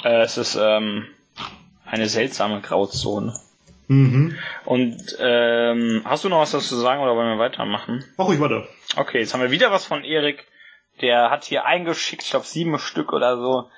Äh, 0.04 0.22
es 0.22 0.38
ist 0.38 0.56
ähm, 0.60 1.06
eine 1.84 2.08
seltsame 2.08 2.60
Grauzone. 2.60 3.34
Mhm. 3.88 4.36
Und 4.64 5.16
ähm, 5.18 6.02
hast 6.04 6.24
du 6.24 6.28
noch 6.28 6.40
was 6.40 6.52
dazu 6.52 6.76
sagen 6.76 7.02
oder 7.02 7.16
wollen 7.16 7.36
wir 7.36 7.38
weitermachen? 7.38 8.04
Mach 8.16 8.30
ich 8.30 8.40
weiter. 8.40 8.66
Okay, 8.96 9.20
jetzt 9.20 9.34
haben 9.34 9.42
wir 9.42 9.50
wieder 9.50 9.70
was 9.70 9.84
von 9.84 10.04
Erik. 10.04 10.46
Der 11.00 11.30
hat 11.30 11.44
hier 11.44 11.64
eingeschickt, 11.64 12.22
ich 12.22 12.30
glaube 12.30 12.46
sieben 12.46 12.78
Stück 12.78 13.12
oder 13.12 13.36
so. 13.36 13.68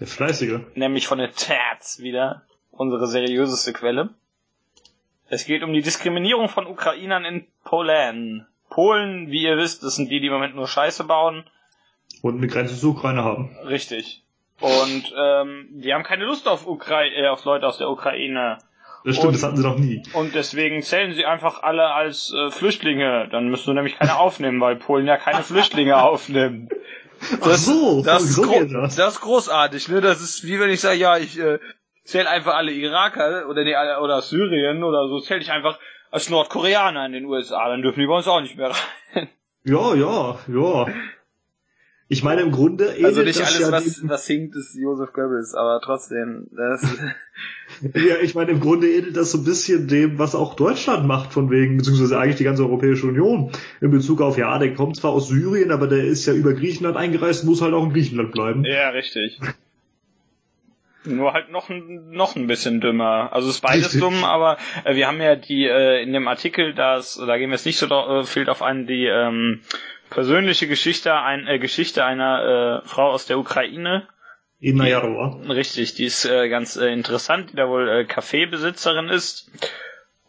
Der 0.00 0.06
Fleißige. 0.06 0.60
Nämlich 0.74 1.06
von 1.06 1.18
der 1.18 1.32
Tats 1.32 2.00
wieder. 2.00 2.42
Unsere 2.70 3.06
seriöseste 3.06 3.72
Quelle. 3.72 4.10
Es 5.28 5.46
geht 5.46 5.62
um 5.62 5.72
die 5.72 5.80
Diskriminierung 5.80 6.48
von 6.48 6.66
Ukrainern 6.66 7.24
in 7.24 7.46
Polen. 7.64 8.46
Polen, 8.68 9.30
wie 9.30 9.42
ihr 9.42 9.56
wisst, 9.56 9.82
das 9.82 9.96
sind 9.96 10.10
die, 10.10 10.20
die 10.20 10.26
im 10.26 10.32
Moment 10.32 10.54
nur 10.54 10.68
Scheiße 10.68 11.04
bauen. 11.04 11.48
Und 12.22 12.38
eine 12.38 12.46
Grenze 12.46 12.78
zur 12.78 12.92
Ukraine 12.92 13.22
haben. 13.22 13.56
Richtig. 13.66 14.24
Und 14.60 15.12
ähm, 15.16 15.68
die 15.70 15.92
haben 15.92 16.02
keine 16.02 16.24
Lust 16.24 16.48
auf, 16.48 16.66
Ukra 16.66 17.04
äh, 17.04 17.28
auf 17.28 17.44
Leute 17.44 17.66
aus 17.66 17.78
der 17.78 17.90
Ukraine. 17.90 18.58
Das 19.04 19.16
stimmt, 19.16 19.28
und, 19.28 19.34
das 19.34 19.42
hatten 19.42 19.56
sie 19.56 19.62
noch 19.62 19.78
nie. 19.78 20.02
Und 20.14 20.34
deswegen 20.34 20.82
zählen 20.82 21.12
sie 21.12 21.26
einfach 21.26 21.62
alle 21.62 21.92
als 21.92 22.32
äh, 22.32 22.50
Flüchtlinge. 22.50 23.28
Dann 23.30 23.48
müssen 23.48 23.66
wir 23.66 23.74
nämlich 23.74 23.98
keine 23.98 24.16
aufnehmen, 24.18 24.60
weil 24.60 24.76
Polen 24.76 25.06
ja 25.06 25.16
keine 25.16 25.42
Flüchtlinge 25.42 26.02
aufnimmt. 26.02 26.72
Das, 27.40 27.40
Ach 27.40 27.56
so, 27.56 28.02
das, 28.02 28.22
so 28.34 28.52
ist 28.52 28.72
das. 28.72 28.96
das 28.96 29.14
ist 29.14 29.20
großartig, 29.20 29.88
ne? 29.88 30.00
Das 30.00 30.20
ist 30.20 30.44
wie 30.46 30.60
wenn 30.60 30.68
ich 30.68 30.80
sage, 30.80 30.98
ja, 30.98 31.16
ich 31.16 31.38
äh, 31.38 31.58
zähle 32.04 32.28
einfach 32.28 32.54
alle 32.54 32.72
Iraker 32.72 33.48
oder 33.48 33.64
nee, 33.64 33.74
oder 33.74 34.20
Syrien 34.20 34.84
oder 34.84 35.08
so, 35.08 35.20
zähle 35.20 35.40
ich 35.40 35.50
einfach 35.50 35.78
als 36.10 36.28
Nordkoreaner 36.28 37.06
in 37.06 37.12
den 37.12 37.24
USA, 37.24 37.68
dann 37.68 37.82
dürfen 37.82 38.00
die 38.00 38.06
bei 38.06 38.16
uns 38.16 38.28
auch 38.28 38.40
nicht 38.40 38.56
mehr 38.56 38.70
rein. 39.14 39.28
Ja, 39.64 39.94
ja, 39.94 40.38
ja. 40.46 40.86
Ich 42.08 42.22
meine, 42.22 42.42
im 42.42 42.52
Grunde 42.52 42.94
Also 43.02 43.22
nicht 43.22 43.40
alles, 43.40 43.58
ja 43.58 43.72
was, 43.72 44.08
was 44.08 44.26
hinkt, 44.26 44.54
ist 44.54 44.76
Joseph 44.76 45.12
Goebbels, 45.12 45.54
aber 45.54 45.80
trotzdem, 45.82 46.46
das 46.52 46.82
Ja, 47.94 48.16
ich 48.22 48.34
meine, 48.34 48.52
im 48.52 48.60
Grunde 48.60 48.88
ähnelt 48.88 49.16
das 49.16 49.32
so 49.32 49.38
ein 49.38 49.44
bisschen 49.44 49.88
dem, 49.88 50.18
was 50.18 50.36
auch 50.36 50.54
Deutschland 50.54 51.06
macht, 51.06 51.32
von 51.32 51.50
wegen, 51.50 51.76
beziehungsweise 51.76 52.18
eigentlich 52.18 52.36
die 52.36 52.44
ganze 52.44 52.62
Europäische 52.62 53.08
Union, 53.08 53.50
in 53.80 53.90
Bezug 53.90 54.20
auf, 54.20 54.38
ja, 54.38 54.56
der 54.58 54.74
kommt 54.74 54.96
zwar 54.96 55.10
aus 55.10 55.28
Syrien, 55.28 55.72
aber 55.72 55.88
der 55.88 56.04
ist 56.04 56.26
ja 56.26 56.32
über 56.32 56.54
Griechenland 56.54 56.96
eingereist, 56.96 57.44
muss 57.44 57.60
halt 57.60 57.74
auch 57.74 57.84
in 57.84 57.92
Griechenland 57.92 58.30
bleiben. 58.30 58.64
Ja, 58.64 58.90
richtig. 58.90 59.40
Nur 61.06 61.32
halt 61.32 61.50
noch, 61.50 61.68
noch 61.68 62.36
ein 62.36 62.46
bisschen 62.46 62.80
dümmer. 62.80 63.32
Also 63.32 63.48
es 63.48 63.56
ist 63.56 63.60
beides 63.60 63.94
Richtig. 63.94 64.00
dumm, 64.00 64.24
aber 64.24 64.58
äh, 64.84 64.96
wir 64.96 65.06
haben 65.06 65.20
ja 65.20 65.36
die 65.36 65.64
äh, 65.64 66.02
in 66.02 66.12
dem 66.12 66.26
Artikel, 66.26 66.74
das, 66.74 67.14
da 67.14 67.38
gehen 67.38 67.50
wir 67.50 67.56
jetzt 67.56 67.66
nicht 67.66 67.78
so 67.78 67.86
äh, 67.86 68.24
viel 68.24 68.44
drauf 68.44 68.62
ein, 68.62 68.86
die 68.86 69.06
ähm, 69.06 69.60
persönliche 70.10 70.66
Geschichte, 70.66 71.14
ein, 71.14 71.46
äh, 71.46 71.58
Geschichte 71.58 72.04
einer 72.04 72.82
äh, 72.84 72.88
Frau 72.88 73.10
aus 73.10 73.26
der 73.26 73.38
Ukraine. 73.38 74.08
Ina 74.60 74.88
Jarova. 74.88 75.40
Richtig, 75.48 75.94
die 75.94 76.04
ist 76.04 76.24
äh, 76.24 76.48
ganz 76.48 76.76
äh, 76.76 76.86
interessant, 76.92 77.52
die 77.52 77.56
da 77.56 77.68
wohl 77.68 77.88
äh, 77.88 78.04
Kaffeebesitzerin 78.04 79.08
ist. 79.08 79.50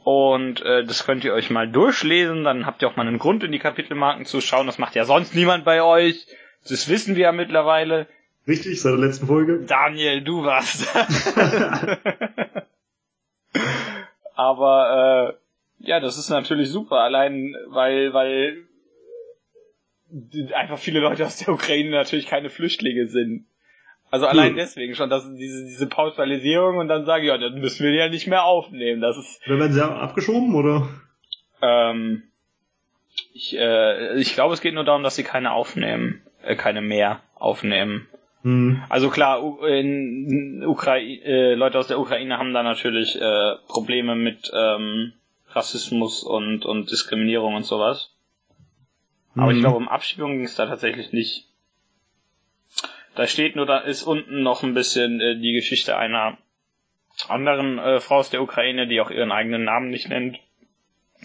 Und 0.03 0.61
äh, 0.61 0.85
das 0.85 1.05
könnt 1.05 1.23
ihr 1.23 1.33
euch 1.33 1.49
mal 1.49 1.69
durchlesen, 1.69 2.43
dann 2.43 2.65
habt 2.65 2.81
ihr 2.81 2.87
auch 2.87 2.95
mal 2.95 3.07
einen 3.07 3.19
Grund 3.19 3.43
in 3.43 3.51
die 3.51 3.59
Kapitelmarken 3.59 4.25
zu 4.25 4.41
schauen. 4.41 4.67
Das 4.67 4.77
macht 4.77 4.95
ja 4.95 5.05
sonst 5.05 5.35
niemand 5.35 5.65
bei 5.65 5.81
euch. 5.81 6.27
Das 6.67 6.87
wissen 6.89 7.15
wir 7.15 7.23
ja 7.23 7.31
mittlerweile. 7.31 8.07
Richtig, 8.47 8.81
seit 8.81 8.93
der 8.93 8.99
letzten 8.99 9.27
Folge. 9.27 9.65
Daniel, 9.65 10.21
du 10.21 10.45
warst. 10.45 10.87
Aber 14.35 15.35
äh, 15.79 15.85
ja, 15.85 15.99
das 15.99 16.17
ist 16.17 16.29
natürlich 16.29 16.69
super, 16.69 16.97
allein 16.97 17.55
weil, 17.67 18.13
weil 18.13 18.66
einfach 20.53 20.77
viele 20.77 20.99
Leute 20.99 21.25
aus 21.25 21.37
der 21.37 21.53
Ukraine 21.53 21.91
natürlich 21.91 22.27
keine 22.27 22.49
Flüchtlinge 22.49 23.07
sind. 23.07 23.45
Also 24.09 24.25
allein 24.25 24.51
hm. 24.51 24.55
deswegen 24.55 24.95
schon, 24.95 25.09
dass 25.09 25.25
diese, 25.35 25.65
diese 25.65 25.87
Pauschalisierung 25.87 26.77
und 26.77 26.87
dann 26.87 27.05
sage 27.05 27.23
ich, 27.23 27.27
ja, 27.29 27.37
dann 27.37 27.59
müssen 27.59 27.83
wir 27.83 27.91
die 27.91 27.97
ja 27.97 28.07
nicht 28.09 28.27
mehr 28.27 28.45
aufnehmen. 28.45 29.01
Das 29.01 29.17
ist. 29.17 29.41
Oder 29.47 29.59
werden 29.59 29.73
sie 29.73 29.85
abgeschoben 29.85 30.55
oder? 30.55 30.87
Ähm, 31.61 32.23
ich, 33.33 33.57
äh, 33.57 34.17
ich 34.19 34.33
glaube, 34.33 34.53
es 34.53 34.61
geht 34.61 34.73
nur 34.73 34.85
darum, 34.85 35.03
dass 35.03 35.15
sie 35.15 35.23
keine 35.23 35.51
aufnehmen, 35.51 36.21
äh, 36.43 36.55
keine 36.55 36.81
mehr 36.81 37.21
aufnehmen. 37.35 38.07
Hm. 38.43 38.81
Also 38.87 39.09
klar, 39.09 39.41
in 39.67 40.63
Ukraine, 40.65 41.21
äh, 41.23 41.53
Leute 41.55 41.77
aus 41.77 41.87
der 41.87 41.99
Ukraine 41.99 42.37
haben 42.37 42.53
da 42.53 42.63
natürlich 42.63 43.19
äh, 43.19 43.55
Probleme 43.67 44.15
mit 44.15 44.51
ähm, 44.53 45.13
Rassismus 45.49 46.23
und, 46.23 46.65
und 46.65 46.91
Diskriminierung 46.91 47.55
und 47.55 47.65
sowas. 47.65 48.13
Aber 49.37 49.51
ich 49.51 49.57
mhm. 49.57 49.61
glaube, 49.61 49.77
um 49.77 49.87
Abschiebung 49.87 50.33
ging 50.33 50.45
es 50.45 50.55
da 50.55 50.65
tatsächlich 50.65 51.13
nicht. 51.13 51.47
Da 53.15 53.27
steht 53.27 53.55
nur, 53.55 53.65
da 53.65 53.79
ist 53.79 54.03
unten 54.03 54.43
noch 54.43 54.63
ein 54.63 54.73
bisschen 54.73 55.19
äh, 55.19 55.39
die 55.39 55.53
Geschichte 55.53 55.97
einer 55.97 56.37
anderen 57.27 57.79
äh, 57.79 57.99
Frau 57.99 58.17
aus 58.17 58.29
der 58.29 58.41
Ukraine, 58.41 58.87
die 58.87 59.01
auch 59.01 59.09
ihren 59.09 59.31
eigenen 59.31 59.63
Namen 59.63 59.89
nicht 59.89 60.09
nennt. 60.09 60.39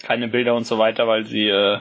Keine 0.02 0.28
Bilder 0.28 0.54
und 0.54 0.66
so 0.66 0.78
weiter, 0.78 1.06
weil 1.06 1.24
sie 1.26 1.48
äh, 1.48 1.80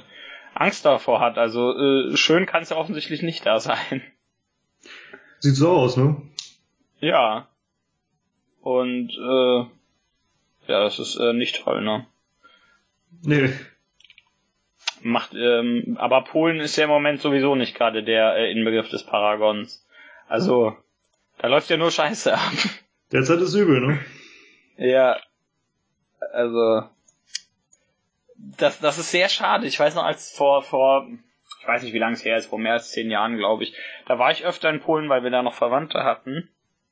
Angst 0.54 0.86
davor 0.86 1.22
hat. 1.22 1.38
Also 1.38 1.72
äh, 1.78 2.18
schön 2.18 2.46
kann 2.46 2.64
es 2.64 2.70
ja 2.70 2.78
offensichtlich 2.78 3.22
nicht 3.22 3.46
da 3.46 3.60
sein. 3.60 4.02
Sieht 5.40 5.56
so 5.56 5.72
aus, 5.72 5.96
ne? 5.96 6.22
Ja. 7.00 7.48
Und 8.62 9.12
äh, 9.12 9.66
ja, 10.68 10.84
das 10.84 11.00
ist 11.00 11.16
äh, 11.16 11.34
nicht 11.34 11.64
toll, 11.64 11.82
ne? 11.82 12.06
Nee 13.24 13.50
macht, 15.04 15.34
ähm, 15.34 15.98
aber 16.00 16.24
Polen 16.24 16.60
ist 16.60 16.76
ja 16.76 16.86
im 16.86 16.90
Moment 16.90 17.22
sowieso 17.22 17.56
nicht 17.56 17.76
gerade 17.76 18.04
der 18.04 18.36
äh, 18.36 18.52
Inbegriff 18.52 18.90
des 18.90 19.04
Paragons. 19.04 19.86
Also, 20.28 20.76
da 21.38 21.48
läuft 21.48 21.70
ja 21.70 21.78
nur 21.78 21.92
Scheiße 21.92 22.34
ab. 22.34 22.52
Derzeit 23.12 23.40
ist 23.40 23.54
übel, 23.54 23.82
ne? 23.82 24.00
Ja. 24.78 25.18
Also, 26.34 26.84
das, 28.58 28.80
das 28.80 28.98
ist 28.98 29.12
sehr 29.12 29.30
schade. 29.30 29.68
Ich 29.68 29.80
weiß 29.80 29.96
noch, 29.96 30.04
als 30.04 30.32
vor, 30.32 30.62
vor, 30.62 31.08
ich 31.60 31.68
weiß 31.68 31.84
nicht, 31.84 31.94
wie 31.94 32.00
lange 32.00 32.14
es 32.14 32.26
her 32.26 32.38
ist, 32.38 32.48
vor 32.48 32.60
mehr 32.60 32.74
als 32.74 32.92
zehn 32.92 33.12
Jahren, 33.12 33.38
glaube 33.38 33.64
ich, 33.64 33.74
da 34.08 34.18
war 34.20 34.32
ich 34.32 34.46
öfter 34.46 34.70
in 34.70 34.80
Polen, 34.80 35.10
weil 35.10 35.24
wir 35.24 35.32
da 35.32 35.44
noch 35.44 35.54
Verwandte 35.54 36.04
hatten. 36.04 36.50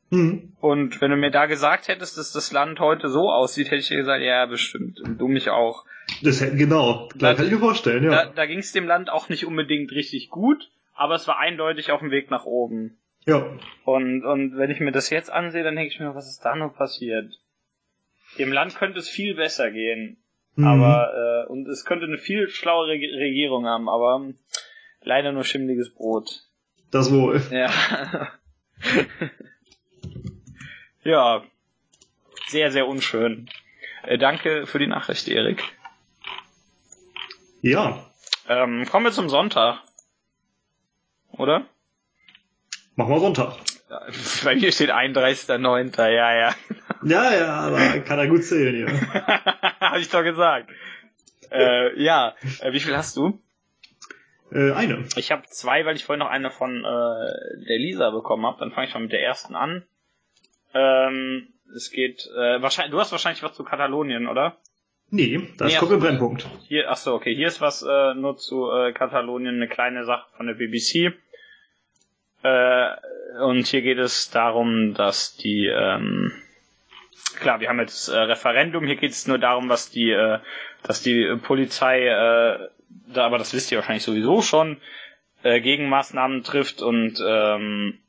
Mhm. 0.10 0.53
Und 0.60 1.02
wenn 1.02 1.11
du 1.11 1.18
mir 1.18 1.31
da 1.31 1.45
gesagt 1.45 1.88
hättest, 1.88 2.18
dass 2.18 2.31
das 2.31 2.52
Land 2.52 2.80
heute 2.80 3.10
so 3.10 3.31
aussieht, 3.31 3.68
hätte 3.68 3.77
ich 3.77 3.88
dir 3.88 3.98
gesagt, 3.98 4.23
ja, 4.23 4.45
bestimmt. 4.45 4.99
Und 5.02 5.18
du 5.19 5.27
mich 5.27 5.49
auch. 5.49 5.86
Das 6.22 6.41
hätten 6.41 6.58
genau, 6.58 7.10
da 7.16 7.34
kann 7.34 7.46
ich 7.46 7.52
mir 7.52 7.60
vorstellen, 7.60 8.04
ja. 8.04 8.10
Da, 8.10 8.26
da 8.26 8.46
ging 8.46 8.60
es 8.60 8.72
dem 8.72 8.88
Land 8.88 9.10
auch 9.10 9.30
nicht 9.30 9.46
unbedingt 9.46 9.91
richtig 9.91 10.30
gut, 10.30 10.70
aber 10.94 11.16
es 11.16 11.28
war 11.28 11.40
eindeutig 11.40 11.91
auf 11.91 12.02
dem 12.02 12.12
Weg 12.12 12.30
nach 12.30 12.46
oben. 12.46 12.98
Ja. 13.26 13.46
Und, 13.86 14.24
und 14.26 14.58
wenn 14.58 14.72
ich 14.72 14.80
mir 14.80 14.91
das 14.91 15.10
jetzt 15.10 15.32
ansehe, 15.32 15.64
dann 15.64 15.76
denke 15.76 15.94
ich 15.94 16.00
mir, 16.00 16.16
was 16.16 16.30
ist 16.30 16.41
da 16.41 16.56
nur 16.56 16.74
passiert? 16.74 17.40
Dem 18.38 18.52
Land 18.52 18.76
könnte 18.76 19.00
es 19.00 19.10
viel 19.10 19.36
besser 19.36 19.72
gehen. 19.72 20.18
Mhm. 20.56 20.66
Aber, 20.66 21.46
äh, 21.48 21.52
und 21.52 21.68
es 21.68 21.86
könnte 21.86 22.06
eine 22.06 22.18
viel 22.18 22.50
schlauere 22.50 22.90
Regierung 22.90 23.66
haben, 23.66 23.88
aber 23.88 24.34
leider 25.02 25.32
nur 25.32 25.44
schimmliges 25.44 25.94
Brot. 25.94 26.44
Das 26.91 27.12
wohl. 27.14 27.41
Ja. 27.52 27.72
ja. 31.04 31.44
Sehr, 32.48 32.72
sehr 32.72 32.88
unschön. 32.88 33.50
Äh, 34.04 34.18
danke 34.18 34.66
für 34.66 34.80
die 34.80 34.88
Nachricht, 34.88 35.28
Erik. 35.28 35.64
Ja. 37.61 38.06
Ähm, 38.48 38.86
kommen 38.90 39.06
wir 39.06 39.11
zum 39.11 39.30
Sonntag. 39.30 39.80
Oder? 41.31 41.65
Machen 42.95 43.14
wir 43.14 43.19
Sonntag. 43.19 43.57
Bei 44.44 44.56
mir 44.56 44.72
steht 44.72 44.91
31.09. 44.91 46.10
Ja, 46.10 46.36
ja. 46.36 46.56
Ja, 47.02 47.34
ja, 47.34 47.56
aber 47.61 47.99
kann 47.99 48.19
er 48.19 48.27
gut 48.27 48.44
zählen, 48.44 48.77
ja. 48.77 48.91
Hab 49.80 49.99
ich 49.99 50.10
doch 50.10 50.22
gesagt. 50.22 50.69
äh, 51.49 51.98
ja, 51.98 52.36
äh, 52.60 52.73
wie 52.73 52.81
viel 52.81 52.98
hast 52.98 53.15
du? 53.15 53.41
Äh, 54.52 54.73
eine. 54.73 55.06
Ich 55.15 55.31
habe 55.31 55.44
zwei, 55.48 55.86
weil 55.86 55.95
ich 55.95 56.03
vorhin 56.03 56.19
noch 56.19 56.30
eine 56.30 56.52
von 56.52 56.84
äh, 56.84 57.65
der 57.68 57.77
Lisa 57.77 58.10
bekommen 58.10 58.45
habe. 58.45 58.60
Dann 58.60 58.72
fange 58.73 58.88
ich 58.88 58.94
mal 58.94 58.99
mit 58.99 59.14
der 59.14 59.23
ersten 59.23 59.56
an. 59.56 59.86
Ähm, 60.73 61.53
es 61.73 61.90
geht 61.90 62.27
äh, 62.36 62.61
wahrscheinlich. 62.61 62.91
Du 62.91 62.99
hast 62.99 63.14
wahrscheinlich 63.14 63.44
was 63.44 63.56
zu 63.56 63.64
Katalonien, 63.64 64.27
oder? 64.27 64.57
Nee, 65.11 65.49
das 65.57 65.73
nee, 65.73 65.80
kommt 65.80 65.91
im 65.91 65.99
Brennpunkt. 65.99 66.48
Hier, 66.68 66.90
ach 66.91 66.98
so, 66.98 67.14
okay, 67.15 67.36
hier 67.36 67.48
ist 67.48 67.61
was 67.61 67.81
äh, 67.81 68.14
nur 68.14 68.38
zu 68.38 68.69
äh, 68.72 68.94
Katalonien, 68.94 69.56
eine 69.56 69.68
kleine 69.68 70.06
Sache 70.06 70.27
von 70.38 70.45
der 70.48 70.53
BBC. 70.53 71.14
Äh, 72.44 72.90
und 73.41 73.68
hier 73.68 73.81
geht 73.81 73.98
es 73.98 74.30
darum, 74.30 74.94
dass 74.94 75.36
die, 75.36 75.65
ähm, 75.65 76.31
klar, 77.40 77.60
wir 77.60 77.69
haben 77.69 77.80
jetzt 77.80 78.07
äh, 78.07 78.18
Referendum, 78.18 78.86
hier 78.86 78.98
geht 78.98 79.11
es 79.11 79.27
nur 79.27 79.40
darum, 79.40 79.68
was 79.68 79.90
die, 79.90 80.11
äh, 80.11 80.40
dass 80.84 81.02
die 81.02 81.36
Polizei, 81.41 82.06
äh, 82.07 82.69
da, 83.14 83.26
aber 83.26 83.38
das 83.40 83.53
wisst 83.53 83.72
ihr 83.72 83.80
wahrscheinlich 83.80 84.03
sowieso 84.03 84.41
schon, 84.41 84.77
äh, 85.44 85.60
Gegenmaßnahmen 85.60 86.44
trifft 86.44 86.81
und 86.81 87.19
ähm, 87.26 87.99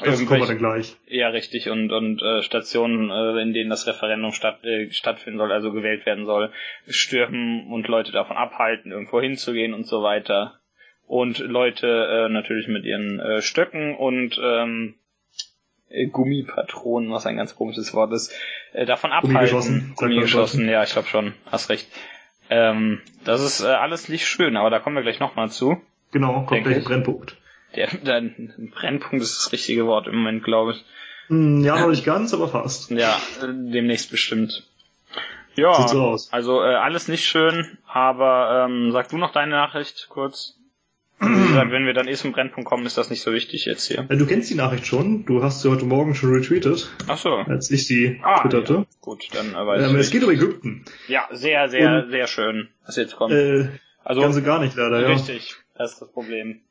das 0.00 0.24
kommen 0.26 0.40
wir 0.40 0.46
dann 0.46 0.58
gleich. 0.58 0.96
Ja, 1.06 1.28
richtig. 1.28 1.68
Und, 1.68 1.92
und 1.92 2.22
äh, 2.22 2.42
Stationen, 2.42 3.10
äh, 3.10 3.42
in 3.42 3.52
denen 3.52 3.70
das 3.70 3.86
Referendum 3.86 4.32
statt, 4.32 4.64
äh, 4.64 4.90
stattfinden 4.90 5.38
soll, 5.38 5.52
also 5.52 5.72
gewählt 5.72 6.06
werden 6.06 6.24
soll, 6.26 6.50
stürmen 6.88 7.70
und 7.70 7.88
Leute 7.88 8.12
davon 8.12 8.36
abhalten, 8.36 8.90
irgendwo 8.90 9.20
hinzugehen 9.20 9.74
und 9.74 9.86
so 9.86 10.02
weiter. 10.02 10.58
Und 11.06 11.38
Leute 11.40 11.86
äh, 11.86 12.32
natürlich 12.32 12.68
mit 12.68 12.84
ihren 12.84 13.20
äh, 13.20 13.42
Stöcken 13.42 13.94
und 13.96 14.40
ähm, 14.42 14.94
äh, 15.90 16.06
Gummipatronen, 16.06 17.10
was 17.10 17.26
ein 17.26 17.36
ganz 17.36 17.54
komisches 17.54 17.92
Wort 17.92 18.12
ist, 18.12 18.32
äh, 18.72 18.86
davon 18.86 19.12
abhalten. 19.12 19.34
Gummigeschossen. 19.34 19.92
Gummigeschossen, 19.96 20.68
ja, 20.68 20.82
ich 20.82 20.92
glaube 20.92 21.08
schon, 21.08 21.34
hast 21.50 21.68
recht. 21.68 21.86
Ähm, 22.48 23.00
das 23.24 23.42
ist 23.42 23.62
äh, 23.62 23.66
alles 23.66 24.08
nicht 24.08 24.26
schön, 24.26 24.56
aber 24.56 24.70
da 24.70 24.78
kommen 24.78 24.96
wir 24.96 25.02
gleich 25.02 25.20
nochmal 25.20 25.50
zu. 25.50 25.80
Genau, 26.12 26.44
kommt 26.44 26.64
gleich 26.64 26.76
ein 26.76 26.84
Brennpunkt. 26.84 27.36
Der, 27.76 27.88
der 27.88 28.22
Brennpunkt 28.70 29.22
ist 29.22 29.38
das 29.38 29.52
richtige 29.52 29.86
Wort 29.86 30.06
im 30.06 30.16
Moment, 30.16 30.44
glaube 30.44 30.72
ich. 30.72 30.84
Hm, 31.28 31.62
ja, 31.64 31.80
noch 31.80 31.88
nicht 31.88 32.04
ganz, 32.04 32.34
aber 32.34 32.48
fast. 32.48 32.90
Ja, 32.90 33.20
demnächst 33.42 34.10
bestimmt. 34.10 34.64
Ja, 35.54 35.74
Sieht 35.74 35.90
so 35.90 36.02
aus. 36.02 36.32
also 36.32 36.62
äh, 36.62 36.74
alles 36.74 37.08
nicht 37.08 37.24
schön, 37.24 37.78
aber 37.86 38.66
ähm, 38.66 38.90
sag 38.92 39.08
du 39.08 39.18
noch 39.18 39.32
deine 39.32 39.52
Nachricht 39.52 40.06
kurz. 40.08 40.58
Gesagt, 41.20 41.70
wenn 41.70 41.86
wir 41.86 41.94
dann 41.94 42.08
eh 42.08 42.14
zum 42.14 42.32
Brennpunkt 42.32 42.68
kommen, 42.68 42.84
ist 42.84 42.98
das 42.98 43.10
nicht 43.10 43.22
so 43.22 43.32
wichtig 43.32 43.66
jetzt 43.66 43.86
hier. 43.86 44.06
Ja, 44.08 44.16
du 44.16 44.26
kennst 44.26 44.50
die 44.50 44.56
Nachricht 44.56 44.86
schon. 44.86 45.24
Du 45.24 45.42
hast 45.42 45.62
sie 45.62 45.70
heute 45.70 45.84
Morgen 45.84 46.14
schon 46.14 46.32
retweetet. 46.32 46.90
Ach 47.06 47.18
so. 47.18 47.34
Als 47.34 47.70
ich 47.70 47.86
sie 47.86 48.20
ah, 48.24 48.40
twitterte. 48.40 48.74
Ja. 48.74 48.86
Gut, 49.00 49.28
dann 49.32 49.54
äh, 49.54 49.66
weiß 49.66 49.90
ähm, 49.90 49.96
Es 49.96 50.10
geht 50.10 50.24
um 50.24 50.30
Ägypten. 50.30 50.84
Ja, 51.06 51.28
sehr, 51.30 51.68
sehr, 51.68 52.04
Und, 52.04 52.10
sehr 52.10 52.26
schön, 52.26 52.68
was 52.86 52.96
jetzt 52.96 53.14
kommt. 53.14 53.32
Äh, 53.32 53.68
also 54.02 54.20
Ganze 54.20 54.42
gar 54.42 54.58
nicht 54.58 54.74
leider, 54.74 55.00
ja. 55.00 55.08
Richtig, 55.08 55.54
das 55.76 55.92
ist 55.92 56.02
das 56.02 56.12
Problem. 56.12 56.62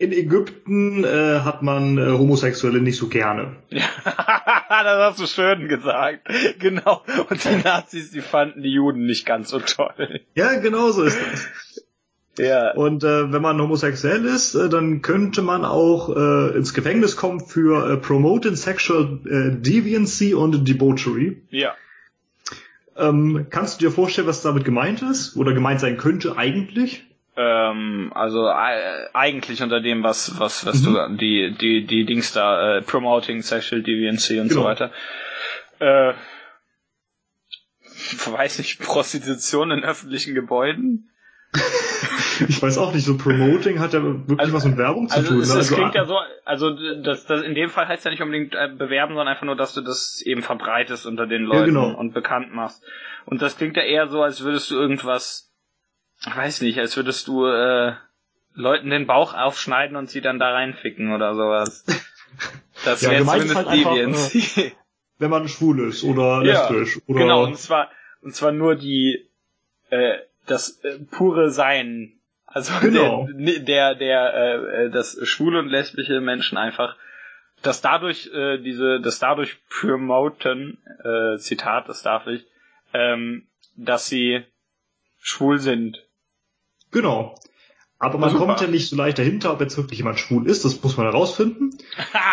In 0.00 0.12
Ägypten 0.12 1.04
äh, 1.04 1.40
hat 1.40 1.60
man 1.60 1.98
äh, 1.98 2.06
Homosexuelle 2.12 2.80
nicht 2.80 2.96
so 2.96 3.08
gerne. 3.08 3.56
Ja, 3.68 3.86
das 4.04 5.10
hast 5.10 5.20
du 5.20 5.26
schön 5.26 5.68
gesagt. 5.68 6.26
Genau. 6.58 7.02
Und 7.28 7.44
die 7.44 7.62
Nazis, 7.62 8.10
die 8.10 8.22
fanden 8.22 8.62
die 8.62 8.72
Juden 8.72 9.04
nicht 9.04 9.26
ganz 9.26 9.50
so 9.50 9.58
toll. 9.58 10.20
Ja, 10.34 10.54
genau 10.58 10.90
so 10.90 11.02
ist 11.02 11.18
das. 11.20 11.84
Ja. 12.38 12.72
Und 12.72 13.04
äh, 13.04 13.30
wenn 13.30 13.42
man 13.42 13.60
homosexuell 13.60 14.24
ist, 14.24 14.54
äh, 14.54 14.70
dann 14.70 15.02
könnte 15.02 15.42
man 15.42 15.66
auch 15.66 16.08
äh, 16.16 16.56
ins 16.56 16.72
Gefängnis 16.72 17.16
kommen 17.16 17.40
für 17.40 17.92
äh, 17.92 17.96
Promoting 17.98 18.56
Sexual 18.56 19.20
äh, 19.26 19.60
Deviancy 19.60 20.32
und 20.32 20.66
Debauchery. 20.66 21.42
Ja. 21.50 21.74
Ähm, 22.96 23.48
kannst 23.50 23.80
du 23.80 23.86
dir 23.86 23.92
vorstellen, 23.92 24.28
was 24.28 24.40
damit 24.40 24.64
gemeint 24.64 25.02
ist? 25.02 25.36
Oder 25.36 25.52
gemeint 25.52 25.80
sein 25.80 25.98
könnte 25.98 26.38
eigentlich? 26.38 27.04
Ähm, 27.42 28.12
also 28.14 28.48
äh, 28.48 29.08
eigentlich 29.14 29.62
unter 29.62 29.80
dem, 29.80 30.02
was, 30.02 30.38
was, 30.38 30.66
was 30.66 30.82
mhm. 30.82 30.94
du 30.94 31.16
die, 31.16 31.56
die, 31.58 31.86
die 31.86 32.04
Dings 32.04 32.32
da, 32.32 32.76
äh, 32.76 32.82
Promoting 32.82 33.40
Sexual 33.40 33.82
Deviancy 33.82 34.40
und 34.40 34.48
genau. 34.48 34.60
so 34.60 34.66
weiter. 34.66 34.92
Äh, 35.78 36.12
weiß 38.26 38.58
nicht, 38.58 38.80
Prostitution 38.80 39.70
in 39.70 39.84
öffentlichen 39.84 40.34
Gebäuden? 40.34 41.10
ich 42.46 42.62
weiß 42.62 42.76
auch 42.76 42.92
nicht, 42.92 43.06
so 43.06 43.16
Promoting 43.16 43.80
hat 43.80 43.94
ja 43.94 44.02
wirklich 44.02 44.38
also, 44.38 44.52
was 44.52 44.64
mit 44.66 44.76
Werbung 44.76 45.08
zu 45.08 45.16
also 45.16 45.28
tun. 45.30 45.40
Es, 45.40 45.48
ne? 45.48 45.54
also, 45.56 45.74
klingt 45.76 45.94
ja 45.94 46.04
so, 46.04 46.16
also 46.44 46.70
das, 47.02 47.24
das 47.24 47.42
in 47.42 47.54
dem 47.54 47.70
Fall 47.70 47.88
heißt 47.88 48.04
ja 48.04 48.10
nicht 48.10 48.22
unbedingt 48.22 48.54
äh, 48.54 48.68
bewerben, 48.68 49.14
sondern 49.14 49.28
einfach 49.28 49.46
nur, 49.46 49.56
dass 49.56 49.72
du 49.72 49.80
das 49.80 50.20
eben 50.26 50.42
verbreitest 50.42 51.06
unter 51.06 51.26
den 51.26 51.44
Leuten 51.44 51.74
ja, 51.74 51.84
genau. 51.84 51.98
und 51.98 52.12
bekannt 52.12 52.52
machst. 52.52 52.82
Und 53.24 53.40
das 53.40 53.56
klingt 53.56 53.78
ja 53.78 53.82
eher 53.82 54.08
so, 54.08 54.22
als 54.22 54.42
würdest 54.42 54.70
du 54.70 54.74
irgendwas, 54.74 55.49
weiß 56.24 56.60
nicht, 56.62 56.78
als 56.78 56.96
würdest 56.96 57.28
du 57.28 57.46
äh, 57.46 57.94
Leuten 58.54 58.90
den 58.90 59.06
Bauch 59.06 59.34
aufschneiden 59.34 59.96
und 59.96 60.10
sie 60.10 60.20
dann 60.20 60.38
da 60.38 60.50
reinficken 60.52 61.12
oder 61.12 61.34
sowas. 61.34 61.84
Das 62.84 63.02
ja, 63.02 63.10
wäre 63.10 63.26
zumindest 63.26 63.56
halt 63.56 63.66
einfach, 63.66 63.94
äh, 63.96 64.72
wenn 65.18 65.30
man 65.30 65.48
schwul 65.48 65.88
ist 65.88 66.02
oder 66.02 66.42
lesbisch. 66.42 66.96
Ja, 66.96 67.02
oder 67.08 67.18
genau, 67.18 67.44
und 67.44 67.58
zwar 67.58 67.90
und 68.22 68.34
zwar 68.34 68.52
nur 68.52 68.74
die 68.74 69.28
äh, 69.90 70.18
das 70.46 70.80
äh, 70.84 70.98
pure 71.10 71.50
Sein. 71.50 72.20
Also 72.46 72.72
genau. 72.80 73.28
der, 73.32 73.60
der, 73.60 73.94
der, 73.94 74.34
äh, 74.34 74.84
äh, 74.86 74.90
das 74.90 75.18
schwule 75.28 75.58
und 75.58 75.68
lesbische 75.68 76.20
Menschen 76.20 76.58
einfach, 76.58 76.96
dass 77.62 77.80
dadurch 77.80 78.30
äh, 78.32 78.58
diese, 78.58 79.00
das 79.00 79.18
dadurch 79.18 79.58
promoten, 79.68 80.78
äh, 81.04 81.38
Zitat, 81.38 81.88
das 81.88 82.02
darf 82.02 82.26
ich, 82.26 82.46
ähm, 82.92 83.46
dass 83.76 84.06
sie 84.06 84.42
schwul 85.20 85.58
sind. 85.58 86.02
Genau. 86.90 87.34
Aber 88.02 88.16
man 88.16 88.30
Super. 88.30 88.46
kommt 88.46 88.60
ja 88.62 88.66
nicht 88.66 88.88
so 88.88 88.96
leicht 88.96 89.18
dahinter, 89.18 89.52
ob 89.52 89.60
jetzt 89.60 89.76
wirklich 89.76 89.98
jemand 89.98 90.18
schwul 90.18 90.48
ist. 90.48 90.64
Das 90.64 90.82
muss 90.82 90.96
man 90.96 91.04
herausfinden. 91.06 91.76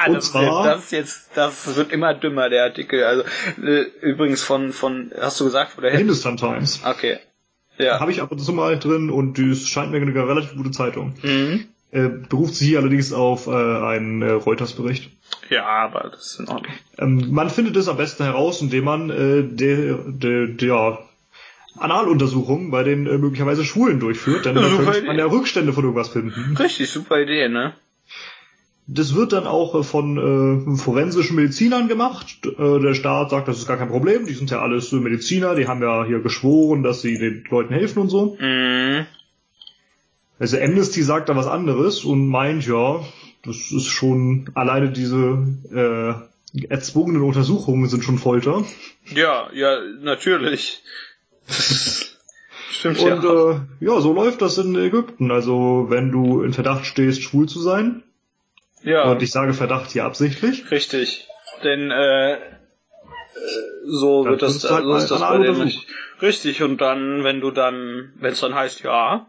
und 0.07 0.13
das 0.13 0.31
zwar, 0.31 0.43
ist 0.43 0.47
jetzt, 0.47 0.65
das 0.65 0.83
ist 0.83 0.91
jetzt, 0.91 1.29
das 1.35 1.75
wird 1.75 1.91
immer 1.91 2.13
dümmer 2.13 2.49
der 2.49 2.63
Artikel. 2.63 3.03
Also 3.03 3.23
äh, 3.61 3.81
übrigens 4.01 4.41
von 4.41 4.71
von, 4.71 5.11
hast 5.19 5.39
du 5.41 5.43
gesagt, 5.43 5.77
oder 5.77 5.89
Hindustan 5.89 6.37
Times. 6.37 6.81
Okay. 6.85 7.17
Ja. 7.77 7.99
Habe 7.99 8.11
ich 8.11 8.21
ab 8.21 8.31
und 8.31 8.39
zu 8.39 8.53
mal 8.53 8.79
drin 8.79 9.09
und 9.09 9.37
die 9.37 9.55
scheint 9.55 9.91
mir 9.91 9.97
eine 9.97 10.13
relativ 10.13 10.55
gute 10.55 10.71
Zeitung. 10.71 11.15
Mhm. 11.21 11.65
Äh, 11.91 12.07
beruft 12.29 12.55
sich 12.55 12.69
hier 12.69 12.79
allerdings 12.79 13.11
auf 13.11 13.47
äh, 13.47 13.51
einen 13.51 14.21
äh, 14.21 14.31
Reuters-Bericht. 14.31 15.11
Ja, 15.49 15.65
aber 15.65 16.09
das 16.11 16.31
ist 16.31 16.39
in 16.39 16.47
Ordnung. 16.47 16.73
Ähm, 16.97 17.31
man 17.31 17.49
findet 17.49 17.75
es 17.75 17.87
am 17.87 17.97
besten 17.97 18.23
heraus, 18.23 18.61
indem 18.61 18.85
man 18.85 19.09
äh, 19.09 19.43
der, 19.43 19.95
der, 20.05 20.47
der 20.47 21.06
Analuntersuchung 21.79 22.71
bei 22.71 22.83
den 22.83 23.07
äh, 23.07 23.17
möglicherweise 23.17 23.63
Schwulen 23.63 23.99
durchführt, 23.99 24.45
denn 24.45 24.55
da 24.55 24.61
könnte 24.61 25.03
man 25.03 25.17
ja 25.17 25.25
Rückstände 25.25 25.73
von 25.73 25.83
irgendwas 25.83 26.09
finden. 26.09 26.55
Richtig, 26.57 26.89
super 26.89 27.21
Idee, 27.21 27.49
ne? 27.49 27.73
Das 28.89 29.15
wird 29.15 29.33
dann 29.33 29.47
auch 29.47 29.75
äh, 29.75 29.83
von 29.83 30.75
äh, 30.75 30.77
forensischen 30.77 31.35
Medizinern 31.35 31.87
gemacht. 31.89 32.45
Äh, 32.45 32.79
der 32.79 32.93
Staat 32.93 33.31
sagt, 33.31 33.47
das 33.47 33.57
ist 33.57 33.67
gar 33.67 33.77
kein 33.77 33.89
Problem. 33.89 34.25
Die 34.25 34.33
sind 34.33 34.49
ja 34.49 34.61
alles 34.61 34.91
Mediziner, 34.93 35.55
die 35.55 35.67
haben 35.67 35.81
ja 35.81 36.05
hier 36.05 36.21
geschworen, 36.21 36.83
dass 36.83 37.01
sie 37.01 37.17
den 37.17 37.43
Leuten 37.49 37.73
helfen 37.73 37.99
und 37.99 38.09
so. 38.09 38.37
Mhm. 38.39 39.05
Also 40.39 40.57
Amnesty 40.57 41.01
sagt 41.01 41.29
da 41.29 41.35
was 41.35 41.47
anderes 41.47 42.05
und 42.05 42.27
meint, 42.27 42.65
ja, 42.65 43.03
das 43.43 43.71
ist 43.71 43.87
schon 43.87 44.49
alleine 44.53 44.91
diese 44.91 45.47
äh, 45.73 46.63
erzwungenen 46.69 47.23
Untersuchungen 47.23 47.89
sind 47.89 48.03
schon 48.03 48.17
Folter. 48.17 48.63
Ja, 49.13 49.49
ja, 49.53 49.81
natürlich. 50.01 50.81
Stimmt 52.69 52.99
und 52.99 53.23
ja. 53.23 53.51
Äh, 53.51 53.59
ja, 53.79 53.99
so 54.01 54.13
läuft 54.13 54.41
das 54.41 54.57
in 54.57 54.75
Ägypten. 54.75 55.31
Also 55.31 55.87
wenn 55.89 56.11
du 56.11 56.43
in 56.43 56.53
Verdacht 56.53 56.85
stehst, 56.85 57.23
schwul 57.23 57.47
zu 57.47 57.59
sein, 57.59 58.03
ja. 58.83 59.11
Und 59.11 59.21
ich 59.21 59.31
sage 59.31 59.53
Verdacht 59.53 59.91
hier 59.91 60.05
absichtlich. 60.05 60.69
Richtig. 60.71 61.27
Denn 61.63 61.91
äh, 61.91 62.37
so 63.85 64.23
dann 64.23 64.31
wird 64.31 64.41
das, 64.41 64.69
halt 64.69 64.83
so 64.83 64.95
ist 64.95 65.11
das 65.11 65.19
bei 65.19 65.37
dem 65.39 65.71
Richtig, 66.21 66.63
und 66.63 66.81
dann, 66.81 67.23
wenn 67.23 67.41
du 67.41 67.51
dann, 67.51 68.13
wenn 68.15 68.31
es 68.31 68.39
dann 68.39 68.55
heißt, 68.55 68.81
ja, 68.81 69.27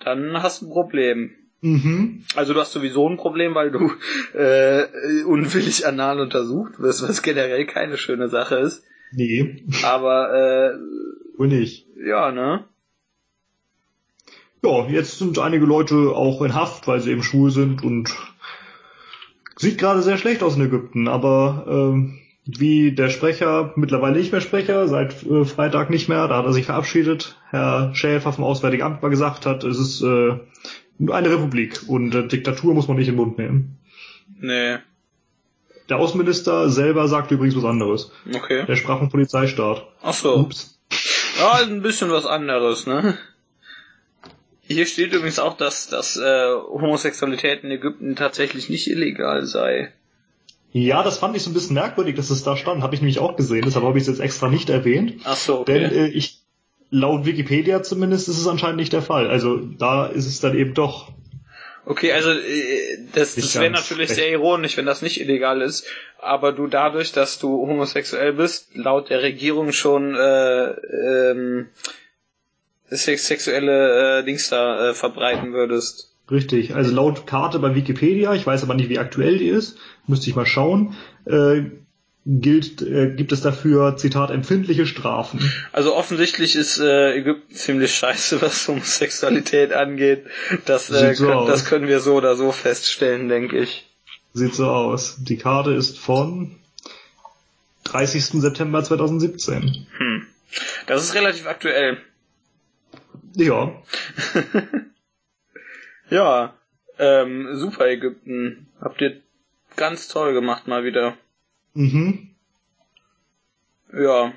dann 0.00 0.42
hast 0.42 0.62
du 0.62 0.66
ein 0.66 0.72
Problem. 0.72 1.30
Mhm. 1.60 2.24
Also 2.34 2.54
du 2.54 2.60
hast 2.60 2.72
sowieso 2.72 3.08
ein 3.08 3.18
Problem, 3.18 3.54
weil 3.54 3.70
du 3.70 3.92
äh, 4.38 5.22
unwillig 5.24 5.86
anal 5.86 6.20
untersucht 6.20 6.80
wirst, 6.80 7.06
was 7.08 7.22
generell 7.22 7.66
keine 7.66 7.98
schöne 7.98 8.28
Sache 8.28 8.56
ist. 8.56 8.84
Nee. 9.12 9.64
Aber 9.82 10.32
äh, 10.32 10.78
Wohl 11.40 11.48
nicht. 11.48 11.86
Ja, 11.96 12.30
ne? 12.32 12.64
Ja, 14.62 14.86
jetzt 14.88 15.18
sind 15.18 15.38
einige 15.38 15.64
Leute 15.64 16.14
auch 16.14 16.42
in 16.42 16.54
Haft, 16.54 16.86
weil 16.86 17.00
sie 17.00 17.12
eben 17.12 17.22
schwul 17.22 17.50
sind 17.50 17.82
und 17.82 18.14
sieht 19.56 19.78
gerade 19.78 20.02
sehr 20.02 20.18
schlecht 20.18 20.42
aus 20.42 20.56
in 20.56 20.62
Ägypten, 20.66 21.08
aber 21.08 21.64
ähm, 21.66 22.18
wie 22.44 22.92
der 22.92 23.08
Sprecher, 23.08 23.72
mittlerweile 23.76 24.18
nicht 24.18 24.32
mehr 24.32 24.42
Sprecher, 24.42 24.86
seit 24.86 25.22
äh, 25.24 25.46
Freitag 25.46 25.88
nicht 25.88 26.10
mehr, 26.10 26.28
da 26.28 26.36
hat 26.36 26.44
er 26.44 26.52
sich 26.52 26.66
verabschiedet, 26.66 27.38
Herr 27.48 27.94
Schäfer 27.94 28.34
vom 28.34 28.44
Auswärtigen 28.44 28.82
Amt 28.82 29.00
mal 29.00 29.08
gesagt 29.08 29.46
hat, 29.46 29.64
es 29.64 29.78
ist 29.78 30.02
äh, 30.02 30.38
eine 31.10 31.30
Republik 31.30 31.88
und 31.88 32.14
äh, 32.14 32.28
Diktatur 32.28 32.74
muss 32.74 32.86
man 32.86 32.98
nicht 32.98 33.08
in 33.08 33.14
den 33.14 33.24
Mund 33.24 33.38
nehmen. 33.38 33.78
Nee. 34.40 34.76
Der 35.90 35.98
Außenminister 35.98 36.70
selber 36.70 37.08
sagt 37.08 37.32
übrigens 37.32 37.56
was 37.56 37.64
anderes. 37.64 38.12
Okay. 38.32 38.64
Der 38.66 38.76
sprach 38.76 38.98
vom 38.98 39.10
Polizeistaat. 39.10 39.86
Ach 40.02 40.14
so. 40.14 40.36
Ups. 40.36 40.78
Ja, 41.38 41.54
ein 41.64 41.82
bisschen 41.82 42.10
was 42.10 42.26
anderes, 42.26 42.86
ne? 42.86 43.18
Hier 44.62 44.86
steht 44.86 45.12
übrigens 45.12 45.40
auch, 45.40 45.56
dass, 45.56 45.88
dass 45.88 46.16
äh, 46.16 46.54
Homosexualität 46.54 47.64
in 47.64 47.72
Ägypten 47.72 48.14
tatsächlich 48.14 48.70
nicht 48.70 48.88
illegal 48.88 49.44
sei. 49.44 49.92
Ja, 50.72 51.02
das 51.02 51.18
fand 51.18 51.34
ich 51.34 51.42
so 51.42 51.50
ein 51.50 51.54
bisschen 51.54 51.74
merkwürdig, 51.74 52.14
dass 52.14 52.30
es 52.30 52.44
da 52.44 52.56
stand. 52.56 52.82
Habe 52.82 52.94
ich 52.94 53.00
nämlich 53.00 53.18
auch 53.18 53.34
gesehen, 53.34 53.64
deshalb 53.64 53.84
habe 53.84 53.98
ich 53.98 54.02
es 54.02 54.08
jetzt 54.08 54.20
extra 54.20 54.48
nicht 54.48 54.70
erwähnt. 54.70 55.14
Ach 55.24 55.34
so, 55.34 55.60
okay. 55.60 55.80
Denn 55.80 55.90
äh, 55.90 56.06
ich, 56.06 56.42
laut 56.90 57.26
Wikipedia 57.26 57.82
zumindest, 57.82 58.28
ist 58.28 58.38
es 58.38 58.46
anscheinend 58.46 58.76
nicht 58.76 58.92
der 58.92 59.02
Fall. 59.02 59.28
Also 59.28 59.56
da 59.56 60.06
ist 60.06 60.26
es 60.26 60.38
dann 60.38 60.56
eben 60.56 60.74
doch. 60.74 61.08
Okay, 61.86 62.12
also 62.12 62.30
äh, 62.30 62.98
das, 63.14 63.34
das 63.34 63.58
wäre 63.58 63.70
natürlich 63.70 64.10
recht. 64.10 64.20
sehr 64.20 64.30
ironisch, 64.30 64.76
wenn 64.76 64.86
das 64.86 65.02
nicht 65.02 65.20
illegal 65.20 65.62
ist, 65.62 65.86
aber 66.18 66.52
du 66.52 66.66
dadurch, 66.66 67.12
dass 67.12 67.38
du 67.38 67.66
homosexuell 67.66 68.34
bist, 68.34 68.74
laut 68.74 69.10
der 69.10 69.22
Regierung 69.22 69.72
schon 69.72 70.14
äh, 70.14 70.70
ähm, 71.30 71.68
sexuelle 72.90 74.18
äh, 74.20 74.24
Dings 74.24 74.50
da 74.50 74.90
äh, 74.90 74.94
verbreiten 74.94 75.52
würdest. 75.52 76.10
Richtig, 76.30 76.74
also 76.76 76.94
laut 76.94 77.26
Karte 77.26 77.58
bei 77.58 77.74
Wikipedia, 77.74 78.34
ich 78.34 78.46
weiß 78.46 78.62
aber 78.62 78.74
nicht, 78.74 78.88
wie 78.88 78.98
aktuell 78.98 79.38
die 79.38 79.48
ist, 79.48 79.78
müsste 80.06 80.30
ich 80.30 80.36
mal 80.36 80.46
schauen, 80.46 80.94
äh, 81.24 81.62
gilt, 82.26 82.82
äh, 82.82 83.14
gibt 83.14 83.32
es 83.32 83.40
dafür, 83.40 83.96
Zitat, 83.96 84.30
empfindliche 84.30 84.86
Strafen. 84.86 85.40
Also 85.72 85.94
offensichtlich 85.94 86.54
ist 86.56 86.78
äh, 86.78 87.14
Ägypten 87.14 87.54
ziemlich 87.54 87.94
scheiße, 87.94 88.42
was 88.42 88.68
Homosexualität 88.68 89.72
angeht. 89.72 90.26
Das, 90.66 90.90
äh, 90.90 91.14
so 91.14 91.26
können, 91.26 91.46
das 91.46 91.64
können 91.64 91.88
wir 91.88 92.00
so 92.00 92.14
oder 92.14 92.36
so 92.36 92.52
feststellen, 92.52 93.28
denke 93.28 93.58
ich. 93.58 93.86
Sieht 94.32 94.54
so 94.54 94.66
aus. 94.70 95.16
Die 95.18 95.38
Karte 95.38 95.72
ist 95.72 95.98
von 95.98 96.56
30. 97.84 98.40
September 98.40 98.84
2017. 98.84 99.86
Hm. 99.96 100.26
Das 100.86 101.02
ist 101.02 101.14
relativ 101.14 101.46
aktuell. 101.46 101.98
Ja. 103.34 103.72
ja, 106.10 106.54
ähm, 106.98 107.56
super 107.58 107.88
Ägypten. 107.88 108.68
Habt 108.80 109.00
ihr 109.00 109.20
ganz 109.76 110.08
toll 110.08 110.34
gemacht 110.34 110.68
mal 110.68 110.84
wieder. 110.84 111.16
Mhm. 111.74 112.30
Ja. 113.92 114.32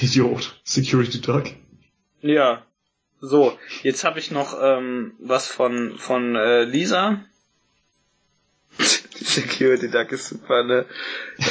Idiot. 0.00 0.60
Security 0.64 1.20
Duck. 1.20 1.44
Ja. 2.20 2.66
So, 3.20 3.56
jetzt 3.82 4.04
habe 4.04 4.18
ich 4.18 4.30
noch 4.30 4.58
ähm, 4.60 5.14
was 5.20 5.46
von 5.46 5.96
von 5.98 6.34
äh, 6.34 6.64
Lisa. 6.64 7.24
Security 8.78 9.90
Duck 9.90 10.10
ist 10.10 10.28
super, 10.28 10.64
ne? 10.64 10.86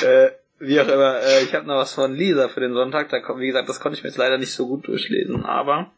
äh, 0.01 0.31
wie 0.59 0.79
auch 0.79 0.87
immer, 0.87 1.21
äh, 1.21 1.43
ich 1.43 1.53
habe 1.53 1.65
noch 1.65 1.77
was 1.77 1.93
von 1.93 2.13
Lisa 2.13 2.49
für 2.49 2.59
den 2.59 2.73
Sonntag. 2.73 3.09
Da 3.09 3.19
kommt, 3.19 3.39
wie 3.39 3.47
gesagt, 3.47 3.69
das 3.69 3.79
konnte 3.79 3.97
ich 3.97 4.03
mir 4.03 4.09
jetzt 4.09 4.17
leider 4.17 4.37
nicht 4.37 4.51
so 4.51 4.67
gut 4.67 4.87
durchlesen, 4.87 5.43
aber 5.43 5.91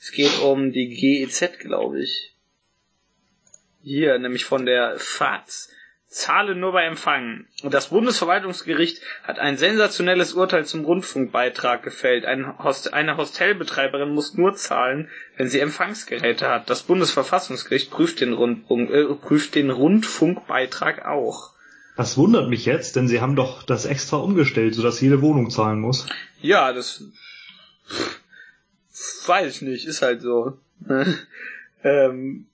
es 0.00 0.12
geht 0.12 0.40
um 0.40 0.72
die 0.72 0.88
GEZ, 0.88 1.58
glaube 1.58 2.02
ich. 2.02 2.34
Hier, 3.82 4.18
nämlich 4.18 4.44
von 4.44 4.66
der 4.66 4.98
FAZ. 4.98 5.70
Zahle 6.10 6.56
nur 6.56 6.72
bei 6.72 6.86
Empfang. 6.86 7.46
Das 7.62 7.90
Bundesverwaltungsgericht 7.90 9.00
hat 9.22 9.38
ein 9.38 9.56
sensationelles 9.56 10.32
Urteil 10.32 10.66
zum 10.66 10.84
Rundfunkbeitrag 10.84 11.84
gefällt. 11.84 12.24
Ein 12.24 12.58
Host 12.58 12.92
eine 12.92 13.16
Hostelbetreiberin 13.16 14.12
muss 14.12 14.34
nur 14.34 14.56
zahlen, 14.56 15.08
wenn 15.36 15.48
sie 15.48 15.60
Empfangsgeräte 15.60 16.48
hat. 16.48 16.68
Das 16.68 16.82
Bundesverfassungsgericht 16.82 17.92
prüft 17.92 18.20
den, 18.20 18.32
Rundfunk, 18.32 18.90
äh, 18.90 19.04
prüft 19.14 19.54
den 19.54 19.70
Rundfunkbeitrag 19.70 21.06
auch. 21.06 21.52
Das 21.96 22.16
wundert 22.16 22.48
mich 22.48 22.64
jetzt, 22.64 22.96
denn 22.96 23.06
sie 23.06 23.20
haben 23.20 23.36
doch 23.36 23.62
das 23.62 23.86
extra 23.86 24.16
umgestellt, 24.16 24.74
sodass 24.74 25.00
jede 25.00 25.22
Wohnung 25.22 25.48
zahlen 25.50 25.78
muss. 25.78 26.06
Ja, 26.40 26.72
das 26.72 27.04
weiß 29.26 29.54
ich 29.54 29.62
nicht, 29.62 29.86
ist 29.86 30.02
halt 30.02 30.22
so. 30.22 30.58
ähm, 31.84 32.46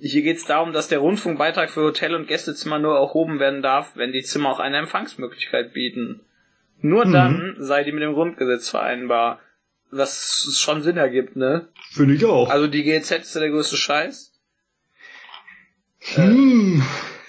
hier 0.00 0.22
geht 0.22 0.36
es 0.36 0.44
darum, 0.44 0.72
dass 0.72 0.88
der 0.88 0.98
Rundfunkbeitrag 0.98 1.70
für 1.70 1.82
Hotel- 1.82 2.14
und 2.14 2.28
Gästezimmer 2.28 2.78
nur 2.78 2.96
erhoben 2.96 3.40
werden 3.40 3.62
darf, 3.62 3.96
wenn 3.96 4.12
die 4.12 4.22
Zimmer 4.22 4.50
auch 4.50 4.60
eine 4.60 4.78
Empfangsmöglichkeit 4.78 5.72
bieten. 5.72 6.20
Nur 6.80 7.06
mhm. 7.06 7.12
dann 7.12 7.56
sei 7.58 7.84
die 7.84 7.92
mit 7.92 8.02
dem 8.02 8.14
Grundgesetz 8.14 8.68
vereinbar. 8.68 9.40
Was 9.90 10.54
schon 10.58 10.82
Sinn 10.82 10.98
ergibt, 10.98 11.34
ne? 11.34 11.68
Finde 11.92 12.14
ich 12.14 12.24
auch. 12.24 12.50
Also 12.50 12.66
die 12.66 12.82
GEZ 12.82 13.10
ist 13.10 13.34
ja 13.34 13.40
der 13.40 13.50
größte 13.50 13.78
Scheiß. 13.78 14.34
Hm. 16.14 16.80
Äh, 16.80 16.82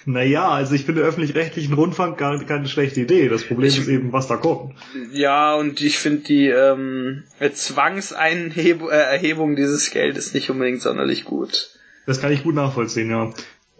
naja, 0.04 0.48
also 0.48 0.74
ich 0.74 0.84
finde 0.84 1.02
öffentlich-rechtlichen 1.02 1.74
Rundfunk 1.74 2.18
gar 2.18 2.42
keine 2.44 2.68
schlechte 2.68 3.00
Idee. 3.00 3.28
Das 3.28 3.44
Problem 3.44 3.68
ich, 3.68 3.78
ist 3.78 3.88
eben, 3.88 4.12
was 4.12 4.28
da 4.28 4.36
kommt. 4.36 4.74
Ja, 5.12 5.54
und 5.54 5.80
ich 5.80 5.98
finde 5.98 6.20
die 6.20 6.48
ähm, 6.48 7.24
Zwangserhebung 7.52 9.56
dieses 9.56 9.90
Geldes 9.90 10.34
nicht 10.34 10.50
unbedingt 10.50 10.82
sonderlich 10.82 11.24
gut. 11.24 11.79
Das 12.06 12.20
kann 12.20 12.32
ich 12.32 12.42
gut 12.42 12.54
nachvollziehen, 12.54 13.10
ja. 13.10 13.30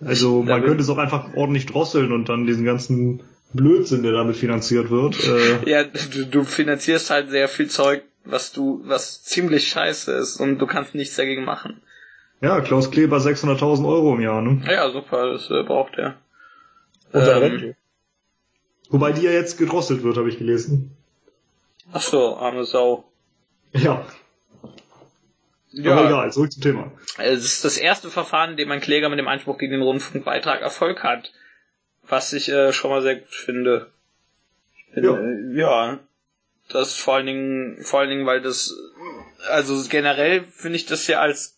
Also 0.00 0.42
man 0.42 0.62
könnte 0.64 0.82
es 0.82 0.88
auch 0.88 0.98
einfach 0.98 1.34
ordentlich 1.34 1.66
drosseln 1.66 2.12
und 2.12 2.28
dann 2.28 2.46
diesen 2.46 2.64
ganzen 2.64 3.22
Blödsinn, 3.52 4.02
der 4.02 4.12
damit 4.12 4.36
finanziert 4.36 4.90
wird. 4.90 5.16
Äh 5.26 5.70
ja, 5.70 5.84
du, 5.84 6.26
du 6.26 6.44
finanzierst 6.44 7.10
halt 7.10 7.30
sehr 7.30 7.48
viel 7.48 7.68
Zeug, 7.68 8.02
was 8.24 8.52
du, 8.52 8.82
was 8.84 9.22
ziemlich 9.22 9.68
scheiße 9.68 10.12
ist 10.12 10.36
und 10.36 10.58
du 10.58 10.66
kannst 10.66 10.94
nichts 10.94 11.16
dagegen 11.16 11.44
machen. 11.44 11.82
Ja, 12.40 12.60
Klaus 12.62 12.90
Kleber 12.90 13.18
600.000 13.18 13.86
Euro 13.86 14.14
im 14.14 14.22
Jahr, 14.22 14.40
ne? 14.40 14.62
Ja, 14.66 14.90
super, 14.90 15.32
das 15.32 15.50
äh, 15.50 15.62
braucht 15.62 15.96
er. 15.98 16.16
Und 17.12 17.22
ähm, 17.22 17.28
Rente. 17.28 17.76
Wobei 18.88 19.12
die 19.12 19.22
ja 19.22 19.30
jetzt 19.30 19.58
gedrosselt 19.58 20.02
wird, 20.02 20.16
habe 20.16 20.28
ich 20.28 20.38
gelesen. 20.38 20.96
Ach 21.92 22.00
so, 22.00 22.36
arme 22.36 22.64
Sau. 22.64 23.04
Ja. 23.72 24.04
Ja. 25.72 25.92
Aber 25.92 26.06
egal, 26.06 26.32
zurück 26.32 26.52
zum 26.52 26.62
Thema. 26.62 26.92
Es 27.18 27.44
ist 27.44 27.64
das 27.64 27.76
erste 27.76 28.10
Verfahren, 28.10 28.52
in 28.52 28.56
dem 28.56 28.70
ein 28.70 28.80
Kläger 28.80 29.08
mit 29.08 29.18
dem 29.18 29.28
Einspruch 29.28 29.58
gegen 29.58 29.72
den 29.72 29.82
Rundfunkbeitrag 29.82 30.60
Erfolg 30.60 31.02
hat. 31.02 31.32
Was 32.02 32.32
ich 32.32 32.48
äh, 32.48 32.72
schon 32.72 32.90
mal 32.90 33.02
sehr 33.02 33.16
gut 33.16 33.28
finde. 33.28 33.90
Ja. 34.94 35.16
Äh, 35.16 35.56
ja. 35.56 35.98
Das 36.68 36.96
vor 36.96 37.16
allen 37.16 37.26
Dingen, 37.26 37.82
vor 37.82 38.00
allen 38.00 38.10
Dingen, 38.10 38.26
weil 38.26 38.40
das, 38.40 38.74
also 39.48 39.80
generell 39.88 40.44
finde 40.50 40.76
ich 40.76 40.86
das 40.86 41.06
ja 41.06 41.20
als 41.20 41.56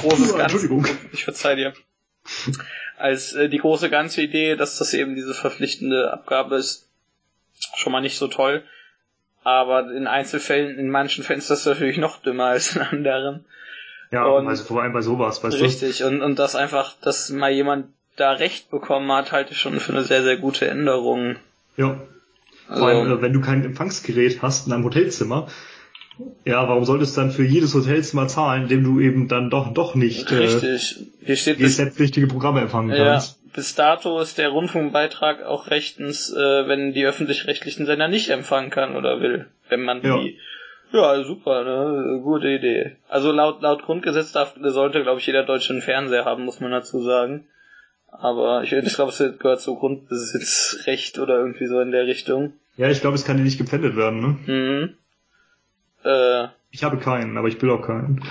großes 0.00 0.32
ja, 0.32 0.38
Ganze. 0.38 0.56
Entschuldigung. 0.56 0.86
Ich 1.12 1.24
verzeih 1.24 1.56
dir. 1.56 1.74
Als 2.98 3.32
äh, 3.32 3.48
die 3.48 3.58
große 3.58 3.90
ganze 3.90 4.22
Idee, 4.22 4.56
dass 4.56 4.78
das 4.78 4.94
eben 4.94 5.14
diese 5.16 5.34
verpflichtende 5.34 6.12
Abgabe 6.12 6.56
ist, 6.56 6.88
schon 7.76 7.92
mal 7.92 8.00
nicht 8.00 8.18
so 8.18 8.28
toll. 8.28 8.64
Aber 9.44 9.90
in 9.92 10.06
Einzelfällen, 10.06 10.78
in 10.78 10.88
manchen 10.88 11.24
Fällen 11.24 11.40
ist 11.40 11.50
das 11.50 11.66
natürlich 11.66 11.98
noch 11.98 12.18
dümmer 12.22 12.46
als 12.46 12.76
in 12.76 12.82
anderen. 12.82 13.44
Ja, 14.10 14.26
und, 14.26 14.46
also 14.46 14.64
vor 14.64 14.82
allem 14.82 14.92
bei 14.92 15.00
sowas, 15.00 15.42
weißt 15.42 15.60
richtig, 15.60 15.80
du? 15.80 15.86
Richtig, 15.86 16.04
und, 16.04 16.22
und 16.22 16.38
das 16.38 16.54
einfach, 16.54 16.94
dass 17.00 17.30
mal 17.30 17.50
jemand 17.50 17.86
da 18.16 18.32
Recht 18.32 18.70
bekommen 18.70 19.10
hat, 19.10 19.32
halte 19.32 19.52
ich 19.52 19.58
schon 19.58 19.80
für 19.80 19.92
eine 19.92 20.04
sehr, 20.04 20.22
sehr 20.22 20.36
gute 20.36 20.68
Änderung. 20.68 21.36
Ja. 21.76 21.98
Also, 22.68 22.80
vor 22.80 22.88
allem, 22.88 23.10
äh, 23.10 23.22
wenn 23.22 23.32
du 23.32 23.40
kein 23.40 23.64
Empfangsgerät 23.64 24.42
hast 24.42 24.66
in 24.66 24.72
einem 24.72 24.84
Hotelzimmer, 24.84 25.48
ja, 26.44 26.68
warum 26.68 26.84
solltest 26.84 27.16
du 27.16 27.22
dann 27.22 27.30
für 27.30 27.44
jedes 27.44 27.74
Hotelzimmer 27.74 28.28
zahlen, 28.28 28.68
dem 28.68 28.84
du 28.84 29.00
eben 29.00 29.28
dann 29.28 29.50
doch 29.50 29.72
doch 29.72 29.94
nicht 29.94 30.30
äh, 30.30 30.36
Richtig. 30.36 31.06
Hier 31.24 31.36
steht 31.36 31.58
GZ-pflichtige 31.58 32.26
Programme 32.26 32.60
empfangen 32.60 32.94
kannst? 32.94 33.41
Bis 33.54 33.74
dato 33.74 34.18
ist 34.20 34.38
der 34.38 34.48
Rundfunkbeitrag 34.48 35.42
auch 35.42 35.68
rechtens, 35.70 36.32
äh, 36.32 36.68
wenn 36.68 36.92
die 36.92 37.04
öffentlich-rechtlichen 37.04 37.86
Sender 37.86 38.08
nicht 38.08 38.30
empfangen 38.30 38.70
kann 38.70 38.96
oder 38.96 39.20
will. 39.20 39.46
Wenn 39.68 39.82
man 39.82 40.02
ja. 40.02 40.18
die 40.18 40.38
ja, 40.92 41.24
super, 41.24 41.64
ne? 41.64 42.20
Gute 42.22 42.48
Idee. 42.48 42.96
Also 43.08 43.32
laut 43.32 43.62
laut 43.62 43.82
Grundgesetz 43.82 44.32
darf, 44.32 44.54
sollte, 44.60 45.02
glaube 45.02 45.20
ich, 45.20 45.26
jeder 45.26 45.44
Deutsche 45.44 45.72
einen 45.72 45.80
Fernseher 45.80 46.26
haben, 46.26 46.44
muss 46.44 46.60
man 46.60 46.70
dazu 46.70 47.02
sagen. 47.02 47.46
Aber 48.10 48.62
ich, 48.62 48.72
ich 48.72 48.94
glaube, 48.94 49.10
es 49.10 49.18
gehört 49.38 49.62
zu 49.62 49.74
Grundbesitzrecht 49.76 51.18
oder 51.18 51.38
irgendwie 51.38 51.66
so 51.66 51.80
in 51.80 51.92
der 51.92 52.06
Richtung. 52.06 52.52
Ja, 52.76 52.88
ich 52.88 53.00
glaube, 53.00 53.14
es 53.14 53.24
kann 53.24 53.42
nicht 53.42 53.58
gepfändet 53.58 53.96
werden, 53.96 54.20
ne? 54.20 54.52
Mhm. 54.52 54.96
Äh, 56.04 56.48
ich 56.70 56.84
habe 56.84 56.98
keinen, 56.98 57.38
aber 57.38 57.48
ich 57.48 57.60
will 57.62 57.70
auch 57.70 57.82
keinen. 57.82 58.22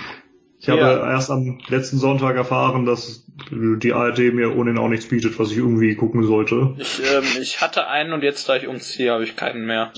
Ich 0.62 0.68
habe 0.68 0.80
ja. 0.80 1.10
erst 1.10 1.28
am 1.28 1.58
letzten 1.66 1.98
Sonntag 1.98 2.36
erfahren, 2.36 2.86
dass 2.86 3.24
die 3.50 3.92
ARD 3.92 4.32
mir 4.32 4.56
ohnehin 4.56 4.78
auch 4.78 4.86
nichts 4.86 5.08
bietet, 5.08 5.36
was 5.40 5.50
ich 5.50 5.56
irgendwie 5.56 5.96
gucken 5.96 6.24
sollte. 6.24 6.76
Ich, 6.78 7.00
ähm, 7.12 7.24
ich 7.40 7.60
hatte 7.60 7.88
einen 7.88 8.12
und 8.12 8.22
jetzt, 8.22 8.48
da 8.48 8.54
ich 8.54 8.68
umziehe, 8.68 9.10
habe 9.10 9.24
ich 9.24 9.34
keinen 9.34 9.66
mehr. 9.66 9.92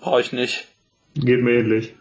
Brauche 0.00 0.22
ich 0.22 0.32
nicht. 0.32 0.66
Geht 1.14 1.40
mir 1.42 1.52
ähnlich. 1.52 1.94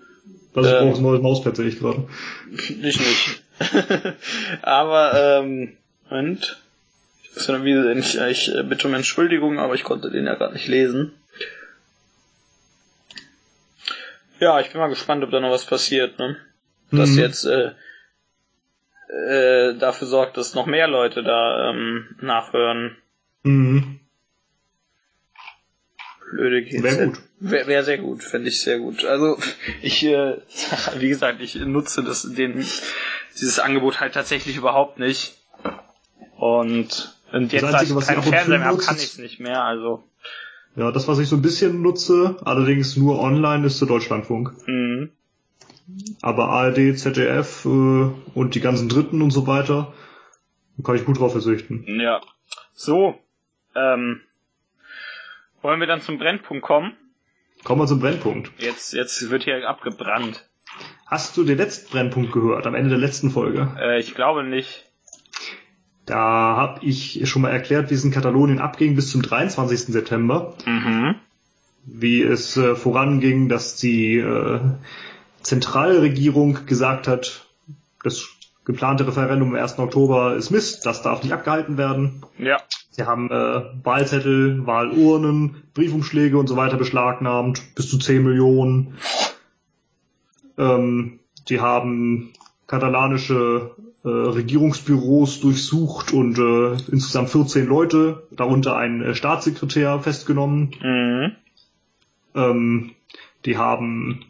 Was 0.55 0.65
ähm, 0.65 0.89
ist 0.89 0.97
ein 0.97 1.03
neues 1.03 1.21
Mauspad, 1.21 1.57
sehe 1.57 1.67
ich 1.67 1.77
gerade. 1.77 2.07
Ich 2.51 2.99
nicht. 2.99 3.43
aber, 4.63 5.41
ähm, 5.43 5.77
Moment. 6.09 6.59
Ich, 7.35 8.17
ich 8.17 8.51
bitte 8.67 8.87
um 8.87 8.95
Entschuldigung, 8.95 9.59
aber 9.59 9.75
ich 9.75 9.83
konnte 9.83 10.09
den 10.09 10.25
ja 10.25 10.33
gerade 10.33 10.53
nicht 10.53 10.67
lesen. 10.67 11.13
Ja, 14.39 14.59
ich 14.59 14.71
bin 14.71 14.81
mal 14.81 14.87
gespannt, 14.87 15.23
ob 15.23 15.29
da 15.29 15.39
noch 15.39 15.51
was 15.51 15.65
passiert, 15.65 16.17
ne? 16.17 16.37
Das 16.91 17.11
mhm. 17.11 17.19
jetzt 17.19 17.45
äh, 17.45 17.71
äh, 19.09 19.77
dafür 19.77 20.07
sorgt, 20.07 20.37
dass 20.37 20.53
noch 20.53 20.65
mehr 20.65 20.87
Leute 20.87 21.23
da 21.23 21.69
ähm, 21.69 22.15
nachhören. 22.21 22.97
Mhm. 23.43 23.99
Blöde 26.31 26.63
Kids. 26.63 26.83
Wäre 26.83 27.07
gut. 27.07 27.19
Wäre 27.39 27.67
wär 27.67 27.83
sehr 27.83 27.97
gut, 27.97 28.23
fände 28.23 28.49
ich 28.49 28.61
sehr 28.61 28.79
gut. 28.79 29.05
Also 29.05 29.37
ich, 29.81 30.03
äh, 30.03 30.37
wie 30.97 31.09
gesagt, 31.09 31.41
ich 31.41 31.55
nutze 31.55 32.03
das, 32.03 32.23
den, 32.33 32.65
dieses 33.33 33.59
Angebot 33.59 33.99
halt 33.99 34.13
tatsächlich 34.13 34.57
überhaupt 34.57 34.99
nicht. 34.99 35.35
Und, 36.37 37.15
und 37.31 37.51
jetzt, 37.51 37.63
Einzige, 37.63 37.93
da 37.93 37.99
ich 37.99 38.07
keinen 38.07 38.23
Fernseher 38.23 38.59
mehr 38.59 38.67
habe, 38.67 38.77
kann 38.77 38.95
ich 38.95 39.03
es 39.03 39.17
nicht 39.17 39.39
mehr. 39.39 39.63
Also 39.63 40.03
ja, 40.75 40.91
das, 40.91 41.07
was 41.07 41.19
ich 41.19 41.27
so 41.27 41.35
ein 41.35 41.41
bisschen 41.41 41.81
nutze, 41.81 42.37
allerdings 42.45 42.95
nur 42.95 43.19
online, 43.19 43.65
ist 43.65 43.81
der 43.81 43.87
Deutschlandfunk. 43.87 44.53
Mhm. 44.67 45.11
Aber 46.21 46.49
ARD, 46.49 46.97
ZDF 46.97 47.65
äh, 47.65 47.69
und 47.69 48.55
die 48.55 48.61
ganzen 48.61 48.89
Dritten 48.89 49.21
und 49.21 49.31
so 49.31 49.47
weiter, 49.47 49.93
kann 50.83 50.95
ich 50.95 51.05
gut 51.05 51.19
drauf 51.19 51.31
verzichten. 51.33 51.85
Ja. 51.99 52.21
So, 52.73 53.15
ähm, 53.75 54.21
wollen 55.61 55.79
wir 55.79 55.87
dann 55.87 56.01
zum 56.01 56.17
Brennpunkt 56.17 56.63
kommen? 56.63 56.93
Kommen 57.63 57.81
wir 57.81 57.87
zum 57.87 57.99
Brennpunkt. 57.99 58.51
Jetzt, 58.57 58.93
jetzt 58.93 59.29
wird 59.29 59.43
hier 59.43 59.67
abgebrannt. 59.67 60.49
Hast 61.05 61.35
du 61.35 61.43
den 61.43 61.57
letzten 61.57 61.91
Brennpunkt 61.91 62.31
gehört, 62.31 62.67
am 62.67 62.75
Ende 62.75 62.91
der 62.91 62.99
letzten 62.99 63.31
Folge? 63.31 63.75
Äh, 63.79 63.99
ich 63.99 64.15
glaube 64.15 64.43
nicht. 64.43 64.85
Da 66.05 66.17
habe 66.55 66.85
ich 66.85 67.29
schon 67.29 67.41
mal 67.41 67.51
erklärt, 67.51 67.89
wie 67.89 67.95
es 67.95 68.03
in 68.03 68.11
Katalonien 68.11 68.59
abging 68.59 68.95
bis 68.95 69.11
zum 69.11 69.21
23. 69.21 69.79
September. 69.79 70.55
Mhm. 70.65 71.15
Wie 71.85 72.21
es 72.21 72.55
äh, 72.57 72.75
voranging, 72.75 73.49
dass 73.49 73.75
die 73.75 74.17
äh, 74.17 74.59
Zentralregierung 75.49 76.67
gesagt 76.67 77.07
hat, 77.07 77.47
das 78.03 78.29
geplante 78.65 79.07
Referendum 79.07 79.49
am 79.49 79.55
1. 79.55 79.79
Oktober 79.79 80.35
ist 80.35 80.51
Mist, 80.51 80.85
das 80.85 81.01
darf 81.01 81.23
nicht 81.23 81.33
abgehalten 81.33 81.75
werden. 81.75 82.23
Ja. 82.37 82.57
Sie 82.91 83.03
haben 83.03 83.31
äh, 83.31 83.63
Wahlzettel, 83.83 84.67
Wahlurnen, 84.67 85.63
Briefumschläge 85.73 86.37
und 86.37 86.45
so 86.45 86.55
weiter 86.55 86.77
beschlagnahmt, 86.77 87.73
bis 87.73 87.89
zu 87.89 87.97
10 87.97 88.23
Millionen. 88.23 88.99
Ähm, 90.59 91.19
die 91.47 91.59
haben 91.59 92.33
katalanische 92.67 93.71
äh, 94.03 94.07
Regierungsbüros 94.07 95.39
durchsucht 95.39 96.13
und 96.13 96.37
äh, 96.37 96.73
insgesamt 96.91 97.31
14 97.31 97.65
Leute, 97.65 98.27
darunter 98.29 98.77
ein 98.77 99.01
äh, 99.01 99.15
Staatssekretär 99.15 99.99
festgenommen. 99.99 100.75
Mhm. 100.79 101.31
Ähm, 102.35 102.91
Die 103.45 103.57
haben 103.57 104.25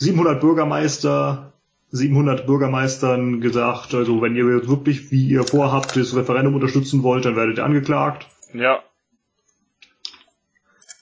700 0.00 0.40
Bürgermeister, 0.40 1.52
700 1.90 2.46
Bürgermeistern 2.46 3.42
gesagt, 3.42 3.94
also 3.94 4.22
wenn 4.22 4.34
ihr 4.34 4.46
wirklich, 4.46 5.10
wie 5.10 5.28
ihr 5.28 5.44
vorhabt, 5.44 5.94
das 5.94 6.16
Referendum 6.16 6.54
unterstützen 6.54 7.02
wollt, 7.02 7.26
dann 7.26 7.36
werdet 7.36 7.58
ihr 7.58 7.64
angeklagt. 7.64 8.26
Ja. 8.54 8.82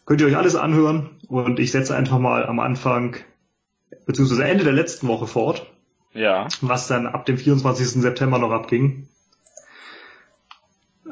Könnt 0.04 0.20
ihr 0.20 0.26
euch 0.26 0.36
alles 0.36 0.56
anhören 0.56 1.10
und 1.28 1.60
ich 1.60 1.70
setze 1.70 1.94
einfach 1.94 2.18
mal 2.18 2.44
am 2.44 2.58
Anfang, 2.58 3.16
beziehungsweise 4.04 4.44
Ende 4.44 4.64
der 4.64 4.72
letzten 4.72 5.06
Woche 5.06 5.28
fort. 5.28 5.70
Ja. 6.12 6.48
Was 6.60 6.88
dann 6.88 7.06
ab 7.06 7.24
dem 7.24 7.38
24. 7.38 8.02
September 8.02 8.38
noch 8.40 8.50
abging. 8.50 9.06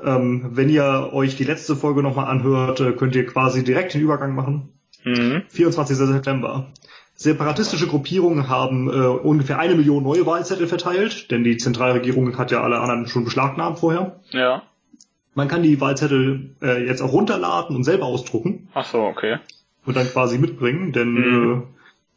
Ähm, 0.02 0.50
wenn 0.56 0.70
ihr 0.70 1.10
euch 1.12 1.36
die 1.36 1.44
letzte 1.44 1.76
Folge 1.76 2.02
nochmal 2.02 2.26
anhört, 2.26 2.80
äh, 2.80 2.92
könnt 2.92 3.14
ihr 3.14 3.26
quasi 3.26 3.62
direkt 3.62 3.94
den 3.94 4.00
Übergang 4.00 4.34
machen. 4.34 4.72
Mhm. 5.04 5.42
24. 5.48 5.96
September. 5.96 6.72
Separatistische 7.18 7.86
Gruppierungen 7.86 8.51
haben 8.51 8.90
äh, 8.90 9.06
ungefähr 9.06 9.59
eine 9.59 9.74
Million 9.74 10.02
neue 10.02 10.26
Wahlzettel 10.26 10.66
verteilt, 10.66 11.30
denn 11.30 11.44
die 11.44 11.56
Zentralregierung 11.56 12.36
hat 12.36 12.51
ja 12.51 12.62
alle 12.62 12.78
anderen 12.78 13.06
schon 13.06 13.24
beschlagnahmt 13.24 13.78
vorher. 13.78 14.20
Ja. 14.30 14.62
Man 15.34 15.48
kann 15.48 15.62
die 15.62 15.80
Wahlzettel 15.80 16.51
äh, 16.60 16.84
jetzt 16.84 17.01
auch 17.01 17.12
runterladen 17.12 17.74
und 17.74 17.84
selber 17.84 18.05
ausdrucken. 18.05 18.68
Ach 18.74 18.84
so, 18.84 19.01
okay. 19.01 19.38
Und 19.86 19.97
dann 19.97 20.06
quasi 20.06 20.36
mitbringen, 20.38 20.93
denn 20.93 21.12
mhm. 21.12 21.62
äh, 21.62 21.66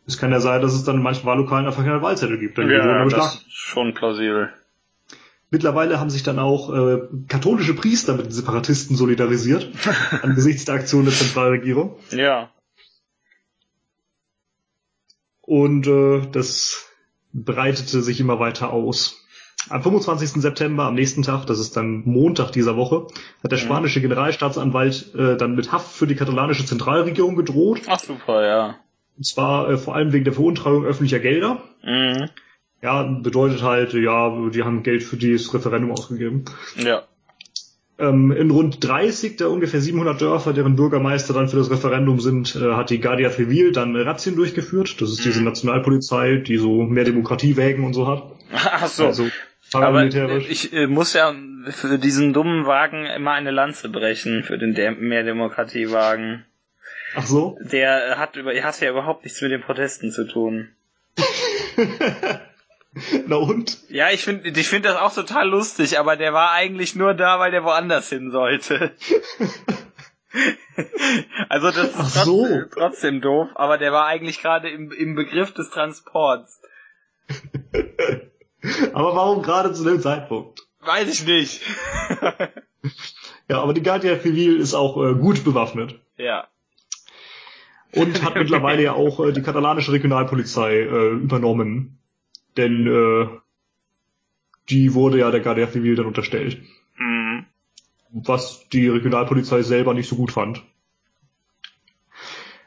es 0.05 0.17
kann 0.17 0.31
ja 0.31 0.41
sein, 0.41 0.61
dass 0.61 0.73
es 0.73 0.83
dann 0.83 0.97
in 0.97 1.03
manchen 1.03 1.25
Wahllokalen 1.25 1.65
einfach 1.65 1.85
keine 1.85 2.01
Wahlzettel 2.01 2.37
gibt. 2.37 2.57
Dann 2.57 2.69
ja, 2.69 3.05
das 3.05 3.35
ist 3.35 3.53
schon 3.53 3.93
plausibel. 3.93 4.49
Mittlerweile 5.49 5.99
haben 5.99 6.09
sich 6.09 6.23
dann 6.23 6.39
auch 6.39 6.73
äh, 6.73 6.99
katholische 7.27 7.73
Priester 7.73 8.15
mit 8.15 8.25
den 8.25 8.31
Separatisten 8.31 8.97
solidarisiert, 8.97 9.69
angesichts 10.21 10.65
der 10.65 10.75
Aktion 10.75 11.05
der 11.05 11.13
Zentralregierung. 11.13 11.95
Ja. 12.11 12.49
Und 15.49 15.87
äh, 15.87 16.21
das 16.31 16.91
breitete 17.33 18.03
sich 18.03 18.19
immer 18.19 18.39
weiter 18.39 18.71
aus. 18.71 19.25
Am 19.67 19.81
25. 19.81 20.43
September, 20.43 20.83
am 20.83 20.93
nächsten 20.93 21.23
Tag, 21.23 21.47
das 21.47 21.57
ist 21.57 21.75
dann 21.75 22.03
Montag 22.05 22.51
dieser 22.51 22.77
Woche, 22.77 23.07
hat 23.43 23.51
der 23.51 23.57
spanische 23.57 23.99
Generalstaatsanwalt 23.99 25.15
äh, 25.15 25.37
dann 25.37 25.55
mit 25.55 25.71
Haft 25.71 25.91
für 25.91 26.05
die 26.05 26.13
katalanische 26.13 26.67
Zentralregierung 26.67 27.35
gedroht. 27.35 27.81
Ach 27.87 27.99
super, 27.99 28.45
ja. 28.45 28.75
Und 29.17 29.25
zwar 29.25 29.71
äh, 29.71 29.77
vor 29.77 29.95
allem 29.95 30.13
wegen 30.13 30.23
der 30.23 30.33
Veruntreuung 30.33 30.85
öffentlicher 30.85 31.19
Gelder. 31.19 31.63
Mhm. 31.83 32.29
Ja, 32.83 33.01
bedeutet 33.01 33.63
halt, 33.63 33.95
ja, 33.95 34.49
die 34.51 34.61
haben 34.61 34.83
Geld 34.83 35.01
für 35.01 35.17
dieses 35.17 35.51
Referendum 35.51 35.91
ausgegeben. 35.91 36.45
Ja. 36.77 37.05
Ähm, 37.99 38.31
in 38.31 38.49
rund 38.49 38.81
30 38.81 39.35
der 39.35 39.49
ungefähr 39.49 39.81
700 39.81 40.21
Dörfer, 40.21 40.53
deren 40.53 40.77
Bürgermeister 40.77 41.33
dann 41.33 41.49
für 41.49 41.57
das 41.57 41.69
Referendum 41.69 42.21
sind, 42.21 42.55
äh, 42.55 42.73
hat 42.73 42.89
die 42.89 43.01
Guardia 43.01 43.29
Civil 43.29 43.73
dann 43.73 43.95
Razzien 43.95 44.37
durchgeführt. 44.37 45.01
Das 45.01 45.11
ist 45.11 45.25
diese 45.25 45.39
mhm. 45.39 45.45
Nationalpolizei, 45.45 46.37
die 46.37 46.57
so 46.57 46.83
mehr 46.83 47.03
Demokratie 47.03 47.57
wägen 47.57 47.83
und 47.83 47.93
so 47.93 48.07
hat. 48.07 48.23
Ach 48.53 48.87
so. 48.87 49.05
Also, 49.07 49.27
Aber 49.73 50.05
ich 50.05 50.71
äh, 50.71 50.87
muss 50.87 51.13
ja 51.13 51.33
für 51.67 51.99
diesen 51.99 52.31
dummen 52.31 52.65
Wagen 52.65 53.05
immer 53.05 53.33
eine 53.33 53.51
Lanze 53.51 53.89
brechen, 53.89 54.43
für 54.43 54.57
den 54.57 54.73
De 54.73 54.91
mehr 54.91 55.23
Demokratiewagen. 55.23 56.45
Ach 57.15 57.25
so? 57.25 57.57
Der 57.61 58.17
hat, 58.17 58.37
über, 58.37 58.53
hat 58.53 58.79
ja 58.79 58.91
überhaupt 58.91 59.25
nichts 59.25 59.41
mit 59.41 59.51
den 59.51 59.61
Protesten 59.61 60.11
zu 60.11 60.25
tun. 60.25 60.69
Na 63.27 63.35
und? 63.35 63.77
Ja, 63.89 64.09
ich 64.09 64.23
finde 64.23 64.49
ich 64.49 64.67
find 64.67 64.85
das 64.85 64.97
auch 64.97 65.13
total 65.13 65.47
lustig, 65.47 65.99
aber 65.99 66.15
der 66.15 66.33
war 66.33 66.51
eigentlich 66.51 66.95
nur 66.95 67.13
da, 67.13 67.39
weil 67.39 67.51
der 67.51 67.63
woanders 67.63 68.09
hin 68.09 68.31
sollte. 68.31 68.95
also 71.49 71.71
das 71.71 71.87
ist 71.87 71.95
trotzdem, 71.95 72.23
so. 72.23 72.47
trotzdem, 72.71 73.21
doof, 73.21 73.49
aber 73.55 73.77
der 73.77 73.91
war 73.91 74.05
eigentlich 74.07 74.41
gerade 74.41 74.69
im, 74.69 74.91
im 74.91 75.15
Begriff 75.15 75.53
des 75.53 75.69
Transports. 75.69 76.61
aber 78.93 79.15
warum 79.15 79.43
gerade 79.43 79.71
zu 79.73 79.83
dem 79.83 80.01
Zeitpunkt? 80.01 80.61
Weiß 80.81 81.07
ich 81.11 81.25
nicht. 81.25 81.61
ja, 83.47 83.61
aber 83.61 83.73
die 83.73 83.83
Guardia 83.83 84.19
Civil 84.19 84.59
ist 84.59 84.73
auch 84.73 84.97
äh, 84.97 85.13
gut 85.13 85.43
bewaffnet. 85.43 85.99
Ja. 86.17 86.47
Und 87.91 88.23
hat 88.23 88.35
mittlerweile 88.35 88.83
ja 88.83 88.93
auch 88.93 89.19
äh, 89.19 89.31
die 89.31 89.41
katalanische 89.41 89.91
Regionalpolizei 89.91 90.73
äh, 90.79 91.09
übernommen. 91.09 91.98
Denn 92.59 92.87
äh, 92.87 93.27
die 94.69 94.93
wurde 94.93 95.19
ja 95.19 95.31
der 95.31 95.39
Guardia 95.39 95.67
Civil 95.67 95.95
dann 95.95 96.07
unterstellt. 96.07 96.61
Mhm. 96.97 97.45
Was 98.11 98.67
die 98.67 98.89
Regionalpolizei 98.89 99.61
selber 99.61 99.93
nicht 99.93 100.09
so 100.09 100.17
gut 100.17 100.33
fand. 100.33 100.61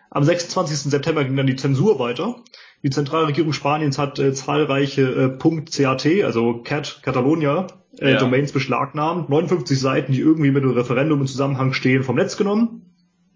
Am 0.09 0.25
26. 0.25 0.91
September 0.91 1.25
ging 1.25 1.37
dann 1.37 1.47
die 1.47 1.57
Zensur 1.57 1.99
weiter. 1.99 2.37
Die 2.83 2.89
Zentralregierung 2.89 3.53
Spaniens 3.53 3.99
hat 3.99 4.19
äh, 4.19 4.33
zahlreiche 4.33 5.03
äh, 5.03 5.85
.cat, 5.85 6.07
also 6.25 6.63
Cat 6.63 7.01
Catalonia, 7.03 7.67
äh, 7.99 8.13
ja. 8.13 8.19
Domains 8.19 8.53
beschlagnahmt, 8.53 9.29
59 9.29 9.79
Seiten, 9.79 10.13
die 10.13 10.21
irgendwie 10.21 10.53
mit 10.53 10.65
dem 10.65 10.71
Referendum 10.71 11.21
im 11.21 11.27
Zusammenhang 11.27 11.75
stehen, 11.75 12.03
vom 12.03 12.17
Netz 12.17 12.39
genommen. 12.39 12.87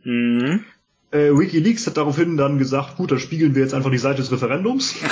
Mhm. 0.05 0.65
Äh, 1.11 1.33
WikiLeaks 1.33 1.87
hat 1.87 1.99
daraufhin 1.99 2.39
dann 2.39 2.59
gesagt, 2.59 2.97
gut, 2.97 3.13
dann 3.13 3.19
spiegeln 3.19 3.55
wir 3.55 3.63
jetzt 3.63 3.75
einfach 3.75 3.91
die 3.91 3.99
Seite 3.99 4.23
des 4.23 4.33
Referendums. 4.33 4.97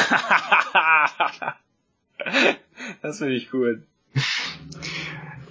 das 3.05 3.19
finde 3.19 3.35
ich 3.35 3.51
gut. 3.51 3.79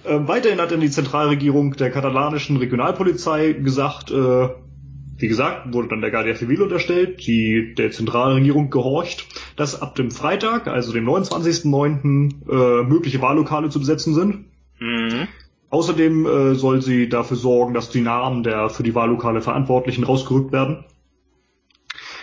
Ähm, 0.06 0.28
weiterhin 0.28 0.60
hat 0.60 0.70
dann 0.70 0.80
die 0.80 0.90
Zentralregierung 0.90 1.76
der 1.76 1.90
katalanischen 1.90 2.58
Regionalpolizei 2.58 3.52
gesagt, 3.52 4.10
äh, 4.10 4.48
wie 5.16 5.28
gesagt, 5.28 5.72
wurde 5.72 5.88
dann 5.88 6.02
der 6.02 6.10
Guardia 6.10 6.34
Civil 6.34 6.60
unterstellt, 6.60 7.26
die 7.26 7.74
der 7.74 7.90
Zentralregierung 7.90 8.68
gehorcht, 8.68 9.26
dass 9.56 9.80
ab 9.80 9.94
dem 9.94 10.10
Freitag, 10.10 10.66
also 10.66 10.92
dem 10.92 11.08
29.09., 11.08 12.50
äh, 12.50 12.82
mögliche 12.84 13.22
Wahllokale 13.22 13.70
zu 13.70 13.78
besetzen 13.78 14.12
sind. 14.12 14.44
Mhm. 14.78 15.28
Außerdem 15.70 16.26
äh, 16.26 16.54
soll 16.54 16.82
sie 16.82 17.08
dafür 17.08 17.38
sorgen, 17.38 17.72
dass 17.72 17.88
die 17.88 18.02
Namen 18.02 18.42
der 18.42 18.68
für 18.68 18.82
die 18.82 18.94
Wahllokale 18.94 19.40
Verantwortlichen 19.40 20.04
rausgerückt 20.04 20.52
werden. 20.52 20.84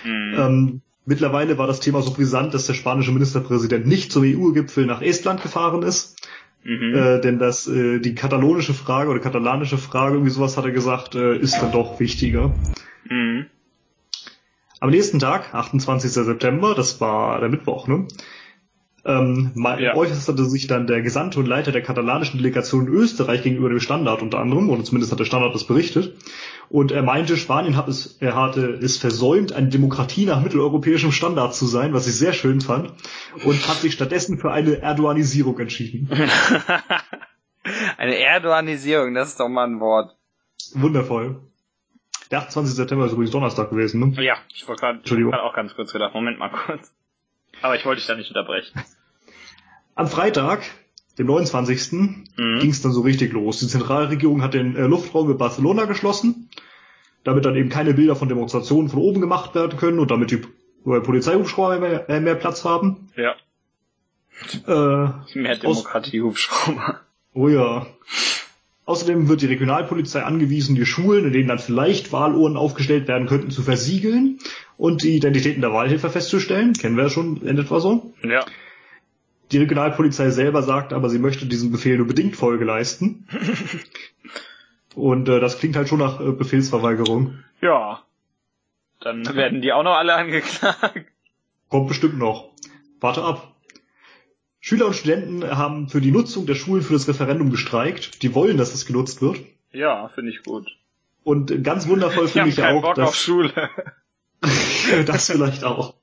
Mhm. 0.05 0.35
Ähm, 0.37 0.81
mittlerweile 1.05 1.57
war 1.57 1.67
das 1.67 1.79
Thema 1.79 2.01
so 2.01 2.13
brisant, 2.13 2.53
dass 2.53 2.67
der 2.67 2.73
spanische 2.73 3.11
Ministerpräsident 3.11 3.87
nicht 3.87 4.11
zum 4.11 4.23
EU-Gipfel 4.23 4.85
nach 4.85 5.01
Estland 5.01 5.41
gefahren 5.41 5.83
ist. 5.83 6.17
Mhm. 6.63 6.93
Äh, 6.93 7.21
denn 7.21 7.39
das, 7.39 7.67
äh, 7.67 7.99
die 7.99 8.13
katalonische 8.13 8.73
Frage 8.73 9.09
oder 9.09 9.19
katalanische 9.19 9.77
Frage, 9.77 10.15
irgendwie 10.15 10.31
sowas 10.31 10.57
hat 10.57 10.65
er 10.65 10.71
gesagt, 10.71 11.15
äh, 11.15 11.35
ist 11.37 11.59
dann 11.59 11.71
doch 11.71 11.99
wichtiger. 11.99 12.53
Mhm. 13.09 13.47
Am 14.79 14.89
nächsten 14.89 15.19
Tag, 15.19 15.53
28. 15.53 16.11
September, 16.11 16.75
das 16.75 17.01
war 17.01 17.39
der 17.39 17.49
Mittwoch, 17.49 17.87
ne? 17.87 18.07
ähm, 19.03 19.51
ja. 19.79 19.95
äußerte 19.95 20.45
sich 20.45 20.67
dann 20.67 20.87
der 20.87 21.01
Gesandte 21.01 21.39
und 21.39 21.47
Leiter 21.47 21.71
der 21.71 21.81
katalanischen 21.81 22.37
Delegation 22.37 22.87
in 22.87 22.93
Österreich 22.93 23.41
gegenüber 23.43 23.69
dem 23.69 23.79
Standard 23.79 24.21
unter 24.21 24.39
anderem, 24.39 24.69
oder 24.69 24.83
zumindest 24.83 25.11
hat 25.11 25.19
der 25.19 25.25
Standard 25.25 25.55
das 25.55 25.65
berichtet. 25.65 26.15
Und 26.71 26.93
er 26.93 27.03
meinte, 27.03 27.35
Spanien 27.35 27.75
hat 27.75 27.89
es, 27.89 28.17
er 28.21 28.33
hatte 28.33 28.79
es 28.81 28.97
versäumt, 28.97 29.51
eine 29.51 29.67
Demokratie 29.67 30.25
nach 30.25 30.41
mitteleuropäischem 30.41 31.11
Standard 31.11 31.53
zu 31.53 31.65
sein, 31.65 31.93
was 31.93 32.07
ich 32.07 32.15
sehr 32.15 32.31
schön 32.31 32.61
fand, 32.61 32.93
und 33.43 33.67
hat 33.67 33.77
sich 33.77 33.91
stattdessen 33.91 34.37
für 34.37 34.53
eine 34.53 34.81
Erdoganisierung 34.81 35.59
entschieden. 35.59 36.09
eine 37.97 38.15
Erdoganisierung, 38.15 39.13
das 39.13 39.29
ist 39.29 39.39
doch 39.41 39.49
mal 39.49 39.67
ein 39.67 39.81
Wort. 39.81 40.15
Wundervoll. 40.73 41.41
Der 42.31 42.39
28. 42.39 42.73
September 42.73 43.05
ist 43.05 43.11
übrigens 43.11 43.31
Donnerstag 43.31 43.69
gewesen, 43.69 43.99
ne? 43.99 44.23
Ja, 44.23 44.37
ich 44.53 44.65
war 44.65 44.77
gerade 44.77 45.01
auch 45.43 45.53
ganz 45.53 45.75
kurz 45.75 45.91
gedacht. 45.91 46.13
Moment 46.13 46.39
mal 46.39 46.51
kurz. 46.51 46.95
Aber 47.61 47.75
ich 47.75 47.85
wollte 47.85 47.99
dich 47.99 48.07
da 48.07 48.15
nicht 48.15 48.29
unterbrechen. 48.29 48.81
Am 49.95 50.07
Freitag, 50.07 50.63
dem 51.17 51.27
29. 51.27 51.91
Mhm. 51.91 52.59
ging 52.59 52.69
es 52.69 52.81
dann 52.81 52.91
so 52.91 53.01
richtig 53.01 53.33
los. 53.33 53.59
Die 53.59 53.67
Zentralregierung 53.67 54.41
hat 54.41 54.53
den 54.53 54.75
äh, 54.75 54.85
Luftraum 54.85 55.29
über 55.29 55.37
Barcelona 55.37 55.85
geschlossen, 55.85 56.49
damit 57.23 57.45
dann 57.45 57.55
eben 57.55 57.69
keine 57.69 57.93
Bilder 57.93 58.15
von 58.15 58.29
Demonstrationen 58.29 58.89
von 58.89 58.99
oben 58.99 59.21
gemacht 59.21 59.55
werden 59.55 59.77
können 59.77 59.99
und 59.99 60.11
damit 60.11 60.31
die 60.31 60.41
äh, 60.85 60.99
Polizeihubschrauber 60.99 61.79
mehr, 61.79 62.09
äh, 62.09 62.19
mehr 62.19 62.35
Platz 62.35 62.65
haben. 62.65 63.09
Ja. 63.15 63.35
Äh, 64.67 65.37
mehr 65.37 65.57
Demokratiehubschrauber. 65.57 67.01
Oh 67.33 67.47
ja. 67.47 67.85
Außerdem 68.85 69.29
wird 69.29 69.41
die 69.41 69.45
Regionalpolizei 69.45 70.23
angewiesen, 70.23 70.75
die 70.75 70.85
Schulen, 70.85 71.25
in 71.25 71.33
denen 71.33 71.47
dann 71.47 71.59
vielleicht 71.59 72.11
Wahlurnen 72.11 72.57
aufgestellt 72.57 73.07
werden 73.07 73.27
könnten, 73.27 73.51
zu 73.51 73.61
versiegeln 73.61 74.39
und 74.77 75.03
die 75.03 75.15
Identitäten 75.15 75.61
der 75.61 75.71
Wahlhelfer 75.71 76.09
festzustellen. 76.09 76.73
Kennen 76.73 76.97
wir 76.97 77.03
ja 77.03 77.09
schon 77.09 77.37
in 77.43 77.57
etwa 77.57 77.79
so. 77.79 78.13
Ja. 78.23 78.43
Die 79.51 79.57
Regionalpolizei 79.57 80.29
selber 80.29 80.63
sagt 80.63 80.93
aber, 80.93 81.09
sie 81.09 81.19
möchte 81.19 81.45
diesen 81.45 81.71
Befehl 81.71 81.97
nur 81.97 82.07
bedingt 82.07 82.35
Folge 82.35 82.63
leisten. 82.63 83.27
und 84.95 85.27
äh, 85.27 85.39
das 85.39 85.59
klingt 85.59 85.75
halt 85.75 85.89
schon 85.89 85.99
nach 85.99 86.21
äh, 86.21 86.31
Befehlsverweigerung. 86.31 87.39
Ja. 87.61 88.03
Dann 89.01 89.25
werden 89.35 89.61
die 89.61 89.73
auch 89.73 89.83
noch 89.83 89.95
alle 89.95 90.13
angeklagt. 90.13 91.07
Kommt 91.69 91.87
bestimmt 91.87 92.17
noch. 92.17 92.51
Warte 92.99 93.23
ab. 93.23 93.55
Schüler 94.59 94.85
und 94.85 94.95
Studenten 94.95 95.43
haben 95.57 95.89
für 95.89 96.01
die 96.01 96.11
Nutzung 96.11 96.45
der 96.45 96.55
Schulen 96.55 96.83
für 96.83 96.93
das 96.93 97.07
Referendum 97.07 97.49
gestreikt. 97.49 98.21
Die 98.21 98.35
wollen, 98.35 98.57
dass 98.57 98.73
es 98.73 98.85
genutzt 98.85 99.21
wird. 99.21 99.39
Ja, 99.71 100.09
finde 100.09 100.31
ich 100.31 100.43
gut. 100.43 100.77
Und 101.23 101.63
ganz 101.63 101.87
wundervoll 101.87 102.27
finde 102.27 102.49
ich, 102.49 102.59
ich 102.59 102.63
auch, 102.63 102.81
Bock 102.81 102.95
dass 102.95 103.09
auf 103.09 103.15
Schule. 103.15 103.51
das 105.05 105.27
vielleicht 105.27 105.63
auch. 105.63 105.95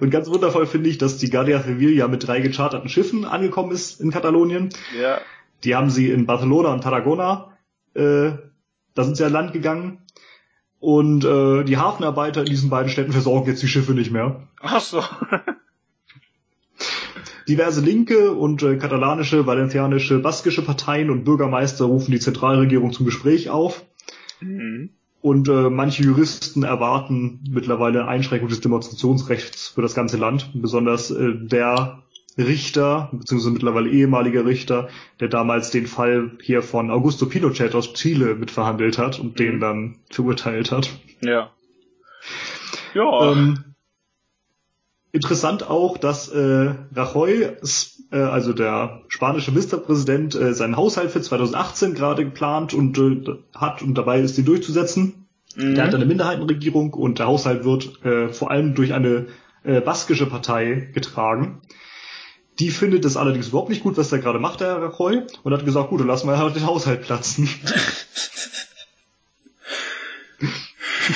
Und 0.00 0.10
ganz 0.10 0.28
wundervoll 0.28 0.66
finde 0.66 0.88
ich, 0.88 0.98
dass 0.98 1.18
die 1.18 1.30
Guardia 1.30 1.62
Civil 1.62 1.92
ja 1.92 2.08
mit 2.08 2.26
drei 2.26 2.40
gecharterten 2.40 2.88
Schiffen 2.88 3.24
angekommen 3.24 3.72
ist 3.72 4.00
in 4.00 4.10
Katalonien. 4.10 4.70
Ja. 4.98 5.20
Die 5.64 5.74
haben 5.74 5.90
sie 5.90 6.10
in 6.10 6.26
Barcelona 6.26 6.72
und 6.72 6.82
Tarragona, 6.82 7.56
äh, 7.94 8.32
da 8.94 9.04
sind 9.04 9.16
sie 9.16 9.24
an 9.24 9.32
Land 9.32 9.52
gegangen. 9.52 10.02
Und 10.78 11.24
äh, 11.24 11.64
die 11.64 11.78
Hafenarbeiter 11.78 12.40
in 12.40 12.46
diesen 12.46 12.70
beiden 12.70 12.90
Städten 12.90 13.12
versorgen 13.12 13.48
jetzt 13.48 13.62
die 13.62 13.68
Schiffe 13.68 13.92
nicht 13.92 14.10
mehr. 14.10 14.48
Ach 14.60 14.80
so. 14.80 15.02
Diverse 17.48 17.80
linke 17.80 18.32
und 18.32 18.62
äh, 18.62 18.76
katalanische, 18.76 19.46
valencianische, 19.46 20.18
baskische 20.18 20.62
Parteien 20.62 21.10
und 21.10 21.24
Bürgermeister 21.24 21.84
rufen 21.84 22.10
die 22.10 22.20
Zentralregierung 22.20 22.92
zum 22.92 23.06
Gespräch 23.06 23.50
auf. 23.50 23.84
Mhm. 24.40 24.90
Und 25.22 25.48
äh, 25.48 25.70
manche 25.70 26.02
Juristen 26.02 26.62
erwarten 26.62 27.40
mittlerweile 27.48 28.06
Einschränkung 28.06 28.48
des 28.48 28.60
Demonstrationsrechts 28.60 29.68
für 29.68 29.82
das 29.82 29.94
ganze 29.94 30.16
Land. 30.16 30.50
Besonders 30.54 31.10
äh, 31.10 31.32
der 31.34 32.02
Richter, 32.38 33.08
beziehungsweise 33.12 33.52
mittlerweile 33.52 33.88
ehemaliger 33.88 34.44
Richter, 34.44 34.88
der 35.20 35.28
damals 35.28 35.70
den 35.70 35.86
Fall 35.86 36.32
hier 36.42 36.62
von 36.62 36.90
Augusto 36.90 37.26
Pinochet 37.26 37.74
aus 37.74 37.94
Chile 37.94 38.34
mitverhandelt 38.34 38.98
hat 38.98 39.18
und 39.18 39.32
mhm. 39.32 39.36
den 39.36 39.60
dann 39.60 39.96
verurteilt 40.10 40.70
hat. 40.70 40.90
Ja. 41.22 41.50
Ja. 42.94 43.32
Ähm, 43.32 43.64
interessant 45.12 45.68
auch, 45.68 45.96
dass 45.98 46.28
äh, 46.28 46.74
Rajoy, 46.94 47.56
äh, 48.10 48.18
also 48.18 48.52
der 48.52 49.02
spanische 49.08 49.50
Ministerpräsident, 49.50 50.34
äh, 50.34 50.54
seinen 50.54 50.76
Haushalt 50.76 51.10
für 51.10 51.20
2018 51.20 51.94
gerade 51.94 52.24
geplant 52.24 52.74
und 52.74 52.98
äh, 52.98 53.36
hat 53.54 53.82
und 53.82 53.94
dabei 53.96 54.20
ist, 54.20 54.38
ihn 54.38 54.44
durchzusetzen. 54.44 55.26
Mhm. 55.56 55.74
Der 55.74 55.84
hat 55.84 55.94
eine 55.94 56.06
Minderheitenregierung 56.06 56.92
und 56.94 57.18
der 57.18 57.26
Haushalt 57.26 57.64
wird 57.64 58.04
äh, 58.04 58.28
vor 58.28 58.50
allem 58.50 58.74
durch 58.74 58.92
eine 58.92 59.26
äh, 59.64 59.80
baskische 59.80 60.26
Partei 60.26 60.90
getragen. 60.92 61.62
Die 62.58 62.70
findet 62.70 63.04
es 63.04 63.16
allerdings 63.16 63.48
überhaupt 63.48 63.68
nicht 63.68 63.82
gut, 63.82 63.96
was 63.98 64.08
der 64.08 64.18
gerade 64.18 64.38
macht, 64.38 64.60
der 64.60 64.68
Herr 64.68 64.82
Rajoy, 64.82 65.22
und 65.42 65.52
hat 65.52 65.64
gesagt, 65.64 65.90
gut, 65.90 66.00
dann 66.00 66.06
lassen 66.06 66.26
wir 66.26 66.38
halt 66.38 66.56
den 66.56 66.66
Haushalt 66.66 67.02
platzen. 67.02 67.48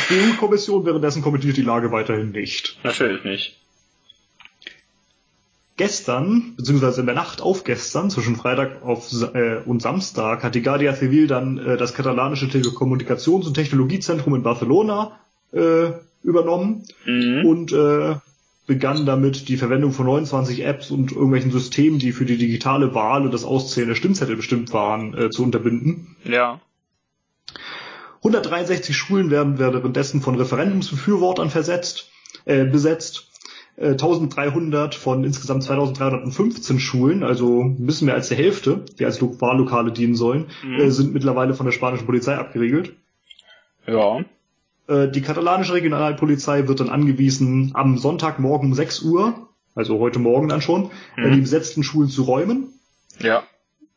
Die 0.09 0.15
EU-Kommission 0.15 0.85
währenddessen 0.85 1.23
kommentiert 1.23 1.57
die 1.57 1.63
Lage 1.63 1.91
weiterhin 1.91 2.31
nicht. 2.31 2.79
Natürlich 2.85 3.25
nicht. 3.25 3.60
Gestern, 5.81 6.53
beziehungsweise 6.59 7.01
in 7.01 7.07
der 7.07 7.15
Nacht 7.15 7.41
auf 7.41 7.65
gestern, 7.65 8.11
zwischen 8.11 8.37
Freitag 8.37 8.83
auf, 8.83 9.11
äh, 9.33 9.63
und 9.65 9.81
Samstag, 9.81 10.43
hat 10.43 10.55
die 10.55 10.61
Guardia 10.61 10.95
Civil 10.95 11.27
dann 11.27 11.57
äh, 11.57 11.79
das 11.79 11.95
katalanische 11.95 12.45
Telekommunikations- 12.45 13.47
und 13.47 13.55
Technologiezentrum 13.55 14.35
in 14.35 14.43
Barcelona 14.43 15.19
äh, 15.53 15.93
übernommen 16.23 16.85
mhm. 17.07 17.47
und 17.47 17.73
äh, 17.73 18.17
begann 18.67 19.07
damit 19.07 19.49
die 19.49 19.57
Verwendung 19.57 19.93
von 19.93 20.05
29 20.05 20.67
Apps 20.67 20.91
und 20.91 21.13
irgendwelchen 21.13 21.51
Systemen, 21.51 21.99
die 21.99 22.13
für 22.13 22.27
die 22.27 22.37
digitale 22.37 22.95
Wahl 22.95 23.23
und 23.23 23.33
das 23.33 23.47
Auszählen 23.47 23.89
der 23.89 23.97
Stimmzettel 23.97 24.37
bestimmt 24.37 24.75
waren, 24.75 25.17
äh, 25.17 25.31
zu 25.31 25.43
unterbinden. 25.43 26.15
Ja. 26.25 26.61
163 28.17 28.95
Schulen 28.95 29.31
werden 29.31 29.59
währenddessen 29.59 30.21
von 30.21 30.35
Referendumsbefürwortern 30.35 31.49
versetzt, 31.49 32.11
äh, 32.45 32.67
besetzt. 32.67 33.30
1300 33.81 34.95
äh, 34.95 34.99
von 34.99 35.25
insgesamt 35.25 35.63
2315 35.63 36.79
Schulen, 36.79 37.23
also 37.23 37.63
ein 37.63 37.87
bisschen 37.87 38.07
mehr 38.07 38.15
als 38.15 38.29
die 38.29 38.35
Hälfte, 38.35 38.85
die 38.99 39.07
als 39.07 39.23
Wahllokale 39.23 39.93
dienen 39.93 40.15
sollen, 40.15 40.47
mhm. 40.63 40.81
äh, 40.81 40.91
sind 40.91 41.15
mittlerweile 41.15 41.55
von 41.55 41.67
der 41.67 41.73
spanischen 41.73 42.07
Polizei 42.07 42.35
abgeriegelt. 42.35 42.93
Ja. 43.87 44.25
Äh, 44.87 45.09
die 45.09 45.23
katalanische 45.23 45.73
Regionalpolizei 45.73 46.69
wird 46.69 46.81
dann 46.81 46.91
angewiesen, 46.91 47.71
am 47.75 47.97
Sonntagmorgen 47.97 48.69
um 48.69 48.75
6 48.75 49.03
Uhr, 49.03 49.49
also 49.75 49.99
heute 49.99 50.19
Morgen 50.19 50.49
dann 50.49 50.61
schon, 50.61 50.91
äh, 51.17 51.29
mhm. 51.29 51.33
die 51.33 51.41
besetzten 51.41 51.83
Schulen 51.83 52.11
zu 52.11 52.25
räumen. 52.25 52.75
Ja. 53.19 53.45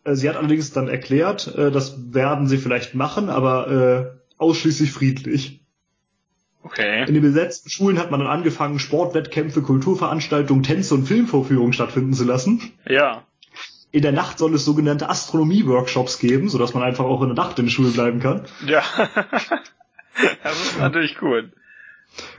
Äh, 0.05 0.15
sie 0.15 0.29
hat 0.29 0.37
allerdings 0.37 0.71
dann 0.71 0.87
erklärt, 0.87 1.53
das 1.57 2.13
werden 2.13 2.47
sie 2.47 2.57
vielleicht 2.57 2.95
machen, 2.95 3.29
aber 3.29 4.15
ausschließlich 4.37 4.91
friedlich. 4.91 5.62
Okay. 6.63 7.05
In 7.07 7.13
den 7.13 7.21
besetzten 7.21 7.69
Schulen 7.69 7.99
hat 7.99 8.09
man 8.09 8.21
dann 8.21 8.29
angefangen, 8.29 8.79
Sportwettkämpfe, 8.79 9.61
Kulturveranstaltungen, 9.61 10.63
Tänze 10.63 10.93
und 10.95 11.05
Filmvorführungen 11.05 11.73
stattfinden 11.73 12.13
zu 12.13 12.23
lassen. 12.23 12.71
Ja. 12.87 13.23
In 13.91 14.01
der 14.01 14.13
Nacht 14.13 14.39
soll 14.39 14.55
es 14.55 14.65
sogenannte 14.65 15.09
Astronomie-Workshops 15.09 16.19
geben, 16.19 16.49
sodass 16.49 16.73
man 16.73 16.81
einfach 16.81 17.03
auch 17.03 17.21
in 17.21 17.27
der 17.27 17.35
Nacht 17.35 17.59
in 17.59 17.65
der 17.65 17.71
Schule 17.71 17.89
bleiben 17.89 18.19
kann. 18.21 18.45
Ja. 18.65 18.81
das 20.43 20.61
ist 20.61 20.79
natürlich 20.79 21.17
gut. 21.17 21.51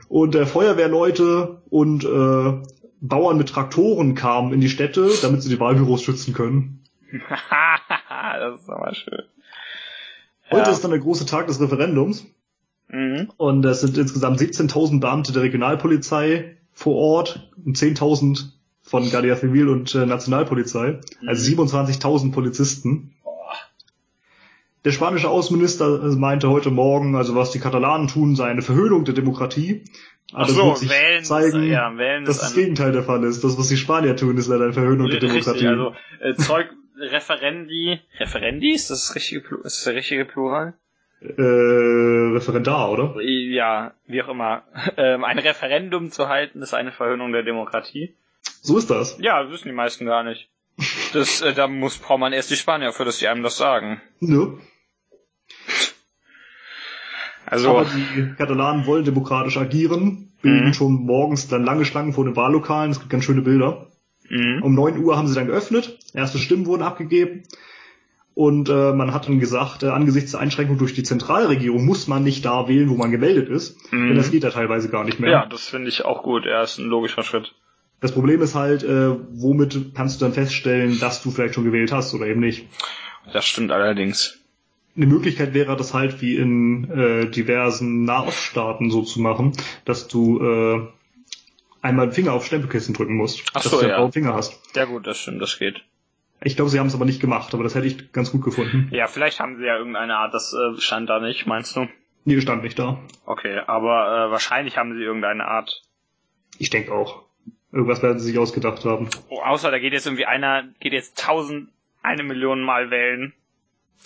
Und 0.09 0.35
äh, 0.35 0.45
Feuerwehrleute 0.45 1.61
und 1.69 2.03
äh, 2.03 2.67
Bauern 3.01 3.37
mit 3.37 3.49
Traktoren 3.49 4.15
kamen 4.15 4.53
in 4.53 4.61
die 4.61 4.69
Städte, 4.69 5.09
damit 5.21 5.43
sie 5.43 5.49
die 5.49 5.59
Wahlbüros 5.59 6.01
schützen 6.01 6.33
können. 6.33 6.83
das 7.11 8.61
ist 8.61 8.69
aber 8.69 8.93
schön. 8.95 9.23
Heute 10.49 10.65
ja. 10.65 10.71
ist 10.71 10.83
dann 10.83 10.91
der 10.91 10.99
große 10.99 11.25
Tag 11.25 11.47
des 11.47 11.61
Referendums. 11.61 12.25
Mhm. 12.87 13.31
Und 13.37 13.65
es 13.65 13.81
sind 13.81 13.97
insgesamt 13.97 14.39
17.000 14.39 14.99
Beamte 14.99 15.33
der 15.33 15.43
Regionalpolizei 15.43 16.57
vor 16.71 16.95
Ort 16.95 17.49
und 17.65 17.77
10.000 17.77 18.51
von 18.81 19.09
Guardia 19.09 19.35
Civil 19.35 19.69
und 19.69 19.95
äh, 19.95 20.05
Nationalpolizei, 20.05 20.99
also 21.25 21.63
27.000 21.63 22.25
mhm. 22.25 22.31
Polizisten. 22.31 23.11
Der 24.83 24.91
spanische 24.91 25.29
Außenminister 25.29 26.03
äh, 26.03 26.15
meinte 26.15 26.49
heute 26.49 26.69
Morgen, 26.69 27.15
also 27.15 27.35
was 27.35 27.49
die 27.49 27.59
Katalanen 27.59 28.07
tun, 28.07 28.35
sei 28.35 28.45
eine 28.45 28.61
Verhöhnung 28.61 29.03
der 29.03 29.15
Demokratie. 29.15 29.83
Aber 30.31 30.43
Ach 30.43 30.49
so, 30.49 30.65
wird 30.67 30.77
sich 30.77 30.89
wählen, 30.89 31.23
zeigen, 31.23 31.63
ja, 31.63 31.97
wählen 31.97 32.25
dass 32.25 32.39
das 32.39 32.53
Gegenteil 32.53 32.91
der 32.91 33.03
Fall 33.03 33.23
ist. 33.23 33.43
Das, 33.43 33.57
was 33.57 33.67
die 33.67 33.77
Spanier 33.77 34.15
tun, 34.15 34.37
ist 34.37 34.47
leider 34.47 34.65
eine 34.65 34.73
Verhöhnung 34.73 35.09
der 35.09 35.19
Demokratie. 35.19 35.67
Also 35.67 35.95
äh, 36.19 36.35
Zeug 36.35 36.67
Referendi, 36.97 37.99
Referendi 38.19 38.73
ist 38.73 38.89
das, 38.89 39.07
das 39.07 39.15
richtige, 39.15 39.55
ist 39.63 39.77
das 39.77 39.83
der 39.83 39.95
richtige 39.95 40.25
Plural? 40.25 40.75
Äh, 41.21 41.41
Referendar, 41.41 42.91
oder? 42.91 43.15
Ja, 43.21 43.93
wie 44.07 44.21
auch 44.21 44.29
immer. 44.29 44.63
Ähm, 44.97 45.23
ein 45.23 45.39
Referendum 45.39 46.11
zu 46.11 46.29
halten, 46.29 46.61
ist 46.61 46.73
eine 46.73 46.91
Verhöhnung 46.91 47.31
der 47.31 47.43
Demokratie. 47.43 48.15
So 48.61 48.77
ist 48.77 48.89
das. 48.89 49.17
Ja, 49.19 49.43
das 49.43 49.51
wissen 49.51 49.67
die 49.67 49.73
meisten 49.73 50.05
gar 50.05 50.23
nicht. 50.23 50.49
Das, 51.13 51.41
äh, 51.41 51.53
da 51.53 51.67
muss, 51.67 51.97
braucht 51.97 52.19
man 52.19 52.33
erst 52.33 52.51
die 52.51 52.55
Spanier 52.55 52.91
für, 52.91 53.05
dass 53.05 53.19
die 53.19 53.27
einem 53.27 53.43
das 53.43 53.57
sagen. 53.57 54.01
Ja. 54.19 54.47
Also, 57.45 57.69
Aber 57.69 57.85
die 57.85 58.33
Katalanen 58.37 58.85
wollen 58.85 59.05
demokratisch 59.05 59.57
agieren, 59.57 60.33
bilden 60.41 60.67
mhm. 60.67 60.73
schon 60.73 60.93
morgens 61.05 61.47
dann 61.47 61.63
lange 61.63 61.85
Schlangen 61.85 62.13
vor 62.13 62.25
den 62.25 62.35
Wahllokalen, 62.35 62.91
es 62.91 62.99
gibt 62.99 63.11
ganz 63.11 63.23
schöne 63.23 63.41
Bilder. 63.41 63.87
Mhm. 64.29 64.63
Um 64.63 64.73
neun 64.73 64.97
Uhr 65.03 65.17
haben 65.17 65.27
sie 65.27 65.35
dann 65.35 65.47
geöffnet, 65.47 65.99
erste 66.13 66.39
Stimmen 66.39 66.65
wurden 66.65 66.81
abgegeben. 66.81 67.43
Und 68.35 68.67
äh, 68.67 68.91
man 68.91 69.13
hat 69.13 69.27
dann 69.27 69.39
gesagt, 69.39 69.83
äh, 69.83 69.87
angesichts 69.87 70.31
der 70.31 70.41
Einschränkung 70.41 70.77
durch 70.77 70.93
die 70.93 71.03
Zentralregierung 71.03 71.85
muss 71.85 72.07
man 72.07 72.23
nicht 72.23 72.43
da 72.43 72.67
wählen, 72.67 72.89
wo 72.89 72.95
man 72.95 73.09
gemeldet 73.09 73.47
ist. 73.47 73.77
Mhm. 73.93 74.09
Denn 74.09 74.17
das 74.17 74.29
geht 74.29 74.43
ja 74.43 74.49
teilweise 74.49 74.89
gar 74.89 75.05
nicht 75.05 75.21
mehr. 75.21 75.31
Ja, 75.31 75.45
das 75.45 75.69
finde 75.69 75.87
ich 75.87 76.03
auch 76.03 76.21
gut. 76.21 76.45
Er 76.45 76.61
ist 76.61 76.77
ein 76.77 76.85
logischer 76.85 77.23
Schritt. 77.23 77.53
Das 78.01 78.11
Problem 78.11 78.41
ist 78.41 78.53
halt, 78.53 78.83
äh, 78.83 79.15
womit 79.31 79.95
kannst 79.95 80.19
du 80.19 80.25
dann 80.25 80.33
feststellen, 80.33 80.99
dass 80.99 81.23
du 81.23 81.31
vielleicht 81.31 81.55
schon 81.55 81.63
gewählt 81.63 81.93
hast 81.93 82.13
oder 82.13 82.27
eben 82.27 82.41
nicht. 82.41 82.67
Das 83.31 83.45
stimmt 83.45 83.71
allerdings. 83.71 84.37
Eine 84.97 85.07
Möglichkeit 85.07 85.53
wäre 85.53 85.75
das 85.77 85.93
halt 85.93 86.21
wie 86.21 86.35
in 86.35 86.89
äh, 86.91 87.29
diversen 87.31 88.03
Nahoststaaten 88.03 88.91
so 88.91 89.01
zu 89.03 89.21
machen, 89.21 89.53
dass 89.85 90.09
du 90.09 90.41
äh, 90.41 90.87
einmal 91.81 92.07
den 92.07 92.13
Finger 92.13 92.33
auf 92.33 92.45
Stempelkissen 92.45 92.93
drücken 92.93 93.15
musst, 93.15 93.43
Ach 93.53 93.63
dass 93.63 93.71
so, 93.71 93.79
du 93.79 93.87
ja. 93.87 93.97
einen 93.97 94.11
Finger 94.11 94.33
hast. 94.33 94.59
Ja 94.75 94.85
gut, 94.85 95.07
das 95.07 95.17
stimmt, 95.17 95.41
das 95.41 95.57
geht. 95.57 95.81
Ich 96.41 96.55
glaube, 96.55 96.69
sie 96.69 96.79
haben 96.79 96.87
es 96.87 96.95
aber 96.95 97.05
nicht 97.05 97.21
gemacht, 97.21 97.53
aber 97.53 97.63
das 97.63 97.75
hätte 97.75 97.87
ich 97.87 98.11
ganz 98.11 98.31
gut 98.31 98.43
gefunden. 98.43 98.89
Ja, 98.91 99.07
vielleicht 99.07 99.39
haben 99.39 99.57
sie 99.57 99.65
ja 99.65 99.77
irgendeine 99.77 100.17
Art, 100.17 100.33
das 100.33 100.53
äh, 100.53 100.79
stand 100.79 101.09
da 101.09 101.19
nicht, 101.19 101.47
meinst 101.47 101.75
du? 101.75 101.87
Nee, 102.25 102.41
stand 102.41 102.63
nicht 102.63 102.77
da. 102.77 102.99
Okay, 103.25 103.61
aber 103.67 104.27
äh, 104.27 104.31
wahrscheinlich 104.31 104.77
haben 104.77 104.95
sie 104.95 105.03
irgendeine 105.03 105.45
Art. 105.45 105.81
Ich 106.57 106.69
denke 106.69 106.91
auch. 106.91 107.23
Irgendwas 107.71 108.01
werden 108.01 108.19
sie 108.19 108.27
sich 108.27 108.39
ausgedacht 108.39 108.85
haben. 108.85 109.09
Oh, 109.29 109.41
außer 109.41 109.69
da 109.69 109.79
geht 109.79 109.93
jetzt 109.93 110.05
irgendwie 110.05 110.25
einer, 110.25 110.63
geht 110.79 110.93
jetzt 110.93 111.19
tausend, 111.19 111.69
eine 112.01 112.23
Million 112.23 112.61
Mal 112.61 112.89
wählen. 112.89 113.33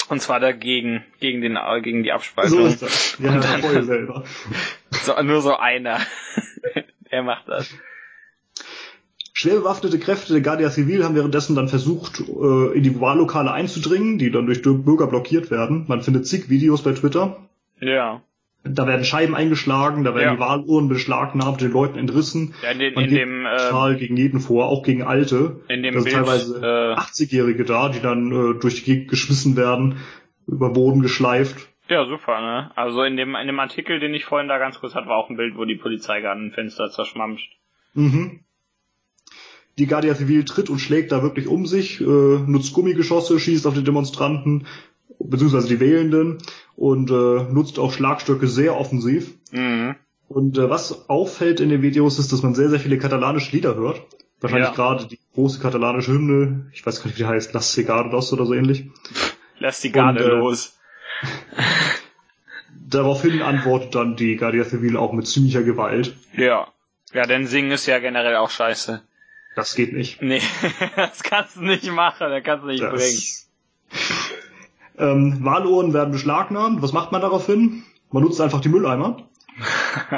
Und 0.08 0.22
zwar 0.22 0.40
dagegen, 0.40 1.06
gegen 1.19 1.41
den, 1.41 1.58
gegen 1.83 2.03
die 2.03 2.11
Abspaltung. 2.11 2.61
So 2.61 2.66
ist 2.66 2.82
das. 2.82 3.17
Ja, 3.19 3.33
Und 3.33 3.43
dann, 3.43 3.83
selber. 3.83 4.24
So, 4.91 5.22
nur 5.22 5.41
so 5.41 5.56
einer. 5.56 5.99
er 7.09 7.24
macht 7.24 7.48
das. 7.48 7.74
Schwer 9.40 9.56
bewaffnete 9.56 10.00
Kräfte 10.00 10.34
der 10.34 10.42
Guardia 10.42 10.69
Civil 10.69 11.06
haben 11.06 11.16
währenddessen 11.16 11.56
dann 11.56 11.69
versucht, 11.69 12.19
äh, 12.19 12.76
in 12.76 12.84
die 12.84 13.00
Wahllokale 13.00 13.53
einzudringen, 13.53 14.18
die 14.18 14.32
dann 14.32 14.45
durch 14.45 14.61
Bürger 14.61 15.08
blockiert 15.08 15.50
werden. 15.50 15.85
Man 15.88 16.01
findet 16.01 16.27
zig 16.27 16.50
Videos 16.50 16.84
bei 16.84 16.92
Twitter. 16.92 17.38
Ja. 17.80 18.22
Da 18.66 18.85
werden 18.85 19.06
Scheiben 19.06 19.35
eingeschlagen, 19.35 20.03
da 20.03 20.14
werden 20.14 20.27
ja. 20.27 20.34
die 20.34 20.42
Wahluhren 20.42 20.90
beschlagnahmt, 20.90 21.61
den 21.61 21.72
Leuten 21.72 21.98
entrissen. 21.98 22.53
Ja, 22.61 22.72
in, 22.72 22.80
den, 22.80 22.93
Man 22.95 23.06
in 23.06 23.09
geht 23.11 23.19
dem 23.22 23.45
äh, 23.45 23.95
gegen 23.95 24.18
jeden 24.18 24.42
vor, 24.42 24.68
auch 24.68 24.84
gegen 24.84 25.03
Alte. 25.03 25.61
In 25.69 25.84
dem 25.84 25.93
da 25.93 26.01
sind 26.01 26.11
Bild, 26.11 26.26
teilweise 26.26 26.59
äh, 26.59 27.00
80-Jährige 27.00 27.64
da, 27.64 27.88
die 27.88 28.01
dann 28.01 28.32
äh, 28.34 28.59
durch 28.59 28.84
die 28.84 28.92
Gegend 28.92 29.08
geschmissen 29.08 29.56
werden, 29.56 30.00
über 30.48 30.74
Boden 30.74 31.01
geschleift. 31.01 31.69
Ja, 31.88 32.06
super, 32.06 32.42
ne? 32.42 32.72
Also 32.76 33.03
in 33.03 33.16
dem, 33.16 33.35
in 33.35 33.48
dem 33.48 33.59
Artikel, 33.61 34.01
den 34.01 34.14
ich 34.14 34.26
vorhin 34.26 34.50
da 34.50 34.58
ganz 34.58 34.82
kurz 34.82 34.95
hatte, 34.95 35.08
war 35.08 35.16
auch 35.16 35.30
ein 35.30 35.38
Bild, 35.38 35.56
wo 35.56 35.64
die 35.64 35.77
Polizei 35.77 36.19
gerade 36.19 36.42
ein 36.42 36.51
Fenster 36.51 36.92
zerschmampft. 36.92 37.48
Mhm. 37.93 38.42
Die 39.80 39.88
Guardia 39.88 40.14
Civil 40.14 40.45
tritt 40.45 40.69
und 40.69 40.80
schlägt 40.80 41.11
da 41.11 41.24
wirklich 41.24 41.48
um 41.48 41.66
sich, 41.66 42.01
äh, 42.01 42.03
nutzt 42.03 42.74
Gummigeschosse, 42.74 43.40
schießt 43.40 43.66
auf 43.66 43.74
die 43.74 43.83
Demonstranten, 43.83 44.67
beziehungsweise 45.19 45.69
die 45.69 45.80
Wählenden 45.80 46.38
und 46.75 47.09
äh, 47.09 47.14
nutzt 47.51 47.80
auch 47.80 47.93
Schlagstöcke 47.93 48.48
sehr 48.48 48.77
offensiv. 48.77 49.33
Mhm. 49.51 49.95
Und 50.27 50.58
äh, 50.58 50.69
was 50.69 51.09
auffällt 51.09 51.61
in 51.61 51.69
den 51.69 51.82
Videos 51.82 52.19
ist, 52.19 52.32
dass 52.32 52.43
man 52.43 52.56
sehr, 52.56 52.69
sehr 52.69 52.80
viele 52.80 52.98
katalanische 52.98 53.56
Lieder 53.56 53.75
hört. 53.75 54.01
Wahrscheinlich 54.41 54.69
ja. 54.69 54.75
gerade 54.75 55.08
die 55.08 55.19
große 55.33 55.59
katalanische 55.59 56.11
Hymne, 56.11 56.67
ich 56.74 56.85
weiß 56.85 56.99
gar 56.99 57.08
nicht, 57.08 57.16
wie 57.16 57.24
die 57.24 57.27
heißt, 57.27 57.53
Las 57.53 57.74
Cigarros 57.74 58.32
oder 58.33 58.45
so 58.45 58.53
ähnlich. 58.53 58.90
Lass 59.59 59.82
die 59.82 59.91
Garde 59.91 60.24
und, 60.24 60.32
äh, 60.32 60.35
los. 60.35 60.77
daraufhin 62.90 63.41
antwortet 63.41 63.95
dann 63.95 64.16
die 64.16 64.35
Guardia 64.35 64.66
Civil 64.66 64.98
auch 64.98 65.14
mit 65.14 65.27
ziemlicher 65.27 65.64
Gewalt. 65.64 66.16
Ja. 66.35 66.67
Ja, 67.14 67.24
denn 67.24 67.48
singen 67.48 67.72
ist 67.72 67.88
ja 67.88 67.99
generell 67.99 68.35
auch 68.35 68.51
scheiße. 68.51 69.01
Das 69.60 69.76
geht 69.76 69.92
nicht. 69.92 70.22
Nee, 70.22 70.42
das 70.96 71.22
kannst 71.22 71.58
du 71.58 71.62
nicht 71.62 71.92
machen, 71.92 72.30
das 72.30 72.44
kannst 72.44 72.64
du 72.64 72.68
nicht 72.68 72.84
das... 72.84 72.94
bringen. 72.94 73.20
Ähm, 74.98 75.46
Wahlohren 75.46 75.94
werden 75.94 76.12
beschlagnahmt. 76.12 76.82
Was 76.82 76.92
macht 76.92 77.14
man 77.14 77.22
daraufhin? 77.22 77.84
Man 78.12 78.22
nutzt 78.22 78.42
einfach 78.42 78.60
die 78.60 78.68
Mülleimer. 78.68 79.30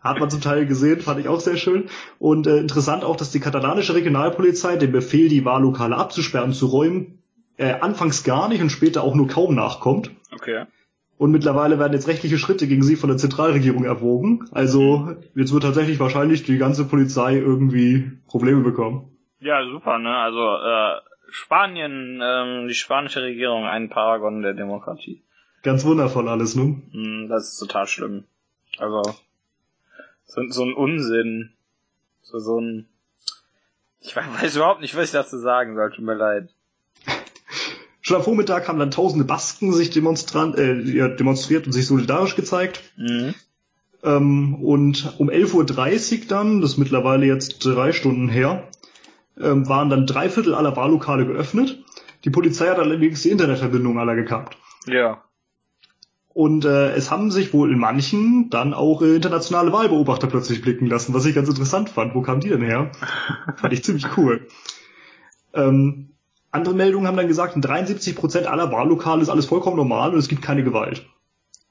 Hat 0.00 0.18
man 0.18 0.28
zum 0.28 0.40
Teil 0.40 0.66
gesehen, 0.66 1.00
fand 1.00 1.20
ich 1.20 1.28
auch 1.28 1.38
sehr 1.38 1.56
schön. 1.56 1.88
Und 2.18 2.48
äh, 2.48 2.56
interessant 2.56 3.04
auch, 3.04 3.14
dass 3.14 3.30
die 3.30 3.38
katalanische 3.38 3.94
Regionalpolizei 3.94 4.74
den 4.74 4.90
Befehl, 4.90 5.28
die 5.28 5.44
Wahllokale 5.44 5.96
abzusperren, 5.96 6.52
zu 6.52 6.66
räumen, 6.66 7.22
äh, 7.58 7.74
anfangs 7.74 8.24
gar 8.24 8.48
nicht 8.48 8.60
und 8.60 8.70
später 8.70 9.04
auch 9.04 9.14
nur 9.14 9.28
kaum 9.28 9.54
nachkommt. 9.54 10.10
Okay. 10.34 10.64
Und 11.18 11.32
mittlerweile 11.32 11.80
werden 11.80 11.92
jetzt 11.92 12.06
rechtliche 12.06 12.38
Schritte 12.38 12.68
gegen 12.68 12.84
sie 12.84 12.94
von 12.94 13.08
der 13.08 13.18
Zentralregierung 13.18 13.84
erwogen. 13.84 14.48
Also 14.52 15.16
jetzt 15.34 15.52
wird 15.52 15.64
tatsächlich 15.64 15.98
wahrscheinlich 15.98 16.44
die 16.44 16.58
ganze 16.58 16.86
Polizei 16.86 17.36
irgendwie 17.36 18.12
Probleme 18.28 18.62
bekommen. 18.62 19.10
Ja, 19.40 19.64
super, 19.68 19.98
ne? 19.98 20.16
Also 20.16 20.38
äh, 20.38 21.00
Spanien, 21.30 22.20
ähm, 22.22 22.68
die 22.68 22.74
spanische 22.74 23.22
Regierung, 23.22 23.64
ein 23.64 23.88
Paragon 23.88 24.42
der 24.42 24.54
Demokratie. 24.54 25.22
Ganz 25.64 25.84
wundervoll 25.84 26.28
alles, 26.28 26.54
ne? 26.54 26.80
Mm, 26.92 27.28
das 27.28 27.52
ist 27.52 27.58
total 27.58 27.88
schlimm. 27.88 28.24
Also 28.78 29.02
so, 30.24 30.42
so 30.48 30.64
ein 30.64 30.74
Unsinn. 30.74 31.50
So, 32.22 32.38
so 32.38 32.60
ein. 32.60 32.86
Ich 34.00 34.14
weiß 34.14 34.54
überhaupt 34.54 34.80
nicht, 34.80 34.94
was 34.96 35.06
ich 35.06 35.12
dazu 35.12 35.38
sagen 35.38 35.74
soll, 35.74 35.90
tut 35.90 36.04
mir 36.04 36.14
leid. 36.14 36.48
Schon 38.08 38.16
am 38.16 38.22
Vormittag 38.22 38.68
haben 38.68 38.78
dann 38.78 38.90
tausende 38.90 39.26
Basken 39.26 39.74
sich 39.74 39.90
demonstrant, 39.90 40.56
äh, 40.56 41.14
demonstriert 41.16 41.66
und 41.66 41.72
sich 41.72 41.84
solidarisch 41.84 42.36
gezeigt. 42.36 42.80
Mhm. 42.96 43.34
Ähm, 44.02 44.54
und 44.64 45.12
um 45.18 45.28
11.30 45.28 45.52
Uhr 46.22 46.26
dann, 46.26 46.62
das 46.62 46.70
ist 46.70 46.78
mittlerweile 46.78 47.26
jetzt 47.26 47.58
drei 47.66 47.92
Stunden 47.92 48.30
her, 48.30 48.66
ähm, 49.38 49.68
waren 49.68 49.90
dann 49.90 50.06
drei 50.06 50.30
Viertel 50.30 50.54
aller 50.54 50.74
Wahllokale 50.74 51.26
geöffnet. 51.26 51.84
Die 52.24 52.30
Polizei 52.30 52.68
hat 52.68 52.78
allerdings 52.78 53.20
die 53.20 53.28
Internetverbindung 53.28 53.98
aller 53.98 54.14
gekappt. 54.14 54.56
Ja. 54.86 55.22
Und 56.28 56.64
äh, 56.64 56.92
es 56.92 57.10
haben 57.10 57.30
sich 57.30 57.52
wohl 57.52 57.70
in 57.70 57.78
manchen 57.78 58.48
dann 58.48 58.72
auch 58.72 59.02
äh, 59.02 59.16
internationale 59.16 59.70
Wahlbeobachter 59.70 60.28
plötzlich 60.28 60.62
blicken 60.62 60.86
lassen, 60.86 61.12
was 61.12 61.26
ich 61.26 61.34
ganz 61.34 61.50
interessant 61.50 61.90
fand. 61.90 62.14
Wo 62.14 62.22
kamen 62.22 62.40
die 62.40 62.48
denn 62.48 62.62
her? 62.62 62.90
fand 63.56 63.74
ich 63.74 63.84
ziemlich 63.84 64.16
cool. 64.16 64.48
Ähm, 65.52 66.08
andere 66.50 66.74
Meldungen 66.74 67.06
haben 67.06 67.16
dann 67.16 67.28
gesagt, 67.28 67.56
in 67.56 67.62
73 67.62 68.16
Prozent 68.16 68.46
aller 68.46 68.72
Wahllokale 68.72 69.22
ist 69.22 69.28
alles 69.28 69.46
vollkommen 69.46 69.76
normal 69.76 70.12
und 70.12 70.18
es 70.18 70.28
gibt 70.28 70.42
keine 70.42 70.64
Gewalt. 70.64 71.06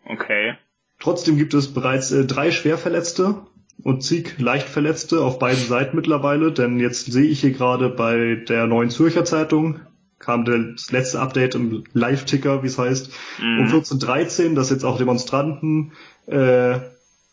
Okay. 0.05 0.55
Trotzdem 0.99 1.37
gibt 1.37 1.53
es 1.53 1.73
bereits 1.73 2.11
äh, 2.11 2.25
drei 2.25 2.51
Schwerverletzte 2.51 3.35
und 3.83 4.03
zig 4.03 4.39
Leichtverletzte 4.39 5.21
auf 5.21 5.39
beiden 5.39 5.63
Seiten 5.63 5.95
mittlerweile, 5.95 6.51
denn 6.51 6.79
jetzt 6.79 7.11
sehe 7.11 7.25
ich 7.25 7.41
hier 7.41 7.51
gerade 7.51 7.89
bei 7.89 8.43
der 8.47 8.67
Neuen 8.67 8.89
Zürcher 8.89 9.25
Zeitung, 9.25 9.79
kam 10.19 10.45
das 10.45 10.91
letzte 10.91 11.19
Update 11.19 11.55
im 11.55 11.83
Live-Ticker, 11.93 12.63
wie 12.63 12.67
es 12.67 12.77
heißt, 12.77 13.11
mhm. 13.39 13.59
um 13.59 13.67
14.13, 13.67 14.55
dass 14.55 14.71
jetzt 14.71 14.83
auch 14.83 14.97
Demonstranten 14.97 15.91
äh, 16.25 16.79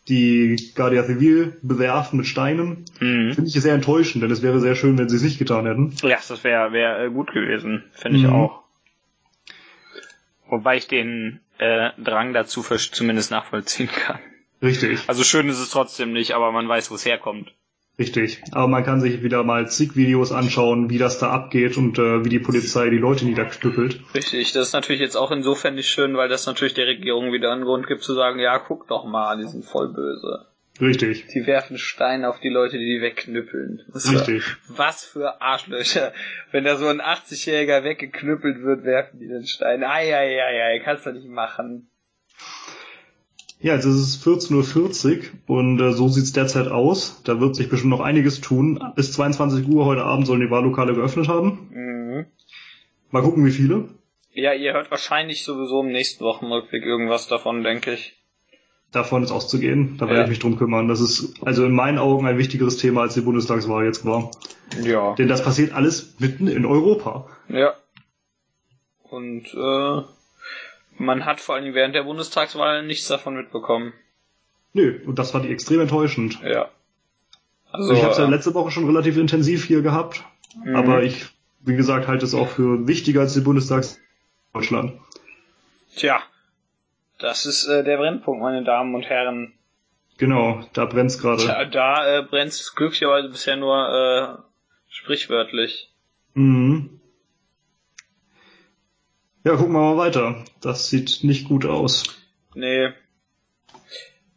die 0.07 0.71
Guardia 0.75 1.03
Civil 1.03 1.57
bewerfen 1.61 2.17
mit 2.17 2.27
Steinen. 2.27 2.85
Mhm. 2.99 3.33
Finde 3.33 3.47
ich 3.47 3.53
sehr 3.53 3.73
enttäuschend, 3.73 4.23
denn 4.23 4.31
es 4.31 4.43
wäre 4.43 4.59
sehr 4.59 4.75
schön, 4.75 4.97
wenn 4.97 5.09
sie 5.09 5.15
es 5.15 5.23
nicht 5.23 5.39
getan 5.39 5.65
hätten. 5.65 5.95
Ja, 6.03 6.17
das 6.27 6.43
wäre 6.43 6.71
wär 6.71 6.99
äh, 6.99 7.09
gut 7.09 7.33
gewesen, 7.33 7.83
finde 7.91 8.19
ich 8.19 8.25
mhm. 8.25 8.33
auch. 8.33 8.63
Wobei 10.47 10.77
ich 10.77 10.87
den 10.87 11.39
äh, 11.57 11.89
Drang 11.97 12.33
dazu 12.33 12.61
zumindest 12.61 13.31
nachvollziehen 13.31 13.89
kann. 13.89 14.19
Richtig. 14.61 14.99
Also 15.07 15.23
schön 15.23 15.49
ist 15.49 15.59
es 15.59 15.69
trotzdem 15.69 16.13
nicht, 16.13 16.33
aber 16.33 16.51
man 16.51 16.67
weiß, 16.67 16.91
wo 16.91 16.95
es 16.95 17.05
herkommt. 17.05 17.53
Richtig. 17.97 18.41
Aber 18.51 18.67
man 18.67 18.83
kann 18.83 18.99
sich 18.99 19.23
wieder 19.23 19.43
mal 19.43 19.69
zig 19.69 19.95
Videos 19.95 20.31
anschauen, 20.31 20.89
wie 20.89 20.97
das 20.97 21.17
da 21.19 21.29
abgeht 21.29 21.77
und 21.77 21.97
äh, 21.97 22.25
wie 22.25 22.29
die 22.29 22.39
Polizei 22.39 22.89
die 22.89 22.97
Leute 22.97 23.25
niederstückelt. 23.25 24.01
Richtig, 24.13 24.51
das 24.51 24.67
ist 24.67 24.73
natürlich 24.73 25.01
jetzt 25.01 25.15
auch 25.15 25.31
insofern 25.31 25.75
nicht 25.75 25.89
schön, 25.89 26.17
weil 26.17 26.27
das 26.27 26.45
natürlich 26.45 26.73
der 26.73 26.87
Regierung 26.87 27.31
wieder 27.31 27.51
einen 27.51 27.63
Grund 27.63 27.87
gibt 27.87 28.03
zu 28.03 28.13
sagen, 28.13 28.39
ja, 28.39 28.59
guck 28.59 28.87
doch 28.87 29.05
mal, 29.05 29.37
die 29.37 29.47
sind 29.47 29.63
voll 29.63 29.93
böse. 29.93 30.45
Richtig. 30.81 31.27
Die 31.27 31.47
werfen 31.47 31.77
Steine 31.77 32.27
auf 32.27 32.41
die 32.41 32.49
Leute, 32.49 32.77
die 32.77 32.97
die 32.97 33.01
wegknüppeln. 33.01 33.81
Richtig. 33.93 34.43
Was 34.67 35.05
für 35.05 35.41
Arschlöcher. 35.41 36.11
Wenn 36.51 36.65
da 36.65 36.75
so 36.75 36.87
ein 36.87 36.99
80-Jähriger 36.99 37.85
weggeknüppelt 37.85 38.61
wird, 38.61 38.83
werfen 38.83 39.19
die 39.19 39.27
den 39.27 39.45
Stein. 39.45 39.83
Ei, 39.85 40.13
ei, 40.13 40.43
ei, 40.43 40.63
ei, 40.65 40.79
kannst 40.83 41.05
du 41.05 41.13
nicht 41.13 41.29
machen. 41.29 41.87
Ja, 43.59 43.73
jetzt 43.73 43.85
ist 43.85 43.95
es 43.95 44.25
14.40 44.25 45.17
Uhr 45.47 45.57
und 45.57 45.79
äh, 45.79 45.91
so 45.93 46.07
sieht's 46.07 46.33
derzeit 46.33 46.67
aus. 46.67 47.21
Da 47.23 47.39
wird 47.39 47.55
sich 47.55 47.69
bestimmt 47.69 47.91
noch 47.91 48.01
einiges 48.01 48.41
tun. 48.41 48.83
Bis 48.95 49.13
22 49.13 49.67
Uhr 49.67 49.85
heute 49.85 50.03
Abend 50.03 50.27
sollen 50.27 50.41
die 50.41 50.51
Wahllokale 50.51 50.93
geöffnet 50.93 51.27
haben. 51.27 51.69
Mhm. 51.71 52.25
Mal 53.11 53.23
gucken, 53.23 53.45
wie 53.45 53.51
viele. 53.51 53.89
Ja, 54.33 54.53
ihr 54.53 54.73
hört 54.73 54.91
wahrscheinlich 54.91 55.45
sowieso 55.45 55.81
im 55.81 55.91
nächsten 55.91 56.23
Wochenrückblick 56.23 56.83
irgendwas 56.83 57.27
davon, 57.27 57.63
denke 57.63 57.93
ich. 57.93 58.21
Davon 58.91 59.23
ist 59.23 59.31
auszugehen. 59.31 59.95
Da 59.97 60.07
werde 60.07 60.19
ja. 60.19 60.23
ich 60.25 60.29
mich 60.29 60.39
drum 60.39 60.57
kümmern. 60.57 60.87
Das 60.87 60.99
ist 60.99 61.35
also 61.41 61.65
in 61.65 61.71
meinen 61.71 61.97
Augen 61.97 62.27
ein 62.27 62.37
wichtigeres 62.37 62.77
Thema, 62.77 63.01
als 63.01 63.13
die 63.13 63.21
Bundestagswahl 63.21 63.85
jetzt 63.85 64.05
war. 64.05 64.31
Ja. 64.83 65.15
Denn 65.15 65.27
das 65.29 65.43
passiert 65.43 65.73
alles 65.73 66.15
mitten 66.19 66.47
in 66.47 66.65
Europa. 66.65 67.27
Ja. 67.47 67.73
Und 69.03 69.45
äh, 69.53 70.01
man 70.97 71.25
hat 71.25 71.41
vor 71.41 71.55
allem 71.55 71.73
während 71.73 71.95
der 71.95 72.03
Bundestagswahl 72.03 72.85
nichts 72.85 73.07
davon 73.07 73.35
mitbekommen. 73.35 73.93
Nö, 74.73 74.99
und 75.05 75.19
das 75.19 75.31
fand 75.31 75.45
ich 75.45 75.51
extrem 75.51 75.81
enttäuschend. 75.81 76.39
Ja. 76.43 76.69
Also, 77.71 77.93
ich 77.93 78.01
habe 78.01 78.11
es 78.11 78.17
ja 78.17 78.25
äh, 78.25 78.29
letzte 78.29 78.53
Woche 78.53 78.71
schon 78.71 78.85
relativ 78.85 79.17
intensiv 79.17 79.65
hier 79.65 79.81
gehabt, 79.81 80.23
mhm. 80.63 80.75
aber 80.75 81.03
ich, 81.03 81.25
wie 81.61 81.75
gesagt, 81.75 82.07
halte 82.07 82.25
es 82.25 82.33
auch 82.33 82.47
für 82.47 82.87
wichtiger 82.87 83.21
als 83.21 83.33
die 83.33 83.41
Bundestags 83.41 83.99
Deutschland. 84.53 84.93
Tja, 85.95 86.21
das 87.19 87.45
ist 87.45 87.67
äh, 87.67 87.83
der 87.83 87.97
Brennpunkt, 87.97 88.41
meine 88.41 88.63
Damen 88.63 88.95
und 88.95 89.03
Herren. 89.03 89.53
Genau, 90.17 90.63
da 90.73 90.85
brennt's 90.85 91.19
gerade. 91.19 91.43
Tja, 91.43 91.65
da 91.65 92.19
äh, 92.19 92.23
brennt's 92.23 92.75
glücklicherweise 92.75 93.29
bisher 93.29 93.57
nur 93.57 93.75
äh, 93.75 94.41
sprichwörtlich. 94.89 95.89
Mhm. 96.33 96.94
Ja, 99.45 99.55
gucken 99.57 99.73
wir 99.73 99.79
mal 99.79 99.97
weiter. 99.97 100.43
Das 100.59 100.89
sieht 100.89 101.19
nicht 101.23 101.47
gut 101.47 101.67
aus. 101.67 102.03
Nee. 102.55 102.89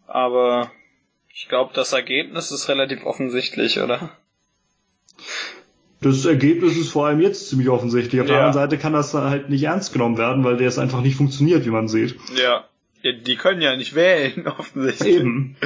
Aber 0.07 0.70
ich 1.33 1.49
glaube, 1.49 1.73
das 1.73 1.95
Ergebnis 1.95 2.51
ist 2.51 2.69
relativ 2.69 3.07
offensichtlich, 3.07 3.81
oder? 3.81 4.11
Das 6.03 6.27
Ergebnis 6.27 6.77
ist 6.77 6.91
vor 6.91 7.07
allem 7.07 7.23
jetzt 7.23 7.49
ziemlich 7.49 7.70
offensichtlich. 7.70 8.20
Auf 8.20 8.28
ja. 8.28 8.35
der 8.35 8.45
anderen 8.45 8.69
Seite 8.69 8.77
kann 8.77 8.93
das 8.93 9.15
halt 9.15 9.49
nicht 9.49 9.62
ernst 9.62 9.95
genommen 9.95 10.19
werden, 10.19 10.45
weil 10.45 10.59
der 10.59 10.69
es 10.69 10.78
einfach 10.78 11.01
nicht 11.01 11.17
funktioniert, 11.17 11.65
wie 11.65 11.70
man 11.70 11.89
sieht. 11.89 12.15
Ja. 12.37 12.69
ja 13.01 13.12
die 13.12 13.37
können 13.37 13.62
ja 13.62 13.77
nicht 13.77 13.95
wählen, 13.95 14.47
offensichtlich. 14.59 15.20
Eben. 15.20 15.57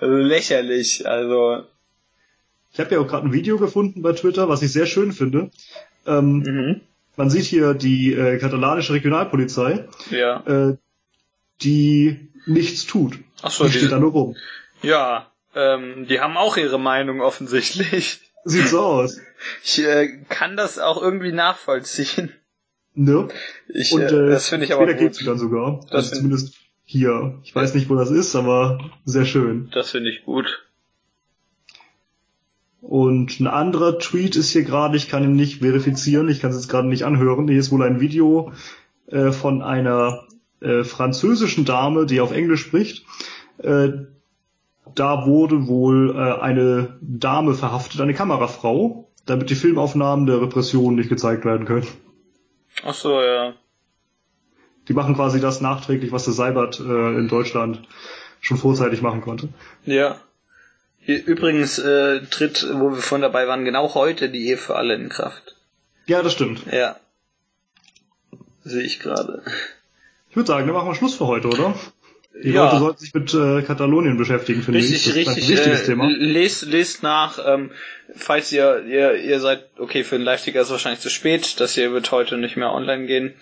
Also 0.00 0.16
lächerlich, 0.16 1.06
also. 1.06 1.64
Ich 2.72 2.80
habe 2.80 2.94
ja 2.94 3.00
auch 3.02 3.06
gerade 3.06 3.28
ein 3.28 3.32
Video 3.34 3.58
gefunden 3.58 4.00
bei 4.00 4.14
Twitter, 4.14 4.48
was 4.48 4.62
ich 4.62 4.72
sehr 4.72 4.86
schön 4.86 5.12
finde. 5.12 5.50
Ähm, 6.06 6.38
mhm 6.38 6.80
man 7.16 7.30
sieht 7.30 7.44
hier 7.44 7.74
die 7.74 8.12
äh, 8.12 8.38
katalanische 8.38 8.92
Regionalpolizei, 8.92 9.88
ja. 10.10 10.42
äh, 10.46 10.76
die 11.62 12.28
nichts 12.46 12.86
tut. 12.86 13.18
Ach 13.42 13.50
so, 13.50 13.64
die, 13.64 13.72
die 13.72 13.78
steht 13.78 13.92
da 13.92 13.98
nur 13.98 14.12
rum. 14.12 14.36
Ja, 14.82 15.30
ähm, 15.54 16.06
die 16.08 16.20
haben 16.20 16.36
auch 16.36 16.56
ihre 16.56 16.78
Meinung 16.78 17.20
offensichtlich. 17.20 18.20
Sieht 18.44 18.68
so 18.68 18.80
aus. 18.80 19.20
Ich 19.64 19.82
äh, 19.84 20.24
kann 20.28 20.56
das 20.56 20.78
auch 20.78 21.02
irgendwie 21.02 21.32
nachvollziehen. 21.32 22.32
Ne? 22.94 23.28
Ich, 23.68 23.92
Und 23.92 24.02
äh, 24.02 24.30
das 24.30 24.48
finde 24.48 24.66
ich 24.66 24.72
aber 24.72 24.86
gut. 24.86 24.98
geht 24.98 25.14
sie 25.16 25.24
dann 25.24 25.38
sogar. 25.38 25.80
Das 25.90 26.10
also 26.10 26.16
zumindest 26.16 26.54
hier. 26.84 27.40
Ich 27.42 27.54
weiß 27.54 27.74
nicht, 27.74 27.90
wo 27.90 27.96
das 27.96 28.10
ist, 28.10 28.34
aber 28.36 28.90
sehr 29.04 29.24
schön. 29.26 29.68
Das 29.72 29.90
finde 29.90 30.10
ich 30.10 30.24
gut. 30.24 30.66
Und 32.86 33.40
ein 33.40 33.48
anderer 33.48 33.98
Tweet 33.98 34.36
ist 34.36 34.50
hier 34.50 34.62
gerade, 34.62 34.96
ich 34.96 35.08
kann 35.08 35.24
ihn 35.24 35.34
nicht 35.34 35.58
verifizieren, 35.58 36.28
ich 36.28 36.40
kann 36.40 36.50
es 36.50 36.56
jetzt 36.56 36.68
gerade 36.68 36.86
nicht 36.86 37.02
anhören. 37.04 37.48
Hier 37.48 37.58
ist 37.58 37.72
wohl 37.72 37.82
ein 37.82 37.98
Video 37.98 38.52
äh, 39.08 39.32
von 39.32 39.60
einer 39.60 40.22
äh, 40.60 40.84
französischen 40.84 41.64
Dame, 41.64 42.06
die 42.06 42.20
auf 42.20 42.30
Englisch 42.30 42.60
spricht. 42.60 43.04
Äh, 43.58 43.88
da 44.94 45.26
wurde 45.26 45.66
wohl 45.66 46.14
äh, 46.14 46.40
eine 46.40 46.96
Dame 47.00 47.54
verhaftet, 47.54 48.00
eine 48.00 48.14
Kamerafrau, 48.14 49.10
damit 49.24 49.50
die 49.50 49.56
Filmaufnahmen 49.56 50.26
der 50.26 50.40
Repression 50.40 50.94
nicht 50.94 51.08
gezeigt 51.08 51.44
werden 51.44 51.66
können. 51.66 51.88
Ach 52.84 52.94
so, 52.94 53.20
ja. 53.20 53.54
Die 54.86 54.94
machen 54.94 55.16
quasi 55.16 55.40
das 55.40 55.60
nachträglich, 55.60 56.12
was 56.12 56.22
der 56.22 56.34
Seibert 56.34 56.78
äh, 56.78 57.18
in 57.18 57.26
Deutschland 57.26 57.82
schon 58.40 58.58
vorzeitig 58.58 59.02
machen 59.02 59.22
konnte. 59.22 59.48
Ja. 59.84 60.20
Übrigens 61.06 61.78
äh, 61.78 62.20
tritt, 62.30 62.66
wo 62.72 62.90
wir 62.90 62.96
vorhin 62.96 63.22
dabei 63.22 63.46
waren, 63.46 63.64
genau 63.64 63.94
heute 63.94 64.28
die 64.28 64.48
Ehe 64.48 64.56
für 64.56 64.76
alle 64.76 64.94
in 64.94 65.08
Kraft. 65.08 65.56
Ja, 66.06 66.22
das 66.22 66.32
stimmt. 66.32 66.62
Ja. 66.72 66.96
Sehe 68.64 68.82
ich 68.82 68.98
gerade. 68.98 69.42
Ich 70.30 70.36
würde 70.36 70.48
sagen, 70.48 70.66
dann 70.66 70.74
machen 70.74 70.88
wir 70.88 70.94
Schluss 70.94 71.14
für 71.14 71.26
heute, 71.26 71.48
oder? 71.48 71.74
Die 72.42 72.50
ja. 72.50 72.64
Leute 72.64 72.78
sollten 72.78 72.98
sich 72.98 73.14
mit 73.14 73.32
äh, 73.32 73.62
Katalonien 73.62 74.18
beschäftigen, 74.18 74.62
finde 74.62 74.80
ich. 74.80 74.90
Richtig, 74.90 75.14
richtig. 75.14 75.44
Ein 75.44 75.48
wichtiges 75.48 75.82
äh, 75.82 75.86
Thema. 75.86 76.08
Lest, 76.10 76.66
lest 76.66 77.02
nach, 77.02 77.38
ähm, 77.46 77.70
falls 78.14 78.52
ihr, 78.52 78.84
ihr, 78.84 79.14
ihr 79.14 79.40
seid, 79.40 79.64
okay, 79.78 80.04
für 80.04 80.16
den 80.16 80.24
Live-Ticker 80.24 80.60
ist 80.60 80.66
es 80.66 80.72
wahrscheinlich 80.72 81.00
zu 81.00 81.08
spät, 81.08 81.60
das 81.60 81.74
hier 81.74 81.92
wird 81.92 82.10
heute 82.12 82.36
nicht 82.36 82.56
mehr 82.56 82.72
online 82.72 83.06
gehen. 83.06 83.34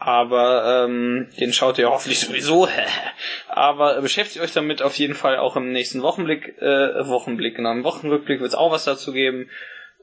Aber 0.00 0.86
ähm, 0.86 1.28
den 1.38 1.52
schaut 1.52 1.76
ihr 1.76 1.90
hoffentlich 1.90 2.20
sowieso. 2.20 2.66
Aber 3.48 4.00
beschäftigt 4.00 4.42
euch 4.42 4.52
damit 4.54 4.80
auf 4.80 4.94
jeden 4.94 5.14
Fall 5.14 5.36
auch 5.36 5.56
im 5.56 5.72
nächsten 5.72 6.00
Wochenblick, 6.00 6.56
äh, 6.58 7.06
Wochenblick, 7.06 7.56
genau, 7.56 7.72
im 7.72 7.84
Wochenrückblick 7.84 8.40
wird 8.40 8.48
es 8.48 8.54
auch 8.54 8.72
was 8.72 8.84
dazu 8.84 9.12
geben. 9.12 9.50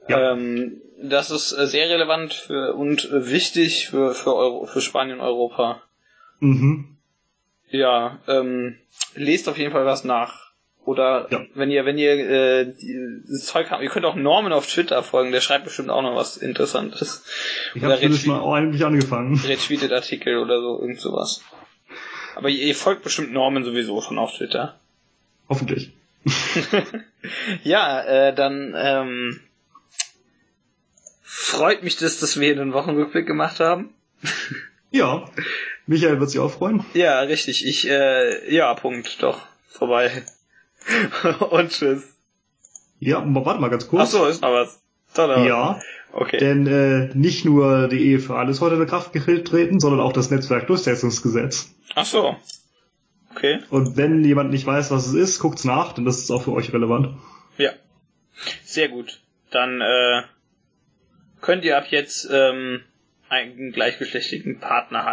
Ja. 0.06 0.32
Ähm, 0.32 0.80
das 1.02 1.32
ist 1.32 1.52
äh, 1.52 1.66
sehr 1.66 1.88
relevant 1.88 2.32
für, 2.32 2.74
und 2.74 3.08
wichtig 3.10 3.88
für, 3.88 4.14
für, 4.14 4.36
Euro, 4.36 4.66
für 4.66 4.80
Spanien 4.80 5.20
Europa. 5.20 5.82
Mhm. 6.38 6.96
Ja, 7.68 8.20
ähm, 8.28 8.78
lest 9.16 9.48
auf 9.48 9.58
jeden 9.58 9.72
Fall 9.72 9.84
was 9.84 10.04
nach. 10.04 10.47
Oder 10.88 11.28
ja. 11.30 11.44
wenn 11.52 11.70
ihr, 11.70 11.84
wenn 11.84 11.98
ihr 11.98 12.12
äh, 12.12 12.74
Zeug 13.42 13.70
habt, 13.70 13.82
ihr 13.82 13.90
könnt 13.90 14.06
auch 14.06 14.14
Norman 14.14 14.54
auf 14.54 14.66
Twitter 14.66 15.02
folgen, 15.02 15.32
der 15.32 15.42
schreibt 15.42 15.66
bestimmt 15.66 15.90
auch 15.90 16.00
noch 16.00 16.16
was 16.16 16.38
Interessantes. 16.38 17.26
Ich 17.74 17.82
habe 17.82 17.92
natürlich 17.92 18.24
mal 18.24 18.42
eigentlich 18.56 18.82
angefangen. 18.86 19.38
Retweetet 19.38 19.92
Artikel 19.92 20.38
oder 20.38 20.62
so, 20.62 20.80
irgend 20.80 20.98
sowas. 20.98 21.42
Aber 22.36 22.48
ihr, 22.48 22.64
ihr 22.64 22.74
folgt 22.74 23.02
bestimmt 23.02 23.34
Norman 23.34 23.64
sowieso 23.64 24.00
schon 24.00 24.18
auf 24.18 24.34
Twitter. 24.34 24.78
Hoffentlich. 25.50 25.92
ja, 27.64 28.00
äh, 28.04 28.34
dann 28.34 28.74
ähm, 28.74 29.40
freut 31.22 31.82
mich 31.82 31.98
das, 31.98 32.18
dass 32.18 32.40
wir 32.40 32.56
den 32.56 32.72
Wochenrückblick 32.72 33.26
gemacht 33.26 33.60
haben. 33.60 33.90
ja, 34.90 35.28
Michael 35.86 36.18
wird 36.18 36.30
sich 36.30 36.40
auch 36.40 36.50
freuen. 36.50 36.82
Ja, 36.94 37.20
richtig. 37.20 37.66
Ich, 37.66 37.86
äh, 37.86 38.50
ja, 38.50 38.72
Punkt, 38.72 39.22
doch. 39.22 39.42
Vorbei. 39.68 40.24
Und 41.50 41.70
tschüss. 41.70 42.02
Ja, 43.00 43.22
warte 43.26 43.60
mal 43.60 43.68
ganz 43.68 43.88
kurz. 43.88 44.02
Ach 44.02 44.06
so, 44.06 44.26
ist 44.26 44.42
noch 44.42 44.52
was. 44.52 44.80
Tada. 45.14 45.44
Ja. 45.44 45.80
Okay. 46.12 46.38
Denn 46.38 46.66
äh, 46.66 47.10
nicht 47.14 47.44
nur 47.44 47.88
die 47.88 48.04
Ehe 48.08 48.18
für 48.18 48.36
alles 48.36 48.60
heute 48.60 48.76
in 48.76 48.86
Kraft 48.86 49.12
getreten, 49.12 49.78
sondern 49.78 50.00
auch 50.00 50.12
das 50.12 50.30
Netzwerkdurchsetzungsgesetz. 50.30 51.74
Ach 51.94 52.06
so. 52.06 52.36
Okay. 53.30 53.60
Und 53.70 53.96
wenn 53.96 54.24
jemand 54.24 54.50
nicht 54.50 54.66
weiß, 54.66 54.90
was 54.90 55.06
es 55.06 55.14
ist, 55.14 55.38
guckt's 55.38 55.64
nach, 55.64 55.92
denn 55.92 56.04
das 56.04 56.18
ist 56.18 56.30
auch 56.30 56.42
für 56.42 56.52
euch 56.52 56.72
relevant. 56.72 57.16
Ja. 57.56 57.70
Sehr 58.64 58.88
gut. 58.88 59.20
Dann 59.50 59.80
äh, 59.80 60.22
könnt 61.40 61.64
ihr 61.64 61.76
ab 61.76 61.86
jetzt 61.90 62.28
ähm, 62.32 62.80
einen 63.28 63.72
gleichgeschlechtlichen 63.72 64.58
Partner 64.60 65.04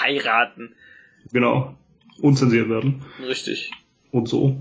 heiraten. 0.00 0.74
Genau. 1.32 1.76
Unzensiert 2.20 2.68
werden. 2.68 3.04
Richtig. 3.26 3.70
Und 4.10 4.28
so. 4.28 4.56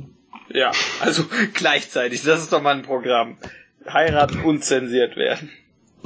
Ja, 0.49 0.71
also 0.99 1.25
gleichzeitig. 1.53 2.23
Das 2.23 2.41
ist 2.41 2.53
doch 2.53 2.61
mal 2.61 2.75
ein 2.75 2.83
Programm. 2.83 3.37
Heiraten 3.87 4.41
unzensiert 4.41 5.15
werden. 5.15 5.49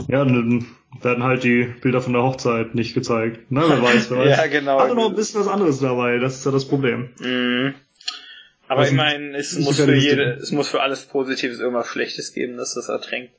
Ja, 0.07 0.23
dann 0.23 0.65
werden 1.01 1.23
halt 1.23 1.43
die 1.43 1.63
Bilder 1.81 2.01
von 2.01 2.13
der 2.13 2.23
Hochzeit 2.23 2.75
nicht 2.75 2.93
gezeigt. 2.93 3.47
Na, 3.49 3.67
wer 3.67 3.81
weiß, 3.81 4.11
wer 4.11 4.17
weiß. 4.25 4.37
ja, 4.37 4.47
genau. 4.47 4.79
Hat 4.79 4.93
noch 4.93 5.09
ein 5.09 5.15
bisschen 5.15 5.41
was 5.41 5.47
anderes 5.47 5.79
dabei, 5.79 6.17
das 6.19 6.35
ist 6.35 6.45
ja 6.45 6.51
das 6.51 6.67
Problem. 6.67 7.09
Mhm. 7.19 7.75
Aber 8.67 8.81
also, 8.81 8.91
ich 8.91 8.97
meine, 8.97 9.37
es 9.37 9.57
muss 9.59 9.79
für 9.79 9.93
jede, 9.93 10.33
es 10.33 10.51
muss 10.51 10.69
für 10.69 10.81
alles 10.81 11.05
Positives 11.05 11.59
irgendwas 11.59 11.87
Schlechtes 11.87 12.33
geben, 12.33 12.57
dass 12.57 12.73
das 12.73 12.89
ertränkt. 12.89 13.33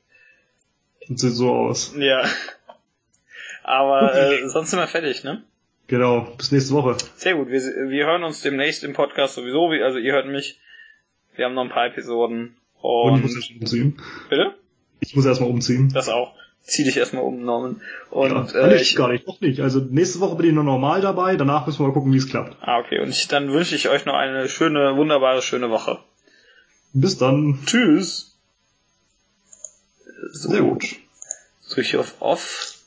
Und 1.09 1.19
sieht 1.19 1.33
so 1.33 1.53
aus. 1.53 1.93
Ja. 1.97 2.23
Aber 3.63 4.13
äh, 4.13 4.47
sonst 4.47 4.69
sind 4.69 4.79
wir 4.79 4.87
fertig, 4.87 5.23
ne? 5.23 5.43
Genau, 5.87 6.21
bis 6.37 6.51
nächste 6.51 6.73
Woche. 6.73 6.97
Sehr 7.15 7.35
gut, 7.35 7.49
wir, 7.49 7.61
wir 7.61 8.05
hören 8.05 8.23
uns 8.23 8.41
demnächst 8.41 8.83
im 8.83 8.93
Podcast 8.93 9.35
sowieso, 9.35 9.67
also 9.67 9.99
ihr 9.99 10.13
hört 10.13 10.27
mich. 10.27 10.59
Wir 11.35 11.45
haben 11.45 11.53
noch 11.53 11.63
ein 11.63 11.69
paar 11.69 11.87
Episoden. 11.87 12.55
Und, 12.81 13.11
und 13.11 13.17
ich 13.17 13.23
muss 13.23 13.35
erstmal 13.35 13.59
umziehen. 13.59 14.01
Bitte? 14.29 14.55
Ich 14.99 15.15
muss 15.15 15.25
erstmal 15.25 15.49
umziehen. 15.49 15.91
Das 15.93 16.09
auch. 16.09 16.33
Zieh 16.63 16.83
dich 16.83 16.97
erstmal 16.97 17.23
um, 17.23 17.43
Norman. 17.43 17.81
Und, 18.09 18.53
ja, 18.53 18.67
äh, 18.67 18.81
ich 18.81 18.95
gar 18.95 19.09
nicht, 19.09 19.27
noch 19.27 19.39
nicht. 19.39 19.59
Also 19.61 19.79
nächste 19.79 20.19
Woche 20.19 20.35
bin 20.35 20.47
ich 20.47 20.53
nur 20.53 20.63
normal 20.63 21.01
dabei, 21.01 21.35
danach 21.35 21.67
müssen 21.67 21.79
wir 21.79 21.87
mal 21.87 21.93
gucken, 21.93 22.11
wie 22.11 22.17
es 22.17 22.27
klappt. 22.27 22.57
Ah, 22.61 22.79
okay. 22.79 22.99
Und 22.99 23.09
ich, 23.09 23.27
dann 23.27 23.51
wünsche 23.51 23.75
ich 23.75 23.89
euch 23.89 24.05
noch 24.05 24.15
eine 24.15 24.49
schöne, 24.49 24.95
wunderbare, 24.95 25.43
schöne 25.43 25.69
Woche. 25.69 25.99
Bis 26.93 27.17
dann. 27.19 27.59
Tschüss. 27.65 28.35
So. 30.31 30.49
Sehr 30.49 30.61
gut. 30.61 30.85
Drücke 31.69 31.81
ich 31.81 31.97
auf 31.97 32.15
Off. 32.19 32.79